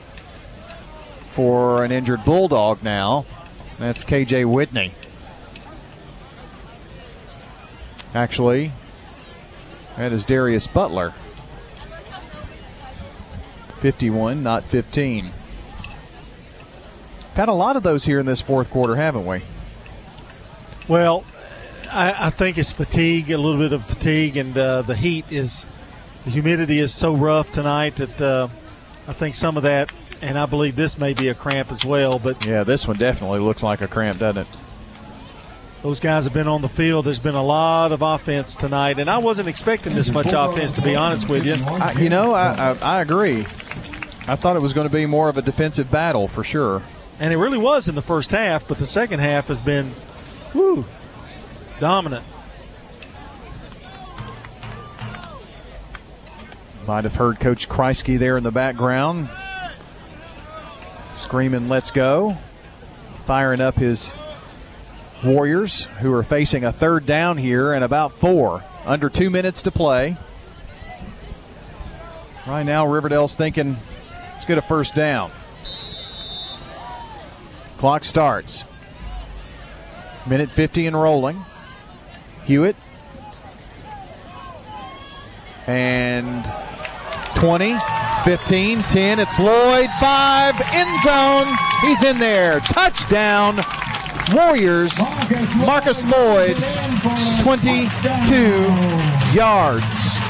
for 1.31 1.85
an 1.85 1.93
injured 1.93 2.25
Bulldog 2.25 2.83
now. 2.83 3.25
That's 3.79 4.05
KJ 4.05 4.47
Whitney. 4.47 4.95
Actually, 8.15 8.73
that 9.97 10.13
is 10.13 10.25
Darius 10.25 10.67
Butler. 10.67 11.13
51, 13.81 14.43
not 14.43 14.65
15. 14.65 15.31
Had 17.37 17.51
a 17.51 17.53
lot 17.53 17.77
of 17.77 17.83
those 17.83 18.03
here 18.03 18.19
in 18.19 18.25
this 18.25 18.41
fourth 18.41 18.71
quarter, 18.71 18.97
haven't 18.97 19.27
we? 19.27 19.43
Well, 20.89 21.23
I, 21.93 22.29
I 22.29 22.31
think 22.31 22.57
it's 22.57 22.73
fatigue, 22.73 23.31
a 23.31 23.37
little 23.37 23.59
bit 23.59 23.75
of 23.75 23.85
fatigue, 23.85 24.39
and 24.39 24.57
uh, 24.57 24.81
the 24.81 24.97
heat 24.97 25.27
is, 25.31 25.67
the 26.25 26.31
humidity 26.31 26.79
is 26.79 26.95
so 26.95 27.15
rough 27.15 27.53
tonight 27.53 27.97
that 27.97 28.23
uh, 28.23 28.49
I 29.07 29.13
think 29.13 29.35
some 29.35 29.59
of 29.59 29.65
that, 29.65 29.93
and 30.23 30.39
I 30.39 30.47
believe 30.47 30.77
this 30.77 30.97
may 30.97 31.13
be 31.13 31.29
a 31.29 31.35
cramp 31.35 31.71
as 31.71 31.85
well. 31.85 32.19
But 32.19 32.47
yeah, 32.47 32.65
this 32.65 32.89
one 32.89 32.97
definitely 32.97 33.41
looks 33.41 33.63
like 33.63 33.83
a 33.83 33.87
cramp, 33.87 34.19
doesn't 34.19 34.47
it? 34.47 34.49
Those 35.83 36.01
guys 36.01 36.25
have 36.25 36.33
been 36.33 36.49
on 36.49 36.63
the 36.63 36.71
field. 36.71 37.05
There's 37.05 37.21
been 37.21 37.35
a 37.35 37.45
lot 37.45 37.93
of 37.93 38.01
offense 38.01 38.57
tonight, 38.57 38.99
and 38.99 39.11
I 39.11 39.19
wasn't 39.19 39.51
expecting 39.51 39.95
this 39.95 40.11
much 40.11 40.33
offense, 40.33 40.73
to 40.73 40.81
be 40.81 40.97
honest 40.97 41.29
with 41.29 41.45
you. 41.45 41.57
I, 41.67 41.93
you 41.93 42.09
know, 42.09 42.33
I, 42.33 42.71
I, 42.71 42.79
I 42.97 43.03
agree. 43.03 43.41
I 44.27 44.37
thought 44.37 44.57
it 44.57 44.63
was 44.63 44.73
going 44.73 44.89
to 44.89 44.93
be 44.93 45.05
more 45.05 45.29
of 45.29 45.37
a 45.37 45.43
defensive 45.43 45.91
battle 45.91 46.29
for 46.29 46.43
sure. 46.43 46.83
And 47.19 47.33
it 47.33 47.37
really 47.37 47.59
was 47.59 47.89
in 47.89 47.95
the 47.95 48.03
first 48.03 48.31
half, 48.31 48.69
but 48.69 48.79
the 48.79 48.87
second 48.87 49.21
half 49.21 49.49
has 49.49 49.61
been, 49.61 49.93
whoo, 50.55 50.85
dominant. 51.81 52.25
Might 56.87 57.05
have 57.05 57.15
heard 57.15 57.41
Coach 57.41 57.69
Kreisky 57.69 58.19
there 58.19 58.37
in 58.37 58.45
the 58.45 58.53
background 58.53 59.29
screaming, 61.27 61.69
Let's 61.69 61.91
go. 61.91 62.37
Firing 63.25 63.61
up 63.61 63.75
his 63.75 64.15
Warriors, 65.25 65.85
who 66.01 66.13
are 66.13 66.23
facing 66.23 66.63
a 66.63 66.73
third 66.73 67.05
down 67.07 67.37
here 67.37 67.73
and 67.73 67.83
about 67.83 68.21
four. 68.21 68.63
Under 68.85 69.09
two 69.09 69.31
minutes 69.31 69.63
to 69.63 69.73
play. 69.73 70.17
Right 72.47 72.63
now, 72.63 72.87
Riverdale's 72.87 73.35
thinking, 73.35 73.77
let's 74.33 74.45
get 74.45 74.59
a 74.59 74.63
first 74.63 74.95
down. 74.95 75.33
Clock 77.79 78.05
starts. 78.05 78.65
Minute 80.27 80.51
50 80.51 80.87
and 80.87 81.01
rolling. 81.01 81.45
Hewitt. 82.45 82.77
And 85.67 86.45
20, 87.37 87.77
15, 88.25 88.83
10. 88.83 89.19
It's 89.19 89.39
Lloyd. 89.39 89.91
Five. 90.01 90.61
End 90.73 91.01
zone. 91.03 91.55
He's 91.83 92.03
in 92.03 92.19
there. 92.19 92.61
Touchdown. 92.61 93.61
Warriors. 94.33 94.99
Marcus 95.57 96.05
Lloyd. 96.07 96.57
22 97.43 98.67
yards. 99.37 100.26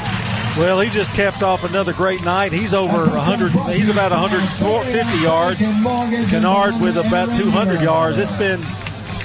Well, 0.57 0.79
he 0.79 0.89
just 0.89 1.13
capped 1.13 1.43
off 1.43 1.63
another 1.63 1.93
great 1.93 2.23
night. 2.23 2.51
He's 2.51 2.73
over 2.73 2.97
100. 2.97 3.51
He's 3.75 3.89
about 3.89 4.09
150 4.09 5.17
yards. 5.19 5.59
Kennard 6.31 6.81
with 6.81 6.97
about 6.97 7.35
200 7.35 7.79
yards. 7.79 8.17
It's 8.17 8.35
been 8.37 8.63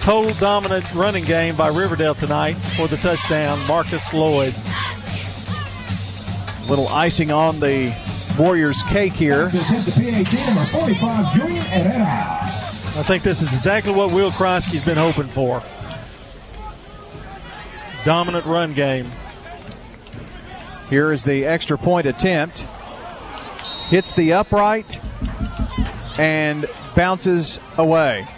total 0.03 0.35
dominant 0.35 0.93
running 0.93 1.25
game 1.25 1.57
by 1.57 1.69
Riverdale 1.69 2.15
tonight 2.15 2.59
for 2.77 2.87
the 2.87 2.99
touchdown. 2.99 3.67
Marcus 3.67 4.13
Lloyd. 4.13 4.55
A 6.59 6.67
Little 6.69 6.89
icing 6.89 7.31
on 7.31 7.61
the 7.61 7.97
Warriors' 8.39 8.83
cake 8.83 9.15
here. 9.15 9.49
I 12.95 13.03
think 13.07 13.23
this 13.23 13.41
is 13.41 13.55
exactly 13.55 13.93
what 13.95 14.13
Will 14.13 14.31
Kreisky's 14.31 14.85
been 14.85 14.99
hoping 14.99 15.29
for. 15.29 15.63
Dominant 18.05 18.45
run 18.45 18.75
game. 18.75 19.11
Here 20.93 21.11
is 21.11 21.25
the 21.25 21.47
extra 21.47 21.79
point 21.79 22.07
attempt. 22.07 22.67
Hits 23.89 24.13
the 24.13 24.35
upright 24.35 25.01
and 26.19 26.67
bounces 26.95 27.61
away. 27.79 28.29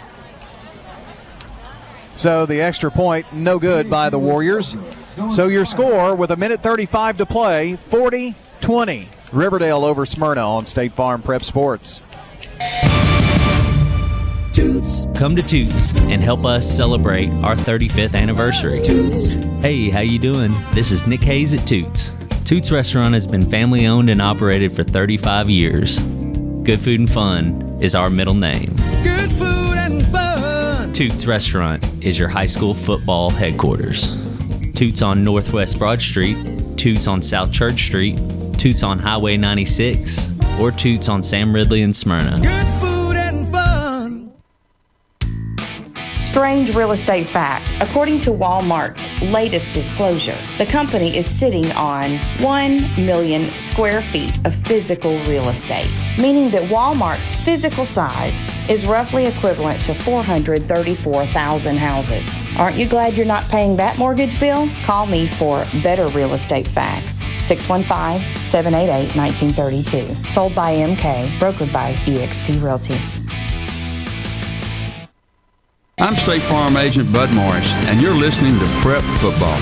So 2.15 2.45
the 2.45 2.61
extra 2.61 2.89
point, 2.89 3.25
no 3.33 3.59
good 3.59 3.89
by 3.89 4.09
the 4.09 4.19
Warriors. 4.19 4.77
So 5.33 5.49
your 5.49 5.65
score 5.65 6.15
with 6.15 6.31
a 6.31 6.37
minute 6.37 6.63
35 6.63 7.17
to 7.17 7.25
play 7.25 7.75
40 7.75 8.33
20. 8.61 9.09
Riverdale 9.33 9.83
over 9.83 10.05
Smyrna 10.05 10.39
on 10.39 10.65
State 10.65 10.93
Farm 10.93 11.21
Prep 11.21 11.43
Sports. 11.43 11.99
Toots. 14.53 15.07
Come 15.13 15.35
to 15.35 15.45
Toots 15.45 15.91
and 16.03 16.21
help 16.21 16.45
us 16.45 16.73
celebrate 16.73 17.27
our 17.43 17.55
35th 17.55 18.15
anniversary. 18.15 18.81
Toots. 18.81 19.33
Hey, 19.61 19.89
how 19.89 19.99
you 19.99 20.19
doing? 20.19 20.55
This 20.71 20.91
is 20.91 21.05
Nick 21.05 21.21
Hayes 21.23 21.53
at 21.53 21.67
Toots. 21.67 22.13
Toots 22.45 22.71
Restaurant 22.71 23.15
has 23.15 23.25
been 23.25 23.49
family 23.49 23.87
owned 23.87 24.07
and 24.07 24.21
operated 24.21 24.75
for 24.75 24.83
35 24.83 25.49
years. 25.49 25.97
Good 25.97 26.79
food 26.79 26.99
and 26.99 27.09
fun 27.09 27.79
is 27.81 27.95
our 27.95 28.07
middle 28.11 28.35
name. 28.35 28.71
Good 29.03 29.31
food 29.31 29.75
and 29.75 30.05
fun. 30.05 30.93
Toots 30.93 31.25
Restaurant 31.25 31.83
is 32.05 32.19
your 32.19 32.27
high 32.27 32.45
school 32.45 32.75
football 32.75 33.31
headquarters. 33.31 34.15
Toots 34.73 35.01
on 35.01 35.23
Northwest 35.23 35.79
Broad 35.79 35.99
Street, 35.99 36.37
Toots 36.77 37.07
on 37.07 37.23
South 37.23 37.51
Church 37.51 37.83
Street, 37.83 38.19
Toots 38.59 38.83
on 38.83 38.99
Highway 38.99 39.37
96, 39.37 40.29
or 40.59 40.69
Toots 40.69 41.09
on 41.09 41.23
Sam 41.23 41.51
Ridley 41.51 41.81
in 41.81 41.95
Smyrna. 41.95 42.37
Strange 46.35 46.75
real 46.75 46.91
estate 46.91 47.25
fact. 47.25 47.73
According 47.79 48.19
to 48.19 48.29
Walmart's 48.29 49.07
latest 49.21 49.71
disclosure, 49.71 50.37
the 50.57 50.65
company 50.65 51.15
is 51.15 51.25
sitting 51.25 51.71
on 51.71 52.17
1 52.41 53.05
million 53.05 53.57
square 53.57 54.01
feet 54.01 54.37
of 54.45 54.53
physical 54.53 55.17
real 55.27 55.47
estate, 55.47 55.89
meaning 56.19 56.51
that 56.51 56.69
Walmart's 56.69 57.33
physical 57.33 57.85
size 57.85 58.41
is 58.69 58.85
roughly 58.85 59.27
equivalent 59.27 59.81
to 59.85 59.95
434,000 59.95 61.77
houses. 61.77 62.35
Aren't 62.57 62.75
you 62.75 62.85
glad 62.85 63.13
you're 63.13 63.25
not 63.25 63.45
paying 63.45 63.77
that 63.77 63.97
mortgage 63.97 64.37
bill? 64.37 64.67
Call 64.83 65.05
me 65.05 65.27
for 65.27 65.65
better 65.81 66.07
real 66.07 66.33
estate 66.33 66.67
facts. 66.67 67.13
615 67.45 68.19
788 68.49 69.15
1932. 69.15 70.13
Sold 70.25 70.53
by 70.53 70.73
MK, 70.75 71.27
brokered 71.37 71.71
by 71.71 71.93
eXp 71.93 72.61
Realty. 72.61 73.14
I'm 75.97 76.13
State 76.15 76.41
Farm 76.41 76.75
Agent 76.75 77.11
Bud 77.13 77.33
Morris, 77.33 77.71
and 77.85 78.01
you're 78.01 78.13
listening 78.13 78.59
to 78.59 78.65
Prep 78.81 79.01
Football. 79.21 79.57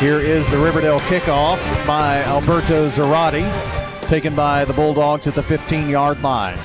Here 0.00 0.18
is 0.18 0.48
the 0.48 0.58
Riverdale 0.58 1.00
kickoff 1.00 1.58
by 1.86 2.22
Alberto 2.22 2.88
Zarate, 2.88 3.44
taken 4.08 4.34
by 4.34 4.64
the 4.64 4.72
Bulldogs 4.72 5.26
at 5.26 5.34
the 5.34 5.42
15 5.42 5.90
yard 5.90 6.22
line. 6.22 6.58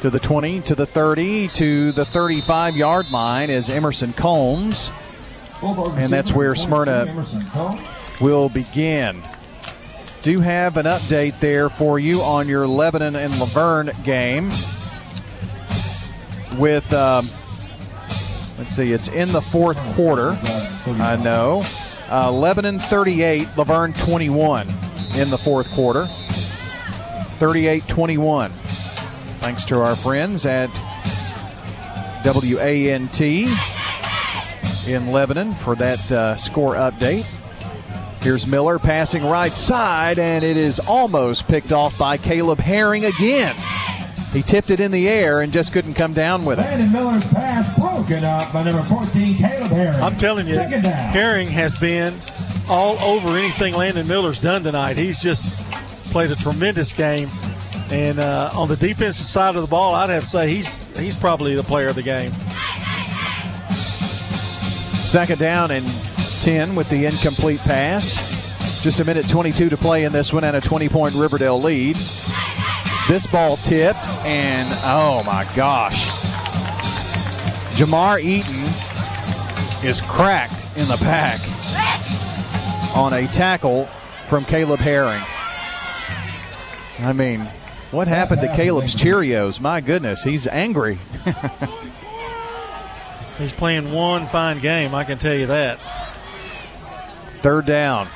To 0.00 0.08
the 0.08 0.18
20, 0.18 0.62
to 0.62 0.74
the 0.74 0.86
30, 0.86 1.48
to 1.48 1.92
the 1.92 2.06
35 2.06 2.74
yard 2.74 3.10
line 3.10 3.50
is 3.50 3.68
Emerson 3.68 4.14
Combs. 4.14 4.90
And 5.62 6.10
that's 6.10 6.32
where 6.32 6.54
Smyrna 6.54 7.26
will 8.18 8.48
begin. 8.48 9.22
Do 10.22 10.40
have 10.40 10.78
an 10.78 10.86
update 10.86 11.38
there 11.40 11.68
for 11.68 11.98
you 11.98 12.22
on 12.22 12.48
your 12.48 12.66
Lebanon 12.66 13.14
and 13.14 13.38
La 13.38 13.44
Vergne 13.44 13.90
game 14.04 14.50
with, 16.58 16.90
um, 16.92 17.28
let's 18.58 18.74
see, 18.74 18.92
it's 18.92 19.08
in 19.08 19.32
the 19.32 19.40
fourth 19.40 19.78
quarter. 19.94 20.38
I 20.86 21.16
know. 21.16 21.62
Uh, 22.10 22.30
Lebanon 22.30 22.78
38, 22.78 23.48
La 23.56 23.64
Vergne 23.64 23.92
21 23.94 24.68
in 25.16 25.30
the 25.30 25.38
fourth 25.38 25.68
quarter. 25.70 26.08
38 27.38 27.86
21. 27.86 28.52
Thanks 29.40 29.64
to 29.66 29.80
our 29.80 29.96
friends 29.96 30.46
at 30.46 30.70
WANT 32.24 33.20
in 33.20 35.12
Lebanon 35.12 35.54
for 35.56 35.74
that 35.76 36.12
uh, 36.12 36.36
score 36.36 36.74
update. 36.74 37.24
Here's 38.20 38.46
Miller 38.46 38.78
passing 38.78 39.24
right 39.24 39.52
side, 39.52 40.18
and 40.18 40.44
it 40.44 40.56
is 40.56 40.80
almost 40.80 41.46
picked 41.46 41.72
off 41.72 41.96
by 41.98 42.16
Caleb 42.16 42.58
Herring 42.58 43.04
again. 43.04 43.54
He 44.32 44.42
tipped 44.42 44.70
it 44.70 44.80
in 44.80 44.90
the 44.90 45.08
air 45.08 45.40
and 45.40 45.52
just 45.52 45.72
couldn't 45.72 45.94
come 45.94 46.12
down 46.12 46.44
with 46.44 46.58
it. 46.58 46.62
Landon 46.62 46.92
Miller's 46.92 47.24
pass 47.26 47.78
broken 47.78 48.24
up 48.24 48.52
by 48.52 48.64
number 48.64 48.82
14, 48.82 49.34
Caleb 49.34 49.70
Herring. 49.70 50.02
I'm 50.02 50.16
telling 50.16 50.46
you, 50.46 50.58
Herring 50.58 51.48
has 51.48 51.74
been 51.76 52.14
all 52.68 52.98
over 52.98 53.36
anything 53.38 53.74
Landon 53.74 54.06
Miller's 54.06 54.38
done 54.38 54.62
tonight. 54.62 54.96
He's 54.96 55.22
just 55.22 55.58
played 56.10 56.30
a 56.30 56.36
tremendous 56.36 56.92
game. 56.92 57.28
And 57.90 58.18
uh, 58.18 58.50
on 58.54 58.68
the 58.68 58.76
defensive 58.76 59.26
side 59.26 59.54
of 59.54 59.62
the 59.62 59.68
ball, 59.68 59.94
I'd 59.94 60.10
have 60.10 60.24
to 60.24 60.28
say 60.28 60.48
he's 60.48 60.76
he's 60.98 61.16
probably 61.16 61.54
the 61.54 61.62
player 61.62 61.88
of 61.88 61.94
the 61.94 62.02
game. 62.02 62.32
Second 65.04 65.38
down 65.38 65.70
and 65.70 65.86
10 66.40 66.74
with 66.74 66.88
the 66.90 67.06
incomplete 67.06 67.60
pass. 67.60 68.16
Just 68.82 68.98
a 69.00 69.04
minute 69.04 69.28
22 69.28 69.68
to 69.68 69.76
play 69.76 70.04
in 70.04 70.12
this 70.12 70.32
one 70.32 70.42
and 70.42 70.56
a 70.56 70.60
20 70.60 70.88
point 70.88 71.14
Riverdale 71.14 71.60
lead. 71.60 71.96
This 73.08 73.24
ball 73.24 73.56
tipped, 73.58 74.08
and 74.24 74.68
oh 74.82 75.22
my 75.22 75.48
gosh. 75.54 76.06
Jamar 77.76 78.20
Eaton 78.20 78.64
is 79.88 80.00
cracked 80.00 80.66
in 80.76 80.88
the 80.88 80.96
back 80.96 81.40
on 82.96 83.12
a 83.12 83.28
tackle 83.28 83.88
from 84.26 84.44
Caleb 84.44 84.80
Herring. 84.80 85.22
I 86.98 87.12
mean, 87.12 87.48
what 87.92 88.08
happened 88.08 88.40
to 88.40 88.48
Caleb's 88.56 88.96
Cheerios? 88.96 89.60
My 89.60 89.80
goodness, 89.80 90.24
he's 90.24 90.48
angry. 90.48 90.98
he's 93.38 93.54
playing 93.54 93.92
one 93.92 94.26
fine 94.26 94.58
game, 94.58 94.96
I 94.96 95.04
can 95.04 95.18
tell 95.18 95.34
you 95.34 95.46
that. 95.46 95.78
Third 97.40 97.66
down. 97.66 98.08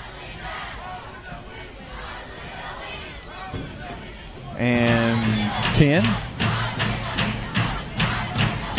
And 4.60 5.74
10. 5.74 6.04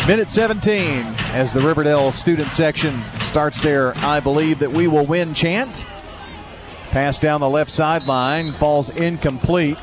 Minute 0.06 0.30
17 0.30 1.04
as 1.32 1.52
the 1.52 1.60
Riverdale 1.60 2.12
student 2.12 2.52
section 2.52 3.02
starts 3.24 3.60
their 3.60 3.96
I 3.98 4.20
believe 4.20 4.60
that 4.60 4.70
we 4.70 4.86
will 4.86 5.04
win 5.04 5.34
chant. 5.34 5.84
Pass 6.90 7.18
down 7.18 7.40
the 7.40 7.48
left 7.48 7.70
sideline 7.70 8.52
falls 8.52 8.90
incomplete. 8.90 9.78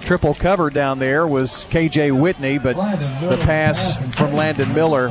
Triple 0.00 0.34
cover 0.34 0.70
down 0.70 1.00
there 1.00 1.26
was 1.26 1.64
KJ 1.70 2.16
Whitney, 2.16 2.58
but 2.58 2.76
the 3.28 3.38
pass 3.38 3.96
from 4.14 4.34
Landon 4.34 4.72
Miller 4.72 5.08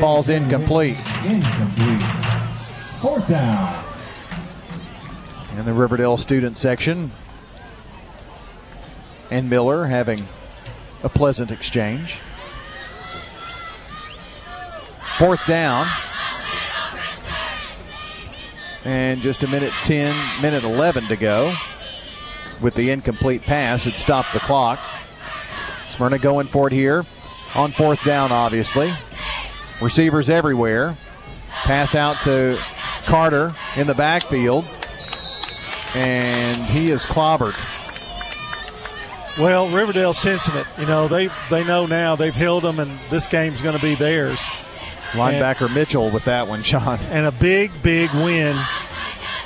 falls 0.00 0.30
incomplete. 0.30 0.96
Incomplete. 1.24 2.02
Fourth 3.00 3.28
down. 3.28 3.84
In 5.56 5.64
the 5.64 5.72
Riverdale 5.72 6.16
student 6.16 6.56
section, 6.56 7.12
and 9.30 9.48
Miller 9.48 9.86
having 9.86 10.26
a 11.02 11.08
pleasant 11.08 11.50
exchange. 11.50 12.18
Fourth 15.18 15.46
down. 15.46 15.86
And 18.84 19.20
just 19.20 19.42
a 19.42 19.48
minute 19.48 19.72
10, 19.84 20.42
minute 20.42 20.64
11 20.64 21.04
to 21.04 21.16
go. 21.16 21.54
With 22.60 22.74
the 22.74 22.90
incomplete 22.90 23.42
pass, 23.42 23.86
it 23.86 23.94
stopped 23.94 24.32
the 24.32 24.40
clock. 24.40 24.80
Smyrna 25.88 26.18
going 26.18 26.48
for 26.48 26.66
it 26.66 26.72
here 26.72 27.04
on 27.54 27.72
fourth 27.72 28.02
down, 28.04 28.32
obviously. 28.32 28.92
Receivers 29.80 30.30
everywhere. 30.30 30.96
Pass 31.50 31.94
out 31.94 32.16
to 32.24 32.58
Carter 33.04 33.54
in 33.76 33.86
the 33.86 33.94
backfield. 33.94 34.64
And 35.94 36.64
he 36.66 36.90
is 36.90 37.04
clobbered. 37.04 37.56
Well, 39.40 39.70
Riverdale 39.70 40.12
sensing 40.12 40.54
it. 40.56 40.66
You 40.78 40.86
know, 40.86 41.08
they 41.08 41.30
they 41.48 41.64
know 41.64 41.86
now 41.86 42.14
they've 42.14 42.34
held 42.34 42.62
them, 42.62 42.78
and 42.78 42.98
this 43.10 43.26
game's 43.26 43.62
going 43.62 43.76
to 43.76 43.82
be 43.82 43.94
theirs. 43.94 44.38
Linebacker 45.12 45.66
and, 45.66 45.74
Mitchell 45.74 46.10
with 46.10 46.24
that 46.26 46.46
one, 46.46 46.62
Sean. 46.62 46.98
And 47.10 47.26
a 47.26 47.32
big, 47.32 47.70
big 47.82 48.12
win 48.12 48.56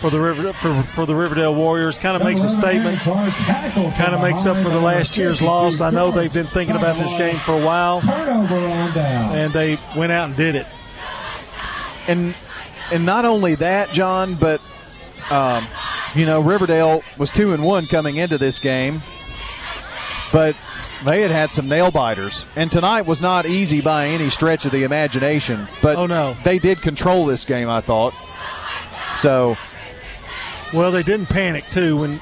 for 0.01 0.11
the 0.11 0.21
River 0.21 0.53
for, 0.55 0.83
for 0.83 1.07
the 1.07 1.15
Riverdale 1.15 1.55
Warriors. 1.55 1.99
Kind 1.99 2.17
of 2.17 2.23
makes 2.23 2.43
a 2.43 2.49
statement. 2.49 2.99
Kind 2.99 4.15
of 4.15 4.21
makes 4.21 4.45
up 4.47 4.63
for 4.63 4.69
the 4.69 4.81
last 4.81 5.17
year's 5.17 5.41
loss. 5.41 5.81
I 5.81 5.91
know 5.91 6.11
they've 6.11 6.33
been 6.33 6.49
thinking 6.49 6.77
about 6.77 6.99
this 6.99 7.15
game 7.15 7.37
for 7.37 7.53
a 7.53 7.65
while, 7.65 8.03
and 8.03 9.53
they 9.53 9.79
went 9.97 10.13
out 10.13 10.29
and 10.29 10.37
did 10.37 10.57
it. 10.57 10.67
And 12.07 12.35
and 12.91 13.07
not 13.07 13.25
only 13.25 13.55
that, 13.55 13.93
John, 13.93 14.35
but 14.35 14.61
um, 15.31 15.67
you 16.15 16.27
know 16.27 16.41
Riverdale 16.41 17.03
was 17.17 17.31
two 17.31 17.55
and 17.55 17.63
one 17.63 17.87
coming 17.87 18.17
into 18.17 18.37
this 18.37 18.59
game, 18.59 19.03
but 20.35 20.57
they 21.05 21.21
had 21.21 21.31
had 21.31 21.53
some 21.53 21.69
nail 21.69 21.93
biters, 21.93 22.45
and 22.57 22.69
tonight 22.69 23.03
was 23.03 23.23
not 23.23 23.47
easy 23.47 23.81
by 23.81 24.09
any 24.09 24.29
stretch 24.29 24.65
of 24.65 24.73
the 24.73 24.83
imagination. 24.83 25.69
But 25.81 25.95
oh 25.95 26.07
no, 26.07 26.37
they 26.43 26.59
did 26.59 26.83
control 26.83 27.25
this 27.25 27.45
game. 27.45 27.71
I 27.71 27.81
thought 27.81 28.15
so. 29.21 29.57
Well, 30.73 30.91
they 30.91 31.05
didn't 31.05 31.27
panic 31.27 31.69
too 31.71 31.99
when 31.99 32.21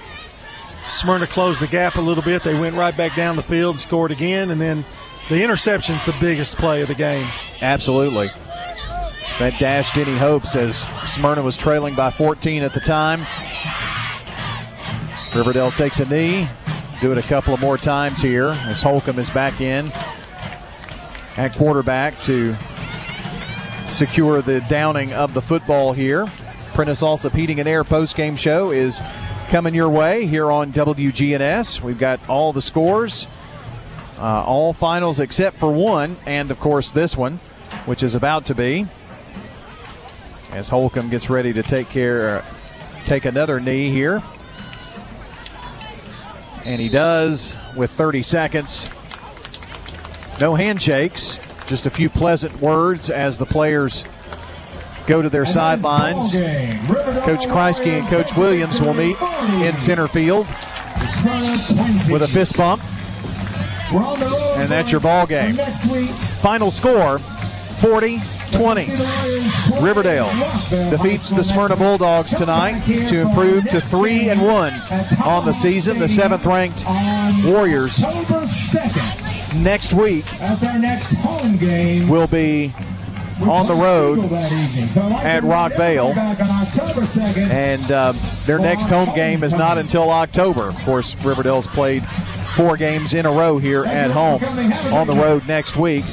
Smyrna 0.90 1.26
closed 1.26 1.62
the 1.62 1.66
gap 1.66 1.96
a 1.96 2.02
little 2.02 2.22
bit. 2.22 2.42
They 2.42 2.58
went 2.60 2.76
right 2.76 2.94
back 2.94 3.16
down 3.16 3.36
the 3.36 3.42
field, 3.42 3.80
scored 3.80 4.10
again, 4.10 4.50
and 4.50 4.60
then 4.60 4.84
the 5.30 5.42
interception's 5.42 6.04
the 6.04 6.14
biggest 6.20 6.58
play 6.58 6.82
of 6.82 6.88
the 6.88 6.94
game. 6.94 7.26
Absolutely. 7.62 8.28
That 9.38 9.58
dashed 9.58 9.96
any 9.96 10.18
hopes 10.18 10.54
as 10.54 10.84
Smyrna 11.08 11.40
was 11.40 11.56
trailing 11.56 11.94
by 11.94 12.10
14 12.10 12.62
at 12.62 12.74
the 12.74 12.80
time. 12.80 13.24
Riverdale 15.34 15.70
takes 15.70 15.98
a 15.98 16.04
knee. 16.04 16.46
Do 17.02 17.10
it 17.10 17.18
a 17.18 17.22
couple 17.22 17.52
of 17.52 17.58
more 17.58 17.76
times 17.76 18.22
here 18.22 18.46
as 18.46 18.80
Holcomb 18.80 19.18
is 19.18 19.28
back 19.28 19.60
in 19.60 19.90
at 21.36 21.52
quarterback 21.56 22.22
to 22.22 22.54
secure 23.90 24.40
the 24.40 24.60
downing 24.68 25.12
of 25.12 25.34
the 25.34 25.42
football 25.42 25.94
here. 25.94 26.30
Prentice 26.74 27.02
Allsup 27.02 27.32
Heating 27.32 27.58
and 27.58 27.68
Air 27.68 27.82
post 27.82 28.14
game 28.14 28.36
show 28.36 28.70
is 28.70 29.00
coming 29.48 29.74
your 29.74 29.88
way 29.88 30.26
here 30.26 30.52
on 30.52 30.72
WGNS. 30.72 31.82
We've 31.82 31.98
got 31.98 32.20
all 32.28 32.52
the 32.52 32.62
scores, 32.62 33.26
uh, 34.18 34.44
all 34.44 34.72
finals 34.72 35.18
except 35.18 35.58
for 35.58 35.72
one, 35.72 36.16
and 36.24 36.52
of 36.52 36.60
course 36.60 36.92
this 36.92 37.16
one, 37.16 37.40
which 37.84 38.04
is 38.04 38.14
about 38.14 38.44
to 38.46 38.54
be. 38.54 38.86
As 40.52 40.68
Holcomb 40.68 41.10
gets 41.10 41.28
ready 41.28 41.52
to 41.52 41.64
take 41.64 41.88
care, 41.88 42.44
take 43.06 43.24
another 43.24 43.58
knee 43.58 43.90
here. 43.90 44.22
And 46.64 46.80
he 46.80 46.88
does 46.88 47.56
with 47.76 47.90
30 47.92 48.22
seconds. 48.22 48.88
No 50.40 50.54
handshakes, 50.54 51.38
just 51.66 51.86
a 51.86 51.90
few 51.90 52.08
pleasant 52.08 52.60
words 52.60 53.10
as 53.10 53.38
the 53.38 53.46
players 53.46 54.04
go 55.06 55.20
to 55.22 55.28
their 55.28 55.46
sidelines. 55.46 56.32
Coach 56.32 57.46
Kreisky 57.46 57.98
and 57.98 58.06
Coach 58.08 58.36
Williams 58.36 58.80
will 58.80 58.94
meet 58.94 59.16
in 59.64 59.76
center 59.76 60.08
field 60.08 60.46
with 62.08 62.22
a 62.22 62.28
fist 62.28 62.56
bump. 62.56 62.82
And 63.92 64.70
that's 64.70 64.90
your 64.90 65.00
ball 65.00 65.26
game. 65.26 65.56
Final 66.40 66.70
score 66.70 67.18
40 67.18 68.18
20. 68.52 68.90
Riverdale 69.80 70.28
defeats 70.90 71.30
the 71.30 71.42
Smyrna 71.42 71.76
Bulldogs 71.76 72.34
tonight 72.34 72.84
to 73.08 73.20
improve 73.20 73.68
to 73.68 73.80
3 73.80 74.28
and 74.30 74.42
1 74.42 74.72
on 75.24 75.44
the 75.44 75.52
season. 75.52 75.98
The 75.98 76.08
seventh 76.08 76.44
ranked 76.46 76.84
Warriors 77.44 78.00
next 79.56 79.92
week 79.92 80.24
will 82.08 82.26
be 82.26 82.72
on 83.40 83.66
the 83.66 83.74
road 83.74 84.20
at 84.32 85.42
Rockvale. 85.42 86.14
And 87.50 87.90
uh, 87.90 88.12
their 88.46 88.58
next 88.58 88.88
home 88.88 89.14
game 89.14 89.42
is 89.42 89.52
not 89.54 89.78
until 89.78 90.10
October. 90.10 90.68
Of 90.68 90.76
course, 90.80 91.14
Riverdale's 91.16 91.66
played 91.66 92.04
four 92.56 92.76
games 92.76 93.14
in 93.14 93.26
a 93.26 93.32
row 93.32 93.58
here 93.58 93.84
at 93.84 94.10
home 94.10 94.42
on 94.94 95.06
the 95.06 95.14
road 95.14 95.46
next 95.48 95.76
week, 95.76 96.04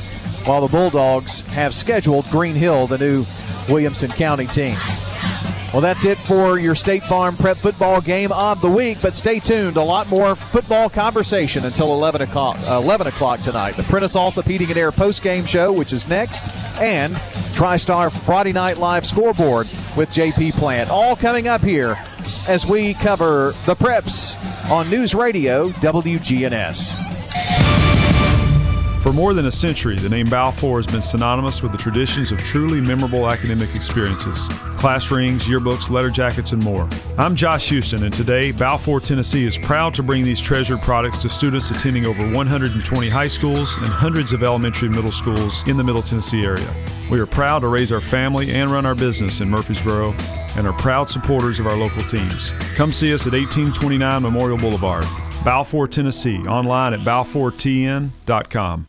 while 0.45 0.61
the 0.61 0.67
Bulldogs 0.67 1.41
have 1.41 1.73
scheduled 1.75 2.27
Green 2.29 2.55
Hill, 2.55 2.87
the 2.87 2.97
new 2.97 3.25
Williamson 3.67 4.11
County 4.11 4.47
team. 4.47 4.77
Well, 5.71 5.81
that's 5.81 6.03
it 6.03 6.17
for 6.19 6.57
your 6.57 6.73
State 6.73 7.03
Farm 7.03 7.37
Prep 7.37 7.57
Football 7.57 8.01
game 8.01 8.31
of 8.31 8.59
the 8.59 8.69
week. 8.69 8.97
But 9.03 9.15
stay 9.15 9.37
tuned; 9.39 9.77
a 9.77 9.83
lot 9.83 10.07
more 10.07 10.35
football 10.35 10.89
conversation 10.89 11.63
until 11.63 11.93
11 11.93 12.23
o'clock. 12.23 12.57
Uh, 12.67 12.79
11 12.81 13.05
o'clock 13.05 13.39
tonight. 13.41 13.77
The 13.77 13.83
Prentice 13.83 14.15
Allsup 14.15 14.45
Heating 14.45 14.69
and 14.69 14.77
Air 14.79 14.91
post 14.91 15.21
game 15.21 15.45
show, 15.45 15.71
which 15.71 15.93
is 15.93 16.07
next, 16.07 16.51
and 16.79 17.13
TriStar 17.53 18.11
Friday 18.11 18.51
Night 18.51 18.77
Live 18.77 19.05
scoreboard 19.05 19.67
with 19.95 20.09
JP 20.09 20.53
Plant, 20.53 20.89
all 20.89 21.15
coming 21.15 21.47
up 21.47 21.61
here 21.61 22.03
as 22.47 22.65
we 22.65 22.95
cover 22.95 23.53
the 23.67 23.75
Preps 23.75 24.35
on 24.71 24.89
News 24.89 25.13
Radio 25.13 25.69
WGNS. 25.69 27.08
For 29.01 29.13
more 29.13 29.33
than 29.33 29.45
a 29.45 29.51
century, 29.51 29.95
the 29.95 30.09
name 30.09 30.27
Balfour 30.27 30.77
has 30.77 30.85
been 30.85 31.01
synonymous 31.01 31.63
with 31.63 31.71
the 31.71 31.77
traditions 31.77 32.33
of 32.33 32.39
truly 32.39 32.81
memorable 32.81 33.29
academic 33.29 33.73
experiences 33.73 34.49
class 34.77 35.09
rings, 35.09 35.45
yearbooks, 35.45 35.89
letter 35.89 36.09
jackets, 36.09 36.51
and 36.51 36.63
more. 36.63 36.87
I'm 37.17 37.35
Josh 37.35 37.69
Houston, 37.69 38.03
and 38.03 38.13
today, 38.13 38.51
Balfour, 38.51 38.99
Tennessee 38.99 39.45
is 39.45 39.57
proud 39.57 39.93
to 39.95 40.03
bring 40.03 40.23
these 40.23 40.39
treasured 40.39 40.81
products 40.81 41.17
to 41.19 41.29
students 41.29 41.71
attending 41.71 42.05
over 42.05 42.29
120 42.33 43.09
high 43.09 43.27
schools 43.27 43.75
and 43.77 43.87
hundreds 43.87 44.31
of 44.33 44.43
elementary 44.43 44.87
and 44.87 44.95
middle 44.95 45.11
schools 45.11 45.67
in 45.67 45.77
the 45.77 45.83
Middle 45.83 46.01
Tennessee 46.01 46.45
area. 46.45 46.69
We 47.09 47.19
are 47.19 47.25
proud 47.25 47.59
to 47.59 47.67
raise 47.67 47.91
our 47.91 48.01
family 48.01 48.51
and 48.51 48.69
run 48.69 48.85
our 48.85 48.95
business 48.95 49.41
in 49.41 49.49
Murfreesboro 49.49 50.13
and 50.57 50.67
are 50.67 50.73
proud 50.73 51.09
supporters 51.09 51.59
of 51.59 51.67
our 51.67 51.77
local 51.77 52.03
teams. 52.03 52.51
Come 52.75 52.91
see 52.91 53.13
us 53.13 53.27
at 53.27 53.33
1829 53.33 54.21
Memorial 54.21 54.57
Boulevard, 54.57 55.05
Balfour, 55.43 55.87
Tennessee, 55.87 56.39
online 56.39 56.93
at 56.93 56.99
balfourtn.com. 56.99 58.88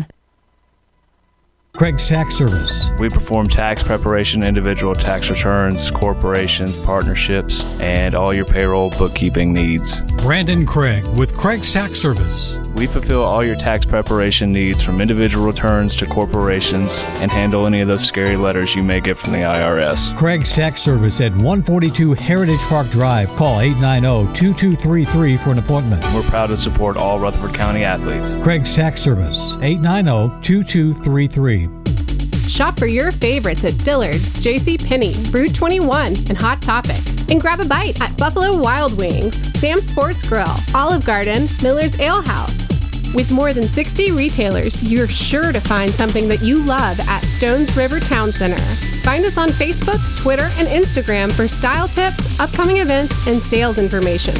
Craig's 1.73 2.05
Tax 2.05 2.35
Service. 2.35 2.91
We 2.99 3.09
perform 3.09 3.47
tax 3.47 3.81
preparation, 3.81 4.43
individual 4.43 4.93
tax 4.93 5.29
returns, 5.29 5.89
corporations, 5.89 6.75
partnerships, 6.77 7.63
and 7.79 8.13
all 8.13 8.33
your 8.33 8.45
payroll 8.45 8.91
bookkeeping 8.91 9.53
needs. 9.53 10.01
Brandon 10.21 10.65
Craig 10.65 11.03
with 11.17 11.35
Craig's 11.35 11.73
Tax 11.73 11.93
Service. 11.93 12.57
We 12.75 12.87
fulfill 12.87 13.23
all 13.23 13.43
your 13.43 13.55
tax 13.55 13.85
preparation 13.85 14.51
needs 14.51 14.83
from 14.83 15.01
individual 15.01 15.45
returns 15.45 15.95
to 15.97 16.05
corporations 16.05 17.03
and 17.19 17.31
handle 17.31 17.65
any 17.65 17.81
of 17.81 17.87
those 17.87 18.05
scary 18.05 18.35
letters 18.35 18.75
you 18.75 18.83
may 18.83 18.99
get 18.99 19.17
from 19.17 19.31
the 19.31 19.39
IRS. 19.39 20.15
Craig's 20.15 20.51
Tax 20.51 20.81
Service 20.81 21.21
at 21.21 21.31
142 21.31 22.13
Heritage 22.13 22.61
Park 22.61 22.89
Drive. 22.89 23.29
Call 23.29 23.57
890-2233 23.59 25.39
for 25.39 25.51
an 25.51 25.59
appointment. 25.59 26.03
We're 26.13 26.23
proud 26.23 26.47
to 26.47 26.57
support 26.57 26.97
all 26.97 27.19
Rutherford 27.19 27.55
County 27.55 27.83
athletes. 27.83 28.35
Craig's 28.43 28.73
Tax 28.75 29.01
Service, 29.01 29.55
890-2233. 29.55 31.70
Shop 32.51 32.77
for 32.77 32.85
your 32.85 33.13
favorites 33.13 33.63
at 33.63 33.77
Dillard's, 33.77 34.37
J.C. 34.37 34.77
Penney, 34.77 35.13
Rue21, 35.13 36.27
and 36.29 36.37
Hot 36.37 36.61
Topic. 36.61 36.99
And 37.31 37.39
grab 37.39 37.61
a 37.61 37.65
bite 37.65 37.99
at 38.01 38.17
Buffalo 38.17 38.57
Wild 38.57 38.97
Wings, 38.97 39.37
Sam's 39.57 39.87
Sports 39.87 40.21
Grill, 40.21 40.53
Olive 40.75 41.05
Garden, 41.05 41.47
Miller's 41.63 41.97
Ale 42.01 42.21
House. 42.21 42.73
With 43.15 43.31
more 43.31 43.53
than 43.53 43.69
60 43.69 44.11
retailers, 44.11 44.83
you're 44.83 45.07
sure 45.07 45.53
to 45.53 45.61
find 45.61 45.93
something 45.93 46.27
that 46.27 46.41
you 46.41 46.61
love 46.61 46.99
at 46.99 47.23
Stones 47.23 47.75
River 47.77 48.01
Town 48.01 48.33
Center. 48.33 48.61
Find 49.03 49.23
us 49.23 49.37
on 49.37 49.49
Facebook, 49.51 50.01
Twitter, 50.17 50.49
and 50.57 50.67
Instagram 50.67 51.31
for 51.31 51.47
style 51.47 51.87
tips, 51.87 52.27
upcoming 52.37 52.77
events, 52.77 53.27
and 53.27 53.41
sales 53.41 53.77
information. 53.77 54.35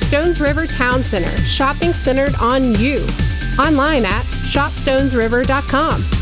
Stones 0.00 0.40
River 0.40 0.66
Town 0.66 1.00
Center, 1.00 1.30
shopping 1.44 1.94
centered 1.94 2.34
on 2.40 2.74
you. 2.74 3.06
Online 3.56 4.04
at 4.04 4.24
shopstonesriver.com. 4.24 6.21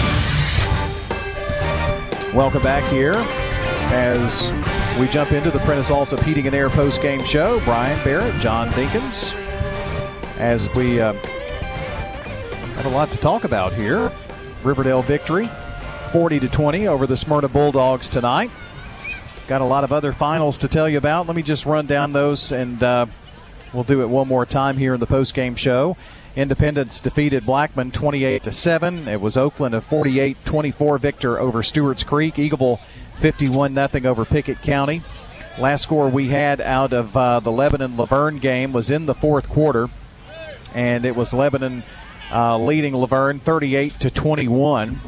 Welcome 2.33 2.63
back 2.63 2.89
here 2.89 3.15
as 3.91 4.53
we 4.97 5.09
jump 5.09 5.33
into 5.33 5.51
the 5.51 5.59
Prentice 5.59 5.89
Allsup 5.89 6.23
Heating 6.23 6.47
and 6.47 6.55
Air 6.55 6.69
post 6.69 7.01
game 7.01 7.25
show. 7.25 7.59
Brian 7.65 8.01
Barrett, 8.05 8.39
John 8.39 8.69
Dinkins, 8.69 9.33
as 10.37 10.69
we 10.75 11.01
uh, 11.01 11.11
have 12.75 12.85
a 12.85 12.89
lot 12.89 13.09
to 13.09 13.17
talk 13.17 13.43
about 13.43 13.73
here. 13.73 14.11
Riverdale 14.63 15.01
victory, 15.01 15.49
40 16.11 16.39
to 16.39 16.47
20 16.47 16.87
over 16.87 17.05
the 17.07 17.17
Smyrna 17.17 17.47
Bulldogs 17.47 18.09
tonight. 18.09 18.51
Got 19.47 19.61
a 19.61 19.65
lot 19.65 19.83
of 19.83 19.93
other 19.93 20.11
finals 20.11 20.57
to 20.59 20.67
tell 20.67 20.89
you 20.89 20.97
about. 20.97 21.27
Let 21.27 21.35
me 21.35 21.43
just 21.43 21.65
run 21.65 21.85
down 21.85 22.13
those 22.13 22.51
and. 22.51 22.81
Uh, 22.81 23.05
We'll 23.75 23.83
do 23.83 24.01
it 24.01 24.07
one 24.07 24.29
more 24.29 24.45
time 24.45 24.77
here 24.77 24.93
in 24.93 25.01
the 25.01 25.05
post-game 25.05 25.55
show. 25.55 25.97
Independence 26.37 27.01
defeated 27.01 27.45
Blackman 27.45 27.91
28 27.91 28.43
to 28.43 28.51
7. 28.53 29.07
It 29.09 29.19
was 29.19 29.35
Oakland 29.35 29.75
a 29.75 29.81
48-24 29.81 30.97
victor 30.97 31.37
over 31.37 31.61
Stewart's 31.61 32.05
Creek. 32.05 32.35
Eagleville 32.35 32.79
51 33.15 33.75
0 33.75 34.09
over 34.09 34.23
Pickett 34.23 34.61
County. 34.61 35.03
Last 35.59 35.83
score 35.83 36.07
we 36.07 36.29
had 36.29 36.61
out 36.61 36.93
of 36.93 37.17
uh, 37.17 37.41
the 37.41 37.51
Lebanon 37.51 37.97
La 37.97 38.05
Vergne 38.05 38.39
game 38.39 38.71
was 38.71 38.89
in 38.89 39.07
the 39.07 39.13
fourth 39.13 39.49
quarter, 39.49 39.89
and 40.73 41.05
it 41.05 41.15
was 41.17 41.33
Lebanon 41.33 41.83
uh, 42.31 42.57
leading 42.57 42.93
La 42.93 43.05
Vergne 43.05 43.39
38 43.39 43.99
to 43.99 44.09
21. 44.09 44.99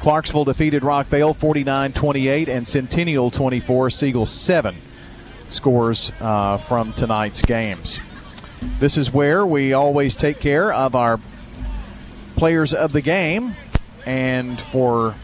Clarksville 0.00 0.44
defeated 0.44 0.82
Rockvale 0.82 1.36
49-28 1.36 2.48
and 2.48 2.66
Centennial 2.66 3.30
24, 3.30 3.90
Siegel 3.90 4.26
7 4.26 4.76
scores 5.48 6.12
uh, 6.20 6.58
from 6.58 6.92
tonight's 6.92 7.40
games. 7.40 8.00
This 8.80 8.96
is 8.98 9.12
where 9.12 9.46
we 9.46 9.72
always 9.72 10.16
take 10.16 10.40
care 10.40 10.72
of 10.72 10.94
our 10.94 11.20
players 12.36 12.74
of 12.74 12.92
the 12.92 13.00
game, 13.00 13.54
and 14.04 14.60
for 14.60 15.14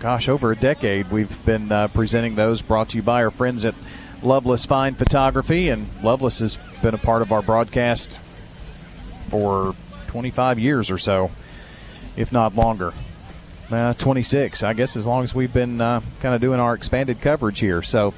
gosh, 0.00 0.28
over 0.28 0.50
a 0.50 0.56
decade, 0.56 1.10
we've 1.10 1.44
been 1.44 1.70
uh, 1.70 1.88
presenting 1.88 2.34
those 2.34 2.62
brought 2.62 2.88
to 2.88 2.96
you 2.96 3.02
by 3.02 3.22
our 3.22 3.30
friends 3.30 3.64
at 3.64 3.74
Loveless 4.22 4.64
Fine 4.64 4.94
Photography, 4.94 5.68
and 5.68 5.86
Loveless 6.02 6.40
has 6.40 6.58
been 6.82 6.94
a 6.94 6.98
part 6.98 7.22
of 7.22 7.32
our 7.32 7.42
broadcast 7.42 8.18
for 9.28 9.74
25 10.10 10.58
years 10.58 10.90
or 10.90 10.98
so, 10.98 11.30
if 12.16 12.32
not 12.32 12.56
longer. 12.56 12.92
Uh, 13.70 13.94
26, 13.94 14.64
I 14.64 14.72
guess, 14.72 14.96
as 14.96 15.06
long 15.06 15.22
as 15.22 15.32
we've 15.32 15.52
been 15.52 15.80
uh, 15.80 16.00
kind 16.20 16.34
of 16.34 16.40
doing 16.40 16.58
our 16.58 16.74
expanded 16.74 17.20
coverage 17.20 17.60
here. 17.60 17.80
So, 17.82 18.12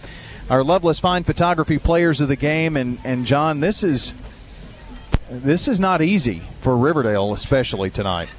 our 0.49 0.65
Loveless 0.65 0.99
Fine 0.99 1.25
Photography 1.25 1.77
players 1.79 2.23
of 2.23 2.29
the 2.29 2.37
game, 2.37 2.79
and 2.79 2.99
and 3.05 3.27
John, 3.27 3.61
this 3.61 3.83
is 3.83 4.15
this 5.29 5.69
is 5.69 5.79
not 5.79 6.01
easy 6.01 6.43
for 6.63 6.75
Riverdale, 6.75 7.35
especially 7.35 7.91
tonight. 7.91 8.31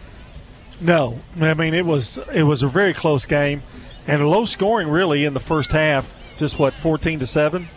No, 0.82 1.20
I 1.40 1.54
mean 1.54 1.76
it 1.76 1.86
was 1.86 2.18
it 2.34 2.44
was 2.44 2.64
a 2.64 2.68
very 2.68 2.96
close 2.96 3.28
game, 3.28 3.62
and 4.08 4.20
a 4.20 4.28
low 4.28 4.46
scoring 4.46 4.88
really 4.88 5.26
in 5.26 5.36
the 5.36 5.40
first 5.40 5.72
half. 5.72 6.12
Just 6.38 6.58
what 6.58 6.74
fourteen 6.74 7.20
to 7.20 7.28
seven, 7.28 7.68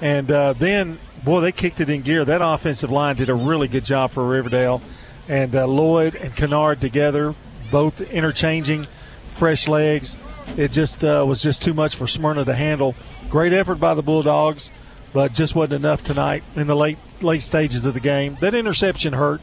and 0.00 0.30
uh, 0.30 0.54
then 0.54 0.98
boy 1.22 1.40
they 1.42 1.52
kicked 1.52 1.80
it 1.80 1.90
in 1.90 2.00
gear. 2.00 2.24
That 2.24 2.40
offensive 2.42 2.90
line 2.90 3.16
did 3.16 3.28
a 3.28 3.34
really 3.34 3.68
good 3.68 3.84
job 3.84 4.10
for 4.12 4.26
Riverdale, 4.26 4.80
and 5.28 5.54
uh, 5.54 5.66
Lloyd 5.66 6.14
and 6.14 6.34
Kennard 6.34 6.80
together, 6.80 7.34
both 7.70 8.00
interchanging 8.00 8.86
fresh 9.32 9.68
legs. 9.68 10.18
It 10.56 10.72
just 10.72 11.04
uh, 11.04 11.24
was 11.26 11.42
just 11.42 11.62
too 11.62 11.74
much 11.74 11.94
for 11.94 12.06
Smyrna 12.06 12.44
to 12.44 12.54
handle. 12.54 12.94
Great 13.28 13.52
effort 13.52 13.76
by 13.76 13.94
the 13.94 14.02
Bulldogs, 14.02 14.70
but 15.12 15.32
just 15.32 15.54
wasn't 15.54 15.74
enough 15.74 16.02
tonight 16.02 16.42
in 16.56 16.66
the 16.66 16.76
late 16.76 16.98
late 17.20 17.42
stages 17.42 17.84
of 17.86 17.94
the 17.94 18.00
game. 18.00 18.36
That 18.40 18.54
interception 18.54 19.12
hurt 19.12 19.40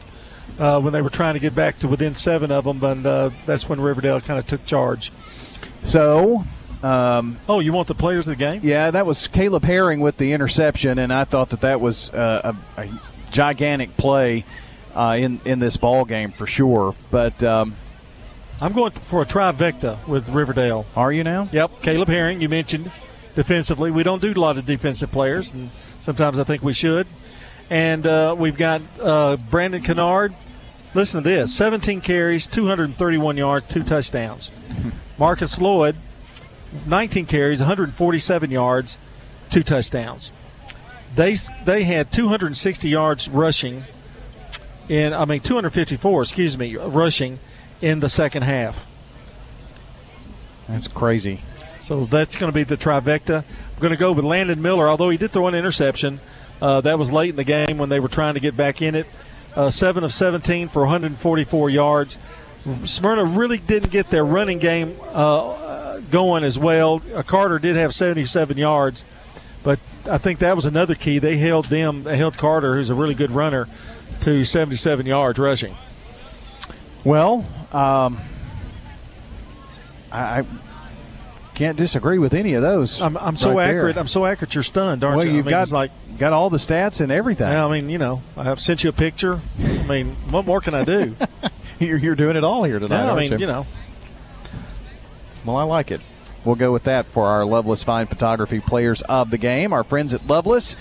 uh, 0.58 0.80
when 0.80 0.92
they 0.92 1.02
were 1.02 1.10
trying 1.10 1.34
to 1.34 1.40
get 1.40 1.54
back 1.54 1.78
to 1.80 1.88
within 1.88 2.14
seven 2.14 2.50
of 2.50 2.64
them, 2.64 2.82
and 2.82 3.06
uh, 3.06 3.30
that's 3.44 3.68
when 3.68 3.80
Riverdale 3.80 4.20
kind 4.20 4.38
of 4.38 4.46
took 4.46 4.64
charge. 4.64 5.12
So. 5.82 6.44
Um, 6.82 7.38
oh, 7.48 7.60
you 7.60 7.72
want 7.72 7.88
the 7.88 7.94
players 7.94 8.28
of 8.28 8.36
the 8.38 8.44
game? 8.44 8.60
Yeah, 8.62 8.90
that 8.90 9.06
was 9.06 9.26
Caleb 9.28 9.64
Herring 9.64 10.00
with 10.00 10.18
the 10.18 10.34
interception, 10.34 10.98
and 10.98 11.10
I 11.10 11.24
thought 11.24 11.48
that 11.48 11.62
that 11.62 11.80
was 11.80 12.10
uh, 12.10 12.52
a, 12.76 12.80
a, 12.82 13.00
gigantic 13.30 13.96
play 13.96 14.44
uh, 14.96 15.16
in 15.16 15.40
in 15.44 15.58
this 15.58 15.76
ball 15.76 16.04
game 16.04 16.32
for 16.32 16.46
sure. 16.46 16.94
But 17.10 17.42
um, 17.42 17.76
I'm 18.60 18.72
going 18.72 18.92
for 18.92 19.22
a 19.22 19.26
trifecta 19.26 20.06
with 20.08 20.28
Riverdale. 20.28 20.86
Are 20.96 21.12
you 21.12 21.22
now? 21.22 21.48
Yep. 21.52 21.82
Caleb 21.82 22.08
Herring, 22.08 22.40
you 22.40 22.48
mentioned 22.48 22.90
defensively. 23.34 23.90
We 23.90 24.02
don't 24.02 24.22
do 24.22 24.32
a 24.32 24.40
lot 24.40 24.56
of 24.56 24.64
defensive 24.64 25.12
players, 25.12 25.52
and 25.52 25.70
sometimes 26.00 26.38
I 26.38 26.44
think 26.44 26.62
we 26.62 26.72
should. 26.72 27.06
And 27.68 28.06
uh, 28.06 28.34
we've 28.36 28.56
got 28.56 28.80
uh, 29.00 29.36
Brandon 29.36 29.82
Kennard. 29.82 30.34
Listen 30.94 31.22
to 31.22 31.28
this 31.28 31.54
17 31.54 32.00
carries, 32.00 32.46
231 32.46 33.36
yards, 33.36 33.66
two 33.66 33.82
touchdowns. 33.82 34.50
Marcus 35.18 35.60
Lloyd, 35.60 35.96
19 36.86 37.26
carries, 37.26 37.60
147 37.60 38.50
yards, 38.50 38.96
two 39.50 39.62
touchdowns. 39.62 40.32
They, 41.14 41.36
they 41.64 41.84
had 41.84 42.10
260 42.10 42.88
yards 42.88 43.28
rushing, 43.28 43.84
in 44.88 45.12
I 45.12 45.24
mean 45.24 45.40
254, 45.40 46.22
excuse 46.22 46.56
me, 46.56 46.76
rushing 46.76 47.38
in 47.80 48.00
the 48.00 48.08
second 48.08 48.42
half. 48.42 48.86
That's 50.68 50.88
crazy. 50.88 51.40
So 51.82 52.04
that's 52.06 52.36
going 52.36 52.50
to 52.50 52.54
be 52.54 52.64
the 52.64 52.76
trifecta. 52.76 53.44
I'm 53.44 53.80
going 53.80 53.92
to 53.92 53.96
go 53.96 54.10
with 54.10 54.24
Landon 54.24 54.60
Miller, 54.60 54.88
although 54.88 55.10
he 55.10 55.16
did 55.16 55.30
throw 55.30 55.46
an 55.46 55.54
interception. 55.54 56.20
Uh, 56.60 56.80
that 56.80 56.98
was 56.98 57.12
late 57.12 57.30
in 57.30 57.36
the 57.36 57.44
game 57.44 57.78
when 57.78 57.88
they 57.88 58.00
were 58.00 58.08
trying 58.08 58.34
to 58.34 58.40
get 58.40 58.56
back 58.56 58.82
in 58.82 58.94
it. 58.94 59.06
Uh, 59.54 59.70
7 59.70 60.02
of 60.02 60.12
17 60.12 60.68
for 60.68 60.82
144 60.82 61.70
yards. 61.70 62.18
Smyrna 62.84 63.24
really 63.24 63.58
didn't 63.58 63.90
get 63.90 64.10
their 64.10 64.24
running 64.24 64.58
game 64.58 64.96
uh, 65.12 66.00
going 66.10 66.42
as 66.42 66.58
well. 66.58 67.00
Uh, 67.14 67.22
Carter 67.22 67.58
did 67.58 67.76
have 67.76 67.94
77 67.94 68.58
yards, 68.58 69.04
But 69.62 69.78
I 70.10 70.18
think 70.18 70.40
that 70.40 70.56
was 70.56 70.66
another 70.66 70.94
key. 70.94 71.18
They 71.18 71.36
held 71.36 71.66
them, 71.66 72.02
they 72.02 72.16
held 72.16 72.36
Carter, 72.36 72.74
who's 72.74 72.90
a 72.90 72.94
really 72.94 73.14
good 73.14 73.30
runner, 73.30 73.68
to 74.22 74.44
77 74.44 75.06
yards 75.06 75.38
rushing. 75.38 75.76
Well, 77.04 77.44
um, 77.72 78.20
I, 80.10 80.40
I 80.40 80.46
can't 81.54 81.76
disagree 81.76 82.18
with 82.18 82.34
any 82.34 82.54
of 82.54 82.62
those. 82.62 83.00
I'm, 83.00 83.16
I'm 83.16 83.36
so 83.36 83.50
right 83.50 83.68
there. 83.68 83.80
accurate. 83.80 83.96
I'm 83.96 84.08
so 84.08 84.26
accurate. 84.26 84.54
You're 84.54 84.64
stunned, 84.64 85.04
aren't 85.04 85.18
well, 85.18 85.26
you? 85.26 85.32
I 85.32 85.34
you've 85.36 85.46
mean, 85.46 85.50
got 85.50 85.70
like 85.70 85.90
got 86.18 86.32
all 86.32 86.50
the 86.50 86.58
stats 86.58 87.00
and 87.00 87.12
everything. 87.12 87.48
Yeah, 87.48 87.66
I 87.66 87.70
mean, 87.70 87.88
you 87.88 87.98
know, 87.98 88.22
I 88.36 88.44
have 88.44 88.60
sent 88.60 88.84
you 88.84 88.90
a 88.90 88.92
picture. 88.92 89.40
I 89.58 89.86
mean, 89.86 90.16
what 90.30 90.46
more 90.46 90.60
can 90.60 90.74
I 90.74 90.84
do? 90.84 91.16
you're, 91.78 91.98
you're 91.98 92.14
doing 92.14 92.36
it 92.36 92.44
all 92.44 92.64
here 92.64 92.78
tonight. 92.78 92.96
Yeah, 92.96 93.04
I 93.04 93.08
aren't 93.08 93.20
mean, 93.20 93.32
you? 93.32 93.38
you 93.38 93.46
know. 93.46 93.66
Well, 95.44 95.56
I 95.56 95.62
like 95.62 95.90
it. 95.90 96.00
We'll 96.44 96.56
go 96.56 96.72
with 96.72 96.84
that 96.84 97.06
for 97.06 97.26
our 97.26 97.44
Loveless 97.44 97.82
Fine 97.82 98.06
Photography 98.06 98.60
players 98.60 99.02
of 99.02 99.30
the 99.30 99.38
game. 99.38 99.72
Our 99.72 99.84
friends 99.84 100.14
at 100.14 100.26
Loveless 100.26 100.76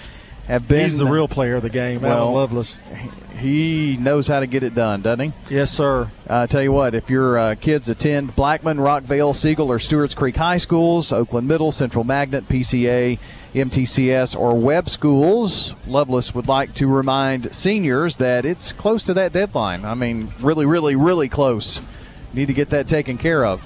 have 0.48 0.68
been. 0.68 0.84
He's 0.84 1.00
the 1.00 1.08
real 1.08 1.28
player 1.28 1.56
of 1.56 1.64
the 1.64 1.70
game, 1.70 2.02
well, 2.02 2.18
Alan 2.18 2.34
Loveless. 2.34 2.82
He 3.38 3.98
knows 3.98 4.28
how 4.28 4.40
to 4.40 4.48
get 4.48 4.64
it 4.64 4.74
done, 4.74 5.02
doesn't 5.02 5.32
he? 5.32 5.56
Yes, 5.56 5.70
sir. 5.70 6.10
I 6.28 6.48
tell 6.48 6.62
you 6.62 6.72
what, 6.72 6.96
if 6.96 7.10
your 7.10 7.38
uh, 7.38 7.56
kids 7.56 7.90
attend 7.90 8.36
Blackman, 8.36 8.78
Rockvale, 8.78 9.36
Siegel, 9.36 9.72
or 9.72 9.78
Stewart's 9.78 10.14
Creek 10.14 10.38
High 10.38 10.58
Schools, 10.58 11.12
Oakland 11.12 11.48
Middle, 11.48 11.72
Central 11.72 12.06
Magnet, 12.06 12.48
PCA, 12.48 13.20
MTCS, 13.54 14.40
or 14.40 14.56
Webb 14.56 14.90
Schools, 14.90 15.74
Loveless 15.86 16.34
would 16.34 16.48
like 16.48 16.74
to 16.76 16.88
remind 16.88 17.54
seniors 17.54 18.18
that 18.18 18.46
it's 18.46 18.72
close 18.72 19.04
to 19.06 19.14
that 19.16 19.34
deadline. 19.34 19.84
I 19.84 19.96
mean, 19.96 20.34
really, 20.40 20.66
really, 20.66 20.96
really 20.96 21.28
close. 21.28 21.82
Need 22.34 22.48
to 22.48 22.54
get 22.54 22.70
that 22.70 22.88
taken 22.88 23.18
care 23.18 23.46
of. 23.46 23.62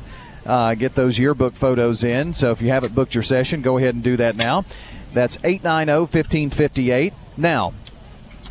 Uh, 0.46 0.74
get 0.74 0.96
those 0.96 1.18
yearbook 1.18 1.56
photos 1.56 2.04
in. 2.04 2.34
So 2.34 2.52
if 2.52 2.62
you 2.62 2.70
haven't 2.70 2.96
booked 2.96 3.14
your 3.14 3.24
session, 3.24 3.62
go 3.62 3.78
ahead 3.78 3.94
and 3.94 4.04
do 4.04 4.18
that 4.18 4.36
now. 4.36 4.66
That's 5.14 5.38
890 5.44 6.02
1558. 6.02 7.14
Now, 7.38 7.74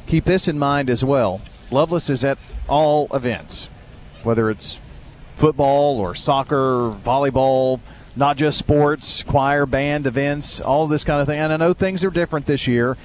keep 0.08 0.24
this 0.24 0.48
in 0.48 0.58
mind 0.58 0.90
as 0.90 1.04
well. 1.04 1.40
Loveless 1.70 2.10
is 2.10 2.24
at 2.24 2.38
all 2.66 3.08
events, 3.14 3.68
whether 4.22 4.50
it's 4.50 4.78
football 5.36 5.98
or 5.98 6.14
soccer, 6.14 6.96
volleyball, 7.04 7.80
not 8.16 8.36
just 8.36 8.58
sports, 8.58 9.22
choir, 9.22 9.66
band 9.66 10.06
events, 10.06 10.60
all 10.60 10.88
this 10.88 11.04
kind 11.04 11.20
of 11.20 11.28
thing. 11.28 11.38
And 11.38 11.52
I 11.52 11.56
know 11.56 11.74
things 11.74 12.02
are 12.04 12.10
different 12.10 12.46
this 12.46 12.66
year, 12.66 12.96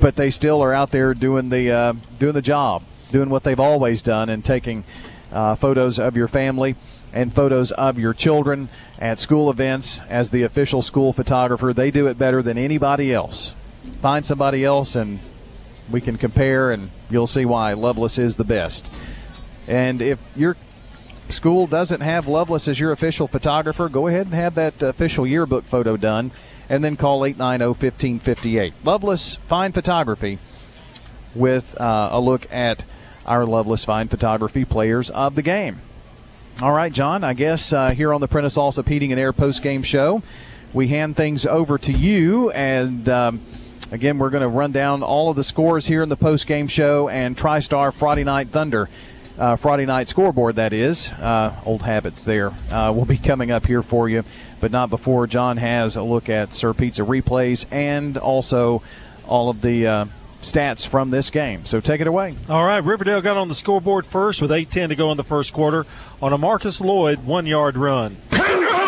but 0.00 0.16
they 0.16 0.30
still 0.30 0.62
are 0.62 0.72
out 0.72 0.90
there 0.90 1.14
doing 1.14 1.50
the 1.50 1.70
uh, 1.70 1.92
doing 2.18 2.34
the 2.34 2.42
job, 2.42 2.82
doing 3.12 3.28
what 3.28 3.44
they've 3.44 3.60
always 3.60 4.02
done, 4.02 4.28
and 4.30 4.44
taking 4.44 4.84
uh, 5.30 5.54
photos 5.54 5.98
of 5.98 6.16
your 6.16 6.26
family 6.26 6.74
and 7.12 7.34
photos 7.34 7.70
of 7.72 7.98
your 7.98 8.14
children 8.14 8.70
at 8.98 9.18
school 9.18 9.50
events 9.50 10.00
as 10.08 10.30
the 10.30 10.42
official 10.42 10.80
school 10.80 11.12
photographer. 11.12 11.74
They 11.74 11.90
do 11.90 12.06
it 12.06 12.18
better 12.18 12.42
than 12.42 12.56
anybody 12.56 13.12
else. 13.12 13.54
Find 14.00 14.24
somebody 14.24 14.64
else 14.64 14.96
and 14.96 15.20
we 15.90 16.00
can 16.00 16.16
compare, 16.16 16.70
and 16.70 16.90
you'll 17.10 17.26
see 17.26 17.44
why 17.44 17.72
Loveless 17.72 18.18
is 18.18 18.36
the 18.36 18.44
best. 18.44 18.92
And 19.66 20.02
if 20.02 20.18
your 20.36 20.56
school 21.28 21.66
doesn't 21.66 22.00
have 22.00 22.26
Loveless 22.26 22.68
as 22.68 22.78
your 22.78 22.92
official 22.92 23.26
photographer, 23.26 23.88
go 23.88 24.06
ahead 24.06 24.26
and 24.26 24.34
have 24.34 24.54
that 24.56 24.82
official 24.82 25.26
yearbook 25.26 25.64
photo 25.64 25.96
done, 25.96 26.32
and 26.68 26.82
then 26.82 26.96
call 26.96 27.24
890 27.24 27.66
1558. 27.66 28.74
Loveless 28.84 29.38
Fine 29.46 29.72
Photography 29.72 30.38
with 31.34 31.80
uh, 31.80 32.10
a 32.12 32.20
look 32.20 32.50
at 32.52 32.84
our 33.26 33.46
Loveless 33.46 33.84
Fine 33.84 34.08
Photography 34.08 34.64
players 34.64 35.10
of 35.10 35.34
the 35.34 35.42
game. 35.42 35.80
All 36.60 36.72
right, 36.72 36.92
John, 36.92 37.24
I 37.24 37.32
guess 37.32 37.72
uh, 37.72 37.90
here 37.90 38.12
on 38.12 38.20
the 38.20 38.28
Prentice 38.28 38.56
Allsup 38.56 38.86
Heating 38.86 39.10
and 39.10 39.20
Air 39.20 39.32
post 39.32 39.62
game 39.62 39.82
show, 39.82 40.22
we 40.72 40.88
hand 40.88 41.16
things 41.16 41.46
over 41.46 41.78
to 41.78 41.92
you. 41.92 42.50
And 42.50 43.08
um, 43.08 43.40
again, 43.90 44.18
we're 44.18 44.30
going 44.30 44.42
to 44.42 44.48
run 44.48 44.72
down 44.72 45.02
all 45.02 45.30
of 45.30 45.36
the 45.36 45.44
scores 45.44 45.86
here 45.86 46.02
in 46.02 46.08
the 46.08 46.16
post 46.16 46.46
game 46.46 46.68
show 46.68 47.08
and 47.08 47.36
TriStar 47.36 47.92
Friday 47.92 48.24
Night 48.24 48.48
Thunder. 48.48 48.88
Uh, 49.38 49.56
Friday 49.56 49.86
night 49.86 50.08
scoreboard, 50.08 50.56
that 50.56 50.74
is. 50.74 51.08
Uh, 51.10 51.58
old 51.64 51.80
habits 51.82 52.22
there. 52.24 52.52
Uh, 52.70 52.92
will 52.94 53.06
be 53.06 53.16
coming 53.16 53.50
up 53.50 53.66
here 53.66 53.82
for 53.82 54.06
you, 54.06 54.22
but 54.60 54.70
not 54.70 54.90
before 54.90 55.26
John 55.26 55.56
has 55.56 55.96
a 55.96 56.02
look 56.02 56.28
at 56.28 56.52
Sir 56.52 56.74
Pizza 56.74 57.02
replays 57.02 57.64
and 57.70 58.18
also 58.18 58.82
all 59.26 59.48
of 59.48 59.62
the 59.62 59.86
uh, 59.86 60.04
stats 60.42 60.86
from 60.86 61.10
this 61.10 61.30
game. 61.30 61.64
So 61.64 61.80
take 61.80 62.00
it 62.02 62.06
away. 62.06 62.36
All 62.48 62.64
right, 62.64 62.84
Riverdale 62.84 63.22
got 63.22 63.38
on 63.38 63.48
the 63.48 63.54
scoreboard 63.54 64.04
first 64.04 64.42
with 64.42 64.50
8:10 64.50 64.90
to 64.90 64.96
go 64.96 65.10
in 65.10 65.16
the 65.16 65.24
first 65.24 65.54
quarter 65.54 65.86
on 66.20 66.34
a 66.34 66.38
Marcus 66.38 66.80
Lloyd 66.80 67.24
one-yard 67.24 67.76
run. 67.76 68.18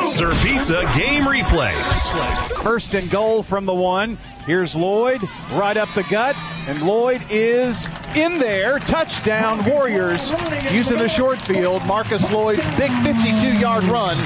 Sir 0.07 0.35
Pizza 0.43 0.83
game 0.95 1.23
replays. 1.23 2.63
First 2.63 2.95
and 2.95 3.11
goal 3.11 3.43
from 3.43 3.65
the 3.65 3.75
one. 3.75 4.19
Here's 4.47 4.77
Lloyd 4.77 5.23
right 5.53 5.77
up 5.77 5.89
the 5.95 6.05
gut, 6.05 6.37
and 6.67 6.83
Lloyd 6.83 7.23
is 7.31 7.89
in 8.15 8.39
there. 8.39 8.79
Touchdown, 8.79 9.65
Warriors 9.65 10.31
using 10.71 10.99
the 10.99 11.09
short 11.09 11.41
field. 11.41 11.85
Marcus 11.87 12.31
Lloyd's 12.31 12.67
big 12.77 12.91
52 13.03 13.59
yard 13.59 13.85
run 13.85 14.17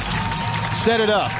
set 0.78 1.00
it 1.00 1.10
up. 1.10 1.30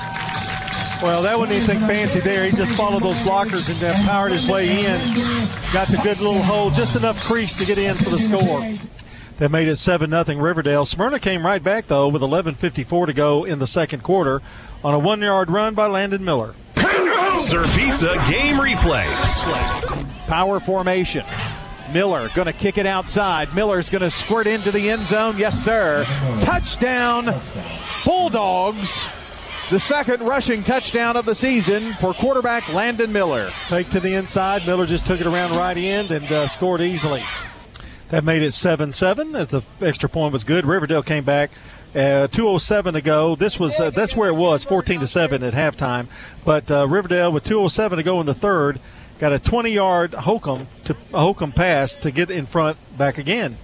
Well, 1.02 1.22
that 1.22 1.38
wasn't 1.38 1.58
anything 1.58 1.80
fancy 1.80 2.20
there. 2.20 2.44
He 2.44 2.50
just 2.50 2.74
followed 2.74 3.02
those 3.02 3.18
blockers 3.18 3.68
and 3.70 3.78
then 3.78 3.94
powered 4.04 4.32
his 4.32 4.46
way 4.46 4.84
in. 4.84 5.14
Got 5.72 5.88
the 5.88 6.00
good 6.02 6.18
little 6.18 6.42
hole, 6.42 6.70
just 6.70 6.96
enough 6.96 7.22
crease 7.22 7.54
to 7.54 7.64
get 7.64 7.78
in 7.78 7.94
for 7.94 8.10
the 8.10 8.18
score. 8.18 8.74
That 9.38 9.50
made 9.52 9.68
it 9.68 9.76
7 9.76 10.10
0 10.10 10.38
Riverdale. 10.38 10.84
Smyrna 10.84 11.20
came 11.20 11.46
right 11.46 11.62
back, 11.62 11.86
though, 11.86 12.08
with 12.08 12.22
11.54 12.22 13.06
to 13.06 13.12
go 13.12 13.44
in 13.44 13.60
the 13.60 13.66
second 13.68 14.02
quarter 14.02 14.42
on 14.82 14.94
a 14.94 14.98
one 14.98 15.20
yard 15.20 15.50
run 15.50 15.74
by 15.74 15.86
Landon 15.86 16.24
Miller. 16.24 16.54
Sir 17.38 17.64
Pizza 17.68 18.14
game 18.28 18.56
replays. 18.56 19.44
Power 20.26 20.58
formation. 20.58 21.24
Miller 21.92 22.28
going 22.34 22.46
to 22.46 22.52
kick 22.52 22.78
it 22.78 22.86
outside. 22.86 23.54
Miller's 23.54 23.88
going 23.88 24.02
to 24.02 24.10
squirt 24.10 24.46
into 24.46 24.72
the 24.72 24.90
end 24.90 25.06
zone. 25.06 25.38
Yes, 25.38 25.58
sir. 25.58 26.04
Touchdown, 26.40 27.40
Bulldogs. 28.04 29.04
The 29.70 29.78
second 29.78 30.22
rushing 30.22 30.64
touchdown 30.64 31.16
of 31.16 31.26
the 31.26 31.34
season 31.34 31.94
for 31.94 32.12
quarterback 32.12 32.68
Landon 32.72 33.12
Miller. 33.12 33.50
Fake 33.68 33.88
to 33.90 34.00
the 34.00 34.14
inside. 34.14 34.66
Miller 34.66 34.86
just 34.86 35.06
took 35.06 35.20
it 35.20 35.26
around 35.26 35.52
right 35.52 35.76
end 35.76 36.10
and 36.10 36.30
uh, 36.32 36.46
scored 36.48 36.80
easily. 36.80 37.22
That 38.08 38.24
made 38.24 38.42
it 38.42 38.52
7 38.52 38.92
7 38.92 39.36
as 39.36 39.48
the 39.48 39.62
extra 39.80 40.08
point 40.08 40.32
was 40.32 40.42
good. 40.42 40.66
Riverdale 40.66 41.02
came 41.02 41.24
back. 41.24 41.50
Uh, 41.98 42.28
207 42.28 42.94
to 42.94 43.00
go. 43.00 43.34
This 43.34 43.58
was 43.58 43.80
uh, 43.80 43.90
that's 43.90 44.14
where 44.14 44.28
it 44.28 44.34
was, 44.34 44.62
14 44.62 45.00
to 45.00 45.06
seven 45.08 45.42
at 45.42 45.52
halftime. 45.52 46.06
But 46.44 46.70
uh, 46.70 46.86
Riverdale 46.86 47.32
with 47.32 47.42
207 47.42 47.96
to 47.96 48.04
go 48.04 48.20
in 48.20 48.26
the 48.26 48.34
third 48.34 48.78
got 49.18 49.32
a 49.32 49.38
20-yard 49.38 50.14
Holcomb 50.14 50.68
to 50.84 50.96
a 51.12 51.18
Holcomb 51.18 51.50
pass 51.50 51.96
to 51.96 52.12
get 52.12 52.30
in 52.30 52.46
front 52.46 52.78
back 52.96 53.18
again. 53.18 53.58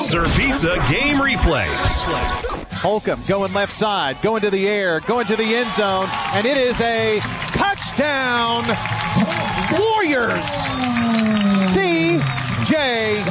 Sir 0.00 0.26
Pizza 0.36 0.76
game 0.90 1.18
replays. 1.18 2.02
Holcomb 2.72 3.22
going 3.28 3.52
left 3.52 3.74
side, 3.74 4.20
going 4.22 4.40
to 4.40 4.50
the 4.50 4.66
air, 4.66 5.00
going 5.00 5.26
to 5.26 5.36
the 5.36 5.54
end 5.54 5.70
zone, 5.72 6.08
and 6.32 6.46
it 6.46 6.56
is 6.56 6.80
a 6.80 7.20
touchdown. 7.52 8.64
Warriors. 9.78 10.48
C.J. 11.74 13.22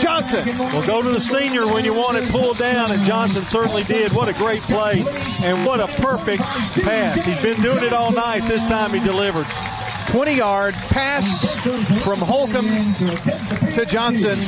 Johnson. 0.00 0.58
Well, 0.58 0.86
go 0.86 1.02
to 1.02 1.08
the 1.10 1.20
senior 1.20 1.66
when 1.66 1.84
you 1.84 1.94
want 1.94 2.16
it 2.16 2.28
pulled 2.30 2.58
down, 2.58 2.92
and 2.92 3.02
Johnson 3.04 3.44
certainly 3.44 3.84
did. 3.84 4.12
What 4.12 4.28
a 4.28 4.32
great 4.32 4.62
play, 4.62 5.04
and 5.42 5.66
what 5.66 5.80
a 5.80 5.86
perfect 5.86 6.42
pass. 6.42 7.24
He's 7.24 7.40
been 7.40 7.60
doing 7.62 7.84
it 7.84 7.92
all 7.92 8.12
night. 8.12 8.46
This 8.48 8.62
time 8.64 8.92
he 8.92 9.00
delivered. 9.00 9.46
20 10.08 10.34
yard 10.34 10.74
pass 10.74 11.54
from 12.02 12.18
Holcomb 12.20 12.94
to 13.74 13.84
Johnson 13.86 14.38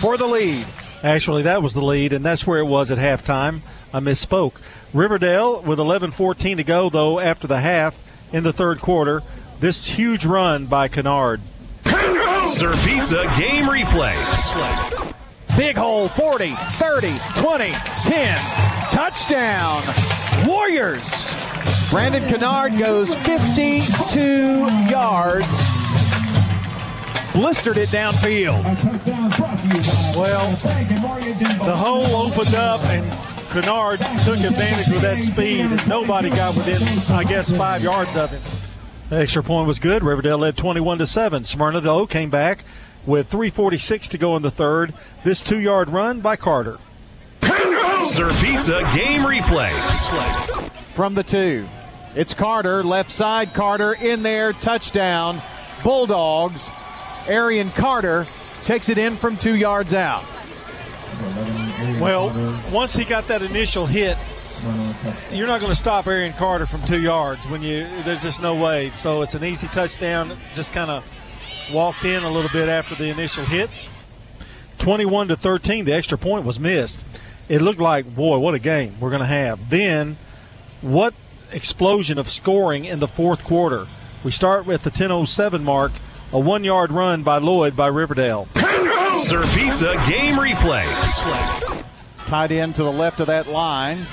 for 0.00 0.16
the 0.16 0.26
lead. 0.26 0.66
Actually, 1.02 1.42
that 1.42 1.62
was 1.62 1.74
the 1.74 1.82
lead, 1.82 2.12
and 2.12 2.24
that's 2.24 2.46
where 2.46 2.58
it 2.58 2.66
was 2.66 2.90
at 2.90 2.98
halftime. 2.98 3.60
I 3.92 4.00
misspoke. 4.00 4.54
Riverdale 4.92 5.62
with 5.62 5.78
11:14 5.78 6.56
to 6.56 6.64
go, 6.64 6.88
though, 6.88 7.20
after 7.20 7.46
the 7.46 7.60
half 7.60 7.98
in 8.32 8.42
the 8.42 8.52
third 8.52 8.80
quarter. 8.80 9.22
This 9.60 9.86
huge 9.86 10.24
run 10.26 10.66
by 10.66 10.88
Kennard. 10.88 11.40
Sir 12.48 12.74
Pizza 12.84 13.24
game 13.36 13.64
replays. 13.64 15.16
Big 15.56 15.76
hole 15.76 16.08
40, 16.10 16.54
30, 16.54 17.18
20, 17.36 17.70
10. 17.70 18.38
Touchdown. 18.92 19.82
Warriors. 20.46 21.02
Brandon 21.90 22.22
Kennard 22.28 22.78
goes 22.78 23.14
52 23.16 24.66
yards. 24.88 25.46
Blistered 27.32 27.76
it 27.76 27.88
downfield. 27.90 28.62
Well, 30.16 30.50
the 31.66 31.76
hole 31.76 32.16
opened 32.16 32.54
up 32.54 32.80
and 32.84 33.10
Kennard 33.50 33.98
took 34.24 34.38
advantage 34.40 34.88
with 34.88 35.02
that 35.02 35.20
speed, 35.22 35.60
and 35.60 35.88
nobody 35.88 36.30
got 36.30 36.54
within, 36.54 36.82
I 37.14 37.24
guess, 37.24 37.50
five 37.50 37.82
yards 37.82 38.16
of 38.16 38.30
him. 38.30 38.42
The 39.08 39.16
extra 39.16 39.42
point 39.42 39.68
was 39.68 39.78
good. 39.78 40.02
Riverdale 40.02 40.38
led 40.38 40.56
21 40.56 40.98
to 40.98 41.06
7. 41.06 41.44
Smyrna, 41.44 41.80
though, 41.80 42.06
came 42.06 42.28
back 42.28 42.64
with 43.06 43.30
3.46 43.30 44.08
to 44.08 44.18
go 44.18 44.36
in 44.36 44.42
the 44.42 44.50
third. 44.50 44.94
This 45.22 45.42
two 45.42 45.60
yard 45.60 45.90
run 45.90 46.20
by 46.20 46.36
Carter. 46.36 46.78
Sir 48.04 48.32
Pizza 48.40 48.80
game 48.94 49.22
replays. 49.22 50.70
From 50.94 51.14
the 51.14 51.22
two. 51.22 51.68
It's 52.16 52.34
Carter, 52.34 52.82
left 52.82 53.12
side. 53.12 53.54
Carter 53.54 53.92
in 53.92 54.22
there, 54.22 54.52
touchdown. 54.54 55.40
Bulldogs. 55.84 56.68
Arian 57.28 57.70
Carter 57.70 58.26
takes 58.64 58.88
it 58.88 58.98
in 58.98 59.16
from 59.16 59.36
two 59.36 59.54
yards 59.54 59.94
out. 59.94 60.24
Well, 62.00 62.30
once 62.72 62.94
he 62.94 63.04
got 63.04 63.28
that 63.28 63.42
initial 63.42 63.86
hit, 63.86 64.16
you're 65.32 65.46
not 65.46 65.60
going 65.60 65.72
to 65.72 65.76
stop 65.76 66.06
Arian 66.06 66.32
Carter 66.32 66.66
from 66.66 66.82
two 66.84 67.00
yards 67.00 67.46
when 67.48 67.62
you. 67.62 67.86
There's 68.04 68.22
just 68.22 68.42
no 68.42 68.54
way. 68.54 68.90
So 68.94 69.22
it's 69.22 69.34
an 69.34 69.44
easy 69.44 69.68
touchdown. 69.68 70.36
Just 70.54 70.72
kind 70.72 70.90
of 70.90 71.04
walked 71.72 72.04
in 72.04 72.22
a 72.22 72.30
little 72.30 72.50
bit 72.50 72.68
after 72.68 72.94
the 72.94 73.06
initial 73.06 73.44
hit. 73.44 73.70
21 74.78 75.28
to 75.28 75.36
13. 75.36 75.84
The 75.84 75.94
extra 75.94 76.18
point 76.18 76.44
was 76.44 76.60
missed. 76.60 77.04
It 77.48 77.62
looked 77.62 77.80
like, 77.80 78.14
boy, 78.14 78.38
what 78.38 78.54
a 78.54 78.58
game 78.58 78.96
we're 79.00 79.10
going 79.10 79.20
to 79.20 79.26
have. 79.26 79.70
Then, 79.70 80.16
what 80.80 81.14
explosion 81.52 82.18
of 82.18 82.30
scoring 82.30 82.84
in 82.84 83.00
the 83.00 83.08
fourth 83.08 83.44
quarter. 83.44 83.86
We 84.24 84.30
start 84.30 84.66
with 84.66 84.82
the 84.82 84.90
10:07 84.90 85.62
mark, 85.62 85.92
a 86.32 86.38
one-yard 86.38 86.90
run 86.90 87.22
by 87.22 87.38
Lloyd 87.38 87.76
by 87.76 87.86
Riverdale. 87.86 88.48
Sir 89.18 89.44
Pizza 89.54 89.94
game 90.08 90.36
replays. 90.36 91.84
Tied 92.26 92.50
in 92.50 92.72
to 92.72 92.82
the 92.82 92.92
left 92.92 93.20
of 93.20 93.28
that 93.28 93.46
line 93.46 94.06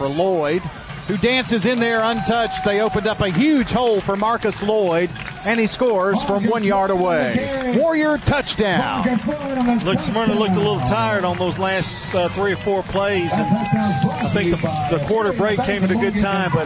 for 0.00 0.08
Lloyd, 0.08 0.62
who 1.08 1.18
dances 1.18 1.66
in 1.66 1.78
there 1.78 2.00
untouched. 2.00 2.64
They 2.64 2.80
opened 2.80 3.06
up 3.06 3.20
a 3.20 3.28
huge 3.28 3.70
hole 3.70 4.00
for 4.00 4.16
Marcus 4.16 4.62
Lloyd, 4.62 5.10
and 5.44 5.60
he 5.60 5.66
scores 5.66 6.22
from 6.22 6.46
one 6.46 6.64
yard 6.64 6.88
away. 6.88 7.76
Warrior 7.78 8.16
touchdown. 8.16 9.06
Look, 9.84 10.00
Smyrna 10.00 10.36
looked 10.36 10.54
a 10.54 10.58
little 10.58 10.80
tired 10.80 11.26
on 11.26 11.36
those 11.36 11.58
last 11.58 11.90
uh, 12.14 12.30
three 12.30 12.52
or 12.54 12.56
four 12.56 12.82
plays, 12.84 13.30
and 13.34 13.46
I 13.46 14.30
think 14.30 14.52
the, 14.52 14.56
the 14.96 15.04
quarter 15.06 15.34
break 15.34 15.60
came 15.64 15.84
at 15.84 15.90
a 15.90 15.96
good 15.96 16.18
time. 16.18 16.50
But 16.54 16.64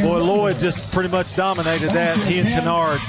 boy, 0.00 0.22
Lloyd 0.22 0.58
just 0.58 0.90
pretty 0.90 1.10
much 1.10 1.34
dominated 1.34 1.90
that. 1.90 2.16
He 2.16 2.38
and 2.38 2.48
Kennard. 2.48 3.02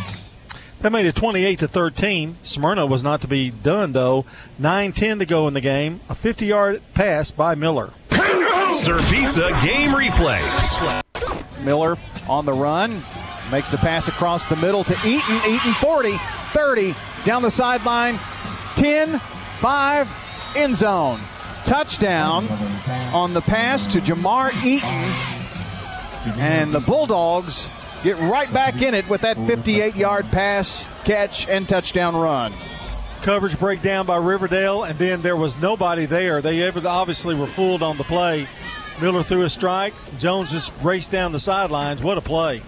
That 0.82 0.92
made 0.92 1.06
it 1.06 1.16
28 1.16 1.60
to 1.60 1.68
13. 1.70 2.38
Smyrna 2.44 2.86
was 2.86 3.04
not 3.04 3.22
to 3.22 3.30
be 3.30 3.52
done 3.52 3.94
though. 3.94 4.26
9-10 4.60 5.20
to 5.20 5.26
go 5.26 5.48
in 5.48 5.54
the 5.54 5.62
game. 5.62 6.02
A 6.10 6.16
50-yard 6.16 6.82
pass 6.94 7.32
by 7.32 7.56
Miller. 7.56 7.92
Sir 8.74 9.02
Pizza 9.10 9.50
game 9.64 9.90
replays. 9.92 11.04
Miller 11.64 11.98
on 12.28 12.46
the 12.46 12.54
run. 12.54 13.04
Makes 13.52 13.74
a 13.74 13.78
pass 13.78 14.08
across 14.08 14.46
the 14.46 14.56
middle 14.56 14.84
to 14.86 14.94
Eaton. 15.06 15.42
Eaton 15.46 15.74
40, 15.76 16.18
30, 16.54 16.96
down 17.26 17.42
the 17.42 17.52
sideline. 17.52 18.18
10, 18.78 19.20
5, 19.60 20.08
end 20.56 20.76
zone. 20.76 21.20
Touchdown 21.66 22.48
on 23.14 23.34
the 23.34 23.42
pass 23.42 23.88
to 23.88 24.00
Jamar 24.00 24.54
Eaton. 24.64 25.14
And 26.40 26.74
the 26.74 26.80
Bulldogs 26.80 27.68
get 28.04 28.18
right 28.20 28.52
back 28.54 28.82
in 28.82 28.94
it 28.94 29.08
with 29.10 29.22
that 29.22 29.38
58 29.48 29.96
yard 29.96 30.26
pass, 30.32 30.86
catch, 31.04 31.48
and 31.48 31.68
touchdown 31.68 32.16
run. 32.16 32.54
Coverage 33.22 33.60
breakdown 33.60 34.08
by 34.08 34.18
Riverdale, 34.18 34.84
and 34.84 34.98
then 34.98 35.22
there 35.22 35.36
was 35.36 35.56
nobody 35.58 36.06
there. 36.06 36.42
They 36.42 36.68
obviously 36.68 37.36
were 37.36 37.46
fooled 37.46 37.84
on 37.84 37.98
the 37.98 38.04
play. 38.04 38.48
Miller 39.00 39.22
threw 39.22 39.44
a 39.44 39.50
strike. 39.50 39.94
Jones 40.18 40.52
just 40.52 40.74
raced 40.82 41.12
down 41.12 41.32
the 41.32 41.40
sidelines. 41.40 42.02
What 42.02 42.18
a 42.18 42.22
play! 42.22 42.64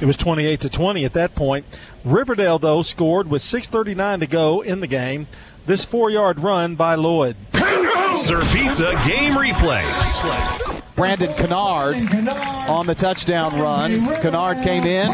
It 0.00 0.06
was 0.06 0.16
28 0.16 0.60
to 0.60 0.70
20 0.70 1.04
at 1.04 1.12
that 1.12 1.34
point. 1.34 1.66
Riverdale, 2.02 2.58
though, 2.58 2.82
scored 2.82 3.28
with 3.28 3.42
6:39 3.42 4.20
to 4.20 4.26
go 4.26 4.62
in 4.62 4.80
the 4.80 4.86
game. 4.86 5.26
This 5.66 5.84
four-yard 5.84 6.40
run 6.40 6.74
by 6.76 6.94
Lloyd. 6.94 7.36
Sir 8.16 8.42
Pizza 8.52 8.92
game 9.06 9.34
replays. 9.34 10.63
Brandon 10.96 11.34
Kennard 11.34 11.96
on 12.68 12.86
the 12.86 12.94
touchdown 12.94 13.60
run. 13.60 14.06
Kennard 14.22 14.58
came 14.62 14.84
in 14.84 15.10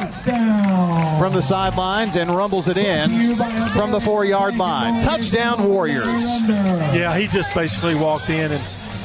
from 1.19 1.33
the 1.33 1.41
sidelines 1.41 2.17
and 2.17 2.35
rumbles 2.35 2.69
it 2.69 2.77
in 2.77 3.37
from 3.73 3.91
the 3.91 4.01
four 4.01 4.25
yard 4.25 4.57
line. 4.57 5.03
Touchdown, 5.03 5.67
Warriors. 5.69 6.07
Yeah, 6.07 7.17
he 7.17 7.27
just 7.29 7.55
basically 7.55 7.95
walked 7.95 8.29
in 8.29 8.53
and 8.53 8.63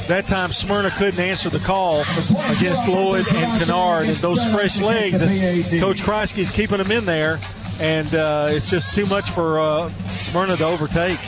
that 0.08 0.28
time 0.28 0.52
Smyrna 0.52 0.92
couldn't 0.92 1.20
answer 1.20 1.50
the 1.50 1.60
call 1.60 2.02
against 2.50 2.88
Lloyd 2.88 3.28
and 3.30 3.60
Kennard 3.60 4.08
and 4.08 4.18
those 4.18 4.46
fresh 4.50 4.80
legs. 4.80 5.22
And 5.22 5.66
Coach 5.82 6.04
Kreisky's 6.04 6.52
keeping 6.52 6.78
them 6.78 6.92
in 6.92 7.06
there, 7.06 7.40
and 7.80 8.14
uh, 8.14 8.50
it's 8.52 8.70
just 8.70 8.94
too 8.94 9.08
much 9.08 9.32
for 9.32 9.60
uh, 9.60 9.92
Smyrna 10.22 10.58
to 10.58 10.66
overtake. 10.66 11.20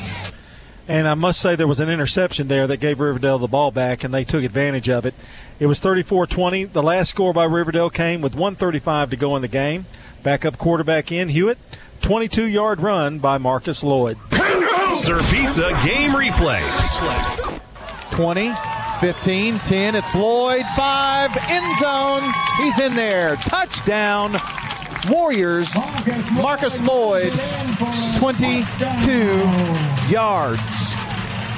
And 0.87 1.05
I 1.07 1.15
must 1.15 1.41
say 1.41 1.55
there 1.55 1.67
was 1.67 1.81
an 1.81 1.89
interception 1.89 2.47
there 2.47 2.65
that 2.67 2.77
gave 2.77 3.01
Riverdale 3.01 3.39
the 3.39 3.47
ball 3.47 3.71
back, 3.71 4.05
and 4.05 4.13
they 4.13 4.23
took 4.23 4.43
advantage 4.43 4.87
of 4.89 5.05
it. 5.05 5.13
It 5.59 5.65
was 5.65 5.81
34-20. 5.81 6.71
The 6.71 6.81
last 6.81 7.09
score 7.09 7.33
by 7.33 7.43
Riverdale 7.43 7.89
came 7.89 8.21
with 8.21 8.35
135 8.35 9.09
to 9.09 9.15
go 9.17 9.35
in 9.35 9.41
the 9.41 9.49
game. 9.49 9.85
Backup 10.23 10.57
quarterback 10.57 11.11
in 11.11 11.29
Hewitt. 11.29 11.57
22-yard 12.01 12.79
run 12.79 13.19
by 13.19 13.37
Marcus 13.37 13.83
Lloyd. 13.83 14.17
Sir 14.93 15.21
Pizza 15.29 15.69
game 15.83 16.11
replays. 16.11 17.61
20, 18.11 18.53
15, 19.01 19.59
10. 19.59 19.95
It's 19.95 20.15
Lloyd. 20.15 20.65
5, 20.75 21.37
end 21.49 21.77
zone. 21.79 22.33
He's 22.57 22.79
in 22.79 22.95
there. 22.95 23.35
Touchdown. 23.35 24.37
Warriors. 25.09 25.73
Marcus 26.31 26.81
Lloyd, 26.81 27.31
22 28.19 29.15
yards. 30.09 30.93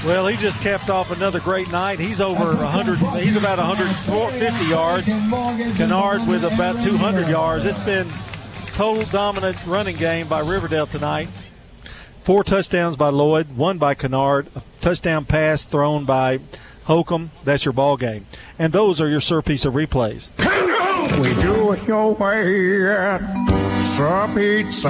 Well, 0.06 0.28
he 0.28 0.38
just 0.38 0.62
capped 0.62 0.90
off 0.90 1.12
another 1.12 1.40
great 1.40 1.70
night. 1.72 2.00
He's 2.00 2.22
over 2.22 2.56
100. 2.56 3.22
He's 3.22 3.36
about 3.36 3.58
150 3.58 4.66
yards. 4.66 5.08
Kennard 5.78 6.26
with 6.26 6.46
about 6.46 6.82
200 6.82 7.28
yards. 7.28 7.66
It's 7.66 7.80
been 7.80 8.10
total 8.68 9.04
dominant 9.06 9.58
running 9.66 9.98
game 9.98 10.28
by 10.30 10.40
Riverdale 10.40 10.88
tonight. 10.88 11.28
Four 12.24 12.44
touchdowns 12.44 12.96
by 12.96 13.10
Lloyd, 13.10 13.58
one 13.58 13.78
by 13.78 13.94
Kennard, 13.94 14.48
a 14.56 14.62
touchdown 14.80 15.26
pass 15.26 15.66
thrown 15.66 16.06
by 16.06 16.40
Holcomb. 16.86 17.32
That's 17.44 17.66
your 17.66 17.74
ball 17.74 17.98
game. 17.98 18.26
And 18.58 18.72
those 18.72 19.02
are 19.02 19.10
your 19.10 19.20
Sir 19.20 19.40
of 19.40 19.46
replays. 19.46 20.32
We 21.18 21.34
do 21.42 21.74
it 21.74 21.86
your 21.88 22.14
way 22.16 22.88
at 22.90 23.20
Sir 23.82 24.30
Pizza. 24.36 24.88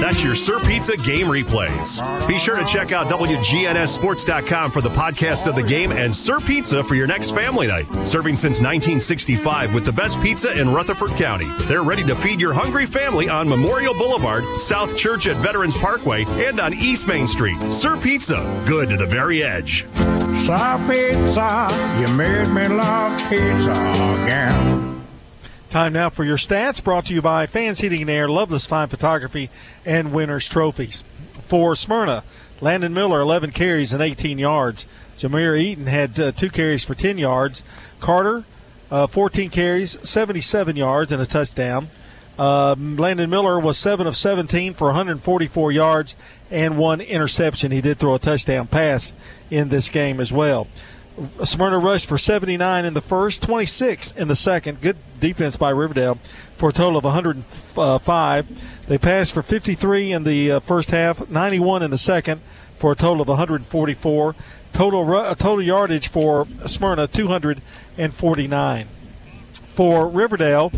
That's 0.00 0.22
your 0.22 0.34
Sir 0.34 0.58
Pizza 0.60 0.96
game 0.96 1.26
replays. 1.26 2.00
Be 2.26 2.38
sure 2.38 2.56
to 2.56 2.64
check 2.64 2.92
out 2.92 3.06
WGNSSports.com 3.08 4.70
for 4.70 4.80
the 4.80 4.90
podcast 4.90 5.46
of 5.46 5.56
the 5.56 5.62
game 5.62 5.92
and 5.92 6.14
Sir 6.14 6.40
Pizza 6.40 6.82
for 6.84 6.94
your 6.94 7.06
next 7.06 7.30
family 7.30 7.66
night. 7.66 7.86
Serving 8.06 8.36
since 8.36 8.60
1965 8.60 9.74
with 9.74 9.84
the 9.84 9.92
best 9.92 10.20
pizza 10.20 10.58
in 10.58 10.72
Rutherford 10.72 11.10
County. 11.12 11.50
They're 11.64 11.82
ready 11.82 12.04
to 12.04 12.16
feed 12.16 12.40
your 12.40 12.52
hungry 12.54 12.86
family 12.86 13.28
on 13.28 13.48
Memorial 13.48 13.94
Boulevard, 13.94 14.44
South 14.58 14.96
Church 14.96 15.26
at 15.26 15.36
Veterans 15.38 15.76
Parkway, 15.76 16.24
and 16.26 16.60
on 16.60 16.72
East 16.74 17.06
Main 17.06 17.28
Street. 17.28 17.60
Sir 17.72 17.96
Pizza, 17.98 18.62
good 18.66 18.88
to 18.90 18.96
the 18.96 19.06
very 19.06 19.42
edge. 19.42 19.86
Sir 19.94 20.78
Pizza, 20.88 21.68
you 22.00 22.08
made 22.14 22.48
me 22.48 22.68
love 22.68 23.18
pizza 23.28 23.72
again. 24.22 24.99
Time 25.70 25.92
now 25.92 26.10
for 26.10 26.24
your 26.24 26.36
stats 26.36 26.82
brought 26.82 27.06
to 27.06 27.14
you 27.14 27.22
by 27.22 27.46
Fans 27.46 27.78
Heating 27.78 28.00
and 28.00 28.10
Air, 28.10 28.28
Loveless 28.28 28.66
Fine 28.66 28.88
Photography, 28.88 29.50
and 29.86 30.12
Winners 30.12 30.48
Trophies. 30.48 31.04
For 31.46 31.76
Smyrna, 31.76 32.24
Landon 32.60 32.92
Miller, 32.92 33.20
11 33.20 33.52
carries 33.52 33.92
and 33.92 34.02
18 34.02 34.36
yards. 34.36 34.88
Jameer 35.16 35.56
Eaton 35.56 35.86
had 35.86 36.18
uh, 36.18 36.32
two 36.32 36.50
carries 36.50 36.82
for 36.82 36.96
10 36.96 37.18
yards. 37.18 37.62
Carter, 38.00 38.42
uh, 38.90 39.06
14 39.06 39.48
carries, 39.50 39.96
77 40.02 40.74
yards, 40.74 41.12
and 41.12 41.22
a 41.22 41.26
touchdown. 41.26 41.86
Uh, 42.36 42.74
Landon 42.76 43.30
Miller 43.30 43.60
was 43.60 43.78
7 43.78 44.08
of 44.08 44.16
17 44.16 44.74
for 44.74 44.88
144 44.88 45.70
yards 45.70 46.16
and 46.50 46.78
one 46.78 47.00
interception. 47.00 47.70
He 47.70 47.80
did 47.80 47.98
throw 47.98 48.16
a 48.16 48.18
touchdown 48.18 48.66
pass 48.66 49.14
in 49.52 49.68
this 49.68 49.88
game 49.88 50.18
as 50.18 50.32
well. 50.32 50.66
Smyrna 51.44 51.78
rushed 51.78 52.06
for 52.06 52.18
79 52.18 52.84
in 52.84 52.94
the 52.94 53.00
first, 53.00 53.42
26 53.42 54.12
in 54.12 54.28
the 54.28 54.36
second. 54.36 54.80
Good 54.80 54.96
defense 55.18 55.56
by 55.56 55.70
Riverdale 55.70 56.18
for 56.56 56.70
a 56.70 56.72
total 56.72 56.96
of 56.96 57.04
105. 57.04 58.46
They 58.86 58.98
passed 58.98 59.32
for 59.32 59.42
53 59.42 60.12
in 60.12 60.24
the 60.24 60.52
uh, 60.52 60.60
first 60.60 60.90
half, 60.90 61.28
91 61.30 61.82
in 61.82 61.90
the 61.90 61.98
second 61.98 62.40
for 62.76 62.92
a 62.92 62.96
total 62.96 63.22
of 63.22 63.28
144. 63.28 64.34
Total 64.72 65.16
uh, 65.16 65.34
total 65.34 65.62
yardage 65.62 66.08
for 66.08 66.46
Smyrna 66.66 67.06
249. 67.08 68.88
For 69.74 70.08
Riverdale, 70.08 70.72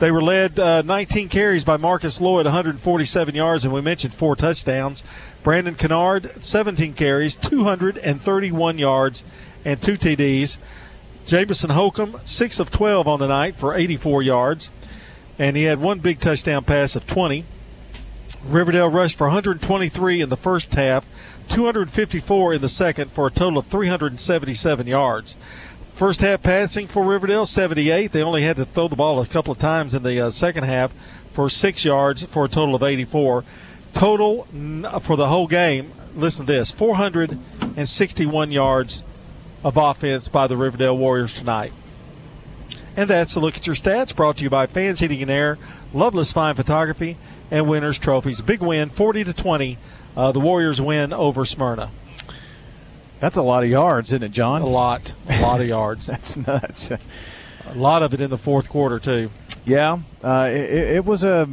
they 0.00 0.10
were 0.10 0.22
led 0.22 0.58
uh, 0.58 0.82
19 0.82 1.28
carries 1.28 1.62
by 1.62 1.76
Marcus 1.76 2.20
Lloyd, 2.20 2.46
147 2.46 3.34
yards, 3.34 3.64
and 3.64 3.72
we 3.72 3.82
mentioned 3.82 4.14
four 4.14 4.34
touchdowns. 4.34 5.04
Brandon 5.42 5.74
Kennard, 5.74 6.42
17 6.42 6.94
carries, 6.94 7.36
231 7.36 8.78
yards, 8.78 9.22
and 9.64 9.80
two 9.80 9.94
TDs. 9.94 10.58
Jamison 11.26 11.70
Holcomb, 11.70 12.20
6 12.24 12.58
of 12.58 12.70
12 12.70 13.06
on 13.06 13.20
the 13.20 13.28
night 13.28 13.56
for 13.56 13.74
84 13.74 14.22
yards, 14.22 14.70
and 15.38 15.56
he 15.56 15.64
had 15.64 15.78
one 15.78 16.00
big 16.00 16.18
touchdown 16.18 16.64
pass 16.64 16.96
of 16.96 17.06
20. 17.06 17.44
Riverdale 18.44 18.88
rushed 18.88 19.18
for 19.18 19.26
123 19.26 20.20
in 20.20 20.28
the 20.28 20.36
first 20.36 20.74
half, 20.74 21.06
254 21.48 22.54
in 22.54 22.60
the 22.62 22.68
second 22.68 23.10
for 23.10 23.26
a 23.26 23.30
total 23.30 23.58
of 23.58 23.66
377 23.66 24.86
yards. 24.86 25.36
First 25.94 26.22
half 26.22 26.42
passing 26.42 26.88
for 26.88 27.04
Riverdale, 27.04 27.44
78. 27.44 28.12
They 28.12 28.22
only 28.22 28.42
had 28.42 28.56
to 28.56 28.64
throw 28.64 28.88
the 28.88 28.96
ball 28.96 29.20
a 29.20 29.26
couple 29.26 29.52
of 29.52 29.58
times 29.58 29.94
in 29.94 30.02
the 30.02 30.18
uh, 30.18 30.30
second 30.30 30.64
half 30.64 30.92
for 31.30 31.50
six 31.50 31.84
yards 31.84 32.24
for 32.24 32.46
a 32.46 32.48
total 32.48 32.74
of 32.74 32.82
84. 32.82 33.44
Total 33.92 34.44
for 35.02 35.16
the 35.16 35.28
whole 35.28 35.46
game, 35.46 35.92
listen 36.16 36.46
to 36.46 36.52
this 36.52 36.70
461 36.70 38.50
yards 38.50 39.02
of 39.62 39.76
offense 39.76 40.28
by 40.28 40.46
the 40.46 40.56
Riverdale 40.56 40.96
Warriors 40.96 41.32
tonight. 41.32 41.72
And 42.96 43.08
that's 43.08 43.34
a 43.34 43.40
look 43.40 43.56
at 43.56 43.66
your 43.66 43.76
stats 43.76 44.14
brought 44.14 44.38
to 44.38 44.44
you 44.44 44.50
by 44.50 44.66
Fans 44.66 45.00
Heating 45.00 45.22
and 45.22 45.30
Air, 45.30 45.58
Loveless 45.92 46.32
Fine 46.32 46.54
Photography, 46.56 47.16
and 47.50 47.68
Winners 47.68 47.98
Trophies. 47.98 48.40
Big 48.40 48.60
win, 48.60 48.88
40 48.88 49.24
to 49.24 49.32
20. 49.32 49.78
Uh, 50.16 50.32
the 50.32 50.40
Warriors 50.40 50.80
win 50.80 51.12
over 51.12 51.44
Smyrna. 51.44 51.90
That's 53.20 53.36
a 53.36 53.42
lot 53.42 53.62
of 53.62 53.70
yards, 53.70 54.08
isn't 54.08 54.22
it, 54.22 54.32
John? 54.32 54.62
A 54.62 54.66
lot, 54.66 55.12
a 55.28 55.42
lot 55.42 55.60
of 55.60 55.66
yards. 55.66 56.06
That's 56.06 56.36
nuts. 56.36 56.90
A 56.90 56.98
lot 57.74 58.02
of 58.02 58.14
it 58.14 58.20
in 58.20 58.30
the 58.30 58.38
fourth 58.38 58.68
quarter 58.68 58.98
too. 58.98 59.30
Yeah, 59.64 59.98
uh, 60.24 60.48
it, 60.50 60.70
it, 60.96 61.04
was 61.04 61.22
a, 61.22 61.48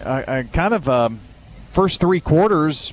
a, 0.00 0.24
a 0.28 0.44
kind 0.44 0.74
of 0.74 0.88
um, 0.88 1.20
first 1.72 1.98
three 1.98 2.20
quarters, 2.20 2.92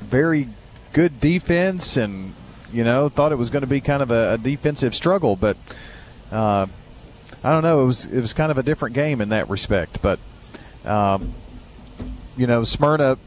very 0.00 0.48
good 0.94 1.20
defense, 1.20 1.98
and 1.98 2.34
you 2.72 2.84
know 2.84 3.08
thought 3.08 3.32
it 3.32 3.36
was 3.36 3.50
going 3.50 3.62
to 3.62 3.66
be 3.66 3.80
kind 3.80 4.02
of 4.02 4.10
a, 4.10 4.34
a 4.34 4.38
defensive 4.38 4.94
struggle, 4.94 5.36
but 5.36 5.56
uh, 6.30 6.66
I 7.44 7.52
don't 7.52 7.62
know. 7.62 7.82
It 7.82 7.86
was 7.86 8.04
it 8.06 8.20
was 8.20 8.32
kind 8.32 8.50
of 8.50 8.58
a 8.58 8.62
different 8.62 8.94
game 8.94 9.20
in 9.20 9.30
that 9.30 9.48
respect, 9.48 10.00
but 10.02 10.18
um, 10.84 11.34
you 12.36 12.46
know 12.46 12.64
Smyrna 12.64 13.18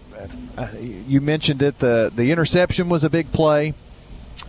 uh, 0.58 0.70
you 0.80 1.22
mentioned 1.22 1.62
it. 1.62 1.80
The 1.80 2.12
the 2.14 2.32
interception 2.32 2.90
was 2.90 3.04
a 3.04 3.10
big 3.10 3.32
play. 3.32 3.74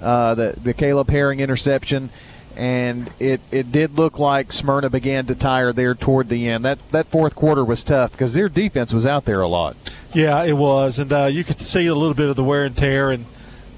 Uh, 0.00 0.34
the 0.34 0.54
the 0.62 0.74
Caleb 0.74 1.08
Herring 1.08 1.40
interception, 1.40 2.10
and 2.56 3.10
it, 3.18 3.40
it 3.50 3.72
did 3.72 3.96
look 3.96 4.18
like 4.18 4.52
Smyrna 4.52 4.90
began 4.90 5.26
to 5.26 5.34
tire 5.34 5.72
there 5.72 5.94
toward 5.94 6.28
the 6.28 6.48
end. 6.48 6.64
That 6.64 6.78
that 6.92 7.06
fourth 7.08 7.34
quarter 7.34 7.64
was 7.64 7.82
tough 7.82 8.12
because 8.12 8.34
their 8.34 8.48
defense 8.48 8.92
was 8.92 9.06
out 9.06 9.24
there 9.24 9.40
a 9.40 9.48
lot. 9.48 9.76
Yeah, 10.12 10.42
it 10.44 10.54
was, 10.54 10.98
and 10.98 11.12
uh, 11.12 11.26
you 11.26 11.44
could 11.44 11.60
see 11.60 11.86
a 11.86 11.94
little 11.94 12.14
bit 12.14 12.28
of 12.28 12.36
the 12.36 12.44
wear 12.44 12.64
and 12.64 12.76
tear. 12.76 13.10
And 13.10 13.26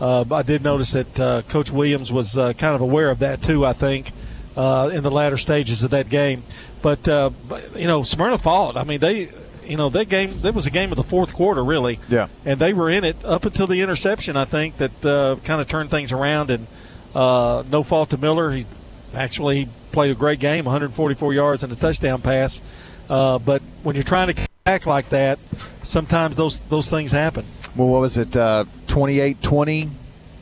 uh, 0.01 0.25
I 0.31 0.43
did 0.43 0.62
notice 0.62 0.93
that 0.93 1.20
uh, 1.20 1.43
Coach 1.43 1.70
Williams 1.70 2.12
was 2.12 2.39
uh, 2.39 2.52
kind 2.52 2.75
of 2.75 2.81
aware 2.81 3.10
of 3.10 3.18
that 3.20 3.43
too. 3.43 3.65
I 3.67 3.73
think 3.73 4.12
in 4.57 5.02
the 5.02 5.10
latter 5.10 5.36
stages 5.36 5.85
of 5.85 5.91
that 5.91 6.09
game, 6.09 6.43
but 6.83 7.07
you 7.07 7.86
know 7.86 8.02
Smyrna 8.02 8.39
fought. 8.39 8.77
I 8.77 8.85
mean 8.85 9.01
they 9.01 9.31
you 9.68 9.77
know 9.77 9.91
that 9.91 10.07
game 10.07 10.41
that 10.41 10.55
was 10.55 10.67
a 10.67 10.70
game 10.70 10.91
of 10.91 10.97
the 10.97 11.05
fourth 11.05 11.35
quarter 11.35 11.62
really. 11.62 12.01
Yeah. 12.09 12.28
And 12.44 12.59
they 12.59 12.73
were 12.73 12.91
in 12.91 13.05
it 13.05 13.17
up 13.25 13.44
until 13.44 13.67
the 13.67 13.83
interception 13.83 14.36
i 14.36 14.44
think 14.44 14.78
that 14.78 15.05
uh, 15.05 15.36
kind 15.44 15.60
of 15.60 15.68
turned 15.68 15.91
things 15.91 16.10
around. 16.10 16.51
And 16.51 16.67
uh, 17.15 17.62
no 17.70 17.83
fault 17.83 18.10
to 18.10 18.18
miller. 18.18 18.51
He 18.51 18.67
actually 19.15 19.68
played 19.93 20.10
a 20.10 20.15
great 20.15 20.41
game 20.41 20.65
144 20.65 21.33
yards 21.33 21.62
and 21.62 21.73
a 21.73 21.77
touchdown 21.77 22.23
pass. 22.23 22.60
Uh, 23.09 23.39
but 23.39 23.62
when 23.83 23.94
you're 23.94 24.05
trying 24.05 24.35
to 24.35 24.48
back 24.68 24.86
like 24.86 25.08
that 25.08 25.38
sometimes 25.82 26.36
those 26.36 26.58
those 26.68 26.90
things 26.90 27.10
happen 27.10 27.47
well 27.74 27.88
what 27.88 28.00
was 28.00 28.18
it 28.18 28.30
28-20 28.30 29.90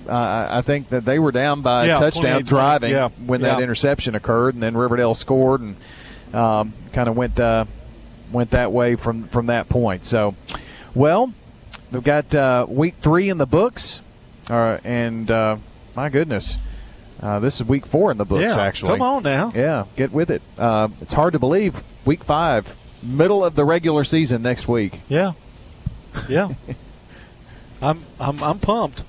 uh, 0.08 0.48
I 0.50 0.62
think 0.62 0.90
that 0.90 1.05
they 1.05 1.18
were 1.18 1.32
down 1.32 1.62
by 1.62 1.86
yeah, 1.86 1.96
a 1.96 1.98
touchdown 1.98 2.44
driving 2.44 2.92
yeah, 2.92 3.08
when 3.24 3.40
yeah. 3.40 3.55
that 3.55 3.62
interception 3.62 4.14
occurred, 4.14 4.55
and 4.55 4.62
then 4.62 4.76
Riverdale 4.76 5.14
scored 5.14 5.60
and 5.60 5.76
um, 6.32 6.74
kind 6.92 7.08
of 7.08 7.16
went 7.16 7.38
uh, 7.40 7.64
went 8.32 8.50
that 8.50 8.72
way 8.72 8.96
from 8.96 9.24
from 9.28 9.46
that 9.46 9.68
point. 9.68 10.05
So, 10.05 10.34
well, 10.94 11.32
we've 11.90 12.05
got 12.05 12.34
uh, 12.34 12.66
week 12.68 12.94
three 13.00 13.28
in 13.28 13.38
the 13.38 13.46
books, 13.46 14.02
uh, 14.48 14.78
and 14.84 15.30
uh, 15.30 15.56
my 15.94 16.08
goodness, 16.08 16.56
uh, 17.20 17.38
this 17.40 17.56
is 17.56 17.66
week 17.66 17.86
four 17.86 18.10
in 18.10 18.18
the 18.18 18.24
books. 18.24 18.52
Actually, 18.52 18.92
come 18.92 19.02
on 19.02 19.22
now. 19.22 19.52
Yeah, 19.55 19.86
get 19.96 20.12
with 20.12 20.30
it. 20.30 20.42
Uh, 20.58 20.88
it's 21.00 21.14
hard 21.14 21.32
to 21.32 21.38
believe 21.38 21.82
week 22.05 22.24
five, 22.24 22.76
middle 23.02 23.44
of 23.44 23.55
the 23.55 23.65
regular 23.65 24.05
season 24.05 24.42
next 24.42 24.68
week. 24.68 25.00
Yeah, 25.08 25.33
yeah. 26.28 26.55
I'm 27.83 28.05
I'm 28.18 28.42
I'm 28.42 28.58
pumped. 28.58 29.05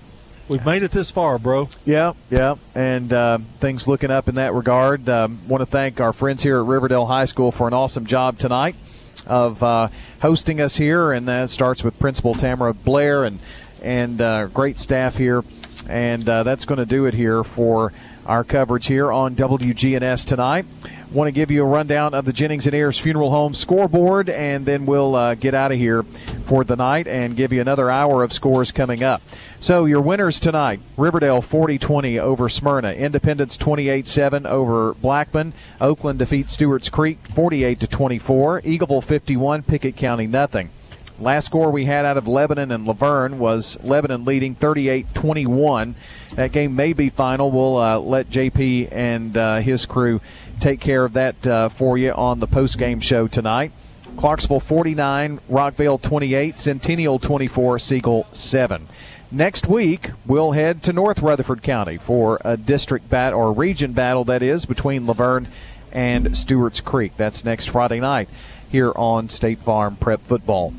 We've 0.47 0.65
made 0.65 0.81
it 0.83 0.91
this 0.91 1.11
far, 1.11 1.37
bro. 1.37 1.67
Yeah, 1.83 2.13
yeah, 2.29 2.55
and 2.73 3.11
uh, 3.11 3.39
things 3.59 3.87
looking 3.87 4.11
up 4.11 4.29
in 4.29 4.35
that 4.35 4.53
regard. 4.53 5.07
Um, 5.09 5.41
Want 5.47 5.61
to 5.61 5.65
thank 5.65 5.99
our 5.99 6.13
friends 6.13 6.41
here 6.41 6.59
at 6.59 6.65
Riverdale 6.65 7.05
High 7.05 7.25
School 7.25 7.51
for 7.51 7.67
an 7.67 7.73
awesome 7.73 8.05
job 8.05 8.37
tonight 8.37 8.75
of 9.25 9.61
uh, 9.61 9.89
hosting 10.21 10.61
us 10.61 10.77
here, 10.77 11.11
and 11.11 11.27
that 11.27 11.49
starts 11.49 11.83
with 11.83 11.99
Principal 11.99 12.33
Tamara 12.33 12.73
Blair 12.73 13.25
and 13.25 13.39
and 13.81 14.21
uh, 14.21 14.47
great 14.47 14.79
staff 14.79 15.17
here, 15.17 15.43
and 15.89 16.27
uh, 16.27 16.43
that's 16.43 16.65
going 16.65 16.79
to 16.79 16.85
do 16.85 17.05
it 17.05 17.13
here 17.13 17.43
for 17.43 17.91
our 18.25 18.43
coverage 18.43 18.87
here 18.87 19.11
on 19.11 19.35
WGNS 19.35 20.25
tonight. 20.25 20.65
Want 21.13 21.29
to 21.29 21.31
give 21.31 21.51
you 21.51 21.63
a 21.63 21.65
rundown 21.65 22.13
of 22.13 22.25
the 22.25 22.33
Jennings 22.33 22.65
and 22.65 22.75
Ayers 22.75 22.99
Funeral 22.99 23.29
Home 23.29 23.53
scoreboard, 23.53 24.29
and 24.29 24.65
then 24.65 24.85
we'll 24.85 25.15
uh, 25.15 25.35
get 25.35 25.53
out 25.53 25.71
of 25.71 25.77
here 25.77 26.03
for 26.47 26.65
the 26.65 26.75
night 26.75 27.07
and 27.07 27.37
give 27.37 27.53
you 27.53 27.61
another 27.61 27.89
hour 27.89 28.23
of 28.23 28.33
scores 28.33 28.73
coming 28.73 29.03
up. 29.03 29.21
So, 29.61 29.85
your 29.85 30.01
winners 30.01 30.41
tonight 30.41 30.81
Riverdale 30.97 31.41
40 31.41 31.77
20 31.77 32.19
over 32.19 32.49
Smyrna, 32.49 32.91
Independence 32.91 33.55
28 33.55 34.05
7 34.05 34.45
over 34.45 34.95
Blackman, 34.95 35.53
Oakland 35.79 36.19
defeats 36.19 36.51
Stewart's 36.51 36.89
Creek 36.89 37.19
48 37.33 37.89
24, 37.89 38.61
Eagleville 38.63 39.03
51, 39.03 39.63
Pickett 39.63 39.95
County 39.95 40.27
nothing. 40.27 40.69
Last 41.19 41.45
score 41.45 41.71
we 41.71 41.85
had 41.85 42.05
out 42.05 42.17
of 42.17 42.27
Lebanon 42.27 42.71
and 42.71 42.85
La 42.85 42.93
Vergne 42.93 43.39
was 43.39 43.81
Lebanon 43.83 44.23
leading 44.23 44.53
38 44.53 45.15
21. 45.15 45.95
That 46.35 46.51
game 46.51 46.75
may 46.75 46.93
be 46.93 47.09
final. 47.09 47.49
We'll 47.49 47.77
uh, 47.77 47.97
let 47.97 48.29
JP 48.29 48.89
and 48.91 49.35
uh, 49.35 49.57
his 49.57 49.87
crew 49.87 50.21
take 50.59 50.79
care 50.79 51.05
of 51.05 51.13
that 51.13 51.47
uh, 51.47 51.69
for 51.69 51.97
you 51.97 52.11
on 52.11 52.39
the 52.39 52.47
post 52.47 52.77
game 52.77 52.99
show 52.99 53.27
tonight. 53.27 53.71
Clarksville 54.17 54.59
49, 54.59 55.39
Rockvale 55.49 56.01
28, 56.01 56.59
Centennial 56.59 57.19
24, 57.19 57.79
Siegel 57.79 58.25
7. 58.33 58.87
Next 59.29 59.67
week, 59.67 60.11
we'll 60.25 60.53
head 60.53 60.81
to 60.83 60.93
North 60.93 61.21
Rutherford 61.21 61.61
County 61.61 61.97
for 61.97 62.39
a 62.45 62.55
district 62.55 63.09
bat 63.09 63.33
or 63.33 63.51
region 63.51 63.91
battle 63.91 64.23
that 64.25 64.41
is 64.41 64.65
between 64.65 65.05
La 65.05 65.13
Vergne 65.13 65.47
and 65.91 66.35
Stewart's 66.37 66.79
Creek. 66.79 67.13
That's 67.17 67.43
next 67.43 67.65
Friday 67.65 67.99
night 67.99 68.29
here 68.69 68.91
on 68.95 69.29
State 69.29 69.59
Farm 69.59 69.97
Prep 69.97 70.25
Football. 70.27 70.73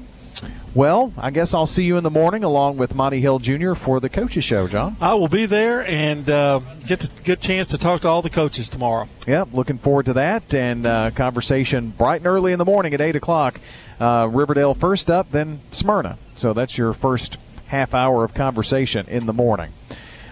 Well, 0.75 1.13
I 1.17 1.31
guess 1.31 1.55
I'll 1.55 1.67
see 1.67 1.85
you 1.85 1.97
in 1.97 2.05
the 2.05 2.11
morning 2.11 2.45
along 2.45 2.77
with 2.77 2.95
Monty 2.95 3.21
Hill 3.21 3.39
Jr. 3.39 3.75
for 3.75 4.01
the 4.01 4.09
coaches 4.09 4.45
show, 4.45 4.69
John. 4.69 4.97
I 5.01 5.15
will 5.15 5.29
be 5.29 5.47
there 5.47 5.87
and 5.87 6.29
uh, 6.29 6.61
get 6.87 7.05
a 7.05 7.11
good 7.25 7.41
chance 7.41 7.69
to 7.69 7.79
talk 7.79 8.03
to 8.03 8.09
all 8.09 8.23
the 8.23 8.31
coaches 8.31 8.69
tomorrow. 8.69 9.09
Yep, 9.27 9.49
looking 9.53 9.79
forward 9.79 10.07
to 10.07 10.13
that 10.15 10.53
and 10.55 10.87
uh, 10.87 11.11
conversation 11.13 11.91
bright 11.91 12.21
and 12.21 12.27
early 12.27 12.53
in 12.53 12.59
the 12.59 12.65
morning 12.65 12.95
at 12.95 13.01
eight 13.01 13.17
o'clock. 13.17 13.61
Uh, 13.99 14.29
Riverdale 14.31 14.75
first 14.75 15.11
up, 15.11 15.31
then 15.31 15.61
Smyrna. 15.73 16.19
So 16.37 16.53
that's 16.53 16.77
your 16.77 16.93
first 16.93 17.39
half 17.67 17.95
hour 17.95 18.23
of 18.23 18.35
conversation 18.35 19.07
in 19.09 19.27
the 19.27 19.33
morning. 19.33 19.73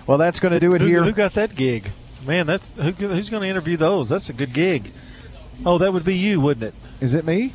Well, 0.06 0.18
that's 0.18 0.38
going 0.38 0.52
to 0.52 0.60
do 0.60 0.74
it 0.74 0.80
who, 0.80 0.86
here. 0.86 1.02
Who 1.02 1.12
got 1.12 1.32
that 1.34 1.56
gig? 1.56 1.90
Man, 2.26 2.46
that's 2.46 2.70
who, 2.70 2.92
who's 2.92 3.30
going 3.30 3.42
to 3.42 3.48
interview 3.48 3.76
those? 3.76 4.10
That's 4.10 4.28
a 4.28 4.32
good 4.32 4.52
gig. 4.52 4.92
Oh, 5.64 5.78
that 5.78 5.92
would 5.92 6.04
be 6.04 6.16
you, 6.16 6.40
wouldn't 6.40 6.64
it? 6.64 6.74
Is 7.00 7.14
it 7.14 7.24
me? 7.24 7.54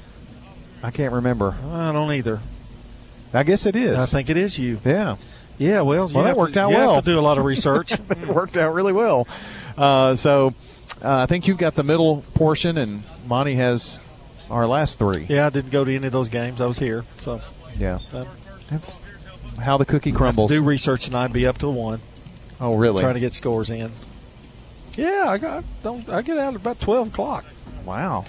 I 0.84 0.92
can't 0.92 1.14
remember. 1.14 1.56
I 1.64 1.92
don't 1.92 2.12
either. 2.12 2.40
I 3.34 3.44
guess 3.44 3.66
it 3.66 3.76
is. 3.76 3.98
I 3.98 4.06
think 4.06 4.30
it 4.30 4.38
is 4.38 4.58
you. 4.58 4.80
Yeah. 4.84 5.16
Yeah, 5.58 5.82
well, 5.82 6.08
well 6.08 6.24
that 6.24 6.36
worked 6.36 6.56
to, 6.56 6.62
out 6.62 6.72
you 6.72 6.78
well. 6.78 6.96
Have 6.96 7.06
to 7.06 7.12
do 7.12 7.20
a 7.20 7.22
lot 7.22 7.38
of 7.38 7.46
research. 7.46 7.92
it 8.10 8.28
worked 8.28 8.58
out 8.58 8.74
really 8.74 8.94
well. 8.94 9.28
Uh, 9.78 10.16
so 10.16 10.56
uh, 11.04 11.20
I 11.20 11.26
think 11.28 11.48
you've 11.48 11.58
got 11.58 11.76
the 11.76 11.84
middle 11.84 12.24
portion, 12.34 12.78
and 12.78 13.04
Monty 13.28 13.56
has 13.56 14.00
our 14.50 14.66
last 14.68 14.98
three. 14.98 15.28
Yeah, 15.30 15.48
I 15.48 15.50
didn't 15.50 15.72
go 15.72 15.84
to 15.84 15.94
any 15.94 16.08
of 16.08 16.14
those 16.14 16.30
games. 16.30 16.62
I 16.62 16.66
was 16.66 16.80
here, 16.80 17.06
so 17.20 17.42
yeah, 17.78 18.00
uh, 18.12 18.26
that's 18.70 19.00
how 19.60 19.78
the 19.78 19.86
cookie 19.86 20.12
crumbles. 20.12 20.50
do 20.50 20.64
research, 20.64 21.08
and 21.08 21.16
I'd 21.16 21.32
be 21.32 21.46
up 21.46 21.60
to 21.60 21.70
one. 21.70 22.02
Oh, 22.60 22.76
really? 22.76 23.02
Trying 23.02 23.14
to 23.16 23.20
get 23.20 23.34
scores 23.34 23.70
in. 23.70 23.92
Yeah, 24.96 25.26
I 25.28 25.38
got. 25.38 25.64
Don't 25.84 26.10
I 26.10 26.22
get 26.22 26.38
out 26.38 26.56
at 26.56 26.60
about 26.60 26.80
twelve 26.80 27.08
o'clock? 27.08 27.46
Wow. 27.86 28.26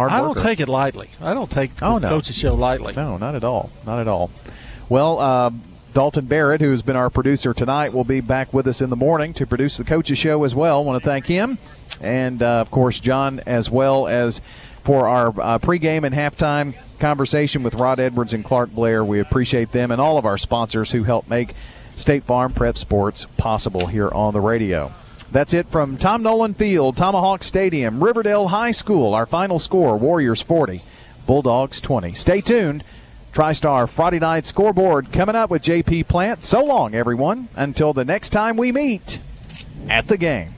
Hard 0.00 0.12
I 0.12 0.22
worker. 0.22 0.34
don't 0.34 0.42
take 0.42 0.60
it 0.60 0.68
lightly. 0.70 1.10
I 1.20 1.34
don't 1.34 1.50
take 1.50 1.76
the 1.76 1.84
oh, 1.84 1.98
no. 1.98 2.08
coach's 2.08 2.34
show 2.34 2.54
lightly. 2.54 2.94
No, 2.94 3.18
not 3.18 3.34
at 3.34 3.44
all. 3.44 3.70
Not 3.84 4.00
at 4.00 4.08
all. 4.08 4.30
Well, 4.88 5.18
uh, 5.18 5.50
Dalton 5.92 6.24
Barrett, 6.24 6.62
who's 6.62 6.80
been 6.80 6.96
our 6.96 7.10
producer 7.10 7.52
tonight, 7.52 7.92
will 7.92 8.04
be 8.04 8.22
back 8.22 8.54
with 8.54 8.66
us 8.66 8.80
in 8.80 8.88
the 8.88 8.96
morning 8.96 9.34
to 9.34 9.46
produce 9.46 9.76
the 9.76 9.84
coach's 9.84 10.16
show 10.16 10.42
as 10.44 10.54
well. 10.54 10.82
want 10.84 11.02
to 11.02 11.06
thank 11.06 11.26
him, 11.26 11.58
and 12.00 12.42
uh, 12.42 12.62
of 12.62 12.70
course 12.70 12.98
John 12.98 13.40
as 13.40 13.68
well 13.68 14.08
as 14.08 14.40
for 14.84 15.06
our 15.06 15.28
uh, 15.28 15.58
pregame 15.58 16.06
and 16.06 16.14
halftime 16.14 16.74
conversation 16.98 17.62
with 17.62 17.74
Rod 17.74 18.00
Edwards 18.00 18.32
and 18.32 18.42
Clark 18.42 18.70
Blair. 18.70 19.04
We 19.04 19.20
appreciate 19.20 19.70
them 19.72 19.90
and 19.90 20.00
all 20.00 20.16
of 20.16 20.24
our 20.24 20.38
sponsors 20.38 20.90
who 20.90 21.02
help 21.02 21.28
make 21.28 21.54
State 21.96 22.24
Farm 22.24 22.54
Prep 22.54 22.78
Sports 22.78 23.26
possible 23.36 23.86
here 23.86 24.08
on 24.08 24.32
the 24.32 24.40
radio. 24.40 24.94
That's 25.32 25.54
it 25.54 25.68
from 25.68 25.96
Tom 25.96 26.22
Nolan 26.22 26.54
Field, 26.54 26.96
Tomahawk 26.96 27.44
Stadium, 27.44 28.02
Riverdale 28.02 28.48
High 28.48 28.72
School. 28.72 29.14
Our 29.14 29.26
final 29.26 29.60
score 29.60 29.96
Warriors 29.96 30.40
40, 30.42 30.82
Bulldogs 31.26 31.80
20. 31.80 32.14
Stay 32.14 32.40
tuned. 32.40 32.82
TriStar 33.32 33.88
Friday 33.88 34.18
night 34.18 34.44
scoreboard 34.44 35.12
coming 35.12 35.36
up 35.36 35.50
with 35.50 35.62
JP 35.62 36.08
Plant. 36.08 36.42
So 36.42 36.64
long, 36.64 36.96
everyone. 36.96 37.48
Until 37.54 37.92
the 37.92 38.04
next 38.04 38.30
time 38.30 38.56
we 38.56 38.72
meet. 38.72 39.20
at 39.88 40.08
the 40.08 40.16
game. 40.16 40.54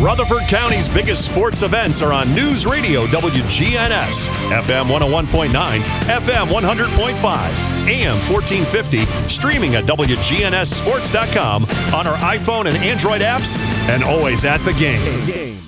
Rutherford 0.00 0.44
County's 0.48 0.88
biggest 0.88 1.26
sports 1.26 1.60
events 1.60 2.00
are 2.00 2.10
on 2.10 2.34
News 2.34 2.64
Radio 2.64 3.04
WGNS, 3.08 4.28
FM 4.48 4.86
101.9, 4.86 5.50
FM 5.50 6.46
100.5, 6.46 7.86
AM 7.86 8.16
1450, 8.32 9.04
streaming 9.28 9.74
at 9.74 9.84
WGNSSports.com 9.84 11.64
on 11.94 12.06
our 12.06 12.16
iPhone 12.16 12.64
and 12.64 12.78
Android 12.78 13.20
apps, 13.20 13.58
and 13.90 14.02
always 14.02 14.46
at 14.46 14.60
the 14.60 14.72
game. 14.72 15.59